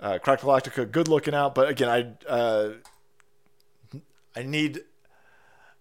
Uh, 0.00 0.18
Crackalactica, 0.22 0.90
good 0.90 1.08
looking 1.08 1.34
out, 1.34 1.54
but 1.54 1.68
again, 1.68 1.88
I 1.88 2.28
uh, 2.28 2.70
I 4.34 4.42
need 4.42 4.80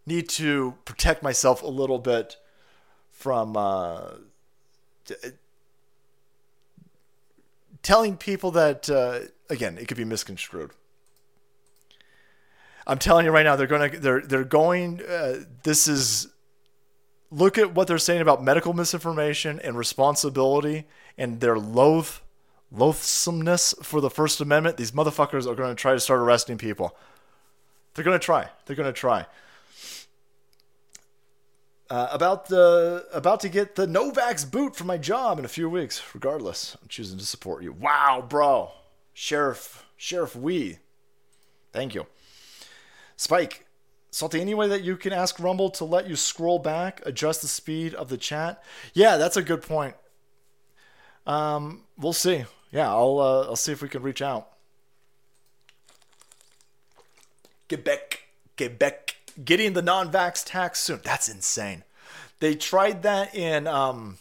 need 0.05 0.29
to 0.29 0.75
protect 0.85 1.23
myself 1.23 1.61
a 1.63 1.67
little 1.67 1.99
bit 1.99 2.37
from 3.11 3.55
uh, 3.55 4.15
t- 5.05 5.15
telling 7.83 8.17
people 8.17 8.51
that 8.51 8.89
uh, 8.89 9.19
again 9.49 9.77
it 9.77 9.87
could 9.87 9.97
be 9.97 10.05
misconstrued. 10.05 10.71
I'm 12.87 12.97
telling 12.97 13.25
you 13.25 13.31
right 13.31 13.43
now, 13.43 13.55
they're 13.55 13.67
gonna 13.67 13.89
they're 13.89 14.21
they're 14.21 14.43
going. 14.43 15.01
Uh, 15.01 15.41
this 15.63 15.87
is 15.87 16.27
look 17.31 17.57
at 17.57 17.73
what 17.73 17.87
they're 17.87 17.97
saying 17.97 18.21
about 18.21 18.43
medical 18.43 18.73
misinformation 18.73 19.59
and 19.63 19.77
responsibility, 19.77 20.85
and 21.17 21.39
their 21.39 21.57
loath 21.57 22.21
loathsomeness 22.71 23.73
for 23.83 23.99
the 23.99 24.09
First 24.09 24.39
Amendment, 24.39 24.77
these 24.77 24.91
motherfuckers 24.91 25.45
are 25.45 25.55
going 25.55 25.69
to 25.69 25.75
try 25.75 25.93
to 25.93 25.99
start 25.99 26.21
arresting 26.21 26.57
people. 26.57 26.95
They're 27.93 28.05
going 28.05 28.17
to 28.17 28.23
try. 28.23 28.47
They're 28.65 28.75
going 28.75 28.91
to 28.91 28.97
try. 28.97 29.25
Uh, 31.89 32.07
about 32.11 32.47
the 32.47 33.05
about 33.11 33.41
to 33.41 33.49
get 33.49 33.75
the 33.75 33.85
Novak's 33.85 34.45
boot 34.45 34.77
for 34.77 34.85
my 34.85 34.97
job 34.97 35.39
in 35.39 35.43
a 35.43 35.49
few 35.49 35.69
weeks. 35.69 36.01
Regardless, 36.13 36.77
I'm 36.81 36.87
choosing 36.87 37.17
to 37.17 37.25
support 37.25 37.63
you. 37.63 37.73
Wow, 37.73 38.25
bro, 38.27 38.71
Sheriff 39.11 39.85
Sheriff 39.97 40.33
Wee, 40.33 40.77
thank 41.73 41.93
you. 41.93 42.07
Spike, 43.17 43.65
Salty, 44.11 44.41
any 44.41 44.53
way 44.53 44.67
that 44.67 44.83
you 44.83 44.97
can 44.97 45.13
ask 45.13 45.39
Rumble 45.39 45.69
to 45.71 45.85
let 45.85 46.07
you 46.07 46.15
scroll 46.15 46.59
back, 46.59 47.01
adjust 47.05 47.41
the 47.41 47.47
speed 47.47 47.93
of 47.93 48.09
the 48.09 48.17
chat? 48.17 48.61
Yeah, 48.93 49.17
that's 49.17 49.37
a 49.37 49.41
good 49.41 49.61
point. 49.61 49.95
Um, 51.25 51.83
we'll 51.97 52.13
see 52.13 52.45
yeah, 52.71 52.89
I'll 52.89 53.19
uh, 53.19 53.41
I'll 53.43 53.55
see 53.55 53.71
if 53.71 53.81
we 53.81 53.89
can 53.89 54.01
reach 54.01 54.21
out. 54.21 54.47
Quebec, 57.67 58.23
Quebec, 58.57 59.15
getting 59.43 59.73
the 59.73 59.81
non-vax 59.81 60.43
tax 60.45 60.79
soon. 60.79 60.99
That's 61.03 61.29
insane. 61.29 61.83
They 62.39 62.55
tried 62.55 63.03
that 63.03 63.35
in. 63.35 63.67
Um, 63.67 64.17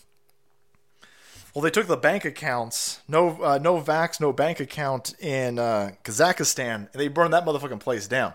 well, 1.55 1.63
they 1.63 1.71
took 1.71 1.89
the 1.89 1.97
bank 1.97 2.25
accounts, 2.25 3.01
no 3.09 3.41
uh, 3.43 3.59
no 3.59 3.81
vax, 3.81 4.21
no 4.21 4.33
bank 4.33 4.61
account 4.61 5.15
in 5.21 5.59
uh, 5.59 5.93
Kazakhstan, 6.05 6.75
and 6.93 6.95
they 6.95 7.09
burned 7.09 7.33
that 7.33 7.45
motherfucking 7.45 7.81
place 7.81 8.09
down. 8.09 8.35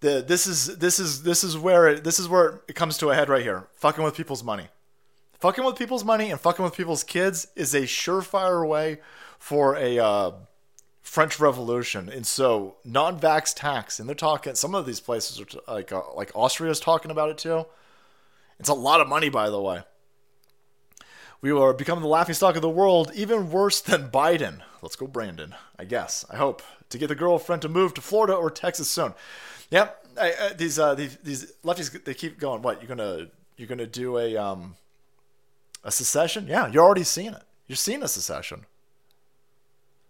The, 0.00 0.24
this 0.26 0.46
is 0.46 0.78
this 0.78 0.98
is 0.98 1.22
this 1.22 1.44
is 1.44 1.58
where 1.58 1.88
it, 1.88 2.04
this 2.04 2.18
is 2.18 2.28
where 2.28 2.62
it 2.68 2.74
comes 2.74 2.96
to 2.98 3.10
a 3.10 3.14
head 3.14 3.28
right 3.28 3.42
here. 3.42 3.68
Fucking 3.74 4.02
with 4.02 4.16
people's 4.16 4.42
money 4.42 4.68
fucking 5.40 5.64
with 5.64 5.76
people's 5.76 6.04
money 6.04 6.30
and 6.30 6.38
fucking 6.38 6.64
with 6.64 6.74
people's 6.74 7.02
kids 7.02 7.48
is 7.56 7.74
a 7.74 7.82
surefire 7.82 8.66
way 8.66 9.00
for 9.38 9.76
a 9.76 9.98
uh, 9.98 10.32
French 11.02 11.40
Revolution. 11.40 12.08
And 12.08 12.26
so, 12.26 12.76
non-vax 12.84 13.54
tax, 13.56 13.98
and 13.98 14.08
they're 14.08 14.14
talking. 14.14 14.54
Some 14.54 14.74
of 14.74 14.86
these 14.86 15.00
places 15.00 15.40
are 15.40 15.46
t- 15.46 15.58
like 15.66 15.90
uh, 15.90 16.02
like 16.14 16.30
Austria 16.34 16.70
is 16.70 16.78
talking 16.78 17.10
about 17.10 17.30
it 17.30 17.38
too. 17.38 17.66
It's 18.58 18.68
a 18.68 18.74
lot 18.74 19.00
of 19.00 19.08
money, 19.08 19.30
by 19.30 19.48
the 19.48 19.60
way. 19.60 19.82
We 21.40 21.50
are 21.50 21.72
becoming 21.72 22.02
the 22.02 22.08
laughing 22.08 22.34
stock 22.34 22.56
of 22.56 22.62
the 22.62 22.68
world, 22.68 23.10
even 23.14 23.50
worse 23.50 23.80
than 23.80 24.10
Biden. 24.10 24.60
Let's 24.82 24.96
go, 24.96 25.06
Brandon. 25.06 25.54
I 25.78 25.86
guess. 25.86 26.26
I 26.30 26.36
hope 26.36 26.62
to 26.90 26.98
get 26.98 27.08
the 27.08 27.14
girlfriend 27.14 27.62
to 27.62 27.68
move 27.68 27.94
to 27.94 28.02
Florida 28.02 28.34
or 28.34 28.50
Texas 28.50 28.90
soon. 28.90 29.14
Yep. 29.70 30.06
I, 30.20 30.52
these 30.56 30.78
uh, 30.78 30.94
these 30.94 31.16
these 31.18 31.52
lefties 31.64 32.04
they 32.04 32.14
keep 32.14 32.38
going. 32.38 32.62
What 32.62 32.82
you're 32.82 32.88
gonna 32.88 33.28
you're 33.56 33.68
gonna 33.68 33.86
do 33.86 34.18
a 34.18 34.36
um 34.36 34.74
a 35.84 35.90
secession? 35.90 36.46
Yeah, 36.46 36.68
you're 36.68 36.84
already 36.84 37.04
seeing 37.04 37.32
it. 37.32 37.42
You're 37.66 37.76
seeing 37.76 38.02
a 38.02 38.08
secession. 38.08 38.66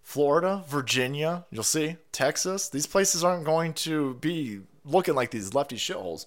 Florida, 0.03 0.65
Virginia, 0.67 1.45
you'll 1.51 1.63
see, 1.63 1.97
Texas, 2.11 2.69
these 2.69 2.87
places 2.87 3.23
aren't 3.23 3.45
going 3.45 3.73
to 3.75 4.15
be 4.15 4.61
looking 4.85 5.15
like 5.15 5.31
these 5.31 5.55
lefty 5.55 5.77
shitholes. 5.77 6.27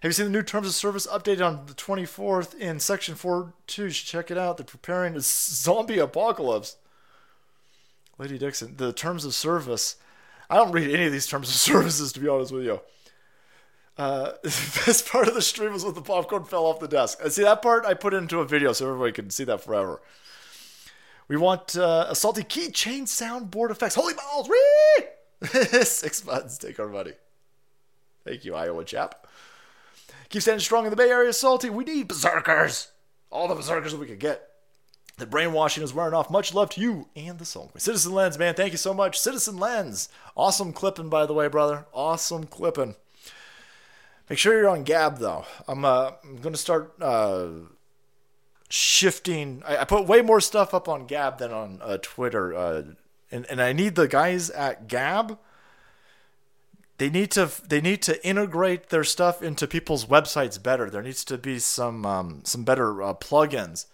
Have 0.00 0.10
you 0.10 0.12
seen 0.12 0.26
the 0.26 0.30
new 0.30 0.42
terms 0.42 0.68
of 0.68 0.74
service 0.74 1.08
updated 1.08 1.44
on 1.44 1.66
the 1.66 1.72
24th 1.74 2.54
in 2.54 2.78
section 2.78 3.16
4.2? 3.16 3.78
You 3.78 3.90
should 3.90 4.06
check 4.06 4.30
it 4.30 4.38
out. 4.38 4.58
They're 4.58 4.64
preparing 4.64 5.16
a 5.16 5.20
zombie 5.20 5.98
apocalypse. 5.98 6.76
Lady 8.16 8.38
Dixon, 8.38 8.76
the 8.76 8.92
terms 8.92 9.24
of 9.24 9.34
service. 9.34 9.96
I 10.48 10.56
don't 10.56 10.72
read 10.72 10.90
any 10.90 11.06
of 11.06 11.12
these 11.12 11.26
terms 11.26 11.48
of 11.48 11.54
services, 11.56 12.12
to 12.12 12.20
be 12.20 12.28
honest 12.28 12.52
with 12.52 12.64
you. 12.64 12.80
Uh, 13.98 14.32
the 14.42 14.82
best 14.86 15.08
part 15.08 15.26
of 15.28 15.34
the 15.34 15.42
stream 15.42 15.72
was 15.72 15.84
when 15.84 15.94
the 15.94 16.02
popcorn 16.02 16.44
fell 16.44 16.66
off 16.66 16.80
the 16.80 16.88
desk. 16.88 17.18
And 17.22 17.32
see 17.32 17.42
that 17.42 17.62
part 17.62 17.86
I 17.86 17.94
put 17.94 18.14
into 18.14 18.40
a 18.40 18.44
video 18.44 18.72
so 18.72 18.86
everybody 18.86 19.12
can 19.12 19.30
see 19.30 19.44
that 19.44 19.62
forever. 19.62 20.00
We 21.28 21.36
want 21.36 21.76
uh, 21.76 22.06
a 22.08 22.14
salty 22.14 22.42
keychain 22.42 23.02
soundboard 23.02 23.70
effects. 23.70 23.96
Holy 23.96 24.14
balls! 24.14 24.48
Six 25.88 26.20
buttons. 26.20 26.58
Take 26.58 26.78
our 26.78 26.88
money. 26.88 27.12
Thank 28.24 28.44
you, 28.44 28.54
Iowa 28.54 28.84
chap. 28.84 29.26
Keep 30.28 30.42
standing 30.42 30.60
strong 30.60 30.84
in 30.84 30.90
the 30.90 30.96
Bay 30.96 31.10
Area, 31.10 31.32
salty. 31.32 31.70
We 31.70 31.84
need 31.84 32.08
berserkers. 32.08 32.90
All 33.30 33.48
the 33.48 33.54
berserkers 33.54 33.94
we 33.94 34.06
can 34.06 34.18
get. 34.18 34.48
The 35.18 35.26
brainwashing 35.26 35.82
is 35.82 35.94
wearing 35.94 36.12
off. 36.12 36.30
Much 36.30 36.52
love 36.52 36.68
to 36.70 36.80
you 36.80 37.08
and 37.16 37.38
the 37.38 37.46
soul. 37.46 37.68
Queen. 37.68 37.80
Citizen 37.80 38.12
Lens, 38.12 38.38
man. 38.38 38.54
Thank 38.54 38.72
you 38.72 38.78
so 38.78 38.92
much. 38.92 39.18
Citizen 39.18 39.56
Lens. 39.56 40.10
Awesome 40.36 40.74
clipping, 40.74 41.08
by 41.08 41.24
the 41.24 41.32
way, 41.32 41.48
brother. 41.48 41.86
Awesome 41.94 42.44
clipping. 42.44 42.96
Make 44.28 44.38
sure 44.38 44.58
you're 44.58 44.68
on 44.68 44.82
Gab 44.82 45.18
though. 45.18 45.46
I'm 45.66 45.84
uh, 45.84 46.12
I'm 46.24 46.38
gonna 46.38 46.56
start 46.56 46.94
uh, 47.00 47.48
shifting. 48.68 49.62
I, 49.66 49.78
I, 49.78 49.84
put 49.84 50.06
way 50.06 50.20
more 50.20 50.40
stuff 50.40 50.74
up 50.74 50.88
on 50.88 51.06
Gab 51.06 51.38
than 51.38 51.52
on 51.52 51.80
uh, 51.80 51.98
Twitter, 52.02 52.54
uh, 52.54 52.82
and 53.30 53.46
and 53.48 53.62
I 53.62 53.72
need 53.72 53.94
the 53.94 54.08
guys 54.08 54.50
at 54.50 54.88
Gab. 54.88 55.38
They 56.98 57.08
need 57.08 57.30
to 57.32 57.50
they 57.68 57.80
need 57.80 58.02
to 58.02 58.26
integrate 58.26 58.88
their 58.88 59.04
stuff 59.04 59.42
into 59.42 59.66
people's 59.68 60.06
websites 60.06 60.60
better. 60.60 60.90
There 60.90 61.02
needs 61.02 61.24
to 61.26 61.38
be 61.38 61.60
some 61.60 62.04
um, 62.04 62.40
some 62.44 62.64
better 62.64 63.02
uh, 63.02 63.14
plugins. 63.14 63.86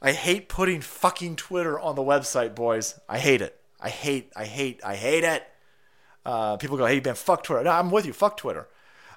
I 0.00 0.12
hate 0.12 0.48
putting 0.48 0.80
fucking 0.80 1.36
Twitter 1.36 1.78
on 1.78 1.94
the 1.96 2.02
website, 2.02 2.54
boys. 2.54 2.98
I 3.08 3.18
hate 3.18 3.42
it. 3.42 3.60
I 3.80 3.90
hate 3.90 4.32
I 4.36 4.44
hate 4.44 4.80
I 4.84 4.94
hate 4.94 5.24
it. 5.24 5.46
Uh, 6.24 6.56
people 6.56 6.76
go, 6.76 6.86
hey 6.86 7.00
man, 7.00 7.14
fuck 7.14 7.42
Twitter. 7.42 7.64
No, 7.64 7.70
I'm 7.70 7.90
with 7.90 8.06
you. 8.06 8.12
Fuck 8.12 8.36
Twitter. 8.36 8.68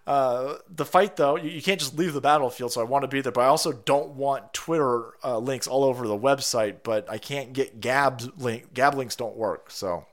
Uh, 0.07 0.55
the 0.67 0.85
fight, 0.85 1.15
though, 1.15 1.35
you, 1.35 1.49
you, 1.49 1.61
can't 1.61 1.79
just 1.79 1.97
leave 1.97 2.13
the 2.13 2.21
battlefield, 2.21 2.71
so 2.71 2.81
I 2.81 2.85
want 2.85 3.03
to 3.03 3.07
be 3.07 3.21
there, 3.21 3.31
but 3.31 3.41
I 3.41 3.47
also 3.47 3.71
don't 3.71 4.15
want 4.15 4.51
Twitter 4.51 5.13
uh, 5.23 5.37
links 5.37 5.67
all 5.67 5.83
over 5.83 6.07
the 6.07 6.17
website, 6.17 6.77
but 6.83 7.07
I 7.07 7.19
can't 7.19 7.53
get 7.53 7.79
Gab, 7.79 8.21
link, 8.37 8.73
Gab 8.73 8.95
links 8.95 9.15
don't 9.15 9.35
work, 9.35 9.69
so 9.69 10.07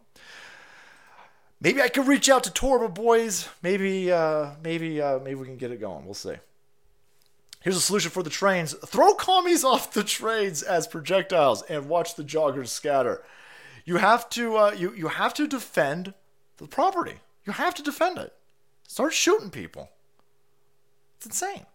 maybe 1.61 1.81
I 1.81 1.89
could 1.89 2.07
reach 2.07 2.29
out 2.29 2.45
to 2.45 2.51
Torba 2.51 2.93
boys. 2.93 3.49
Maybe, 3.63 4.13
uh, 4.13 4.51
maybe, 4.63 5.01
uh, 5.01 5.21
maybe 5.21 5.37
we 5.37 5.47
can 5.47 5.57
get 5.57 5.71
it 5.71 5.81
going. 5.81 6.05
We'll 6.05 6.15
see. 6.15 6.35
Here's 7.61 7.77
a 7.77 7.81
solution 7.81 8.11
for 8.11 8.23
the 8.23 8.31
trains: 8.31 8.75
throw 8.87 9.15
commies 9.15 9.65
off 9.73 9.93
the 9.93 10.05
trains 10.05 10.63
as 10.63 10.87
projectiles 10.87 11.63
and 11.63 11.89
watch 11.89 12.15
the 12.15 12.25
joggers 12.25 12.69
scatter. 12.69 13.23
You 13.85 13.97
have 13.97 14.29
to, 14.31 14.57
uh, 14.57 14.75
you 14.77 14.93
you 14.95 15.09
have 15.09 15.35
to 15.35 15.47
defend 15.47 16.15
the 16.59 16.67
property. 16.67 17.21
You 17.45 17.53
have 17.53 17.75
to 17.77 17.83
defend 17.83 18.19
it. 18.19 18.35
Start 18.87 19.15
shooting 19.15 19.51
people. 19.51 19.91
It's 21.17 21.27
insane. 21.27 21.67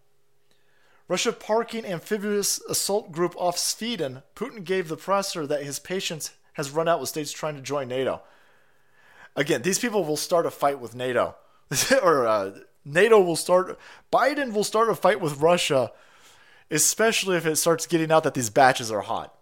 Russia 1.06 1.32
parking 1.32 1.84
amphibious 1.84 2.60
assault 2.68 3.12
group 3.12 3.34
off 3.36 3.58
Sweden. 3.58 4.22
Putin 4.34 4.64
gave 4.64 4.88
the 4.88 4.96
presser 4.96 5.46
that 5.46 5.62
his 5.62 5.78
patience 5.78 6.32
has 6.54 6.70
run 6.70 6.88
out 6.88 7.00
with 7.00 7.10
states 7.10 7.30
trying 7.30 7.56
to 7.56 7.60
join 7.60 7.88
NATO. 7.88 8.22
Again, 9.36 9.62
these 9.62 9.78
people 9.78 10.04
will 10.04 10.16
start 10.16 10.46
a 10.46 10.50
fight 10.50 10.80
with 10.80 10.94
NATO. 10.94 11.36
or 12.02 12.26
uh, 12.26 12.52
NATO 12.84 13.20
will 13.20 13.36
start, 13.36 13.78
Biden 14.12 14.52
will 14.52 14.64
start 14.64 14.90
a 14.90 14.94
fight 14.94 15.20
with 15.20 15.40
Russia, 15.40 15.92
especially 16.70 17.36
if 17.36 17.46
it 17.46 17.56
starts 17.56 17.86
getting 17.86 18.12
out 18.12 18.24
that 18.24 18.34
these 18.34 18.50
batches 18.50 18.90
are 18.90 19.00
hot. 19.00 19.34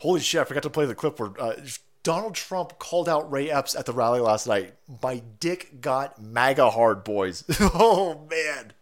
Holy 0.00 0.20
shit, 0.20 0.40
I 0.40 0.44
forgot 0.44 0.62
to 0.64 0.70
play 0.70 0.86
the 0.86 0.94
clip 0.94 1.18
where 1.18 1.30
uh, 1.40 1.54
Donald 2.02 2.34
Trump 2.34 2.78
called 2.78 3.08
out 3.08 3.30
Ray 3.30 3.50
Epps 3.50 3.76
at 3.76 3.86
the 3.86 3.92
rally 3.92 4.20
last 4.20 4.46
night. 4.46 4.74
My 5.02 5.22
dick 5.40 5.80
got 5.80 6.20
MAGA 6.20 6.70
hard, 6.70 7.04
boys. 7.04 7.44
oh, 7.60 8.26
man. 8.28 8.72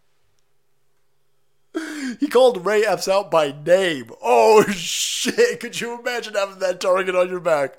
He 2.18 2.26
called 2.26 2.64
Ray 2.64 2.84
Epps 2.84 3.08
out 3.08 3.30
by 3.30 3.55
name. 3.64 4.10
Oh, 4.22 4.64
shit. 4.70 5.60
Could 5.60 5.80
you 5.80 6.00
imagine 6.00 6.34
having 6.34 6.58
that 6.60 6.80
target 6.80 7.14
on 7.14 7.28
your 7.28 7.40
back? 7.40 7.78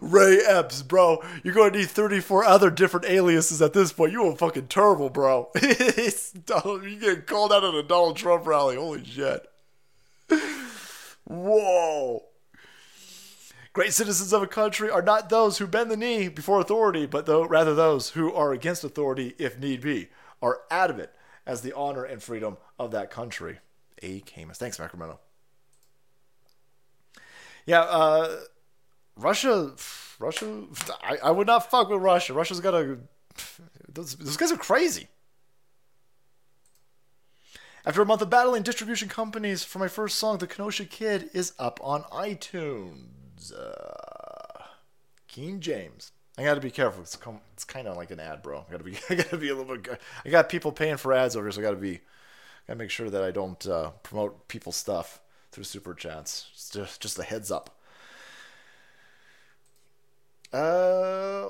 Ray 0.00 0.38
Epps, 0.38 0.82
bro. 0.82 1.22
You're 1.42 1.54
going 1.54 1.72
to 1.72 1.78
need 1.80 1.88
34 1.88 2.44
other 2.44 2.70
different 2.70 3.06
aliases 3.06 3.60
at 3.62 3.72
this 3.72 3.92
point. 3.92 4.12
You 4.12 4.24
are 4.24 4.36
fucking 4.36 4.68
terrible, 4.68 5.10
bro. 5.10 5.50
Donald, 6.46 6.84
you 6.84 6.96
get 6.96 7.26
called 7.26 7.52
out 7.52 7.64
at 7.64 7.74
a 7.74 7.82
Donald 7.82 8.16
Trump 8.16 8.46
rally. 8.46 8.76
Holy 8.76 9.04
shit. 9.04 9.46
Whoa. 11.24 12.24
Great 13.72 13.92
citizens 13.92 14.32
of 14.32 14.42
a 14.42 14.46
country 14.46 14.90
are 14.90 15.02
not 15.02 15.28
those 15.28 15.58
who 15.58 15.66
bend 15.66 15.90
the 15.90 15.96
knee 15.96 16.28
before 16.28 16.60
authority, 16.60 17.06
but 17.06 17.26
though 17.26 17.44
rather 17.46 17.74
those 17.74 18.10
who 18.10 18.32
are 18.32 18.52
against 18.52 18.82
authority 18.82 19.34
if 19.38 19.58
need 19.58 19.82
be, 19.82 20.08
are 20.42 20.62
adamant 20.70 21.10
as 21.46 21.60
the 21.60 21.74
honor 21.74 22.04
and 22.04 22.22
freedom 22.22 22.56
of 22.78 22.90
that 22.90 23.10
country. 23.10 23.58
A. 24.02 24.20
Camus. 24.20 24.58
Thanks, 24.58 24.76
Sacramento. 24.76 25.20
Yeah, 27.66 27.82
uh, 27.82 28.36
Russia, 29.18 29.72
Russia, 30.18 30.64
I, 31.02 31.16
I 31.24 31.30
would 31.30 31.46
not 31.46 31.70
fuck 31.70 31.88
with 31.90 32.00
Russia. 32.00 32.32
Russia's 32.32 32.60
got 32.60 32.74
a. 32.74 32.98
Those, 33.92 34.14
those 34.14 34.36
guys 34.36 34.52
are 34.52 34.56
crazy. 34.56 35.08
After 37.84 38.02
a 38.02 38.06
month 38.06 38.22
of 38.22 38.30
battling 38.30 38.62
distribution 38.62 39.08
companies 39.08 39.64
for 39.64 39.78
my 39.78 39.88
first 39.88 40.18
song, 40.18 40.38
The 40.38 40.46
Kenosha 40.46 40.84
Kid 40.84 41.30
is 41.32 41.52
up 41.58 41.80
on 41.82 42.02
iTunes. 42.04 43.52
Uh, 43.52 44.62
King 45.26 45.60
James. 45.60 46.12
I 46.36 46.44
gotta 46.44 46.60
be 46.60 46.70
careful. 46.70 47.02
It's, 47.02 47.18
it's 47.54 47.64
kind 47.64 47.88
of 47.88 47.96
like 47.96 48.10
an 48.12 48.20
ad, 48.20 48.42
bro. 48.42 48.64
I 48.68 48.70
gotta 48.70 48.84
be. 48.84 48.96
I 49.10 49.14
gotta 49.16 49.36
be 49.36 49.48
a 49.48 49.54
little 49.54 49.76
bit. 49.76 50.00
I 50.24 50.28
got 50.28 50.48
people 50.48 50.70
paying 50.70 50.96
for 50.96 51.12
ads 51.12 51.34
over 51.34 51.46
here, 51.46 51.52
so 51.52 51.60
I 51.60 51.64
gotta 51.64 51.76
be. 51.76 52.00
Gotta 52.66 52.78
make 52.78 52.90
sure 52.90 53.10
that 53.10 53.22
I 53.22 53.30
don't 53.30 53.66
uh, 53.66 53.90
promote 54.02 54.46
people's 54.46 54.76
stuff 54.76 55.20
through 55.50 55.64
super 55.64 55.94
chats. 55.94 56.70
Just, 56.72 57.00
just 57.00 57.18
a 57.18 57.22
heads 57.22 57.50
up. 57.50 57.77
Uh, 60.52 61.48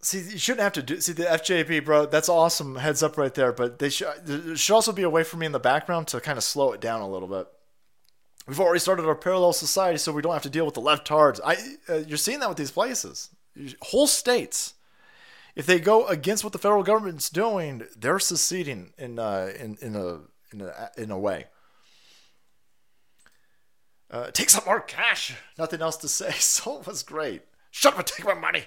see, 0.00 0.18
you 0.18 0.38
shouldn't 0.38 0.62
have 0.62 0.72
to 0.74 0.82
do. 0.82 1.00
See 1.00 1.12
the 1.12 1.24
FJB, 1.24 1.84
bro. 1.84 2.06
That's 2.06 2.28
awesome. 2.28 2.76
Heads 2.76 3.02
up 3.02 3.18
right 3.18 3.34
there. 3.34 3.52
But 3.52 3.78
they 3.78 3.90
should. 3.90 4.08
There 4.24 4.56
should 4.56 4.74
also 4.74 4.92
be 4.92 5.02
a 5.02 5.10
way 5.10 5.24
for 5.24 5.36
me 5.36 5.46
in 5.46 5.52
the 5.52 5.60
background 5.60 6.08
to 6.08 6.20
kind 6.20 6.38
of 6.38 6.44
slow 6.44 6.72
it 6.72 6.80
down 6.80 7.00
a 7.00 7.08
little 7.08 7.28
bit. 7.28 7.46
We've 8.46 8.60
already 8.60 8.80
started 8.80 9.06
our 9.06 9.14
parallel 9.14 9.54
society, 9.54 9.98
so 9.98 10.12
we 10.12 10.20
don't 10.20 10.34
have 10.34 10.42
to 10.42 10.50
deal 10.50 10.66
with 10.66 10.74
the 10.74 10.82
leftards. 10.82 11.40
I, 11.44 11.56
uh, 11.88 11.98
you're 12.06 12.18
seeing 12.18 12.40
that 12.40 12.48
with 12.48 12.58
these 12.58 12.70
places, 12.70 13.30
whole 13.80 14.06
states. 14.06 14.74
If 15.56 15.64
they 15.66 15.78
go 15.78 16.06
against 16.06 16.44
what 16.44 16.52
the 16.52 16.58
federal 16.58 16.82
government's 16.82 17.30
doing, 17.30 17.86
they're 17.96 18.18
seceding 18.18 18.92
in 18.98 19.18
uh, 19.18 19.52
in 19.58 19.78
in 19.80 19.96
a 19.96 20.20
in 20.52 20.60
a 20.60 20.90
in 20.98 21.10
a 21.10 21.18
way. 21.18 21.46
Uh, 24.14 24.30
take 24.30 24.48
some 24.48 24.64
more 24.64 24.78
cash. 24.78 25.34
Nothing 25.58 25.82
else 25.82 25.96
to 25.96 26.08
say. 26.08 26.30
Soul 26.34 26.84
was 26.86 27.02
great. 27.02 27.42
Shut 27.72 27.94
up 27.94 27.98
and 27.98 28.06
take 28.06 28.24
my 28.24 28.34
money 28.34 28.62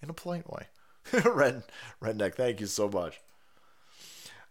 in 0.00 0.08
a 0.08 0.12
polite 0.12 0.48
way. 0.48 0.68
Red 1.24 1.64
Redneck, 2.00 2.36
thank 2.36 2.60
you 2.60 2.66
so 2.66 2.88
much. 2.88 3.20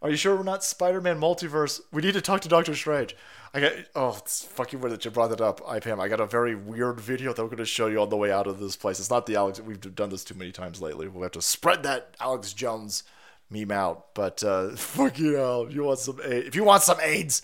Are 0.02 0.10
you 0.10 0.18
sure 0.18 0.36
we're 0.36 0.44
not 0.44 0.66
Spider-Man 0.66 1.22
multiverse? 1.22 1.80
We 1.94 2.02
need 2.02 2.16
to 2.16 2.22
talk 2.22 2.42
to 2.42 2.50
Doctor 2.50 2.76
Strange. 2.76 3.16
I 3.54 3.62
got 3.62 3.72
oh, 3.96 4.18
it's 4.18 4.44
fucking 4.44 4.82
weird 4.82 4.92
that 4.92 5.06
you 5.06 5.12
brought 5.12 5.30
that 5.30 5.40
up, 5.40 5.62
IPM. 5.62 6.02
I 6.02 6.10
got 6.10 6.20
a 6.20 6.26
very 6.26 6.56
weird 6.56 7.00
video 7.00 7.32
that 7.32 7.42
we're 7.42 7.48
going 7.48 7.58
to 7.60 7.66
show 7.66 7.88
you 7.88 8.02
on 8.02 8.10
the 8.10 8.18
way 8.18 8.30
out 8.30 8.48
of 8.48 8.60
this 8.60 8.76
place. 8.76 9.00
It's 9.00 9.10
not 9.10 9.28
the 9.28 9.38
Alex. 9.38 9.62
We've 9.62 9.80
done 9.96 10.10
this 10.10 10.26
too 10.26 10.36
many 10.36 10.52
times 10.52 10.82
lately. 10.82 11.08
We'll 11.08 11.24
have 11.24 11.32
to 11.34 11.42
spread 11.42 11.84
that 11.84 12.18
Alex 12.20 12.52
Jones 12.52 13.04
meme 13.50 13.72
out. 13.72 14.14
But 14.16 14.44
uh, 14.44 14.70
fuck 14.76 15.18
you, 15.18 15.36
hell. 15.36 15.68
If 15.68 15.76
you 15.76 15.84
want 15.84 16.00
some, 16.00 16.20
if 16.26 16.56
you 16.56 16.66
want 16.66 16.84
some 16.84 17.00
AIDS, 17.00 17.44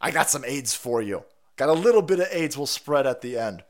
I 0.00 0.10
got 0.12 0.30
some 0.30 0.46
AIDS 0.46 0.74
for 0.74 1.02
you. 1.02 1.24
Got 1.58 1.68
a 1.68 1.72
little 1.72 2.02
bit 2.02 2.20
of 2.20 2.28
AIDS. 2.30 2.56
We'll 2.56 2.66
spread 2.66 3.04
at 3.04 3.20
the 3.20 3.36
end. 3.36 3.64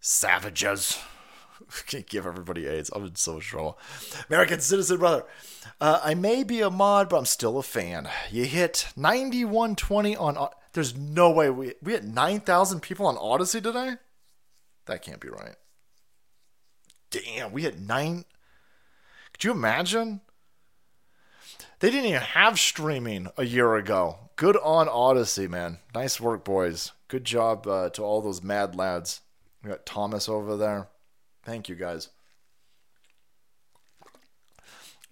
Savages. 0.00 1.00
Can't 1.88 2.06
give 2.06 2.26
everybody 2.26 2.68
AIDS. 2.68 2.90
I'm 2.94 3.04
in 3.04 3.16
so 3.16 3.34
much 3.34 3.46
trouble. 3.46 3.76
American 4.30 4.60
citizen 4.60 4.98
brother. 4.98 5.24
Uh, 5.80 6.00
I 6.02 6.14
may 6.14 6.44
be 6.44 6.60
a 6.60 6.70
mod, 6.70 7.08
but 7.08 7.18
I'm 7.18 7.24
still 7.24 7.58
a 7.58 7.64
fan. 7.64 8.08
You 8.30 8.44
hit 8.44 8.86
9120 8.96 10.16
on. 10.16 10.48
There's 10.74 10.96
no 10.96 11.30
way 11.32 11.50
we 11.50 11.74
we 11.82 11.92
hit 11.92 12.04
9,000 12.04 12.80
people 12.80 13.06
on 13.06 13.16
Odysee 13.16 13.60
today. 13.60 13.94
That 14.86 15.02
can't 15.02 15.20
be 15.20 15.28
right. 15.28 15.56
Damn, 17.10 17.50
we 17.50 17.62
hit 17.62 17.80
nine. 17.80 18.26
Could 19.32 19.42
you 19.42 19.50
imagine? 19.50 20.20
They 21.78 21.90
didn't 21.90 22.06
even 22.06 22.20
have 22.22 22.58
streaming 22.58 23.28
a 23.36 23.44
year 23.44 23.74
ago. 23.74 24.18
Good 24.36 24.56
on 24.56 24.88
Odysee, 24.88 25.48
man. 25.48 25.78
Nice 25.94 26.20
work, 26.20 26.44
boys. 26.44 26.92
Good 27.08 27.24
job 27.24 27.66
uh, 27.66 27.90
to 27.90 28.02
all 28.02 28.22
those 28.22 28.42
mad 28.42 28.74
lads. 28.74 29.20
We 29.62 29.70
got 29.70 29.84
Thomas 29.84 30.28
over 30.28 30.56
there. 30.56 30.88
Thank 31.44 31.68
you, 31.68 31.74
guys. 31.74 32.08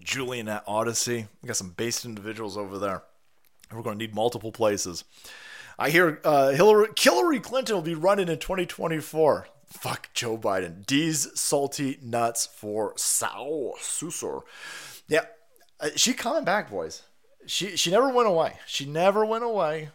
Julian 0.02 0.48
at 0.48 0.64
Odysee. 0.66 1.26
We 1.42 1.46
got 1.46 1.56
some 1.56 1.70
based 1.70 2.04
individuals 2.04 2.56
over 2.56 2.78
there. 2.78 3.02
We're 3.72 3.82
going 3.82 3.98
to 3.98 4.04
need 4.04 4.14
multiple 4.14 4.52
places. 4.52 5.04
I 5.78 5.90
hear 5.90 6.20
uh, 6.24 6.50
Hillary, 6.50 6.88
Hillary 6.98 7.40
Clinton 7.40 7.74
will 7.74 7.82
be 7.82 7.94
running 7.94 8.28
in 8.28 8.38
2024. 8.38 9.48
Fuck 9.66 10.10
Joe 10.14 10.38
Biden. 10.38 10.86
D's 10.86 11.28
salty 11.38 11.98
nuts 12.00 12.46
for 12.46 12.92
Sao 12.96 13.72
Susur. 13.80 14.42
Yeah, 15.08 15.24
uh, 15.84 15.90
she 15.96 16.14
coming 16.14 16.44
back, 16.44 16.70
boys. 16.70 17.02
She 17.46 17.76
she 17.76 17.90
never 17.90 18.08
went 18.08 18.28
away. 18.28 18.54
She 18.66 18.86
never 18.86 19.24
went 19.24 19.44
away. 19.44 19.90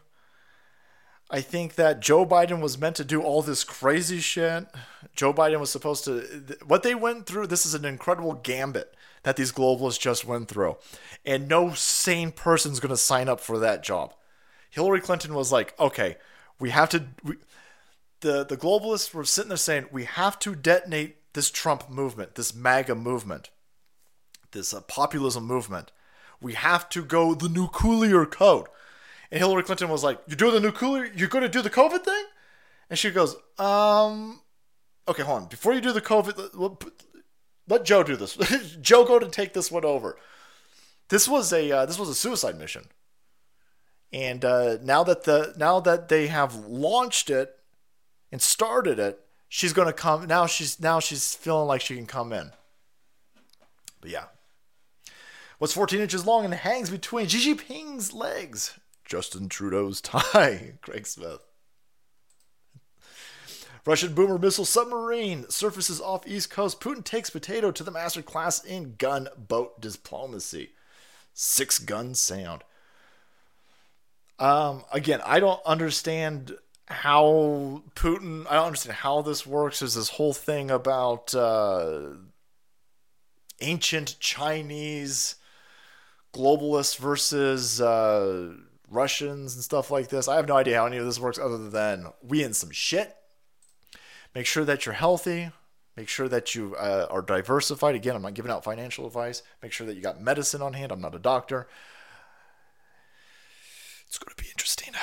I 1.32 1.42
think 1.42 1.76
that 1.76 2.00
Joe 2.00 2.26
Biden 2.26 2.62
was 2.62 2.78
meant 2.78 2.96
to 2.98 3.04
do 3.04 3.22
all 3.22 3.42
this 3.42 3.64
crazy 3.64 4.20
shit. 4.20 4.68
Joe 5.16 5.34
Biden 5.34 5.60
was 5.60 5.72
supposed 5.72 6.04
to 6.06 6.58
what 6.66 6.84
they 6.84 6.96
went 6.96 7.26
through. 7.26 7.48
This 7.48 7.66
is 7.66 7.74
an 7.74 7.86
incredible 7.86 8.34
gambit 8.34 8.96
that 9.24 9.36
these 9.36 9.52
globalists 9.52 10.00
just 10.00 10.26
went 10.26 10.48
through. 10.48 10.78
And 11.26 11.48
no 11.48 11.74
sane 11.74 12.32
person's 12.32 12.80
going 12.80 12.90
to 12.90 12.98
sign 12.98 13.28
up 13.28 13.40
for 13.40 13.60
that 13.60 13.84
job. 13.84 14.14
Hillary 14.70 15.02
Clinton 15.02 15.34
was 15.34 15.52
like, 15.52 15.80
"Okay, 15.80 16.18
we 16.60 16.70
have 16.70 16.90
to 16.90 17.06
we, 17.24 17.38
the 18.22 18.46
the 18.46 18.58
globalists 18.58 19.14
were 19.14 19.24
sitting 19.24 19.50
there 19.50 19.58
saying, 19.58 19.88
"We 19.92 20.06
have 20.06 20.38
to 20.40 20.56
detonate 20.56 21.34
this 21.34 21.50
Trump 21.50 21.90
movement, 21.90 22.36
this 22.36 22.54
MAGA 22.54 22.96
movement, 22.96 23.50
this 24.52 24.74
uh, 24.74 24.82
populism 24.82 25.46
movement." 25.46 25.92
we 26.42 26.54
have 26.54 26.90
to 26.90 27.04
go 27.04 27.34
the 27.34 27.50
nuclear 27.50 28.26
code. 28.26 28.68
And 29.32 29.40
Hillary 29.40 29.64
Clinton 29.64 29.90
was 29.90 30.04
like, 30.04 30.20
You're 30.28 30.38
doing 30.38 30.54
the 30.54 30.60
nuclear, 30.60 31.06
you're 31.16 31.28
going 31.28 31.44
to 31.44 31.50
do 31.50 31.62
the 31.62 31.70
COVID 31.70 32.04
thing? 32.04 32.26
And 32.90 32.98
she 32.98 33.12
goes, 33.12 33.36
Um, 33.58 34.42
okay, 35.08 35.24
hold 35.24 35.44
on. 35.44 35.48
Before 35.48 35.74
you 35.74 35.82
do 35.82 35.92
the 35.92 36.02
COVID, 36.02 36.88
let 37.68 37.86
Joe 37.86 38.04
do 38.04 38.16
this. 38.16 38.36
Joe 38.82 39.06
go 39.06 39.20
to 39.20 39.30
take 39.30 39.54
this 39.54 39.72
one 39.72 39.86
over. 39.86 40.18
This 41.10 41.28
was 41.28 41.52
a 41.52 41.72
uh, 41.72 41.86
this 41.88 41.98
was 41.98 42.08
a 42.08 42.14
suicide 42.14 42.60
mission, 42.60 42.86
and 44.14 44.46
uh, 44.46 44.78
now 44.84 45.04
that 45.04 45.24
the 45.24 45.56
now 45.58 45.80
that 45.80 46.08
they 46.08 46.28
have 46.28 46.56
launched 46.68 47.32
it 47.32 47.58
and 48.32 48.40
started 48.40 49.00
it, 49.00 49.20
she's 49.48 49.74
going 49.74 49.88
to 49.88 49.94
come. 49.94 50.28
Now 50.28 50.46
she's 50.46 50.80
now 50.80 51.00
she's 51.00 51.34
feeling 51.34 51.68
like 51.68 51.82
she 51.82 51.96
can 51.96 52.06
come 52.06 52.32
in. 52.32 52.52
But 54.02 54.12
yeah, 54.12 54.26
What's 55.60 55.74
14 55.74 56.00
inches 56.00 56.26
long 56.26 56.46
and 56.46 56.54
hangs 56.54 56.90
between 56.90 57.28
Xi 57.28 57.54
Jinping's 57.54 58.14
legs? 58.14 58.80
Justin 59.04 59.50
Trudeau's 59.50 60.00
tie. 60.02 60.74
Craig 60.82 61.06
Smith. 61.06 61.46
Russian 63.86 64.14
boomer 64.14 64.38
missile 64.38 64.66
submarine 64.66 65.46
surfaces 65.50 66.00
off 66.00 66.26
East 66.26 66.50
Coast. 66.50 66.80
Putin 66.80 67.04
takes 67.04 67.30
potato 67.30 67.72
to 67.72 67.84
the 67.84 67.92
master 67.92 68.22
class 68.22 68.64
in 68.64 68.96
gunboat 68.98 69.82
diplomacy. 69.82 70.70
Six 71.34 71.80
gun 71.80 72.16
sound. 72.16 72.64
Um, 74.38 74.86
again, 74.94 75.20
I 75.26 75.42
don't 75.42 75.62
understand 75.66 76.56
how 76.88 77.84
Putin. 77.96 78.46
I 78.50 78.56
don't 78.56 78.68
understand 78.68 78.98
how 78.98 79.22
this 79.22 79.46
works. 79.46 79.80
There's 79.80 79.96
this 79.96 80.10
whole 80.10 80.34
thing 80.34 80.72
about 80.72 81.36
uh, 81.36 82.12
ancient 83.60 84.18
Chinese 84.20 85.36
globalists 86.34 86.98
versus 86.98 87.82
uh, 87.82 88.54
Russians 88.90 89.56
and 89.56 89.64
stuff 89.64 89.92
like 89.92 90.10
this. 90.10 90.28
I 90.28 90.36
have 90.36 90.48
no 90.48 90.58
idea 90.58 90.78
how 90.78 90.86
any 90.86 90.98
of 90.98 91.06
this 91.06 91.20
works 91.20 91.40
other 91.40 91.70
than 91.70 92.08
we 92.22 92.44
in 92.44 92.54
some 92.54 92.72
shit. 92.72 93.16
Make 94.36 94.46
sure 94.46 94.66
that 94.66 94.86
you're 94.86 94.94
healthy. 94.94 95.52
Make 95.96 96.08
sure 96.08 96.30
that 96.30 96.56
you 96.56 96.76
uh, 96.76 97.08
are 97.10 97.22
diversified. 97.22 97.96
Again, 97.96 98.16
I'm 98.16 98.22
not 98.22 98.34
giving 98.34 98.52
out 98.52 98.64
financial 98.64 99.06
advice. 99.06 99.44
Make 99.62 99.72
sure 99.72 99.86
that 99.88 99.96
you 99.96 100.02
got 100.02 100.22
medicine 100.22 100.62
on 100.62 100.74
hand. 100.74 100.92
I'm 100.92 101.02
not 101.02 101.16
a 101.16 101.20
doctor. 101.20 101.68
It's 104.08 104.18
going 104.18 104.34
to 104.36 104.42
be 104.42 104.50
interesting. 104.50 104.94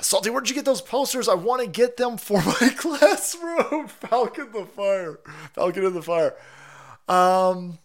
Salty, 0.00 0.30
where'd 0.30 0.48
you 0.48 0.54
get 0.54 0.64
those 0.64 0.80
posters? 0.80 1.28
I 1.28 1.34
want 1.34 1.62
to 1.62 1.68
get 1.68 1.96
them 1.96 2.16
for 2.16 2.42
my 2.60 2.70
classroom. 2.76 3.86
Falcon 3.88 4.50
the 4.52 4.64
Fire. 4.64 5.20
Falcon 5.54 5.84
in 5.84 5.94
the 5.94 6.02
Fire. 6.02 6.34
Um, 7.08 7.78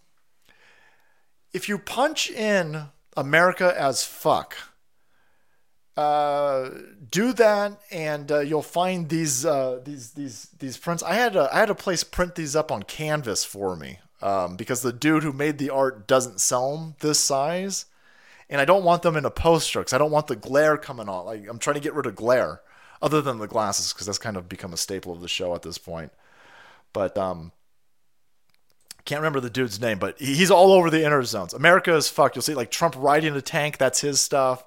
if 1.56 1.70
you 1.70 1.78
punch 1.78 2.30
in 2.30 2.88
America 3.16 3.74
as 3.78 4.04
fuck, 4.04 4.54
uh, 5.96 6.68
do 7.10 7.32
that, 7.32 7.80
and 7.90 8.30
uh, 8.30 8.40
you'll 8.40 8.60
find 8.60 9.08
these 9.08 9.46
uh, 9.46 9.80
these 9.82 10.10
these 10.10 10.48
these 10.58 10.76
prints. 10.76 11.02
I 11.02 11.14
had 11.14 11.34
a, 11.34 11.48
I 11.50 11.60
had 11.60 11.70
a 11.70 11.74
place 11.74 12.04
print 12.04 12.34
these 12.34 12.54
up 12.54 12.70
on 12.70 12.82
canvas 12.82 13.42
for 13.42 13.74
me 13.74 14.00
um, 14.20 14.56
because 14.56 14.82
the 14.82 14.92
dude 14.92 15.22
who 15.22 15.32
made 15.32 15.56
the 15.56 15.70
art 15.70 16.06
doesn't 16.06 16.42
sell 16.42 16.76
them 16.76 16.94
this 17.00 17.18
size, 17.18 17.86
and 18.50 18.60
I 18.60 18.66
don't 18.66 18.84
want 18.84 19.00
them 19.00 19.16
in 19.16 19.24
a 19.24 19.30
poster 19.30 19.80
because 19.80 19.94
I 19.94 19.98
don't 19.98 20.10
want 20.10 20.26
the 20.26 20.36
glare 20.36 20.76
coming 20.76 21.08
on. 21.08 21.24
Like 21.24 21.48
I'm 21.48 21.58
trying 21.58 21.76
to 21.76 21.80
get 21.80 21.94
rid 21.94 22.04
of 22.04 22.16
glare, 22.16 22.60
other 23.00 23.22
than 23.22 23.38
the 23.38 23.48
glasses 23.48 23.94
because 23.94 24.04
that's 24.04 24.18
kind 24.18 24.36
of 24.36 24.46
become 24.46 24.74
a 24.74 24.76
staple 24.76 25.14
of 25.14 25.22
the 25.22 25.28
show 25.28 25.54
at 25.54 25.62
this 25.62 25.78
point. 25.78 26.12
But 26.92 27.16
um, 27.16 27.52
can't 29.06 29.20
remember 29.20 29.40
the 29.40 29.48
dude's 29.48 29.80
name, 29.80 29.98
but 29.98 30.18
he's 30.18 30.50
all 30.50 30.72
over 30.72 30.90
the 30.90 31.04
inner 31.04 31.22
zones. 31.22 31.54
America 31.54 31.94
is 31.94 32.08
fuck. 32.08 32.34
You'll 32.34 32.42
see 32.42 32.54
like 32.54 32.70
Trump 32.70 32.94
riding 32.98 33.34
a 33.34 33.40
tank. 33.40 33.78
That's 33.78 34.00
his 34.00 34.20
stuff. 34.20 34.64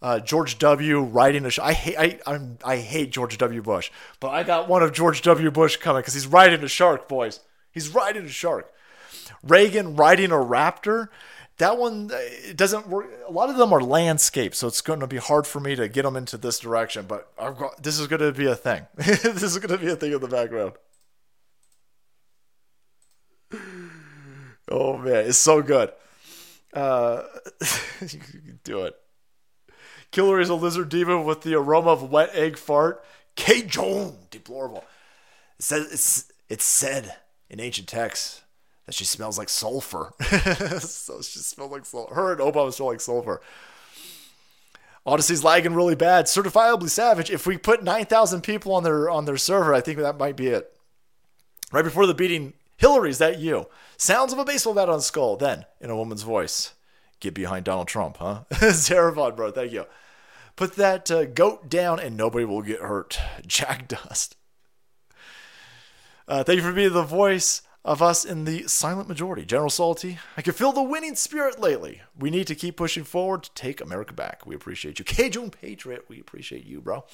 Uh, 0.00 0.20
George 0.20 0.58
W. 0.58 1.00
riding 1.00 1.46
a. 1.46 1.50
Sh- 1.50 1.58
I 1.60 1.72
hate. 1.72 1.96
I 1.96 2.18
I'm, 2.26 2.58
I 2.64 2.76
hate 2.76 3.10
George 3.10 3.38
W. 3.38 3.62
Bush, 3.62 3.90
but 4.20 4.28
I 4.28 4.42
got 4.42 4.68
one 4.68 4.82
of 4.82 4.92
George 4.92 5.22
W. 5.22 5.50
Bush 5.50 5.76
coming 5.76 6.00
because 6.02 6.14
he's 6.14 6.26
riding 6.26 6.62
a 6.62 6.68
shark, 6.68 7.08
boys. 7.08 7.40
He's 7.72 7.88
riding 7.88 8.26
a 8.26 8.28
shark. 8.28 8.70
Reagan 9.42 9.96
riding 9.96 10.30
a 10.30 10.36
raptor. 10.36 11.08
That 11.58 11.78
one 11.78 12.10
uh, 12.12 12.16
it 12.18 12.56
doesn't 12.56 12.88
work. 12.88 13.08
A 13.26 13.32
lot 13.32 13.48
of 13.48 13.56
them 13.56 13.72
are 13.72 13.80
landscapes, 13.80 14.58
so 14.58 14.66
it's 14.66 14.80
going 14.82 15.00
to 15.00 15.06
be 15.06 15.16
hard 15.18 15.46
for 15.46 15.60
me 15.60 15.76
to 15.76 15.88
get 15.88 16.02
them 16.02 16.16
into 16.16 16.36
this 16.36 16.58
direction. 16.58 17.06
But 17.06 17.34
got, 17.36 17.82
this 17.82 17.98
is 17.98 18.06
going 18.06 18.20
to 18.20 18.32
be 18.32 18.46
a 18.46 18.56
thing. 18.56 18.86
this 18.96 19.42
is 19.42 19.58
going 19.58 19.78
to 19.78 19.82
be 19.82 19.90
a 19.90 19.96
thing 19.96 20.12
in 20.12 20.20
the 20.20 20.28
background. 20.28 20.72
Oh 24.72 24.96
man, 24.96 25.26
it's 25.26 25.36
so 25.36 25.60
good. 25.60 25.92
Uh, 26.72 27.24
you 28.00 28.18
can 28.18 28.58
do 28.64 28.84
it. 28.84 28.94
Killer 30.10 30.40
is 30.40 30.48
a 30.48 30.54
lizard 30.54 30.88
demon 30.88 31.24
with 31.24 31.42
the 31.42 31.54
aroma 31.54 31.90
of 31.90 32.10
wet 32.10 32.30
egg 32.32 32.56
fart. 32.56 33.04
K. 33.36 33.62
Joan, 33.62 34.16
deplorable. 34.30 34.84
It 35.58 35.64
says 35.64 35.92
it's 35.92 36.32
it's 36.48 36.64
said 36.64 37.16
in 37.50 37.60
ancient 37.60 37.86
texts 37.86 38.42
that 38.86 38.94
she 38.94 39.04
smells 39.04 39.36
like 39.36 39.50
sulfur. 39.50 40.12
so 40.80 41.20
she 41.20 41.38
smells 41.40 41.70
like 41.70 41.84
sulfur. 41.84 42.14
Her 42.14 42.32
and 42.32 42.40
Obama 42.40 42.72
smell 42.72 42.88
like 42.88 43.00
sulfur. 43.02 43.42
Odysee's 45.06 45.44
lagging 45.44 45.74
really 45.74 45.96
bad. 45.96 46.26
Certifiably 46.26 46.88
savage. 46.88 47.30
If 47.30 47.46
we 47.46 47.58
put 47.58 47.82
nine 47.82 48.06
thousand 48.06 48.40
people 48.40 48.74
on 48.74 48.84
their 48.84 49.10
on 49.10 49.26
their 49.26 49.36
server, 49.36 49.74
I 49.74 49.82
think 49.82 49.98
that 49.98 50.18
might 50.18 50.36
be 50.36 50.46
it. 50.46 50.72
Right 51.72 51.84
before 51.84 52.06
the 52.06 52.14
beating, 52.14 52.54
Hillary, 52.82 53.10
is 53.10 53.18
that 53.18 53.38
you? 53.38 53.68
Sounds 53.96 54.32
of 54.32 54.40
a 54.40 54.44
baseball 54.44 54.74
bat 54.74 54.88
on 54.88 55.00
skull. 55.00 55.36
Then, 55.36 55.66
in 55.80 55.88
a 55.88 55.94
woman's 55.94 56.24
voice, 56.24 56.74
get 57.20 57.32
behind 57.32 57.64
Donald 57.64 57.86
Trump, 57.86 58.16
huh? 58.16 58.40
Zarevon, 58.50 59.36
bro, 59.36 59.52
thank 59.52 59.70
you. 59.70 59.84
Put 60.56 60.74
that 60.74 61.08
uh, 61.08 61.26
goat 61.26 61.68
down 61.68 62.00
and 62.00 62.16
nobody 62.16 62.44
will 62.44 62.60
get 62.60 62.80
hurt. 62.80 63.20
Jack 63.46 63.86
Dust. 63.86 64.34
Uh, 66.26 66.42
thank 66.42 66.56
you 66.56 66.62
for 66.64 66.72
being 66.72 66.92
the 66.92 67.04
voice 67.04 67.62
of 67.84 68.02
us 68.02 68.24
in 68.24 68.46
the 68.46 68.66
silent 68.66 69.08
majority. 69.08 69.44
General 69.44 69.70
Salty, 69.70 70.18
I 70.36 70.42
can 70.42 70.52
feel 70.52 70.72
the 70.72 70.82
winning 70.82 71.14
spirit 71.14 71.60
lately. 71.60 72.02
We 72.18 72.30
need 72.30 72.48
to 72.48 72.56
keep 72.56 72.76
pushing 72.76 73.04
forward 73.04 73.44
to 73.44 73.54
take 73.54 73.80
America 73.80 74.12
back. 74.12 74.44
We 74.44 74.56
appreciate 74.56 74.98
you. 74.98 75.04
Cajun 75.04 75.50
Patriot, 75.50 76.06
we 76.08 76.18
appreciate 76.18 76.64
you, 76.64 76.80
bro. 76.80 77.04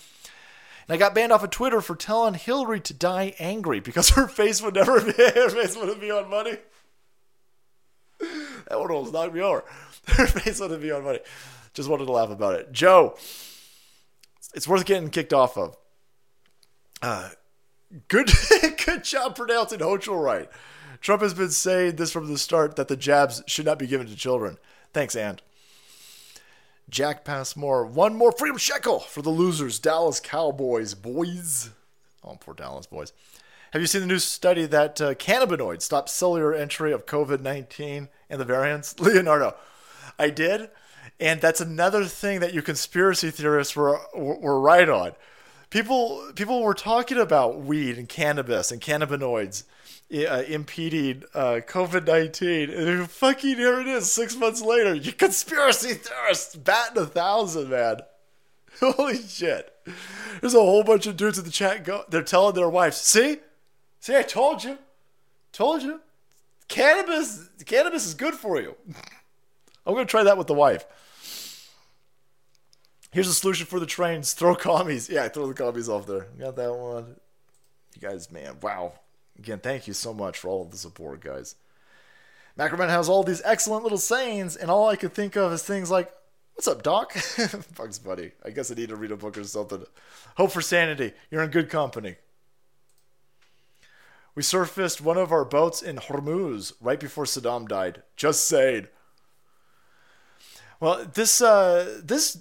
And 0.89 0.94
I 0.94 0.99
got 0.99 1.15
banned 1.15 1.33
off 1.33 1.44
of 1.44 1.50
Twitter 1.50 1.83
for 1.83 1.94
telling 1.94 2.34
Hillary 2.34 2.81
to 2.81 2.94
die 2.94 3.34
angry 3.39 3.78
because 3.78 4.10
her 4.10 4.26
face 4.26 4.62
would 4.62 4.75
never 4.75 5.00
be 5.05 5.12
her 5.12 5.50
face 5.50 5.76
wouldn't 5.76 6.00
be 6.00 6.10
on 6.10 6.31
money. 6.31 6.57
That 8.18 8.81
one 8.81 8.91
almost 8.91 9.12
knocked 9.12 9.34
me 9.34 9.41
over. 9.41 9.65
Her 10.08 10.26
face 10.26 10.58
wouldn't 10.58 10.83
be 10.83 10.91
on 10.91 11.05
money. 11.05 11.20
Just 11.73 11.89
wanted 11.89 12.07
to 12.07 12.12
laugh 12.12 12.31
about 12.31 12.55
it. 12.55 12.73
Joe, 12.73 13.17
it's 14.55 14.67
worth 14.67 14.84
getting 14.84 15.10
kicked 15.10 15.33
off 15.33 15.57
of. 15.57 15.76
Uh, 17.00 17.31
good, 18.08 18.31
good 18.84 19.05
job 19.05 19.36
pronouncing 19.36 19.78
Hochul 19.78 20.23
right. 20.23 20.50
Trump 21.00 21.23
has 21.23 21.34
been 21.34 21.50
saying 21.50 21.97
this 21.97 22.10
from 22.10 22.26
the 22.26 22.39
start 22.39 22.76
that 22.76 22.89
the 22.89 22.97
jabs 22.97 23.42
should 23.47 23.67
not 23.67 23.78
be 23.78 23.86
given 23.86 24.08
to 24.08 24.17
children. 24.17 24.58
Thanks, 24.92 25.15
and 25.15 25.41
Jack 26.89 27.25
Passmore. 27.25 27.84
One 27.84 28.17
more 28.17 28.33
freedom 28.33 28.57
shekel 28.57 29.00
for 29.00 29.23
the 29.23 29.31
losers, 29.31 29.78
Dallas 29.78 30.20
Cowboys, 30.20 30.94
boys. 30.94 31.70
Oh, 32.25 32.36
poor 32.41 32.55
Dallas 32.55 32.86
boys. 32.86 33.12
Have 33.73 33.83
you 33.83 33.86
seen 33.86 34.00
the 34.00 34.07
new 34.07 34.18
study 34.18 34.65
that 34.67 35.00
uh, 35.00 35.15
cannabinoids 35.15 35.83
stop 35.83 36.08
cellular 36.08 36.55
entry 36.55 36.92
of 36.92 37.05
COVID 37.05 37.41
19 37.41 38.08
and 38.31 38.41
the 38.41 38.44
variants? 38.44 38.99
Leonardo, 39.00 39.55
I 40.18 40.31
did. 40.31 40.70
And 41.20 41.41
that's 41.41 41.60
another 41.60 42.05
thing 42.05 42.41
that 42.41 42.55
you 42.55 42.62
conspiracy 42.62 43.31
theorists 43.31 43.75
were, 43.76 44.00
were 44.15 44.60
right 44.60 44.89
on. 44.89 45.12
People, 45.70 46.31
people 46.34 46.62
were 46.62 46.75
talking 46.75 47.18
about 47.18 47.60
weed 47.60 47.99
and 47.99 48.08
cannabis 48.08 48.73
and 48.73 48.81
cannabinoids 48.81 49.65
uh, 50.12 50.43
impeding 50.49 51.25
uh, 51.35 51.61
COVID 51.67 52.07
19. 52.07 52.70
And 52.70 53.11
fucking 53.11 53.57
here 53.57 53.81
it 53.81 53.87
is, 53.87 54.11
six 54.12 54.37
months 54.37 54.62
later. 54.62 54.95
You 54.95 55.12
conspiracy 55.12 55.95
theorists 55.95 56.57
batting 56.57 57.03
a 57.03 57.07
thousand, 57.07 57.70
man. 57.70 58.01
Holy 58.81 59.20
shit. 59.23 59.73
There's 60.41 60.55
a 60.55 60.61
whole 60.61 60.85
bunch 60.85 61.07
of 61.07 61.17
dudes 61.17 61.39
in 61.39 61.45
the 61.45 61.51
chat. 61.51 61.85
Go, 61.85 62.05
they're 62.09 62.23
telling 62.23 62.55
their 62.55 62.69
wives, 62.69 62.99
see? 62.99 63.39
See, 64.01 64.17
I 64.17 64.23
told 64.23 64.65
you. 64.65 64.78
Told 65.53 65.83
you. 65.83 66.01
Cannabis, 66.69 67.49
cannabis 67.65 68.07
is 68.07 68.15
good 68.15 68.35
for 68.35 68.61
you. 68.61 68.77
I'm 69.87 69.95
going 69.95 70.07
to 70.07 70.11
try 70.11 70.23
that 70.23 70.37
with 70.37 70.47
the 70.47 70.55
wife. 70.55 70.85
Here's 73.11 73.28
a 73.28 73.35
solution 73.35 73.67
for 73.67 73.81
the 73.81 73.87
trains. 73.87 74.35
Throw 74.35 74.55
commies. 74.55 75.09
Yeah, 75.09 75.28
throw 75.28 75.47
the 75.47 75.55
commies 75.55 75.89
off 75.89 76.07
there. 76.07 76.27
Got 76.39 76.57
that 76.57 76.75
one. 76.75 77.17
You 77.95 78.09
guys, 78.09 78.31
man, 78.31 78.59
wow. 78.61 78.93
Again, 79.39 79.60
thank 79.60 79.86
you 79.86 79.94
so 79.94 80.12
much 80.12 80.39
for 80.39 80.49
all 80.49 80.62
of 80.62 80.70
the 80.70 80.76
support, 80.76 81.20
guys. 81.20 81.55
Macroman 82.58 82.89
has 82.89 83.08
all 83.08 83.23
these 83.23 83.42
excellent 83.44 83.84
little 83.84 83.99
sayings, 83.99 84.57
and 84.57 84.70
all 84.70 84.89
I 84.89 84.97
could 84.97 85.15
think 85.15 85.36
of 85.36 85.52
is 85.52 85.62
things 85.62 85.91
like, 85.91 86.12
What's 86.58 86.67
up, 86.67 86.83
Doc? 86.83 87.15
Bugs 87.76 88.00
Buddy. 88.00 88.33
I 88.44 88.50
guess 88.50 88.68
I 88.68 88.75
need 88.75 88.89
to 88.89 88.97
read 88.97 89.12
a 89.12 89.17
book 89.17 89.39
or 89.39 89.44
something. 89.44 89.84
Hope 90.36 90.50
for 90.50 90.60
sanity. 90.60 91.12
You're 91.31 91.44
in 91.44 91.50
good 91.50 91.70
company. 91.70 92.17
We 94.34 94.42
surfaced 94.42 95.00
one 95.00 95.17
of 95.17 95.31
our 95.31 95.44
boats 95.44 95.83
in 95.83 95.99
Hormuz 95.99 96.73
right 96.81 96.99
before 96.99 97.26
Saddam 97.26 97.68
died. 97.68 98.02
Just 98.17 98.47
saying. 98.47 98.89
Well, 100.81 101.05
this 101.05 101.41
uh, 101.41 102.00
this 102.02 102.41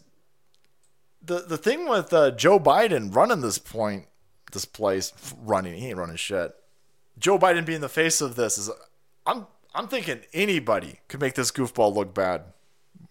the 1.22 1.42
the 1.42 1.58
thing 1.58 1.88
with 1.88 2.12
uh, 2.12 2.32
Joe 2.32 2.60
Biden 2.60 3.16
running 3.16 3.42
this 3.42 3.60
point, 3.60 4.08
this 4.52 4.66
place, 4.66 5.14
running, 5.40 5.76
he 5.76 5.90
ain't 5.90 6.00
running 6.00 6.16
shit. 6.16 6.56
Joe 7.20 7.40
Biden 7.40 7.66
being 7.66 7.82
the 7.82 7.90
face 7.90 8.22
of 8.22 8.36
this 8.36 8.58
is, 8.58 8.70
I'm 9.26 9.48
I'm 9.74 9.88
thinking 9.88 10.22
anybody 10.34 11.00
could 11.08 11.20
make 11.20 11.36
this 11.36 11.52
goofball 11.52 11.94
look 11.94 12.14
bad. 12.14 12.44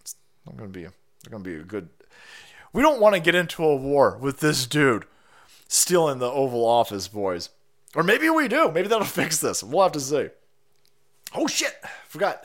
It's 0.01 0.17
not 0.45 0.57
gonna 0.57 0.71
be, 0.71 0.85
it's 0.85 1.29
gonna 1.29 1.45
be 1.45 1.57
a 1.57 1.63
good. 1.63 1.89
We 2.73 2.83
don't 2.83 3.01
want 3.01 3.15
to 3.15 3.21
get 3.21 3.35
into 3.35 3.65
a 3.65 3.77
war 3.77 4.19
with 4.21 4.41
this 4.41 4.67
dude 4.67 5.07
stealing 5.69 6.19
the 6.19 6.31
Oval 6.31 6.65
Office, 6.65 7.09
boys. 7.09 7.51
Or 7.95 8.03
maybe 8.03 8.29
we 8.29 8.49
do. 8.49 8.71
Maybe 8.71 8.89
that'll 8.89 9.05
fix 9.07 9.39
this. 9.41 9.63
We'll 9.63 9.83
have 9.83 9.93
to 9.93 10.01
see. 10.01 10.29
Oh 11.35 11.47
shit! 11.47 11.75
Forgot. 12.09 12.45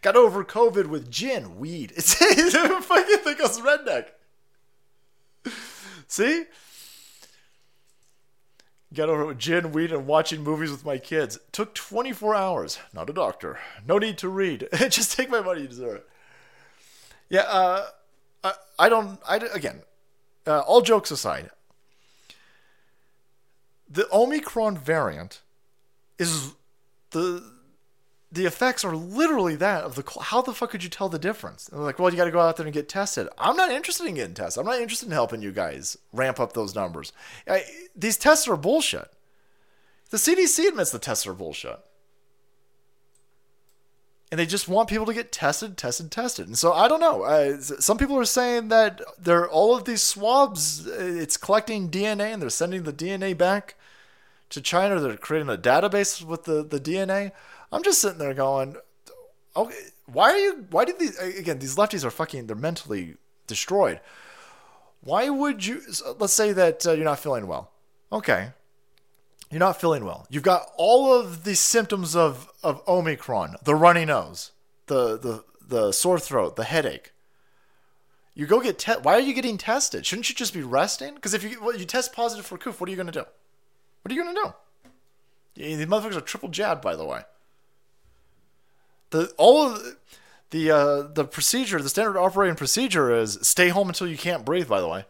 Got 0.00 0.16
over 0.16 0.44
COVID 0.44 0.86
with 0.86 1.10
gin, 1.10 1.58
weed. 1.58 1.92
It's 1.96 2.14
fucking 2.84 3.18
think 3.18 3.40
I 3.40 3.42
was 3.42 3.60
redneck. 3.60 4.06
See? 6.06 6.44
Got 8.94 9.10
over 9.10 9.26
with 9.26 9.38
gin, 9.38 9.72
weed, 9.72 9.92
and 9.92 10.06
watching 10.06 10.42
movies 10.42 10.70
with 10.70 10.84
my 10.84 10.96
kids. 10.96 11.38
took 11.52 11.74
24 11.74 12.34
hours. 12.34 12.78
Not 12.94 13.10
a 13.10 13.12
doctor. 13.12 13.58
No 13.86 13.98
need 13.98 14.16
to 14.18 14.28
read. 14.28 14.66
Just 14.88 15.14
take 15.14 15.28
my 15.28 15.40
money. 15.40 15.62
You 15.62 15.68
deserve 15.68 15.96
it. 15.96 16.08
Yeah. 17.28 17.42
Uh, 17.42 17.86
I, 18.44 18.52
I 18.78 18.88
don't. 18.88 19.20
I 19.28 19.36
again. 19.36 19.82
Uh, 20.46 20.60
all 20.60 20.80
jokes 20.80 21.10
aside, 21.10 21.50
the 23.88 24.08
Omicron 24.10 24.78
variant 24.78 25.42
is 26.18 26.54
the 27.10 27.44
the 28.30 28.44
effects 28.46 28.84
are 28.84 28.94
literally 28.94 29.56
that 29.56 29.84
of 29.84 29.94
the 29.94 30.04
how 30.20 30.42
the 30.42 30.52
fuck 30.52 30.70
could 30.70 30.84
you 30.84 30.90
tell 30.90 31.08
the 31.08 31.18
difference? 31.18 31.68
And 31.68 31.78
they're 31.78 31.84
like, 31.86 31.98
well, 31.98 32.10
you 32.10 32.16
got 32.16 32.26
to 32.26 32.30
go 32.30 32.40
out 32.40 32.56
there 32.56 32.66
and 32.66 32.74
get 32.74 32.88
tested. 32.88 33.26
I'm 33.38 33.56
not 33.56 33.70
interested 33.70 34.06
in 34.06 34.14
getting 34.14 34.34
tested. 34.34 34.60
I'm 34.60 34.66
not 34.66 34.80
interested 34.80 35.06
in 35.06 35.12
helping 35.12 35.40
you 35.42 35.50
guys 35.52 35.96
ramp 36.12 36.38
up 36.38 36.52
those 36.52 36.74
numbers. 36.74 37.12
I, 37.48 37.64
these 37.96 38.16
tests 38.18 38.46
are 38.46 38.56
bullshit. 38.56 39.10
The 40.10 40.18
CDC 40.18 40.68
admits 40.68 40.90
the 40.90 40.98
tests 40.98 41.26
are 41.26 41.34
bullshit. 41.34 41.78
and 44.30 44.38
they 44.38 44.44
just 44.46 44.68
want 44.68 44.90
people 44.90 45.06
to 45.06 45.14
get 45.14 45.32
tested, 45.32 45.76
tested, 45.78 46.10
tested. 46.10 46.46
And 46.46 46.58
so 46.58 46.72
I 46.74 46.86
don't 46.86 47.00
know. 47.00 47.22
Uh, 47.22 47.58
some 47.60 47.96
people 47.96 48.18
are 48.18 48.26
saying 48.26 48.68
that 48.68 49.00
they're 49.18 49.48
all 49.48 49.74
of 49.74 49.84
these 49.84 50.02
swabs. 50.02 50.86
uh, 50.86 50.92
It's 50.98 51.38
collecting 51.38 51.88
DNA 51.90 52.32
and 52.34 52.42
they're 52.42 52.50
sending 52.50 52.82
the 52.82 52.92
DNA 52.92 53.36
back 53.36 53.74
to 54.50 54.60
China. 54.60 55.00
They're 55.00 55.16
creating 55.16 55.48
a 55.48 55.56
database 55.56 56.22
with 56.22 56.44
the 56.44 56.62
the 56.62 56.78
DNA. 56.80 57.32
I'm 57.70 57.82
just 57.82 58.00
sitting 58.00 58.18
there 58.18 58.34
going, 58.34 58.76
okay, 59.56 59.74
why 60.06 60.30
are 60.30 60.38
you? 60.38 60.66
Why 60.70 60.84
did 60.84 60.98
these? 60.98 61.18
Again, 61.18 61.58
these 61.58 61.76
lefties 61.76 62.04
are 62.04 62.10
fucking. 62.10 62.46
They're 62.46 62.56
mentally 62.56 63.16
destroyed. 63.46 64.00
Why 65.00 65.28
would 65.28 65.64
you? 65.66 65.82
Let's 66.18 66.32
say 66.32 66.52
that 66.52 66.86
uh, 66.86 66.92
you're 66.92 67.04
not 67.04 67.20
feeling 67.20 67.46
well. 67.46 67.70
Okay, 68.10 68.52
you're 69.50 69.58
not 69.58 69.80
feeling 69.80 70.04
well. 70.04 70.26
You've 70.28 70.42
got 70.42 70.70
all 70.76 71.12
of 71.12 71.44
the 71.44 71.54
symptoms 71.54 72.14
of, 72.14 72.50
of 72.62 72.82
Omicron, 72.86 73.56
the 73.64 73.74
runny 73.74 74.04
nose, 74.04 74.52
the, 74.86 75.18
the, 75.18 75.44
the 75.66 75.92
sore 75.92 76.18
throat, 76.18 76.56
the 76.56 76.64
headache. 76.64 77.12
You 78.34 78.46
go 78.46 78.60
get 78.60 78.78
te- 78.78 79.00
why 79.02 79.14
are 79.14 79.20
you 79.20 79.34
getting 79.34 79.58
tested? 79.58 80.04
Shouldn't 80.06 80.28
you 80.28 80.34
just 80.34 80.54
be 80.54 80.62
resting? 80.62 81.14
Because 81.14 81.34
if 81.34 81.42
you 81.42 81.60
well, 81.60 81.76
you 81.76 81.84
test 81.84 82.12
positive 82.12 82.46
for 82.46 82.58
coof, 82.58 82.80
what 82.80 82.88
are 82.88 82.90
you 82.90 82.96
going 82.96 83.06
to 83.06 83.12
do? 83.12 83.24
What 84.02 84.12
are 84.12 84.14
you 84.14 84.22
going 84.22 84.34
to 84.34 84.40
do? 84.42 84.54
These 85.62 85.86
motherfuckers 85.86 86.16
are 86.16 86.20
triple 86.20 86.50
jabbed, 86.50 86.82
by 86.82 86.94
the 86.94 87.04
way. 87.04 87.22
The 89.10 89.32
all 89.36 89.66
of 89.66 89.82
the- 89.82 89.96
the 90.50 90.70
uh, 90.70 91.02
the 91.02 91.24
procedure, 91.26 91.80
the 91.82 91.88
standard 91.90 92.18
operating 92.18 92.56
procedure 92.56 93.14
is 93.14 93.38
stay 93.42 93.68
home 93.68 93.88
until 93.88 94.06
you 94.06 94.16
can't 94.16 94.44
breathe. 94.46 94.66
By 94.68 94.80
the 94.80 94.88
way, 94.88 95.04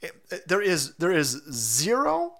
It- 0.00 0.14
it- 0.30 0.48
there 0.48 0.62
is 0.62 0.94
there 0.94 1.12
is 1.12 1.42
zero 1.52 2.34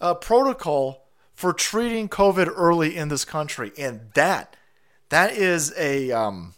uh, 0.00 0.14
protocol 0.14 1.06
for 1.34 1.52
treating 1.52 2.08
COVID 2.08 2.50
early 2.56 2.96
in 2.96 3.08
this 3.08 3.24
country, 3.26 3.72
and 3.76 4.10
that 4.14 4.56
that 5.10 5.32
is 5.32 5.74
a 5.76 6.10
um, 6.12 6.54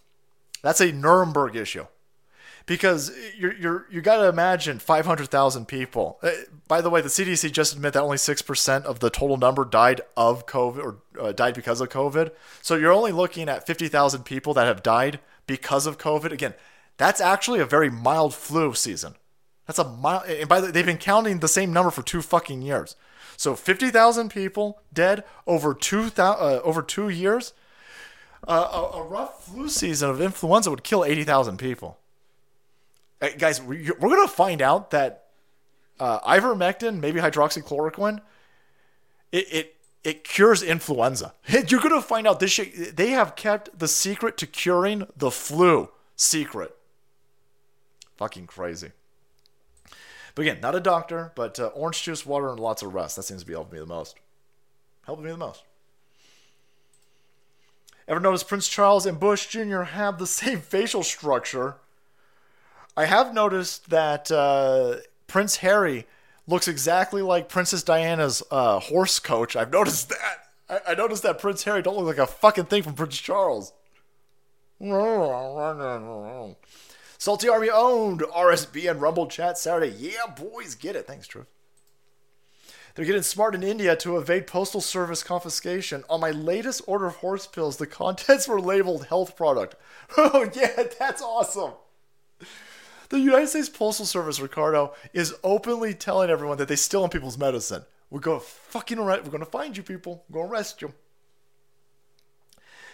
that's 0.63 0.81
a 0.81 0.93
Nuremberg 0.93 1.57
issue 1.57 1.87
because 2.69 3.11
you're 3.35 3.55
you're 3.55 3.87
you 3.91 4.01
got 4.03 4.19
to 4.19 4.29
imagine 4.29 4.79
500,000 4.79 5.67
people. 5.67 6.19
Uh, 6.23 6.31
by 6.69 6.83
the 6.83 6.91
way, 6.91 7.01
the 7.01 7.09
CDC 7.09 7.51
just 7.51 7.75
admit 7.75 7.95
that 7.95 8.03
only 8.03 8.19
six 8.19 8.43
percent 8.43 8.85
of 8.85 9.01
the 9.01 9.11
total 9.11 9.39
number 9.39 9.65
died 9.65 10.03
of 10.17 10.47
COVID 10.47 10.79
or 10.79 10.97
uh, 11.19 11.33
died 11.33 11.55
because 11.55 11.81
of 11.81 11.89
COVID. 11.89 12.31
So 12.61 12.77
you're 12.77 12.93
only 12.93 13.11
looking 13.11 13.49
at 13.49 13.67
50,000 13.67 14.23
people 14.23 14.55
that 14.55 14.67
have 14.67 14.83
died 14.83 15.19
because 15.47 15.87
of 15.87 15.99
COVID. 15.99 16.31
Again, 16.31 16.55
that's 16.99 17.23
actually 17.23 17.59
a 17.61 17.65
very 17.65 17.91
mild 17.91 18.35
flu 18.35 18.75
season. 18.75 19.15
That's 19.67 19.79
a 19.79 19.85
mild. 19.85 20.27
And 20.29 20.49
by 20.49 20.61
the 20.61 20.67
way, 20.67 20.73
they've 20.73 20.87
been 20.87 20.99
counting 20.99 21.41
the 21.41 21.49
same 21.49 21.73
number 21.73 21.91
for 21.91 22.03
two 22.03 22.21
fucking 22.21 22.61
years. 22.61 22.97
So 23.39 23.55
50,000 23.55 24.29
people 24.29 24.83
dead 24.93 25.25
over 25.47 25.73
two 25.73 26.11
uh, 26.19 26.61
over 26.63 26.83
two 26.83 27.09
years. 27.09 27.55
Uh, 28.47 28.69
a, 28.73 28.99
a 28.99 29.03
rough 29.03 29.47
flu 29.47 29.69
season 29.69 30.11
of 30.11 30.21
influenza 30.21 30.71
would 30.71 30.85
kill 30.85 31.05
80,000 31.05 31.57
people. 31.57 31.99
Hey, 33.21 33.35
guys, 33.37 33.61
we- 33.63 33.91
we're 33.99 34.09
going 34.11 34.27
to 34.27 34.33
find 34.33 34.63
out 34.63 34.91
that 34.93 35.25
uh, 35.99 36.21
ivermectin, 36.21 37.01
maybe 37.01 37.21
hydroxychloroquine, 37.21 38.21
it, 39.33 39.53
it 39.53 39.75
it 40.05 40.25
cures 40.25 40.63
influenza. 40.63 41.35
You're 41.49 41.81
going 41.81 41.91
to 41.91 42.01
find 42.01 42.27
out 42.27 42.39
this 42.41 42.53
shit. 42.53 42.97
They 42.97 43.11
have 43.11 43.35
kept 43.37 43.79
the 43.79 43.89
secret 43.89 44.37
to 44.39 44.47
curing 44.47 45.07
the 45.17 45.31
flu 45.31 45.91
secret. 46.17 46.75
Fucking 48.17 48.47
crazy. 48.47 48.93
But 50.35 50.43
again, 50.43 50.61
not 50.61 50.77
a 50.77 50.81
doctor, 50.81 51.33
but 51.35 51.59
uh, 51.59 51.67
orange 51.75 52.03
juice, 52.05 52.25
water, 52.25 52.49
and 52.49 52.61
lots 52.61 52.81
of 52.83 52.95
rest. 52.95 53.17
That 53.17 53.25
seems 53.25 53.41
to 53.43 53.47
be 53.47 53.53
helping 53.55 53.75
me 53.75 53.81
the 53.81 53.87
most. 53.87 54.17
Helping 55.05 55.25
me 55.25 55.33
the 55.33 55.37
most. 55.37 55.65
Ever 58.07 58.21
notice 58.21 58.45
Prince 58.45 58.69
Charles 58.69 59.05
and 59.05 59.19
Bush 59.21 59.49
Jr. 59.49 59.83
have 59.83 60.19
the 60.19 60.27
same 60.27 60.61
facial 60.63 61.03
structure? 61.03 61.77
I 62.99 63.05
have 63.05 63.33
noticed 63.33 63.91
that 63.91 64.29
uh, 64.29 64.97
Prince 65.29 65.59
Harry 65.59 66.05
looks 66.49 66.67
exactly 66.67 67.23
like 67.23 67.49
Princess 67.49 67.85
Diana's 67.85 68.43
uh, 68.51 68.81
horse 68.81 69.21
coach. 69.21 69.55
I've 69.55 69.71
noticed 69.71 70.09
that. 70.09 70.49
I, 70.69 70.81
I 70.91 70.95
noticed 70.97 71.23
that 71.23 71.39
Prince 71.39 71.63
Harry 71.63 71.81
don't 71.81 71.97
look 71.97 72.07
like 72.07 72.19
a 72.19 72.27
fucking 72.27 72.65
thing 72.65 72.83
from 72.83 72.95
Prince 72.95 73.17
Charles. 73.19 73.73
Salty 77.19 77.49
Army 77.49 77.71
owned 77.71 78.23
RSB 78.23 78.91
and 78.91 79.01
Rumble 79.01 79.29
Chat 79.29 79.59
Saturday. 79.59 79.95
Yeah, 79.97 80.35
boys, 80.37 80.75
get 80.75 80.97
it. 80.97 81.07
Thanks, 81.07 81.29
Truth. 81.29 81.47
They're 82.97 83.05
getting 83.05 83.23
smart 83.23 83.55
in 83.55 83.63
India 83.63 83.95
to 83.95 84.17
evade 84.17 84.49
postal 84.49 84.81
service 84.81 85.23
confiscation. 85.23 86.03
On 86.11 86.21
my 86.21 86.33
latest 86.33 86.83
order 86.89 87.07
of 87.07 87.15
horse 87.19 87.47
pills, 87.47 87.77
the 87.77 87.87
contents 87.87 88.49
were 88.49 88.61
labeled 88.61 89.07
health 89.07 89.37
product. 89.37 89.77
Oh 90.17 90.51
yeah, 90.53 90.83
that's 90.99 91.23
awesome. 91.23 91.75
The 93.09 93.19
United 93.19 93.49
States 93.49 93.69
Postal 93.69 94.05
Service, 94.05 94.39
Ricardo, 94.39 94.93
is 95.13 95.35
openly 95.43 95.95
telling 95.95 96.29
everyone 96.29 96.59
that 96.59 96.69
they 96.69 96.77
steal 96.77 97.05
on 97.05 97.11
people's 97.11 97.39
medicine. 97.39 97.85
We're 98.11 98.21
going 98.21 98.41
to 98.41 98.47
fucking 98.47 98.99
arrest. 98.99 99.25
We're 99.25 99.31
going 99.31 99.45
to 99.45 99.51
find 99.51 99.77
you 99.77 99.83
people. 99.83 100.25
We're 100.29 100.41
going 100.41 100.49
to 100.49 100.53
arrest 100.53 100.83
you. 100.83 100.93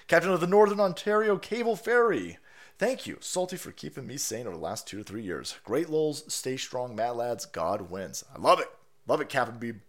Captain 0.07 0.31
of 0.31 0.41
the 0.41 0.47
Northern 0.47 0.81
Ontario 0.81 1.37
Cable 1.37 1.77
Ferry. 1.77 2.39
Thank 2.79 3.07
you, 3.07 3.19
Salty, 3.21 3.57
for 3.57 3.73
keeping 3.73 4.07
me 4.07 4.17
sane 4.17 4.47
over 4.47 4.57
the 4.57 4.63
last 4.63 4.87
two 4.87 4.99
to 4.99 5.05
three 5.05 5.23
years. 5.23 5.57
Great 5.65 5.89
lols, 5.89 6.25
stay 6.33 6.57
strong, 6.57 6.95
mad 6.95 7.13
lads. 7.13 7.47
God 7.47 7.91
wins. 7.91 8.25
I 8.35 8.39
love 8.39 8.61
it. 8.61 8.69
Love 9.07 9.21
it, 9.21 9.29
Captain 9.29 9.59
Beeb. 9.59 9.81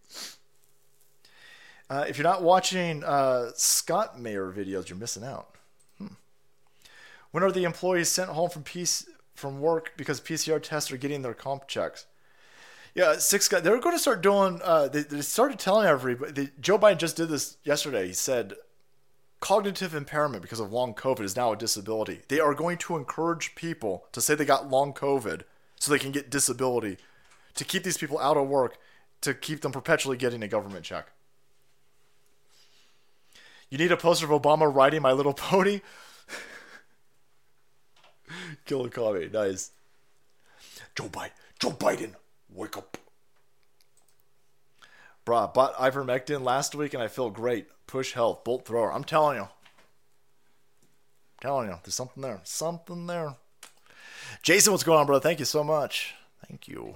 Uh, 1.89 2.05
if 2.07 2.17
you're 2.17 2.23
not 2.23 2.43
watching 2.43 3.03
uh, 3.03 3.51
Scott 3.55 4.19
Mayer 4.19 4.51
videos, 4.51 4.89
you're 4.89 4.97
missing 4.97 5.23
out. 5.23 5.55
Hmm. 5.97 6.13
When 7.31 7.43
are 7.43 7.51
the 7.51 7.63
employees 7.63 8.09
sent 8.09 8.29
home 8.31 8.49
from 8.49 8.63
PC, 8.63 9.07
from 9.35 9.59
work 9.59 9.93
because 9.97 10.19
PCR 10.19 10.61
tests 10.61 10.91
are 10.91 10.97
getting 10.97 11.21
their 11.21 11.33
comp 11.33 11.67
checks? 11.67 12.07
Yeah, 12.95 13.17
six 13.17 13.49
guys. 13.49 13.61
They're 13.61 13.79
going 13.79 13.95
to 13.95 13.99
start 13.99 14.21
doing. 14.21 14.61
Uh, 14.63 14.87
they, 14.87 15.01
they 15.01 15.21
started 15.21 15.59
telling 15.59 15.85
everybody. 15.85 16.31
They, 16.31 16.49
Joe 16.59 16.79
Biden 16.79 16.97
just 16.97 17.17
did 17.17 17.27
this 17.27 17.57
yesterday. 17.63 18.07
He 18.07 18.13
said 18.13 18.53
cognitive 19.41 19.93
impairment 19.93 20.41
because 20.41 20.61
of 20.61 20.71
long 20.71 20.93
COVID 20.93 21.21
is 21.21 21.35
now 21.35 21.51
a 21.51 21.57
disability. 21.57 22.21
They 22.29 22.39
are 22.39 22.53
going 22.53 22.77
to 22.79 22.95
encourage 22.95 23.53
people 23.53 24.05
to 24.13 24.21
say 24.21 24.33
they 24.33 24.45
got 24.45 24.69
long 24.71 24.93
COVID 24.93 25.41
so 25.79 25.91
they 25.91 25.99
can 25.99 26.13
get 26.13 26.31
disability 26.31 26.97
to 27.55 27.65
keep 27.65 27.83
these 27.83 27.97
people 27.97 28.17
out 28.19 28.37
of 28.37 28.47
work 28.47 28.77
to 29.21 29.33
keep 29.33 29.61
them 29.61 29.71
perpetually 29.71 30.17
getting 30.17 30.41
a 30.41 30.47
government 30.47 30.85
check. 30.85 31.11
You 33.69 33.77
need 33.77 33.91
a 33.91 33.97
poster 33.97 34.31
of 34.31 34.41
Obama 34.41 34.73
riding 34.73 35.01
My 35.01 35.11
Little 35.11 35.33
Pony? 35.35 35.81
Kill 38.65 38.85
a 38.85 38.89
coffee. 38.89 39.29
Nice. 39.31 39.71
Joe 40.95 41.09
Biden. 41.09 41.31
Joe 41.59 41.71
Biden. 41.71 42.13
Wake 42.49 42.77
up. 42.77 42.97
Bruh, 45.25 45.51
bought 45.53 45.75
ivermectin 45.75 46.43
last 46.43 46.75
week 46.75 46.93
and 46.93 47.01
I 47.01 47.07
feel 47.07 47.29
great. 47.29 47.67
Push 47.87 48.13
health. 48.13 48.43
Bolt 48.43 48.65
thrower. 48.65 48.93
I'm 48.93 49.03
telling 49.03 49.37
you. 49.37 49.43
I'm 49.43 49.49
telling 51.41 51.69
you. 51.69 51.75
There's 51.83 51.95
something 51.95 52.21
there. 52.21 52.41
Something 52.43 53.07
there. 53.07 53.35
Jason, 54.43 54.71
what's 54.71 54.83
going 54.83 54.99
on, 54.99 55.07
bro? 55.07 55.19
Thank 55.19 55.39
you 55.39 55.45
so 55.45 55.63
much. 55.63 56.13
Thank 56.47 56.67
you. 56.67 56.95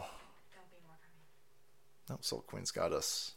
No, 2.09 2.17
Soul 2.21 2.43
Queen's 2.47 2.71
got 2.71 2.91
us 2.91 3.33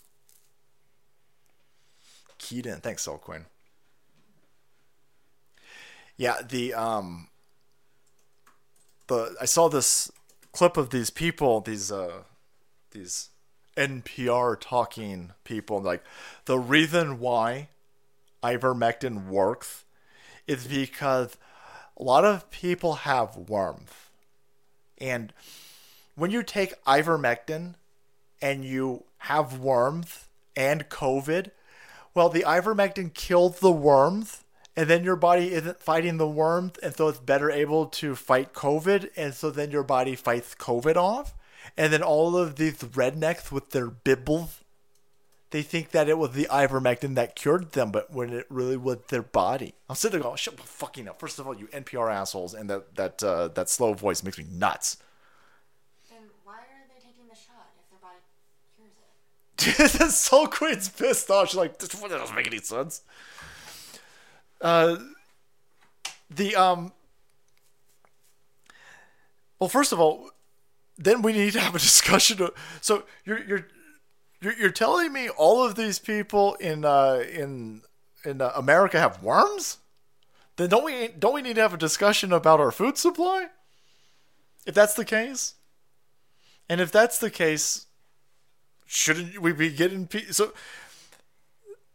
keyed 2.43 2.67
in. 2.67 2.81
Thanks, 2.81 3.03
Soul 3.03 3.19
Queen. 3.19 3.47
Yeah, 6.17 6.43
the 6.47 6.75
um 6.75 7.29
the 9.07 9.37
I 9.41 9.45
saw 9.45 9.69
this 9.69 10.11
clip 10.53 10.77
of 10.77 10.91
these 10.91 11.11
people, 11.11 11.61
these 11.61 11.91
uh 11.91 12.23
these 12.91 13.31
NPR 13.77 14.61
talking 14.61 15.33
people 15.45 15.81
like 15.81 16.05
the 16.45 16.59
reason 16.59 17.19
why 17.19 17.69
ivermectin 18.43 19.29
works 19.29 19.85
is 20.47 20.67
because 20.67 21.37
a 21.97 22.03
lot 22.03 22.25
of 22.25 22.51
people 22.51 22.95
have 22.95 23.37
warmth. 23.37 24.11
And 24.99 25.33
when 26.15 26.31
you 26.31 26.43
take 26.43 26.83
ivermectin 26.85 27.75
and 28.41 28.65
you 28.65 29.05
have 29.19 29.59
warmth 29.59 30.29
and 30.57 30.89
COVID, 30.89 31.51
well, 32.15 32.29
the 32.29 32.43
ivermectin 32.43 33.15
killed 33.15 33.57
the 33.57 33.73
warmth, 33.73 34.42
and 34.77 34.89
then 34.89 35.05
your 35.05 35.17
body 35.17 35.53
isn't 35.53 35.81
fighting 35.81 36.17
the 36.17 36.27
warmth, 36.27 36.79
and 36.83 36.95
so 36.97 37.09
it's 37.09 37.19
better 37.19 37.51
able 37.51 37.87
to 37.87 38.15
fight 38.15 38.55
COVID, 38.55 39.11
and 39.17 39.35
so 39.35 39.51
then 39.51 39.71
your 39.71 39.83
body 39.83 40.15
fights 40.17 40.55
COVID 40.55 40.97
off. 40.97 41.35
And 41.77 41.93
then 41.93 42.03
all 42.03 42.37
of 42.37 42.57
these 42.57 42.79
rednecks 42.79 43.53
with 43.53 43.71
their 43.71 43.89
bibbles, 43.89 44.61
they 45.51 45.63
think 45.63 45.91
that 45.91 46.09
it 46.09 46.17
was 46.17 46.33
the 46.33 46.47
ivermectin 46.51 47.15
that 47.15 47.37
cured 47.37 47.73
them, 47.73 47.91
but 47.93 48.11
when 48.11 48.33
it 48.33 48.47
really 48.49 48.77
was 48.77 48.99
their 49.09 49.23
body. 49.23 49.75
I'm 49.89 49.97
sitting 49.97 50.19
there 50.19 50.25
going, 50.25 50.37
shut 50.37 50.57
the 50.57 50.63
fucking 50.63 51.07
up. 51.07 51.21
First 51.21 51.39
of 51.39 51.47
all, 51.47 51.55
you 51.55 51.67
NPR 51.67 52.13
assholes, 52.13 52.55
and 52.55 52.71
that 52.71 52.97
that 52.97 53.23
uh, 53.23 53.49
that 53.49 53.69
slow 53.69 53.93
voice 53.93 54.23
makes 54.23 54.39
me 54.39 54.47
nuts. 54.51 54.97
Then 56.11 56.21
why 56.45 56.55
are 56.55 56.89
they 56.89 57.01
taking 57.07 57.29
the 57.29 57.37
shot 57.37 57.69
if 57.79 57.91
their 57.91 58.01
body 58.01 58.21
cures 59.85 60.09
it? 60.09 60.11
Soul 60.13 60.47
Queen's 60.47 60.89
pissed 60.89 61.31
off. 61.31 61.51
She's 61.51 61.57
like, 61.57 61.79
this 61.79 61.89
doesn't 61.91 62.35
make 62.35 62.47
any 62.47 62.59
sense. 62.59 63.03
Uh, 64.63 64.97
the 66.31 66.57
um. 66.57 66.93
Well, 69.59 69.69
first 69.69 69.93
of 69.93 70.01
all, 70.01 70.31
then 70.97 71.23
we 71.23 71.33
need 71.33 71.53
to 71.53 71.61
have 71.61 71.75
a 71.75 71.79
discussion. 71.91 72.49
So 72.81 73.03
you're 73.25 73.45
you're 73.45 73.67
you're, 74.41 74.55
you're 74.55 74.71
telling 74.71 75.13
me 75.13 75.29
all 75.29 75.65
of 75.65 75.75
these 75.75 75.99
people 75.99 76.55
in 76.55 76.85
uh, 76.85 77.25
in 77.31 77.83
in 78.25 78.41
uh, 78.41 78.53
America 78.55 78.99
have 78.99 79.23
worms? 79.23 79.79
Then 80.57 80.69
don't 80.69 80.85
we 80.85 81.09
don't 81.09 81.35
we 81.35 81.43
need 81.43 81.57
to 81.57 81.63
have 81.63 81.75
a 81.75 81.79
discussion 81.79 82.33
about 82.33 82.61
our 82.61 82.71
food 82.71 82.97
supply? 82.97 83.49
If 84.65 84.75
that's 84.75 84.95
the 84.95 85.05
case, 85.05 85.55
and 86.69 86.81
if 86.81 86.93
that's 86.93 87.19
the 87.19 87.31
case, 87.31 87.87
shouldn't 88.87 89.41
we 89.41 89.53
be 89.53 89.71
getting 89.71 90.07
pe- 90.07 90.31
so? 90.31 90.53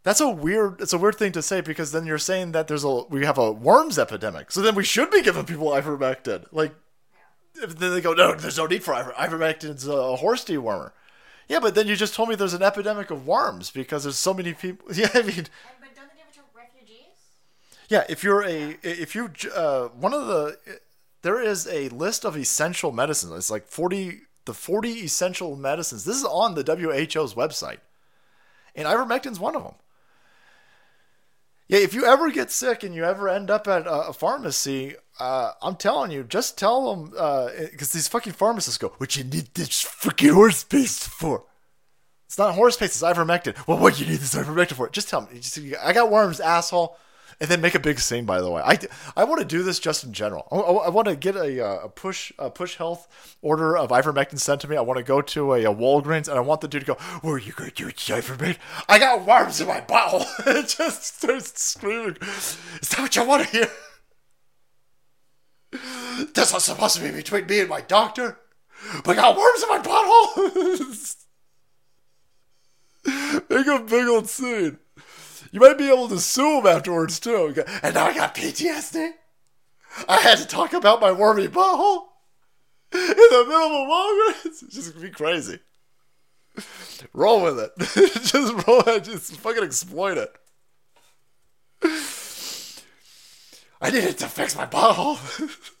That's 0.08 0.22
a 0.22 0.28
weird. 0.30 0.80
It's 0.80 0.94
a 0.94 0.98
weird 0.98 1.16
thing 1.16 1.32
to 1.32 1.42
say 1.42 1.60
because 1.60 1.92
then 1.92 2.06
you're 2.06 2.16
saying 2.16 2.52
that 2.52 2.66
there's 2.66 2.82
a 2.82 3.02
we 3.10 3.26
have 3.26 3.36
a 3.36 3.52
worms 3.52 3.98
epidemic. 3.98 4.50
So 4.50 4.62
then 4.62 4.74
we 4.74 4.82
should 4.82 5.10
be 5.10 5.20
giving 5.20 5.44
people 5.44 5.66
ivermectin. 5.66 6.46
Like, 6.50 6.74
if 7.62 7.76
then 7.78 7.92
they 7.92 8.00
go, 8.00 8.14
no, 8.14 8.34
there's 8.34 8.56
no 8.56 8.64
need 8.64 8.82
for 8.82 8.94
iver- 8.94 9.12
ivermectin's 9.12 9.86
a 9.86 10.16
horse 10.16 10.46
dewormer. 10.46 10.92
Yeah, 11.46 11.60
but 11.60 11.74
then 11.74 11.88
you 11.88 11.94
just 11.94 12.14
told 12.14 12.30
me 12.30 12.36
there's 12.36 12.54
an 12.54 12.62
epidemic 12.62 13.10
of 13.10 13.26
worms 13.26 13.70
because 13.70 14.04
there's 14.04 14.18
so 14.18 14.32
many 14.32 14.54
people. 14.54 14.88
Yeah, 14.94 15.10
I 15.12 15.20
mean, 15.20 15.44
But 15.78 15.94
don't 15.94 16.08
they 16.08 16.16
give 16.16 16.28
it 16.30 16.34
to 16.36 16.40
refugees? 16.56 17.18
yeah. 17.90 18.04
If 18.08 18.24
you're 18.24 18.44
a, 18.44 18.78
if 18.82 19.14
you, 19.14 19.30
uh, 19.54 19.88
one 19.88 20.14
of 20.14 20.26
the, 20.26 20.56
there 21.20 21.38
is 21.38 21.66
a 21.66 21.90
list 21.90 22.24
of 22.24 22.34
essential 22.34 22.92
medicines. 22.92 23.34
It's 23.34 23.50
like 23.50 23.68
forty, 23.68 24.22
the 24.46 24.54
forty 24.54 25.04
essential 25.04 25.54
medicines. 25.54 26.06
This 26.06 26.16
is 26.16 26.24
on 26.24 26.54
the 26.54 26.64
WHO's 26.64 27.34
website, 27.34 27.80
and 28.74 28.88
ivermectin's 28.88 29.38
one 29.38 29.54
of 29.54 29.62
them. 29.62 29.74
Yeah, 31.68 31.80
if 31.80 31.92
you 31.92 32.06
ever 32.06 32.30
get 32.30 32.50
sick 32.50 32.82
and 32.82 32.94
you 32.94 33.04
ever 33.04 33.28
end 33.28 33.50
up 33.50 33.68
at 33.68 33.84
a, 33.86 34.12
pharmacy, 34.14 34.96
uh, 35.20 35.52
I'm 35.60 35.76
telling 35.76 36.10
you, 36.10 36.24
just 36.24 36.56
tell 36.56 36.94
them 36.94 37.10
because 37.70 37.92
these 37.92 38.08
fucking 38.08 38.32
pharmacists 38.32 38.78
go, 38.78 38.88
"What 38.96 39.16
you 39.16 39.24
need 39.24 39.54
this 39.54 39.82
fucking 39.82 40.32
horse 40.32 40.64
paste 40.64 41.04
for?" 41.04 41.44
It's 42.26 42.38
not 42.38 42.54
horse 42.54 42.76
paste, 42.76 42.94
it's 42.94 43.02
ivermectin. 43.02 43.66
Well, 43.66 43.78
what 43.78 44.00
you 44.00 44.06
need 44.06 44.16
this 44.20 44.34
ivermectin 44.34 44.74
for? 44.74 44.88
Just 44.88 45.08
tell 45.08 45.22
me. 45.22 45.40
Just, 45.40 45.58
I 45.82 45.92
got 45.92 46.10
worms, 46.10 46.40
asshole. 46.40 46.96
And 47.40 47.48
then 47.48 47.60
make 47.60 47.76
a 47.76 47.80
big 47.80 48.00
scene. 48.00 48.24
By 48.24 48.40
the 48.40 48.50
way, 48.50 48.62
I, 48.64 48.78
I 49.16 49.22
want 49.22 49.40
to 49.40 49.46
do 49.46 49.62
this 49.62 49.78
just 49.78 50.02
in 50.02 50.12
general. 50.12 50.48
I, 50.50 50.56
I, 50.56 50.88
want 50.88 51.06
to 51.06 51.14
get 51.14 51.36
a, 51.36 51.64
uh, 51.64 51.84
a 51.84 51.88
push 51.88 52.32
a 52.36 52.50
push 52.50 52.76
health 52.76 53.36
order 53.42 53.76
of 53.76 53.90
ivermectin 53.90 54.40
sent 54.40 54.60
to 54.62 54.68
me. 54.68 54.76
I 54.76 54.80
want 54.80 54.98
to 54.98 55.04
go 55.04 55.22
to 55.22 55.54
a, 55.54 55.64
a 55.64 55.74
Walgreens 55.74 56.26
and 56.26 56.36
I 56.36 56.40
want 56.40 56.62
the 56.62 56.68
dude 56.68 56.80
to 56.80 56.86
go. 56.86 56.94
Where 57.22 57.34
are 57.34 57.38
you 57.38 57.52
gonna 57.52 57.70
do 57.70 57.86
ivermectin? 57.86 58.58
I 58.88 58.98
got 58.98 59.24
worms 59.24 59.60
in 59.60 59.68
my 59.68 59.84
it 60.46 60.68
just 60.68 61.04
starts 61.04 61.62
screaming. 61.62 62.16
Is 62.20 62.88
that 62.90 62.98
what 62.98 63.14
you 63.14 63.24
want 63.24 63.44
to 63.44 63.50
hear? 63.50 63.70
That's 66.34 66.52
not 66.52 66.62
supposed 66.62 66.96
to 66.96 67.02
be 67.02 67.10
between 67.10 67.46
me 67.46 67.60
and 67.60 67.68
my 67.68 67.82
doctor. 67.82 68.38
But 69.04 69.18
I 69.18 69.22
got 69.22 69.36
worms 69.36 69.62
in 69.62 69.68
my 69.68 69.78
butthole. 69.78 71.16
Make 73.50 73.66
a 73.66 73.78
big 73.84 74.08
old 74.08 74.28
scene. 74.28 74.78
You 75.50 75.60
might 75.60 75.78
be 75.78 75.88
able 75.88 76.08
to 76.08 76.18
sue 76.18 76.58
him 76.58 76.66
afterwards 76.66 77.20
too. 77.20 77.54
And 77.82 77.94
now 77.94 78.06
I 78.06 78.14
got 78.14 78.34
PTSD. 78.34 79.12
I 80.08 80.20
had 80.20 80.38
to 80.38 80.46
talk 80.46 80.72
about 80.72 81.00
my 81.00 81.12
wormy 81.12 81.48
butthole 81.48 82.04
in 82.92 83.00
the 83.00 83.44
middle 83.46 83.66
of 83.66 83.72
a 83.72 83.90
Walgreens. 83.90 84.62
It's 84.62 84.74
just 84.74 84.94
gonna 84.94 85.06
be 85.06 85.10
crazy. 85.10 85.60
Roll 87.12 87.42
with 87.42 87.58
it. 87.58 87.72
just 88.24 88.66
roll 88.66 88.80
it. 88.80 89.04
Just 89.04 89.36
fucking 89.36 89.62
exploit 89.62 90.18
it. 90.18 90.32
I 93.80 93.90
needed 93.90 94.18
to 94.18 94.28
fix 94.28 94.56
my 94.56 94.66
butthole. 94.66 95.18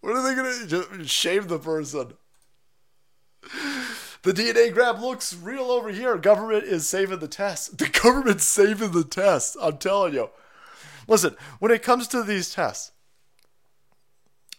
what 0.00 0.14
are 0.14 0.22
they 0.22 0.34
gonna 0.34 0.66
just 0.66 1.10
shave 1.10 1.48
the 1.48 1.58
person? 1.58 2.12
The 4.26 4.32
DNA 4.32 4.74
grab 4.74 5.00
looks 5.00 5.32
real 5.36 5.70
over 5.70 5.90
here. 5.90 6.16
Government 6.16 6.64
is 6.64 6.84
saving 6.84 7.20
the 7.20 7.28
test. 7.28 7.78
The 7.86 7.88
government's 7.88 8.42
saving 8.42 8.90
the 8.90 9.04
test. 9.04 9.56
I'm 9.62 9.78
telling 9.78 10.14
you. 10.14 10.30
Listen, 11.06 11.36
when 11.60 11.70
it 11.70 11.84
comes 11.84 12.08
to 12.08 12.24
these 12.24 12.52
tests, 12.52 12.90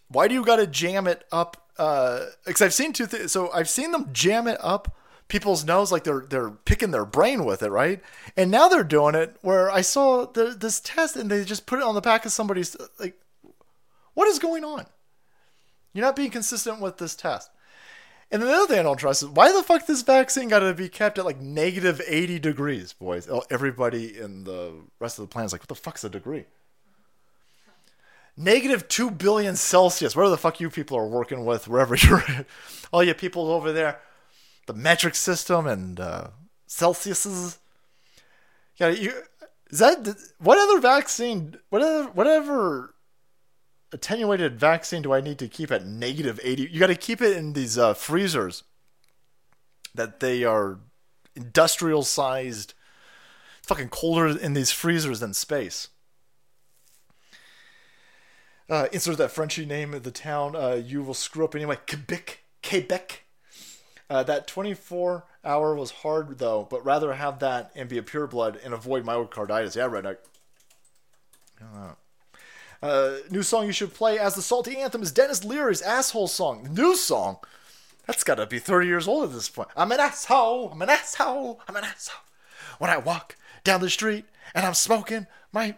why 0.08 0.30
do 0.30 0.34
you 0.34 0.46
got 0.46 0.56
to 0.56 0.68
jam 0.68 1.06
it 1.06 1.26
up? 1.34 1.70
Uh, 1.78 2.28
because 2.46 2.62
I've 2.62 2.74
seen 2.74 2.94
two 2.94 3.08
things. 3.08 3.34
So 3.34 3.52
I've 3.52 3.68
seen 3.68 3.92
them 3.92 4.08
jam 4.14 4.48
it 4.48 4.58
up 4.62 4.96
people's 5.28 5.66
nose 5.66 5.92
like 5.92 6.06
they're 6.06 6.26
they're 6.30 6.52
picking 6.52 6.92
their 6.92 7.06
brain 7.06 7.44
with 7.44 7.62
it, 7.62 7.70
right? 7.70 8.02
And 8.38 8.50
now 8.50 8.70
they're 8.70 8.86
doing 8.86 9.16
it 9.16 9.36
where 9.42 9.70
I 9.70 9.82
saw 9.82 10.28
the, 10.28 10.56
this 10.58 10.80
test 10.80 11.18
and 11.18 11.30
they 11.30 11.44
just 11.44 11.66
put 11.66 11.80
it 11.80 11.84
on 11.84 11.94
the 11.94 12.00
back 12.00 12.26
of 12.26 12.32
somebody's 12.32 12.78
like. 13.02 13.20
What 14.14 14.30
is 14.30 14.40
going 14.40 14.64
on? 14.64 14.86
You're 15.94 16.06
not 16.06 16.16
being 16.16 16.32
consistent 16.32 16.80
with 16.80 17.00
this 17.00 17.18
test. 17.18 17.52
And 18.30 18.42
the 18.42 18.52
other 18.52 18.68
thing 18.68 18.80
I 18.80 18.84
don't 18.84 18.98
trust 18.98 19.24
is 19.24 19.30
why 19.30 19.54
the 19.54 19.64
fuck 19.64 19.86
this 19.86 20.02
vaccine 20.02 20.50
got 20.50 20.60
to 20.60 20.74
be 20.74 20.90
kept 20.90 21.18
at 21.18 21.26
like 21.26 21.40
negative 21.40 22.02
80 22.06 22.40
degrees, 22.40 22.92
boys? 22.92 23.30
Everybody 23.50 24.18
in 24.18 24.44
the 24.44 24.74
rest 25.00 25.18
of 25.18 25.24
the 25.24 25.32
planet 25.32 25.48
is 25.48 25.54
like, 25.54 25.62
what 25.62 25.70
the 25.70 25.76
fuck's 25.76 26.04
a 26.04 26.10
degree? 26.10 26.46
Negative 28.36 28.86
2 28.88 29.12
billion 29.12 29.56
Celsius. 29.56 30.16
Where 30.16 30.28
the 30.30 30.38
fuck 30.38 30.60
you 30.60 30.70
people 30.70 30.98
are 30.98 31.08
working 31.08 31.46
with, 31.46 31.68
wherever 31.68 31.96
you're 32.02 32.24
at. 32.28 32.46
All 32.92 33.04
you 33.04 33.14
people 33.14 33.50
over 33.50 33.72
there, 33.72 34.00
the 34.66 34.74
metric 34.74 35.16
system 35.16 35.66
and 35.66 36.00
uh, 36.00 36.28
Celsiuses. 36.68 37.58
Yeah, 38.76 38.90
you. 38.90 39.14
Is 39.70 39.80
that 39.80 40.16
what 40.40 40.60
other 40.60 40.80
vaccine? 40.80 41.58
Whatever, 41.70 42.10
whatever 42.10 42.94
attenuated 43.92 44.60
vaccine 44.60 45.02
do 45.02 45.14
I 45.14 45.22
need 45.22 45.40
to 45.40 45.48
keep 45.48 45.72
at 45.72 45.86
negative 45.86 46.40
80? 46.44 46.70
You 46.72 46.80
got 46.80 46.88
to 46.88 46.96
keep 46.96 47.22
it 47.22 47.38
in 47.38 47.54
these 47.54 47.78
uh, 47.78 47.94
freezers 47.94 48.64
that 49.96 50.20
they 50.20 50.44
are 50.44 50.80
industrial 51.36 52.04
sized. 52.04 52.74
Fucking 53.64 53.90
colder 53.90 54.28
in 54.28 54.54
these 54.54 54.72
freezers 54.72 55.20
than 55.20 55.34
space. 55.34 55.90
Uh, 58.70 58.88
insert 58.92 59.18
that 59.18 59.32
Frenchy 59.32 59.66
name 59.66 59.94
of 59.94 60.04
the 60.04 60.12
town. 60.12 60.56
Uh, 60.56 60.82
you 60.84 61.02
will 61.02 61.14
screw 61.14 61.46
up 61.46 61.56
anyway. 61.56 61.78
Quebec. 61.88 62.44
Quebec. 62.64 63.24
Uh, 64.10 64.24
that 64.24 64.48
24 64.48 65.26
hour 65.44 65.76
was 65.76 65.92
hard 65.92 66.40
though, 66.40 66.68
but 66.70 66.84
rather 66.86 67.14
have 67.14 67.40
that 67.40 67.72
and 67.76 67.90
be 67.90 67.98
a 67.98 68.04
pureblood 68.04 68.64
and 68.64 68.74
avoid 68.74 69.06
myocarditis. 69.06 69.76
Yeah, 69.76 69.90
redneck. 69.90 70.18
Uh, 72.82 73.18
new 73.30 73.44
song 73.44 73.66
you 73.66 73.72
should 73.72 73.94
play 73.94 74.20
as 74.20 74.36
the 74.36 74.42
salty 74.42 74.78
anthem 74.78 75.02
is 75.02 75.12
Denis 75.12 75.44
Leary's 75.44 75.82
asshole 75.82 76.28
song. 76.28 76.64
The 76.64 76.82
new 76.82 76.96
song. 76.96 77.38
That's 78.06 78.24
got 78.24 78.36
to 78.36 78.46
be 78.46 78.60
30 78.60 78.88
years 78.88 79.08
old 79.08 79.26
at 79.26 79.34
this 79.34 79.50
point. 79.50 79.70
I'm 79.76 79.92
an 79.92 80.00
asshole. 80.00 80.70
I'm 80.72 80.82
an 80.82 80.90
asshole. 80.90 81.60
I'm 81.68 81.76
an 81.76 81.84
asshole. 81.84 82.22
When 82.78 82.90
I 82.90 82.98
walk 82.98 83.36
down 83.64 83.82
the 83.82 83.90
street 83.90 84.26
and 84.54 84.66
I'm 84.66 84.74
smoking 84.74 85.28
my. 85.52 85.76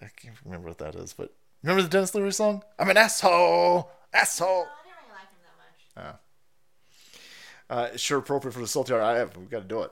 I 0.00 0.06
can't 0.16 0.36
remember 0.44 0.68
what 0.68 0.78
that 0.78 0.94
is, 0.94 1.12
but 1.12 1.34
remember 1.62 1.82
the 1.82 1.88
Dennis 1.88 2.14
Leary 2.14 2.32
song? 2.32 2.62
I'm 2.78 2.90
an 2.90 2.96
asshole. 2.96 3.90
Asshole. 4.12 4.66
Oh. 5.96 6.14
Uh, 7.70 7.88
it's 7.92 8.02
sure 8.02 8.18
appropriate 8.18 8.52
for 8.52 8.60
the 8.60 8.68
salty 8.68 8.92
art. 8.92 9.02
I 9.02 9.18
have. 9.18 9.36
We've 9.36 9.50
got 9.50 9.62
to 9.62 9.68
do 9.68 9.82
it. 9.82 9.90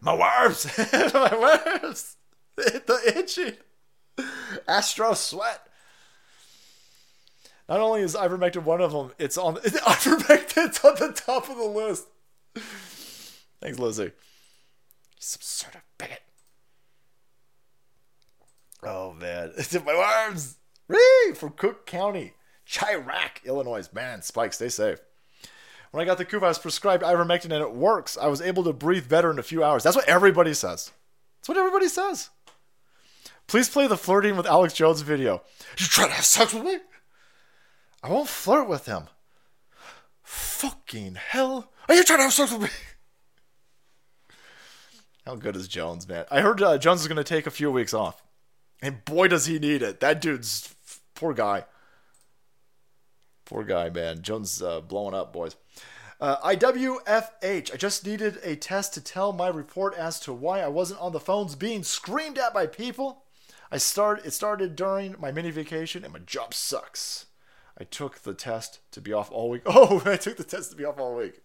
My 0.00 0.14
worms. 0.14 0.66
my 1.14 1.62
worms. 1.84 2.16
the 2.56 3.12
itchy. 3.16 3.58
Astro 4.68 5.14
Sweat. 5.14 5.66
Not 7.68 7.80
only 7.80 8.02
is 8.02 8.14
ivermectin 8.14 8.64
one 8.64 8.80
of 8.80 8.92
them, 8.92 9.12
it's 9.18 9.38
on 9.38 9.56
ivermectin's 9.86 10.84
on 10.84 10.94
the 10.96 11.12
top 11.12 11.48
of 11.48 11.56
the 11.56 11.64
list. 11.64 12.06
Thanks, 13.60 13.78
Lizzie. 13.78 14.12
Some 15.18 15.40
sort 15.42 15.74
of 15.76 15.82
bigot. 15.98 16.22
Oh 18.82 19.12
man, 19.12 19.52
it's 19.56 19.74
in 19.74 19.84
my 19.84 19.92
arms. 19.94 20.56
Ree 20.88 21.34
from 21.34 21.50
Cook 21.50 21.86
County, 21.86 22.34
Chiraq, 22.68 23.44
Illinois. 23.44 23.88
Man, 23.92 24.22
Spike, 24.22 24.52
stay 24.52 24.68
safe. 24.68 24.98
When 25.92 26.02
I 26.02 26.06
got 26.06 26.18
the 26.18 26.24
Kuva, 26.24 26.44
I 26.44 26.48
was 26.48 26.58
prescribed 26.58 27.02
ivermectin 27.02 27.44
and 27.44 27.62
it 27.62 27.74
works. 27.74 28.16
I 28.16 28.26
was 28.26 28.40
able 28.40 28.64
to 28.64 28.72
breathe 28.72 29.08
better 29.08 29.30
in 29.30 29.38
a 29.38 29.42
few 29.42 29.62
hours. 29.62 29.82
That's 29.82 29.96
what 29.96 30.08
everybody 30.08 30.54
says. 30.54 30.90
That's 31.38 31.48
what 31.48 31.58
everybody 31.58 31.88
says. 31.88 32.30
Please 33.52 33.68
play 33.68 33.86
the 33.86 33.98
flirting 33.98 34.38
with 34.38 34.46
Alex 34.46 34.72
Jones 34.72 35.02
video. 35.02 35.42
You 35.76 35.84
trying 35.84 36.08
to 36.08 36.14
have 36.14 36.24
sex 36.24 36.54
with 36.54 36.64
me? 36.64 36.78
I 38.02 38.08
won't 38.08 38.30
flirt 38.30 38.66
with 38.66 38.86
him. 38.86 39.08
Fucking 40.22 41.16
hell. 41.16 41.70
Are 41.86 41.94
you 41.94 42.02
trying 42.02 42.20
to 42.20 42.22
have 42.22 42.32
sex 42.32 42.50
with 42.50 42.62
me? 42.62 42.68
How 45.26 45.34
good 45.34 45.54
is 45.54 45.68
Jones, 45.68 46.08
man? 46.08 46.24
I 46.30 46.40
heard 46.40 46.62
uh, 46.62 46.78
Jones 46.78 47.02
is 47.02 47.08
going 47.08 47.18
to 47.18 47.24
take 47.24 47.46
a 47.46 47.50
few 47.50 47.70
weeks 47.70 47.92
off. 47.92 48.22
And 48.80 49.04
boy, 49.04 49.28
does 49.28 49.44
he 49.44 49.58
need 49.58 49.82
it. 49.82 50.00
That 50.00 50.22
dude's 50.22 50.74
poor 51.14 51.34
guy. 51.34 51.66
Poor 53.44 53.64
guy, 53.64 53.90
man. 53.90 54.22
Jones 54.22 54.62
uh, 54.62 54.80
blowing 54.80 55.14
up, 55.14 55.30
boys. 55.30 55.56
Uh, 56.18 56.38
IWFH. 56.54 57.74
I 57.74 57.76
just 57.76 58.06
needed 58.06 58.38
a 58.42 58.56
test 58.56 58.94
to 58.94 59.02
tell 59.02 59.34
my 59.34 59.48
report 59.48 59.94
as 59.94 60.18
to 60.20 60.32
why 60.32 60.62
I 60.62 60.68
wasn't 60.68 61.02
on 61.02 61.12
the 61.12 61.20
phones 61.20 61.54
being 61.54 61.82
screamed 61.82 62.38
at 62.38 62.54
by 62.54 62.66
people. 62.66 63.21
I 63.72 63.78
start. 63.78 64.26
It 64.26 64.32
started 64.32 64.76
during 64.76 65.16
my 65.18 65.32
mini 65.32 65.50
vacation, 65.50 66.04
and 66.04 66.12
my 66.12 66.18
job 66.18 66.52
sucks. 66.52 67.26
I 67.78 67.84
took 67.84 68.18
the 68.18 68.34
test 68.34 68.80
to 68.90 69.00
be 69.00 69.14
off 69.14 69.32
all 69.32 69.48
week. 69.48 69.62
Oh, 69.66 70.02
I 70.04 70.16
took 70.16 70.36
the 70.36 70.44
test 70.44 70.70
to 70.70 70.76
be 70.76 70.84
off 70.84 71.00
all 71.00 71.16
week. 71.16 71.42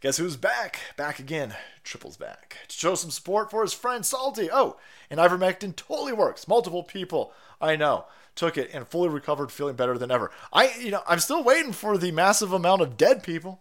Guess 0.00 0.16
who's 0.16 0.38
back? 0.38 0.80
Back 0.96 1.18
again. 1.18 1.54
Triple's 1.84 2.16
back. 2.16 2.56
To 2.66 2.74
show 2.74 2.94
some 2.94 3.10
support 3.10 3.50
for 3.50 3.60
his 3.60 3.74
friend 3.74 4.06
Salty. 4.06 4.48
Oh, 4.50 4.78
and 5.10 5.20
ivermectin 5.20 5.76
totally 5.76 6.14
works. 6.14 6.48
Multiple 6.48 6.82
people 6.82 7.34
I 7.60 7.76
know 7.76 8.06
took 8.34 8.56
it 8.56 8.70
and 8.72 8.88
fully 8.88 9.10
recovered, 9.10 9.52
feeling 9.52 9.76
better 9.76 9.98
than 9.98 10.10
ever. 10.10 10.30
I, 10.50 10.72
you 10.80 10.90
know, 10.90 11.02
I'm 11.06 11.20
still 11.20 11.44
waiting 11.44 11.72
for 11.72 11.98
the 11.98 12.10
massive 12.10 12.54
amount 12.54 12.80
of 12.80 12.96
dead 12.96 13.22
people. 13.22 13.60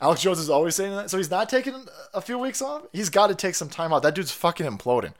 Alex 0.00 0.22
Jones 0.22 0.38
is 0.38 0.48
always 0.48 0.74
saying 0.74 0.94
that. 0.96 1.10
So 1.10 1.18
he's 1.18 1.30
not 1.30 1.48
taking 1.48 1.74
a 2.14 2.20
few 2.20 2.38
weeks 2.38 2.62
off? 2.62 2.86
He's 2.92 3.10
got 3.10 3.26
to 3.26 3.34
take 3.34 3.54
some 3.54 3.68
time 3.68 3.92
out. 3.92 4.02
That 4.02 4.14
dude's 4.14 4.32
fucking 4.32 4.66
imploding. 4.66 5.12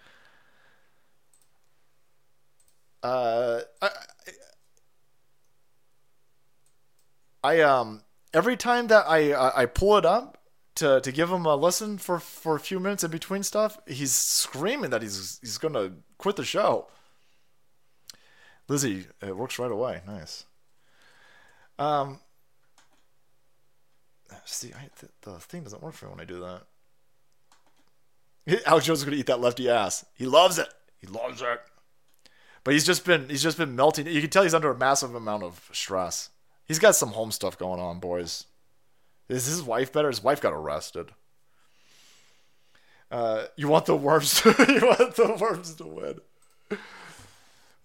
Uh, 3.02 3.60
I, 3.80 3.90
I 7.42 7.60
um 7.60 8.02
every 8.34 8.56
time 8.56 8.88
that 8.88 9.06
I 9.08 9.32
I 9.62 9.66
pull 9.66 9.96
it 9.96 10.04
up 10.04 10.38
to 10.76 11.00
to 11.00 11.12
give 11.12 11.30
him 11.30 11.46
a 11.46 11.56
listen 11.56 11.96
for 11.98 12.18
for 12.18 12.56
a 12.56 12.60
few 12.60 12.78
minutes 12.78 13.02
in 13.02 13.10
between 13.10 13.42
stuff, 13.42 13.78
he's 13.86 14.12
screaming 14.12 14.90
that 14.90 15.02
he's 15.02 15.38
he's 15.40 15.58
gonna 15.58 15.92
quit 16.18 16.36
the 16.36 16.44
show. 16.44 16.88
Lizzie, 18.68 19.06
it 19.20 19.36
works 19.36 19.58
right 19.58 19.72
away. 19.72 20.02
Nice. 20.06 20.44
Um. 21.78 22.20
See, 24.44 24.72
I, 24.72 24.88
the, 25.00 25.30
the 25.30 25.38
thing 25.40 25.62
doesn't 25.62 25.82
work 25.82 25.94
for 25.94 26.06
me 26.06 26.12
when 26.12 26.20
I 26.20 26.24
do 26.24 26.40
that. 26.40 26.62
Alex 28.66 28.86
Jones 28.86 29.00
is 29.00 29.04
gonna 29.04 29.16
eat 29.16 29.26
that 29.26 29.40
lefty 29.40 29.68
ass. 29.68 30.04
He 30.14 30.26
loves 30.26 30.58
it. 30.58 30.68
He 30.98 31.06
loves 31.06 31.42
it. 31.42 31.60
But 32.64 32.74
he's 32.74 32.84
just 32.84 33.04
been 33.04 33.28
he's 33.28 33.42
just 33.42 33.58
been 33.58 33.76
melting. 33.76 34.06
You 34.06 34.20
can 34.20 34.30
tell 34.30 34.42
he's 34.42 34.54
under 34.54 34.70
a 34.70 34.76
massive 34.76 35.14
amount 35.14 35.42
of 35.42 35.68
stress. 35.72 36.30
He's 36.66 36.78
got 36.78 36.94
some 36.94 37.10
home 37.10 37.32
stuff 37.32 37.58
going 37.58 37.80
on, 37.80 38.00
boys. 38.00 38.46
Is 39.28 39.46
his 39.46 39.62
wife 39.62 39.92
better? 39.92 40.08
His 40.08 40.22
wife 40.22 40.40
got 40.40 40.52
arrested. 40.52 41.12
Uh, 43.10 43.44
you 43.56 43.68
want 43.68 43.86
the 43.86 43.96
worms? 43.96 44.40
To, 44.40 44.48
you 44.68 44.86
want 44.86 45.16
the 45.16 45.36
worms 45.40 45.74
to 45.76 45.86
win? 45.86 46.20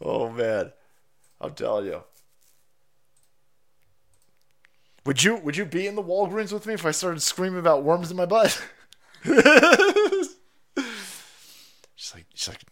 Oh 0.02 0.30
man, 0.30 0.72
I'm 1.40 1.54
telling 1.54 1.86
you. 1.86 2.04
Would 5.06 5.24
you 5.24 5.36
would 5.38 5.56
you 5.56 5.66
be 5.66 5.88
in 5.88 5.96
the 5.96 6.04
Walgreens 6.04 6.52
with 6.52 6.66
me 6.66 6.74
if 6.74 6.86
I 6.86 6.92
started 6.92 7.22
screaming 7.22 7.60
about 7.60 7.84
worms 7.84 8.10
in 8.10 8.18
my 8.18 8.26
butt? 8.26 8.62
she's 9.24 9.34
like 12.14 12.26
she's 12.34 12.48
like 12.50 12.64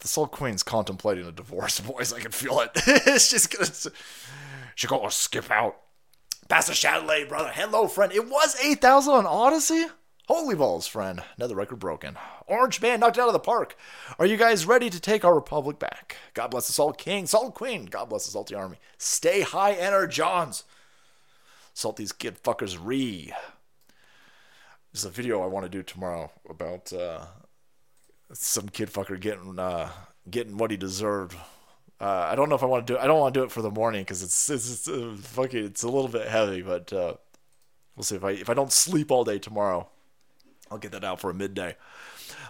the 0.00 0.08
Soul 0.08 0.26
Queen's 0.26 0.62
contemplating 0.62 1.26
a 1.26 1.32
divorce, 1.32 1.80
boys. 1.88 2.12
I 2.12 2.20
can 2.20 2.30
feel 2.30 2.60
it. 2.60 2.70
it's 2.86 3.30
just 3.30 3.56
gonna. 3.56 3.94
She 4.74 4.86
gonna 4.86 5.10
skip 5.10 5.50
out. 5.50 5.76
Pastor 6.48 6.72
Chatelet, 6.72 7.28
brother. 7.28 7.50
Hello, 7.52 7.88
friend. 7.88 8.12
It 8.12 8.26
was 8.26 8.56
8,000 8.62 9.12
on 9.12 9.26
Odysee? 9.26 9.90
Holy 10.28 10.54
balls, 10.54 10.86
friend. 10.86 11.22
Another 11.38 11.54
record 11.54 11.78
broken. 11.78 12.18
Orange 12.46 12.82
Man 12.82 13.00
knocked 13.00 13.18
out 13.18 13.28
of 13.28 13.32
the 13.32 13.38
park. 13.38 13.78
Are 14.18 14.26
you 14.26 14.36
guys 14.36 14.66
ready 14.66 14.90
to 14.90 15.00
take 15.00 15.24
our 15.24 15.34
republic 15.34 15.78
back? 15.78 16.18
God 16.34 16.48
bless 16.48 16.68
us 16.68 16.78
all, 16.78 16.92
King, 16.92 17.26
Salt 17.26 17.54
Queen. 17.54 17.86
God 17.86 18.10
bless 18.10 18.28
us 18.28 18.34
all, 18.34 18.44
the 18.44 18.54
Army. 18.54 18.76
Stay 18.98 19.40
high, 19.40 19.72
Enter 19.72 20.06
Johns. 20.06 20.64
Salt 21.72 21.96
these 21.96 22.12
kid 22.12 22.42
fuckers 22.42 22.78
re. 22.78 23.32
There's 24.92 25.06
a 25.06 25.08
video 25.08 25.40
I 25.40 25.46
want 25.46 25.64
to 25.64 25.70
do 25.70 25.82
tomorrow 25.82 26.30
about 26.46 26.92
uh, 26.92 27.24
some 28.34 28.68
kid 28.68 28.92
fucker 28.92 29.18
getting 29.18 29.58
uh, 29.58 29.88
getting 30.30 30.58
what 30.58 30.70
he 30.70 30.76
deserved. 30.76 31.38
Uh, 31.98 32.28
I 32.30 32.34
don't 32.34 32.50
know 32.50 32.54
if 32.54 32.62
I 32.62 32.66
want 32.66 32.86
to 32.86 32.92
do 32.92 32.98
it. 32.98 33.02
I 33.02 33.06
don't 33.06 33.18
want 33.18 33.32
to 33.32 33.40
do 33.40 33.44
it 33.44 33.50
for 33.50 33.62
the 33.62 33.70
morning 33.70 34.02
because 34.02 34.22
it's 34.22 34.50
it's, 34.50 34.70
it's 34.70 34.88
uh, 34.88 35.16
fucking 35.18 35.64
it's 35.64 35.84
a 35.84 35.88
little 35.88 36.08
bit 36.08 36.28
heavy, 36.28 36.60
but 36.60 36.92
uh, 36.92 37.14
we'll 37.96 38.04
see 38.04 38.16
if 38.16 38.24
I 38.24 38.32
if 38.32 38.50
I 38.50 38.54
don't 38.54 38.70
sleep 38.70 39.10
all 39.10 39.24
day 39.24 39.38
tomorrow, 39.38 39.88
I'll 40.70 40.78
get 40.78 40.92
that 40.92 41.04
out 41.04 41.20
for 41.20 41.30
a 41.30 41.34
midday. 41.34 41.76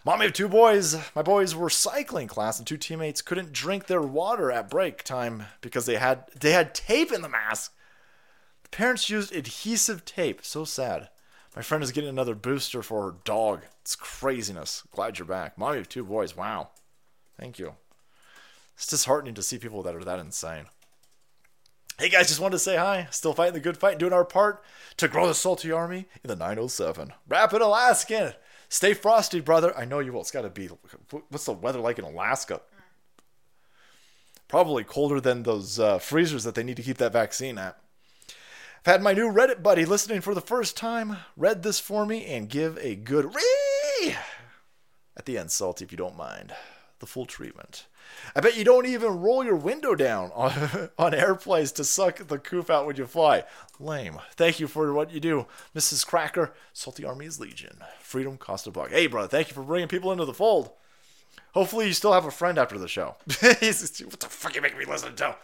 Mommy 0.05 0.27
of 0.27 0.33
two 0.33 0.49
boys. 0.49 0.97
My 1.15 1.23
boys 1.23 1.55
were 1.55 1.71
cycling 1.71 2.29
class, 2.29 2.59
and 2.59 2.67
two 2.67 2.77
teammates 2.77 3.23
couldn't 3.23 3.53
drink 3.53 3.87
their 3.87 4.03
water 4.03 4.51
at 4.51 4.71
break 4.71 5.03
time 5.03 5.45
because 5.61 5.87
they 5.87 5.97
had 5.97 6.25
they 6.39 6.53
had 6.53 6.75
tape 6.75 7.13
in 7.13 7.23
the 7.23 7.29
mask. 7.29 7.75
The 8.65 8.71
parents 8.71 9.11
used 9.11 9.35
adhesive 9.35 10.05
tape. 10.05 10.45
So 10.45 10.65
sad. 10.65 11.09
My 11.57 11.63
friend 11.63 11.83
is 11.83 11.93
getting 11.93 12.11
another 12.11 12.35
booster 12.35 12.83
for 12.83 13.05
her 13.05 13.17
dog. 13.25 13.63
It's 13.81 13.97
craziness. 13.97 14.85
Glad 14.93 15.19
you're 15.19 15.27
back. 15.27 15.59
Mommy 15.59 15.79
of 15.79 15.89
two 15.89 16.05
boys. 16.05 16.37
Wow. 16.37 16.71
Thank 17.39 17.59
you. 17.59 17.75
It's 18.75 18.87
disheartening 18.87 19.35
to 19.35 19.43
see 19.43 19.59
people 19.59 19.83
that 19.83 19.97
are 19.97 20.05
that 20.05 20.21
insane. 20.21 20.67
Hey 22.01 22.11
guys, 22.11 22.29
just 22.29 22.39
wanted 22.39 22.53
to 22.53 22.59
say 22.61 22.77
hi. 22.77 23.09
Still 23.11 23.33
fighting 23.33 23.55
the 23.55 23.61
good 23.61 23.77
fight, 23.77 23.99
doing 23.99 24.13
our 24.13 24.25
part 24.25 24.63
to 24.99 25.09
grow 25.09 25.27
the 25.27 25.35
salty 25.35 25.73
army 25.73 26.07
in 26.23 26.29
the 26.29 26.37
907. 26.37 27.13
Rapid 27.29 27.61
Alaskan. 27.61 28.35
Stay 28.69 28.95
frosty, 28.95 29.41
brother. 29.41 29.77
I 29.77 29.85
know 29.85 29.99
you 29.99 30.13
will. 30.13 30.21
It's 30.21 30.31
got 30.31 30.43
to 30.43 30.49
be. 30.49 30.69
What's 31.29 31.47
the 31.47 31.55
weather 31.55 31.81
like 31.81 31.99
in 31.99 32.05
Alaska? 32.05 32.61
Probably 34.47 34.85
colder 34.85 35.21
than 35.21 35.43
those 35.43 35.81
uh, 35.81 35.99
freezers 35.99 36.45
that 36.45 36.55
they 36.55 36.63
need 36.63 36.77
to 36.77 36.85
keep 36.85 36.99
that 36.99 37.13
vaccine 37.13 37.59
at. 37.59 37.77
I've 38.29 38.93
had 38.93 39.03
my 39.03 39.13
new 39.13 39.33
Reddit 39.33 39.65
buddy 39.65 39.85
listening 39.85 40.21
for 40.21 40.35
the 40.37 40.41
first 40.41 40.77
time. 40.77 41.17
Read 41.37 41.65
this 41.65 41.81
for 41.81 42.07
me 42.07 42.25
and 42.27 42.49
give 42.49 42.79
a 42.79 42.95
good 42.95 43.35
ree 43.35 44.15
at 45.17 45.25
the 45.25 45.37
end, 45.37 45.51
salty, 45.51 45.85
if 45.85 45.91
you 45.91 45.99
don't 45.99 46.17
mind. 46.17 46.55
The 47.01 47.07
full 47.07 47.27
treatment. 47.27 47.87
I 48.35 48.41
bet 48.41 48.57
you 48.57 48.65
don't 48.65 48.87
even 48.87 49.21
roll 49.21 49.45
your 49.45 49.57
window 49.57 49.95
down 49.95 50.33
on, 50.35 50.91
on 50.99 51.15
airplanes 51.15 51.73
to 51.73 51.85
suck 51.85 52.27
the 52.27 52.39
coof 52.39 52.71
out 52.71 52.87
when 52.87 52.97
you 52.97 53.07
fly. 53.07 53.45
Lame. 53.79 54.19
Thank 54.33 54.59
you 54.59 54.67
for 54.67 54.93
what 54.93 55.13
you 55.13 55.21
do, 55.21 55.47
Mrs. 55.75 56.07
Cracker. 56.07 56.53
Salty 56.73 57.05
Army's 57.05 57.39
Legion. 57.39 57.79
Freedom 58.01 58.37
cost 58.37 58.67
a 58.67 58.71
buck. 58.71 58.91
Hey, 58.91 59.07
brother, 59.07 59.29
thank 59.29 59.49
you 59.49 59.55
for 59.55 59.63
bringing 59.63 59.89
people 59.89 60.11
into 60.11 60.25
the 60.25 60.35
fold. 60.35 60.71
Hopefully, 61.55 61.87
you 61.87 61.93
still 61.93 62.13
have 62.13 62.25
a 62.25 62.31
friend 62.31 62.59
after 62.59 62.79
the 62.79 62.89
show. 62.89 63.17
What 63.27 63.41
the 63.61 64.27
fuck 64.29 64.55
you 64.55 64.63
making 64.63 64.79
me 64.79 64.85
listen 64.85 65.15
to? 65.17 65.37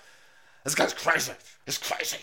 This 0.64 0.74
guy's 0.74 0.94
crazy. 0.94 1.32
He's 1.66 1.78
crazy. 1.78 2.18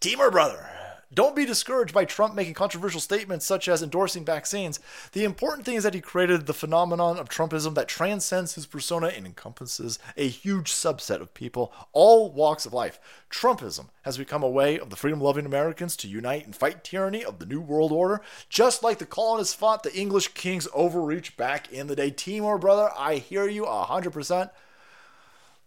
Teamer, 0.00 0.30
brother. 0.32 0.68
Don't 1.14 1.36
be 1.36 1.44
discouraged 1.44 1.92
by 1.92 2.06
Trump 2.06 2.34
making 2.34 2.54
controversial 2.54 3.00
statements 3.00 3.44
such 3.44 3.68
as 3.68 3.82
endorsing 3.82 4.24
vaccines. 4.24 4.80
The 5.12 5.24
important 5.24 5.66
thing 5.66 5.74
is 5.74 5.82
that 5.82 5.92
he 5.92 6.00
created 6.00 6.46
the 6.46 6.54
phenomenon 6.54 7.18
of 7.18 7.28
Trumpism 7.28 7.74
that 7.74 7.88
transcends 7.88 8.54
his 8.54 8.64
persona 8.64 9.08
and 9.08 9.26
encompasses 9.26 9.98
a 10.16 10.26
huge 10.26 10.72
subset 10.72 11.20
of 11.20 11.34
people, 11.34 11.70
all 11.92 12.32
walks 12.32 12.64
of 12.64 12.72
life. 12.72 12.98
Trumpism 13.30 13.88
has 14.02 14.16
become 14.16 14.42
a 14.42 14.48
way 14.48 14.78
of 14.78 14.88
the 14.88 14.96
freedom 14.96 15.20
loving 15.20 15.44
Americans 15.44 15.96
to 15.96 16.08
unite 16.08 16.46
and 16.46 16.56
fight 16.56 16.82
tyranny 16.82 17.22
of 17.22 17.38
the 17.38 17.46
New 17.46 17.60
World 17.60 17.92
Order, 17.92 18.22
just 18.48 18.82
like 18.82 18.98
the 18.98 19.04
colonists 19.04 19.54
fought 19.54 19.82
the 19.82 19.94
English 19.94 20.28
king's 20.28 20.68
overreach 20.72 21.36
back 21.36 21.70
in 21.70 21.88
the 21.88 21.96
day. 21.96 22.10
Timor, 22.10 22.56
brother, 22.56 22.90
I 22.96 23.16
hear 23.16 23.46
you 23.46 23.64
100%. 23.64 24.50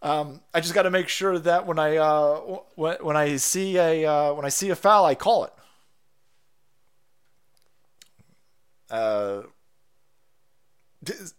Um, 0.01 0.41
I 0.53 0.59
just 0.59 0.74
got 0.74 0.83
to 0.83 0.91
make 0.91 1.07
sure 1.07 1.40
that 1.40 1.65
when 1.65 1.80
I 1.80 1.98
uh, 1.98 2.35
when, 2.75 2.98
when 3.01 3.17
I 3.17 3.38
see 3.38 3.77
a 3.77 4.06
uh, 4.06 4.33
when 4.33 4.45
I 4.45 4.49
see 4.49 4.69
a 4.69 4.75
foul, 4.75 5.06
I 5.06 5.15
call 5.15 5.45
it. 5.45 5.53
Uh, 8.90 9.43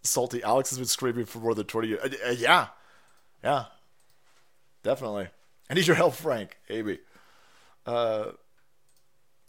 salty 0.03 0.43
Alex 0.43 0.71
has 0.71 0.79
been 0.79 0.89
screaming 0.89 1.27
for 1.27 1.39
more 1.39 1.55
than 1.55 1.67
twenty 1.67 1.89
years. 1.89 2.01
Uh, 2.03 2.35
yeah, 2.37 2.69
yeah, 3.45 3.67
definitely. 4.83 5.29
I 5.71 5.75
need 5.75 5.87
your 5.87 5.97
help, 5.97 6.15
Frank. 6.15 6.59
Amy. 6.69 6.99
Uh, 7.85 8.33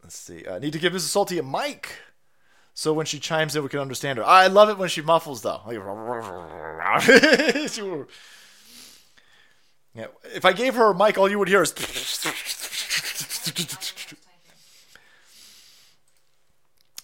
let's 0.03 0.17
see. 0.17 0.45
I 0.47 0.59
need 0.59 0.73
to 0.73 0.79
give 0.79 0.93
Mrs. 0.93 1.09
Salty 1.09 1.39
a 1.39 1.43
mic. 1.43 1.95
So 2.73 2.93
when 2.93 3.07
she 3.07 3.19
chimes 3.19 3.55
in, 3.55 3.63
we 3.63 3.69
can 3.69 3.79
understand 3.79 4.19
her. 4.19 4.23
I 4.23 4.47
love 4.47 4.69
it 4.69 4.77
when 4.77 4.89
she 4.89 5.01
muffles, 5.01 5.41
though. 5.41 5.61
yeah, 9.97 10.07
if 10.23 10.45
I 10.45 10.53
gave 10.53 10.75
her 10.75 10.91
a 10.91 10.95
mic, 10.95 11.17
all 11.17 11.29
you 11.29 11.39
would 11.39 11.47
hear 11.47 11.63
is. 11.63 11.73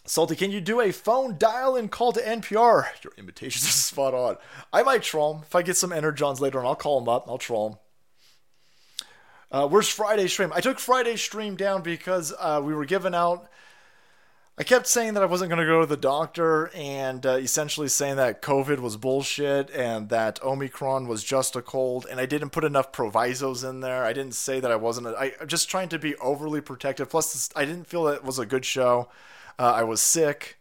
Salty, 0.05 0.35
can 0.35 0.51
you 0.51 0.61
do 0.61 0.79
a 0.79 0.91
phone 0.91 1.39
dial 1.39 1.75
in 1.75 1.89
call 1.89 2.13
to 2.13 2.21
NPR? 2.21 2.85
Your 3.03 3.13
invitations 3.17 3.65
are 3.65 3.67
spot 3.71 4.13
on. 4.13 4.37
I 4.71 4.83
might 4.83 5.01
troll 5.01 5.33
him. 5.33 5.41
If 5.41 5.55
I 5.55 5.63
get 5.63 5.75
some 5.75 5.89
energons 5.89 6.39
later 6.39 6.59
on, 6.59 6.67
I'll 6.67 6.75
call 6.75 7.01
him 7.01 7.09
up. 7.09 7.25
I'll 7.27 7.39
troll 7.39 7.69
him. 7.69 7.77
Uh, 9.51 9.67
where's 9.67 9.87
Friday 9.87 10.27
stream? 10.27 10.51
I 10.53 10.61
took 10.61 10.77
Friday 10.77 11.15
stream 11.15 11.55
down 11.55 11.81
because 11.81 12.31
uh, 12.39 12.61
we 12.63 12.75
were 12.75 12.85
giving 12.85 13.15
out 13.15 13.49
I 14.55 14.63
kept 14.63 14.85
saying 14.85 15.15
that 15.15 15.23
I 15.23 15.25
wasn't 15.25 15.49
going 15.49 15.61
to 15.61 15.65
go 15.65 15.79
to 15.79 15.87
the 15.87 15.97
doctor 15.97 16.69
and 16.75 17.25
uh, 17.25 17.37
essentially 17.37 17.87
saying 17.87 18.17
that 18.17 18.43
COVID 18.43 18.79
was 18.79 18.97
bullshit 18.97 19.71
and 19.71 20.09
that 20.09 20.43
Omicron 20.43 21.07
was 21.07 21.23
just 21.23 21.55
a 21.55 21.61
cold. 21.63 22.05
And 22.09 22.19
I 22.19 22.27
didn't 22.27 22.51
put 22.51 22.63
enough 22.63 22.91
provisos 22.91 23.63
in 23.63 23.79
there. 23.79 24.05
I 24.05 24.13
didn't 24.13 24.35
say 24.35 24.59
that 24.59 24.71
I 24.71 24.75
wasn't. 24.75 25.07
A, 25.07 25.17
I, 25.17 25.31
I'm 25.41 25.47
just 25.47 25.69
trying 25.69 25.89
to 25.89 25.97
be 25.97 26.15
overly 26.17 26.61
protective. 26.61 27.09
Plus, 27.09 27.49
I 27.55 27.65
didn't 27.65 27.87
feel 27.87 28.03
that 28.03 28.17
it 28.17 28.23
was 28.23 28.37
a 28.37 28.45
good 28.45 28.63
show. 28.63 29.09
Uh, 29.57 29.73
I 29.73 29.83
was 29.83 30.01
sick. 30.01 30.59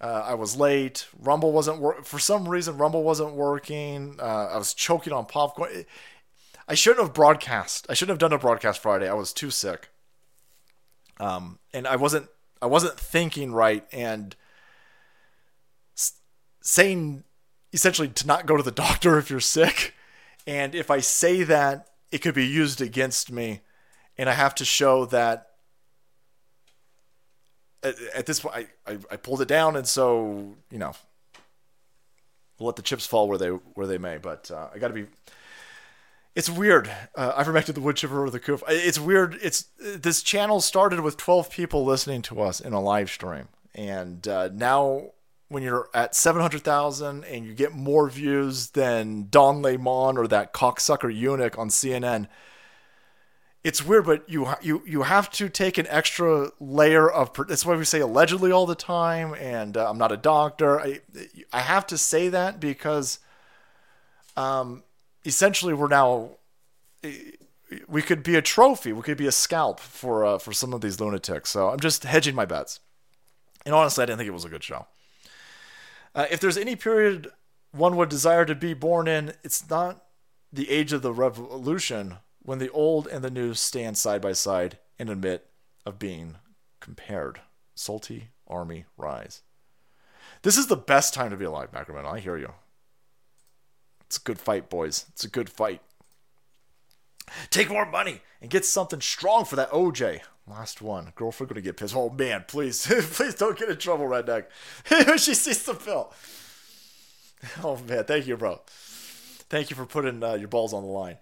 Uh, 0.00 0.22
I 0.26 0.34
was 0.34 0.56
late. 0.56 1.06
Rumble 1.16 1.52
wasn't 1.52 1.78
work 1.78 2.04
for 2.04 2.18
some 2.18 2.48
reason. 2.48 2.76
Rumble 2.76 3.04
wasn't 3.04 3.34
working. 3.34 4.16
Uh, 4.20 4.48
I 4.52 4.58
was 4.58 4.74
choking 4.74 5.12
on 5.12 5.26
popcorn. 5.26 5.84
I 6.66 6.74
shouldn't 6.74 7.04
have 7.04 7.14
broadcast. 7.14 7.86
I 7.88 7.94
shouldn't 7.94 8.14
have 8.14 8.30
done 8.30 8.36
a 8.36 8.38
broadcast 8.40 8.82
Friday. 8.82 9.08
I 9.08 9.14
was 9.14 9.32
too 9.32 9.50
sick. 9.50 9.90
Um, 11.20 11.60
and 11.72 11.86
I 11.86 11.94
wasn't. 11.94 12.26
I 12.60 12.66
wasn't 12.66 12.98
thinking 12.98 13.52
right 13.52 13.86
and 13.92 14.34
saying 16.60 17.24
essentially 17.72 18.08
to 18.08 18.26
not 18.26 18.46
go 18.46 18.56
to 18.56 18.62
the 18.62 18.70
doctor 18.86 19.18
if 19.18 19.30
you're 19.30 19.40
sick. 19.40 19.94
And 20.46 20.74
if 20.74 20.90
I 20.90 21.00
say 21.00 21.42
that, 21.44 21.88
it 22.10 22.18
could 22.18 22.34
be 22.34 22.46
used 22.46 22.80
against 22.80 23.30
me, 23.30 23.60
and 24.16 24.30
I 24.30 24.32
have 24.32 24.54
to 24.56 24.64
show 24.64 25.04
that 25.06 25.48
at, 27.82 27.94
at 28.14 28.26
this 28.26 28.40
point, 28.40 28.54
I, 28.56 28.92
I, 28.92 28.98
I 29.10 29.16
pulled 29.16 29.40
it 29.40 29.48
down, 29.48 29.76
and 29.76 29.86
so 29.86 30.54
you 30.70 30.78
know, 30.78 30.92
we'll 32.58 32.66
let 32.66 32.76
the 32.76 32.82
chips 32.82 33.06
fall 33.06 33.28
where 33.28 33.38
they 33.38 33.48
where 33.48 33.86
they 33.86 33.98
may. 33.98 34.18
But 34.18 34.50
uh, 34.50 34.68
I 34.74 34.78
got 34.78 34.88
to 34.88 34.94
be. 34.94 35.06
It's 36.38 36.48
weird. 36.48 36.88
Uh, 37.16 37.42
ivermectin, 37.42 37.74
the 37.74 37.80
wood 37.80 37.96
chipper, 37.96 38.22
or 38.22 38.30
the 38.30 38.38
coof. 38.38 38.62
It's 38.68 39.00
weird. 39.00 39.36
It's 39.42 39.66
this 39.80 40.22
channel 40.22 40.60
started 40.60 41.00
with 41.00 41.16
twelve 41.16 41.50
people 41.50 41.84
listening 41.84 42.22
to 42.22 42.40
us 42.40 42.60
in 42.60 42.72
a 42.72 42.80
live 42.80 43.10
stream, 43.10 43.48
and 43.74 44.26
uh, 44.28 44.48
now 44.52 45.10
when 45.48 45.64
you're 45.64 45.88
at 45.92 46.14
seven 46.14 46.40
hundred 46.40 46.62
thousand 46.62 47.24
and 47.24 47.44
you 47.44 47.54
get 47.54 47.72
more 47.72 48.08
views 48.08 48.70
than 48.70 49.26
Don 49.30 49.62
Lemon 49.62 50.16
or 50.16 50.28
that 50.28 50.52
cocksucker 50.52 51.12
eunuch 51.12 51.58
on 51.58 51.70
CNN 51.70 52.28
it's 53.64 53.84
weird, 53.84 54.06
but 54.06 54.28
you 54.28 54.46
you 54.62 54.82
you 54.86 55.02
have 55.02 55.30
to 55.32 55.48
take 55.48 55.76
an 55.76 55.86
extra 55.88 56.52
layer 56.60 57.10
of. 57.10 57.32
That's 57.48 57.66
why 57.66 57.74
we 57.74 57.84
say 57.84 57.98
allegedly 57.98 58.52
all 58.52 58.66
the 58.66 58.76
time, 58.76 59.34
and 59.34 59.76
uh, 59.76 59.90
I'm 59.90 59.98
not 59.98 60.12
a 60.12 60.16
doctor. 60.16 60.80
I 60.80 61.00
I 61.52 61.60
have 61.60 61.84
to 61.88 61.98
say 61.98 62.28
that 62.28 62.60
because, 62.60 63.18
um, 64.36 64.84
essentially 65.24 65.74
we're 65.74 65.88
now. 65.88 66.30
We 67.86 68.00
could 68.00 68.22
be 68.22 68.34
a 68.34 68.42
trophy. 68.42 68.92
We 68.92 69.02
could 69.02 69.18
be 69.18 69.26
a 69.26 69.32
scalp 69.32 69.78
for 69.78 70.24
uh, 70.24 70.38
for 70.38 70.52
some 70.52 70.72
of 70.72 70.80
these 70.80 71.00
lunatics. 71.00 71.50
So 71.50 71.68
I'm 71.68 71.80
just 71.80 72.04
hedging 72.04 72.34
my 72.34 72.46
bets. 72.46 72.80
And 73.66 73.74
honestly, 73.74 74.02
I 74.02 74.06
didn't 74.06 74.18
think 74.18 74.28
it 74.28 74.32
was 74.32 74.44
a 74.44 74.48
good 74.48 74.64
show. 74.64 74.86
Uh, 76.14 76.26
if 76.30 76.40
there's 76.40 76.56
any 76.56 76.76
period 76.76 77.30
one 77.72 77.96
would 77.96 78.08
desire 78.08 78.44
to 78.44 78.54
be 78.54 78.74
born 78.74 79.06
in, 79.06 79.34
it's 79.44 79.68
not 79.68 80.04
the 80.52 80.70
age 80.70 80.92
of 80.92 81.02
the 81.02 81.12
revolution 81.12 82.16
when 82.42 82.58
the 82.58 82.70
old 82.70 83.06
and 83.06 83.22
the 83.22 83.30
new 83.30 83.52
stand 83.52 83.98
side 83.98 84.22
by 84.22 84.32
side 84.32 84.78
and 84.98 85.10
admit 85.10 85.50
of 85.84 85.98
being 85.98 86.36
compared. 86.80 87.40
Salty 87.74 88.30
Army 88.48 88.86
Rise. 88.96 89.42
This 90.42 90.56
is 90.56 90.66
the 90.66 90.76
best 90.76 91.14
time 91.14 91.30
to 91.30 91.36
be 91.36 91.44
alive, 91.44 91.70
Macroman. 91.72 92.04
I 92.04 92.20
hear 92.20 92.36
you. 92.36 92.52
It's 94.08 94.16
a 94.16 94.20
good 94.20 94.38
fight, 94.38 94.70
boys. 94.70 95.04
It's 95.10 95.24
a 95.24 95.28
good 95.28 95.50
fight. 95.50 95.82
Take 97.50 97.68
more 97.68 97.84
money 97.84 98.22
and 98.40 98.50
get 98.50 98.64
something 98.64 99.02
strong 99.02 99.44
for 99.44 99.54
that 99.56 99.70
OJ. 99.70 100.22
Last 100.46 100.80
one. 100.80 101.12
Girlfriend 101.14 101.50
gonna 101.50 101.60
get 101.60 101.76
pissed. 101.76 101.94
Oh 101.94 102.08
man, 102.08 102.46
please, 102.48 102.86
please 102.86 103.34
don't 103.34 103.58
get 103.58 103.68
in 103.68 103.76
trouble, 103.76 104.06
redneck. 104.06 104.46
she 105.18 105.34
sees 105.34 105.62
the 105.64 105.74
bill. 105.74 106.10
Oh 107.62 107.76
man, 107.86 108.04
thank 108.04 108.26
you, 108.26 108.38
bro. 108.38 108.62
Thank 109.50 109.68
you 109.68 109.76
for 109.76 109.84
putting 109.84 110.24
uh, 110.24 110.34
your 110.34 110.48
balls 110.48 110.72
on 110.72 110.82
the 110.82 110.88
line. 110.88 111.18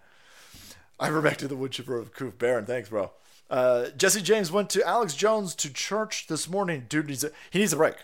I 1.01 1.11
back 1.21 1.39
to 1.39 1.49
the 1.49 1.57
wood 1.57 1.73
chipper 1.73 1.99
of 1.99 2.15
Coof 2.15 2.39
Baron. 2.39 2.67
Thanks, 2.67 2.89
bro. 2.89 3.11
Uh, 3.51 3.89
Jesse 3.97 4.23
James 4.23 4.53
went 4.53 4.71
to 4.71 4.87
Alex 4.87 5.15
Jones 5.15 5.57
to 5.57 5.73
church 5.73 6.29
this 6.29 6.49
morning. 6.49 6.87
Dude 6.89 7.09
needs 7.09 7.25
a, 7.25 7.33
he 7.51 7.59
needs 7.59 7.73
a 7.73 7.77
break. 7.77 7.97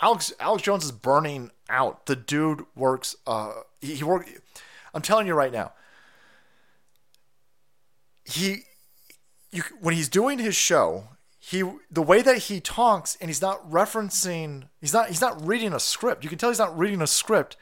Alex 0.00 0.32
Alex 0.40 0.62
Jones 0.62 0.84
is 0.84 0.92
burning 0.92 1.50
out. 1.68 2.06
The 2.06 2.16
dude 2.16 2.64
works. 2.74 3.16
Uh, 3.26 3.52
he, 3.80 3.96
he 3.96 4.04
work. 4.04 4.28
I'm 4.94 5.02
telling 5.02 5.26
you 5.26 5.34
right 5.34 5.52
now. 5.52 5.72
He, 8.24 8.62
you 9.50 9.62
when 9.80 9.94
he's 9.94 10.08
doing 10.08 10.38
his 10.38 10.54
show, 10.54 11.08
he 11.38 11.62
the 11.90 12.02
way 12.02 12.22
that 12.22 12.38
he 12.38 12.60
talks 12.60 13.16
and 13.20 13.28
he's 13.28 13.42
not 13.42 13.68
referencing. 13.70 14.68
He's 14.80 14.92
not 14.92 15.08
he's 15.08 15.20
not 15.20 15.44
reading 15.44 15.72
a 15.72 15.80
script. 15.80 16.24
You 16.24 16.30
can 16.30 16.38
tell 16.38 16.50
he's 16.50 16.58
not 16.58 16.78
reading 16.78 17.02
a 17.02 17.06
script, 17.06 17.56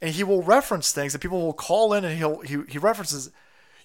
and 0.00 0.14
he 0.14 0.24
will 0.24 0.42
reference 0.42 0.92
things 0.92 1.12
that 1.12 1.20
people 1.20 1.42
will 1.42 1.52
call 1.52 1.92
in 1.92 2.04
and 2.04 2.16
he'll 2.16 2.40
he 2.40 2.58
he 2.68 2.78
references 2.78 3.30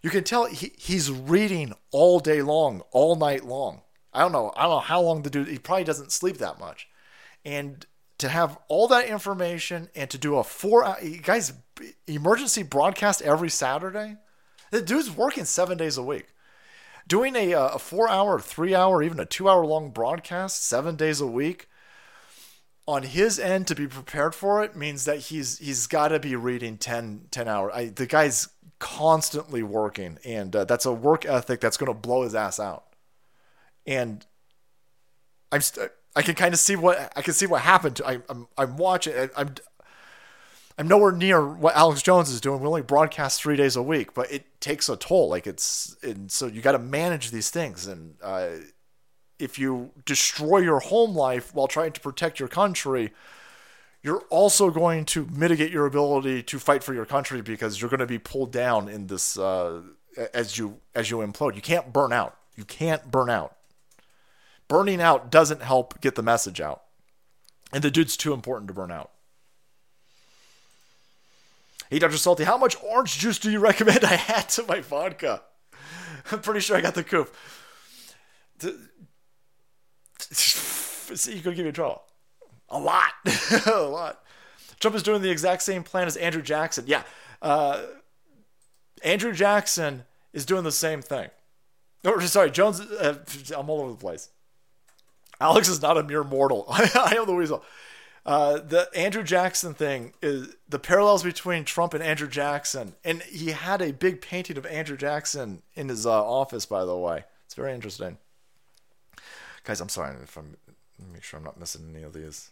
you 0.01 0.09
can 0.09 0.23
tell 0.23 0.45
he, 0.45 0.71
he's 0.77 1.11
reading 1.11 1.73
all 1.91 2.19
day 2.19 2.41
long, 2.41 2.81
all 2.91 3.15
night 3.15 3.43
long. 3.43 3.81
I 4.13 4.21
don't 4.21 4.31
know. 4.31 4.51
I 4.55 4.63
don't 4.63 4.71
know 4.71 4.79
how 4.79 5.01
long 5.01 5.21
the 5.21 5.29
dude. 5.29 5.47
He 5.47 5.59
probably 5.59 5.83
doesn't 5.83 6.11
sleep 6.11 6.37
that 6.37 6.59
much, 6.59 6.87
and 7.43 7.85
to 8.19 8.29
have 8.29 8.57
all 8.67 8.87
that 8.89 9.07
information 9.07 9.89
and 9.95 10.09
to 10.09 10.17
do 10.17 10.37
a 10.37 10.43
four 10.43 10.95
guys 11.23 11.53
emergency 12.07 12.63
broadcast 12.63 13.21
every 13.21 13.49
Saturday. 13.49 14.17
The 14.71 14.81
dude's 14.81 15.09
working 15.09 15.45
seven 15.45 15.77
days 15.77 15.97
a 15.97 16.03
week. 16.03 16.27
Doing 17.07 17.35
a, 17.35 17.55
uh, 17.55 17.69
a 17.69 17.79
four 17.79 18.07
hour, 18.07 18.39
three 18.39 18.75
hour, 18.75 19.01
even 19.01 19.19
a 19.19 19.25
two 19.25 19.49
hour 19.49 19.65
long 19.65 19.89
broadcast 19.89 20.63
seven 20.63 20.95
days 20.95 21.19
a 21.19 21.27
week 21.27 21.67
on 22.87 23.03
his 23.03 23.39
end 23.39 23.67
to 23.67 23.75
be 23.75 23.87
prepared 23.87 24.33
for 24.33 24.63
it 24.63 24.75
means 24.75 25.05
that 25.05 25.17
he's 25.19 25.59
he's 25.59 25.87
got 25.87 26.09
to 26.09 26.19
be 26.19 26.35
reading 26.35 26.77
10, 26.77 27.27
10 27.31 27.47
hours. 27.47 27.71
I, 27.73 27.85
the 27.85 28.05
guy's 28.05 28.49
constantly 28.79 29.63
working, 29.63 30.17
and 30.25 30.55
uh, 30.55 30.65
that's 30.65 30.85
a 30.85 30.93
work 30.93 31.25
ethic 31.25 31.61
that's 31.61 31.77
going 31.77 31.91
to 31.91 31.97
blow 31.97 32.23
his 32.23 32.35
ass 32.35 32.59
out. 32.59 32.85
And 33.85 34.25
I'm 35.51 35.61
st- 35.61 35.91
I 36.19 36.21
can 36.21 36.35
kind 36.35 36.53
of 36.53 36.59
see 36.59 36.75
what 36.75 37.13
I 37.15 37.21
can 37.21 37.33
see 37.33 37.45
what 37.45 37.61
happened. 37.61 38.01
I, 38.05 38.19
I'm 38.27 38.45
I'm 38.57 38.75
watching. 38.75 39.13
I, 39.15 39.29
I'm 39.37 39.55
I'm 40.77 40.85
nowhere 40.85 41.13
near 41.13 41.47
what 41.47 41.77
Alex 41.77 42.01
Jones 42.01 42.29
is 42.29 42.41
doing. 42.41 42.59
We 42.59 42.67
only 42.67 42.81
broadcast 42.81 43.41
three 43.41 43.55
days 43.55 43.77
a 43.77 43.81
week, 43.81 44.13
but 44.13 44.29
it 44.29 44.59
takes 44.59 44.89
a 44.89 44.97
toll. 44.97 45.29
Like 45.29 45.47
it's 45.47 45.95
and 46.03 46.29
so 46.29 46.47
you 46.47 46.61
got 46.61 46.73
to 46.73 46.79
manage 46.79 47.31
these 47.31 47.49
things. 47.49 47.87
And 47.87 48.15
uh, 48.21 48.49
if 49.39 49.57
you 49.57 49.91
destroy 50.05 50.57
your 50.57 50.81
home 50.81 51.15
life 51.15 51.55
while 51.55 51.69
trying 51.69 51.93
to 51.93 52.01
protect 52.01 52.37
your 52.37 52.49
country, 52.49 53.13
you're 54.03 54.23
also 54.29 54.71
going 54.71 55.05
to 55.05 55.25
mitigate 55.31 55.71
your 55.71 55.85
ability 55.85 56.43
to 56.43 56.59
fight 56.59 56.83
for 56.83 56.93
your 56.93 57.05
country 57.05 57.41
because 57.41 57.79
you're 57.79 57.89
going 57.89 58.01
to 58.01 58.05
be 58.05 58.19
pulled 58.19 58.51
down 58.51 58.89
in 58.89 59.07
this 59.07 59.37
uh, 59.37 59.83
as 60.33 60.57
you 60.57 60.81
as 60.93 61.09
you 61.09 61.19
implode. 61.19 61.55
You 61.55 61.61
can't 61.61 61.93
burn 61.93 62.11
out. 62.11 62.35
You 62.57 62.65
can't 62.65 63.09
burn 63.09 63.29
out. 63.29 63.55
Burning 64.69 65.01
out 65.01 65.29
doesn't 65.31 65.63
help 65.63 65.99
get 65.99 66.15
the 66.15 66.23
message 66.23 66.61
out, 66.61 66.83
and 67.73 67.83
the 67.83 67.91
dude's 67.91 68.15
too 68.15 68.33
important 68.33 68.69
to 68.69 68.73
burn 68.73 68.91
out. 68.91 69.11
Hey, 71.89 71.97
Dr. 71.97 72.17
Salty, 72.17 72.43
how 72.43 72.57
much 72.57 72.77
orange 72.83 73.17
juice 73.17 73.39
do 73.39 73.49
you 73.49 73.59
recommend 73.59 74.05
I 74.05 74.21
add 74.27 74.47
to 74.49 74.63
my 74.63 74.79
vodka? 74.81 75.41
I'm 76.31 76.41
pretty 76.41 76.59
sure 76.59 76.77
I 76.77 76.81
got 76.81 76.93
the 76.93 77.03
coup. 77.03 77.27
See, 80.19 81.35
you 81.35 81.41
could 81.41 81.55
give 81.55 81.65
me 81.65 81.71
trouble. 81.71 82.03
A 82.69 82.79
lot. 82.79 83.13
a 83.65 83.81
lot. 83.81 84.23
Trump 84.79 84.95
is 84.95 85.01
doing 85.01 85.23
the 85.23 85.31
exact 85.31 85.63
same 85.63 85.83
plan 85.83 86.05
as 86.05 86.15
Andrew 86.15 86.43
Jackson. 86.43 86.83
Yeah. 86.87 87.01
Uh, 87.41 87.81
Andrew 89.03 89.33
Jackson 89.33 90.03
is 90.31 90.45
doing 90.45 90.63
the 90.63 90.71
same 90.71 91.01
thing. 91.01 91.29
Or, 92.05 92.21
sorry, 92.21 92.51
Jones, 92.51 92.79
uh, 92.79 93.17
I'm 93.57 93.67
all 93.67 93.81
over 93.81 93.91
the 93.91 93.97
place. 93.97 94.29
Alex 95.39 95.69
is 95.69 95.81
not 95.81 95.97
a 95.97 96.03
mere 96.03 96.23
mortal. 96.23 96.65
I 96.69 97.15
am 97.17 97.25
the 97.25 97.33
weasel. 97.33 97.63
Uh, 98.25 98.59
the 98.59 98.89
Andrew 98.95 99.23
Jackson 99.23 99.73
thing 99.73 100.13
is 100.21 100.55
the 100.67 100.79
parallels 100.79 101.23
between 101.23 101.65
Trump 101.65 101.93
and 101.93 102.03
Andrew 102.03 102.27
Jackson. 102.27 102.93
And 103.03 103.23
he 103.23 103.51
had 103.51 103.81
a 103.81 103.93
big 103.93 104.21
painting 104.21 104.57
of 104.57 104.65
Andrew 104.65 104.97
Jackson 104.97 105.61
in 105.75 105.89
his 105.89 106.05
uh, 106.05 106.23
office, 106.23 106.65
by 106.65 106.85
the 106.85 106.97
way. 106.97 107.23
It's 107.45 107.55
very 107.55 107.73
interesting. 107.73 108.17
Guys, 109.63 109.81
I'm 109.81 109.89
sorry 109.89 110.15
if 110.21 110.37
I'm, 110.37 110.57
make 111.11 111.23
sure 111.23 111.37
I'm 111.37 111.43
not 111.43 111.59
missing 111.59 111.89
any 111.93 112.03
of 112.03 112.13
these. 112.13 112.51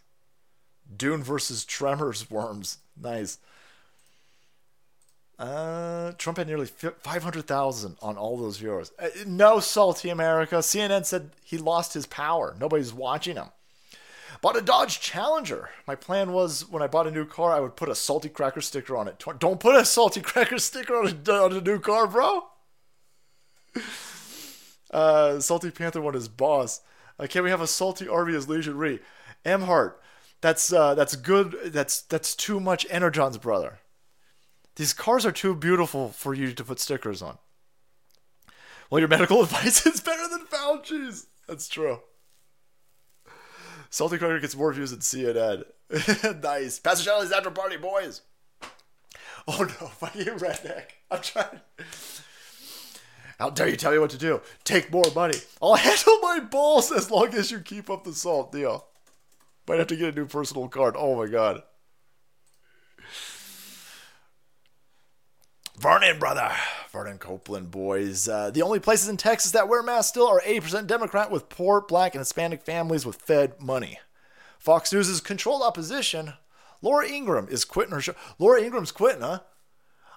Dune 0.96 1.22
versus 1.22 1.64
Tremors 1.64 2.30
worms. 2.30 2.78
Nice. 3.00 3.38
Uh, 5.38 6.12
Trump 6.18 6.38
had 6.38 6.48
nearly 6.48 6.66
500,000 6.66 7.96
on 8.02 8.16
all 8.16 8.36
those 8.36 8.56
viewers. 8.58 8.90
Uh, 8.98 9.08
no, 9.24 9.60
salty 9.60 10.08
America. 10.08 10.56
CNN 10.56 11.06
said 11.06 11.30
he 11.44 11.56
lost 11.56 11.94
his 11.94 12.06
power. 12.06 12.56
Nobody's 12.58 12.92
watching 12.92 13.36
him. 13.36 13.48
Bought 14.40 14.56
a 14.56 14.60
Dodge 14.62 15.00
Challenger. 15.00 15.70
My 15.86 15.94
plan 15.94 16.32
was 16.32 16.68
when 16.68 16.82
I 16.82 16.86
bought 16.86 17.06
a 17.06 17.12
new 17.12 17.24
car, 17.24 17.52
I 17.52 17.60
would 17.60 17.76
put 17.76 17.88
a 17.88 17.94
salty 17.94 18.28
cracker 18.28 18.60
sticker 18.60 18.96
on 18.96 19.08
it. 19.08 19.24
Don't 19.38 19.60
put 19.60 19.76
a 19.76 19.84
salty 19.84 20.20
cracker 20.22 20.58
sticker 20.58 20.96
on 20.96 21.06
a, 21.06 21.32
on 21.32 21.52
a 21.52 21.60
new 21.60 21.78
car, 21.78 22.06
bro. 22.06 22.46
Uh, 24.90 25.38
salty 25.38 25.70
Panther 25.70 26.00
one 26.00 26.14
is 26.14 26.28
boss. 26.28 26.80
Uh, 27.18 27.26
can 27.26 27.44
we 27.44 27.50
have 27.50 27.60
a 27.60 27.66
salty 27.66 28.06
RV 28.06 28.34
as 28.34 28.48
Legion 28.48 28.78
Re? 28.78 29.00
Emhart. 29.44 29.96
That's 30.40 30.72
uh, 30.72 30.94
that's 30.94 31.14
good. 31.14 31.58
That's 31.66 32.00
that's 32.00 32.34
too 32.34 32.58
much 32.58 32.86
Energon's 32.88 33.36
brother. 33.36 33.80
These 34.78 34.92
cars 34.92 35.26
are 35.26 35.32
too 35.32 35.56
beautiful 35.56 36.10
for 36.10 36.34
you 36.34 36.52
to 36.52 36.62
put 36.62 36.78
stickers 36.78 37.20
on. 37.20 37.38
Well, 38.88 39.00
your 39.00 39.08
medical 39.08 39.42
advice 39.42 39.84
is 39.84 40.00
better 40.00 40.28
than 40.28 40.46
Fauci's. 40.46 41.26
That's 41.48 41.68
true. 41.68 41.98
Salty 43.90 44.18
Cracker 44.18 44.38
gets 44.38 44.54
more 44.54 44.72
views 44.72 44.92
than 44.92 45.00
CNN. 45.00 45.64
nice. 46.42 46.78
Pastor 46.78 47.06
Charlie's 47.06 47.32
after 47.32 47.50
party, 47.50 47.76
boys. 47.76 48.20
Oh 49.48 49.62
no, 49.62 49.66
fucking 49.88 50.26
redneck. 50.26 50.84
I'm 51.10 51.22
trying. 51.22 51.60
How 53.40 53.50
dare 53.50 53.68
you 53.68 53.76
tell 53.76 53.92
me 53.92 53.98
what 53.98 54.10
to 54.10 54.18
do? 54.18 54.42
Take 54.62 54.92
more 54.92 55.10
money. 55.12 55.38
I'll 55.60 55.74
handle 55.74 56.18
my 56.20 56.38
balls 56.38 56.92
as 56.92 57.10
long 57.10 57.34
as 57.34 57.50
you 57.50 57.58
keep 57.58 57.90
up 57.90 58.04
the 58.04 58.12
salt 58.12 58.52
deal. 58.52 58.86
Might 59.66 59.80
have 59.80 59.88
to 59.88 59.96
get 59.96 60.14
a 60.14 60.16
new 60.16 60.26
personal 60.26 60.68
card. 60.68 60.94
Oh 60.96 61.16
my 61.16 61.26
god. 61.26 61.62
Vernon, 65.78 66.18
brother. 66.18 66.50
Vernon 66.90 67.18
Copeland, 67.18 67.70
boys. 67.70 68.28
Uh, 68.28 68.50
the 68.50 68.62
only 68.62 68.80
places 68.80 69.08
in 69.08 69.16
Texas 69.16 69.52
that 69.52 69.68
wear 69.68 69.80
masks 69.80 70.08
still 70.08 70.26
are 70.26 70.40
80% 70.40 70.88
Democrat 70.88 71.30
with 71.30 71.48
poor 71.48 71.80
black 71.80 72.14
and 72.14 72.20
Hispanic 72.20 72.62
families 72.62 73.06
with 73.06 73.16
Fed 73.16 73.60
money. 73.60 74.00
Fox 74.58 74.92
News' 74.92 75.08
is 75.08 75.20
controlled 75.20 75.62
opposition. 75.62 76.32
Laura 76.82 77.06
Ingraham 77.08 77.46
is 77.48 77.64
quitting 77.64 77.92
her 77.92 78.00
show. 78.00 78.14
Laura 78.40 78.60
Ingraham's 78.60 78.90
quitting, 78.90 79.20
huh? 79.20 79.38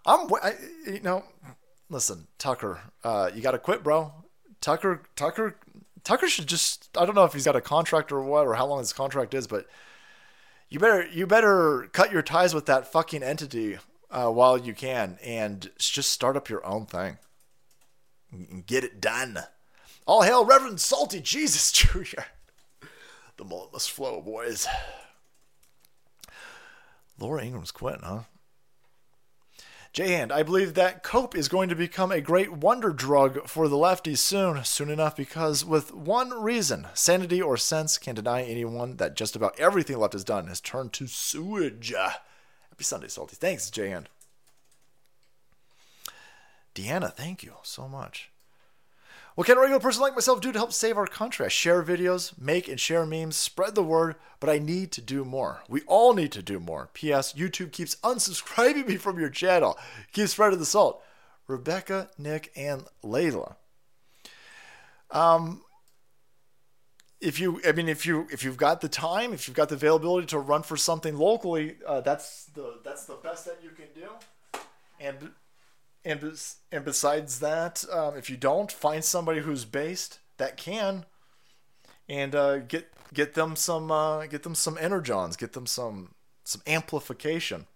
I'm, 0.04 0.28
I, 0.42 0.56
you 0.88 1.02
know, 1.02 1.26
listen, 1.90 2.28
Tucker, 2.40 2.80
uh, 3.04 3.30
you 3.34 3.42
got 3.42 3.52
to 3.52 3.60
quit, 3.60 3.84
bro. 3.84 4.14
Tucker, 4.62 5.04
Tucker, 5.16 5.58
Tucker 6.04 6.28
should 6.28 6.48
just. 6.48 6.90
I 6.98 7.06
don't 7.06 7.14
know 7.14 7.26
if 7.26 7.34
he's 7.34 7.46
got 7.46 7.56
a 7.56 7.62
contract 7.62 8.12
or 8.12 8.24
what, 8.24 8.48
or 8.48 8.56
how 8.56 8.66
long 8.66 8.80
his 8.80 8.94
contract 8.94 9.36
is, 9.36 9.46
but 9.46 9.68
you 10.70 10.80
better, 10.80 11.06
you 11.06 11.28
better 11.28 11.88
cut 11.94 12.12
your 12.12 12.24
ties 12.24 12.56
with 12.56 12.66
that 12.66 12.92
fucking 12.92 13.22
entity 13.22 13.78
uh, 14.12 14.30
while 14.30 14.58
you 14.58 14.74
can, 14.74 15.18
and 15.24 15.72
just 15.80 16.12
start 16.12 16.38
up 16.38 16.50
your 16.50 16.66
own 16.66 16.86
thing. 16.86 17.18
Get 18.66 18.84
it 18.84 19.02
done. 19.02 19.40
All 20.06 20.22
hail 20.22 20.46
Reverend 20.46 20.80
Salty 20.80 21.22
Jesus 21.22 21.72
Jr. 21.72 22.22
The 23.38 23.46
mullet 23.46 23.74
must 23.74 23.92
flow, 23.92 24.22
boys. 24.22 24.68
Laura 27.20 27.44
Ingraham's 27.44 27.72
quitting, 27.72 28.04
huh? 28.04 28.22
J-Hand, 29.94 30.32
I 30.32 30.42
believe 30.44 30.74
that 30.74 31.04
cope 31.04 31.36
is 31.36 31.50
going 31.50 31.68
to 31.68 31.76
become 31.76 32.14
a 32.14 32.22
great 32.22 32.50
wonder 32.54 32.92
drug 32.92 33.48
for 33.48 33.68
the 33.68 33.76
lefties 33.76 34.20
soon, 34.20 34.64
soon 34.64 34.90
enough, 34.90 35.18
because 35.18 35.66
with 35.66 35.94
one 35.94 36.30
reason, 36.42 36.88
sanity 36.94 37.42
or 37.42 37.58
sense 37.58 37.98
can 37.98 38.16
deny 38.16 38.42
anyone 38.42 38.96
that 38.98 39.18
just 39.18 39.36
about 39.36 39.60
everything 39.60 39.98
left 39.98 40.14
has 40.14 40.24
done 40.24 40.48
has 40.48 40.62
turned 40.62 40.94
to 40.94 41.08
sewage. 41.08 41.94
Happy 42.72 42.84
Sunday, 42.84 43.08
Salty. 43.08 43.36
Thanks, 43.36 43.70
J-Hand. 43.70 44.10
Deanna, 46.74 47.14
thank 47.14 47.44
you 47.44 47.54
so 47.64 47.88
much. 47.88 48.32
What 49.36 49.48
can 49.48 49.58
a 49.58 49.62
regular 49.62 49.80
person 49.80 50.02
like 50.02 50.14
myself 50.14 50.42
do 50.42 50.52
to 50.52 50.60
help 50.60 50.74
save 50.74 50.98
our 50.98 51.08
country? 51.08 51.46
I 51.46 51.50
share 51.50 51.84
videos, 51.84 52.38
make 52.38 52.68
and 52.68 52.80
share 52.80 53.06
memes, 53.06 53.38
spread 53.38 53.76
the 53.76 53.84
word, 53.84 54.16
but 54.40 54.50
I 54.50 54.60
need 54.60 54.92
to 54.94 55.02
do 55.02 55.24
more. 55.24 55.62
We 55.70 55.82
all 55.88 56.14
need 56.14 56.34
to 56.34 56.42
do 56.42 56.60
more. 56.60 56.90
P.S. 56.94 57.34
YouTube 57.34 57.72
keeps 57.72 57.96
unsubscribing 57.98 58.88
me 58.88 58.98
from 58.98 59.20
your 59.20 59.30
channel. 59.30 59.78
Keep 60.12 60.28
spreading 60.28 60.60
the 60.60 60.66
salt. 60.66 61.02
Rebecca, 61.48 62.10
Nick, 62.18 62.52
and 62.56 62.84
Layla. 63.04 63.56
Um, 65.12 65.62
if 67.22 67.40
you, 67.40 67.62
I 67.66 67.72
mean, 67.72 67.88
if 67.88 68.06
you 68.06 68.28
if 68.32 68.44
you've 68.44 68.58
got 68.58 68.82
the 68.82 68.90
time, 68.90 69.32
if 69.32 69.48
you've 69.48 69.56
got 69.56 69.70
the 69.70 69.76
availability 69.76 70.28
to 70.28 70.40
run 70.40 70.64
for 70.64 70.76
something 70.76 71.16
locally, 71.16 71.76
uh, 71.88 72.02
that's 72.02 72.46
the 72.46 72.80
that's 72.84 73.06
the 73.06 73.16
best 73.16 73.46
that 73.46 73.60
you 73.64 73.70
can 73.70 73.88
do. 73.94 74.10
And 75.00 75.32
and 76.04 76.40
and 76.72 76.84
besides 76.84 77.40
that, 77.40 77.86
um, 77.92 78.18
if 78.18 78.30
you 78.30 78.38
don't 78.38 78.72
find 78.72 79.04
somebody 79.04 79.42
who's 79.42 79.66
based 79.66 80.20
that 80.38 80.58
can, 80.58 81.06
and 82.10 82.34
uh, 82.34 82.58
get 82.60 82.92
get 83.14 83.36
them 83.36 83.56
some 83.56 83.92
uh, 83.92 84.26
get 84.26 84.44
them 84.44 84.56
some 84.56 84.76
energons, 84.78 85.38
get 85.38 85.54
them 85.54 85.68
some 85.68 86.16
some 86.44 86.62
amplification. 86.66 87.68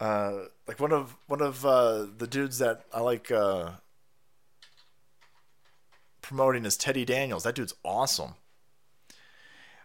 Uh, 0.00 0.46
like 0.66 0.80
one 0.80 0.92
of 0.92 1.16
one 1.28 1.40
of 1.40 1.64
uh, 1.64 2.06
the 2.18 2.26
dudes 2.26 2.58
that 2.58 2.84
I 2.92 3.00
like 3.00 3.30
uh, 3.30 3.70
promoting 6.24 6.64
is 6.64 6.76
Teddy 6.76 7.04
Daniels. 7.04 7.44
That 7.44 7.54
dude's 7.54 7.74
awesome. 7.84 8.34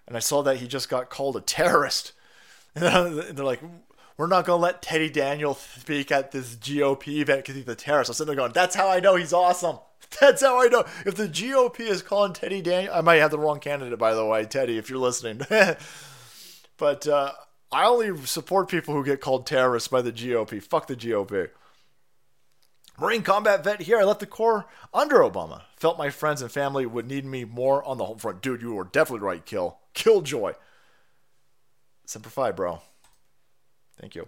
And 0.08 0.18
I 0.18 0.19
saw 0.19 0.42
that 0.43 0.58
he 0.58 0.68
just 0.68 0.90
got 0.90 1.09
called 1.09 1.35
a 1.35 1.42
terrorist. 1.42 2.14
And 2.76 3.19
they're 3.35 3.43
like, 3.43 3.61
we're 4.16 4.27
not 4.27 4.45
going 4.45 4.59
to 4.59 4.61
let 4.61 4.84
Teddy 4.84 5.09
Daniels 5.09 5.59
speak 5.59 6.11
at 6.11 6.32
this 6.32 6.56
GOP 6.56 7.08
event 7.08 7.40
because 7.40 7.56
he's 7.56 7.68
a 7.68 7.76
terrorist. 7.76 8.09
I'm 8.09 8.14
sitting 8.14 8.27
there 8.27 8.35
going, 8.35 8.51
that's 8.53 8.76
how 8.76 8.88
I 8.88 9.00
know 9.00 9.16
he's 9.16 9.34
awesome. 9.34 9.80
That's 10.22 10.42
how 10.42 10.64
I 10.64 10.68
know. 10.68 10.85
If 11.06 11.16
the 11.16 11.27
GOP 11.27 11.82
is 11.82 12.01
calling 12.01 12.34
Teddy 12.34 12.61
Daniels, 12.61 12.95
I 12.95 13.01
might 13.01 13.18
have 13.18 13.32
the 13.32 13.38
wrong 13.40 13.59
candidate, 13.59 14.00
by 14.00 14.14
the 14.14 14.26
way, 14.26 14.45
Teddy, 14.45 14.77
if 14.77 14.90
you're 14.90 15.00
listening. 15.00 15.42
but 16.77 17.08
uh, 17.08 17.32
I 17.72 17.85
only 17.85 18.18
support 18.26 18.69
people 18.69 18.93
who 18.93 19.03
get 19.03 19.22
called 19.22 19.45
terrorists 19.45 19.90
by 19.90 20.01
the 20.01 20.11
GOP. 20.11 20.64
Fuck 20.64 20.88
the 20.88 20.95
GOP. 20.95 21.50
Marine 23.00 23.24
combat 23.24 23.64
vet 23.64 23.82
here. 23.82 24.00
I 24.00 24.03
left 24.03 24.19
the 24.19 24.26
Corps 24.26 24.66
under 24.94 25.18
Obama. 25.18 25.64
Felt 25.78 25.98
my 25.98 26.10
friends 26.10 26.42
and 26.42 26.52
family 26.52 26.86
would 26.86 27.08
need 27.08 27.26
me 27.26 27.45
more 27.45 27.84
on 27.84 27.98
the 27.98 28.06
home 28.06 28.18
front. 28.18 28.42
Dude, 28.42 28.61
you 28.61 28.74
were 28.74 28.84
definitely 28.84 29.26
right, 29.26 29.45
Kill. 29.45 29.78
Killjoy. 29.94 30.53
Semper 32.06 32.30
Fi, 32.30 32.52
bro. 32.52 32.82
Thank 34.00 34.16
you. 34.16 34.28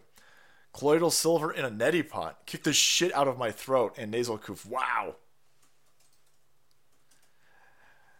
Colloidal 0.74 1.11
silver 1.11 1.51
in 1.51 1.66
a 1.66 1.72
neti 1.72 2.08
pot. 2.08 2.45
Kick 2.45 2.64
the 2.64 2.74
shit 2.74 3.14
out 3.14 3.27
of 3.27 3.38
my 3.38 3.51
throat 3.51 3.95
and 3.98 4.11
nasal 4.11 4.38
coof. 4.38 4.66
Wow. 4.66 5.16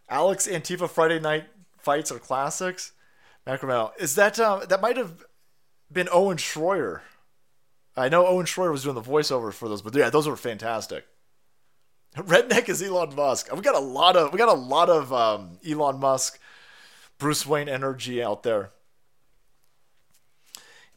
Alex 0.08 0.46
Antifa 0.46 0.88
Friday 0.90 1.18
night 1.18 1.46
fights 1.78 2.12
are 2.12 2.18
classics. 2.18 2.92
Macrometal. 3.46 3.92
Is 3.98 4.14
that 4.16 4.38
uh, 4.38 4.66
that 4.66 4.82
might 4.82 4.96
have 4.96 5.24
been 5.90 6.08
Owen 6.12 6.36
Schroyer? 6.36 7.00
I 7.96 8.08
know 8.08 8.26
Owen 8.26 8.46
Schroyer 8.46 8.70
was 8.70 8.84
doing 8.84 8.94
the 8.94 9.02
voiceover 9.02 9.52
for 9.52 9.68
those, 9.68 9.82
but 9.82 9.94
yeah, 9.94 10.10
those 10.10 10.26
were 10.26 10.36
fantastic. 10.36 11.06
Redneck 12.16 12.68
is 12.68 12.82
Elon 12.82 13.14
Musk. 13.14 13.52
We 13.54 13.60
got 13.60 13.74
a 13.74 13.80
lot 13.80 14.16
of 14.16 14.32
we 14.32 14.38
got 14.38 14.48
a 14.48 14.52
lot 14.52 14.90
of 14.90 15.12
um, 15.12 15.58
Elon 15.66 15.98
Musk, 15.98 16.38
Bruce 17.18 17.46
Wayne 17.46 17.68
energy 17.68 18.22
out 18.22 18.42
there. 18.42 18.70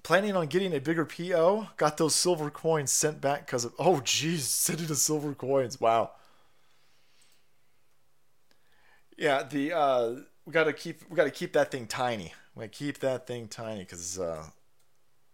Planning 0.04 0.36
on 0.36 0.48
getting 0.48 0.74
a 0.74 0.80
bigger 0.80 1.06
PO. 1.06 1.70
Got 1.78 1.98
those 1.98 2.14
silver 2.14 2.50
coins 2.52 2.92
sent 2.92 3.22
back 3.22 3.46
because 3.46 3.66
of 3.66 3.74
oh 3.80 4.02
geez, 4.02 4.46
sending 4.50 4.88
the 4.88 4.96
silver 4.96 5.34
coins. 5.34 5.80
Wow. 5.80 6.12
Yeah, 9.18 9.44
the 9.44 9.72
uh, 9.72 10.16
we 10.46 10.52
gotta 10.52 10.74
keep 10.74 11.10
we 11.10 11.16
gotta 11.16 11.32
keep 11.32 11.54
that 11.54 11.72
thing 11.72 11.88
tiny. 11.88 12.34
We 12.56 12.62
gotta 12.62 12.68
keep 12.70 13.00
that 13.00 13.26
thing 13.26 13.48
tiny 13.48 13.80
because 13.80 14.20
uh, 14.20 14.48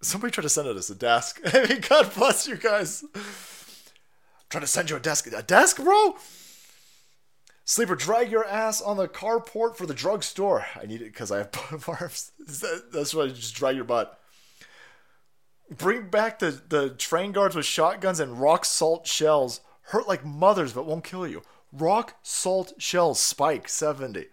somebody 0.01 0.31
tried 0.31 0.43
to 0.43 0.49
send 0.49 0.67
it 0.67 0.77
us 0.77 0.89
a 0.89 0.95
desk. 0.95 1.39
I 1.53 1.67
mean, 1.67 1.81
God 1.87 2.13
bless 2.15 2.47
you 2.47 2.57
guys. 2.57 3.03
I'm 3.13 3.21
trying 4.49 4.61
to 4.61 4.67
send 4.67 4.89
you 4.89 4.95
a 4.95 4.99
desk, 4.99 5.27
a 5.31 5.41
desk, 5.41 5.77
bro. 5.77 6.15
Sleeper, 7.63 7.95
drag 7.95 8.31
your 8.31 8.45
ass 8.45 8.81
on 8.81 8.97
the 8.97 9.07
carport 9.07 9.77
for 9.77 9.85
the 9.85 9.93
drugstore. 9.93 10.65
I 10.75 10.85
need 10.85 11.01
it 11.01 11.13
because 11.13 11.31
I 11.31 11.37
have 11.37 11.51
both 11.71 11.87
arms. 11.87 12.31
That's 12.91 13.13
why 13.13 13.23
I 13.23 13.27
just 13.27 13.55
drag 13.55 13.75
your 13.75 13.85
butt. 13.85 14.19
Bring 15.69 16.09
back 16.09 16.39
the, 16.39 16.61
the 16.67 16.89
train 16.89 17.31
guards 17.31 17.55
with 17.55 17.65
shotguns 17.65 18.19
and 18.19 18.41
rock 18.41 18.65
salt 18.65 19.07
shells. 19.07 19.61
Hurt 19.83 20.07
like 20.07 20.25
mothers 20.25 20.73
but 20.73 20.85
won't 20.85 21.05
kill 21.05 21.25
you. 21.25 21.43
Rock 21.71 22.15
salt 22.23 22.73
shells, 22.77 23.21
Spike 23.21 23.69
70. 23.69 24.25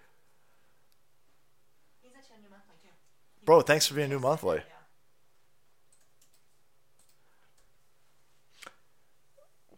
Bro, 3.44 3.60
thanks 3.62 3.86
for 3.86 3.94
being 3.94 4.06
a 4.06 4.14
new 4.14 4.18
monthly. 4.18 4.62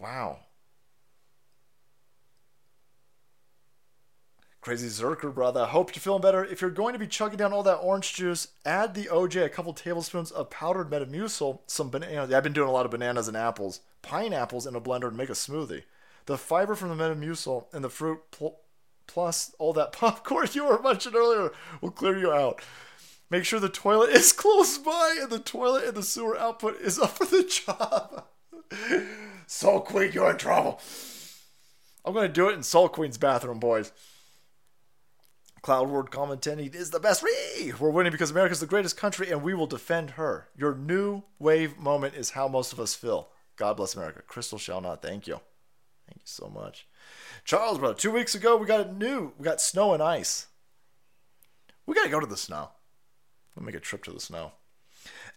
Wow. 0.01 0.39
Crazy 4.63 4.89
Zerker, 4.89 5.35
brother. 5.35 5.67
Hope 5.67 5.95
you're 5.95 6.01
feeling 6.01 6.21
better. 6.21 6.45
If 6.45 6.61
you're 6.61 6.71
going 6.71 6.93
to 6.93 6.99
be 6.99 7.07
chugging 7.07 7.39
down 7.39 7.53
all 7.53 7.63
that 7.63 7.77
orange 7.77 8.15
juice, 8.15 8.49
add 8.65 8.95
the 8.95 9.07
OJ, 9.07 9.45
a 9.45 9.49
couple 9.49 9.73
tablespoons 9.73 10.31
of 10.31 10.51
powdered 10.51 10.91
Metamucil, 10.91 11.61
some 11.67 11.89
bananas. 11.89 12.33
I've 12.33 12.43
been 12.43 12.53
doing 12.53 12.69
a 12.69 12.73
lot 12.73 12.85
of 12.85 12.91
bananas 12.91 13.27
and 13.29 13.37
apples, 13.37 13.81
pineapples 14.03 14.67
in 14.67 14.75
a 14.75 14.81
blender 14.81 15.09
and 15.09 15.17
make 15.17 15.31
a 15.31 15.35
smoothie. 15.35 15.85
The 16.27 16.37
fiber 16.37 16.75
from 16.75 16.97
the 16.97 17.03
Metamucil 17.03 17.67
and 17.73 17.83
the 17.83 17.89
fruit 17.89 18.21
pl- 18.31 18.61
plus 19.07 19.55
all 19.59 19.73
that 19.75 19.93
popcorn 19.93 20.49
you 20.53 20.67
were 20.67 20.81
mentioning 20.83 21.19
earlier 21.19 21.53
will 21.81 21.91
clear 21.91 22.19
you 22.19 22.33
out. 22.33 22.61
Make 23.31 23.45
sure 23.45 23.61
the 23.61 23.69
toilet 23.71 24.11
is 24.11 24.33
close 24.35 24.77
by 24.77 25.19
and 25.23 25.31
the 25.31 25.39
toilet 25.39 25.85
and 25.85 25.97
the 25.97 26.03
sewer 26.03 26.39
output 26.39 26.81
is 26.81 26.99
up 27.01 27.17
for 27.17 27.25
the 27.25 27.45
job. 27.45 28.25
Soul 29.53 29.81
Queen, 29.81 30.13
you're 30.13 30.31
in 30.31 30.39
trouble. 30.39 30.81
I'm 32.05 32.15
going 32.15 32.29
to 32.29 32.33
do 32.33 32.49
it 32.49 32.55
in 32.55 32.63
Soul 32.63 32.89
Queen's 32.89 33.19
bathroom, 33.19 33.59
boys. 33.59 33.91
Cloud 35.63 35.89
Word 35.91 36.13
commenting 36.13 36.61
is 36.61 36.91
the 36.91 37.01
best. 37.01 37.25
We're 37.81 37.91
winning 37.91 38.13
because 38.13 38.31
America's 38.31 38.61
the 38.61 38.67
greatest 38.67 38.97
country 38.97 39.29
and 39.29 39.43
we 39.43 39.53
will 39.53 39.67
defend 39.67 40.11
her. 40.11 40.47
Your 40.57 40.77
new 40.77 41.25
wave 41.41 41.77
moment 41.79 42.15
is 42.15 42.31
how 42.31 42.47
most 42.47 42.73
of 42.73 42.79
us 42.79 42.95
feel. 42.95 43.31
God 43.57 43.77
bless 43.77 43.97
America. 43.97 44.23
Crystal 44.25 44.57
shall 44.57 44.81
not. 44.81 45.03
Thank 45.03 45.27
you. 45.27 45.41
Thank 46.07 46.21
you 46.21 46.27
so 46.27 46.49
much. 46.49 46.87
Charles, 47.45 47.81
brother, 47.81 47.95
two 47.95 48.13
weeks 48.13 48.37
ago 48.37 48.57
we 48.57 48.69
got 48.69 48.87
a 48.87 48.93
new, 48.93 49.33
we 49.37 49.45
got 49.45 49.61
snow 49.61 49.93
and 49.93 50.03
ice. 50.03 50.47
We 51.87 51.97
gotta 51.97 52.09
go 52.09 52.21
to 52.21 52.27
the 52.27 52.37
snow. 52.37 52.71
We'll 53.57 53.67
make 53.67 53.75
a 53.75 53.81
trip 53.81 54.05
to 54.05 54.13
the 54.13 54.21
snow. 54.21 54.53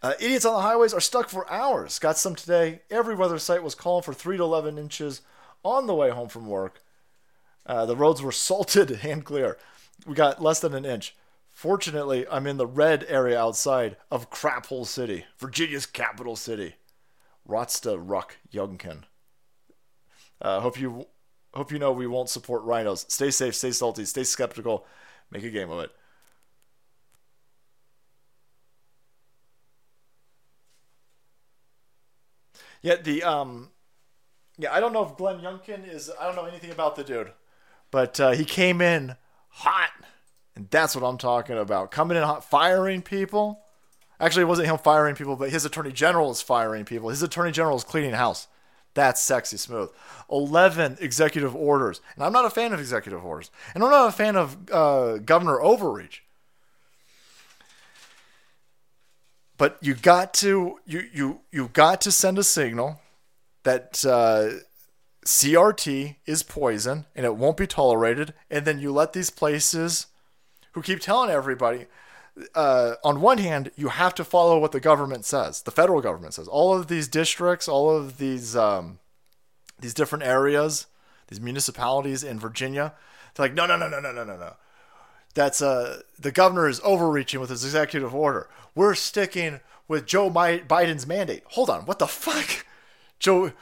Uh, 0.04 0.12
idiots 0.20 0.44
on 0.44 0.52
the 0.52 0.60
highways 0.60 0.92
are 0.92 1.00
stuck 1.00 1.30
for 1.30 1.50
hours. 1.50 1.98
Got 1.98 2.18
some 2.18 2.34
today. 2.34 2.82
Every 2.90 3.14
weather 3.14 3.38
site 3.38 3.62
was 3.62 3.74
calling 3.74 4.02
for 4.02 4.12
3 4.12 4.36
to 4.36 4.42
11 4.42 4.76
inches 4.76 5.22
on 5.62 5.86
the 5.86 5.94
way 5.94 6.10
home 6.10 6.28
from 6.28 6.46
work. 6.46 6.82
Uh, 7.64 7.86
the 7.86 7.96
roads 7.96 8.20
were 8.20 8.30
salted 8.50 9.00
and 9.02 9.24
clear. 9.24 9.56
We 10.06 10.14
got 10.14 10.42
less 10.42 10.60
than 10.60 10.74
an 10.74 10.84
inch. 10.84 11.16
Fortunately, 11.50 12.26
I'm 12.30 12.46
in 12.46 12.58
the 12.58 12.66
red 12.66 13.06
area 13.08 13.40
outside 13.40 13.96
of 14.10 14.28
Craphole 14.28 14.84
City, 14.84 15.24
Virginia's 15.38 15.86
capital 15.86 16.36
city. 16.36 16.74
Rotsta 17.48 17.96
Ruck 17.98 18.36
Youngkin. 18.52 19.04
Uh, 20.38 20.60
hope 20.60 20.78
you 20.78 21.06
hope 21.54 21.72
you 21.72 21.78
know 21.78 21.92
we 21.92 22.06
won't 22.06 22.28
support 22.28 22.62
rhinos. 22.64 23.06
Stay 23.08 23.30
safe, 23.30 23.54
stay 23.54 23.70
salty, 23.70 24.04
stay 24.04 24.24
skeptical. 24.24 24.86
Make 25.30 25.44
a 25.44 25.50
game 25.50 25.70
of 25.70 25.80
it. 25.80 25.90
Yeah, 32.84 32.96
the 32.96 33.22
um, 33.22 33.70
yeah, 34.58 34.70
I 34.70 34.78
don't 34.78 34.92
know 34.92 35.02
if 35.06 35.16
Glenn 35.16 35.40
Youngkin 35.40 35.90
is. 35.90 36.10
I 36.20 36.26
don't 36.26 36.36
know 36.36 36.44
anything 36.44 36.70
about 36.70 36.96
the 36.96 37.02
dude, 37.02 37.32
but 37.90 38.20
uh, 38.20 38.32
he 38.32 38.44
came 38.44 38.82
in 38.82 39.16
hot, 39.48 39.88
and 40.54 40.68
that's 40.68 40.94
what 40.94 41.02
I'm 41.02 41.16
talking 41.16 41.56
about. 41.56 41.90
Coming 41.90 42.18
in 42.18 42.22
hot, 42.22 42.44
firing 42.44 43.00
people. 43.00 43.62
Actually, 44.20 44.42
it 44.42 44.48
wasn't 44.48 44.68
him 44.68 44.76
firing 44.76 45.14
people, 45.14 45.34
but 45.34 45.48
his 45.48 45.64
attorney 45.64 45.92
general 45.92 46.30
is 46.30 46.42
firing 46.42 46.84
people. 46.84 47.08
His 47.08 47.22
attorney 47.22 47.52
general 47.52 47.78
is 47.78 47.84
cleaning 47.84 48.12
house. 48.12 48.48
That's 48.92 49.20
sexy 49.20 49.56
smooth. 49.56 49.88
11 50.30 50.98
executive 51.00 51.56
orders. 51.56 52.02
And 52.14 52.22
I'm 52.22 52.32
not 52.32 52.44
a 52.44 52.50
fan 52.50 52.74
of 52.74 52.80
executive 52.80 53.24
orders. 53.24 53.50
And 53.74 53.82
I'm 53.82 53.90
not 53.90 54.08
a 54.08 54.12
fan 54.12 54.36
of 54.36 54.70
uh, 54.70 55.18
governor 55.18 55.58
overreach. 55.58 56.23
But 59.56 59.78
you 59.80 59.94
got 59.94 60.34
to 60.34 60.80
you 60.84 61.04
you 61.12 61.40
you 61.52 61.68
got 61.72 62.00
to 62.02 62.12
send 62.12 62.38
a 62.38 62.44
signal 62.44 63.00
that 63.62 64.04
uh, 64.04 64.60
CRT 65.24 66.16
is 66.26 66.42
poison 66.42 67.06
and 67.14 67.24
it 67.24 67.36
won't 67.36 67.56
be 67.56 67.66
tolerated. 67.66 68.34
And 68.50 68.64
then 68.64 68.78
you 68.78 68.92
let 68.92 69.12
these 69.12 69.30
places 69.30 70.06
who 70.72 70.82
keep 70.82 71.00
telling 71.00 71.30
everybody, 71.30 71.86
uh, 72.54 72.94
on 73.04 73.20
one 73.20 73.38
hand, 73.38 73.70
you 73.76 73.88
have 73.88 74.14
to 74.16 74.24
follow 74.24 74.58
what 74.58 74.72
the 74.72 74.80
government 74.80 75.24
says, 75.24 75.62
the 75.62 75.70
federal 75.70 76.00
government 76.00 76.34
says. 76.34 76.48
All 76.48 76.76
of 76.76 76.88
these 76.88 77.08
districts, 77.08 77.68
all 77.68 77.90
of 77.90 78.18
these 78.18 78.56
um, 78.56 78.98
these 79.80 79.94
different 79.94 80.24
areas, 80.24 80.86
these 81.28 81.40
municipalities 81.40 82.24
in 82.24 82.38
Virginia, 82.38 82.92
they're 83.34 83.46
like, 83.46 83.54
no, 83.54 83.66
no, 83.66 83.76
no, 83.76 83.88
no, 83.88 84.00
no, 84.00 84.12
no, 84.12 84.24
no, 84.24 84.36
no. 84.36 84.56
That's 85.34 85.60
uh, 85.60 86.02
the 86.18 86.32
governor 86.32 86.68
is 86.68 86.80
overreaching 86.84 87.40
with 87.40 87.50
his 87.50 87.64
executive 87.64 88.14
order. 88.14 88.48
We're 88.74 88.94
sticking 88.94 89.60
with 89.88 90.06
Joe 90.06 90.30
Biden's 90.30 91.06
mandate. 91.06 91.42
Hold 91.50 91.70
on, 91.70 91.86
what 91.86 91.98
the 91.98 92.06
fuck, 92.06 92.64
Joe? 93.18 93.52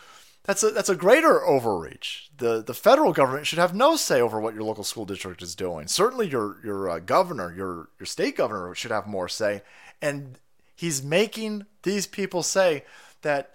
That's 0.45 0.63
a 0.65 0.71
that's 0.71 0.89
a 0.89 0.97
greater 0.97 1.45
overreach. 1.45 2.31
the 2.37 2.63
The 2.63 2.75
federal 2.75 3.13
government 3.13 3.47
should 3.47 3.61
have 3.61 3.75
no 3.75 3.97
say 3.97 4.21
over 4.21 4.41
what 4.41 4.55
your 4.55 4.65
local 4.65 4.85
school 4.85 5.05
district 5.05 5.41
is 5.41 5.55
doing. 5.55 5.87
Certainly, 5.87 6.29
your 6.29 6.57
your 6.65 6.91
uh, 6.91 6.99
governor, 6.99 7.55
your 7.55 7.89
your 7.99 8.07
state 8.07 8.37
governor, 8.37 8.75
should 8.75 8.91
have 8.91 9.07
more 9.07 9.29
say. 9.29 9.63
And 10.01 10.39
he's 10.75 11.03
making 11.03 11.67
these 11.85 12.09
people 12.09 12.43
say 12.43 12.85
that 13.23 13.55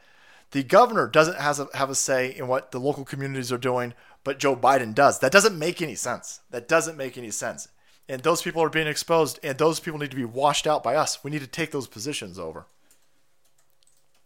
the 0.52 0.64
governor 0.64 1.08
doesn't 1.08 1.38
has 1.38 1.60
a, 1.60 1.68
have 1.74 1.90
a 1.90 1.96
say 1.96 2.34
in 2.34 2.48
what 2.48 2.72
the 2.72 2.80
local 2.80 3.04
communities 3.04 3.52
are 3.52 3.58
doing, 3.58 3.94
but 4.24 4.40
Joe 4.40 4.56
Biden 4.56 4.96
does. 4.96 5.20
That 5.20 5.34
doesn't 5.34 5.60
make 5.60 5.82
any 5.82 5.96
sense. 5.96 6.40
That 6.52 6.70
doesn't 6.70 6.96
make 6.96 7.18
any 7.18 7.32
sense. 7.32 7.68
And 8.10 8.22
those 8.22 8.42
people 8.42 8.64
are 8.64 8.70
being 8.70 8.88
exposed, 8.88 9.40
and 9.44 9.58
those 9.58 9.80
people 9.80 10.00
need 10.00 10.12
to 10.12 10.18
be 10.18 10.26
washed 10.26 10.66
out 10.66 10.84
by 10.84 10.96
us. 10.96 11.24
We 11.24 11.32
need 11.32 11.42
to 11.42 11.48
take 11.48 11.72
those 11.72 11.88
positions 11.88 12.40
over 12.40 12.66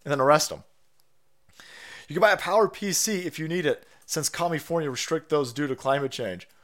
and 0.03 0.11
then 0.11 0.22
arrest 0.22 0.50
them. 0.50 0.64
You 2.08 2.16
can 2.16 2.22
buy 2.22 2.32
a 2.32 2.38
power 2.38 2.68
PC 2.68 3.26
if 3.26 3.40
you 3.40 3.48
need 3.48 3.66
it, 3.66 3.85
since 4.06 4.30
California 4.30 4.90
restrict 4.90 5.30
those 5.30 5.53
due 5.53 5.68
to 5.68 5.76
climate 5.76 6.11
change. 6.11 6.48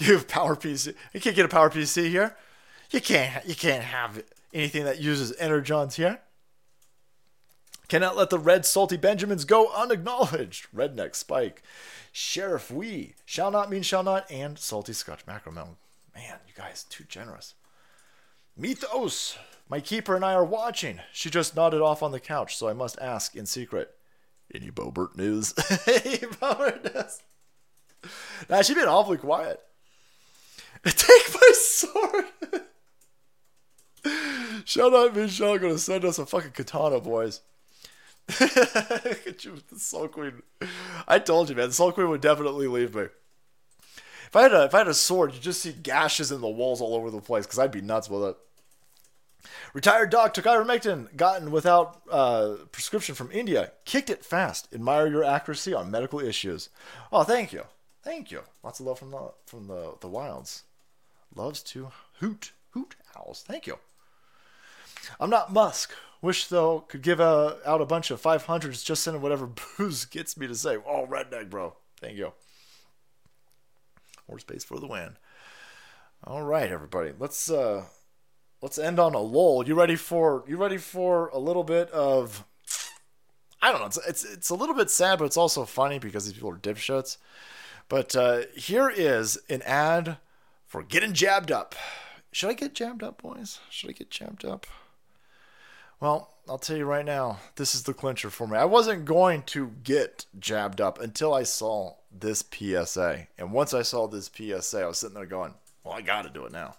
You 0.00 0.12
have 0.12 0.28
power 0.28 0.54
PC. 0.54 0.94
You 1.12 1.20
can't 1.20 1.34
get 1.34 1.44
a 1.44 1.48
power 1.48 1.68
PC 1.68 2.08
here. 2.08 2.36
You 2.92 3.00
can't. 3.00 3.44
You 3.44 3.56
can't 3.56 3.82
have 3.82 4.22
anything 4.54 4.84
that 4.84 5.00
uses 5.00 5.32
energons 5.38 5.94
here. 5.94 6.20
Cannot 7.88 8.16
let 8.16 8.30
the 8.30 8.38
red 8.38 8.64
salty 8.64 8.96
Benjamins 8.96 9.44
go 9.44 9.72
unacknowledged. 9.74 10.68
Redneck 10.72 11.16
Spike. 11.16 11.64
Sheriff 12.12 12.70
We. 12.70 13.14
Shall 13.24 13.50
not 13.50 13.70
mean 13.70 13.82
shall 13.82 14.04
not. 14.04 14.30
And 14.30 14.56
salty 14.56 14.92
Scotch 14.92 15.26
mackerel. 15.26 15.76
Man, 16.18 16.38
you 16.48 16.54
guys, 16.56 16.84
too 16.88 17.04
generous. 17.04 17.54
Mythos. 18.56 19.38
My 19.68 19.78
keeper 19.78 20.16
and 20.16 20.24
I 20.24 20.32
are 20.32 20.44
watching. 20.44 20.98
She 21.12 21.30
just 21.30 21.54
nodded 21.54 21.80
off 21.80 22.02
on 22.02 22.10
the 22.10 22.18
couch, 22.18 22.56
so 22.56 22.68
I 22.68 22.72
must 22.72 22.98
ask 23.00 23.36
in 23.36 23.46
secret. 23.46 23.94
Any 24.52 24.72
Bobert 24.72 25.16
news? 25.16 25.54
Any 25.86 26.18
Boebert 26.18 26.92
news? 26.92 27.22
Nah, 28.50 28.62
she's 28.62 28.74
been 28.74 28.88
awfully 28.88 29.18
quiet. 29.18 29.60
Take 30.84 31.34
my 31.34 31.52
sword. 31.54 32.24
Shout 34.64 34.94
out 34.94 35.14
Michelle 35.14 35.58
gonna 35.58 35.78
send 35.78 36.04
us 36.04 36.18
a 36.18 36.26
fucking 36.26 36.50
katana, 36.50 37.00
boys. 37.00 37.42
the 38.26 39.54
Soul 39.76 40.08
Queen. 40.08 40.42
I 41.06 41.20
told 41.20 41.48
you, 41.48 41.54
man, 41.54 41.68
the 41.68 41.74
Soul 41.74 41.92
Queen 41.92 42.08
would 42.08 42.20
definitely 42.20 42.66
leave 42.66 42.94
me. 42.94 43.06
If 44.28 44.36
I 44.36 44.42
had 44.42 44.52
a 44.52 44.64
if 44.64 44.74
I 44.74 44.78
had 44.78 44.88
a 44.88 44.94
sword, 44.94 45.32
you'd 45.32 45.42
just 45.42 45.62
see 45.62 45.72
gashes 45.72 46.30
in 46.30 46.42
the 46.42 46.48
walls 46.48 46.82
all 46.82 46.94
over 46.94 47.10
the 47.10 47.20
place 47.20 47.46
because 47.46 47.58
I'd 47.58 47.72
be 47.72 47.80
nuts 47.80 48.10
with 48.10 48.22
it. 48.24 48.36
Retired 49.72 50.10
doc 50.10 50.34
took 50.34 50.44
ivermectin, 50.44 51.16
gotten 51.16 51.50
without 51.50 52.02
uh, 52.10 52.56
prescription 52.70 53.14
from 53.14 53.32
India. 53.32 53.72
Kicked 53.86 54.10
it 54.10 54.24
fast. 54.24 54.68
Admire 54.74 55.06
your 55.06 55.24
accuracy 55.24 55.72
on 55.72 55.90
medical 55.90 56.20
issues. 56.20 56.68
Oh, 57.10 57.22
thank 57.22 57.52
you, 57.52 57.64
thank 58.02 58.30
you. 58.30 58.42
Lots 58.62 58.80
of 58.80 58.86
love 58.86 58.98
from 58.98 59.12
the 59.12 59.32
from 59.46 59.66
the 59.66 59.94
the 60.00 60.08
wilds. 60.08 60.64
Loves 61.34 61.62
to 61.64 61.90
hoot 62.20 62.52
hoot 62.70 62.96
owls. 63.16 63.42
Thank 63.46 63.66
you. 63.66 63.78
I'm 65.18 65.30
not 65.30 65.52
Musk. 65.52 65.92
Wish 66.20 66.48
though 66.48 66.80
could 66.80 67.02
give 67.02 67.20
uh, 67.20 67.54
out 67.64 67.80
a 67.80 67.86
bunch 67.86 68.10
of 68.10 68.20
500s. 68.20 68.84
Just 68.84 69.02
sending 69.02 69.22
whatever 69.22 69.48
booze 69.78 70.04
gets 70.04 70.36
me 70.36 70.46
to 70.48 70.54
say. 70.54 70.76
Oh, 70.76 71.06
redneck, 71.06 71.48
bro. 71.48 71.74
Thank 72.00 72.16
you. 72.16 72.32
More 74.28 74.38
space 74.38 74.64
for 74.64 74.78
the 74.78 74.86
win. 74.86 75.16
All 76.24 76.42
right, 76.42 76.70
everybody. 76.70 77.12
Let's 77.18 77.50
uh 77.50 77.84
let's 78.60 78.78
end 78.78 78.98
on 78.98 79.14
a 79.14 79.20
lull. 79.20 79.66
You 79.66 79.74
ready 79.74 79.96
for 79.96 80.44
you 80.46 80.56
ready 80.56 80.78
for 80.78 81.28
a 81.28 81.38
little 81.38 81.64
bit 81.64 81.90
of 81.90 82.44
I 83.62 83.70
don't 83.70 83.80
know. 83.80 83.86
It's 83.86 83.98
it's, 84.06 84.24
it's 84.24 84.50
a 84.50 84.54
little 84.54 84.74
bit 84.74 84.90
sad, 84.90 85.18
but 85.18 85.24
it's 85.24 85.36
also 85.36 85.64
funny 85.64 85.98
because 85.98 86.24
these 86.24 86.34
people 86.34 86.50
are 86.50 86.58
dipshits. 86.58 87.16
But 87.88 88.14
uh, 88.14 88.42
here 88.54 88.90
is 88.90 89.38
an 89.48 89.62
ad 89.62 90.18
for 90.66 90.82
getting 90.82 91.14
jabbed 91.14 91.50
up. 91.50 91.74
Should 92.30 92.50
I 92.50 92.54
get 92.54 92.74
jabbed 92.74 93.02
up, 93.02 93.22
boys? 93.22 93.60
Should 93.70 93.90
I 93.90 93.94
get 93.94 94.10
jabbed 94.10 94.44
up? 94.44 94.66
Well, 95.98 96.34
I'll 96.48 96.58
tell 96.58 96.76
you 96.76 96.84
right 96.84 97.04
now, 97.04 97.40
this 97.56 97.74
is 97.74 97.84
the 97.84 97.94
clincher 97.94 98.30
for 98.30 98.46
me. 98.46 98.56
I 98.56 98.66
wasn't 98.66 99.04
going 99.04 99.42
to 99.44 99.72
get 99.82 100.26
jabbed 100.38 100.80
up 100.80 101.00
until 101.00 101.32
I 101.34 101.42
saw 101.42 101.94
this 102.10 102.42
PSA. 102.42 103.28
And 103.38 103.52
once 103.52 103.74
I 103.74 103.82
saw 103.82 104.06
this 104.06 104.30
PSA, 104.32 104.82
I 104.82 104.86
was 104.86 104.98
sitting 104.98 105.14
there 105.14 105.26
going, 105.26 105.54
well, 105.84 105.94
I 105.94 106.02
got 106.02 106.22
to 106.22 106.30
do 106.30 106.44
it 106.44 106.52
now. 106.52 106.76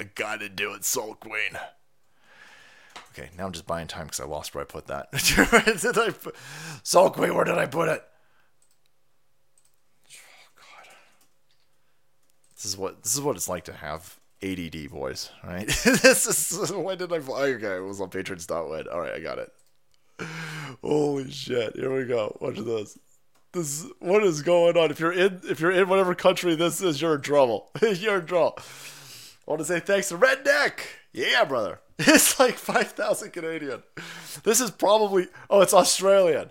I 0.00 0.04
got 0.04 0.40
to 0.40 0.48
do 0.48 0.74
it, 0.74 0.84
Soul 0.84 1.14
Queen. 1.14 1.58
Okay, 3.10 3.30
now 3.36 3.46
I'm 3.46 3.52
just 3.52 3.66
buying 3.66 3.88
time 3.88 4.06
because 4.06 4.20
I 4.20 4.26
lost 4.26 4.54
where 4.54 4.62
I 4.62 4.64
put 4.64 4.86
that. 4.86 5.10
did 5.82 5.98
I 5.98 6.10
put, 6.10 6.36
Soul 6.82 7.10
Queen, 7.10 7.34
where 7.34 7.44
did 7.44 7.58
I 7.58 7.66
put 7.66 7.88
it? 7.88 8.04
Oh, 10.10 10.50
God. 10.56 10.92
This 12.54 12.64
is 12.64 12.76
what 12.76 13.02
this 13.02 13.14
is 13.14 13.20
what 13.20 13.34
it's 13.34 13.48
like 13.48 13.64
to 13.64 13.72
have 13.72 14.18
ADD 14.42 14.90
boys, 14.90 15.30
right? 15.42 15.66
this 15.84 16.52
is 16.52 16.72
why 16.72 16.94
did 16.94 17.12
I? 17.12 17.18
Fly? 17.18 17.40
Okay, 17.40 17.76
it 17.76 17.84
was 17.84 18.00
on 18.00 18.10
patriots.win. 18.10 18.86
All 18.88 19.00
right, 19.00 19.14
I 19.14 19.20
got 19.20 19.38
it. 19.38 19.52
Holy 20.82 21.30
shit! 21.30 21.74
Here 21.74 21.94
we 21.94 22.04
go. 22.04 22.36
Watch 22.40 22.58
this. 22.58 22.98
This 23.52 23.86
what 23.98 24.22
is 24.24 24.42
going 24.42 24.76
on? 24.76 24.90
If 24.90 25.00
you're 25.00 25.12
in, 25.12 25.40
if 25.44 25.58
you're 25.60 25.70
in 25.70 25.88
whatever 25.88 26.14
country 26.14 26.54
this 26.54 26.82
is, 26.82 27.00
you're 27.00 27.14
in 27.14 27.22
trouble. 27.22 27.70
you're 27.82 28.18
in 28.18 28.26
trouble. 28.26 28.58
I 28.58 29.50
want 29.50 29.60
to 29.60 29.64
say 29.64 29.80
thanks 29.80 30.10
to 30.10 30.18
Redneck. 30.18 30.80
Yeah, 31.12 31.44
brother. 31.44 31.80
It's 32.00 32.38
like 32.38 32.54
five 32.54 32.92
thousand 32.92 33.32
Canadian. 33.32 33.82
This 34.44 34.60
is 34.60 34.70
probably 34.70 35.28
oh, 35.50 35.62
it's 35.62 35.74
Australian. 35.74 36.50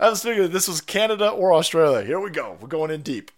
I 0.00 0.08
was 0.08 0.22
figuring 0.22 0.52
this 0.52 0.68
was 0.68 0.80
Canada 0.80 1.28
or 1.28 1.52
Australia. 1.52 2.06
Here 2.06 2.20
we 2.20 2.30
go. 2.30 2.56
We're 2.60 2.68
going 2.68 2.90
in 2.90 3.02
deep. 3.02 3.30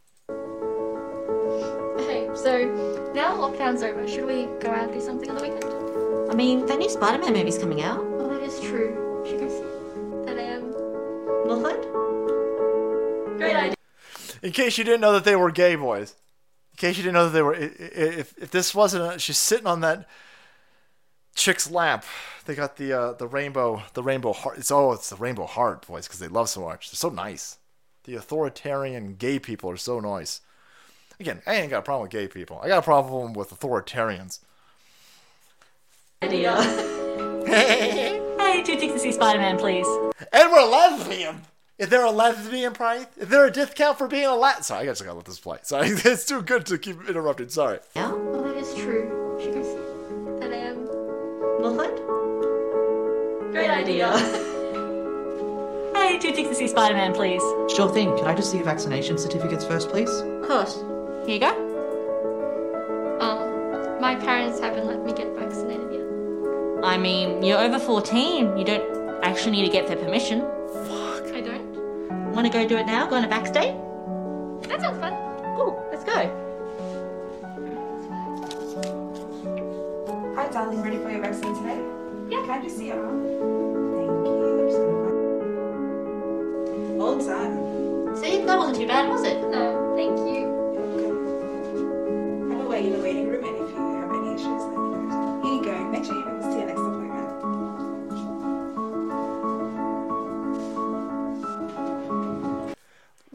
Hey, 2.07 2.29
so 2.35 3.12
now 3.15 3.35
lockdown's 3.35 3.83
over. 3.83 4.07
Should 4.07 4.27
we 4.27 4.47
go 4.61 4.70
out 4.70 4.85
and 4.85 4.93
do 4.93 5.01
something 5.01 5.31
on 5.31 5.37
the 5.37 5.43
weekend? 5.43 5.65
I 6.31 6.35
mean, 6.35 6.67
the 6.67 6.77
new 6.77 6.89
Spider-Man 6.89 7.33
movie's 7.33 7.59
coming 7.59 7.83
out. 7.83 7.99
Oh, 7.99 8.29
that 8.29 8.43
is 8.43 8.61
true. 8.61 9.00
Great 13.41 13.57
idea. 13.57 13.75
In 14.43 14.52
case 14.52 14.78
you 14.78 14.85
didn't 14.85 15.01
know 15.01 15.12
that 15.12 15.25
they 15.25 15.36
were 15.36 15.51
gay 15.51 15.75
boys. 15.77 16.15
In 16.73 16.77
case 16.77 16.97
you 16.97 17.02
didn't 17.02 17.15
know 17.15 17.25
that 17.27 17.33
they 17.33 17.43
were, 17.43 17.55
i- 17.55 17.59
i- 17.59 18.19
if 18.20 18.35
if 18.39 18.51
this 18.51 18.75
wasn't, 18.75 19.15
a, 19.15 19.19
she's 19.19 19.36
sitting 19.39 19.67
on 19.67 19.81
that 19.81 20.07
chick's 21.35 21.70
lap. 21.70 22.05
They 22.47 22.55
got 22.55 22.77
the 22.77 22.93
uh, 22.93 23.12
the 23.15 23.27
rainbow 23.27 23.83
the 23.94 24.02
rainbow 24.02 24.33
heart. 24.33 24.59
It's 24.59 24.70
oh, 24.70 24.93
it's 24.93 25.10
the 25.10 25.17
rainbow 25.17 25.47
heart 25.47 25.86
boys 25.86 26.07
because 26.07 26.20
they 26.20 26.28
love 26.28 26.49
so 26.49 26.62
much. 26.62 26.91
They're 26.91 26.97
so 26.97 27.10
nice. 27.10 27.59
The 28.05 28.15
authoritarian 28.15 29.15
gay 29.17 29.39
people 29.39 29.70
are 29.70 29.77
so 29.77 30.01
nice. 30.01 30.41
Again, 31.19 31.43
I 31.47 31.55
ain't 31.57 31.70
got 31.70 31.81
a 31.81 31.83
problem 31.83 32.02
with 32.02 32.12
gay 32.12 32.28
people. 32.28 32.59
I 32.62 32.69
got 32.69 32.78
a 32.78 32.83
problem 32.83 33.35
with 33.35 33.51
authoritarians. 33.51 34.41
Idea. 36.23 36.55
hey, 37.47 38.62
two 38.65 38.77
chicks 38.77 38.94
to 38.94 38.99
see 38.99 39.12
Spider-Man, 39.12 39.59
please. 39.59 39.86
And 40.33 40.51
we're 40.51 40.65
lesbian. 40.67 41.43
Is 41.81 41.89
there 41.89 42.05
a 42.05 42.10
lesbian 42.10 42.75
price? 42.75 43.07
Is 43.17 43.28
there 43.28 43.47
a 43.47 43.50
discount 43.50 43.97
for 43.97 44.07
being 44.07 44.26
a 44.26 44.36
lat? 44.36 44.67
Sorry, 44.67 44.83
I 44.83 44.84
guess 44.84 45.00
I 45.00 45.07
gotta 45.07 45.17
let 45.17 45.25
this 45.25 45.41
play. 45.41 45.60
Sorry, 45.62 45.89
it's 45.91 46.26
too 46.26 46.42
good 46.42 46.67
to 46.67 46.76
keep 46.76 47.09
interrupting. 47.09 47.49
Sorry. 47.49 47.78
Yeah, 47.97 48.12
well, 48.12 48.42
that 48.42 48.55
is 48.59 48.75
true. 48.75 49.39
She 49.41 49.47
goes, 49.47 49.67
and 50.42 50.52
um, 50.52 50.84
Northland? 51.62 51.97
Great 53.52 53.70
idea. 53.70 54.12
hey, 55.97 56.18
two 56.18 56.33
chicks 56.33 56.50
to 56.50 56.55
see 56.55 56.68
Spider-Man, 56.68 57.15
please. 57.15 57.41
Sure 57.75 57.89
thing. 57.91 58.15
Can 58.18 58.26
I 58.26 58.34
just 58.34 58.50
see 58.50 58.59
your 58.59 58.67
vaccination 58.67 59.17
certificates 59.17 59.65
first, 59.65 59.89
please? 59.89 60.10
of 60.10 60.47
course. 60.47 60.75
Here 61.25 61.36
you 61.36 61.41
go. 61.41 61.57
Um, 63.23 64.02
my 64.02 64.17
parents 64.17 64.60
haven't 64.60 64.86
let 64.86 65.02
me 65.02 65.15
get 65.15 65.34
vaccinated 65.34 65.91
yet. 65.91 66.84
I 66.84 66.99
mean, 66.99 67.42
you're 67.42 67.59
over 67.59 67.78
14. 67.78 68.59
You 68.59 68.65
don't 68.67 69.25
actually 69.25 69.52
need 69.52 69.65
to 69.65 69.73
get 69.73 69.86
their 69.86 69.97
permission. 69.97 70.47
I 72.31 72.33
don't. 72.33 72.42
Want 72.44 72.47
to 72.47 72.52
go 72.52 72.68
do 72.68 72.76
it 72.76 72.86
now? 72.86 73.07
Go 73.09 73.17
on 73.17 73.25
a 73.25 73.28
back 73.28 73.52
date? 73.52 73.75
That 74.68 74.81
sounds 74.81 74.99
fun. 75.00 75.12
Cool, 75.57 75.84
let's 75.91 76.05
go. 76.05 76.31
Hi, 80.36 80.47
darling. 80.52 80.81
Ready 80.83 80.99
for 80.99 81.10
your 81.10 81.20
vaccine 81.23 81.55
today? 81.57 81.81
Yeah. 82.31 82.41
Can 82.47 82.50
I 82.50 82.62
just 82.62 82.76
see 82.78 82.86
your 82.86 83.05
arm? 83.05 83.23
Thank 83.25 84.26
you. 84.26 84.67
Just 84.68 84.78
gonna 84.78 85.02
find- 86.86 87.02
All 87.02 87.18
done. 87.18 88.17
See, 88.17 88.44
that 88.44 88.57
wasn't 88.59 88.76
too 88.78 88.86
bad, 88.86 89.09
was 89.10 89.25
it? 89.25 89.41
No, 89.50 89.92
thank 89.97 90.17
you. 90.20 90.47
Have 92.55 92.65
a 92.65 92.68
wait 92.68 92.84
in 92.86 92.92
the 92.92 93.00
waiting 93.02 93.26
room, 93.28 93.44
and 93.44 93.57
if 93.57 93.70
you 93.75 93.76
have 94.00 94.10
any 94.15 94.34
issues, 94.34 94.62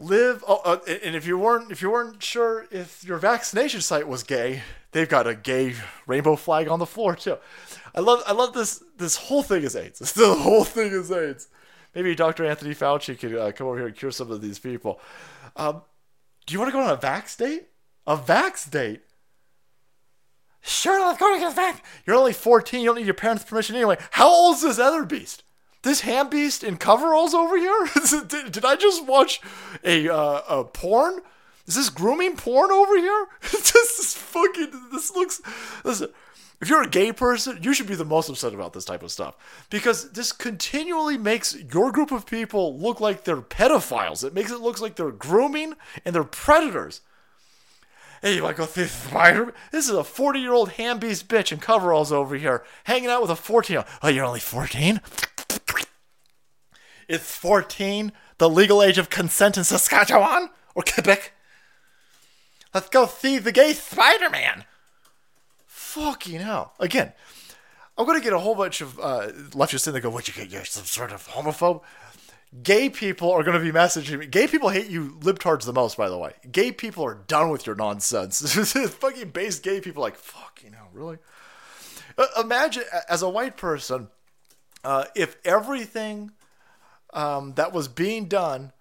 Live. 0.06 0.44
Oh, 0.46 0.60
uh, 0.64 0.78
and 0.86 1.16
if 1.16 1.26
you 1.26 1.36
weren't 1.36 1.72
if 1.72 1.82
you 1.82 1.90
weren't 1.90 2.22
sure 2.22 2.66
if 2.70 3.02
your 3.02 3.18
vaccination 3.18 3.80
site 3.80 4.06
was 4.06 4.22
gay, 4.22 4.62
they've 4.92 5.08
got 5.08 5.26
a 5.26 5.34
gay 5.34 5.74
rainbow 6.06 6.36
flag 6.36 6.68
on 6.68 6.78
the 6.78 6.86
floor 6.86 7.16
too. 7.16 7.38
I 7.92 8.00
love 8.00 8.22
I 8.24 8.32
love 8.32 8.52
this. 8.52 8.82
This 8.96 9.16
whole 9.16 9.42
thing 9.42 9.64
is 9.64 9.74
AIDS. 9.74 10.12
The 10.14 10.34
whole 10.34 10.64
thing 10.64 10.92
is 10.92 11.10
AIDS. 11.10 11.48
Maybe 11.94 12.14
Dr. 12.14 12.44
Anthony 12.44 12.74
Fauci 12.74 13.18
could 13.18 13.34
uh, 13.34 13.50
come 13.52 13.66
over 13.66 13.78
here 13.78 13.86
and 13.88 13.96
cure 13.96 14.12
some 14.12 14.30
of 14.30 14.40
these 14.40 14.60
people. 14.60 15.00
Um, 15.56 15.82
do 16.46 16.52
you 16.52 16.60
want 16.60 16.68
to 16.68 16.72
go 16.72 16.82
on 16.82 16.90
a 16.90 16.96
vax 16.96 17.36
date? 17.36 17.68
A 18.06 18.16
vax 18.16 18.70
date? 18.70 19.02
Sure, 20.60 21.04
let's 21.04 21.18
go 21.18 21.32
to 21.32 21.40
get 21.40 21.56
vax. 21.56 21.80
You're 22.06 22.16
only 22.16 22.32
14. 22.32 22.80
You 22.80 22.86
don't 22.86 22.96
need 22.96 23.06
your 23.06 23.14
parents' 23.14 23.44
permission 23.44 23.76
anyway. 23.76 23.96
How 24.10 24.28
old 24.28 24.56
is 24.56 24.62
this 24.62 24.78
other 24.78 25.04
beast? 25.04 25.42
This 25.82 26.00
ham 26.00 26.28
beast 26.28 26.64
in 26.64 26.76
coveralls 26.76 27.34
over 27.34 27.56
here? 27.56 27.88
did, 28.28 28.52
did 28.52 28.64
I 28.64 28.76
just 28.76 29.06
watch 29.06 29.40
a 29.84 30.12
uh, 30.12 30.42
a 30.48 30.64
porn? 30.64 31.20
Is 31.66 31.74
this 31.74 31.90
grooming 31.90 32.36
porn 32.36 32.70
over 32.70 32.96
here? 32.96 33.26
this 33.42 33.98
is 33.98 34.14
fucking. 34.14 34.88
This 34.92 35.14
looks. 35.14 35.40
Listen, 35.84 36.08
if 36.60 36.68
you're 36.68 36.82
a 36.82 36.88
gay 36.88 37.12
person, 37.12 37.58
you 37.62 37.74
should 37.74 37.86
be 37.86 37.94
the 37.94 38.04
most 38.04 38.28
upset 38.28 38.54
about 38.54 38.72
this 38.72 38.84
type 38.84 39.02
of 39.02 39.12
stuff 39.12 39.36
because 39.68 40.12
this 40.12 40.32
continually 40.32 41.18
makes 41.18 41.54
your 41.54 41.92
group 41.92 42.12
of 42.12 42.24
people 42.24 42.78
look 42.78 43.00
like 43.00 43.24
they're 43.24 43.42
pedophiles. 43.42 44.24
It 44.24 44.32
makes 44.32 44.50
it 44.50 44.60
look 44.60 44.80
like 44.80 44.96
they're 44.96 45.10
grooming 45.10 45.74
and 46.04 46.14
they're 46.14 46.24
predators. 46.24 47.02
Hey, 48.22 48.40
go 48.40 48.66
see 48.66 48.86
Spider? 48.86 49.52
This 49.70 49.88
is 49.88 49.94
a 49.94 50.02
40 50.02 50.40
year 50.40 50.52
old 50.52 50.70
ham 50.70 50.98
beast 50.98 51.28
bitch 51.28 51.52
in 51.52 51.58
coveralls 51.58 52.10
over 52.10 52.36
here 52.36 52.64
hanging 52.84 53.10
out 53.10 53.20
with 53.20 53.30
a 53.30 53.36
14 53.36 53.74
year 53.74 53.80
old. 53.80 53.88
Oh, 54.02 54.08
you're 54.08 54.24
only 54.24 54.40
14? 54.40 55.00
It's 57.08 57.36
14, 57.36 58.12
the 58.38 58.50
legal 58.50 58.82
age 58.82 58.98
of 58.98 59.10
consent 59.10 59.56
in 59.56 59.64
Saskatchewan 59.64 60.50
or 60.74 60.82
Quebec. 60.82 61.32
Let's 62.74 62.88
go 62.88 63.06
see 63.06 63.38
the 63.38 63.52
gay 63.52 63.72
Spider 63.72 64.28
Man. 64.28 64.64
Fucking 65.66 66.40
hell. 66.40 66.74
Again, 66.80 67.12
I'm 67.96 68.04
going 68.06 68.18
to 68.18 68.24
get 68.24 68.32
a 68.32 68.38
whole 68.38 68.54
bunch 68.54 68.80
of 68.80 68.98
uh, 68.98 69.28
leftists 69.50 69.86
in 69.86 69.94
there 69.94 70.02
go, 70.02 70.10
What, 70.10 70.28
you 70.28 70.34
get? 70.34 70.50
You're 70.50 70.64
some 70.64 70.84
sort 70.84 71.12
of 71.12 71.26
homophobe? 71.28 71.82
Gay 72.62 72.90
people 72.90 73.30
are 73.30 73.42
going 73.42 73.58
to 73.58 73.64
be 73.64 73.76
messaging 73.76 74.18
me. 74.18 74.26
Gay 74.26 74.46
people 74.46 74.68
hate 74.68 74.88
you 74.88 75.16
libtards 75.20 75.64
the 75.64 75.72
most, 75.72 75.96
by 75.96 76.08
the 76.08 76.18
way. 76.18 76.32
Gay 76.50 76.72
people 76.72 77.04
are 77.04 77.14
done 77.26 77.50
with 77.50 77.66
your 77.66 77.76
nonsense. 77.76 78.40
fucking 78.94 79.30
base 79.30 79.58
gay 79.58 79.80
people 79.80 80.02
like, 80.02 80.16
fucking 80.16 80.72
hell, 80.72 80.88
really? 80.92 81.18
Uh, 82.18 82.26
imagine, 82.40 82.84
as 83.08 83.22
a 83.22 83.28
white 83.28 83.56
person, 83.56 84.08
uh, 84.84 85.04
if 85.14 85.36
everything 85.44 86.30
um, 87.16 87.54
that 87.54 87.72
was 87.72 87.88
being 87.88 88.26
done, 88.26 88.72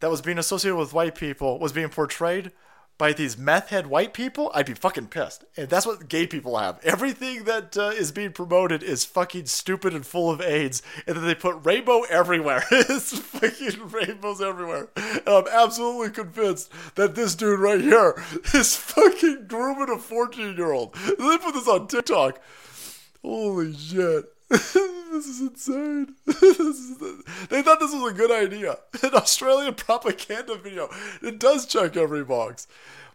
that 0.00 0.10
was 0.10 0.20
being 0.20 0.38
associated 0.38 0.76
with 0.76 0.92
white 0.92 1.14
people, 1.14 1.58
was 1.58 1.72
being 1.72 1.88
portrayed 1.88 2.52
by 2.98 3.12
these 3.12 3.36
meth 3.36 3.68
head 3.68 3.86
white 3.88 4.14
people, 4.14 4.50
I'd 4.54 4.66
be 4.66 4.74
fucking 4.74 5.08
pissed. 5.08 5.44
And 5.56 5.68
that's 5.68 5.84
what 5.84 6.08
gay 6.08 6.26
people 6.26 6.56
have. 6.56 6.80
Everything 6.82 7.44
that 7.44 7.76
uh, 7.76 7.88
is 7.88 8.10
being 8.10 8.32
promoted 8.32 8.82
is 8.82 9.04
fucking 9.04 9.46
stupid 9.46 9.94
and 9.94 10.06
full 10.06 10.30
of 10.30 10.40
AIDS, 10.40 10.82
and 11.06 11.16
then 11.16 11.26
they 11.26 11.34
put 11.34 11.64
rainbow 11.64 12.02
everywhere. 12.04 12.64
it's 12.70 13.18
fucking 13.18 13.90
rainbows 13.90 14.40
everywhere. 14.40 14.88
And 14.96 15.28
I'm 15.28 15.46
absolutely 15.48 16.10
convinced 16.10 16.72
that 16.94 17.14
this 17.14 17.34
dude 17.34 17.60
right 17.60 17.80
here 17.80 18.22
is 18.54 18.76
fucking 18.76 19.46
grooming 19.46 19.94
a 19.94 19.98
14 19.98 20.56
year 20.56 20.72
old. 20.72 20.94
They 20.94 21.38
put 21.38 21.54
this 21.54 21.68
on 21.68 21.88
TikTok. 21.88 22.40
Holy 23.22 23.74
shit. 23.74 24.24
this 24.48 25.26
is 25.26 25.40
insane. 25.40 26.14
This 26.26 26.58
is- 26.60 26.98
they 27.48 27.62
thought 27.62 27.80
this 27.80 27.92
was 27.92 28.12
a 28.12 28.14
good 28.14 28.30
idea. 28.30 28.78
An 29.02 29.14
Australian 29.14 29.74
propaganda 29.74 30.56
video. 30.56 30.88
It 31.22 31.38
does 31.38 31.66
check 31.66 31.96
every 31.96 32.24
box. 32.24 32.66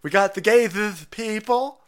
We 0.04 0.10
got 0.10 0.34
the 0.36 0.42
gay 0.42 0.68
people. 1.12 1.80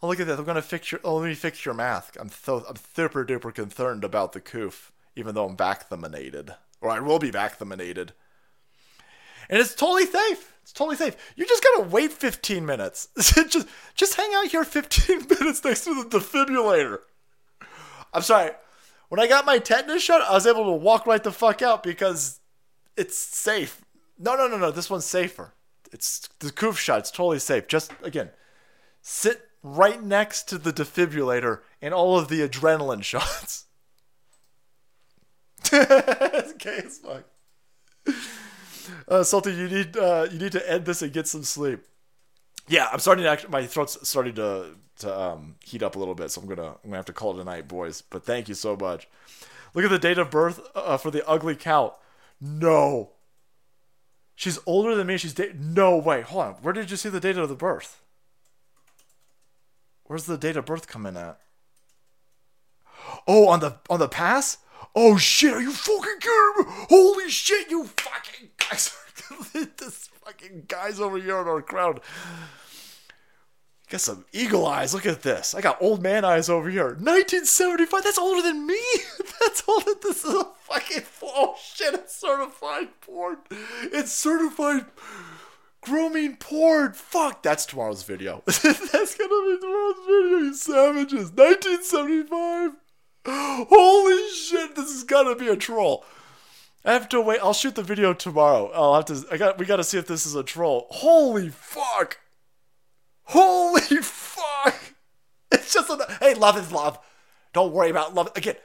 Oh, 0.00 0.08
look 0.08 0.20
at 0.20 0.26
that. 0.28 0.38
I'm 0.38 0.44
gonna 0.44 0.62
fix 0.62 0.92
your. 0.92 1.00
Oh, 1.04 1.16
let 1.16 1.28
me 1.28 1.34
fix 1.34 1.64
your 1.64 1.74
mask. 1.74 2.16
I'm 2.20 2.30
so. 2.30 2.64
I'm 2.68 2.76
super 2.94 3.24
duper 3.24 3.52
concerned 3.52 4.04
about 4.04 4.32
the 4.32 4.40
coof, 4.40 4.92
even 5.16 5.34
though 5.34 5.46
I'm 5.48 5.56
vaccinated, 5.56 6.54
or 6.80 6.90
I 6.90 7.00
will 7.00 7.18
be 7.18 7.30
vaccinated. 7.30 8.12
And 9.50 9.58
it's 9.58 9.74
totally 9.74 10.06
safe. 10.06 10.54
It's 10.62 10.72
totally 10.72 10.96
safe. 10.96 11.16
You 11.36 11.46
just 11.46 11.64
gotta 11.64 11.88
wait 11.88 12.12
15 12.12 12.64
minutes. 12.64 13.08
just, 13.18 13.66
just 13.94 14.14
hang 14.14 14.30
out 14.34 14.48
here 14.48 14.64
15 14.64 15.26
minutes 15.40 15.64
next 15.64 15.84
to 15.84 15.94
the 16.04 16.08
defibrillator. 16.18 16.98
I'm 18.12 18.22
sorry. 18.22 18.50
When 19.08 19.20
I 19.20 19.26
got 19.26 19.46
my 19.46 19.58
tetanus 19.58 20.02
shot, 20.02 20.22
I 20.22 20.32
was 20.32 20.46
able 20.46 20.64
to 20.64 20.72
walk 20.72 21.06
right 21.06 21.22
the 21.22 21.32
fuck 21.32 21.62
out 21.62 21.82
because 21.82 22.40
it's 22.96 23.16
safe. 23.16 23.80
No, 24.18 24.36
no, 24.36 24.48
no, 24.48 24.58
no. 24.58 24.70
This 24.70 24.90
one's 24.90 25.06
safer. 25.06 25.54
It's 25.92 26.28
the 26.40 26.52
coof 26.52 26.78
shot. 26.78 27.00
It's 27.00 27.10
totally 27.10 27.38
safe. 27.38 27.66
Just 27.68 27.92
again, 28.02 28.30
sit 29.00 29.48
right 29.62 30.02
next 30.02 30.48
to 30.48 30.58
the 30.58 30.72
defibrillator 30.72 31.60
and 31.80 31.94
all 31.94 32.18
of 32.18 32.28
the 32.28 32.46
adrenaline 32.46 33.02
shots. 33.04 33.66
it's 35.72 36.52
gay 36.58 36.80
as 36.84 36.98
fuck. 36.98 37.24
Uh, 39.06 39.22
Salty, 39.22 39.52
you 39.52 39.68
need 39.68 39.96
uh, 39.96 40.26
you 40.30 40.38
need 40.38 40.52
to 40.52 40.70
end 40.70 40.84
this 40.84 41.02
and 41.02 41.12
get 41.12 41.26
some 41.26 41.44
sleep. 41.44 41.80
Yeah, 42.68 42.88
I'm 42.92 42.98
starting 42.98 43.24
to 43.24 43.30
actually. 43.30 43.50
My 43.50 43.66
throat's 43.66 43.96
starting 44.08 44.34
to 44.34 44.76
to 45.00 45.20
um, 45.20 45.54
heat 45.64 45.82
up 45.82 45.96
a 45.96 45.98
little 45.98 46.14
bit, 46.14 46.30
so 46.30 46.40
I'm 46.40 46.48
gonna 46.48 46.68
I'm 46.68 46.76
gonna 46.84 46.96
have 46.96 47.06
to 47.06 47.12
call 47.12 47.38
it 47.38 47.40
a 47.40 47.44
night, 47.44 47.68
boys. 47.68 48.02
But 48.02 48.24
thank 48.24 48.48
you 48.48 48.54
so 48.54 48.76
much. 48.76 49.08
Look 49.74 49.84
at 49.84 49.90
the 49.90 49.98
date 49.98 50.18
of 50.18 50.30
birth 50.30 50.60
uh, 50.74 50.96
for 50.96 51.10
the 51.10 51.26
ugly 51.26 51.54
cow. 51.56 51.96
No. 52.40 53.10
She's 54.34 54.58
older 54.66 54.94
than 54.94 55.08
me. 55.08 55.16
She's 55.18 55.34
da- 55.34 55.52
no 55.58 55.96
way. 55.96 56.20
Hold 56.22 56.44
on. 56.44 56.52
Where 56.62 56.72
did 56.72 56.90
you 56.90 56.96
see 56.96 57.08
the 57.08 57.20
date 57.20 57.36
of 57.36 57.48
the 57.48 57.56
birth? 57.56 58.02
Where's 60.04 60.24
the 60.24 60.38
date 60.38 60.56
of 60.56 60.64
birth 60.64 60.86
coming 60.86 61.16
at? 61.16 61.38
Oh, 63.26 63.48
on 63.48 63.60
the 63.60 63.76
on 63.90 63.98
the 63.98 64.08
pass. 64.08 64.58
Oh 64.94 65.16
shit! 65.16 65.52
Are 65.52 65.60
you 65.60 65.72
fucking 65.72 66.16
kidding 66.20 66.54
me? 66.58 66.86
Holy 66.88 67.28
shit! 67.30 67.70
You 67.70 67.84
fucking 67.84 68.50
guys! 68.56 68.96
this 69.78 70.08
fucking 70.24 70.64
guys 70.68 71.00
over 71.00 71.18
here 71.18 71.40
in 71.40 71.48
our 71.48 71.62
crowd. 71.62 72.00
Got 73.90 74.00
some 74.02 74.26
eagle 74.32 74.66
eyes. 74.66 74.92
Look 74.92 75.06
at 75.06 75.22
this. 75.22 75.54
I 75.54 75.62
got 75.62 75.80
old 75.80 76.02
man 76.02 76.24
eyes 76.24 76.50
over 76.50 76.68
here. 76.68 76.88
1975. 76.88 78.04
That's 78.04 78.18
older 78.18 78.42
than 78.42 78.66
me. 78.66 78.80
That's 79.40 79.62
older. 79.66 79.92
This 80.02 80.24
is 80.24 80.34
a 80.34 80.44
fucking 80.44 81.04
oh 81.22 81.56
shit. 81.62 81.94
It's 81.94 82.14
certified 82.14 82.88
porn. 83.00 83.38
It's 83.84 84.12
certified 84.12 84.84
Grooming 85.80 86.36
porn. 86.36 86.92
Fuck, 86.92 87.42
that's 87.42 87.64
tomorrow's 87.64 88.02
video. 88.02 88.42
that's 88.46 88.62
gonna 88.62 88.82
be 88.82 89.58
tomorrow's 89.60 90.06
video, 90.06 90.38
you 90.38 90.54
savages. 90.54 91.32
1975. 91.32 92.72
Holy 93.26 94.34
shit, 94.34 94.74
this 94.74 94.90
is 94.90 95.04
gonna 95.04 95.36
be 95.36 95.48
a 95.48 95.56
troll. 95.56 96.04
I 96.84 96.92
have 96.92 97.08
to 97.10 97.20
wait. 97.20 97.40
I'll 97.42 97.52
shoot 97.52 97.74
the 97.74 97.82
video 97.82 98.14
tomorrow. 98.14 98.70
I'll 98.72 98.94
have 98.94 99.06
to. 99.06 99.24
I 99.30 99.36
got. 99.36 99.58
We 99.58 99.66
got 99.66 99.76
to 99.76 99.84
see 99.84 99.98
if 99.98 100.06
this 100.06 100.26
is 100.26 100.34
a 100.34 100.42
troll. 100.42 100.86
Holy 100.90 101.48
fuck! 101.48 102.18
Holy 103.24 103.80
fuck! 104.02 104.94
It's 105.50 105.72
just 105.72 105.90
a. 105.90 106.18
Hey, 106.20 106.34
love 106.34 106.56
is 106.56 106.72
love. 106.72 106.98
Don't 107.52 107.72
worry 107.72 107.90
about 107.90 108.14
love. 108.14 108.30
Again, 108.36 108.56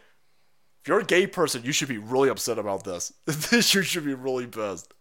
if 0.81 0.87
you're 0.87 0.99
a 0.99 1.05
gay 1.05 1.27
person, 1.27 1.63
you 1.63 1.71
should 1.71 1.87
be 1.87 1.97
really 1.97 2.29
upset 2.29 2.59
about 2.59 2.83
this. 2.83 3.13
This 3.25 3.73
you 3.73 3.81
should 3.81 4.05
be 4.05 4.13
really 4.13 4.47
pissed. 4.47 4.93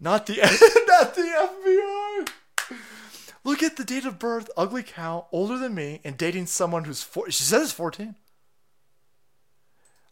Not 0.00 0.26
the 0.26 0.36
not 0.88 1.14
the 1.14 1.22
FBI. 1.22 2.28
Look 3.44 3.62
at 3.62 3.76
the 3.76 3.84
date 3.84 4.04
of 4.04 4.18
birth. 4.18 4.48
Ugly 4.56 4.84
cow, 4.84 5.26
older 5.32 5.58
than 5.58 5.74
me, 5.74 6.00
and 6.04 6.16
dating 6.16 6.46
someone 6.46 6.84
who's 6.84 7.02
four. 7.02 7.30
She 7.30 7.42
says 7.42 7.72
fourteen. 7.72 8.16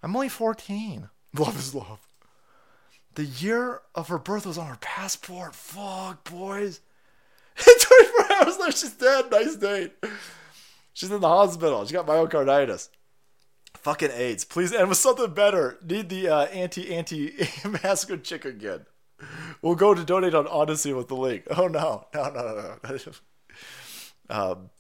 I'm 0.03 0.15
only 0.15 0.29
fourteen. 0.29 1.09
Love 1.37 1.59
is 1.59 1.75
love. 1.75 2.01
The 3.15 3.25
year 3.25 3.83
of 3.95 4.09
her 4.09 4.19
birth 4.19 4.47
was 4.47 4.59
on 4.59 4.67
her 4.67 4.79
passport. 4.81 5.55
Fuck, 5.55 6.31
boys. 6.31 6.81
24 7.57 8.33
hours 8.33 8.59
later, 8.59 8.73
she's 8.73 8.93
dead. 8.93 9.31
Nice 9.31 9.57
date. 9.57 9.93
She's 10.93 11.11
in 11.11 11.21
the 11.21 11.29
hospital. 11.29 11.85
She 11.87 11.93
got 11.93 12.07
myocarditis. 12.07 12.89
Fucking 13.75 14.11
AIDS. 14.13 14.45
Please 14.45 14.73
end 14.73 14.89
with 14.89 14.99
something 14.99 15.33
better. 15.33 15.79
Need 15.83 16.09
the 16.09 16.29
uh, 16.29 16.45
anti 16.47 16.95
anti 16.95 17.33
massacre 17.83 18.17
chick 18.17 18.45
again. 18.45 18.87
We'll 19.63 19.75
go 19.75 19.95
to 19.95 20.05
donate 20.05 20.35
on 20.35 20.47
Odysee 20.47 20.93
with 20.93 21.09
the 21.09 21.17
link. 21.17 21.45
Oh 21.51 21.67
no, 21.67 22.07
no, 22.15 22.31
no, 22.31 22.77
no, 22.85 22.97
no. 22.99 23.13
um, 24.31 24.71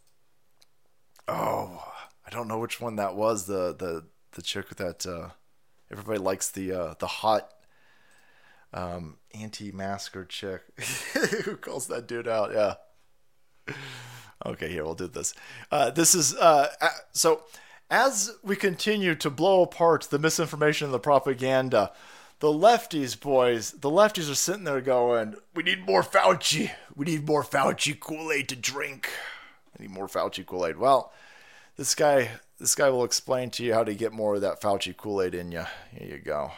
oh, 1.28 1.92
I 2.26 2.30
don't 2.30 2.48
know 2.48 2.58
which 2.58 2.80
one 2.80 2.96
that 2.96 3.14
was. 3.14 3.46
The 3.46 3.74
the 3.74 4.04
the 4.32 4.42
chick 4.42 4.76
that 4.76 5.06
uh, 5.06 5.30
everybody 5.90 6.18
likes 6.18 6.50
the 6.50 6.72
uh, 6.72 6.94
the 6.98 7.06
hot 7.06 7.50
um, 8.72 9.16
anti-masker 9.34 10.24
chick. 10.24 10.62
Who 11.44 11.56
calls 11.56 11.86
that 11.88 12.06
dude 12.06 12.28
out? 12.28 12.52
Yeah. 12.52 13.74
Okay, 14.46 14.70
here 14.70 14.84
we'll 14.84 14.94
do 14.94 15.06
this. 15.06 15.34
Uh, 15.70 15.90
this 15.90 16.14
is 16.14 16.34
uh, 16.36 16.68
so. 17.12 17.42
As 17.92 18.30
we 18.44 18.54
continue 18.54 19.16
to 19.16 19.30
blow 19.30 19.62
apart 19.62 20.06
the 20.10 20.18
misinformation 20.20 20.84
and 20.84 20.94
the 20.94 21.00
propaganda, 21.00 21.90
the 22.38 22.46
lefties, 22.46 23.18
boys, 23.18 23.72
the 23.72 23.90
lefties 23.90 24.30
are 24.30 24.36
sitting 24.36 24.62
there 24.62 24.80
going, 24.80 25.34
"We 25.54 25.64
need 25.64 25.86
more 25.86 26.04
Fauci. 26.04 26.70
We 26.94 27.06
need 27.06 27.26
more 27.26 27.42
Fauci 27.42 27.98
Kool 27.98 28.30
Aid 28.30 28.48
to 28.50 28.56
drink. 28.56 29.10
I 29.76 29.82
need 29.82 29.90
more 29.90 30.06
Fauci 30.06 30.46
Kool 30.46 30.66
Aid." 30.66 30.78
Well, 30.78 31.12
this 31.76 31.96
guy, 31.96 32.30
this 32.60 32.74
guy 32.74 32.90
will 32.90 33.04
explain 33.04 33.48
to 33.48 33.64
you 33.64 33.72
how 33.72 33.82
to 33.82 33.94
get 33.94 34.12
more 34.12 34.34
of 34.34 34.42
that 34.42 34.60
Fauci 34.60 34.94
Kool 34.94 35.22
Aid 35.22 35.34
in 35.34 35.50
you. 35.50 35.64
Here 35.92 36.06
you 36.06 36.18
go. 36.18 36.52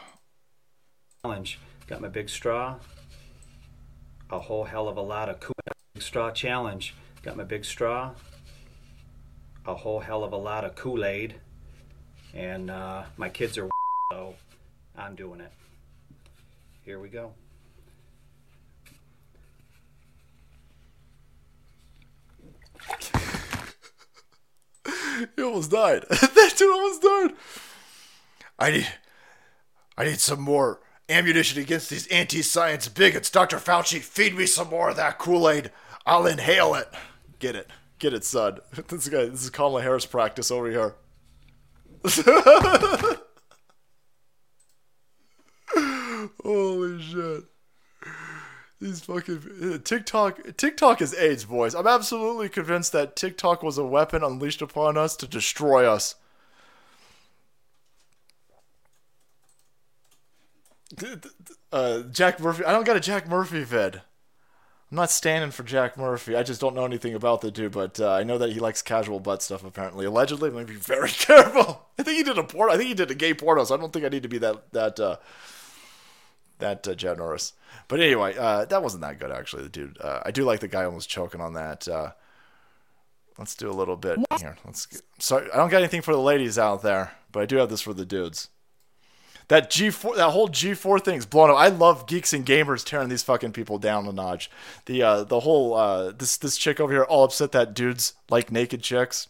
Challenge. 1.22 1.60
Got 1.86 2.00
my 2.00 2.08
big 2.08 2.28
straw. 2.28 2.76
A 4.30 4.38
whole 4.40 4.64
hell 4.64 4.88
of 4.88 4.96
a 4.96 5.00
lot 5.00 5.28
of 5.28 5.38
Kool 5.38 5.54
Aid. 5.68 6.02
straw 6.02 6.32
challenge. 6.32 6.96
Got 7.22 7.36
my 7.36 7.44
big 7.44 7.64
straw. 7.64 8.10
A 9.64 9.74
whole 9.74 10.00
hell 10.00 10.24
of 10.24 10.32
a 10.32 10.36
lot 10.36 10.64
of 10.64 10.74
Kool 10.74 11.04
Aid. 11.04 11.36
And 12.34 12.68
uh, 12.68 13.04
my 13.16 13.28
kids 13.28 13.56
are 13.56 13.68
so 14.12 14.34
I'm 14.98 15.14
doing 15.14 15.40
it. 15.40 15.52
Here 16.84 16.98
we 16.98 17.08
go. 17.08 17.32
He 25.36 25.42
almost 25.42 25.70
died. 25.70 26.04
that 26.10 26.54
dude 26.56 26.70
almost 26.70 27.02
died. 27.02 27.32
I 28.58 28.70
need, 28.70 28.88
I 29.96 30.04
need 30.04 30.20
some 30.20 30.40
more 30.40 30.80
ammunition 31.08 31.60
against 31.60 31.90
these 31.90 32.06
anti-science 32.08 32.88
bigots. 32.88 33.30
Dr. 33.30 33.58
Fauci, 33.58 34.00
feed 34.00 34.34
me 34.36 34.46
some 34.46 34.68
more 34.68 34.90
of 34.90 34.96
that 34.96 35.18
Kool-Aid. 35.18 35.70
I'll 36.06 36.26
inhale 36.26 36.74
it. 36.74 36.88
Get 37.38 37.56
it, 37.56 37.70
get 37.98 38.14
it, 38.14 38.24
son. 38.24 38.58
This 38.88 39.08
guy, 39.08 39.26
this 39.26 39.42
is 39.42 39.50
Kamala 39.50 39.82
Harris 39.82 40.06
practice 40.06 40.50
over 40.50 40.70
here. 40.70 40.94
Holy 46.42 47.00
shit. 47.00 47.44
These 48.82 49.02
fucking 49.02 49.82
TikTok 49.84 50.56
TikTok 50.56 51.00
is 51.00 51.14
AIDS, 51.14 51.44
boys. 51.44 51.72
I'm 51.72 51.86
absolutely 51.86 52.48
convinced 52.48 52.90
that 52.90 53.14
TikTok 53.14 53.62
was 53.62 53.78
a 53.78 53.84
weapon 53.84 54.24
unleashed 54.24 54.60
upon 54.60 54.96
us 54.96 55.14
to 55.18 55.28
destroy 55.28 55.88
us. 55.88 56.16
Uh, 61.72 62.00
Jack 62.10 62.40
Murphy. 62.40 62.64
I 62.64 62.72
don't 62.72 62.84
got 62.84 62.96
a 62.96 63.00
Jack 63.00 63.28
Murphy 63.28 63.62
vid. 63.62 64.02
I'm 64.90 64.96
not 64.96 65.12
standing 65.12 65.52
for 65.52 65.62
Jack 65.62 65.96
Murphy. 65.96 66.34
I 66.34 66.42
just 66.42 66.60
don't 66.60 66.74
know 66.74 66.84
anything 66.84 67.14
about 67.14 67.40
the 67.40 67.52
dude, 67.52 67.70
but 67.70 68.00
uh, 68.00 68.10
I 68.10 68.24
know 68.24 68.36
that 68.38 68.50
he 68.50 68.58
likes 68.58 68.82
casual 68.82 69.20
butt 69.20 69.42
stuff. 69.42 69.64
Apparently, 69.64 70.06
allegedly. 70.06 70.50
Let 70.50 70.66
me 70.66 70.74
be 70.74 70.80
very 70.80 71.08
careful. 71.12 71.86
I 72.00 72.02
think 72.02 72.16
he 72.16 72.24
did 72.24 72.36
a 72.36 72.42
porno. 72.42 72.72
I 72.72 72.78
think 72.78 72.88
he 72.88 72.94
did 72.94 73.12
a 73.12 73.14
gay 73.14 73.32
porno. 73.32 73.62
So 73.62 73.76
I 73.76 73.78
don't 73.78 73.92
think 73.92 74.04
I 74.04 74.08
need 74.08 74.24
to 74.24 74.28
be 74.28 74.38
that 74.38 74.72
that 74.72 74.98
uh, 74.98 75.16
that 76.62 76.88
uh, 76.88 77.14
Norris, 77.14 77.52
But 77.88 78.00
anyway, 78.00 78.36
uh, 78.36 78.64
that 78.64 78.82
wasn't 78.82 79.02
that 79.02 79.18
good 79.18 79.30
actually. 79.30 79.64
The 79.64 79.68
dude. 79.68 79.98
Uh, 80.00 80.20
I 80.24 80.30
do 80.30 80.44
like 80.44 80.60
the 80.60 80.68
guy 80.68 80.84
almost 80.84 81.10
choking 81.10 81.40
on 81.40 81.54
that. 81.54 81.86
Uh, 81.86 82.12
let's 83.38 83.54
do 83.54 83.70
a 83.70 83.72
little 83.72 83.96
bit 83.96 84.18
here. 84.38 84.56
Let's. 84.64 84.86
Get, 84.86 85.02
sorry, 85.18 85.50
I 85.52 85.56
don't 85.56 85.70
got 85.70 85.78
anything 85.78 86.02
for 86.02 86.14
the 86.14 86.20
ladies 86.20 86.58
out 86.58 86.82
there, 86.82 87.12
but 87.30 87.42
I 87.42 87.46
do 87.46 87.56
have 87.56 87.68
this 87.68 87.82
for 87.82 87.92
the 87.92 88.06
dudes. 88.06 88.48
That 89.48 89.70
G4, 89.70 90.16
that 90.16 90.30
whole 90.30 90.48
G4 90.48 91.02
thing's 91.04 91.26
blown 91.26 91.50
up. 91.50 91.56
I 91.56 91.68
love 91.68 92.06
geeks 92.06 92.32
and 92.32 92.46
gamers 92.46 92.84
tearing 92.84 93.08
these 93.08 93.24
fucking 93.24 93.52
people 93.52 93.78
down 93.78 94.06
a 94.06 94.12
notch. 94.12 94.48
The 94.86 95.02
uh, 95.02 95.24
the 95.24 95.40
whole 95.40 95.74
uh, 95.74 96.12
this 96.12 96.36
this 96.36 96.56
chick 96.56 96.80
over 96.80 96.92
here 96.92 97.04
all 97.04 97.24
upset 97.24 97.52
that 97.52 97.74
dudes 97.74 98.14
like 98.30 98.52
naked 98.52 98.82
chicks, 98.82 99.28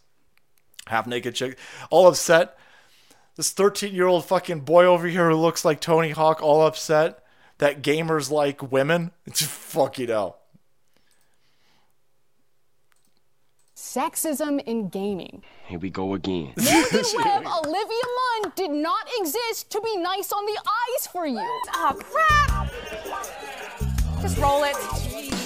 half 0.86 1.07
naked 1.07 1.35
chick, 1.35 1.59
all 1.91 2.07
upset. 2.07 2.57
This 3.35 3.51
13 3.51 3.94
year 3.94 4.07
old 4.07 4.27
fucking 4.27 4.61
boy 4.61 4.85
over 4.85 5.07
here 5.07 5.31
who 5.31 5.36
looks 5.36 5.65
like 5.65 5.81
Tony 5.81 6.11
Hawk, 6.11 6.43
all 6.43 6.67
upset 6.67 7.22
that 7.62 7.81
gamers 7.81 8.28
like 8.28 8.73
women. 8.73 9.12
It's 9.24 9.41
fucking 9.41 10.08
hell. 10.08 10.41
Sexism 13.76 14.60
in 14.65 14.89
gaming. 14.89 15.44
Here 15.68 15.78
we 15.78 15.89
go 15.89 16.15
again. 16.15 16.55
Morgan 16.57 17.05
Webb, 17.24 17.47
Olivia 17.47 18.07
Munn 18.16 18.52
did 18.57 18.73
not 18.73 19.08
exist 19.20 19.70
to 19.70 19.81
be 19.81 19.97
nice 19.97 20.32
on 20.32 20.44
the 20.44 20.58
eyes 20.58 21.07
for 21.07 21.24
you. 21.24 21.39
Oh, 21.74 21.97
crap! 22.00 22.73
Just 24.20 24.39
roll 24.39 24.65
it. 24.65 25.41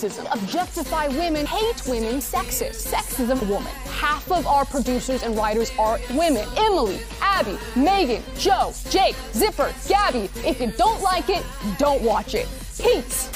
Sexism. 0.00 0.32
Objectify 0.32 1.08
women, 1.08 1.44
hate 1.44 1.86
women, 1.86 2.20
sexist. 2.20 2.90
Sexism, 2.90 3.46
woman. 3.46 3.70
Half 3.90 4.32
of 4.32 4.46
our 4.46 4.64
producers 4.64 5.22
and 5.22 5.36
writers 5.36 5.70
are 5.78 5.98
women. 6.14 6.48
Emily, 6.56 7.00
Abby, 7.20 7.58
Megan, 7.76 8.22
Joe, 8.38 8.72
Jake, 8.88 9.14
Zipper, 9.32 9.74
Gabby. 9.86 10.30
If 10.36 10.58
you 10.58 10.72
don't 10.72 11.02
like 11.02 11.28
it, 11.28 11.44
don't 11.76 12.00
watch 12.00 12.34
it. 12.34 12.48
Peace. 12.78 13.28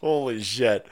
Holy 0.00 0.42
shit. 0.42 0.86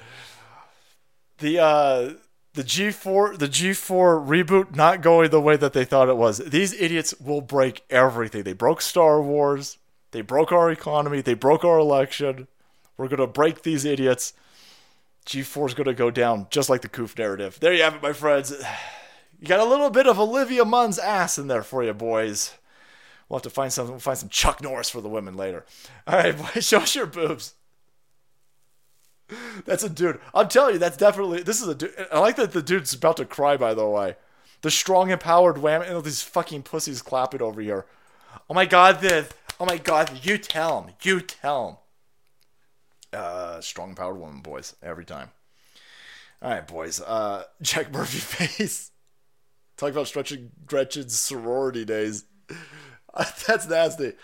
The 1.39 1.59
uh 1.59 2.13
the 2.53 2.63
G4 2.63 3.39
the 3.39 3.49
G4 3.49 4.27
reboot 4.27 4.77
not 4.77 5.01
going 5.01 5.31
the 5.31 5.41
way 5.41 5.57
that 5.57 5.73
they 5.73 5.87
thought 5.87 6.11
it 6.11 6.19
was. 6.19 6.39
These 6.39 6.75
idiots 6.75 7.15
will 7.19 7.41
break 7.41 7.85
everything. 7.89 8.43
They 8.43 8.53
broke 8.53 8.83
Star 8.83 9.23
Wars. 9.23 9.79
They 10.15 10.21
broke 10.21 10.53
our 10.53 10.71
economy. 10.71 11.21
They 11.23 11.35
broke 11.35 11.65
our 11.65 11.77
election. 11.77 12.47
We're 12.97 13.09
going 13.09 13.19
to 13.19 13.27
break 13.27 13.63
these 13.63 13.85
idiots. 13.85 14.33
G4 15.27 15.67
is 15.71 15.75
going 15.75 15.89
to 15.89 15.93
go 15.93 16.09
down 16.13 16.47
just 16.51 16.71
like 16.71 16.83
the 16.83 16.89
Coof 16.89 17.19
narrative. 17.19 17.59
There 17.59 17.73
you 17.73 17.83
have 17.83 17.97
it, 17.97 18.03
my 18.03 18.13
friends. 18.15 18.55
You 19.41 19.49
got 19.49 19.61
a 19.61 19.65
little 19.65 19.91
bit 19.91 20.07
of 20.07 20.19
Olivia 20.19 20.65
Munn's 20.65 20.99
ass 20.99 21.37
in 21.37 21.49
there 21.49 21.65
for 21.65 21.83
you, 21.83 21.93
boys. 21.93 22.55
We'll 23.29 23.39
have 23.39 23.43
to 23.43 23.51
find 23.51 23.71
some 23.71 23.89
we'll 23.89 23.99
find 23.99 24.17
some 24.17 24.29
Chuck 24.31 24.63
Norris 24.63 24.89
for 24.89 25.03
the 25.03 25.09
women 25.09 25.37
later. 25.37 25.67
All 26.07 26.17
right, 26.17 26.39
boys, 26.55 26.67
show 26.67 26.79
us 26.79 26.95
your 26.95 27.05
boobs. 27.05 27.55
That's 29.67 29.83
a 29.83 29.91
dude. 29.91 30.21
I'm 30.33 30.49
telling 30.49 30.75
you, 30.75 30.79
that's 30.79 30.97
definitely 30.97 31.43
this 31.43 31.61
is 31.61 31.69
a 31.69 31.75
dude. 31.75 31.93
I 32.11 32.21
like 32.21 32.37
that 32.37 32.53
the 32.53 32.63
dude's 32.63 32.95
about 32.95 33.19
to 33.19 33.27
cry. 33.27 33.57
By 33.57 33.75
the 33.75 33.87
way, 33.87 34.17
The 34.63 34.71
strong, 34.71 35.11
empowered 35.11 35.59
wham. 35.59 35.83
And 35.83 35.95
all 35.95 36.01
these 36.01 36.23
fucking 36.23 36.63
pussies 36.63 37.03
clapping 37.03 37.43
over 37.43 37.61
here. 37.61 37.85
Oh 38.49 38.55
my 38.55 38.67
god, 38.67 39.01
this. 39.01 39.31
Oh 39.61 39.67
my 39.67 39.79
god, 39.79 40.21
you 40.25 40.39
tell 40.39 40.83
him. 40.83 40.95
You 41.03 41.21
tell 41.21 41.69
him. 43.13 43.21
Uh, 43.21 43.61
strong, 43.61 43.91
empowered 43.91 44.19
woman, 44.19 44.41
boys. 44.41 44.75
Every 44.83 45.05
time. 45.05 45.31
All 46.43 46.51
right, 46.51 46.67
boys. 46.67 47.01
Uh, 47.01 47.45
Jack 47.63 47.93
Murphy 47.93 48.19
face. 48.19 48.91
Talk 49.77 49.91
about 49.91 50.09
stretching 50.09 50.51
Gretchen's 50.67 51.19
sorority 51.19 51.85
days. 51.85 52.25
That's 53.47 53.69
nasty. 53.69 54.15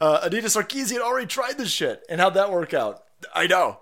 Uh, 0.00 0.20
Anita 0.22 0.46
Sarkeesian 0.46 1.00
already 1.00 1.26
tried 1.26 1.58
this 1.58 1.70
shit. 1.70 2.04
And 2.08 2.20
how'd 2.20 2.34
that 2.34 2.52
work 2.52 2.74
out? 2.74 3.02
I 3.34 3.46
know. 3.46 3.80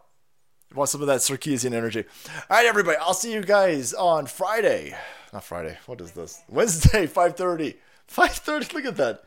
Want 0.74 0.91
some 0.91 1.02
of 1.02 1.07
that 1.07 1.20
Sarkeesian 1.20 1.73
energy. 1.73 2.05
All 2.50 2.57
right, 2.57 2.66
everybody. 2.66 2.97
I'll 2.99 3.15
see 3.15 3.33
you 3.33 3.42
guys 3.42 3.94
on 3.94 4.26
Friday. 4.26 4.97
Not 5.33 5.44
Friday. 5.44 5.78
What 5.86 6.00
is 6.00 6.12
this? 6.12 6.42
Wednesday, 6.49 7.07
5.30. 7.07 7.76
5.30. 8.10 8.73
Look 8.73 8.84
at 8.86 8.97
that. 8.97 9.23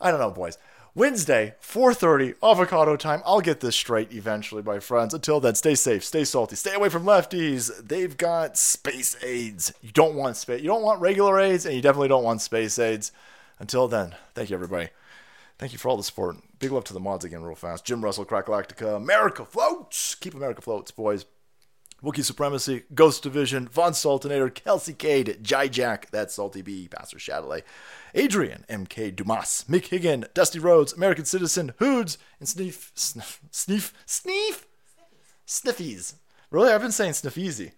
I 0.00 0.10
don't 0.10 0.20
know, 0.20 0.30
boys. 0.30 0.58
Wednesday, 0.92 1.54
4.30, 1.62 2.34
avocado 2.42 2.96
time. 2.96 3.22
I'll 3.24 3.40
get 3.40 3.60
this 3.60 3.76
straight 3.76 4.12
eventually, 4.12 4.62
my 4.62 4.80
friends. 4.80 5.14
Until 5.14 5.38
then, 5.38 5.54
stay 5.54 5.76
safe, 5.76 6.04
stay 6.04 6.24
salty, 6.24 6.56
stay 6.56 6.74
away 6.74 6.88
from 6.88 7.04
lefties. 7.04 7.70
They've 7.86 8.16
got 8.16 8.56
space 8.56 9.16
aids. 9.22 9.72
You 9.82 9.92
don't 9.92 10.16
want 10.16 10.36
space. 10.36 10.60
You 10.60 10.66
don't 10.66 10.82
want 10.82 11.00
regular 11.00 11.38
aids, 11.38 11.64
and 11.64 11.76
you 11.76 11.80
definitely 11.80 12.08
don't 12.08 12.24
want 12.24 12.40
space 12.40 12.76
aids. 12.78 13.12
Until 13.60 13.86
then, 13.86 14.16
thank 14.34 14.50
you, 14.50 14.56
everybody. 14.56 14.88
Thank 15.58 15.72
you 15.72 15.78
for 15.78 15.90
all 15.90 15.96
the 15.96 16.02
support. 16.02 16.38
Big 16.58 16.72
love 16.72 16.84
to 16.84 16.92
the 16.92 16.98
mods 16.98 17.24
again, 17.24 17.42
real 17.42 17.54
fast. 17.54 17.84
Jim 17.84 18.02
Russell, 18.02 18.24
Crackalactica, 18.24 18.96
America 18.96 19.44
floats. 19.44 20.16
Keep 20.16 20.34
America 20.34 20.60
floats, 20.60 20.90
boys. 20.90 21.24
Wookiee 22.02 22.24
Supremacy, 22.24 22.84
Ghost 22.94 23.22
Division, 23.22 23.68
Von 23.68 23.92
Sultanator, 23.92 24.52
Kelsey 24.52 24.94
Cade, 24.94 25.38
Jai 25.42 25.68
Jack, 25.68 26.10
that's 26.10 26.34
Salty 26.34 26.62
B, 26.62 26.88
Pastor 26.88 27.18
Shadowley, 27.18 27.62
Adrian, 28.14 28.64
MK 28.68 29.14
Dumas, 29.16 29.64
Mick 29.68 29.88
Higgin, 29.88 30.32
Dusty 30.34 30.58
Rhodes, 30.58 30.92
American 30.92 31.24
Citizen, 31.24 31.72
Hoods, 31.78 32.18
and 32.38 32.48
Sneef, 32.48 32.92
Sneef, 32.94 33.40
Sneef, 33.52 33.92
Sneef, 34.06 34.64
Sniffies. 35.46 36.14
Really? 36.50 36.72
I've 36.72 36.80
been 36.80 36.92
saying 36.92 37.12
Sniffiesy. 37.12 37.72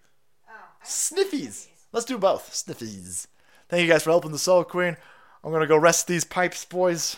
Sniffies. 0.83 1.67
Let's 1.91 2.05
do 2.05 2.17
both. 2.17 2.51
Sniffies. 2.51 3.27
Thank 3.69 3.83
you 3.83 3.89
guys 3.89 4.03
for 4.03 4.09
helping 4.11 4.31
the 4.31 4.37
Soul 4.39 4.63
Queen. 4.63 4.97
I'm 5.43 5.51
going 5.51 5.61
to 5.61 5.67
go 5.67 5.77
rest 5.77 6.07
these 6.07 6.23
pipes, 6.23 6.65
boys. 6.65 7.17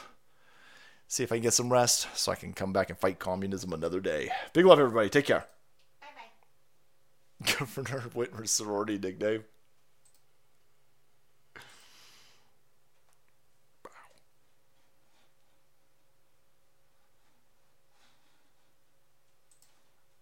See 1.07 1.23
if 1.23 1.31
I 1.31 1.35
can 1.35 1.43
get 1.43 1.53
some 1.53 1.71
rest 1.71 2.07
so 2.15 2.31
I 2.31 2.35
can 2.35 2.53
come 2.53 2.73
back 2.73 2.89
and 2.89 2.97
fight 2.97 3.19
communism 3.19 3.73
another 3.73 3.99
day. 3.99 4.29
Big 4.53 4.65
love, 4.65 4.79
everybody. 4.79 5.09
Take 5.09 5.25
care. 5.25 5.45
Bye 6.01 6.07
bye. 6.15 7.53
Governor 7.59 8.01
Whitmer's 8.13 8.51
sorority 8.51 8.97
nickname. 8.97 9.43